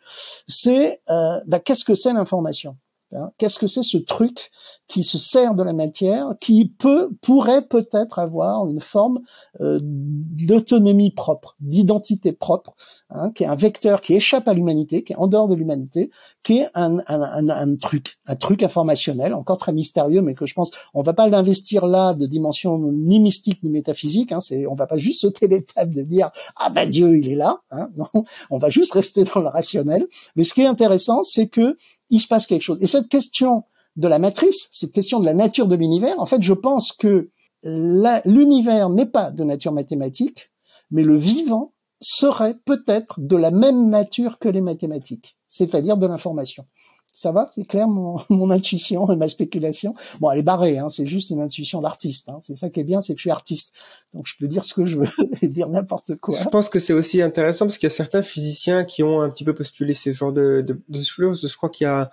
c'est 0.49 1.01
euh, 1.11 1.39
bah, 1.47 1.61
qu'est-ce 1.61 1.85
que 1.85 1.95
c'est 1.95 2.13
l'information? 2.13 2.77
Hein, 3.15 3.31
qu'est-ce 3.39 3.59
que 3.59 3.67
c'est 3.67 3.83
ce 3.83 3.99
truc 3.99 4.51
qui 4.89 5.05
se 5.05 5.19
sert 5.19 5.55
de 5.55 5.63
la 5.63 5.73
matière, 5.73 6.35
qui 6.41 6.67
peut, 6.67 7.11
pourrait 7.21 7.63
peut-être 7.63 8.19
avoir 8.19 8.67
une 8.67 8.81
forme 8.81 9.21
euh, 9.61 9.79
d'autonomie 9.83 11.11
propre, 11.11 11.57
d'identité 11.61 12.33
propre, 12.33 12.75
hein, 13.11 13.31
qui 13.35 13.45
est 13.45 13.47
un 13.47 13.55
vecteur 13.55 14.01
qui 14.01 14.15
échappe 14.15 14.49
à 14.49 14.55
l'humanité, 14.55 15.03
qui 15.03 15.13
est 15.13 15.17
en 15.17 15.27
dehors 15.27 15.49
de 15.49 15.55
l'humanité, 15.55 16.11
qui 16.43 16.59
est 16.59 16.69
un, 16.75 16.99
un, 17.07 17.49
un, 17.49 17.77
truc, 17.77 18.19
un 18.27 18.37
truc 18.37 18.63
informationnel, 18.63 19.35
encore 19.35 19.59
très 19.59 19.73
mystérieux, 19.73 20.23
mais 20.23 20.35
que 20.35 20.47
je 20.47 20.55
pense 20.55 20.71
on 20.95 21.03
va 21.03 21.13
pas 21.13 21.29
l'investir 21.29 21.87
là 21.87 22.15
de 22.15 22.27
dimension 22.27 22.79
ni 22.79 23.21
mystique 23.21 23.63
ni 23.63 23.71
métaphysique. 23.71 24.33
Hein, 24.33 24.41
c'est, 24.41 24.67
on 24.67 24.75
va 24.75 24.87
pas 24.87 24.97
juste 24.97 25.21
sauter 25.21 25.49
l'étape 25.49 25.91
de 25.91 26.03
dire 26.03 26.31
ah 26.57 26.71
ben 26.71 26.89
Dieu 26.89 27.17
il 27.17 27.29
est 27.29 27.37
là. 27.37 27.61
Hein, 27.71 27.91
non, 27.97 28.25
on 28.51 28.59
va 28.59 28.69
juste 28.69 28.93
rester 28.93 29.25
dans 29.25 29.41
le 29.41 29.49
rationnel. 29.49 30.07
Mais 30.37 30.45
ce 30.45 30.55
qui 30.55 30.63
est 30.63 30.67
intéressant, 30.67 31.23
c'est 31.23 31.49
que 31.49 31.77
il 32.13 32.21
se 32.21 32.29
passe 32.29 32.47
quelque 32.47 32.63
chose. 32.63 32.79
Et 32.81 32.87
cette 32.87 33.09
question 33.09 33.65
de 33.97 34.07
la 34.07 34.21
matrice, 34.21 34.69
cette 34.71 34.93
question 34.93 35.19
de 35.19 35.25
la 35.25 35.35
nature 35.35 35.67
de 35.67 35.75
l'univers, 35.75 36.21
en 36.21 36.27
fait, 36.27 36.41
je 36.43 36.53
pense 36.53 36.93
que 36.93 37.31
l'univers 37.65 38.91
n'est 38.91 39.07
pas 39.07 39.31
de 39.31 39.43
nature 39.43 39.73
mathématique, 39.73 40.51
mais 40.91 41.03
le 41.03 41.17
vivant 41.17 41.73
serait 42.01 42.57
peut-être 42.65 43.19
de 43.19 43.37
la 43.37 43.51
même 43.51 43.89
nature 43.89 44.39
que 44.39 44.49
les 44.49 44.61
mathématiques, 44.61 45.37
c'est-à-dire 45.49 45.97
de 45.97 46.07
l'information. 46.07 46.67
Ça 47.15 47.31
va, 47.31 47.45
c'est 47.45 47.65
clair 47.65 47.89
mon, 47.89 48.17
mon, 48.31 48.51
intuition 48.51 49.11
et 49.13 49.17
ma 49.17 49.29
spéculation. 49.29 49.95
Bon, 50.19 50.31
elle 50.31 50.39
est 50.39 50.43
barrée, 50.43 50.79
hein, 50.79 50.89
c'est 50.89 51.07
juste 51.07 51.29
une 51.31 51.41
intuition 51.41 51.81
d'artiste. 51.81 52.31
Hein. 52.31 52.39
C'est 52.41 52.57
ça 52.57 52.71
qui 52.71 52.81
est 52.81 52.85
bien, 52.85 53.03
c'est 53.03 53.13
que 53.13 53.19
je 53.19 53.25
suis 53.25 53.31
artiste, 53.31 53.75
donc 54.15 54.27
je 54.27 54.35
peux 54.39 54.49
dire 54.49 54.65
ce 54.65 54.73
que 54.73 54.87
je 54.87 54.99
veux 54.99 55.09
et 55.43 55.49
dire 55.49 55.69
n'importe 55.69 56.17
quoi. 56.17 56.39
Je 56.39 56.49
pense 56.49 56.71
que 56.71 56.79
c'est 56.79 56.95
aussi 56.95 57.21
intéressant 57.21 57.67
parce 57.67 57.77
qu'il 57.77 57.89
y 57.89 57.93
a 57.93 57.95
certains 57.95 58.23
physiciens 58.23 58.85
qui 58.85 59.03
ont 59.03 59.21
un 59.21 59.29
petit 59.29 59.45
peu 59.45 59.55
postulé 59.55 59.93
ce 59.93 60.13
genre 60.13 60.33
de, 60.33 60.65
de, 60.67 60.81
de 60.89 61.03
choses. 61.03 61.47
Je 61.47 61.57
crois 61.57 61.69
qu'il 61.69 61.85
y 61.85 61.89
a, 61.89 62.11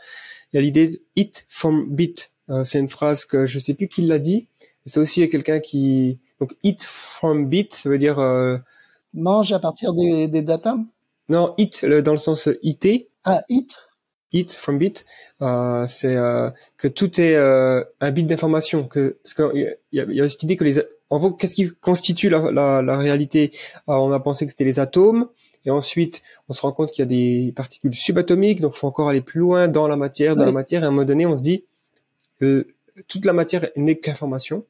il 0.51 0.57
y 0.57 0.59
a 0.59 0.61
l'idée 0.61 1.01
"it 1.15 1.45
from 1.47 1.89
bit". 1.89 2.31
Euh, 2.49 2.65
c'est 2.65 2.79
une 2.79 2.89
phrase 2.89 3.23
que 3.23 3.45
je 3.45 3.57
sais 3.57 3.75
plus 3.75 3.87
qui 3.87 4.01
l'a 4.01 4.19
dit. 4.19 4.47
C'est 4.85 4.99
aussi 4.99 5.27
quelqu'un 5.29 5.61
qui 5.61 6.19
donc 6.41 6.55
"it 6.63 6.83
from 6.83 7.47
bit", 7.47 7.73
ça 7.73 7.89
veut 7.89 7.99
dire 7.99 8.19
euh... 8.19 8.57
mange 9.13 9.53
à 9.53 9.59
partir 9.59 9.93
des, 9.93 10.27
des 10.27 10.41
data? 10.41 10.75
Non, 11.29 11.53
it 11.57 11.85
dans 11.85 12.11
le 12.11 12.17
sens 12.17 12.49
it. 12.63 12.85
Ah, 13.23 13.43
it 13.49 13.77
It 14.31 14.51
from 14.53 14.77
bit, 14.77 15.05
euh, 15.41 15.87
c'est 15.87 16.15
euh, 16.15 16.51
que 16.77 16.87
tout 16.87 17.19
est 17.19 17.35
euh, 17.35 17.83
un 17.99 18.11
bit 18.11 18.27
d'information. 18.27 18.83
Que 18.83 19.17
parce 19.23 19.33
qu'il 19.33 19.75
y 19.91 19.99
a, 19.99 20.05
y 20.05 20.21
a 20.21 20.29
cette 20.29 20.43
idée 20.43 20.55
que 20.55 20.63
les 20.63 20.79
en 21.09 21.19
fait, 21.19 21.29
qu'est-ce 21.39 21.55
qui 21.55 21.71
constitue 21.81 22.29
la, 22.29 22.51
la, 22.51 22.83
la 22.83 22.97
réalité? 22.97 23.51
On 23.87 24.11
a 24.11 24.19
pensé 24.19 24.45
que 24.45 24.51
c'était 24.51 24.65
les 24.65 24.79
atomes, 24.79 25.27
et 25.65 25.71
ensuite 25.71 26.21
on 26.47 26.53
se 26.53 26.61
rend 26.61 26.71
compte 26.71 26.91
qu'il 26.91 27.01
y 27.01 27.07
a 27.07 27.07
des 27.07 27.51
particules 27.55 27.95
subatomiques, 27.95 28.61
donc 28.61 28.73
faut 28.73 28.85
encore 28.85 29.09
aller 29.09 29.21
plus 29.21 29.39
loin 29.39 29.67
dans 29.67 29.87
la 29.87 29.95
matière, 29.95 30.35
dans 30.35 30.45
la 30.45 30.51
matière. 30.51 30.83
Et 30.83 30.85
à 30.85 30.89
un 30.89 30.91
moment 30.91 31.05
donné, 31.05 31.25
on 31.25 31.35
se 31.35 31.41
dit 31.41 31.63
que 32.39 32.67
toute 33.07 33.25
la 33.25 33.33
matière 33.33 33.67
n'est 33.75 33.97
qu'information. 33.97 34.63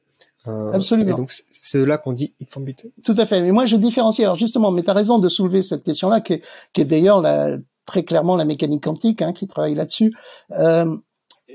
Euh, 0.48 0.72
Absolument. 0.72 1.16
donc 1.16 1.30
c'est 1.50 1.78
de 1.78 1.84
là 1.84 1.98
qu'on 1.98 2.14
dit 2.14 2.32
it 2.40 2.48
from 2.50 2.64
bit. 2.64 2.86
Tout 3.04 3.14
à 3.18 3.26
fait. 3.26 3.42
Mais 3.42 3.50
moi 3.52 3.66
je 3.66 3.76
différencie. 3.76 4.24
Alors 4.24 4.36
justement, 4.36 4.70
mais 4.70 4.82
tu 4.82 4.88
as 4.88 4.94
raison 4.94 5.18
de 5.18 5.28
soulever 5.28 5.60
cette 5.60 5.82
question-là, 5.82 6.22
qui 6.22 6.34
est, 6.34 6.42
qui 6.72 6.80
est 6.80 6.86
d'ailleurs 6.86 7.20
la 7.20 7.58
très 7.90 8.04
clairement 8.04 8.36
la 8.36 8.44
mécanique 8.44 8.84
quantique 8.84 9.20
hein, 9.20 9.32
qui 9.32 9.48
travaille 9.48 9.74
là-dessus. 9.74 10.14
Euh, 10.52 10.96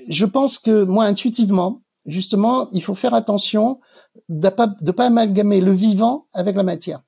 je 0.10 0.26
pense 0.26 0.60
que 0.60 0.84
moi, 0.84 1.06
intuitivement, 1.06 1.82
justement, 2.06 2.68
il 2.74 2.84
faut 2.84 2.94
faire 2.94 3.14
attention 3.14 3.80
de 4.28 4.50
pas, 4.50 4.68
de 4.68 4.92
pas 4.92 5.06
amalgamer 5.06 5.62
le 5.62 5.72
vivant 5.72 6.28
avec 6.34 6.58
la 6.58 6.64
matière. 6.64 7.02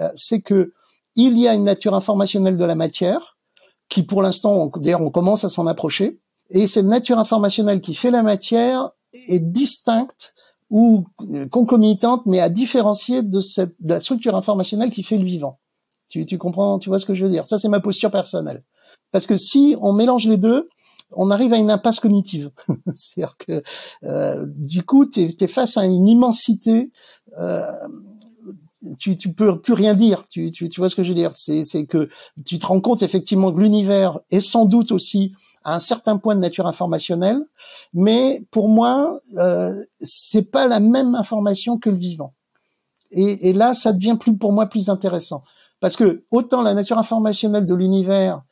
Euh, 0.00 0.10
c'est 0.14 0.42
que 0.42 0.74
il 1.16 1.38
y 1.38 1.48
a 1.48 1.54
une 1.54 1.64
nature 1.64 1.94
informationnelle 1.94 2.58
de 2.58 2.64
la 2.64 2.74
matière 2.74 3.38
qui, 3.88 4.02
pour 4.02 4.20
l'instant, 4.20 4.70
d'ailleurs, 4.76 5.00
on 5.00 5.10
commence 5.10 5.44
à 5.44 5.48
s'en 5.48 5.66
approcher. 5.66 6.20
Et 6.50 6.66
cette 6.66 6.84
nature 6.84 7.18
informationnelle 7.18 7.80
qui 7.80 7.94
fait 7.94 8.10
la 8.10 8.22
matière 8.22 8.90
est 9.28 9.40
distincte 9.40 10.34
ou 10.68 11.06
euh, 11.32 11.48
concomitante, 11.48 12.26
mais 12.26 12.40
à 12.40 12.50
différencier 12.50 13.22
de, 13.22 13.40
cette, 13.40 13.74
de 13.80 13.94
la 13.94 13.98
structure 13.98 14.36
informationnelle 14.36 14.90
qui 14.90 15.02
fait 15.02 15.16
le 15.16 15.24
vivant. 15.24 15.58
Tu, 16.08 16.24
tu 16.26 16.38
comprends, 16.38 16.78
tu 16.78 16.88
vois 16.88 16.98
ce 16.98 17.06
que 17.06 17.14
je 17.14 17.24
veux 17.24 17.30
dire? 17.30 17.44
Ça, 17.44 17.58
c'est 17.58 17.68
ma 17.68 17.80
posture 17.80 18.10
personnelle. 18.10 18.64
Parce 19.12 19.26
que 19.26 19.36
si 19.36 19.76
on 19.80 19.92
mélange 19.92 20.26
les 20.26 20.36
deux, 20.36 20.68
on 21.12 21.30
arrive 21.30 21.52
à 21.52 21.56
une 21.56 21.70
impasse 21.70 22.00
cognitive. 22.00 22.50
C'est-à-dire 22.94 23.36
que 23.38 23.62
euh, 24.04 24.44
du 24.46 24.82
coup, 24.82 25.06
tu 25.06 25.28
es, 25.38 25.46
face 25.46 25.76
à 25.76 25.84
une 25.84 26.06
immensité. 26.06 26.90
Euh, 27.38 27.70
tu, 28.98 29.16
tu 29.16 29.32
peux 29.32 29.60
plus 29.60 29.72
rien 29.72 29.94
dire. 29.94 30.24
Tu, 30.28 30.52
tu, 30.52 30.68
tu 30.68 30.80
vois 30.80 30.88
ce 30.88 30.96
que 30.96 31.02
je 31.02 31.08
veux 31.08 31.14
dire? 31.14 31.32
C'est 31.32 31.86
que 31.86 32.08
tu 32.46 32.58
te 32.58 32.66
rends 32.66 32.80
compte 32.80 33.02
effectivement 33.02 33.52
que 33.52 33.60
l'univers 33.60 34.20
est 34.30 34.40
sans 34.40 34.66
doute 34.66 34.92
aussi 34.92 35.32
à 35.64 35.74
un 35.74 35.78
certain 35.80 36.16
point 36.16 36.36
de 36.36 36.40
nature 36.40 36.66
informationnelle, 36.66 37.44
mais 37.92 38.44
pour 38.50 38.68
moi, 38.68 39.18
euh, 39.36 39.74
c'est 40.00 40.50
pas 40.50 40.66
la 40.66 40.80
même 40.80 41.14
information 41.14 41.78
que 41.78 41.90
le 41.90 41.96
vivant. 41.96 42.34
Et, 43.10 43.48
et, 43.48 43.52
là, 43.52 43.74
ça 43.74 43.92
devient 43.92 44.16
plus 44.18 44.36
pour 44.36 44.52
moi 44.52 44.66
plus 44.66 44.90
intéressant 44.90 45.42
parce 45.80 45.96
que 45.96 46.24
autant 46.30 46.62
la 46.62 46.74
nature 46.74 46.98
informationnelle 46.98 47.66
de 47.66 47.74
l'univers, 47.74 48.42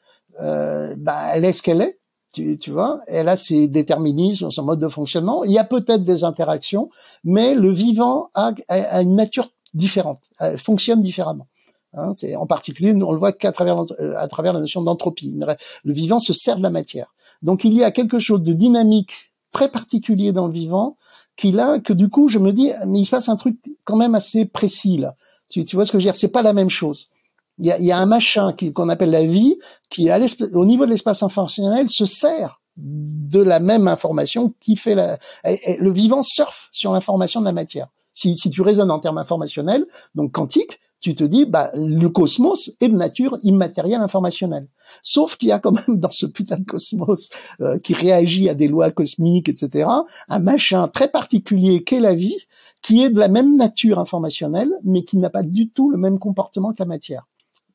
euh, 0.40 0.94
bah, 0.98 1.30
elle 1.34 1.44
est 1.44 1.52
ce 1.52 1.62
qu'elle 1.62 1.80
est, 1.80 1.98
tu, 2.32 2.58
tu 2.58 2.70
vois. 2.70 3.00
Elle 3.06 3.28
a 3.28 3.36
ses 3.36 3.68
déterminismes, 3.68 4.50
son 4.50 4.64
mode 4.64 4.80
de 4.80 4.88
fonctionnement. 4.88 5.44
Il 5.44 5.52
y 5.52 5.58
a 5.58 5.64
peut-être 5.64 6.04
des 6.04 6.24
interactions, 6.24 6.90
mais 7.24 7.54
le 7.54 7.70
vivant 7.70 8.30
a, 8.34 8.52
a, 8.68 9.02
une 9.02 9.16
nature 9.16 9.48
différente, 9.74 10.30
elle 10.38 10.58
fonctionne 10.58 11.02
différemment. 11.02 11.46
Hein, 11.94 12.12
c'est 12.12 12.36
en 12.36 12.46
particulier, 12.46 12.92
on 12.94 13.12
le 13.12 13.18
voit 13.18 13.32
qu'à 13.32 13.52
travers 13.52 13.84
euh, 14.00 14.14
à 14.16 14.28
travers 14.28 14.52
la 14.52 14.60
notion 14.60 14.82
d'entropie. 14.82 15.38
Le 15.84 15.92
vivant 15.92 16.18
se 16.18 16.32
sert 16.32 16.58
de 16.58 16.62
la 16.62 16.70
matière. 16.70 17.14
Donc 17.42 17.64
il 17.64 17.74
y 17.74 17.82
a 17.82 17.90
quelque 17.90 18.18
chose 18.18 18.42
de 18.42 18.52
dynamique 18.52 19.32
très 19.50 19.70
particulier 19.70 20.32
dans 20.32 20.46
le 20.46 20.52
vivant 20.52 20.96
qui 21.36 21.52
là 21.52 21.78
que 21.78 21.92
du 21.92 22.08
coup 22.10 22.28
je 22.28 22.38
me 22.38 22.52
dis 22.52 22.72
mais 22.86 23.00
il 23.00 23.04
se 23.06 23.10
passe 23.10 23.28
un 23.28 23.36
truc 23.36 23.56
quand 23.84 23.96
même 23.96 24.14
assez 24.14 24.44
précis 24.44 24.98
là. 24.98 25.14
Tu, 25.48 25.64
tu 25.64 25.76
vois 25.76 25.84
ce 25.84 25.92
que 25.92 25.98
je 25.98 26.04
veux 26.04 26.10
dire? 26.10 26.16
C'est 26.16 26.32
pas 26.32 26.42
la 26.42 26.52
même 26.52 26.70
chose. 26.70 27.08
Il 27.58 27.66
y 27.66 27.72
a, 27.72 27.80
y 27.80 27.90
a 27.90 27.98
un 27.98 28.06
machin 28.06 28.54
qu'on 28.74 28.88
appelle 28.88 29.10
la 29.10 29.24
vie 29.24 29.58
qui, 29.88 30.10
à 30.10 30.18
au 30.52 30.66
niveau 30.66 30.84
de 30.84 30.90
l'espace 30.90 31.22
informationnel, 31.22 31.88
se 31.88 32.04
sert 32.04 32.60
de 32.76 33.40
la 33.40 33.60
même 33.60 33.88
information 33.88 34.54
qui 34.60 34.76
fait 34.76 34.94
la. 34.94 35.18
le 35.44 35.90
vivant 35.90 36.22
surfe 36.22 36.68
sur 36.72 36.92
l'information 36.92 37.40
de 37.40 37.46
la 37.46 37.52
matière. 37.52 37.88
Si, 38.14 38.34
si 38.34 38.50
tu 38.50 38.62
raisonnes 38.62 38.90
en 38.90 38.98
termes 38.98 39.18
informationnels, 39.18 39.86
donc 40.14 40.32
quantiques, 40.32 40.78
tu 41.00 41.14
te 41.14 41.24
dis, 41.24 41.44
bah, 41.44 41.70
le 41.74 42.08
cosmos 42.08 42.72
est 42.80 42.88
de 42.88 42.96
nature 42.96 43.36
immatérielle 43.42 44.00
informationnelle. 44.00 44.68
Sauf 45.02 45.36
qu'il 45.36 45.48
y 45.48 45.52
a 45.52 45.58
quand 45.58 45.72
même 45.72 46.00
dans 46.00 46.10
ce 46.10 46.26
putain 46.26 46.56
de 46.56 46.64
cosmos 46.64 47.28
euh, 47.60 47.78
qui 47.78 47.92
réagit 47.92 48.48
à 48.48 48.54
des 48.54 48.68
lois 48.68 48.90
cosmiques, 48.90 49.48
etc., 49.48 49.88
un 50.28 50.38
machin 50.38 50.88
très 50.88 51.08
particulier 51.08 51.84
qu'est 51.84 52.00
la 52.00 52.14
vie, 52.14 52.38
qui 52.82 53.02
est 53.02 53.10
de 53.10 53.18
la 53.18 53.28
même 53.28 53.56
nature 53.56 53.98
informationnelle, 53.98 54.72
mais 54.84 55.04
qui 55.04 55.18
n'a 55.18 55.30
pas 55.30 55.42
du 55.42 55.68
tout 55.70 55.90
le 55.90 55.98
même 55.98 56.18
comportement 56.18 56.72
que 56.72 56.78
la 56.80 56.86
matière 56.86 57.26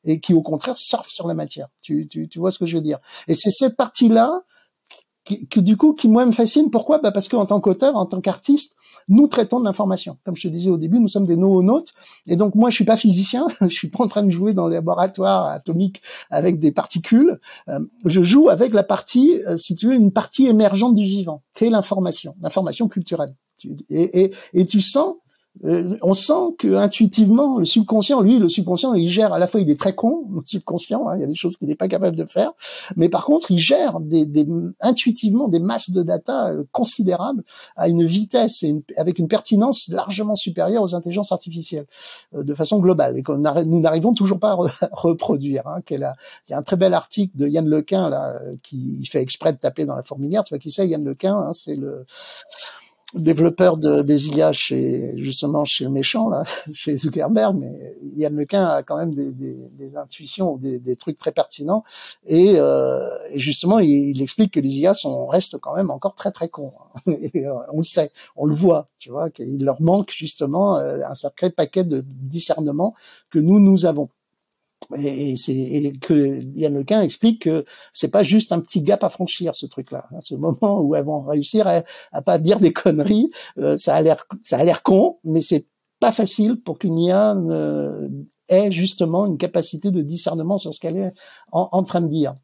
et 0.04 0.20
qui 0.20 0.34
au 0.34 0.42
contraire 0.42 0.78
surfe 0.78 1.08
sur 1.08 1.26
la 1.28 1.34
matière. 1.34 1.68
Tu, 1.80 2.08
tu, 2.08 2.28
tu 2.28 2.38
vois 2.38 2.50
ce 2.50 2.58
que 2.58 2.66
je 2.66 2.76
veux 2.76 2.82
dire 2.82 2.98
Et 3.28 3.34
c'est 3.34 3.50
cette 3.50 3.76
partie-là 3.76 4.42
qui, 5.24 5.46
qui, 5.46 5.62
du 5.62 5.76
coup 5.76 5.92
qui 5.92 6.08
moi 6.08 6.26
me 6.26 6.32
fascine. 6.32 6.70
Pourquoi? 6.70 6.98
Bah 6.98 7.12
Parce 7.12 7.28
qu'en 7.28 7.46
tant 7.46 7.60
qu'auteur, 7.60 7.96
en 7.96 8.06
tant 8.06 8.20
qu'artiste, 8.20 8.76
nous 9.08 9.28
traitons 9.28 9.60
de 9.60 9.64
l'information. 9.64 10.18
Comme 10.24 10.36
je 10.36 10.42
te 10.42 10.48
disais 10.48 10.70
au 10.70 10.78
début, 10.78 10.98
nous 10.98 11.08
sommes 11.08 11.26
des 11.26 11.36
noonautes. 11.36 11.92
Et 12.26 12.36
donc 12.36 12.54
moi, 12.54 12.70
je 12.70 12.74
suis 12.74 12.84
pas 12.84 12.96
physicien. 12.96 13.46
je 13.60 13.68
suis 13.68 13.88
pas 13.88 14.04
en 14.04 14.08
train 14.08 14.22
de 14.22 14.30
jouer 14.30 14.54
dans 14.54 14.68
les 14.68 14.74
laboratoires 14.74 15.46
atomiques 15.46 16.02
avec 16.30 16.58
des 16.58 16.72
particules. 16.72 17.38
Euh, 17.68 17.80
je 18.04 18.22
joue 18.22 18.48
avec 18.48 18.72
la 18.72 18.82
partie, 18.82 19.40
euh, 19.46 19.56
si 19.56 19.76
tu 19.76 19.86
veux, 19.86 19.94
une 19.94 20.12
partie 20.12 20.46
émergente 20.46 20.94
du 20.94 21.04
vivant, 21.04 21.42
qui 21.54 21.64
est 21.64 21.70
l'information, 21.70 22.34
l'information 22.42 22.88
culturelle. 22.88 23.34
Et, 23.90 24.24
et, 24.24 24.34
et 24.54 24.64
tu 24.64 24.80
sens 24.80 25.14
euh, 25.64 25.96
on 26.00 26.14
sent 26.14 26.54
que 26.58 26.74
intuitivement 26.76 27.58
le 27.58 27.66
subconscient, 27.66 28.20
lui, 28.20 28.38
le 28.38 28.48
subconscient, 28.48 28.94
il 28.94 29.08
gère 29.08 29.32
à 29.32 29.38
la 29.38 29.46
fois, 29.46 29.60
il 29.60 29.70
est 29.70 29.78
très 29.78 29.94
con, 29.94 30.24
le 30.34 30.40
subconscient, 30.44 31.08
hein, 31.08 31.16
il 31.16 31.20
y 31.20 31.24
a 31.24 31.26
des 31.26 31.34
choses 31.34 31.56
qu'il 31.56 31.68
n'est 31.68 31.76
pas 31.76 31.88
capable 31.88 32.16
de 32.16 32.24
faire, 32.24 32.52
mais 32.96 33.08
par 33.08 33.24
contre, 33.24 33.50
il 33.50 33.58
gère 33.58 34.00
des, 34.00 34.26
intuitivement 34.80 35.48
des 35.48 35.58
masses 35.58 35.90
de 35.90 36.02
data 36.02 36.50
euh, 36.50 36.64
considérables 36.72 37.44
à 37.76 37.88
une 37.88 38.04
vitesse 38.04 38.62
et 38.62 38.82
avec 38.96 39.18
une 39.18 39.28
pertinence 39.28 39.88
largement 39.88 40.36
supérieure 40.36 40.82
aux 40.82 40.94
intelligences 40.94 41.32
artificielles 41.32 41.86
euh, 42.34 42.42
de 42.42 42.54
façon 42.54 42.78
globale 42.78 43.18
et 43.18 43.22
que 43.22 43.32
nous 43.32 43.80
n'arrivons 43.80 44.14
toujours 44.14 44.40
pas 44.40 44.52
à, 44.52 44.56
reproduire. 44.92 45.66
Hein, 45.66 45.80
il 45.90 46.00
y 46.50 46.54
a 46.54 46.58
un 46.58 46.62
très 46.62 46.76
bel 46.76 46.94
article 46.94 47.36
de 47.36 47.46
Yann 47.46 47.68
Lequin 47.68 48.08
là 48.08 48.38
qui 48.62 49.04
fait 49.04 49.20
exprès 49.20 49.52
de 49.52 49.58
taper 49.58 49.84
dans 49.84 49.96
la 49.96 50.02
fourmilière. 50.02 50.44
Tu 50.44 50.54
vois 50.54 50.58
qui 50.58 50.70
c'est 50.70 50.88
Yann 50.88 51.04
Lequin 51.04 51.36
hein, 51.36 51.52
C'est 51.52 51.76
le 51.76 52.06
développeur 53.14 53.76
de, 53.76 54.02
des 54.02 54.30
IA 54.30 54.52
chez 54.52 55.14
justement 55.16 55.64
chez 55.64 55.84
le 55.84 55.90
méchant 55.90 56.28
là, 56.28 56.44
chez 56.72 56.96
Zuckerberg, 56.96 57.56
mais 57.56 57.96
Yann 58.16 58.34
Lequin 58.34 58.64
a 58.64 58.82
quand 58.82 58.96
même 58.96 59.14
des, 59.14 59.32
des, 59.32 59.68
des 59.70 59.96
intuitions, 59.96 60.56
des, 60.56 60.78
des, 60.78 60.96
trucs 60.96 61.18
très 61.18 61.32
pertinents 61.32 61.84
et, 62.26 62.54
euh, 62.56 63.00
et 63.30 63.40
justement 63.40 63.78
il, 63.78 63.90
il, 63.90 64.22
explique 64.22 64.54
que 64.54 64.60
les 64.60 64.80
IA 64.80 64.94
sont 64.94 65.26
restent 65.26 65.58
quand 65.58 65.74
même 65.74 65.90
encore 65.90 66.14
très 66.14 66.30
très 66.30 66.48
cons. 66.48 66.72
Et, 67.06 67.46
euh, 67.46 67.54
on 67.72 67.78
le 67.78 67.82
sait, 67.82 68.10
on 68.36 68.46
le 68.46 68.54
voit, 68.54 68.88
tu 68.98 69.10
vois, 69.10 69.30
qu'il 69.30 69.64
leur 69.64 69.80
manque 69.80 70.10
justement 70.10 70.78
euh, 70.78 71.00
un 71.06 71.14
sacré 71.14 71.50
paquet 71.50 71.84
de 71.84 72.04
discernement 72.06 72.94
que 73.30 73.38
nous 73.38 73.60
nous 73.60 73.86
avons. 73.86 74.08
Et, 74.96 75.36
c'est 75.36 75.54
et 75.54 75.92
que 75.92 76.42
Yann 76.54 76.74
Lequin 76.74 77.02
explique 77.02 77.42
que 77.42 77.64
c'est 77.92 78.10
pas 78.10 78.22
juste 78.22 78.52
un 78.52 78.60
petit 78.60 78.82
gap 78.82 79.04
à 79.04 79.08
franchir 79.08 79.54
ce 79.54 79.66
truc-là. 79.66 80.06
Ce 80.20 80.34
moment 80.34 80.80
où 80.80 80.94
elles 80.94 81.04
vont 81.04 81.22
réussir 81.22 81.66
à, 81.66 81.82
à 82.12 82.22
pas 82.22 82.38
dire 82.38 82.60
des 82.60 82.72
conneries, 82.72 83.30
euh, 83.58 83.76
ça 83.76 83.94
a 83.94 84.02
l'air 84.02 84.26
ça 84.42 84.58
a 84.58 84.64
l'air 84.64 84.82
con, 84.82 85.18
mais 85.24 85.40
c'est 85.40 85.66
pas 86.00 86.12
facile 86.12 86.60
pour 86.60 86.78
qu'une 86.78 86.98
IA 86.98 87.36
ait 88.48 88.70
justement 88.72 89.26
une 89.26 89.38
capacité 89.38 89.90
de 89.90 90.02
discernement 90.02 90.58
sur 90.58 90.74
ce 90.74 90.80
qu'elle 90.80 90.98
est 90.98 91.12
en 91.52 91.82
train 91.84 92.00
de 92.00 92.08
dire. 92.08 92.34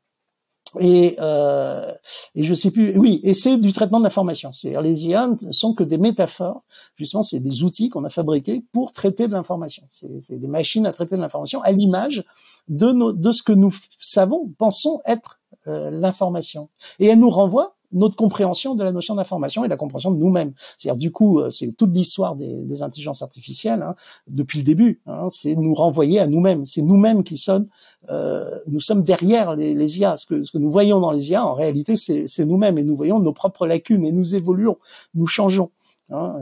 Et, 0.81 1.17
euh, 1.19 1.93
et 2.35 2.43
je 2.43 2.55
sais 2.55 2.71
plus. 2.71 2.97
Oui, 2.99 3.21
et 3.25 3.35
c'est 3.35 3.57
du 3.57 3.73
traitement 3.73 3.99
de 3.99 4.05
l'information. 4.05 4.53
C'est-à-dire 4.53 4.83
les 4.83 5.07
IA 5.07 5.29
ne 5.29 5.53
sont 5.53 5.75
que 5.75 5.83
des 5.83 5.99
métaphores. 5.99 6.63
Justement, 6.97 7.23
c'est 7.23 7.41
des 7.41 7.63
outils 7.63 7.89
qu'on 7.89 8.05
a 8.05 8.11
fabriqués 8.11 8.65
pour 8.73 8.93
traiter 8.93 9.29
de 9.29 9.33
l'information. 9.33 9.83
C'est 9.87 10.39
des 10.39 10.49
machines 10.49 10.87
à 10.87 10.93
traiter 10.93 11.17
de 11.17 11.21
l'information 11.21 11.63
à 11.63 11.73
l'image 11.73 12.25
de, 12.69 13.13
de 13.13 13.33
ce 13.33 13.43
que 13.43 13.53
nous 13.53 13.75
savons, 13.99 14.53
pensons 14.59 15.01
être 15.07 15.41
euh, 15.67 15.91
l'information. 15.91 16.69
Et 16.99 17.07
elle 17.07 17.19
nous 17.19 17.31
renvoie 17.31 17.78
notre 17.93 18.17
compréhension 18.17 18.75
de 18.75 18.85
la 18.85 18.93
notion 18.93 19.15
d'information 19.15 19.65
et 19.65 19.69
la 19.69 19.77
compréhension 19.77 20.11
de 20.11 20.19
nous-mêmes. 20.19 20.53
C'est-à-dire 20.77 20.99
du 20.99 21.11
coup, 21.11 21.41
euh, 21.41 21.51
c'est 21.51 21.73
toute 21.73 21.95
l'histoire 21.95 22.37
des, 22.37 22.63
des, 22.65 22.83
intelligences 22.83 23.23
artificielles 23.23 23.83
hein, 23.83 23.95
depuis 24.29 24.59
le 24.59 24.65
début. 24.65 25.01
Hein, 25.07 25.29
c'est 25.29 25.55
nous 25.57 25.75
renvoyer 25.75 26.21
à 26.21 26.27
nous-mêmes. 26.27 26.65
C'est 26.67 26.83
nous-mêmes 26.83 27.25
qui 27.25 27.37
sommes, 27.37 27.69
euh, 28.11 28.59
nous 28.67 28.81
sommes 28.81 29.03
derrière 29.03 29.55
les, 29.55 29.75
les 29.75 29.99
IA. 30.01 30.17
Ce 30.17 30.27
que, 30.27 30.43
ce 30.43 30.53
que 30.53 30.59
nous 30.59 30.71
voyons 30.71 31.01
dans 31.01 31.13
les 31.13 31.31
IA, 31.31 31.45
en 31.45 31.55
réalité, 31.55 31.97
c'est 31.97 32.45
nous-mêmes 32.45 32.79
et 32.79 32.85
nous 32.85 32.97
voyons 32.97 33.21
nos 33.21 33.33
propres 33.33 33.67
lacunes 33.67 34.05
et 34.05 34.13
nous 34.13 34.35
évoluons, 34.35 34.77
nous 35.15 35.27
changeons. 35.27 35.71
Hein, 36.11 36.41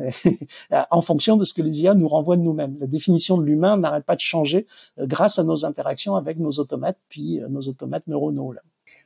en 0.93 1.01
fonction 1.01 1.37
de 1.37 1.45
ce 1.45 1.53
que 1.53 1.63
les 1.63 1.83
IA 1.83 1.95
nous 1.95 2.09
renvoient 2.09 2.37
de 2.37 2.43
nous-mêmes. 2.43 2.77
La 2.79 2.87
définition 2.87 3.37
de 3.37 3.43
l'humain 3.45 3.77
n'arrête 3.77 4.05
pas 4.05 4.15
de 4.15 4.21
changer 4.21 4.67
euh, 4.99 5.07
grâce 5.07 5.39
à 5.39 5.45
nos 5.45 5.65
interactions 5.65 6.15
avec 6.15 6.39
nos 6.39 6.53
automates, 6.53 6.99
puis 7.09 7.41
euh, 7.41 7.49
nos 7.49 7.63
automates 7.63 8.07
neuronaux. 8.07 8.53
Là. 8.53 8.61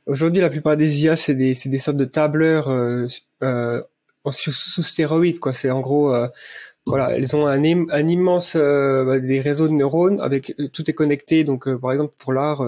Aujourd'hui, 0.07 0.41
la 0.41 0.49
plupart 0.49 0.77
des 0.77 1.03
IA, 1.03 1.15
c'est 1.15 1.35
des, 1.35 1.53
des 1.65 1.77
sortes 1.77 1.97
de 1.97 2.05
tableurs 2.05 2.69
euh, 2.69 3.05
euh, 3.43 3.81
sous, 4.31 4.51
sous, 4.51 4.83
stéroïdes, 4.83 5.39
quoi. 5.39 5.53
C'est 5.53 5.69
en 5.69 5.79
gros, 5.79 6.13
euh, 6.13 6.27
voilà, 6.85 7.15
elles 7.15 7.35
ont 7.35 7.45
un, 7.47 7.63
un 7.63 8.07
immense 8.07 8.53
euh, 8.55 9.05
bah, 9.05 9.19
des 9.19 9.39
réseaux 9.39 9.67
de 9.67 9.73
neurones 9.73 10.19
avec 10.19 10.55
euh, 10.59 10.67
tout 10.69 10.89
est 10.89 10.93
connecté. 10.93 11.43
Donc, 11.43 11.67
euh, 11.67 11.77
par 11.77 11.91
exemple, 11.91 12.13
pour 12.17 12.33
l'art, 12.33 12.65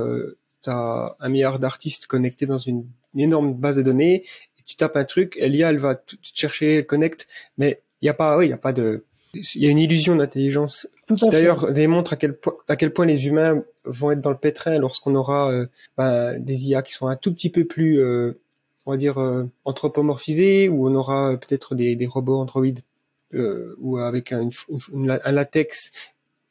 tu 0.64 0.69
as 0.69 1.15
un 1.19 1.30
milliard 1.30 1.60
d'artistes 1.60 2.07
connectés 2.07 2.45
dans 2.45 2.57
une, 2.60 2.85
énorme 3.15 3.53
base 3.53 3.77
de 3.77 3.84
données. 3.84 4.26
Tu 4.65 4.76
tapes 4.76 4.95
un 4.95 5.03
truc, 5.03 5.38
l'IA, 5.41 5.69
elle 5.69 5.77
va 5.77 5.95
tout 5.95 6.18
chercher, 6.22 6.77
elle 6.77 6.85
connecte, 6.85 7.27
mais 7.57 7.81
il 8.01 8.05
y 8.05 8.10
a 8.10 8.14
pas, 8.14 8.38
oui, 8.38 8.47
il 8.47 8.49
y 8.49 8.53
a 8.53 8.57
pas 8.57 8.73
de, 8.73 9.05
il 9.34 9.64
y 9.64 9.65
a 9.65 9.69
une 9.69 9.80
illusion 9.80 10.15
d'intelligence 10.15 10.88
qui 11.07 11.27
d'ailleurs 11.27 11.72
démontre 11.72 12.14
à 12.14 12.15
quel 12.15 12.38
point 12.38 12.53
à 12.68 12.76
quel 12.76 12.93
point 12.93 13.05
les 13.05 13.27
humains 13.27 13.64
vont 13.84 14.11
être 14.11 14.22
dans 14.22 14.31
le 14.31 14.38
pétrin 14.38 14.77
lorsqu'on 14.77 15.15
aura 15.15 15.51
euh, 15.51 15.65
bah, 15.97 16.38
des 16.38 16.68
IA 16.68 16.81
qui 16.81 16.93
sont 16.93 17.07
un 17.07 17.15
tout 17.15 17.34
petit 17.34 17.49
peu 17.49 17.65
plus 17.65 17.99
euh, 17.99 18.39
on 18.85 18.91
va 18.91 18.97
dire 18.97 19.19
euh, 19.19 19.45
anthropomorphisés 19.65 20.69
ou 20.69 20.88
on 20.88 20.95
aura 20.95 21.35
peut-être 21.38 21.76
des, 21.76 21.95
des 21.95 22.07
robots 22.07 22.39
androïdes 22.39 22.81
ou 23.80 23.97
avec 23.97 24.31
un, 24.31 24.47
un, 25.07 25.31
latex 25.31 25.89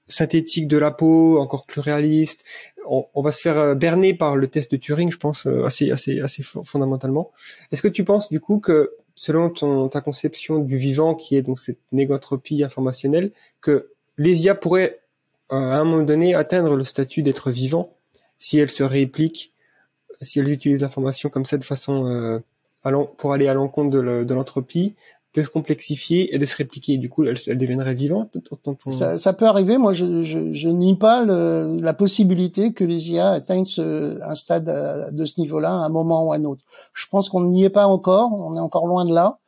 synthétique 0.09 0.67
de 0.67 0.77
la 0.77 0.91
peau 0.91 1.39
encore 1.39 1.65
plus 1.65 1.81
réaliste. 1.81 2.43
On, 2.89 3.07
on, 3.15 3.23
va 3.23 3.31
se 3.31 3.41
faire 3.41 3.77
berner 3.77 4.15
par 4.15 4.35
le 4.35 4.49
test 4.49 4.73
de 4.73 4.77
Turing 4.79 5.13
je 5.13 5.17
pense 5.17 5.47
assez 5.47 5.93
assez 5.93 6.19
assez 6.19 6.43
fondamentalement. 6.43 7.31
Est-ce 7.71 7.83
que 7.83 7.89
tu 7.89 8.03
penses 8.03 8.29
du 8.31 8.41
coup 8.41 8.59
que 8.59 8.91
selon 9.15 9.51
ton, 9.51 9.89
ta 9.89 10.01
conception 10.01 10.59
du 10.59 10.77
vivant, 10.77 11.15
qui 11.15 11.37
est 11.37 11.43
donc 11.43 11.59
cette 11.59 11.79
négotropie 11.93 12.63
informationnelle, 12.65 13.33
que 13.61 13.91
les 14.19 14.45
IA 14.45 14.55
pourraient 14.55 15.01
à 15.49 15.79
un 15.79 15.85
moment 15.85 16.03
donné 16.03 16.35
atteindre 16.35 16.77
le 16.77 16.85
statut 16.85 17.23
d'être 17.23 17.51
vivant 17.51 17.95
si 18.39 18.59
elles 18.59 18.71
se 18.71 18.83
répliquent, 18.83 19.53
si 20.21 20.39
elles 20.39 20.51
utilisent 20.51 20.81
l'information 20.81 21.29
comme 21.29 21.45
ça 21.45 21.59
de 21.59 21.65
façon 21.65 22.07
euh, 22.07 22.39
pour 23.17 23.33
aller 23.33 23.49
à 23.49 23.55
l'encontre 23.55 23.91
de 23.91 24.35
l'entropie, 24.35 24.95
de 25.35 25.43
se 25.43 25.49
complexifier 25.49 26.35
et 26.35 26.39
de 26.39 26.47
se 26.47 26.57
répliquer. 26.57 26.99
Du 26.99 27.09
coup, 27.09 27.25
deviendraient 27.25 27.95
vivantes. 27.95 28.37
Ça, 28.91 29.19
ça, 29.19 29.33
peut 29.33 29.47
arriver. 29.47 29.79
Moi, 29.79 29.93
je, 29.93 30.23
je, 30.23 30.53
je 30.53 30.69
nie 30.69 30.97
pas 30.97 31.25
le, 31.25 31.79
la 31.81 31.95
possibilité 31.95 32.73
que 32.73 32.85
les 32.85 33.13
IA 33.13 33.31
atteignent 33.31 33.65
ce, 33.65 34.21
un 34.23 34.35
stade 34.35 34.69
euh, 34.69 35.11
de 35.11 35.25
ce 35.25 35.41
niveau-là 35.41 35.71
à 35.71 35.87
un 35.87 35.89
moment 35.89 36.27
ou 36.27 36.33
à 36.33 36.37
un 36.37 36.45
autre. 36.45 36.65
Je 36.93 37.07
pense 37.11 37.29
qu'on 37.29 37.45
n'y 37.45 37.65
est 37.65 37.71
pas 37.71 37.87
encore. 37.87 38.33
On 38.33 38.57
est 38.57 38.61
encore 38.61 38.87
loin 38.87 39.05
de 39.05 39.15
là. 39.15 39.39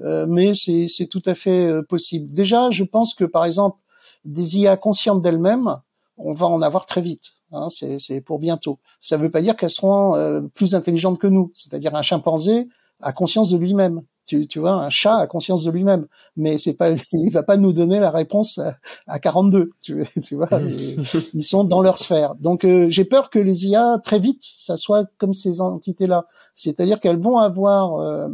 Euh, 0.00 0.26
mais 0.28 0.54
c'est 0.54 1.06
tout 1.06 1.22
à 1.26 1.34
fait 1.34 1.66
euh, 1.66 1.82
possible. 1.82 2.32
Déjà, 2.32 2.70
je 2.70 2.84
pense 2.84 3.14
que, 3.14 3.24
par 3.24 3.44
exemple, 3.44 3.78
des 4.24 4.58
IA 4.58 4.76
conscientes 4.76 5.22
d'elles-mêmes, 5.22 5.76
on 6.16 6.34
va 6.34 6.46
en 6.46 6.62
avoir 6.62 6.86
très 6.86 7.00
vite. 7.00 7.32
Hein, 7.52 7.68
c'est 7.70 8.20
pour 8.22 8.38
bientôt. 8.38 8.78
Ça 9.00 9.18
ne 9.18 9.22
veut 9.22 9.30
pas 9.30 9.42
dire 9.42 9.56
qu'elles 9.56 9.70
seront 9.70 10.14
euh, 10.14 10.40
plus 10.40 10.74
intelligentes 10.74 11.18
que 11.18 11.26
nous. 11.26 11.52
C'est-à-dire 11.54 11.94
un 11.94 12.02
chimpanzé 12.02 12.68
a 13.00 13.12
conscience 13.12 13.50
de 13.50 13.58
lui-même. 13.58 14.02
Tu, 14.32 14.46
tu, 14.46 14.60
vois, 14.60 14.72
un 14.72 14.88
chat 14.88 15.18
a 15.18 15.26
conscience 15.26 15.64
de 15.64 15.70
lui-même, 15.70 16.06
mais 16.36 16.56
c'est 16.56 16.72
pas, 16.72 16.90
il 17.12 17.30
va 17.30 17.42
pas 17.42 17.58
nous 17.58 17.74
donner 17.74 18.00
la 18.00 18.10
réponse 18.10 18.56
à, 18.56 18.78
à 19.06 19.18
42. 19.18 19.68
Tu, 19.82 20.06
tu 20.24 20.36
vois, 20.36 20.48
ils 21.34 21.44
sont 21.44 21.64
dans 21.64 21.82
leur 21.82 21.98
sphère. 21.98 22.34
Donc 22.36 22.64
euh, 22.64 22.86
j'ai 22.88 23.04
peur 23.04 23.28
que 23.28 23.38
les 23.38 23.66
IA 23.66 24.00
très 24.02 24.18
vite, 24.18 24.42
ça 24.42 24.78
soit 24.78 25.06
comme 25.18 25.34
ces 25.34 25.60
entités-là, 25.60 26.24
c'est-à-dire 26.54 26.98
qu'elles 26.98 27.20
vont 27.20 27.36
avoir 27.36 27.96
euh, 28.00 28.28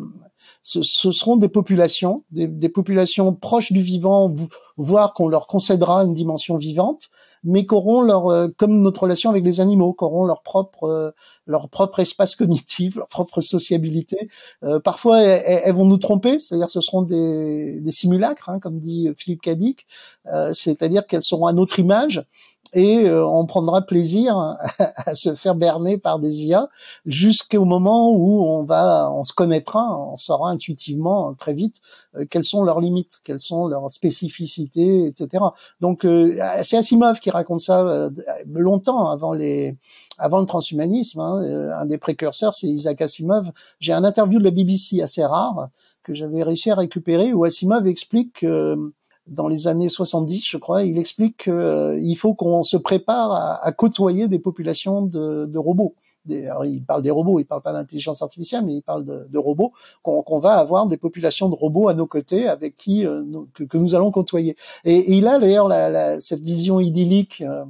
ce, 0.62 0.82
ce, 0.82 1.12
seront 1.12 1.36
des 1.36 1.48
populations, 1.48 2.24
des, 2.30 2.46
des, 2.46 2.68
populations 2.68 3.34
proches 3.34 3.72
du 3.72 3.80
vivant, 3.80 4.34
voire 4.76 5.12
qu'on 5.14 5.28
leur 5.28 5.46
concédera 5.46 6.04
une 6.04 6.14
dimension 6.14 6.56
vivante, 6.56 7.10
mais 7.44 7.66
qu'auront 7.66 8.02
leur, 8.02 8.28
euh, 8.28 8.48
comme 8.56 8.80
notre 8.80 9.02
relation 9.02 9.30
avec 9.30 9.44
les 9.44 9.60
animaux, 9.60 9.92
qu'auront 9.92 10.24
leur 10.24 10.42
propre, 10.42 10.84
euh, 10.84 11.10
leur 11.46 11.68
propre 11.68 12.00
espace 12.00 12.36
cognitif, 12.36 12.96
leur 12.96 13.08
propre 13.08 13.40
sociabilité. 13.40 14.28
Euh, 14.62 14.80
parfois, 14.80 15.20
elles, 15.20 15.74
vont 15.74 15.84
nous 15.84 15.98
tromper, 15.98 16.38
c'est-à-dire 16.38 16.70
ce 16.70 16.80
seront 16.80 17.02
des, 17.02 17.80
des 17.80 17.92
simulacres, 17.92 18.48
hein, 18.48 18.58
comme 18.60 18.78
dit 18.78 19.08
Philippe 19.16 19.42
Cadic, 19.42 19.86
c'est-à-dire 20.52 21.06
qu'elles 21.06 21.22
seront 21.22 21.46
à 21.46 21.52
notre 21.52 21.78
image 21.78 22.24
et 22.72 23.04
euh, 23.04 23.26
on 23.26 23.46
prendra 23.46 23.82
plaisir 23.82 24.36
à, 24.78 25.14
se 25.14 25.34
faire 25.34 25.54
berner 25.54 25.98
par 25.98 26.18
des 26.18 26.46
IA 26.46 26.68
jusqu'au 27.06 27.64
moment 27.64 28.10
où 28.10 28.44
on 28.44 28.64
va, 28.64 29.10
on 29.12 29.24
se 29.24 29.32
connaîtra, 29.32 29.98
on 29.98 30.16
saura 30.16 30.50
intuitivement 30.50 31.34
très 31.34 31.54
vite 31.54 31.76
euh, 32.16 32.24
quelles 32.28 32.44
sont 32.44 32.64
leurs 32.64 32.80
limites, 32.80 33.20
quelles 33.24 33.40
sont 33.40 33.66
leurs 33.66 33.90
spécificités, 33.90 35.06
etc. 35.06 35.44
Donc 35.80 36.04
euh, 36.04 36.36
c'est 36.62 36.76
Asimov 36.76 37.20
qui 37.20 37.30
raconte 37.30 37.60
ça 37.60 38.10
longtemps 38.46 39.10
avant 39.10 39.32
les, 39.32 39.76
avant 40.18 40.40
le 40.40 40.46
transhumanisme. 40.46 41.20
Hein, 41.20 41.72
un 41.80 41.86
des 41.86 41.98
précurseurs, 41.98 42.54
c'est 42.54 42.66
Isaac 42.66 43.00
Asimov. 43.00 43.50
J'ai 43.80 43.92
un 43.92 44.04
interview 44.04 44.38
de 44.38 44.44
la 44.44 44.50
BBC 44.50 45.02
assez 45.02 45.24
rare 45.24 45.68
que 46.02 46.14
j'avais 46.14 46.42
réussi 46.42 46.70
à 46.70 46.74
récupérer 46.74 47.32
où 47.32 47.44
Asimov 47.44 47.86
explique 47.86 48.40
que 48.40 48.92
dans 49.28 49.48
les 49.48 49.68
années 49.68 49.88
70, 49.88 50.46
je 50.46 50.56
crois, 50.56 50.84
il 50.84 50.98
explique 50.98 51.44
qu'il 51.44 51.52
euh, 51.52 52.14
faut 52.16 52.34
qu'on 52.34 52.62
se 52.62 52.76
prépare 52.76 53.32
à, 53.32 53.64
à, 53.64 53.72
côtoyer 53.72 54.28
des 54.28 54.38
populations 54.38 55.02
de, 55.02 55.46
de 55.46 55.58
robots. 55.58 55.94
Alors 56.30 56.64
il 56.64 56.82
parle 56.84 57.02
des 57.02 57.10
robots, 57.10 57.38
il 57.38 57.44
parle 57.44 57.62
pas 57.62 57.72
d'intelligence 57.72 58.22
artificielle, 58.22 58.64
mais 58.64 58.76
il 58.76 58.82
parle 58.82 59.04
de, 59.04 59.26
de 59.28 59.38
robots. 59.38 59.72
Qu'on 60.02 60.38
va 60.38 60.54
avoir 60.54 60.86
des 60.86 60.96
populations 60.96 61.48
de 61.48 61.54
robots 61.54 61.88
à 61.88 61.94
nos 61.94 62.06
côtés 62.06 62.48
avec 62.48 62.76
qui 62.76 63.06
euh, 63.06 63.22
que, 63.54 63.64
que, 63.64 63.78
nous 63.78 63.94
allons 63.94 64.10
côtoyer. 64.10 64.56
Et, 64.84 64.96
et 64.96 65.12
il 65.16 65.26
a 65.26 65.38
d'ailleurs 65.38 65.68
la, 65.68 65.88
la, 65.90 66.20
cette 66.20 66.42
vision 66.42 66.80
idyllique, 66.80 67.42
euh, 67.42 67.64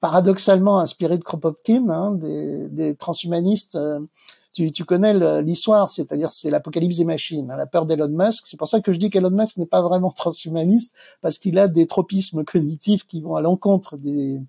paradoxalement 0.00 0.78
inspirée 0.78 1.18
de 1.18 1.22
Kropotkin, 1.22 1.88
hein, 1.88 2.12
des, 2.12 2.68
des, 2.68 2.94
transhumanistes 2.96 3.78
tu, 4.52 4.70
tu 4.70 4.84
connais 4.84 5.42
l'histoire, 5.42 5.88
c'est-à-dire 5.88 6.30
c'est 6.30 6.50
l'apocalypse 6.50 6.98
des 6.98 7.04
machines, 7.04 7.50
hein, 7.50 7.56
la 7.56 7.66
peur 7.66 7.86
d'Elon 7.86 8.08
Musk. 8.08 8.46
C'est 8.46 8.56
pour 8.56 8.68
ça 8.68 8.80
que 8.80 8.92
je 8.92 8.98
dis 8.98 9.10
qu'Elon 9.10 9.30
Musk 9.30 9.56
n'est 9.56 9.66
pas 9.66 9.82
vraiment 9.82 10.10
transhumaniste 10.16 10.94
parce 11.20 11.38
qu'il 11.38 11.58
a 11.58 11.68
des 11.68 11.86
tropismes 11.86 12.44
cognitifs 12.44 13.04
qui 13.06 13.20
vont 13.20 13.36
à 13.36 13.40
l'encontre 13.40 13.96
des 13.96 14.40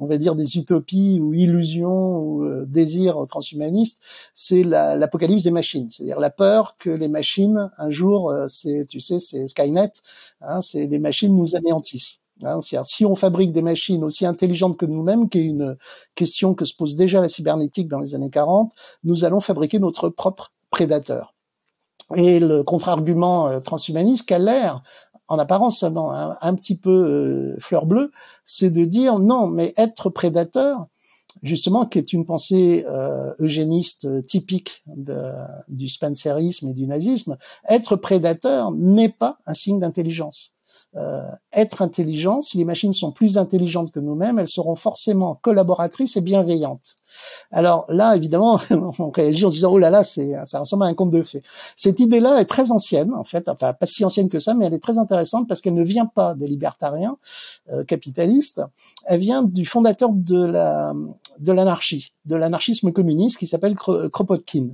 on 0.00 0.06
va 0.06 0.18
dire 0.18 0.34
des 0.34 0.56
utopies 0.56 1.20
ou 1.22 1.34
illusions 1.34 2.18
ou 2.18 2.44
euh, 2.44 2.64
désirs 2.66 3.22
transhumanistes, 3.28 4.02
c'est 4.34 4.64
l'apocalypse 4.64 5.44
des 5.44 5.50
machines, 5.52 5.88
c'est-à-dire 5.88 6.18
la 6.18 6.30
peur 6.30 6.76
que 6.78 6.90
les 6.90 7.08
machines 7.08 7.70
un 7.78 7.90
jour, 7.90 8.30
euh, 8.30 8.46
c'est 8.48 8.86
tu 8.88 9.00
sais, 9.00 9.18
c'est 9.20 9.46
Skynet, 9.46 9.92
hein, 10.40 10.60
c'est 10.60 10.86
les 10.86 10.98
machines 10.98 11.34
nous 11.34 11.54
anéantissent. 11.54 12.23
Hein, 12.42 12.58
si 12.60 13.06
on 13.06 13.14
fabrique 13.14 13.52
des 13.52 13.62
machines 13.62 14.02
aussi 14.02 14.26
intelligentes 14.26 14.76
que 14.76 14.86
nous-mêmes, 14.86 15.28
qui 15.28 15.38
est 15.38 15.44
une 15.44 15.76
question 16.14 16.54
que 16.54 16.64
se 16.64 16.74
pose 16.74 16.96
déjà 16.96 17.20
la 17.20 17.28
cybernétique 17.28 17.88
dans 17.88 18.00
les 18.00 18.14
années 18.14 18.30
40, 18.30 18.72
nous 19.04 19.24
allons 19.24 19.40
fabriquer 19.40 19.78
notre 19.78 20.08
propre 20.08 20.52
prédateur. 20.70 21.34
Et 22.16 22.40
le 22.40 22.62
contre-argument 22.62 23.48
euh, 23.48 23.60
transhumaniste 23.60 24.26
qu'a 24.26 24.38
l'air, 24.38 24.82
en 25.28 25.38
apparence 25.38 25.78
seulement 25.78 26.12
un, 26.12 26.54
petit 26.54 26.76
peu 26.76 26.90
euh, 26.90 27.56
fleur 27.58 27.86
bleue, 27.86 28.10
c'est 28.44 28.70
de 28.70 28.84
dire 28.84 29.18
non, 29.18 29.46
mais 29.46 29.72
être 29.78 30.10
prédateur, 30.10 30.84
justement, 31.42 31.86
qui 31.86 31.98
est 31.98 32.12
une 32.12 32.26
pensée 32.26 32.84
euh, 32.86 33.32
eugéniste 33.38 34.26
typique 34.26 34.84
du 35.68 35.88
spencerisme 35.88 36.68
et 36.68 36.74
du 36.74 36.86
nazisme, 36.86 37.38
être 37.68 37.96
prédateur 37.96 38.70
n'est 38.72 39.08
pas 39.08 39.38
un 39.46 39.54
signe 39.54 39.80
d'intelligence. 39.80 40.53
Euh, 40.96 41.28
être 41.52 41.82
intelligent, 41.82 42.40
si 42.40 42.56
les 42.58 42.64
machines 42.64 42.92
sont 42.92 43.10
plus 43.10 43.36
intelligentes 43.36 43.90
que 43.90 43.98
nous-mêmes, 43.98 44.38
elles 44.38 44.48
seront 44.48 44.76
forcément 44.76 45.34
collaboratrices 45.34 46.16
et 46.16 46.20
bienveillantes. 46.20 46.94
Alors 47.50 47.86
là, 47.88 48.16
évidemment, 48.16 48.60
on 48.98 49.10
réagit 49.10 49.44
en 49.44 49.50
disant 49.50 49.72
oh 49.72 49.78
là 49.78 49.90
là, 49.90 50.02
c'est 50.02 50.34
ça 50.44 50.60
ressemble 50.60 50.84
à 50.84 50.86
un 50.86 50.94
conte 50.94 51.10
de 51.10 51.22
fées. 51.22 51.42
Cette 51.76 52.00
idée-là 52.00 52.40
est 52.40 52.46
très 52.46 52.70
ancienne, 52.70 53.12
en 53.14 53.24
fait, 53.24 53.48
enfin 53.48 53.72
pas 53.72 53.86
si 53.86 54.04
ancienne 54.04 54.28
que 54.28 54.38
ça, 54.38 54.54
mais 54.54 54.66
elle 54.66 54.74
est 54.74 54.82
très 54.82 54.98
intéressante 54.98 55.48
parce 55.48 55.60
qu'elle 55.60 55.74
ne 55.74 55.84
vient 55.84 56.06
pas 56.06 56.34
des 56.34 56.46
libertariens 56.46 57.16
euh, 57.72 57.84
capitalistes, 57.84 58.62
elle 59.06 59.20
vient 59.20 59.42
du 59.42 59.64
fondateur 59.64 60.10
de 60.12 60.44
la 60.44 60.94
de 61.38 61.52
l'anarchie, 61.52 62.12
de 62.24 62.36
l'anarchisme 62.36 62.92
communiste 62.92 63.38
qui 63.38 63.46
s'appelle 63.46 63.74
Kropotkin. 63.74 64.68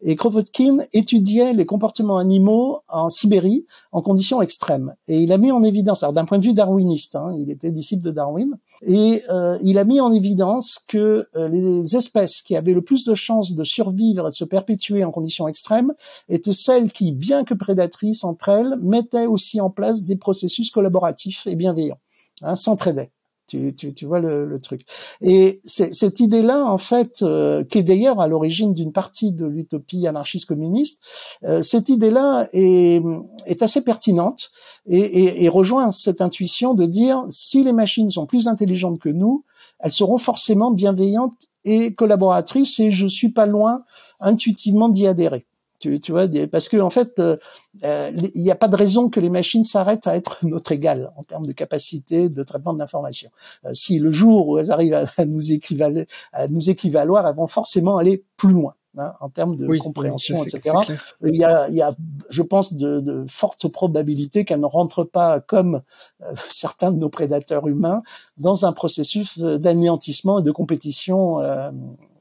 Et 0.00 0.16
Kropotkin 0.16 0.78
étudiait 0.92 1.52
les 1.52 1.66
comportements 1.66 2.18
animaux 2.18 2.80
en 2.88 3.08
Sibérie 3.08 3.66
en 3.92 4.02
conditions 4.02 4.42
extrêmes. 4.42 4.94
Et 5.08 5.18
il 5.18 5.32
a 5.32 5.38
mis 5.38 5.52
en 5.52 5.62
évidence, 5.62 6.02
alors 6.02 6.12
d'un 6.12 6.24
point 6.24 6.38
de 6.38 6.44
vue 6.44 6.54
darwiniste, 6.54 7.16
hein, 7.16 7.34
il 7.38 7.50
était 7.50 7.70
disciple 7.70 8.02
de 8.02 8.10
Darwin, 8.10 8.56
et 8.82 9.22
euh, 9.30 9.58
il 9.62 9.78
a 9.78 9.84
mis 9.84 10.00
en 10.00 10.12
évidence 10.12 10.80
que 10.88 11.26
euh, 11.36 11.48
les 11.48 11.66
espèces 11.84 12.42
qui 12.42 12.56
avaient 12.56 12.72
le 12.72 12.82
plus 12.82 13.04
de 13.04 13.14
chances 13.14 13.54
de 13.54 13.64
survivre 13.64 14.26
et 14.26 14.30
de 14.30 14.34
se 14.34 14.44
perpétuer 14.44 15.04
en 15.04 15.10
conditions 15.10 15.48
extrêmes 15.48 15.92
étaient 16.28 16.52
celles 16.52 16.92
qui, 16.92 17.12
bien 17.12 17.44
que 17.44 17.54
prédatrices 17.54 18.24
entre 18.24 18.48
elles, 18.48 18.76
mettaient 18.80 19.26
aussi 19.26 19.60
en 19.60 19.70
place 19.70 20.04
des 20.04 20.16
processus 20.16 20.70
collaboratifs 20.70 21.46
et 21.46 21.56
bienveillants, 21.56 22.00
hein, 22.42 22.54
s'entraidaient. 22.54 23.10
Tu, 23.46 23.74
tu, 23.74 23.92
tu 23.92 24.06
vois 24.06 24.20
le, 24.20 24.46
le 24.46 24.58
truc. 24.58 24.80
Et 25.20 25.60
cette 25.66 26.18
idée-là, 26.18 26.64
en 26.64 26.78
fait, 26.78 27.20
euh, 27.20 27.62
qui 27.62 27.76
est 27.76 27.82
d'ailleurs 27.82 28.18
à 28.18 28.26
l'origine 28.26 28.72
d'une 28.72 28.90
partie 28.90 29.32
de 29.32 29.44
l'utopie 29.44 30.06
anarchiste 30.06 30.46
communiste, 30.46 31.02
euh, 31.44 31.60
cette 31.60 31.90
idée-là 31.90 32.48
est, 32.54 33.02
est, 33.44 33.60
assez 33.60 33.82
pertinente 33.82 34.50
et, 34.86 34.98
et, 34.98 35.44
et, 35.44 35.48
rejoint 35.50 35.92
cette 35.92 36.22
intuition 36.22 36.72
de 36.72 36.86
dire 36.86 37.26
si 37.28 37.62
les 37.62 37.72
machines 37.72 38.08
sont 38.08 38.24
plus 38.24 38.48
intelligentes 38.48 38.98
que 38.98 39.10
nous, 39.10 39.44
elles 39.78 39.92
seront 39.92 40.18
forcément 40.18 40.70
bienveillantes 40.70 41.34
et 41.64 41.94
collaboratrices. 41.94 42.80
Et 42.80 42.90
je 42.90 43.06
suis 43.06 43.30
pas 43.30 43.46
loin 43.46 43.84
intuitivement 44.20 44.88
d'y 44.88 45.06
adhérer. 45.06 45.46
Tu, 45.80 46.12
vois, 46.12 46.26
parce 46.50 46.70
que 46.70 46.78
en 46.78 46.88
fait, 46.88 47.18
euh, 47.18 47.36
euh, 47.82 48.10
il 48.34 48.42
n'y 48.42 48.50
a 48.50 48.54
pas 48.54 48.68
de 48.68 48.76
raison 48.76 49.10
que 49.10 49.20
les 49.20 49.28
machines 49.28 49.64
s'arrêtent 49.64 50.06
à 50.06 50.16
être 50.16 50.38
notre 50.46 50.72
égal 50.72 51.12
en 51.16 51.24
termes 51.24 51.46
de 51.46 51.52
capacité 51.52 52.30
de 52.30 52.42
traitement 52.42 52.72
de 52.72 52.78
l'information. 52.78 53.30
Euh, 53.66 53.74
si 53.74 53.98
le 53.98 54.10
jour 54.10 54.48
où 54.48 54.58
elles 54.58 54.70
arrivent 54.70 54.94
à, 54.94 55.04
à 55.18 55.26
nous 55.26 56.70
équivaloir, 56.70 57.26
elles 57.26 57.36
vont 57.36 57.46
forcément 57.46 57.98
aller 57.98 58.24
plus 58.38 58.52
loin. 58.52 58.74
Hein, 58.96 59.12
en 59.20 59.28
termes 59.28 59.56
de 59.56 59.66
compréhension, 59.78 60.44
etc. 60.44 60.76
Il 61.24 61.34
y, 61.34 61.42
a, 61.42 61.68
il 61.68 61.74
y 61.74 61.82
a, 61.82 61.96
je 62.30 62.42
pense, 62.42 62.74
de, 62.74 63.00
de 63.00 63.24
fortes 63.28 63.66
probabilités 63.66 64.44
qu'elles 64.44 64.60
ne 64.60 64.66
rentrent 64.66 65.02
pas 65.02 65.40
comme 65.40 65.82
certains 66.48 66.92
de 66.92 66.98
nos 66.98 67.08
prédateurs 67.08 67.66
humains 67.66 68.02
dans 68.36 68.66
un 68.66 68.72
processus 68.72 69.38
d'anéantissement 69.38 70.38
et 70.38 70.42
de 70.42 70.52
compétition 70.52 71.40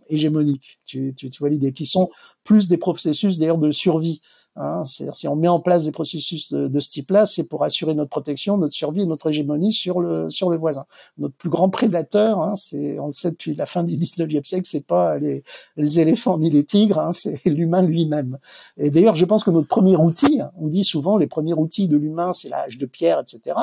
hégémonique. 0.07 0.79
Tu, 0.85 1.13
tu, 1.15 1.29
tu 1.29 1.39
vois 1.39 1.49
l'idée, 1.49 1.73
qui 1.73 1.85
sont 1.85 2.09
plus 2.43 2.67
des 2.67 2.77
processus 2.77 3.37
d'ailleurs 3.37 3.57
de 3.59 3.71
survie 3.71 4.21
Hein. 4.55 4.83
Si 4.85 5.27
on 5.27 5.35
met 5.35 5.47
en 5.47 5.59
place 5.59 5.85
des 5.85 5.91
processus 5.91 6.53
de, 6.53 6.79
ce 6.79 6.89
type-là, 6.89 7.25
c'est 7.25 7.43
pour 7.43 7.63
assurer 7.63 7.95
notre 7.95 8.09
protection, 8.09 8.57
notre 8.57 8.73
survie 8.73 9.01
et 9.01 9.05
notre 9.05 9.29
hégémonie 9.29 9.71
sur 9.71 9.99
le 9.99 10.29
sur 10.29 10.49
le 10.49 10.57
voisin. 10.57 10.85
Notre 11.17 11.35
plus 11.35 11.49
grand 11.49 11.69
prédateur, 11.69 12.39
hein, 12.39 12.55
c'est 12.55 12.99
on 12.99 13.07
le 13.07 13.13
sait 13.13 13.31
depuis 13.31 13.55
la 13.55 13.65
fin 13.65 13.83
du 13.83 13.95
19e 13.95 14.45
siècle, 14.45 14.67
c'est 14.67 14.85
pas 14.85 15.17
les, 15.17 15.43
les 15.77 15.99
éléphants 15.99 16.37
ni 16.37 16.49
les 16.49 16.63
tigres, 16.63 16.99
hein, 16.99 17.13
c'est 17.13 17.43
l'humain 17.45 17.81
lui-même. 17.81 18.37
Et 18.77 18.91
d'ailleurs, 18.91 19.15
je 19.15 19.25
pense 19.25 19.43
que 19.43 19.51
notre 19.51 19.67
premier 19.67 19.95
outil, 19.95 20.39
on 20.59 20.67
dit 20.67 20.83
souvent 20.83 21.17
les 21.17 21.27
premiers 21.27 21.53
outils 21.53 21.87
de 21.87 21.97
l'humain, 21.97 22.33
c'est 22.33 22.49
l'âge 22.49 22.77
de 22.77 22.85
pierre, 22.85 23.19
etc. 23.19 23.55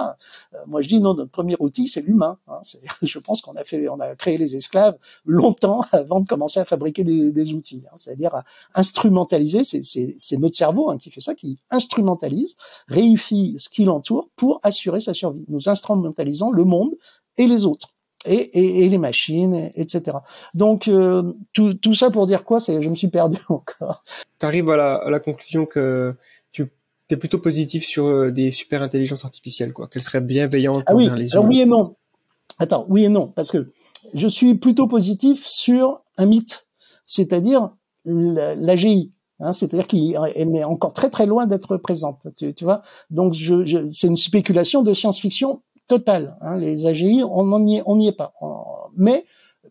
Euh, 0.54 0.58
moi, 0.66 0.82
je 0.82 0.88
dis 0.88 1.00
non, 1.00 1.14
notre 1.14 1.30
premier 1.30 1.56
outil, 1.60 1.86
c'est 1.86 2.00
l'humain. 2.00 2.38
Hein. 2.48 2.60
Je 3.02 3.18
pense 3.18 3.40
qu'on 3.40 3.54
a 3.54 3.64
fait, 3.64 3.88
on 3.88 4.00
a 4.00 4.14
créé 4.14 4.38
les 4.38 4.56
esclaves 4.56 4.96
longtemps 5.24 5.84
avant 5.92 6.20
de 6.20 6.26
commencer 6.26 6.60
à 6.60 6.64
fabriquer 6.64 7.04
des, 7.04 7.32
des 7.32 7.54
outils. 7.54 7.84
Hein. 7.86 7.94
C'est-à-dire 7.96 8.34
à 8.34 8.44
instrumentaliser, 8.74 9.62
c'est 9.64 10.38
notre 10.38 10.56
cerveau 10.56 10.79
Hein, 10.88 10.98
qui 10.98 11.10
fait 11.10 11.20
ça, 11.20 11.34
qui 11.34 11.58
instrumentalise, 11.70 12.56
réifie 12.88 13.56
ce 13.58 13.68
qui 13.68 13.84
l'entoure 13.84 14.30
pour 14.36 14.60
assurer 14.62 15.00
sa 15.00 15.14
survie. 15.14 15.44
Nous 15.48 15.68
instrumentalisons 15.68 16.50
le 16.50 16.64
monde 16.64 16.94
et 17.36 17.46
les 17.46 17.66
autres. 17.66 17.94
Et, 18.26 18.86
les 18.86 18.98
machines, 18.98 19.72
etc. 19.74 20.18
Donc 20.52 20.88
euh, 20.88 21.32
tout, 21.54 21.94
ça 21.94 22.10
pour 22.10 22.26
dire 22.26 22.44
quoi? 22.44 22.60
C'est 22.60 22.82
je 22.82 22.88
me 22.90 22.94
suis 22.94 23.08
perdu 23.08 23.38
encore. 23.48 24.04
Tu 24.38 24.44
arrives 24.44 24.68
à 24.68 25.08
la, 25.08 25.20
conclusion 25.20 25.64
que 25.64 26.14
tu 26.52 26.68
es 27.08 27.16
plutôt 27.16 27.38
positif 27.38 27.84
sur 27.84 28.06
euh, 28.06 28.30
des 28.30 28.50
super 28.50 28.82
intelligences 28.82 29.24
artificielles, 29.24 29.72
quoi, 29.72 29.88
qu'elles 29.88 30.02
seraient 30.02 30.20
bienveillantes 30.20 30.84
ah 30.86 30.94
oui, 30.94 31.08
les 31.16 31.32
humains. 31.32 31.46
oui 31.48 31.60
et 31.60 31.66
non. 31.66 31.96
Attends, 32.60 32.84
oui 32.88 33.04
et 33.04 33.08
non, 33.08 33.26
parce 33.26 33.50
que 33.50 33.72
je 34.12 34.28
suis 34.28 34.54
plutôt 34.54 34.86
positif 34.86 35.46
sur 35.46 36.02
un 36.18 36.26
mythe, 36.26 36.68
c'est-à-dire 37.06 37.70
l'AGI, 38.04 39.12
Hein, 39.40 39.52
C'est-à-dire 39.52 39.86
qu'elle 39.86 40.56
est 40.56 40.64
encore 40.64 40.92
très 40.92 41.10
très 41.10 41.26
loin 41.26 41.46
d'être 41.46 41.76
présente, 41.76 42.26
tu, 42.36 42.52
vois. 42.62 42.82
Donc 43.10 43.34
je, 43.34 43.64
je, 43.64 43.90
c'est 43.90 44.06
une 44.06 44.16
spéculation 44.16 44.82
de 44.82 44.92
science-fiction 44.92 45.62
totale. 45.88 46.36
Hein. 46.40 46.56
Les 46.56 46.86
AGI, 46.86 47.22
on 47.28 47.58
n'y 47.58 47.78
est, 47.78 48.08
est 48.08 48.16
pas. 48.16 48.34
Mais 48.96 49.24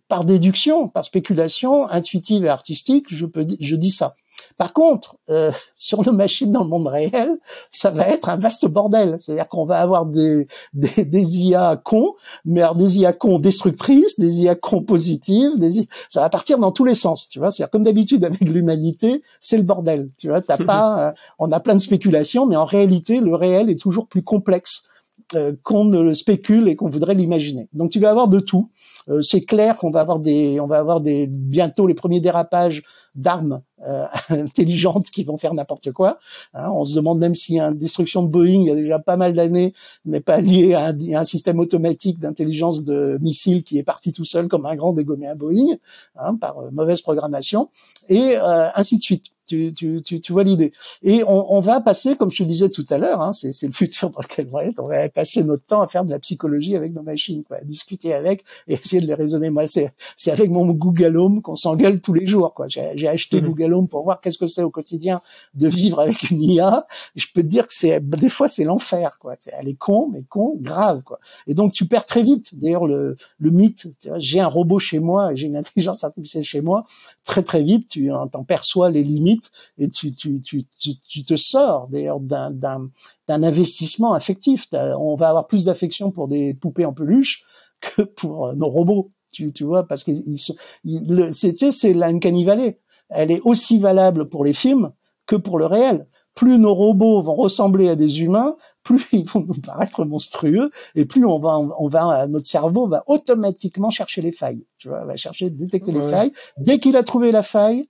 par 0.08 0.26
déduction, 0.26 0.88
par 0.88 1.06
spéculation 1.06 1.88
intuitive 1.88 2.46
et 2.46 2.50
artistique, 2.50 3.06
je 3.10 3.26
peux, 3.26 3.48
je 3.60 3.76
dis 3.76 3.92
ça. 3.92 4.16
Par 4.58 4.74
contre, 4.74 5.18
euh, 5.30 5.52
sur 5.76 6.04
nos 6.04 6.14
machines 6.14 6.52
dans 6.52 6.64
le 6.64 6.70
monde 6.70 6.88
réel, 6.88 7.38
ça 7.72 7.90
va 7.92 8.08
être 8.08 8.30
un 8.30 8.38
vaste 8.38 8.68
bordel. 8.68 9.16
C'est-à-dire 9.18 9.48
qu'on 9.48 9.66
va 9.66 9.80
avoir 9.80 10.06
des, 10.06 10.48
des, 10.74 11.06
des, 11.06 11.40
IA 11.42 11.82
cons, 11.84 12.14
mais 12.46 12.62
alors 12.62 12.76
des 12.76 13.00
IA 13.00 13.14
cons 13.14 13.40
destructrices, 13.40 14.20
des 14.20 14.44
IA 14.44 14.56
cons 14.56 14.82
positives, 14.82 15.58
des 15.60 15.88
ça 16.10 16.22
va 16.22 16.30
partir 16.30 16.58
dans 16.58 16.72
tous 16.72 16.86
les 16.86 16.96
sens. 16.96 17.30
Tu 17.30 17.40
vois, 17.40 17.52
c'est 17.52 17.70
comme 17.70 17.84
d'habitude 17.84 18.26
avec 18.26 18.42
l'humanité, 18.42 19.22
c'est 19.40 19.58
le 19.58 19.64
bordel. 19.64 20.10
Tu 20.18 20.28
vois, 20.30 20.42
t'as 20.42 20.58
pas, 20.66 21.10
euh, 21.10 21.12
on 21.38 21.52
a 21.52 21.60
plein 21.60 21.76
de 21.76 21.82
spéculations, 21.82 22.46
mais 22.46 22.56
en 22.56 22.66
réalité, 22.66 23.20
le 23.20 23.36
réel 23.36 23.70
est 23.70 23.80
toujours 23.80 24.08
plus 24.08 24.24
complexe 24.24 24.89
euh, 25.36 25.54
qu'on 25.62 25.86
ne 25.86 26.00
le 26.00 26.16
spécule 26.16 26.68
et 26.68 26.76
qu'on 26.76 26.90
voudrait 26.90 27.14
l'imaginer. 27.14 27.70
Donc 27.74 27.92
tu 27.92 28.00
vas 28.00 28.10
avoir 28.10 28.30
de 28.30 28.40
tout. 28.40 28.72
Euh, 29.10 29.22
c'est 29.22 29.42
clair 29.42 29.78
qu'on 29.78 29.92
va 29.92 30.02
avoir 30.02 30.20
des, 30.20 30.60
on 30.60 30.66
va 30.66 30.80
avoir 30.80 31.02
des 31.02 31.28
bientôt 31.28 31.86
les 31.86 31.94
premiers 31.94 32.20
dérapages 32.20 32.82
d'armes 33.14 33.62
euh, 33.88 34.08
intelligentes 34.30 35.12
qui 35.12 35.24
vont 35.24 35.38
faire 35.38 35.54
n'importe 35.54 35.92
quoi. 35.92 36.18
Hein, 36.56 36.72
on 36.72 36.84
se 36.84 36.96
demande 36.96 37.20
même 37.20 37.36
si 37.36 37.60
une 37.60 37.78
destruction 37.78 38.24
de 38.24 38.28
Boeing, 38.28 38.62
il 38.62 38.66
y 38.66 38.72
a 38.72 38.76
déjà 38.76 38.98
pas 38.98 39.18
mal 39.18 39.34
d'années, 39.36 39.74
n'est 40.04 40.20
pas 40.20 40.42
lié 40.42 40.74
à 40.74 40.94
un, 41.20 41.24
système 41.24 41.60
automatique 41.60 42.20
d'intelligence 42.20 42.84
de 42.84 43.20
missiles 43.22 43.64
qui 43.64 43.78
est 43.78 43.84
parti 43.84 44.12
tout 44.12 44.26
seul 44.26 44.48
comme 44.48 44.66
un 44.66 44.76
grand 44.76 44.94
dégommé 44.94 45.28
à 45.28 45.36
Boeing 45.36 45.78
hein, 46.16 46.36
par 46.38 46.72
mauvaise 46.72 47.02
programmation 47.02 47.70
et 48.10 48.36
ainsi 48.36 48.98
de 48.98 49.04
suite. 49.04 49.26
Tu, 49.50 49.74
tu, 49.74 50.04
tu, 50.04 50.22
tu 50.22 50.32
vois 50.32 50.44
l'idée. 50.44 50.72
Et 51.02 51.24
on, 51.24 51.56
on, 51.56 51.60
va 51.60 51.82
passer, 51.82 52.16
comme 52.16 52.30
je 52.30 52.44
te 52.44 52.48
disais 52.48 52.70
tout 52.70 52.86
à 52.92 53.00
l'heure, 53.00 53.20
hein, 53.20 53.34
c'est, 53.34 53.52
c'est 53.52 53.66
le 53.66 53.74
futur 53.74 54.12
dans 54.12 54.22
lequel 54.22 54.48
on 54.52 54.58
va 54.58 54.66
être, 54.66 54.80
on 54.80 54.88
va 54.88 55.10
passer 55.10 55.44
notre 55.44 55.66
temps 55.66 55.82
à 55.82 55.88
faire 55.88 56.06
de 56.06 56.12
la 56.12 56.20
psychologie 56.20 56.76
avec 56.76 56.94
nos 56.94 57.02
machines, 57.02 57.44
quoi, 57.44 57.58
à 57.58 57.64
discuter 57.64 58.14
avec 58.14 58.44
et 58.68 58.74
essayer 58.74 59.02
de 59.02 59.08
les 59.08 59.16
raisonner. 59.16 59.50
Moi, 59.50 59.66
c'est, 59.66 59.92
c'est 60.16 60.30
avec 60.30 60.52
mon 60.52 60.68
Google 60.68 61.18
Home 61.18 61.42
qu'on 61.42 61.56
s'engueule 61.56 62.00
tous 62.00 62.14
les 62.14 62.28
jours. 62.28 62.54
Quoi. 62.54 62.68
J'ai, 62.68 62.92
j'ai 62.94 63.08
acheté 63.08 63.42
mmh. 63.42 63.48
Google 63.48 63.74
Home 63.74 63.88
pour 63.88 64.04
voir 64.04 64.22
qu'est-ce 64.22 64.38
que 64.38 64.46
c'est 64.46 64.62
au 64.62 64.70
quotidien 64.70 65.22
de 65.56 65.68
vivre 65.68 66.00
avec 66.00 66.30
une 66.30 66.44
IA. 66.44 66.86
je 67.16 67.26
peux 67.34 67.42
te 67.42 67.48
dire 67.48 67.66
que 67.66 67.74
c'est 67.74 68.00
des 68.08 68.30
fois 68.30 68.48
c'est 68.48 68.66
l'enfer. 68.66 69.18
Quoi. 69.20 69.36
Elle 69.52 69.68
est 69.68 69.78
con, 69.78 70.10
mais 70.14 70.24
con, 70.30 70.58
grave. 70.60 71.02
Quoi. 71.04 71.20
Et 71.48 71.56
donc 71.56 71.74
tu 71.74 71.86
perds 71.86 72.06
très 72.06 72.22
vite. 72.22 72.60
D'ailleurs, 72.60 72.86
le, 72.86 73.16
le 73.40 73.50
mythe, 73.50 73.88
j'ai 74.18 74.40
un 74.40 74.48
robot 74.48 74.78
chez 74.78 75.00
moi, 75.00 75.34
j'ai 75.34 75.48
une 75.48 75.56
intelligence 75.56 76.04
artificielle 76.04 76.44
chez 76.44 76.62
moi. 76.62 76.86
Très 77.26 77.42
très 77.42 77.64
vite, 77.64 77.88
tu 77.90 78.12
en 78.12 78.28
perçois 78.44 78.90
les 78.90 79.04
limites 79.04 79.39
et 79.78 79.90
tu, 79.90 80.12
tu, 80.12 80.42
tu, 80.42 80.64
tu 80.64 81.24
te 81.24 81.36
sors 81.36 81.88
d'ailleurs 81.88 82.20
d'un, 82.20 82.52
d'un, 82.52 82.90
d'un 83.28 83.44
investissement 83.44 84.14
affectif. 84.14 84.68
On 84.74 85.16
va 85.16 85.30
avoir 85.30 85.48
plus 85.48 85.66
d'affection 85.66 86.12
pour 86.12 86.28
des 86.28 86.54
poupées 86.54 86.86
en 86.86 86.94
peluche 86.94 87.44
que 87.82 88.02
pour 88.02 88.48
euh, 88.48 88.56
nos 88.56 88.70
robots, 88.70 89.12
tu, 89.32 89.54
tu 89.54 89.64
vois, 89.64 89.88
parce 89.88 90.04
que 90.04 90.12
ils 90.12 91.34
c'est, 91.34 91.72
c'est 91.72 91.94
l'uncanny 91.94 92.44
valley. 92.44 92.80
Elle 93.10 93.32
est 93.32 93.42
aussi 93.44 93.78
valable 93.80 94.28
pour 94.28 94.44
les 94.44 94.54
films 94.54 94.92
que 95.26 95.36
pour 95.36 95.58
le 95.58 95.66
réel 95.66 96.08
plus 96.40 96.58
nos 96.58 96.74
robots 96.74 97.22
vont 97.22 97.36
ressembler 97.36 97.90
à 97.90 97.98
des 97.98 98.22
humains, 98.22 98.56
plus 98.84 99.06
ils 99.12 99.26
vont 99.26 99.46
nous 99.46 99.60
paraître 99.60 100.06
monstrueux, 100.06 100.72
et 100.96 101.04
plus 101.04 101.26
on 101.26 101.38
va, 101.38 101.58
on 101.58 101.90
va, 101.90 102.28
notre 102.28 102.46
cerveau 102.46 102.88
va 102.88 103.04
automatiquement 103.08 103.90
chercher 103.90 104.22
les 104.22 104.32
failles. 104.32 104.66
Tu 104.78 104.88
vois, 104.88 105.04
va 105.04 105.18
chercher, 105.18 105.50
détecter 105.50 105.92
les 105.92 106.08
failles. 106.08 106.32
Dès 106.58 106.80
qu'il 106.80 106.96
a 106.96 107.04
trouvé 107.04 107.34
la 107.34 107.44
faille, 107.44 107.90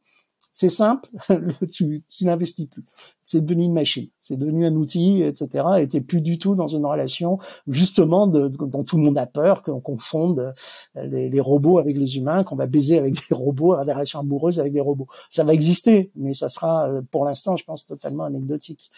c'est 0.60 0.68
simple, 0.68 1.10
tu, 1.72 2.04
tu 2.10 2.26
n'investis 2.26 2.66
plus. 2.66 2.84
C'est 3.22 3.40
devenu 3.40 3.64
une 3.64 3.74
machine, 3.74 4.10
c'est 4.20 4.36
devenu 4.36 4.66
un 4.66 4.76
outil, 4.76 5.24
etc. 5.24 5.66
Et 5.80 5.88
t'es 5.88 6.02
plus 6.02 6.20
du 6.20 6.38
tout 6.38 6.54
dans 6.54 6.68
une 6.68 6.86
relation 6.86 7.40
justement 7.70 8.28
de, 8.28 8.50
dont 8.50 8.84
tout 8.84 8.98
le 8.98 9.04
monde 9.04 9.18
a 9.18 9.26
peur, 9.26 9.64
qu'on 9.64 9.80
confonde 9.80 10.54
les, 10.96 11.30
les, 11.30 11.40
robots 11.40 11.78
avec 11.78 11.96
les 11.96 12.18
humains, 12.18 12.44
qu'on 12.44 12.58
va 12.58 12.68
baiser 12.68 12.98
avec 12.98 13.14
des 13.14 13.34
robots, 13.34 13.72
avoir 13.72 13.86
des 13.86 13.94
relations 13.94 14.20
amoureuses 14.20 14.60
avec 14.60 14.74
des 14.74 14.82
robots. 14.82 15.08
Ça 15.30 15.46
va 15.46 15.54
exister, 15.54 16.12
mais 16.16 16.34
ça 16.34 16.50
sera 16.50 16.90
pour 17.10 17.24
l'instant, 17.24 17.56
je 17.56 17.64
pense, 17.64 17.86
totalement 17.86 18.26
anecdotique. 18.26 18.92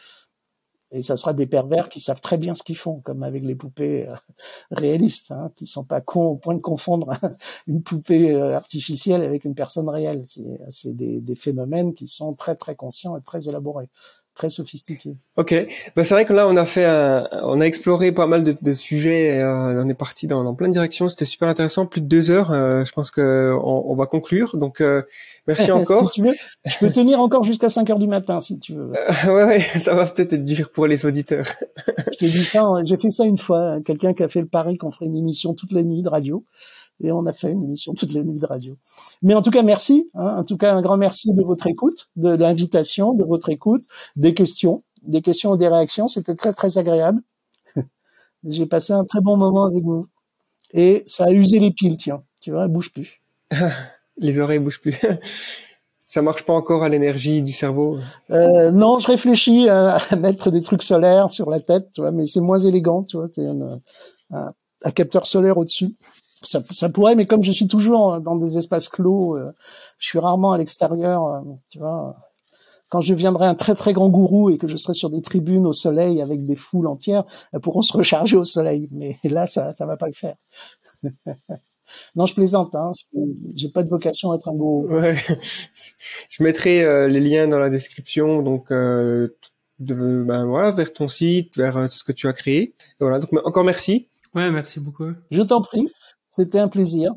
Et 0.93 1.01
ça 1.01 1.15
sera 1.15 1.33
des 1.33 1.47
pervers 1.47 1.87
qui 1.87 2.01
savent 2.01 2.19
très 2.19 2.37
bien 2.37 2.53
ce 2.53 2.63
qu'ils 2.63 2.77
font, 2.77 2.99
comme 2.99 3.23
avec 3.23 3.43
les 3.43 3.55
poupées 3.55 4.07
euh, 4.07 4.15
réalistes, 4.71 5.31
hein, 5.31 5.51
qui 5.55 5.65
sont 5.67 5.85
pas 5.85 6.01
cons 6.01 6.27
au 6.27 6.35
point 6.35 6.53
de 6.55 6.59
confondre 6.59 7.11
une 7.67 7.81
poupée 7.81 8.31
euh, 8.31 8.55
artificielle 8.55 9.21
avec 9.21 9.45
une 9.45 9.55
personne 9.55 9.89
réelle. 9.89 10.23
C'est 10.69 10.95
des, 10.95 11.21
des 11.21 11.35
phénomènes 11.35 11.93
qui 11.93 12.07
sont 12.07 12.33
très 12.33 12.55
très 12.55 12.75
conscients 12.75 13.17
et 13.17 13.21
très 13.21 13.47
élaborés 13.47 13.89
très 14.41 14.49
sophistiqué. 14.49 15.15
Ok, 15.37 15.53
bah, 15.95 16.03
c'est 16.03 16.15
vrai 16.15 16.25
que 16.25 16.33
là 16.33 16.47
on 16.47 16.57
a 16.57 16.65
fait, 16.65 16.87
on 17.43 17.61
a 17.61 17.65
exploré 17.65 18.11
pas 18.11 18.25
mal 18.25 18.43
de, 18.43 18.55
de 18.59 18.73
sujets, 18.73 19.39
euh, 19.39 19.83
on 19.83 19.87
est 19.87 19.93
parti 19.93 20.25
dans, 20.25 20.43
dans, 20.43 20.55
plein 20.55 20.67
de 20.67 20.73
directions, 20.73 21.07
c'était 21.07 21.25
super 21.25 21.47
intéressant, 21.47 21.85
plus 21.85 22.01
de 22.01 22.07
deux 22.07 22.31
heures. 22.31 22.51
Euh, 22.51 22.83
je 22.83 22.91
pense 22.91 23.11
que 23.11 23.55
on, 23.63 23.91
on, 23.91 23.95
va 23.95 24.07
conclure, 24.07 24.57
donc 24.57 24.81
euh, 24.81 25.03
merci 25.47 25.71
encore. 25.71 26.11
si 26.11 26.21
tu 26.21 26.27
veux, 26.27 26.33
je 26.65 26.77
peux 26.79 26.89
tenir 26.89 27.21
encore 27.21 27.43
jusqu'à 27.43 27.69
5 27.69 27.87
heures 27.91 27.99
du 27.99 28.07
matin 28.07 28.41
si 28.41 28.57
tu 28.57 28.73
veux. 28.73 28.93
Euh, 28.95 29.27
ouais, 29.27 29.43
ouais, 29.43 29.59
ça 29.79 29.93
va 29.93 30.07
peut-être 30.07 30.33
être 30.33 30.45
dur 30.45 30.71
pour 30.71 30.87
les 30.87 31.05
auditeurs. 31.05 31.45
je 32.11 32.17
te 32.17 32.25
dis 32.25 32.43
ça, 32.43 32.65
j'ai 32.83 32.97
fait 32.97 33.11
ça 33.11 33.25
une 33.25 33.37
fois, 33.37 33.77
quelqu'un 33.85 34.15
qui 34.15 34.23
a 34.23 34.27
fait 34.27 34.41
le 34.41 34.47
pari 34.47 34.79
qu'on 34.79 34.89
ferait 34.89 35.05
une 35.05 35.17
émission 35.17 35.53
toute 35.53 35.71
la 35.71 35.83
nuit 35.83 36.01
de 36.01 36.09
radio 36.09 36.43
et 37.03 37.11
on 37.11 37.25
a 37.25 37.33
fait 37.33 37.51
une 37.51 37.63
émission 37.63 37.93
toutes 37.93 38.11
les 38.11 38.23
nuits 38.23 38.39
de 38.39 38.45
radio. 38.45 38.77
Mais 39.21 39.33
en 39.33 39.41
tout 39.41 39.51
cas, 39.51 39.63
merci. 39.63 40.09
Hein, 40.13 40.37
en 40.39 40.43
tout 40.43 40.57
cas, 40.57 40.73
un 40.73 40.81
grand 40.81 40.97
merci 40.97 41.33
de 41.33 41.43
votre 41.43 41.67
écoute, 41.67 42.09
de 42.15 42.29
l'invitation, 42.29 43.13
de 43.13 43.23
votre 43.23 43.49
écoute, 43.49 43.83
des 44.15 44.33
questions, 44.33 44.83
des 45.03 45.21
questions 45.21 45.51
ou 45.51 45.57
des 45.57 45.67
réactions. 45.67 46.07
C'était 46.07 46.35
très 46.35 46.53
très 46.53 46.77
agréable. 46.77 47.21
J'ai 48.47 48.65
passé 48.65 48.93
un 48.93 49.05
très 49.05 49.21
bon 49.21 49.37
moment 49.37 49.65
avec 49.65 49.83
vous. 49.83 50.07
Et 50.73 51.03
ça 51.05 51.25
a 51.25 51.31
usé 51.31 51.59
les 51.59 51.71
piles, 51.71 51.97
tiens. 51.97 52.23
Tu 52.39 52.51
vois, 52.51 52.63
elle 52.63 52.71
bouge 52.71 52.91
plus. 52.91 53.21
les 54.17 54.39
oreilles 54.39 54.59
bougent 54.59 54.81
plus. 54.81 54.99
ça 56.11 56.21
marche 56.21 56.43
pas 56.43 56.53
encore 56.53 56.83
à 56.83 56.89
l'énergie 56.89 57.41
du 57.41 57.53
cerveau 57.53 57.97
euh, 58.31 58.69
Non, 58.71 58.99
je 58.99 59.07
réfléchis 59.07 59.69
à, 59.69 59.97
mettre 60.19 60.51
des 60.51 60.61
trucs 60.61 60.83
solaires 60.83 61.29
sur 61.29 61.49
la 61.49 61.61
tête, 61.61 61.87
tu 61.93 62.01
vois, 62.01 62.11
mais 62.11 62.27
c'est 62.27 62.41
moins 62.41 62.59
élégant, 62.59 63.03
tu 63.03 63.17
vois. 63.17 63.29
Un, 64.31 64.91
capteur 64.91 65.25
solaire 65.25 65.57
au-dessus 65.57 65.95
ça, 66.41 66.61
ça, 66.71 66.89
pourrait, 66.89 67.15
mais 67.15 67.25
comme 67.25 67.43
je 67.43 67.51
suis 67.51 67.67
toujours 67.67 68.19
dans 68.19 68.35
des 68.35 68.57
espaces 68.57 68.89
clos, 68.89 69.37
euh, 69.37 69.51
je 69.99 70.07
suis 70.07 70.19
rarement 70.19 70.51
à 70.51 70.57
l'extérieur, 70.57 71.25
euh, 71.25 71.39
tu 71.69 71.79
vois. 71.79 72.15
Quand 72.89 72.99
je 72.99 73.13
viendrai 73.13 73.45
un 73.45 73.55
très 73.55 73.73
très 73.73 73.93
grand 73.93 74.09
gourou 74.09 74.49
et 74.49 74.57
que 74.57 74.67
je 74.67 74.75
serai 74.75 74.93
sur 74.93 75.09
des 75.09 75.21
tribunes 75.21 75.65
au 75.65 75.71
soleil 75.71 76.21
avec 76.21 76.45
des 76.45 76.57
foules 76.57 76.87
entières, 76.87 77.23
elles 77.53 77.61
pourront 77.61 77.81
se 77.81 77.95
recharger 77.95 78.35
au 78.35 78.43
soleil. 78.43 78.89
Mais 78.91 79.15
là, 79.29 79.45
ça 79.45 79.71
ça 79.73 79.85
va 79.85 79.95
pas 79.97 80.07
le 80.07 80.13
faire. 80.13 80.35
non, 82.15 82.25
je 82.25 82.33
plaisante. 82.33 82.75
Hein. 82.75 82.91
J'ai 83.55 83.69
pas 83.69 83.83
de 83.83 83.89
vocation 83.89 84.31
à 84.31 84.35
être 84.35 84.49
un 84.49 84.55
gourou. 84.55 84.87
Ouais. 84.87 85.15
Je 86.29 86.43
mettrai 86.43 86.83
euh, 86.83 87.07
les 87.07 87.21
liens 87.21 87.47
dans 87.47 87.59
la 87.59 87.69
description, 87.69 88.41
donc 88.41 88.71
de, 88.71 89.37
ben 89.79 90.45
voilà, 90.45 90.71
vers 90.71 90.91
ton 90.91 91.07
site, 91.07 91.55
vers 91.55 91.89
ce 91.89 92.03
que 92.03 92.11
tu 92.11 92.27
as 92.27 92.33
créé. 92.33 92.61
Et 92.61 92.73
voilà. 92.99 93.19
Donc 93.19 93.31
encore 93.45 93.63
merci. 93.63 94.09
Ouais, 94.33 94.51
merci 94.51 94.79
beaucoup. 94.79 95.11
Je 95.29 95.41
t'en 95.41 95.61
prie. 95.61 95.87
C'était 96.33 96.59
un 96.59 96.69
plaisir. 96.69 97.11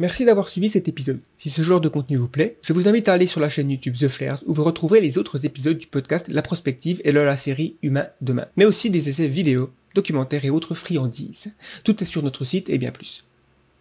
Merci 0.00 0.24
d'avoir 0.24 0.48
suivi 0.48 0.68
cet 0.68 0.88
épisode. 0.88 1.20
Si 1.36 1.48
ce 1.48 1.62
genre 1.62 1.80
de 1.80 1.88
contenu 1.88 2.16
vous 2.16 2.28
plaît, 2.28 2.58
je 2.60 2.72
vous 2.72 2.88
invite 2.88 3.08
à 3.08 3.12
aller 3.12 3.28
sur 3.28 3.40
la 3.40 3.48
chaîne 3.48 3.70
YouTube 3.70 3.94
The 3.94 4.08
Flares 4.08 4.42
où 4.46 4.52
vous 4.52 4.64
retrouverez 4.64 5.00
les 5.00 5.16
autres 5.16 5.46
épisodes 5.46 5.78
du 5.78 5.86
podcast 5.86 6.26
La 6.26 6.42
Prospective 6.42 7.00
et 7.04 7.12
la 7.12 7.36
série 7.36 7.76
Humain 7.82 8.08
Demain, 8.20 8.48
mais 8.56 8.64
aussi 8.64 8.90
des 8.90 9.08
essais 9.08 9.28
vidéo, 9.28 9.70
documentaires 9.94 10.44
et 10.44 10.50
autres 10.50 10.74
friandises. 10.74 11.52
Tout 11.84 12.02
est 12.02 12.06
sur 12.06 12.24
notre 12.24 12.44
site 12.44 12.68
et 12.68 12.78
bien 12.78 12.90
plus. 12.90 13.24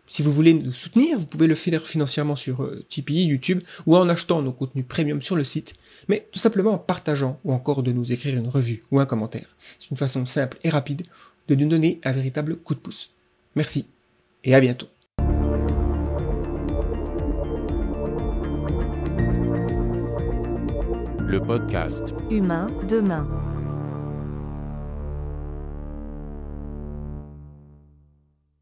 Si 0.08 0.22
vous 0.22 0.32
voulez 0.32 0.54
nous 0.54 0.72
soutenir, 0.72 1.18
vous 1.18 1.26
pouvez 1.26 1.48
le 1.48 1.56
faire 1.56 1.82
financièrement 1.82 2.36
sur 2.36 2.62
euh, 2.62 2.86
Tipeee, 2.88 3.26
YouTube 3.26 3.64
ou 3.88 3.98
en 3.98 4.08
achetant 4.10 4.44
nos 4.44 4.54
contenus 4.54 4.86
premium 4.88 5.24
sur 5.24 5.36
le 5.36 5.44
site, 5.44 5.74
mais 6.08 6.28
tout 6.32 6.40
simplement 6.40 6.74
en 6.74 6.78
partageant 6.78 7.40
ou 7.44 7.52
encore 7.52 7.82
de 7.82 7.92
nous 7.92 8.14
écrire 8.14 8.38
une 8.38 8.48
revue 8.48 8.84
ou 8.92 9.00
un 9.00 9.08
commentaire. 9.08 9.56
C'est 9.80 9.90
une 9.90 9.98
façon 9.98 10.28
simple 10.28 10.60
et 10.64 10.70
rapide 10.70 11.02
de 11.48 11.56
nous 11.56 11.68
donner 11.68 12.00
un 12.04 12.12
véritable 12.12 12.58
coup 12.58 12.76
de 12.76 12.80
pouce. 12.80 13.16
Merci 13.56 13.88
et 14.44 14.56
à 14.56 14.60
bientôt. 14.60 14.88
Le 21.20 21.40
podcast 21.46 22.14
Humain 22.32 22.68
demain. 22.90 23.28